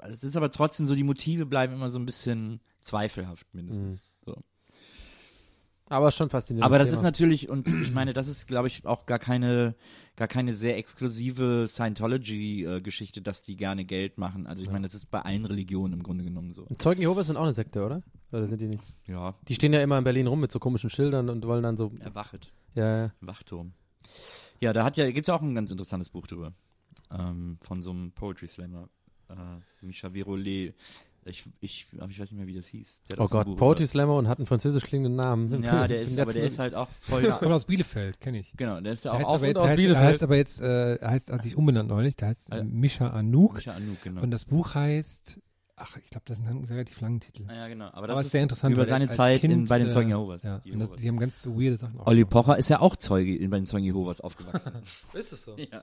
es 0.00 0.22
ist 0.22 0.36
aber 0.36 0.50
trotzdem 0.52 0.86
so, 0.86 0.94
die 0.94 1.02
Motive 1.02 1.46
bleiben 1.46 1.72
immer 1.72 1.88
so 1.88 1.98
ein 1.98 2.06
bisschen 2.06 2.60
zweifelhaft 2.80 3.46
mindestens. 3.54 4.02
So. 4.24 4.36
Aber 5.88 6.10
schon 6.10 6.28
faszinierend. 6.28 6.66
Aber 6.66 6.78
das 6.78 6.92
ist 6.92 7.02
natürlich, 7.02 7.48
und 7.48 7.68
ich 7.68 7.92
meine, 7.92 8.12
das 8.12 8.28
ist, 8.28 8.46
glaube 8.46 8.68
ich, 8.68 8.84
auch 8.84 9.06
gar 9.06 9.18
keine, 9.18 9.76
gar 10.16 10.28
keine 10.28 10.52
sehr 10.52 10.76
exklusive 10.76 11.66
Scientology-Geschichte, 11.68 13.22
dass 13.22 13.40
die 13.42 13.56
gerne 13.56 13.84
Geld 13.84 14.18
machen. 14.18 14.46
Also 14.46 14.62
ich 14.62 14.70
meine, 14.70 14.86
das 14.86 14.94
ist 14.94 15.10
bei 15.10 15.22
allen 15.22 15.46
Religionen 15.46 15.94
im 15.94 16.02
Grunde 16.02 16.24
genommen 16.24 16.52
so. 16.52 16.66
Zeugen 16.78 17.00
Jehovas 17.00 17.28
sind 17.28 17.36
auch 17.36 17.44
eine 17.44 17.54
Sekte, 17.54 17.84
oder? 17.84 18.02
Oder 18.32 18.46
sind 18.46 18.60
die 18.60 18.66
nicht? 18.66 18.82
Ja, 19.06 19.36
Die 19.48 19.54
stehen 19.54 19.72
ja 19.72 19.80
immer 19.80 19.96
in 19.96 20.04
Berlin 20.04 20.26
rum 20.26 20.40
mit 20.40 20.52
so 20.52 20.58
komischen 20.58 20.90
Schildern 20.90 21.30
und 21.30 21.46
wollen 21.46 21.62
dann 21.62 21.76
so. 21.76 21.92
erwachet. 22.00 22.52
Ja, 22.74 23.04
ja. 23.04 23.12
Wachturm. 23.20 23.72
Ja, 24.60 24.72
da 24.72 24.84
hat 24.84 24.96
ja, 24.96 25.10
gibt's 25.10 25.28
ja 25.28 25.34
auch 25.34 25.42
ein 25.42 25.54
ganz 25.54 25.70
interessantes 25.70 26.10
Buch 26.10 26.26
drüber. 26.26 26.52
Ähm, 27.10 27.58
von 27.62 27.82
so 27.82 27.90
einem 27.90 28.12
Poetry 28.12 28.48
Slammer. 28.48 28.88
Äh, 29.28 29.34
Misha 29.84 30.12
Virole. 30.12 30.74
Ich, 31.28 31.44
ich, 31.60 31.88
aber 31.98 32.08
ich 32.10 32.20
weiß 32.20 32.30
nicht 32.30 32.38
mehr, 32.38 32.46
wie 32.46 32.54
das 32.54 32.68
hieß. 32.68 33.02
Der 33.10 33.20
Oh 33.20 33.26
Gott, 33.26 33.46
Buch 33.46 33.56
Poetry 33.56 33.86
Slammer 33.88 34.14
und 34.14 34.28
hat 34.28 34.38
einen 34.38 34.46
französisch 34.46 34.84
klingenden 34.84 35.16
Namen. 35.16 35.60
Ja, 35.64 35.88
der 35.88 36.02
ist, 36.02 36.16
aber 36.20 36.32
der 36.32 36.44
ist 36.44 36.60
halt 36.60 36.76
auch 36.76 36.88
voll. 37.00 37.24
Kommt 37.24 37.50
aus 37.50 37.64
Bielefeld, 37.64 38.20
kenne 38.20 38.38
ich. 38.38 38.52
genau, 38.56 38.80
der 38.80 38.92
ist 38.92 39.04
ja 39.04 39.10
Der 39.16 39.26
auch 39.26 39.32
heißt 39.32 39.40
auf 39.40 39.44
jetzt, 39.44 39.56
aus 39.58 39.68
heißt, 39.70 39.76
Bielefeld. 39.76 40.04
heißt 40.06 40.22
aber 40.22 40.36
jetzt, 40.36 40.60
äh, 40.60 40.98
heißt, 41.04 41.32
hat 41.32 41.42
sich 41.42 41.56
umbenannt 41.56 41.88
neulich, 41.88 42.14
der 42.14 42.28
heißt 42.28 42.52
Äh, 42.52 42.58
äh, 42.58 42.62
Misha 42.64 43.08
Anouk 43.10 43.54
Misha 43.56 43.72
Anouk, 43.72 44.02
genau. 44.02 44.22
und 44.22 44.30
das 44.30 44.44
Buch 44.44 44.76
heißt, 44.76 45.40
ach, 45.76 45.96
ich 45.98 46.10
glaube, 46.10 46.24
das 46.26 46.38
ist 46.38 46.46
ein 46.46 46.64
relativ 46.64 47.00
langer 47.00 47.20
Titel. 47.20 47.44
ja, 47.48 47.68
genau. 47.68 47.86
Aber 47.86 47.96
Aber 47.98 48.06
das 48.08 48.18
es 48.20 48.24
ist 48.26 48.32
sehr 48.32 48.42
interessant. 48.42 48.72
über 48.72 48.82
er 48.82 48.88
seine 48.88 49.08
Zeit 49.08 49.44
in, 49.44 49.50
Kind, 49.50 49.68
bei 49.68 49.78
den 49.78 49.86
äh, 49.88 49.90
Zeugen 49.90 50.08
Jehovas. 50.10 50.42
Ja, 50.42 50.54
und 50.56 50.64
das, 50.64 50.72
Jehovas. 50.74 51.00
die 51.00 51.08
haben 51.08 51.18
ganz 51.18 51.42
so 51.42 51.54
weirde 51.60 51.76
Sachen 51.76 52.00
auch 52.00 52.06
Olli 52.06 52.20
gemacht. 52.20 52.30
Pocher 52.32 52.58
ist 52.58 52.68
ja 52.68 52.80
auch 52.80 52.96
Zeuge 52.96 53.36
in, 53.36 53.50
bei 53.50 53.58
den 53.58 53.66
Zeugen 53.66 53.84
Jehovas 53.84 54.20
aufgewachsen. 54.20 54.72
Ist 55.14 55.32
es 55.32 55.42
so? 55.42 55.56
ja. 55.56 55.82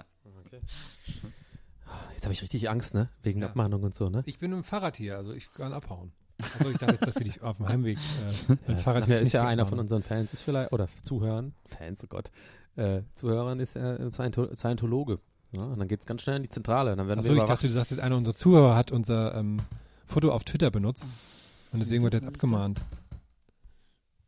Jetzt 2.13 2.23
habe 2.25 2.33
ich 2.33 2.41
richtig 2.41 2.69
Angst, 2.69 2.93
ne? 2.93 3.09
Wegen 3.21 3.39
Ja. 3.39 3.45
der 3.47 3.49
Abmahnung 3.51 3.83
und 3.83 3.95
so, 3.95 4.09
ne? 4.09 4.23
Ich 4.25 4.39
bin 4.39 4.51
dem 4.51 4.63
Fahrrad 4.63 4.95
hier, 4.97 5.17
also 5.17 5.31
ich 5.33 5.51
kann 5.53 5.73
abhauen. 5.73 6.11
Also 6.57 6.69
ich 6.71 6.77
dachte 6.77 6.93
jetzt, 6.93 7.05
dass 7.07 7.15
sie 7.15 7.23
dich 7.25 7.41
auf 7.43 7.57
dem 7.57 7.67
Heimweg 7.67 7.97
äh, 7.97 8.55
Ja, 8.71 8.75
Fahrrad 8.77 9.01
ist, 9.01 9.07
hier 9.07 9.19
ist 9.19 9.31
ja 9.33 9.45
einer 9.45 9.65
von 9.67 9.79
unseren 9.79 10.01
Fans, 10.01 10.33
ist 10.33 10.41
vielleicht, 10.41 10.73
oder 10.73 10.87
Zuhörern, 11.03 11.53
Fans, 11.65 12.03
oh 12.03 12.07
Gott, 12.07 12.31
äh, 12.75 13.01
Zuhörern 13.13 13.59
ist 13.59 13.75
er 13.75 13.99
äh, 13.99 14.03
Sciento- 14.11 14.55
Scientologe. 14.55 15.19
Ja, 15.51 15.61
und 15.65 15.77
dann 15.77 15.87
geht's 15.87 16.07
ganz 16.07 16.23
schnell 16.23 16.37
in 16.37 16.43
die 16.43 16.49
Zentrale. 16.49 16.95
Dann 16.95 17.07
werden 17.07 17.19
Achso, 17.19 17.31
wir 17.31 17.37
ich 17.37 17.43
dachte, 17.47 17.67
du 17.67 17.73
sagst 17.73 17.91
jetzt, 17.91 17.99
einer 17.99 18.17
unserer 18.17 18.33
Zuhörer 18.33 18.75
hat 18.75 18.91
unser 18.91 19.35
ähm, 19.35 19.61
Foto 20.05 20.31
auf 20.31 20.43
Twitter 20.43 20.69
benutzt 20.71 21.13
und 21.71 21.79
deswegen 21.79 22.03
wird 22.03 22.13
er 22.13 22.19
jetzt 22.21 22.27
abgemahnt. 22.27 22.81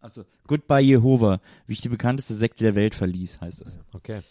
Achso. 0.02 0.24
Goodbye 0.48 0.82
Jehova, 0.82 1.42
wie 1.68 1.74
ich 1.74 1.82
die 1.82 1.90
bekannteste 1.90 2.36
Sekte 2.36 2.64
der 2.64 2.76
Welt 2.76 2.94
verließ, 2.96 3.42
heißt 3.42 3.62
das. 3.62 3.80
Okay. 3.94 4.22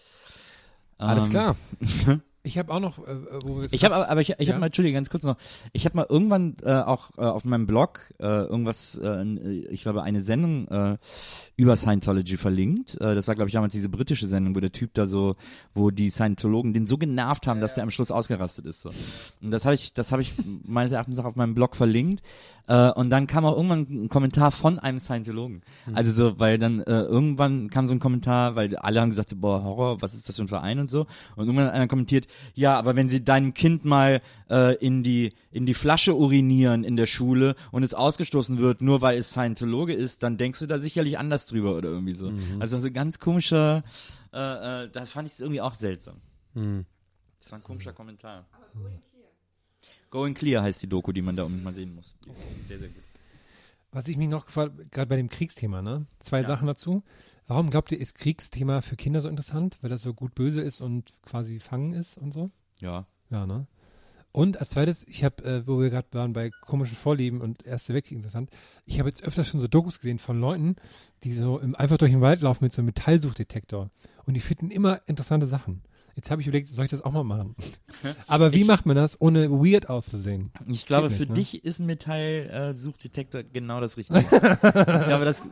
Alles 0.99 1.25
Ähm, 1.25 1.31
klar. 1.31 1.57
Ich 2.47 2.59
habe 2.59 2.73
auch 2.73 2.79
noch, 2.81 2.99
äh, 2.99 3.17
wo 3.43 3.57
wir 3.61 3.73
Ich 3.73 3.85
habe 3.87 4.07
aber 4.09 4.21
ich, 4.21 4.29
ich 4.39 4.47
Ja? 4.47 4.53
habe 4.53 4.61
mal 4.61 4.67
Entschuldige, 4.67 4.95
ganz 4.95 5.09
kurz 5.09 5.25
noch. 5.25 5.37
Ich 5.73 5.87
habe 5.87 5.97
mal 5.97 6.07
irgendwann 6.07 6.57
äh, 6.63 6.73
auch 6.75 7.11
äh, 7.17 7.23
auf 7.23 7.45
meinem 7.47 7.67
Blog 7.67 8.01
äh, 8.21 8.25
irgendwas 8.27 8.97
äh, 9.03 9.07
n- 9.09 9.67
ich 9.71 9.81
glaube 9.83 10.03
eine 10.03 10.21
Sendung 10.21 10.69
äh, 10.69 10.99
über 11.57 11.77
Scientology 11.77 12.37
verlinkt. 12.37 13.01
Äh, 13.01 13.15
das 13.15 13.29
war 13.29 13.35
glaube 13.35 13.49
ich 13.49 13.55
damals 13.55 13.73
diese 13.73 13.89
britische 13.89 14.27
Sendung, 14.27 14.55
wo 14.55 14.61
der 14.61 14.73
Typ 14.73 14.93
da 14.93 15.07
so 15.07 15.37
wo 15.75 15.91
die 15.91 16.11
Scientologen 16.11 16.75
den 16.75 16.87
so 16.87 16.99
genervt 16.99 17.47
haben, 17.47 17.61
dass 17.63 17.75
der 17.77 17.83
am 17.83 17.91
Schluss 17.91 18.11
ausgerastet 18.11 18.67
ist 18.67 18.83
so. 18.83 18.91
Und 19.41 19.51
das 19.51 19.65
habe 19.65 19.75
ich 19.75 19.95
das 19.95 20.13
habe 20.13 20.21
ich 20.21 20.35
meines 20.65 20.93
Erachtens 20.93 21.19
auch 21.19 21.25
auf 21.25 21.37
meinem 21.37 21.55
Blog 21.55 21.75
verlinkt. 21.77 22.23
Äh, 22.67 22.91
und 22.93 23.11
dann 23.11 23.27
kam 23.27 23.45
auch 23.45 23.57
irgendwann 23.57 23.87
ein 24.05 24.09
Kommentar 24.09 24.51
von 24.51 24.79
einem 24.79 24.99
Scientologen. 24.99 25.61
Also 25.93 26.13
so, 26.13 26.39
weil 26.39 26.57
dann 26.59 26.81
äh, 26.81 27.03
irgendwann 27.03 27.69
kam 27.69 27.87
so 27.87 27.93
ein 27.95 27.99
Kommentar, 27.99 28.57
weil 28.57 28.75
alle 28.79 29.03
haben 29.03 29.11
gesagt, 29.11 29.29
so, 29.29 29.37
boah, 29.37 29.63
Horror, 29.63 30.01
was 30.01 30.15
ist 30.15 30.31
das 30.31 30.37
für 30.37 30.43
ein 30.43 30.49
Verein 30.49 30.79
und 30.79 30.91
so. 30.91 31.01
Und 31.37 31.45
irgendwann 31.47 31.67
hat 31.67 31.75
einer 31.75 31.89
kommentiert, 31.89 32.27
ja, 32.55 32.77
aber 32.79 32.97
wenn 32.97 33.09
sie 33.09 33.25
deinem 33.25 33.55
Kind 33.55 33.85
mal 33.85 34.23
äh, 34.51 34.75
in 34.77 35.03
die 35.03 35.33
in 35.51 35.67
die 35.67 35.75
Flasche 35.75 36.15
urinieren 36.15 36.85
in 36.85 36.97
der 36.97 37.07
Schule 37.07 37.57
und 37.71 37.83
es 37.83 37.95
ausgestoßen 37.95 38.59
wird, 38.59 38.81
nur 38.81 39.03
weil 39.03 39.19
es 39.19 39.31
Scientologe 39.31 39.95
ist, 39.95 40.23
dann 40.23 40.37
denkst 40.37 40.61
du 40.61 40.67
da 40.67 40.79
sicherlich 40.79 41.19
anders 41.19 41.47
drüber 41.47 41.77
oder 41.77 41.89
irgendwie 41.89 42.13
so. 42.13 42.33
Also 42.61 42.79
so 42.81 42.91
ganz 42.91 43.19
komischer, 43.19 43.85
äh, 44.33 44.85
äh, 44.85 44.91
das 44.91 45.13
fand 45.13 45.29
ich 45.29 45.41
irgendwie 45.41 45.61
auch 45.61 45.75
seltsam. 45.75 46.17
Hm. 46.55 46.85
Das 47.39 47.53
war 47.53 47.59
ein 47.59 47.65
komischer 47.65 47.93
Kommentar. 47.93 48.47
Going 50.11 50.35
Clear 50.35 50.63
heißt 50.63 50.83
die 50.83 50.87
Doku, 50.87 51.13
die 51.13 51.23
man 51.23 51.37
da 51.37 51.43
unbedingt 51.43 51.65
mal 51.65 51.73
sehen 51.73 51.95
muss. 51.95 52.17
Die 52.25 52.31
ist 52.31 52.69
sehr, 52.69 52.79
sehr 52.79 52.89
gut. 52.89 53.03
Was 53.91 54.09
ich 54.09 54.17
mich 54.17 54.29
noch 54.29 54.47
gefragt, 54.47 54.73
gerade 54.91 55.09
bei 55.09 55.17
dem 55.17 55.29
Kriegsthema, 55.29 55.83
ne? 55.83 56.07
Zwei 56.21 56.43
Sachen 56.43 56.67
dazu. 56.67 57.03
Warum 57.47 57.71
glaubt 57.71 57.93
ihr, 57.93 58.01
ist 58.01 58.15
Kriegsthema 58.15 58.81
für 58.81 58.97
Kinder 58.97 59.21
so 59.21 59.29
interessant? 59.29 59.79
Weil 59.81 59.91
das 59.91 60.03
so 60.03 60.15
gut 60.15 60.35
böse 60.35 60.61
ist 60.61 60.81
und 60.81 61.13
quasi 61.23 61.61
fangen 61.61 61.93
ist 61.93 62.17
und 62.17 62.33
so? 62.33 62.51
Ja. 62.81 63.07
Ja, 63.31 63.47
ne? 63.47 63.67
Und 64.33 64.59
als 64.59 64.71
zweites, 64.71 65.07
ich 65.07 65.23
habe, 65.23 65.45
äh, 65.45 65.67
wo 65.67 65.81
wir 65.81 65.91
gerade 65.91 66.09
waren 66.11 66.33
bei 66.33 66.51
komischen 66.51 66.97
Vorlieben 66.97 67.41
und 67.41 67.65
Erste 67.65 67.95
Weltkrieg 67.95 68.17
interessant, 68.17 68.51
ich 68.85 68.99
habe 68.99 69.09
jetzt 69.09 69.23
öfter 69.23 69.45
schon 69.45 69.61
so 69.61 69.69
Dokus 69.69 70.01
gesehen 70.01 70.19
von 70.19 70.41
Leuten, 70.41 70.75
die 71.23 71.33
so 71.33 71.61
im, 71.61 71.77
einfach 71.77 71.99
durch 71.99 72.11
den 72.11 72.21
Wald 72.21 72.41
laufen 72.41 72.65
mit 72.65 72.73
so 72.73 72.81
einem 72.81 72.87
Metallsuchdetektor 72.87 73.91
und 74.27 74.35
die 74.35 74.41
finden 74.41 74.73
immer 74.73 75.01
interessante 75.07 75.47
Sachen. 75.47 75.83
Jetzt 76.17 76.31
habe 76.31 76.41
ich 76.41 76.47
überlegt, 76.47 76.69
soll 76.69 76.85
ich 76.85 76.91
das 76.91 77.03
auch 77.03 77.11
mal 77.13 77.25
machen? 77.25 77.57
Aber 78.29 78.53
wie 78.53 78.61
Ich- 78.61 78.67
macht 78.67 78.87
man 78.87 78.95
das, 78.97 79.21
ohne 79.21 79.51
weird 79.51 79.91
auszusehen? 79.91 80.51
Ich 80.69 80.87
glaube, 80.87 81.09
nicht, 81.09 81.17
für 81.17 81.27
ne? 81.27 81.35
dich 81.35 81.65
ist 81.65 81.81
ein 81.81 81.87
Metall-Suchdetektor 81.87 83.43
genau 83.43 83.81
das 83.81 83.97
Richtige. 83.97 84.21
ich, 84.21 84.29
glaube, 84.29 85.25
das, 85.25 85.43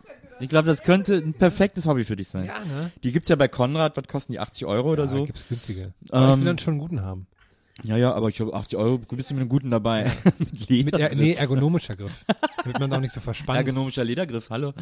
ich 0.40 0.48
glaube, 0.48 0.66
das 0.66 0.82
könnte 0.82 1.16
ein 1.16 1.34
perfektes 1.34 1.86
Hobby 1.86 2.04
für 2.04 2.16
dich 2.16 2.28
sein. 2.28 2.44
Ja, 2.46 2.60
ne? 2.64 2.92
Die 3.02 3.10
gibt's 3.12 3.28
ja 3.28 3.36
bei 3.36 3.48
Konrad, 3.48 3.96
was 3.96 4.06
kosten 4.06 4.32
die? 4.32 4.38
80 4.38 4.66
Euro 4.66 4.92
oder 4.92 5.04
ja, 5.04 5.08
so? 5.08 5.24
gibt's 5.24 5.46
günstige. 5.48 5.94
Aber 6.10 6.26
ich 6.26 6.32
will 6.34 6.38
Ähm, 6.40 6.44
dann 6.46 6.58
schon 6.58 6.74
einen 6.74 6.80
guten 6.80 7.02
haben. 7.02 7.26
Ja, 7.82 7.96
ja, 7.96 8.12
aber 8.12 8.28
ich 8.28 8.36
glaube, 8.36 8.52
80 8.54 8.78
Euro, 8.78 8.98
du 8.98 9.16
bist 9.16 9.30
du 9.30 9.34
mit 9.34 9.40
einem 9.40 9.48
guten 9.48 9.70
dabei. 9.70 10.12
mit 10.38 10.68
Leder. 10.68 10.98
Mit 10.98 11.00
er, 11.00 11.16
nee, 11.16 11.32
ergonomischer 11.32 11.96
Griff. 11.96 12.24
Damit 12.64 12.78
man 12.78 12.90
da 12.90 12.96
auch 12.96 13.00
nicht 13.00 13.14
so 13.14 13.20
verspannt. 13.20 13.56
Ergonomischer 13.56 14.04
Ledergriff, 14.04 14.50
hallo. 14.50 14.74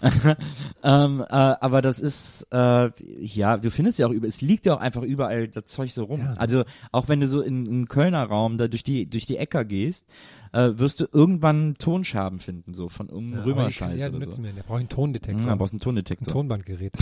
ähm, 0.82 1.20
äh, 1.20 1.24
aber 1.34 1.82
das 1.82 2.00
ist, 2.00 2.46
äh, 2.50 2.90
ja, 3.20 3.58
du 3.58 3.70
findest 3.70 3.98
ja 3.98 4.06
auch 4.06 4.12
über, 4.12 4.26
es 4.26 4.40
liegt 4.40 4.64
ja 4.66 4.74
auch 4.74 4.80
einfach 4.80 5.02
überall 5.02 5.48
das 5.48 5.66
Zeug 5.66 5.92
so 5.92 6.04
rum. 6.04 6.20
Ja. 6.20 6.32
Also 6.34 6.64
auch 6.90 7.08
wenn 7.08 7.20
du 7.20 7.26
so 7.26 7.42
in, 7.42 7.66
in 7.66 7.86
Kölner 7.86 8.24
Raum 8.24 8.56
da 8.56 8.66
durch 8.66 8.82
die 8.82 9.08
durch 9.08 9.26
die 9.26 9.36
Äcker 9.36 9.64
gehst, 9.64 10.06
äh, 10.52 10.70
wirst 10.74 11.00
du 11.00 11.06
irgendwann 11.12 11.74
Tonscherben 11.78 12.38
finden, 12.38 12.72
so 12.72 12.88
von 12.88 13.08
irgendeinem 13.08 13.40
Ja, 13.40 13.44
Römerscheiß 13.44 13.98
ja 13.98 14.08
oder 14.08 14.30
so. 14.30 14.40
mir. 14.40 14.52
Der 14.52 14.62
braucht 14.62 14.80
einen 14.80 14.88
Tondetektor. 14.88 15.46
Ja, 15.46 15.54
brauchst 15.54 15.74
einen 15.74 15.80
ein 15.80 15.82
Tondetektor, 15.82 16.32
Tonbandgerät. 16.32 16.92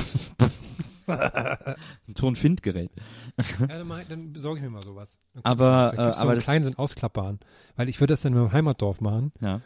ein 2.08 2.14
Tonfindgerät. 2.14 2.90
ja, 3.60 3.66
dann, 3.66 3.86
mach 3.86 4.04
dann 4.04 4.32
besorge 4.32 4.58
ich 4.58 4.64
mir 4.64 4.70
mal 4.70 4.82
sowas. 4.82 5.18
Aber, 5.42 5.92
ich 5.94 5.98
äh, 5.98 6.12
so 6.12 6.20
aber 6.20 6.32
einen 6.32 6.40
kleinen, 6.40 6.64
so 6.64 6.70
einen 6.70 6.78
ausklappbaren. 6.78 7.40
Weil 7.76 7.88
ich 7.88 8.00
würde 8.00 8.12
das 8.12 8.22
dann 8.22 8.32
in 8.32 8.38
meinem 8.38 8.52
Heimatdorf 8.52 9.00
machen, 9.00 9.32
Ja. 9.40 9.60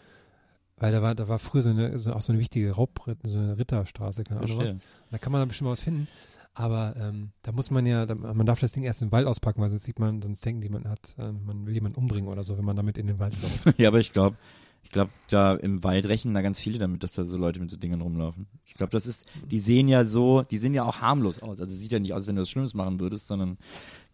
Weil 0.77 0.93
da 0.93 1.03
war, 1.03 1.15
da 1.15 1.29
war 1.29 1.39
früher 1.39 1.61
so 1.61 1.69
eine, 1.69 1.99
so, 1.99 2.15
auch 2.15 2.23
so 2.23 2.33
eine 2.33 2.41
wichtige 2.41 2.73
Raubritt, 2.73 3.19
so 3.23 3.37
eine 3.37 3.59
Ritterstraße, 3.59 4.25
keine 4.25 4.41
Ahnung 4.41 4.59
was. 4.59 4.75
Da 5.11 5.19
kann 5.19 5.31
man 5.31 5.43
da 5.43 5.45
bestimmt 5.45 5.69
was 5.69 5.83
finden. 5.83 6.09
Aber 6.55 6.95
ähm, 6.99 7.33
da 7.43 7.53
muss 7.53 7.71
man 7.71 7.87
ja, 7.87 8.07
da, 8.07 8.15
man 8.15 8.45
darf 8.47 8.61
das 8.61 8.73
Ding 8.73 8.83
erst 8.83 9.03
im 9.03 9.13
Wald 9.13 9.27
auspacken, 9.27 9.61
weil 9.61 9.71
sonst 9.71 9.85
sieht 9.85 9.99
man, 9.99 10.21
sonst 10.21 10.45
denken 10.45 10.63
die, 10.63 10.69
man 10.69 10.89
hat, 10.89 11.15
äh, 11.19 11.33
man 11.33 11.67
will 11.67 11.75
jemanden 11.75 11.99
umbringen 11.99 12.29
oder 12.29 12.43
so, 12.43 12.59
wenn 12.59 12.65
man 12.65 12.77
damit 12.77 12.99
in 12.99 13.07
den 13.07 13.19
Wald 13.19 13.35
läuft. 13.41 13.61
Ja, 13.79 13.89
aber 13.89 14.01
ich 14.01 14.13
glaube, 14.13 14.37
ich 14.83 14.91
glaube, 14.91 15.11
da 15.29 15.55
im 15.55 15.85
Wald 15.85 16.07
rechnen 16.07 16.35
da 16.35 16.43
ganz 16.43 16.61
viele 16.61 16.79
damit, 16.79 17.03
dass 17.03 17.13
da 17.13 17.25
so 17.25 17.37
Leute 17.37 17.61
mit 17.61 17.71
so 17.71 17.77
Dingen 17.77 18.01
rumlaufen. 18.01 18.47
Ich 18.65 18.75
glaube, 18.75 18.91
das 18.91 19.07
ist, 19.07 19.25
die 19.51 19.61
sehen 19.61 19.89
ja 19.89 20.05
so, 20.05 20.43
die 20.43 20.59
sehen 20.59 20.75
ja 20.75 20.85
auch 20.85 21.01
harmlos 21.01 21.41
aus. 21.43 21.61
Also 21.61 21.75
sieht 21.75 21.93
ja 21.93 21.99
nicht 21.99 22.13
aus, 22.13 22.27
wenn 22.27 22.37
du 22.37 22.43
was 22.43 22.51
Schlimmes 22.51 22.75
machen 22.75 22.99
würdest, 22.99 23.29
sondern 23.29 23.59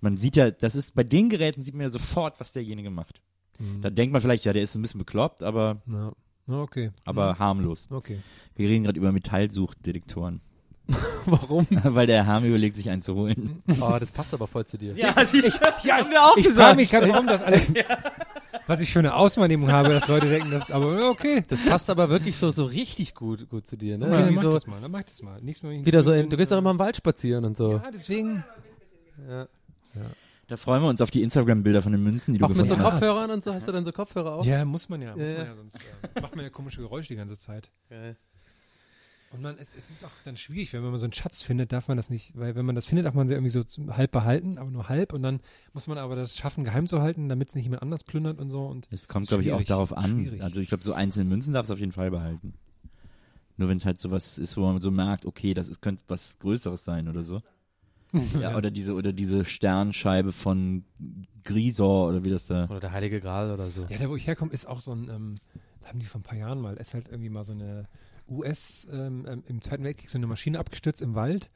man 0.00 0.16
sieht 0.16 0.36
ja, 0.36 0.50
das 0.50 0.74
ist, 0.74 0.94
bei 0.94 1.04
den 1.04 1.28
Geräten 1.28 1.62
sieht 1.62 1.74
man 1.74 1.82
ja 1.82 1.88
sofort, 1.88 2.38
was 2.40 2.52
derjenige 2.52 2.90
macht. 2.90 3.22
Mhm. 3.58 3.80
Da 3.80 3.90
denkt 3.90 4.12
man 4.12 4.20
vielleicht, 4.20 4.44
ja, 4.44 4.52
der 4.52 4.62
ist 4.62 4.74
ein 4.74 4.82
bisschen 4.82 4.98
bekloppt, 4.98 5.42
aber, 5.42 5.80
Ja. 5.90 6.12
Ja, 6.48 6.60
okay. 6.60 6.90
aber 7.04 7.38
harmlos. 7.38 7.88
Mhm. 7.90 7.96
Okay. 7.96 8.20
Wir 8.54 8.68
reden 8.68 8.84
gerade 8.84 8.98
über 8.98 9.12
Metallsuchdetektoren. 9.12 10.40
Warum? 11.26 11.66
Weil 11.70 12.06
der 12.06 12.24
Herr 12.24 12.42
überlegt, 12.42 12.76
sich 12.76 12.88
einen 12.88 13.02
zu 13.02 13.14
holen. 13.14 13.62
Oh, 13.80 13.96
das 13.98 14.12
passt 14.12 14.32
aber 14.32 14.46
voll 14.46 14.64
zu 14.64 14.78
dir. 14.78 14.94
Ja, 14.94 15.12
du, 15.12 15.38
ja, 15.82 15.96
haben 15.98 16.10
wir 16.10 16.22
auch 16.22 16.36
Ich 16.36 16.48
frage 16.48 16.76
mich 16.76 16.88
gerade, 16.88 17.08
warum 17.08 17.26
das 17.26 17.42
alles, 17.42 17.62
was 18.66 18.80
ich 18.80 18.92
für 18.92 18.98
eine 18.98 19.14
Auswahrnehmung 19.14 19.70
habe, 19.70 19.90
dass 19.90 20.08
Leute 20.08 20.28
denken, 20.28 20.50
das, 20.50 20.70
aber 20.70 20.98
ja, 20.98 21.08
okay. 21.08 21.44
Das 21.48 21.64
passt 21.64 21.90
aber 21.90 22.10
wirklich 22.10 22.36
so, 22.36 22.50
so 22.50 22.64
richtig 22.64 23.14
gut, 23.14 23.48
gut 23.48 23.66
zu 23.66 23.76
dir, 23.76 23.98
ne? 23.98 24.06
Okay, 24.06 24.16
dann 24.16 24.34
mach 24.34 24.42
so, 24.42 24.52
das 24.52 24.66
mal, 24.66 24.80
dann 24.80 24.90
mach 24.90 25.02
das 25.02 25.22
mal. 25.22 25.40
Nächstes 25.40 25.68
Mal 25.68 25.84
wieder 25.84 26.02
so, 26.02 26.12
in, 26.12 26.28
du 26.28 26.36
gehst 26.36 26.52
auch 26.52 26.58
immer 26.58 26.70
im 26.70 26.78
Wald 26.78 26.96
spazieren 26.96 27.44
und 27.44 27.56
so. 27.56 27.72
Ja, 27.72 27.90
deswegen. 27.92 28.44
Da 30.48 30.56
freuen 30.56 30.80
wir 30.82 30.88
uns 30.88 31.00
auf 31.00 31.10
die 31.10 31.22
Instagram-Bilder 31.22 31.82
von 31.82 31.90
den 31.90 32.02
Münzen, 32.04 32.32
die 32.32 32.38
du 32.38 32.44
Auch 32.44 32.50
mit 32.50 32.58
so 32.58 32.62
gefunden 32.62 32.84
hast. 32.84 32.92
Kopfhörern 32.92 33.30
und 33.32 33.42
so, 33.42 33.52
hast 33.52 33.66
du 33.66 33.72
dann 33.72 33.84
so 33.84 33.90
Kopfhörer 33.90 34.34
auf? 34.34 34.46
Ja, 34.46 34.64
muss 34.64 34.88
man 34.88 35.02
ja, 35.02 35.16
muss 35.16 35.28
Ja, 35.28 35.38
man 35.38 35.38
ja. 35.38 35.44
ja, 35.50 35.56
sonst 35.56 35.74
äh, 35.76 36.20
macht 36.20 36.36
man 36.36 36.44
ja 36.44 36.50
komische 36.50 36.80
Geräusche 36.82 37.08
die 37.08 37.16
ganze 37.16 37.36
Zeit. 37.36 37.68
Geil. 37.90 38.16
Und 39.32 39.42
man, 39.42 39.56
es, 39.56 39.74
es 39.76 39.90
ist 39.90 40.04
auch 40.04 40.10
dann 40.24 40.36
schwierig, 40.36 40.72
wenn 40.72 40.82
man 40.82 40.96
so 40.98 41.04
einen 41.04 41.12
Schatz 41.12 41.42
findet, 41.42 41.72
darf 41.72 41.88
man 41.88 41.96
das 41.96 42.10
nicht, 42.10 42.38
weil 42.38 42.54
wenn 42.54 42.64
man 42.64 42.74
das 42.74 42.86
findet, 42.86 43.06
darf 43.06 43.14
man 43.14 43.28
sie 43.28 43.34
irgendwie 43.34 43.50
so 43.50 43.64
halb 43.88 44.12
behalten, 44.12 44.56
aber 44.56 44.70
nur 44.70 44.88
halb 44.88 45.12
und 45.12 45.22
dann 45.22 45.40
muss 45.72 45.88
man 45.88 45.98
aber 45.98 46.14
das 46.14 46.36
schaffen, 46.36 46.64
geheim 46.64 46.86
zu 46.86 47.00
halten, 47.02 47.28
damit 47.28 47.48
es 47.48 47.54
nicht 47.54 47.64
jemand 47.64 47.82
anders 47.82 48.04
plündert 48.04 48.38
und 48.38 48.50
so 48.50 48.66
und 48.66 48.86
Es 48.90 49.08
kommt, 49.08 49.26
glaube 49.28 49.42
ich, 49.42 49.52
auch 49.52 49.62
darauf 49.64 49.96
an. 49.96 50.10
schwierig. 50.10 50.42
Also 50.42 50.60
ich 50.60 50.68
glaube, 50.68 50.84
so 50.84 50.92
einzelne 50.92 51.24
Münzen 51.24 51.52
darfst 51.52 51.70
du 51.70 51.74
auf 51.74 51.80
jeden 51.80 51.92
Fall 51.92 52.10
behalten. 52.10 52.54
Nur 53.56 53.68
wenn 53.68 53.78
es 53.78 53.84
halt 53.84 53.98
sowas 53.98 54.38
ist, 54.38 54.56
wo 54.56 54.60
man 54.60 54.80
so 54.80 54.90
merkt, 54.90 55.26
okay, 55.26 55.54
das 55.54 55.68
ist, 55.68 55.80
könnte 55.80 56.02
was 56.08 56.38
Größeres 56.38 56.84
sein 56.84 57.08
oder 57.08 57.24
so. 57.24 57.42
ja, 58.40 58.56
oder 58.56 58.70
diese, 58.70 58.94
oder 58.94 59.12
diese 59.12 59.44
Sternscheibe 59.44 60.30
von 60.32 60.84
Grisor 61.42 62.08
oder 62.08 62.22
wie 62.22 62.30
das 62.30 62.46
da. 62.46 62.66
Oder 62.66 62.80
der 62.80 62.92
Heilige 62.92 63.20
Gral 63.20 63.50
oder 63.50 63.68
so. 63.68 63.86
Ja, 63.88 63.98
da 63.98 64.08
wo 64.08 64.16
ich 64.16 64.26
herkomme, 64.26 64.52
ist 64.52 64.66
auch 64.66 64.80
so 64.80 64.92
ein, 64.92 65.08
ähm, 65.10 65.34
da 65.80 65.88
haben 65.88 65.98
die 65.98 66.06
vor 66.06 66.20
ein 66.20 66.24
paar 66.24 66.38
Jahren 66.38 66.60
mal, 66.60 66.76
ist 66.76 66.94
halt 66.94 67.08
irgendwie 67.08 67.30
mal 67.30 67.44
so 67.44 67.52
eine 67.52 67.88
US, 68.28 68.86
ähm, 68.92 69.26
ähm, 69.28 69.42
im 69.46 69.62
Zweiten 69.62 69.84
Weltkrieg 69.84 70.10
so 70.10 70.18
eine 70.18 70.26
Maschine 70.26 70.58
abgestürzt 70.58 71.02
im 71.02 71.14
Wald 71.14 71.50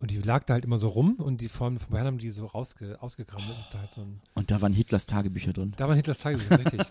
und 0.00 0.10
die 0.10 0.18
lag 0.18 0.44
da 0.44 0.54
halt 0.54 0.64
immer 0.64 0.78
so 0.78 0.88
rum 0.88 1.16
und 1.16 1.40
die 1.40 1.48
von, 1.48 1.78
von 1.78 1.90
Bayern 1.90 2.06
haben 2.06 2.18
die 2.18 2.30
so 2.30 2.46
rausge, 2.46 3.00
ausgegraben. 3.00 3.46
Das 3.48 3.58
ist 3.58 3.74
da 3.74 3.80
halt 3.80 3.92
so 3.92 4.02
ein, 4.02 4.20
Und 4.34 4.50
da 4.50 4.60
waren 4.60 4.72
Hitlers 4.72 5.06
Tagebücher 5.06 5.52
drin. 5.52 5.72
da 5.76 5.88
waren 5.88 5.96
Hitlers 5.96 6.18
Tagebücher, 6.18 6.58
richtig. 6.64 6.82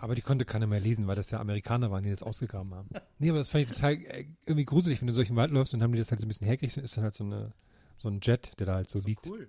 Aber 0.00 0.14
die 0.14 0.22
konnte 0.22 0.44
keiner 0.44 0.66
mehr 0.66 0.80
lesen, 0.80 1.06
weil 1.06 1.16
das 1.16 1.30
ja 1.30 1.40
Amerikaner 1.40 1.90
waren, 1.90 2.02
die 2.04 2.10
das 2.10 2.22
ausgegraben 2.22 2.74
haben. 2.74 2.88
Nee, 3.18 3.30
aber 3.30 3.38
das 3.38 3.48
fand 3.48 3.64
ich 3.64 3.72
total 3.72 3.94
äh, 3.94 4.26
irgendwie 4.44 4.64
gruselig, 4.64 5.00
wenn 5.00 5.08
du 5.08 5.14
durch 5.14 5.28
den 5.28 5.36
Wald 5.36 5.50
läufst 5.50 5.74
und 5.74 5.82
haben 5.82 5.92
die 5.92 5.98
das 5.98 6.10
halt 6.10 6.20
so 6.20 6.26
ein 6.26 6.28
bisschen 6.28 6.46
hergekriegt, 6.46 6.76
dann 6.76 6.84
ist 6.84 6.96
dann 6.96 7.04
halt 7.04 7.14
so 7.14 7.24
eine, 7.24 7.52
so 7.96 8.08
ein 8.08 8.20
Jet, 8.22 8.58
der 8.58 8.66
da 8.66 8.74
halt 8.74 8.90
so, 8.90 8.98
liegt. 9.00 9.26
Cool. 9.26 9.48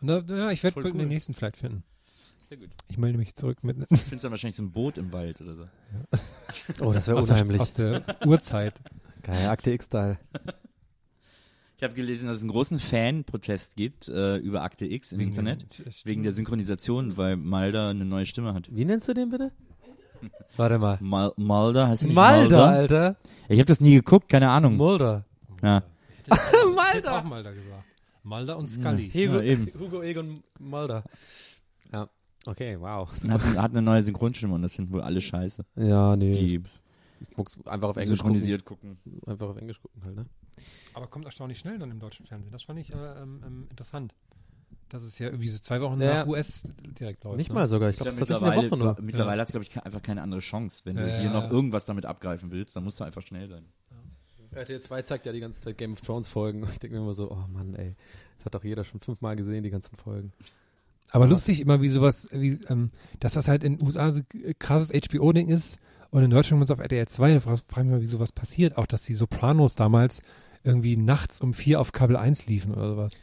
Und 0.00 0.06
da, 0.06 0.20
ja, 0.20 0.50
ich 0.50 0.62
werde 0.62 0.80
bald 0.80 0.94
den 0.94 1.00
cool. 1.00 1.06
nächsten 1.06 1.34
vielleicht 1.34 1.58
finden. 1.58 1.84
Sehr 2.50 2.58
gut. 2.58 2.70
Ich 2.88 2.98
melde 2.98 3.16
mich 3.16 3.36
zurück 3.36 3.62
mit 3.62 3.78
Du 3.90 3.96
findest 3.96 4.24
dann 4.24 4.32
wahrscheinlich 4.32 4.56
so 4.56 4.64
ein 4.64 4.72
Boot 4.72 4.98
im 4.98 5.12
Wald 5.12 5.40
oder 5.40 5.54
so. 5.54 5.64
Oh, 6.84 6.92
das 6.92 7.06
wäre 7.06 7.16
unheimlich. 7.16 7.60
aus 7.60 7.74
der 7.74 8.02
Urzeit. 8.26 8.74
Geil, 9.22 9.48
Akte 9.48 9.70
X-Style. 9.70 10.18
Ich 11.76 11.84
habe 11.84 11.94
gelesen, 11.94 12.26
dass 12.28 12.36
es 12.36 12.42
einen 12.42 12.50
großen 12.50 12.78
Fan-Protest 12.78 13.74
gibt 13.74 14.06
äh, 14.08 14.36
über 14.36 14.60
Akte 14.64 14.84
X 14.84 15.12
im 15.12 15.20
Internet. 15.20 15.78
den- 15.78 15.86
Wegen 16.04 16.22
der 16.22 16.32
Synchronisation, 16.32 17.16
weil 17.16 17.36
Malda 17.38 17.88
eine 17.88 18.04
neue 18.04 18.26
Stimme 18.26 18.52
hat. 18.52 18.68
Wie 18.70 18.84
nennst 18.84 19.08
du 19.08 19.14
den 19.14 19.30
bitte? 19.30 19.50
Warte 20.58 20.78
mal. 20.78 20.98
Mal 21.00 21.32
Malda, 21.38 21.88
heißt 21.88 22.02
nicht 22.04 22.14
Malda, 22.14 22.66
Alter. 22.68 23.16
Ich 23.48 23.58
habe 23.58 23.64
das 23.64 23.80
nie 23.80 23.94
geguckt, 23.94 24.28
keine 24.28 24.50
Ahnung. 24.50 24.76
Mulder. 24.76 25.24
Ja. 25.62 25.82
Ich 26.26 26.94
hätte 26.96 27.12
auch 27.12 27.24
Malda 27.24 27.50
gesagt. 27.50 27.84
Malda 28.24 28.54
und 28.56 28.66
Scully. 28.66 29.08
Hugo, 29.08 29.36
Ja, 29.36 29.40
eben. 29.40 29.72
Hugo 29.78 30.02
Egon 30.02 30.42
Mulder. 30.58 31.02
Ja. 32.46 32.52
Okay, 32.52 32.80
wow. 32.80 33.10
Hat, 33.28 33.40
hat 33.58 33.70
eine 33.72 33.82
neue 33.82 34.02
Synchronstimme 34.02 34.54
und 34.54 34.62
das 34.62 34.74
finden 34.74 34.92
wohl 34.92 35.02
alle 35.02 35.20
scheiße. 35.20 35.64
Ja, 35.76 36.16
nee. 36.16 36.32
Die 36.32 36.62
ich 37.28 37.36
muss 37.36 37.58
einfach 37.66 37.90
auf 37.90 37.96
Englisch 37.98 38.18
synchronisiert 38.18 38.64
gucken. 38.64 38.96
gucken. 39.04 39.20
Einfach 39.30 39.48
auf 39.48 39.56
Englisch 39.58 39.80
gucken 39.82 40.02
halt, 40.04 40.16
ne? 40.16 40.26
Aber 40.94 41.06
kommt 41.06 41.26
erstaunlich 41.26 41.58
schnell 41.58 41.78
dann 41.78 41.90
im 41.90 41.98
deutschen 42.00 42.24
Fernsehen. 42.26 42.50
Das 42.52 42.62
fand 42.62 42.78
ich 42.78 42.92
äh, 42.94 42.96
ähm, 42.96 43.42
ähm, 43.46 43.66
interessant. 43.70 44.14
Dass 44.88 45.02
es 45.02 45.18
ja 45.18 45.26
irgendwie 45.26 45.48
so 45.48 45.58
zwei 45.58 45.80
Wochen 45.82 46.00
Ja. 46.00 46.20
nach 46.20 46.26
US 46.26 46.64
direkt 46.98 47.22
läuft. 47.24 47.36
Nicht 47.36 47.50
ne? 47.50 47.54
mal 47.54 47.68
sogar. 47.68 47.90
Ich 47.90 47.96
glaube, 47.96 48.10
glaub, 48.10 48.16
es 48.16 48.20
ist 48.22 48.28
tatsächlich 48.28 48.52
eine 48.52 48.56
mittlerweile, 48.66 48.82
Woche 48.94 48.96
nur. 48.96 49.04
mittlerweile 49.06 49.40
hat 49.42 49.48
es, 49.48 49.52
glaube 49.52 49.64
ich, 49.64 49.70
ke- 49.70 49.84
einfach 49.84 50.02
keine 50.02 50.22
andere 50.22 50.40
Chance. 50.40 50.80
Wenn 50.84 50.96
du 50.96 51.02
Ja, 51.08 51.16
hier 51.18 51.24
ja. 51.30 51.32
noch 51.32 51.50
irgendwas 51.50 51.84
damit 51.84 52.06
abgreifen 52.06 52.50
willst, 52.50 52.74
dann 52.74 52.84
musst 52.84 52.98
du 53.00 53.04
einfach 53.04 53.22
schnell 53.22 53.48
sein. 53.48 53.66
RTL 54.52 54.80
2 54.80 55.02
zeigt 55.02 55.26
ja 55.26 55.32
die 55.32 55.38
ganze 55.40 55.60
Zeit 55.60 55.78
Game 55.78 55.92
of 55.92 56.00
Thrones 56.00 56.26
Folgen. 56.26 56.64
Ich 56.72 56.78
denke 56.80 56.96
mir 56.96 57.02
immer 57.02 57.14
so, 57.14 57.30
oh 57.30 57.44
Mann, 57.52 57.74
ey. 57.74 57.94
Das 58.38 58.46
hat 58.46 58.54
doch 58.54 58.64
jeder 58.64 58.82
schon 58.82 59.00
fünfmal 59.00 59.36
gesehen, 59.36 59.62
die 59.62 59.70
ganzen 59.70 59.96
Folgen. 59.96 60.32
Aber 61.10 61.26
lustig 61.26 61.60
immer, 61.60 61.80
wie 61.82 61.88
sowas, 61.88 62.28
wie, 62.32 62.60
ähm, 62.68 62.90
dass 63.18 63.34
das 63.34 63.48
halt 63.48 63.64
in 63.64 63.78
den 63.78 63.86
USA 63.86 64.12
so 64.12 64.20
ein 64.20 64.54
krasses 64.58 64.90
HBO-Ding 64.90 65.48
ist 65.48 65.80
und 66.10 66.22
in 66.22 66.30
Deutschland 66.30 66.60
uns 66.60 66.70
auf 66.70 66.78
RTL 66.78 67.06
2, 67.06 67.34
da 67.34 67.40
frage 67.40 67.60
frag 67.68 67.78
ich 67.78 67.84
mich 67.84 67.92
mal, 67.92 68.02
wie 68.02 68.06
sowas 68.06 68.32
passiert. 68.32 68.76
Auch, 68.76 68.86
dass 68.86 69.02
die 69.02 69.14
Sopranos 69.14 69.74
damals 69.74 70.22
irgendwie 70.62 70.96
nachts 70.96 71.40
um 71.40 71.54
vier 71.54 71.80
auf 71.80 71.92
Kabel 71.92 72.16
1 72.16 72.46
liefen 72.46 72.72
oder 72.74 72.90
sowas. 72.90 73.20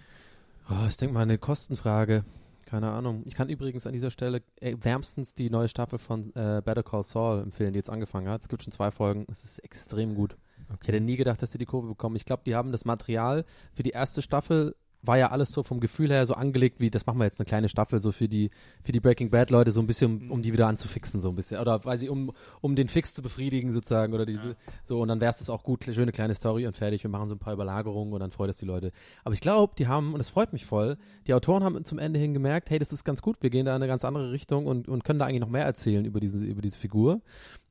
Oh, 0.70 0.86
ich 0.88 0.98
denke 0.98 1.14
mal 1.14 1.22
eine 1.22 1.38
Kostenfrage. 1.38 2.26
Keine 2.66 2.92
Ahnung. 2.92 3.24
Ich 3.26 3.36
kann 3.36 3.48
übrigens 3.48 3.88
an 3.88 3.94
dieser 3.94 4.12
Stelle 4.12 4.42
äh, 4.60 4.76
wärmstens 4.82 5.34
die 5.34 5.50
neue 5.50 5.70
Staffel 5.70 6.00
von 6.00 6.36
äh, 6.36 6.62
Better 6.66 6.84
Call 6.84 7.04
Saul 7.04 7.42
empfehlen, 7.42 7.72
die 7.72 7.78
jetzt 7.78 7.90
angefangen 7.90 8.28
hat. 8.28 8.42
Es 8.42 8.50
gibt 8.50 8.64
schon 8.64 8.74
zwei 8.74 8.92
Folgen. 8.92 9.26
Es 9.32 9.46
ist 9.46 9.60
extrem 9.60 10.16
gut. 10.16 10.36
Ich 10.82 10.88
hätte 10.90 11.00
nie 11.00 11.16
gedacht, 11.16 11.42
dass 11.42 11.54
sie 11.54 11.58
die 11.58 11.66
Kurve 11.66 11.88
bekommen. 11.88 12.18
Ich 12.18 12.26
glaube, 12.26 12.44
die 12.46 12.56
haben 12.56 12.74
das 12.74 12.84
Material 12.84 13.46
für 13.74 13.84
die 13.84 13.92
erste 13.92 14.22
Staffel 14.22 14.76
war 15.08 15.18
ja 15.18 15.32
alles 15.32 15.52
so 15.52 15.64
vom 15.64 15.80
Gefühl 15.80 16.12
her 16.12 16.26
so 16.26 16.34
angelegt, 16.34 16.80
wie 16.80 16.90
das 16.90 17.06
machen 17.06 17.20
wir 17.20 17.26
jetzt 17.26 17.40
eine 17.40 17.46
kleine 17.46 17.70
Staffel 17.70 18.02
so 18.02 18.12
für 18.12 18.28
die 18.28 18.50
für 18.84 18.92
die 18.92 19.00
Breaking 19.00 19.30
Bad 19.30 19.50
Leute 19.50 19.72
so 19.72 19.80
ein 19.80 19.88
bisschen 19.88 20.22
um, 20.22 20.32
um 20.32 20.42
die 20.42 20.54
wieder 20.54 20.68
anzufixen 20.68 21.22
so 21.22 21.30
ein 21.30 21.36
bisschen. 21.36 21.60
Oder 21.60 21.84
weil 21.86 22.00
sie 22.00 22.10
um 22.10 22.32
um 22.62 22.76
den 22.76 22.88
Fix 22.88 23.14
zu 23.14 23.22
befriedigen 23.22 23.72
sozusagen 23.72 24.14
oder 24.14 24.26
diese 24.26 24.56
so. 24.84 25.02
Und 25.02 25.08
dann 25.08 25.22
wäre 25.22 25.32
es 25.32 25.38
das 25.38 25.50
auch 25.50 25.64
gut 25.64 25.86
schöne 25.86 26.12
kleine 26.12 26.36
Story 26.36 26.68
und 26.68 26.76
fertig. 26.76 27.04
Wir 27.04 27.10
machen 27.10 27.28
so 27.28 27.36
ein 27.36 27.40
paar 27.40 27.54
Überlagerungen 27.54 28.14
und 28.14 28.20
dann 28.20 28.32
freut 28.32 28.50
es 28.50 28.58
die 28.58 28.66
Leute. 28.66 28.92
Aber 29.24 29.34
ich 29.34 29.42
glaube 29.42 29.74
die 29.78 29.88
haben 29.88 30.14
und 30.14 30.20
es 30.20 30.30
freut 30.30 30.54
mich 30.54 30.66
voll 30.66 30.98
die 31.28 31.34
Autoren 31.34 31.64
haben 31.64 31.84
zum 31.84 32.00
Ende 32.00 32.20
hin 32.20 32.34
gemerkt 32.34 32.70
hey 32.70 32.80
das 32.80 32.92
ist 32.92 33.04
ganz 33.04 33.22
gut. 33.22 33.38
Wir 33.42 33.50
gehen 33.50 33.66
da 33.66 33.76
in 33.76 33.82
eine 33.82 33.88
ganz 33.88 34.06
andere 34.06 34.32
Richtung 34.32 34.68
und 34.68 34.88
und 34.88 35.04
können 35.04 35.20
da 35.20 35.26
eigentlich 35.26 35.42
noch 35.42 35.50
mehr 35.50 35.66
erzählen 35.66 36.06
über 36.06 36.20
diese 36.20 36.44
über 36.44 36.62
diese 36.62 36.78
Figur 36.78 37.22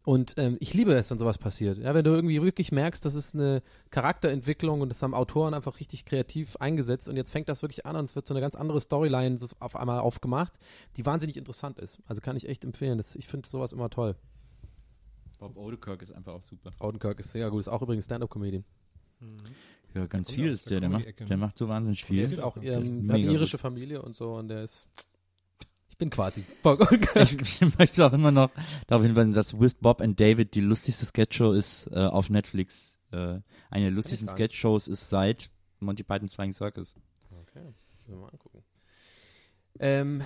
und 0.07 0.35
ähm, 0.37 0.57
ich 0.61 0.73
liebe 0.73 0.95
es, 0.95 1.11
wenn 1.11 1.19
sowas 1.19 1.37
passiert. 1.37 1.79
Ja, 1.79 1.93
wenn 1.93 2.05
du 2.05 2.13
irgendwie 2.13 2.41
wirklich 2.41 2.71
merkst, 2.71 3.05
das 3.05 3.17
ist 3.17 3.35
eine 3.35 3.61
Charakterentwicklung 3.91 4.81
und 4.81 4.89
das 4.89 5.03
haben 5.03 5.15
Autoren 5.15 5.53
einfach 5.53 5.81
richtig 5.81 6.05
kreativ 6.05 6.55
eingesetzt 6.59 7.09
und 7.09 7.17
jetzt 7.17 7.33
fängt 7.33 7.49
das 7.49 7.61
wirklich 7.63 7.85
an 7.87 7.97
und 7.97 8.05
es 8.05 8.15
wird 8.15 8.25
so 8.25 8.33
eine 8.33 8.41
ganz 8.41 8.55
andere 8.55 8.81
Storyline 8.81 9.37
so 9.37 9.49
auf 9.59 9.75
einmal 9.75 9.99
aufgemacht, 9.99 10.53
die 10.97 11.05
wahnsinnig 11.05 11.37
interessant 11.37 11.81
ist. 11.81 11.99
Also 12.07 12.21
kann 12.23 12.37
ich 12.37 12.49
echt 12.49 12.65
empfehlen. 12.65 12.99
Das, 12.99 13.17
ich 13.17 13.27
finde 13.27 13.49
sowas 13.49 13.73
immer 13.73 13.91
toll. 13.91 14.15
Bob 15.41 15.57
Odenkirk 15.57 16.01
ist 16.03 16.13
einfach 16.13 16.35
auch 16.35 16.43
super. 16.43 16.71
Odenkirk 16.79 17.19
ist 17.19 17.33
sehr 17.33 17.51
gut, 17.51 17.59
ist 17.59 17.69
auch 17.69 17.83
übrigens 17.83 18.05
Stand-Up-Comedian. 18.05 18.65
Ja, 19.93 20.07
ganz 20.07 20.31
viel 20.31 20.51
ist 20.51 20.71
der 20.71 20.79
der. 20.79 20.89
Der 20.89 20.99
macht, 21.01 21.29
der 21.31 21.37
macht 21.37 21.59
so 21.59 21.69
wahnsinnig 21.69 22.03
Der 22.03 22.07
viel. 22.07 22.21
ist 22.21 22.39
auch 22.39 22.57
Der 22.59 22.79
ist 22.79 22.89
ähm, 22.89 23.09
hat 23.11 23.17
eine 23.17 23.25
irische 23.25 23.57
gut. 23.57 23.61
Familie 23.63 24.03
und 24.03 24.15
so 24.15 24.37
und 24.37 24.47
der 24.47 24.63
ist 24.63 24.87
ich 25.97 25.99
bin 25.99 26.11
quasi 26.11 26.45
Odenkirk. 26.63 27.41
Ich, 27.41 27.63
ich 27.63 27.79
möchte 27.79 28.05
auch 28.05 28.13
immer 28.13 28.31
noch 28.31 28.51
darauf 28.87 29.03
hinweisen, 29.03 29.33
dass 29.33 29.59
With 29.59 29.73
Bob 29.81 30.03
and 30.03 30.21
David 30.21 30.55
die 30.55 30.61
lustigste 30.61 31.07
Sketchshow 31.07 31.53
ist 31.53 31.87
äh, 31.91 32.01
auf 32.01 32.29
Netflix. 32.29 32.99
Äh, 33.13 33.41
eine 33.71 33.85
der 33.87 33.91
lustigsten. 33.93 34.29
Sketchshows 34.29 34.89
ist 34.89 35.09
seit 35.09 35.49
Monty 35.81 36.03
Python's 36.03 36.35
Flying 36.35 36.53
Circus. 36.53 36.95
Okay, 37.31 37.65
müssen 37.65 38.09
wir 38.09 38.17
mal 38.17 38.29
angucken. 38.29 38.63
Ähm, 39.79 40.23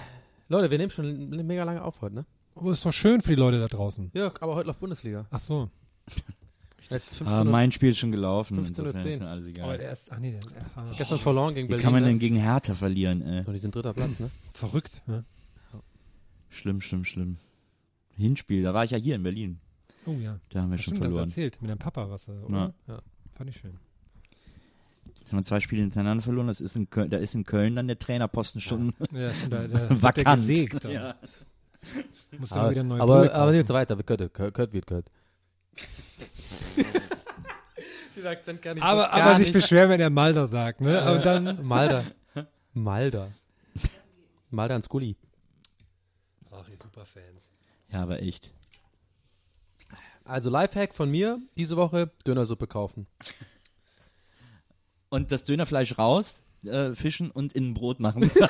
Leute, 0.48 0.72
wir 0.72 0.78
nehmen 0.78 0.90
schon 0.90 1.30
mega 1.46 1.62
lange 1.62 1.84
auf 1.84 2.00
heute, 2.00 2.16
ne? 2.16 2.26
Aber 2.56 2.72
ist 2.72 2.84
doch 2.84 2.92
schön 2.92 3.20
für 3.20 3.30
die 3.30 3.36
Leute 3.36 3.60
da 3.60 3.68
draußen. 3.68 4.10
Ja, 4.12 4.32
aber 4.40 4.56
heute 4.56 4.66
läuft 4.66 4.80
Bundesliga. 4.80 5.26
Ach 5.30 5.38
so. 5.38 5.70
Jetzt 6.90 7.14
15 7.14 7.38
Ah, 7.38 7.44
mein 7.44 7.70
Spiel 7.70 7.90
ist 7.90 7.98
schon 7.98 8.10
gelaufen. 8.10 8.58
15:10. 8.58 8.66
insofern 8.66 9.06
ist 9.06 9.20
mir 9.20 9.28
alles 9.28 9.46
egal. 9.46 9.64
Aber 9.66 9.78
der 9.78 9.92
ist, 9.92 10.10
ach 10.10 10.18
nee, 10.18 10.32
der, 10.32 10.40
der, 10.40 10.94
Gestern 10.98 11.20
verloren 11.20 11.54
gegen 11.54 11.68
Wie 11.68 11.70
Berlin. 11.70 11.84
kann 11.84 11.92
man 11.92 12.02
ne? 12.02 12.08
denn 12.08 12.18
gegen 12.18 12.34
Hertha 12.34 12.74
verlieren, 12.74 13.22
ey? 13.22 13.44
Und 13.44 13.52
die 13.52 13.60
sind 13.60 13.72
dritter 13.72 13.94
Platz, 13.94 14.18
ne? 14.18 14.30
verrückt. 14.52 15.02
Ne? 15.06 15.24
Schlimm, 16.50 16.80
schlimm, 16.80 17.04
schlimm. 17.04 17.36
Hinspiel, 18.16 18.62
da 18.62 18.74
war 18.74 18.84
ich 18.84 18.90
ja 18.90 18.98
hier 18.98 19.14
in 19.14 19.22
Berlin. 19.22 19.58
Oh 20.06 20.12
ja. 20.12 20.38
Da 20.50 20.62
haben 20.62 20.70
wir 20.70 20.74
Ach, 20.78 20.82
schon 20.82 20.94
Stimmt, 20.94 21.00
das 21.04 21.08
verloren. 21.12 21.28
erzählt 21.28 21.60
mit 21.62 21.70
deinem 21.70 21.78
Papa, 21.78 22.10
was 22.10 22.26
er, 22.28 22.44
oder? 22.44 22.74
Ja. 22.86 23.00
Fand 23.34 23.50
ich 23.50 23.56
schön. 23.56 23.78
Jetzt 25.06 25.30
haben 25.32 25.38
wir 25.38 25.42
zwei 25.42 25.60
Spiele 25.60 25.82
hintereinander 25.82 26.22
verloren. 26.22 26.46
Das 26.46 26.60
ist 26.60 26.76
in 26.76 26.88
Köln, 26.90 27.10
da 27.10 27.16
ist 27.18 27.34
in 27.34 27.44
Köln 27.44 27.74
dann 27.76 27.86
der 27.88 27.98
Trainerposten 27.98 28.60
schon 28.60 28.92
Ja, 29.12 29.30
da, 29.48 29.66
da 29.66 29.88
vakant. 30.02 30.40
gesägt. 30.42 30.84
Ja. 30.84 31.14
Muss 32.38 32.50
dann 32.50 32.58
Aber, 32.60 32.70
wieder 32.70 32.82
neu 32.84 33.00
aber, 33.00 33.32
aber 33.32 33.54
jetzt 33.54 33.70
weiter, 33.72 33.96
Kurt, 33.96 34.32
Kurt, 34.34 34.54
Kurt 34.54 34.72
wird 34.72 34.86
Kurt. 34.86 35.10
Dieser 38.16 38.30
Akzent 38.30 38.60
gar 38.60 38.74
nicht 38.74 38.82
Aber, 38.82 39.04
so, 39.04 39.10
gar 39.10 39.22
aber 39.22 39.30
sich 39.36 39.46
nicht. 39.46 39.52
beschweren, 39.54 39.88
wenn 39.90 40.00
er 40.00 40.10
Malder 40.10 40.46
sagt, 40.46 40.80
ne? 40.82 41.00
Aber 41.02 41.18
dann. 41.18 41.64
Malder. 41.66 42.04
Malder. 42.74 43.32
Malder 44.50 44.76
und 44.76 44.82
Scully. 44.82 45.16
Ja, 47.92 48.02
aber 48.02 48.22
echt. 48.22 48.50
Also 50.24 50.50
Lifehack 50.50 50.94
von 50.94 51.10
mir, 51.10 51.40
diese 51.56 51.76
Woche 51.76 52.10
Dönersuppe 52.26 52.66
kaufen. 52.66 53.06
Und 55.08 55.32
das 55.32 55.44
Dönerfleisch 55.44 55.98
raus, 55.98 56.42
äh, 56.64 56.94
fischen 56.94 57.30
und 57.30 57.52
in 57.52 57.70
ein 57.70 57.74
Brot 57.74 58.00
machen. 58.00 58.30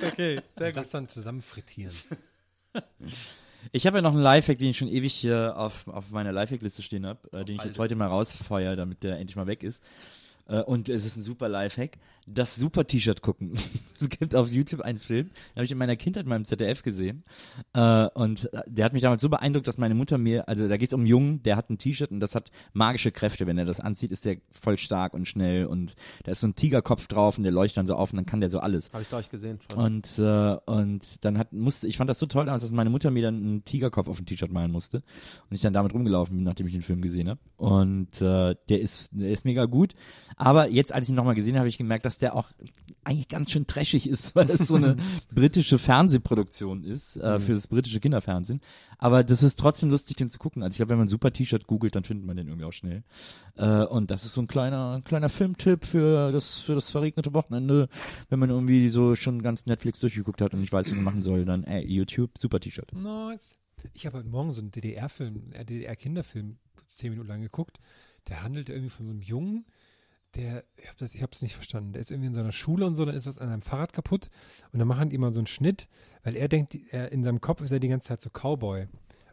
Okay, 0.00 0.40
sehr 0.56 0.72
Das 0.72 0.90
dann 0.90 1.08
zusammen 1.08 1.42
frittieren. 1.42 1.94
Ich 3.70 3.86
habe 3.86 3.98
ja 3.98 4.02
noch 4.02 4.12
einen 4.12 4.22
Lifehack, 4.22 4.58
den 4.58 4.70
ich 4.70 4.78
schon 4.78 4.88
ewig 4.88 5.14
hier 5.14 5.56
auf, 5.56 5.86
auf 5.86 6.10
meiner 6.10 6.32
Lifehack-Liste 6.32 6.82
stehen 6.82 7.06
habe, 7.06 7.30
äh, 7.32 7.44
den 7.44 7.56
ich 7.56 7.64
jetzt 7.64 7.78
heute 7.78 7.94
mal 7.94 8.08
rausfeuer, 8.08 8.74
damit 8.74 9.02
der 9.02 9.18
endlich 9.18 9.36
mal 9.36 9.46
weg 9.46 9.62
ist. 9.62 9.82
Äh, 10.48 10.62
und 10.62 10.88
es 10.88 11.04
ist 11.04 11.16
ein 11.16 11.22
super 11.22 11.48
Lifehack. 11.48 11.98
Das 12.26 12.54
super 12.54 12.86
T-Shirt 12.86 13.22
gucken. 13.22 13.52
es 14.00 14.08
gibt 14.08 14.36
auf 14.36 14.48
YouTube 14.48 14.80
einen 14.80 14.98
Film, 14.98 15.28
den 15.28 15.56
habe 15.56 15.64
ich 15.64 15.72
in 15.72 15.78
meiner 15.78 15.96
Kindheit 15.96 16.26
mal 16.26 16.36
im 16.36 16.44
ZDF 16.44 16.82
gesehen. 16.82 17.24
Äh, 17.72 18.06
und 18.14 18.48
der 18.66 18.84
hat 18.84 18.92
mich 18.92 19.02
damals 19.02 19.22
so 19.22 19.28
beeindruckt, 19.28 19.66
dass 19.66 19.78
meine 19.78 19.94
Mutter 19.94 20.18
mir, 20.18 20.48
also 20.48 20.68
da 20.68 20.76
geht 20.76 20.88
es 20.88 20.94
um 20.94 21.00
einen 21.00 21.08
Jungen, 21.08 21.42
der 21.42 21.56
hat 21.56 21.70
ein 21.70 21.78
T-Shirt 21.78 22.10
und 22.10 22.20
das 22.20 22.34
hat 22.34 22.50
magische 22.72 23.10
Kräfte. 23.10 23.46
Wenn 23.46 23.58
er 23.58 23.64
das 23.64 23.80
anzieht, 23.80 24.12
ist 24.12 24.24
der 24.24 24.36
voll 24.50 24.78
stark 24.78 25.14
und 25.14 25.26
schnell 25.26 25.66
und 25.66 25.94
da 26.24 26.32
ist 26.32 26.40
so 26.40 26.46
ein 26.46 26.54
Tigerkopf 26.54 27.06
drauf 27.06 27.38
und 27.38 27.44
der 27.44 27.52
leuchtet 27.52 27.78
dann 27.78 27.86
so 27.86 27.94
auf 27.94 28.12
und 28.12 28.16
dann 28.16 28.26
kann 28.26 28.40
der 28.40 28.50
so 28.50 28.60
alles. 28.60 28.92
Habe 28.92 29.02
ich 29.02 29.08
glaube 29.08 29.22
ich 29.22 29.30
gesehen 29.30 29.58
schon. 29.70 29.78
Und, 29.78 30.18
äh, 30.18 30.56
und 30.66 31.24
dann 31.24 31.38
hat, 31.38 31.52
musste, 31.52 31.88
ich 31.88 31.96
fand 31.96 32.10
das 32.10 32.18
so 32.18 32.26
toll 32.26 32.44
damals, 32.44 32.62
dass 32.62 32.70
meine 32.70 32.90
Mutter 32.90 33.10
mir 33.10 33.22
dann 33.22 33.36
einen 33.36 33.64
Tigerkopf 33.64 34.08
auf 34.08 34.18
ein 34.20 34.26
T-Shirt 34.26 34.52
malen 34.52 34.70
musste. 34.70 35.02
Und 35.48 35.54
ich 35.54 35.62
dann 35.62 35.72
damit 35.72 35.94
rumgelaufen 35.94 36.36
bin, 36.36 36.44
nachdem 36.44 36.66
ich 36.66 36.72
den 36.72 36.82
Film 36.82 37.02
gesehen 37.02 37.28
habe. 37.28 37.40
Und 37.56 38.20
äh, 38.20 38.54
der 38.68 38.80
ist, 38.80 39.08
der 39.12 39.30
ist 39.30 39.44
mega 39.44 39.64
gut. 39.64 39.94
Aber 40.36 40.68
jetzt, 40.68 40.92
als 40.92 41.06
ich 41.06 41.10
ihn 41.10 41.16
nochmal 41.16 41.34
gesehen 41.34 41.54
habe, 41.54 41.62
habe 41.62 41.68
ich 41.68 41.78
gemerkt, 41.78 42.04
dass 42.04 42.11
der 42.18 42.34
auch 42.34 42.50
eigentlich 43.04 43.28
ganz 43.28 43.50
schön 43.50 43.66
trashig 43.66 44.08
ist, 44.08 44.34
weil 44.36 44.50
es 44.50 44.68
so 44.68 44.76
eine 44.76 44.96
britische 45.34 45.78
Fernsehproduktion 45.78 46.84
ist, 46.84 47.16
äh, 47.16 47.40
für 47.40 47.52
das 47.52 47.68
britische 47.68 48.00
Kinderfernsehen. 48.00 48.60
Aber 48.98 49.24
das 49.24 49.42
ist 49.42 49.58
trotzdem 49.58 49.90
lustig, 49.90 50.16
den 50.16 50.28
zu 50.28 50.38
gucken. 50.38 50.62
Also 50.62 50.74
ich 50.74 50.76
glaube, 50.76 50.90
wenn 50.90 50.98
man 50.98 51.06
ein 51.06 51.08
super 51.08 51.32
T-Shirt 51.32 51.66
googelt, 51.66 51.96
dann 51.96 52.04
findet 52.04 52.24
man 52.24 52.36
den 52.36 52.46
irgendwie 52.46 52.66
auch 52.66 52.72
schnell. 52.72 53.02
Äh, 53.56 53.84
und 53.84 54.12
das 54.12 54.24
ist 54.24 54.34
so 54.34 54.40
ein 54.40 54.46
kleiner, 54.46 55.02
kleiner 55.04 55.28
Filmtipp 55.28 55.86
für 55.86 56.30
das, 56.30 56.60
für 56.60 56.76
das 56.76 56.90
verregnete 56.90 57.34
Wochenende. 57.34 57.88
Wenn 58.28 58.38
man 58.38 58.50
irgendwie 58.50 58.88
so 58.88 59.16
schon 59.16 59.42
ganz 59.42 59.66
Netflix 59.66 59.98
durchgeguckt 60.00 60.40
hat 60.40 60.54
und 60.54 60.60
nicht 60.60 60.72
weiß, 60.72 60.88
was 60.88 60.94
man 60.94 61.04
machen 61.04 61.22
soll, 61.22 61.44
dann 61.44 61.64
ey, 61.64 61.84
YouTube, 61.84 62.38
super 62.38 62.60
T-Shirt. 62.60 62.92
Nice. 62.92 63.56
Ich 63.94 64.06
habe 64.06 64.18
heute 64.18 64.28
Morgen 64.28 64.52
so 64.52 64.60
einen 64.60 64.70
DDR-Film, 64.70 65.52
äh, 65.52 65.64
DDR-Kinderfilm, 65.64 66.58
zehn 66.88 67.10
Minuten 67.10 67.28
lang 67.28 67.40
geguckt. 67.40 67.80
Der 68.28 68.42
handelt 68.42 68.68
irgendwie 68.68 68.90
von 68.90 69.06
so 69.06 69.12
einem 69.12 69.22
Jungen, 69.22 69.66
der, 70.34 70.64
ich 70.76 70.86
habe 70.86 70.96
das, 70.98 71.14
ich 71.14 71.22
habe 71.22 71.32
nicht 71.40 71.54
verstanden. 71.54 71.92
Der 71.92 72.00
ist 72.00 72.10
irgendwie 72.10 72.28
in 72.28 72.34
seiner 72.34 72.52
Schule 72.52 72.86
und 72.86 72.94
so, 72.94 73.04
dann 73.04 73.14
ist 73.14 73.26
was 73.26 73.38
an 73.38 73.48
seinem 73.48 73.62
Fahrrad 73.62 73.92
kaputt 73.92 74.30
und 74.72 74.78
dann 74.78 74.88
machen 74.88 75.10
die 75.10 75.16
immer 75.16 75.30
so 75.30 75.40
einen 75.40 75.46
Schnitt, 75.46 75.88
weil 76.22 76.36
er 76.36 76.48
denkt, 76.48 76.76
er, 76.90 77.12
in 77.12 77.22
seinem 77.22 77.40
Kopf 77.40 77.60
ist 77.60 77.72
er 77.72 77.80
die 77.80 77.88
ganze 77.88 78.08
Zeit 78.08 78.22
so 78.22 78.30
Cowboy. 78.30 78.86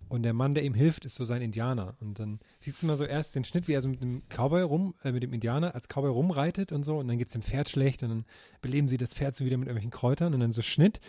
Und 0.10 0.24
der 0.24 0.34
Mann, 0.34 0.56
der 0.56 0.64
ihm 0.64 0.74
hilft, 0.74 1.06
ist 1.06 1.16
so 1.16 1.24
sein 1.24 1.44
Indianer. 1.44 1.96
Und 2.00 2.20
dann 2.20 2.40
siehst 2.58 2.82
du 2.82 2.88
mal 2.88 2.98
so 2.98 3.06
erst 3.06 3.36
den 3.36 3.46
Schnitt, 3.46 3.68
wie 3.68 3.74
er 3.74 3.82
so 3.82 3.88
mit 3.88 4.02
dem 4.02 4.24
Cowboy 4.28 4.64
rum, 4.64 4.96
äh, 5.04 5.12
mit 5.12 5.22
dem 5.22 5.34
Indianer 5.34 5.76
als 5.76 5.88
Cowboy 5.88 6.10
rumreitet 6.10 6.72
und 6.72 6.84
so. 6.84 6.98
Und 6.98 7.08
dann 7.08 7.20
geht's 7.20 7.34
dem 7.34 7.44
Pferd 7.44 7.70
schlecht 7.70 8.02
und 8.02 8.10
dann 8.10 8.26
beleben 8.60 8.88
sie 8.88 8.98
das 8.98 9.14
Pferd 9.14 9.36
so 9.36 9.46
wieder 9.46 9.58
mit 9.58 9.68
irgendwelchen 9.68 9.92
Kräutern 9.92 10.34
und 10.34 10.40
dann 10.40 10.52
so 10.52 10.64
Schnitt. 10.64 11.00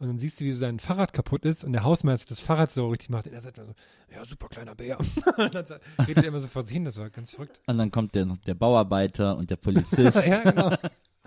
Und 0.00 0.08
dann 0.08 0.18
siehst 0.18 0.40
du, 0.40 0.46
wie 0.46 0.52
so 0.52 0.60
sein 0.60 0.80
Fahrrad 0.80 1.12
kaputt 1.12 1.44
ist 1.44 1.62
und 1.62 1.74
der 1.74 1.84
Hausmeister 1.84 2.30
das 2.30 2.40
Fahrrad 2.40 2.72
so 2.72 2.88
richtig 2.88 3.10
macht. 3.10 3.26
Und 3.26 3.34
er 3.34 3.42
sagt 3.42 3.56
so, 3.56 3.74
ja, 4.10 4.24
super 4.24 4.48
kleiner 4.48 4.74
Bär. 4.74 4.98
und 5.36 5.54
dann 5.54 5.66
redet 6.06 6.24
er 6.24 6.28
immer 6.28 6.40
so 6.40 6.48
vor 6.48 6.62
sich 6.62 6.72
hin, 6.72 6.86
das 6.86 6.96
war 6.96 7.10
ganz 7.10 7.32
verrückt. 7.32 7.60
Und 7.66 7.76
dann 7.76 7.90
kommt 7.90 8.14
der, 8.14 8.24
der 8.46 8.54
Bauarbeiter 8.54 9.36
und 9.36 9.50
der 9.50 9.56
Polizist 9.56 10.26
ja, 10.26 10.38
genau. 10.38 10.74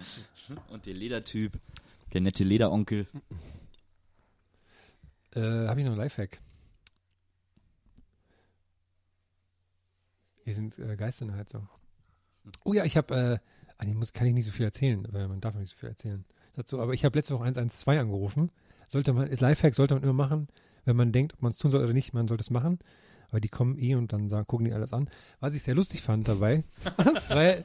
und 0.69 0.87
der 0.87 0.95
Ledertyp, 0.95 1.59
der 2.13 2.21
nette 2.21 2.43
Lederonkel. 2.43 3.05
Äh, 5.35 5.67
habe 5.67 5.79
ich 5.79 5.85
noch 5.85 5.93
einen 5.93 6.01
Lifehack? 6.01 6.41
Hier 10.45 10.55
sind 10.55 10.79
äh, 10.79 10.95
Geister 10.95 11.25
in 11.25 11.27
der 11.27 11.37
Heizung. 11.37 11.69
Oh 12.63 12.73
ja, 12.73 12.85
ich 12.85 12.97
habe, 12.97 13.15
äh, 13.15 13.37
ah, 13.77 13.85
nee, 13.85 13.93
muss, 13.93 14.13
kann 14.13 14.25
ich 14.25 14.33
nicht 14.33 14.47
so 14.47 14.51
viel 14.51 14.65
erzählen, 14.65 15.07
weil 15.11 15.27
man 15.27 15.41
darf 15.41 15.53
nicht 15.53 15.69
so 15.69 15.77
viel 15.77 15.89
erzählen 15.89 16.25
dazu. 16.55 16.79
Aber 16.81 16.93
ich 16.93 17.05
habe 17.05 17.19
letzte 17.19 17.35
Woche 17.35 17.43
112 17.43 17.99
angerufen. 17.99 18.49
Sollte 18.93 19.11
man, 19.11 19.27
ist 19.27 19.41
Lifehack 19.41 19.73
sollte 19.73 19.95
man 19.95 20.03
immer 20.03 20.13
machen, 20.13 20.47
wenn 20.85 20.95
man 20.95 21.11
denkt, 21.11 21.33
ob 21.33 21.41
man 21.41 21.51
es 21.51 21.57
tun 21.57 21.71
soll 21.71 21.83
oder 21.83 21.93
nicht, 21.93 22.13
man 22.13 22.27
sollte 22.27 22.43
es 22.43 22.51
machen. 22.51 22.77
Aber 23.31 23.39
die 23.39 23.49
kommen 23.49 23.75
eh 23.79 23.95
und 23.95 24.13
dann 24.13 24.29
sagen, 24.29 24.45
gucken 24.45 24.67
die 24.67 24.71
alles 24.71 24.93
an. 24.93 25.09
Was 25.39 25.55
ich 25.55 25.63
sehr 25.63 25.73
lustig 25.73 26.03
fand 26.03 26.27
dabei, 26.27 26.63
weil, 27.29 27.63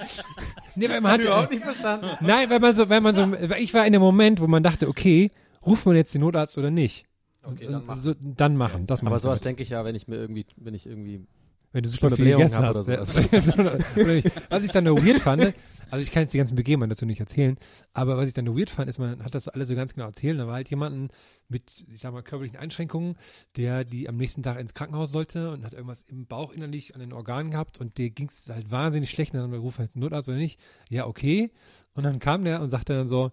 nee, 0.75 0.89
weil 0.89 1.03
man 1.03 1.13
hat 1.13 1.21
überhaupt 1.21 1.51
nicht 1.51 1.63
verstanden. 1.63 2.09
Nein, 2.23 2.49
weil 2.49 2.61
man 2.61 2.75
so, 2.75 2.89
weil 2.89 3.03
man 3.03 3.15
so, 3.15 3.31
weil 3.31 3.61
ich 3.61 3.75
war 3.75 3.85
in 3.87 3.93
dem 3.93 4.01
Moment, 4.01 4.41
wo 4.41 4.47
man 4.47 4.63
dachte, 4.63 4.89
okay, 4.89 5.31
ruft 5.67 5.85
man 5.85 5.97
jetzt 5.97 6.15
den 6.15 6.23
Notarzt 6.23 6.57
oder 6.57 6.71
nicht? 6.71 7.05
Okay, 7.43 7.67
Und, 7.67 7.73
dann 7.75 7.85
machen. 7.85 8.01
So, 8.01 8.15
dann 8.19 8.57
machen. 8.57 8.87
Das 8.87 9.01
Aber 9.03 9.11
machst 9.11 9.25
du 9.25 9.29
sowas 9.29 9.43
denke 9.43 9.63
ich 9.63 9.69
ja, 9.69 9.85
wenn 9.85 9.95
ich 9.95 10.09
mir 10.09 10.17
irgendwie, 10.17 10.47
wenn 10.57 10.73
ich 10.73 10.87
irgendwie 10.87 11.27
Wenn 11.73 11.83
du 11.83 11.89
so 11.89 12.07
eine 12.07 12.17
viel 12.17 12.25
gegessen 12.25 12.59
hast. 12.59 12.89
oder 13.59 14.15
nicht. 14.15 14.31
Was 14.49 14.65
ich 14.65 14.71
dann 14.71 14.85
nur 14.85 15.05
weird 15.05 15.19
fand, 15.21 15.53
also 15.91 16.03
ich 16.03 16.11
kann 16.11 16.23
jetzt 16.23 16.35
die 16.35 16.39
ganzen 16.39 16.55
Begebenheiten 16.55 16.91
dazu 16.91 17.07
nicht 17.07 17.21
erzählen, 17.21 17.57
aber 17.93 18.17
was 18.17 18.29
ich 18.29 18.35
dann 18.35 18.45
nur 18.45 18.57
weird 18.57 18.71
fand, 18.71 18.89
ist, 18.89 18.99
man 18.99 19.23
hat 19.23 19.35
das 19.35 19.49
alles 19.49 19.69
so 19.69 19.75
ganz 19.75 19.95
genau 19.95 20.07
erzählt. 20.07 20.39
Da 20.39 20.47
war 20.47 20.55
halt 20.55 20.71
jemanden 20.71 21.09
mit, 21.49 21.85
ich 21.93 22.01
sag 22.01 22.13
mal, 22.13 22.23
körperlichen 22.23 22.59
Einschränkungen, 22.59 23.17
der 23.57 23.85
die 23.85 24.09
am 24.09 24.17
nächsten 24.17 24.43
Tag 24.43 24.59
ins 24.59 24.75
Krankenhaus 24.75 25.11
sollte 25.11 25.51
und 25.51 25.65
hat 25.65 25.73
irgendwas 25.73 26.03
im 26.03 26.27
Bauch 26.27 26.53
innerlich 26.53 26.95
an 26.95 27.01
den 27.01 27.13
Organen 27.13 27.51
gehabt 27.51 27.79
und 27.79 27.99
der 27.99 28.11
ging 28.11 28.29
es 28.29 28.49
halt 28.49 28.71
wahnsinnig 28.71 29.11
schlecht. 29.11 29.33
Und 29.33 29.39
dann 29.39 29.45
haben 29.45 29.53
wir 29.53 29.59
gerufen, 29.59 29.83
jetzt 29.83 29.97
Notarzt 29.97 30.29
oder 30.29 30.39
nicht? 30.39 30.59
Ja, 30.89 31.07
okay. 31.07 31.51
Und 31.95 32.05
dann 32.05 32.19
kam 32.19 32.45
der 32.45 32.61
und 32.61 32.69
sagte 32.69 32.95
dann 32.95 33.09
so, 33.09 33.33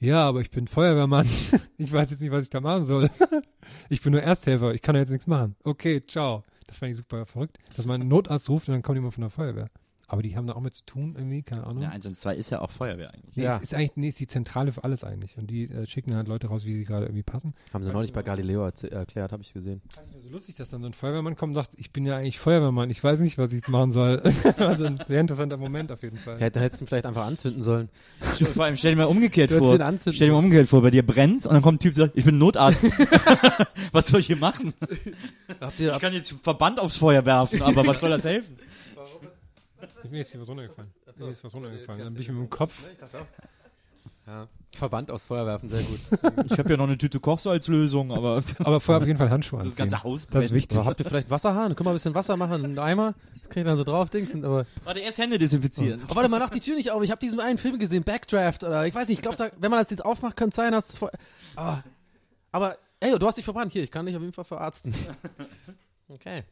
ja, 0.00 0.26
aber 0.26 0.40
ich 0.40 0.50
bin 0.50 0.66
Feuerwehrmann. 0.66 1.26
Ich 1.76 1.92
weiß 1.92 2.10
jetzt 2.10 2.20
nicht, 2.20 2.30
was 2.30 2.44
ich 2.44 2.50
da 2.50 2.60
machen 2.60 2.84
soll. 2.84 3.10
Ich 3.88 4.02
bin 4.02 4.12
nur 4.12 4.22
Ersthelfer. 4.22 4.74
Ich 4.74 4.82
kann 4.82 4.94
da 4.94 5.00
jetzt 5.00 5.10
nichts 5.10 5.26
machen. 5.26 5.56
Okay, 5.64 6.04
ciao. 6.06 6.44
Das 6.66 6.78
fand 6.78 6.90
ich 6.90 6.96
super 6.96 7.26
verrückt, 7.26 7.58
dass 7.76 7.86
man 7.86 8.00
einen 8.00 8.10
Notarzt 8.10 8.48
ruft 8.48 8.68
und 8.68 8.74
dann 8.74 8.82
kommt 8.82 8.96
jemand 8.96 9.14
von 9.14 9.22
der 9.22 9.30
Feuerwehr. 9.30 9.68
Aber 10.06 10.22
die 10.22 10.36
haben 10.36 10.46
da 10.46 10.52
auch 10.54 10.60
mit 10.60 10.74
zu 10.74 10.84
tun, 10.84 11.14
irgendwie, 11.16 11.42
keine 11.42 11.64
Ahnung. 11.66 11.82
Ja, 11.82 11.88
112 11.88 12.38
ist 12.38 12.50
ja 12.50 12.60
auch 12.60 12.70
Feuerwehr 12.70 13.12
eigentlich. 13.14 13.36
nee, 13.36 13.44
Ja. 13.44 13.56
es 13.56 13.62
ist 13.64 13.74
eigentlich, 13.74 13.92
nee, 13.96 14.08
ist 14.08 14.20
die 14.20 14.26
Zentrale 14.26 14.70
für 14.72 14.84
alles 14.84 15.02
eigentlich. 15.02 15.38
Und 15.38 15.48
die 15.50 15.64
äh, 15.64 15.86
schicken 15.86 16.14
halt 16.14 16.28
Leute 16.28 16.48
raus, 16.48 16.64
wie 16.64 16.72
sie 16.72 16.84
gerade 16.84 17.06
irgendwie 17.06 17.22
passen. 17.22 17.54
haben 17.72 17.82
sie 17.84 17.90
neulich 17.92 18.12
bei 18.12 18.22
Galileo 18.22 18.64
erklärt, 18.66 19.32
habe 19.32 19.42
ich 19.42 19.52
gesehen. 19.54 19.80
So 20.18 20.28
lustig, 20.30 20.56
dass 20.56 20.70
dann 20.70 20.82
so 20.82 20.88
ein 20.88 20.92
Feuerwehrmann 20.92 21.36
kommt 21.36 21.50
und 21.50 21.54
sagt, 21.54 21.70
ich 21.76 21.90
bin 21.92 22.04
ja 22.04 22.16
eigentlich 22.16 22.38
Feuerwehrmann, 22.38 22.90
ich 22.90 23.02
weiß 23.02 23.20
nicht, 23.20 23.38
was 23.38 23.50
ich 23.50 23.56
jetzt 23.56 23.68
machen 23.70 23.92
soll. 23.92 24.20
also 24.58 24.84
ein 24.84 25.00
sehr 25.08 25.20
interessanter 25.20 25.56
Moment 25.56 25.90
auf 25.90 26.02
jeden 26.02 26.18
Fall. 26.18 26.38
Hätte 26.38 26.60
hättest 26.60 26.80
du 26.80 26.84
ihn 26.84 26.88
vielleicht 26.88 27.06
einfach 27.06 27.26
anzünden 27.26 27.62
sollen. 27.62 27.88
Vor 28.54 28.64
allem 28.64 28.76
stell 28.76 28.92
dir 28.92 28.98
mal 28.98 29.04
umgekehrt 29.04 29.50
Du 29.50 29.58
vor. 29.58 29.74
ihn 29.74 29.82
anzünden 29.82 30.14
Stell 30.16 30.28
dir 30.28 30.32
mal 30.34 30.38
umgekehrt 30.40 30.68
vor, 30.68 30.82
bei 30.82 30.90
dir 30.90 31.04
brennt's 31.04 31.46
und 31.46 31.54
dann 31.54 31.62
kommt 31.62 31.76
ein 31.76 31.82
Typ 31.82 31.92
und 31.94 31.98
sagt, 32.02 32.16
ich 32.16 32.24
bin 32.24 32.38
Notarzt. 32.38 32.84
was 33.92 34.06
soll 34.08 34.20
ich 34.20 34.26
hier 34.26 34.36
machen? 34.36 34.74
Habt 35.60 35.80
ihr, 35.80 35.92
Ich 35.92 35.98
kann 35.98 36.12
jetzt 36.12 36.34
Verband 36.42 36.78
aufs 36.80 36.96
Feuer 36.96 37.24
werfen, 37.24 37.62
aber 37.62 37.86
was 37.86 38.00
soll 38.00 38.10
das 38.10 38.24
helfen? 38.24 38.56
Mir 40.10 40.20
ist 40.20 40.32
hier 40.32 40.40
was 40.40 40.48
runtergefallen. 40.48 40.90
Mir 41.16 41.28
ist 41.28 41.44
was 41.44 41.54
runtergefallen. 41.54 42.00
Dann 42.04 42.12
bin 42.14 42.22
ich 42.22 42.28
mit 42.28 42.38
dem 42.38 42.50
Kopf. 42.50 42.82
ja, 44.26 44.48
Verband 44.74 45.10
aufs 45.10 45.26
Feuer 45.26 45.46
werfen, 45.46 45.68
sehr 45.68 45.82
gut. 45.82 46.00
Ich 46.50 46.58
habe 46.58 46.70
ja 46.70 46.76
noch 46.76 46.84
eine 46.84 46.96
Tüte 46.98 47.20
Kochsalzlösung, 47.20 48.10
aber 48.12 48.42
Aber 48.60 48.80
vorher 48.80 49.02
auf 49.02 49.06
jeden 49.06 49.18
Fall 49.18 49.30
Handschuhe 49.30 49.58
das 49.58 49.66
anziehen. 49.68 49.88
ganze 49.90 50.02
Haus 50.02 50.26
Das 50.26 50.44
ist 50.46 50.54
wichtig. 50.54 50.76
Aber 50.78 50.86
habt 50.86 50.98
ihr 51.00 51.04
vielleicht 51.06 51.30
Wasserhahn? 51.30 51.74
Können 51.76 51.86
wir 51.86 51.90
ein 51.92 51.94
bisschen 51.94 52.14
Wasser 52.14 52.36
machen, 52.36 52.64
einen 52.64 52.78
Eimer? 52.78 53.14
Das 53.42 53.50
krieg 53.50 53.58
ich 53.62 53.64
dann 53.66 53.76
so 53.76 53.84
drauf, 53.84 54.10
Dings. 54.10 54.32
und 54.34 54.44
Aber, 54.44 54.66
Warte, 54.84 55.00
erst 55.00 55.18
Hände 55.18 55.38
desinfizieren. 55.38 56.02
oh, 56.10 56.14
warte 56.16 56.28
mal, 56.28 56.40
mach 56.40 56.50
die 56.50 56.60
Tür 56.60 56.74
nicht 56.76 56.90
auf. 56.90 57.02
Ich 57.02 57.10
habe 57.10 57.20
diesen 57.20 57.38
einen 57.40 57.58
Film 57.58 57.78
gesehen, 57.78 58.02
Backdraft 58.02 58.64
oder 58.64 58.86
ich 58.86 58.94
weiß 58.94 59.08
nicht, 59.08 59.18
ich 59.18 59.22
glaube, 59.22 59.52
wenn 59.58 59.70
man 59.70 59.80
das 59.80 59.90
jetzt 59.90 60.04
aufmacht, 60.04 60.36
könnte 60.36 60.50
es 60.50 60.56
sein, 60.56 60.72
dass 60.72 60.96
ah. 61.56 61.82
Aber, 62.50 62.76
ey, 63.00 63.16
du 63.18 63.26
hast 63.26 63.36
dich 63.36 63.44
verbrannt. 63.44 63.72
Hier, 63.72 63.82
ich 63.82 63.90
kann 63.90 64.06
dich 64.06 64.16
auf 64.16 64.22
jeden 64.22 64.32
Fall 64.34 64.44
verarzten. 64.44 64.94
Okay. 66.06 66.44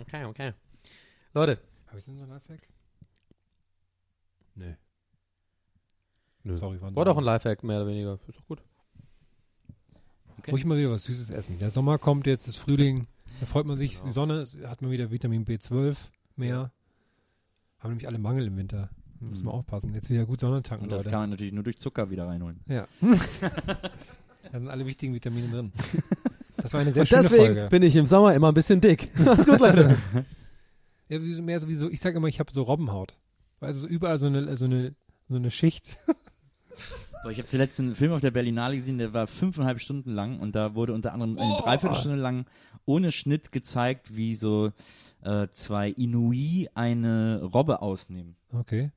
Okay, 0.00 0.24
okay. 0.24 0.52
Leute. 1.34 1.58
Habe 1.94 2.00
ich 2.00 2.06
denn 2.06 2.16
so 2.18 2.24
ein 2.24 2.28
Lifehack? 2.28 2.68
Nee. 4.56 4.74
Nö. 6.42 6.56
Sorry, 6.56 6.80
war, 6.80 6.92
War 6.96 7.04
doch 7.04 7.16
ein 7.16 7.22
Lifehack, 7.22 7.62
mehr 7.62 7.76
oder 7.76 7.86
weniger. 7.86 8.18
Ist 8.26 8.36
doch 8.36 8.46
gut. 8.48 8.62
Ruhig 10.50 10.64
mal 10.64 10.76
wieder 10.76 10.90
was 10.90 11.04
Süßes 11.04 11.30
essen. 11.30 11.60
Der 11.60 11.70
Sommer 11.70 11.98
kommt 11.98 12.26
jetzt, 12.26 12.48
das 12.48 12.56
Frühling, 12.56 13.06
da 13.38 13.46
freut 13.46 13.64
man 13.66 13.78
sich, 13.78 14.00
die 14.00 14.10
Sonne, 14.10 14.44
hat 14.64 14.82
man 14.82 14.90
wieder 14.90 15.12
Vitamin 15.12 15.44
B12 15.46 15.96
mehr. 16.34 16.72
Haben 17.78 17.90
nämlich 17.90 18.08
alle 18.08 18.18
Mangel 18.18 18.48
im 18.48 18.56
Winter. 18.56 18.90
Da 19.20 19.26
Müssen 19.26 19.44
wir 19.46 19.52
Mhm. 19.52 19.58
aufpassen. 19.60 19.94
Jetzt 19.94 20.10
wieder 20.10 20.26
gut 20.26 20.40
Sonne 20.40 20.62
tanken, 20.62 20.86
Und 20.86 20.90
das 20.90 21.02
Leute. 21.04 21.10
kann 21.10 21.20
man 21.20 21.30
natürlich 21.30 21.52
nur 21.52 21.62
durch 21.62 21.78
Zucker 21.78 22.10
wieder 22.10 22.26
reinholen. 22.26 22.58
Ja. 22.66 22.88
da 24.50 24.58
sind 24.58 24.68
alle 24.68 24.84
wichtigen 24.84 25.14
Vitamine 25.14 25.48
drin. 25.48 25.72
Das 26.56 26.72
war 26.72 26.80
eine 26.80 26.92
sehr 26.92 27.02
Und 27.02 27.06
schöne 27.06 27.22
deswegen 27.22 27.44
Folge. 27.44 27.68
bin 27.70 27.82
ich 27.84 27.94
im 27.94 28.06
Sommer 28.06 28.34
immer 28.34 28.48
ein 28.48 28.54
bisschen 28.54 28.80
dick. 28.80 29.16
Macht's 29.24 29.46
gut, 29.46 29.60
Leute. 29.60 29.96
Ja, 31.08 31.20
wie 31.22 31.34
so- 31.34 31.42
mehr 31.42 31.60
sowieso, 31.60 31.90
ich 31.90 32.00
sage 32.00 32.16
immer, 32.16 32.28
ich 32.28 32.40
habe 32.40 32.52
so 32.52 32.62
Robbenhaut. 32.62 33.14
Also 33.60 33.82
so 33.82 33.86
überall 33.86 34.18
so 34.18 34.26
eine, 34.26 34.56
so 34.56 34.64
eine, 34.64 34.94
so 35.28 35.36
eine 35.36 35.50
Schicht. 35.50 35.96
Boah, 37.22 37.30
ich 37.30 37.38
habe 37.38 37.48
zuletzt 37.48 37.80
einen 37.80 37.94
Film 37.94 38.12
auf 38.12 38.20
der 38.20 38.30
Berlinale 38.32 38.74
gesehen, 38.76 38.98
der 38.98 39.12
war 39.14 39.26
fünfeinhalb 39.26 39.80
Stunden 39.80 40.10
lang 40.12 40.40
und 40.40 40.54
da 40.54 40.74
wurde 40.74 40.92
unter 40.92 41.12
anderem 41.12 41.38
eine 41.38 41.56
Dreiviertelstunde 41.56 42.18
lang 42.18 42.44
ohne 42.84 43.12
Schnitt 43.12 43.50
gezeigt, 43.52 44.14
wie 44.14 44.34
so 44.34 44.72
äh, 45.22 45.48
zwei 45.50 45.88
Inui 45.88 46.68
eine 46.74 47.42
Robbe 47.42 47.80
ausnehmen. 47.80 48.36
Okay. 48.52 48.90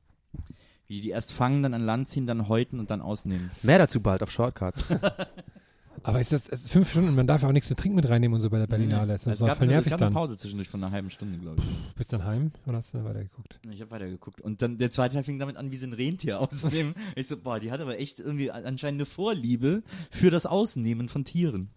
Wie 0.88 1.00
die 1.02 1.10
erst 1.12 1.32
fangen, 1.34 1.64
dann 1.64 1.74
an 1.74 1.86
Land 1.86 2.10
ziehen, 2.10 2.28
dann 2.28 2.50
häuten 2.50 2.80
und 2.80 2.90
dann 2.90 3.02
ausnehmen. 3.02 3.50
Mehr 3.64 3.78
dazu 3.78 4.02
bald 4.02 4.22
auf 4.24 4.32
Shortcuts. 4.32 4.84
Aber 6.04 6.22
ist 6.22 6.32
das 6.32 6.48
ist 6.48 6.70
fünf 6.70 6.90
Stunden, 6.90 7.14
man 7.16 7.28
darf 7.28 7.42
ja 7.42 7.48
auch 7.50 7.52
nichts 7.54 7.68
zu 7.68 7.76
trinken 7.76 7.96
mit 7.96 8.10
reinnehmen 8.10 8.36
und 8.36 8.42
so 8.42 8.50
bei 8.50 8.60
der 8.60 8.68
Berlinale. 8.68 9.14
Das 9.14 9.28
ist 9.28 9.40
gab, 9.40 9.58
voll 9.58 9.68
nervig 9.68 9.92
gab 9.92 10.02
eine 10.02 10.06
dann. 10.08 10.14
Pause 10.14 10.38
zwischendurch 10.38 10.70
von 10.70 10.84
einer 10.84 10.92
halben 10.94 11.10
Stunde, 11.10 11.38
glaube 11.38 11.58
ich. 11.62 11.94
Bist 11.96 12.14
dann 12.14 12.24
heim 12.24 12.52
oder 12.66 12.78
hast 12.78 12.94
du 12.94 13.04
weitergeguckt? 13.04 13.60
Ich 13.70 13.82
habe 13.82 13.92
weitergeguckt. 13.92 14.40
Und 14.40 14.62
dann 14.62 14.78
der 14.78 14.90
zweite 14.92 15.16
Teil 15.16 15.24
fing 15.24 15.40
damit 15.40 15.58
an, 15.58 15.72
wie 15.72 15.76
sie 15.76 15.88
ein 15.88 15.94
Rentier 15.94 16.40
ausnehmen. 16.42 16.94
ich 17.16 17.28
so, 17.28 17.36
boah, 17.38 17.60
die 17.60 17.72
hat 17.72 17.82
aber 17.82 18.00
echt 18.00 18.20
irgendwie 18.20 18.52
anscheinend 18.52 19.00
eine 19.00 19.06
Vorliebe 19.06 19.84
für 20.12 20.30
das 20.30 20.46
Ausnehmen 20.46 21.10
von 21.10 21.26
Tieren. 21.26 21.70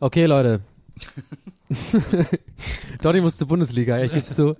Okay, 0.00 0.26
Leute. 0.26 0.62
Donny 3.02 3.20
muss 3.20 3.36
zur 3.36 3.48
Bundesliga, 3.48 4.02
ich 4.02 4.12
geb's 4.12 4.34
zu. 4.34 4.56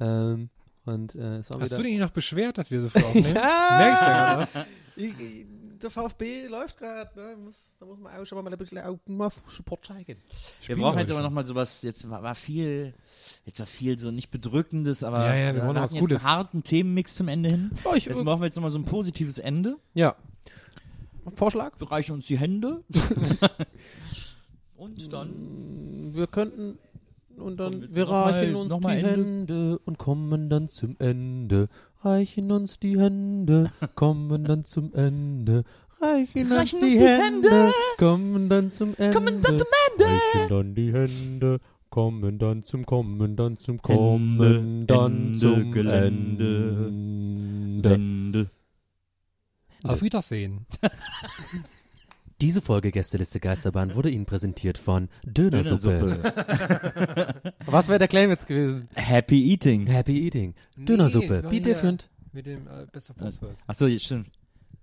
Ähm, 0.00 0.48
und 0.86 1.14
äh, 1.14 1.36
es 1.38 1.50
war 1.50 1.60
Hast 1.60 1.66
wieder 1.70 1.76
du 1.78 1.82
dich 1.84 1.98
noch 1.98 2.10
beschwert, 2.10 2.58
dass 2.58 2.70
wir 2.70 2.80
so 2.80 2.88
früh 2.88 3.00
aufnehmen? 3.04 3.34
Ja. 3.34 3.76
Merk 3.78 3.94
ich 3.94 4.00
da 4.00 4.38
was? 4.38 4.66
Ich- 4.96 5.20
ich- 5.20 5.46
Der 5.82 5.90
VfB 5.90 6.46
läuft 6.48 6.78
gerade, 6.78 7.10
ne? 7.18 7.36
Muss, 7.36 7.76
da 7.78 7.86
muss 7.86 7.98
man 7.98 8.14
auch 8.14 8.24
schon 8.26 8.42
mal 8.42 8.52
ein 8.52 8.58
bisschen 8.58 8.78
auch 8.78 8.98
mal 9.06 9.30
Support 9.48 9.86
zeigen. 9.86 10.16
Wir 10.66 10.76
brauchen 10.76 10.98
jetzt 10.98 11.10
aber 11.10 11.22
nochmal 11.22 11.44
sowas, 11.46 11.82
jetzt 11.82 12.08
war, 12.10 12.22
war 12.22 12.34
viel, 12.34 12.94
jetzt 13.46 13.58
war 13.60 13.66
viel 13.66 13.98
so 13.98 14.10
nicht 14.10 14.30
bedrückendes, 14.30 15.02
aber 15.02 15.24
Ja, 15.26 15.34
ja, 15.34 15.54
wir 15.54 15.62
brauchen 15.62 15.74
noch 15.76 15.82
was 15.82 15.92
Gutes. 15.94 16.24
einen 16.24 16.30
harten 16.30 16.62
Themenmix 16.62 17.14
zum 17.14 17.28
Ende 17.28 17.48
hin. 17.50 17.70
Oh, 17.84 17.94
ich, 17.94 18.06
Jetzt 18.06 18.22
brauchen 18.24 18.40
wir 18.40 18.46
jetzt 18.46 18.56
nochmal 18.56 18.70
so 18.70 18.78
ein 18.78 18.84
positives 18.84 19.38
Ende. 19.38 19.76
ja. 19.94 20.14
Vorschlag? 21.34 21.78
Wir 21.78 21.90
reichen 21.90 22.12
uns 22.12 22.26
die 22.26 22.38
Hände. 22.38 22.82
Und 24.76 25.12
dann 25.12 26.10
Wir 26.14 26.26
könnten 26.26 26.78
und 27.36 27.56
dann 27.58 27.94
wir 27.94 28.08
reichen 28.08 28.54
uns 28.54 28.72
die 28.72 28.88
Ende. 28.88 29.10
Hände 29.10 29.78
und 29.86 29.96
kommen 29.98 30.50
dann 30.50 30.68
zum 30.68 30.96
Ende. 30.98 31.68
Reichen 32.02 32.50
uns 32.50 32.78
die 32.78 32.98
Hände, 32.98 33.72
kommen 33.94 34.44
dann 34.44 34.64
zum 34.64 34.94
Ende. 34.94 35.64
Reichen, 36.00 36.50
Reichen 36.50 36.80
uns 36.80 36.92
die 36.92 36.98
Hände, 36.98 37.72
kommen 37.98 38.48
dann 38.48 38.70
zum 38.70 38.94
Ende. 38.96 39.12
Kommen 39.12 39.42
dann 39.42 39.56
zum 39.56 39.66
Ende. 39.90 40.04
Reichen 40.04 40.48
dann 40.48 40.74
die 40.74 40.92
Hände, 40.94 41.60
kommen 41.90 42.38
dann 42.38 42.64
zum 42.64 42.86
kommen 42.86 43.36
dann 43.36 43.58
zum 43.58 43.82
kommen 43.82 44.40
Ende, 44.40 44.86
dann 44.86 45.26
Ende, 45.26 45.38
zum 45.38 45.72
Gelände. 45.72 46.86
Ende. 46.88 47.94
Ende. 47.94 48.50
Auf 49.82 50.00
Wiedersehen. 50.00 50.66
Diese 52.40 52.62
Folge 52.62 52.90
Gästeliste 52.90 53.38
Geisterbahn 53.38 53.94
wurde 53.94 54.08
Ihnen 54.08 54.24
präsentiert 54.24 54.78
von 54.78 55.10
Dönersuppe. 55.24 55.98
Dönersuppe. 55.98 57.52
Was 57.66 57.88
wäre 57.88 57.98
der 57.98 58.08
Claim 58.08 58.30
jetzt 58.30 58.46
gewesen? 58.46 58.88
Happy 58.94 59.52
Eating. 59.52 59.86
Happy 59.86 60.24
Eating. 60.24 60.54
Dönersuppe. 60.76 61.42
war 61.42 61.50
Be 61.50 61.60
different. 61.60 62.08
Mit 62.32 62.46
dem 62.46 62.66
äh, 62.66 62.86
Best 62.90 63.10
of 63.10 63.16
Both 63.16 63.42
Worlds. 63.42 63.60
Achso, 63.66 63.86
jetzt 63.86 64.06
stimmt. 64.06 64.30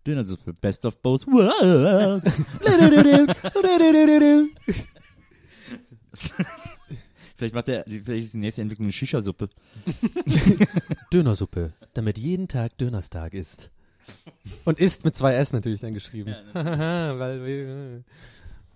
Dönersuppe. 0.06 0.54
Best 0.54 0.86
of 0.86 1.02
both 1.02 1.26
worlds. 1.26 2.32
vielleicht 7.36 7.56
macht 7.56 7.68
der, 7.68 7.84
vielleicht 7.86 8.26
ist 8.26 8.36
die 8.36 8.40
nächste 8.40 8.62
Entwicklung 8.62 8.86
eine 8.86 8.94
Shisha-Suppe. 8.94 9.50
Dönersuppe, 11.12 11.74
damit 11.94 12.20
jeden 12.20 12.48
Tag 12.48 12.78
Dönerstag 12.78 13.34
ist. 13.34 13.72
Und 14.66 14.80
ist 14.80 15.06
mit 15.06 15.16
zwei 15.16 15.36
S 15.36 15.54
natürlich 15.54 15.82
dann 15.82 15.94
geschrieben. 15.94 16.36
Weil 16.54 17.46
wir, 17.46 18.04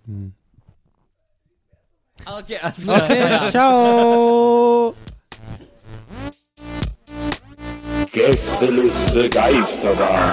hm. 0.06 0.32
Okay, 2.24 2.58
alles 2.62 2.88
Okay, 2.88 3.50
ciao. 3.50 4.94
Gästeliste 8.12 9.30
Geisterbahn. 9.30 10.32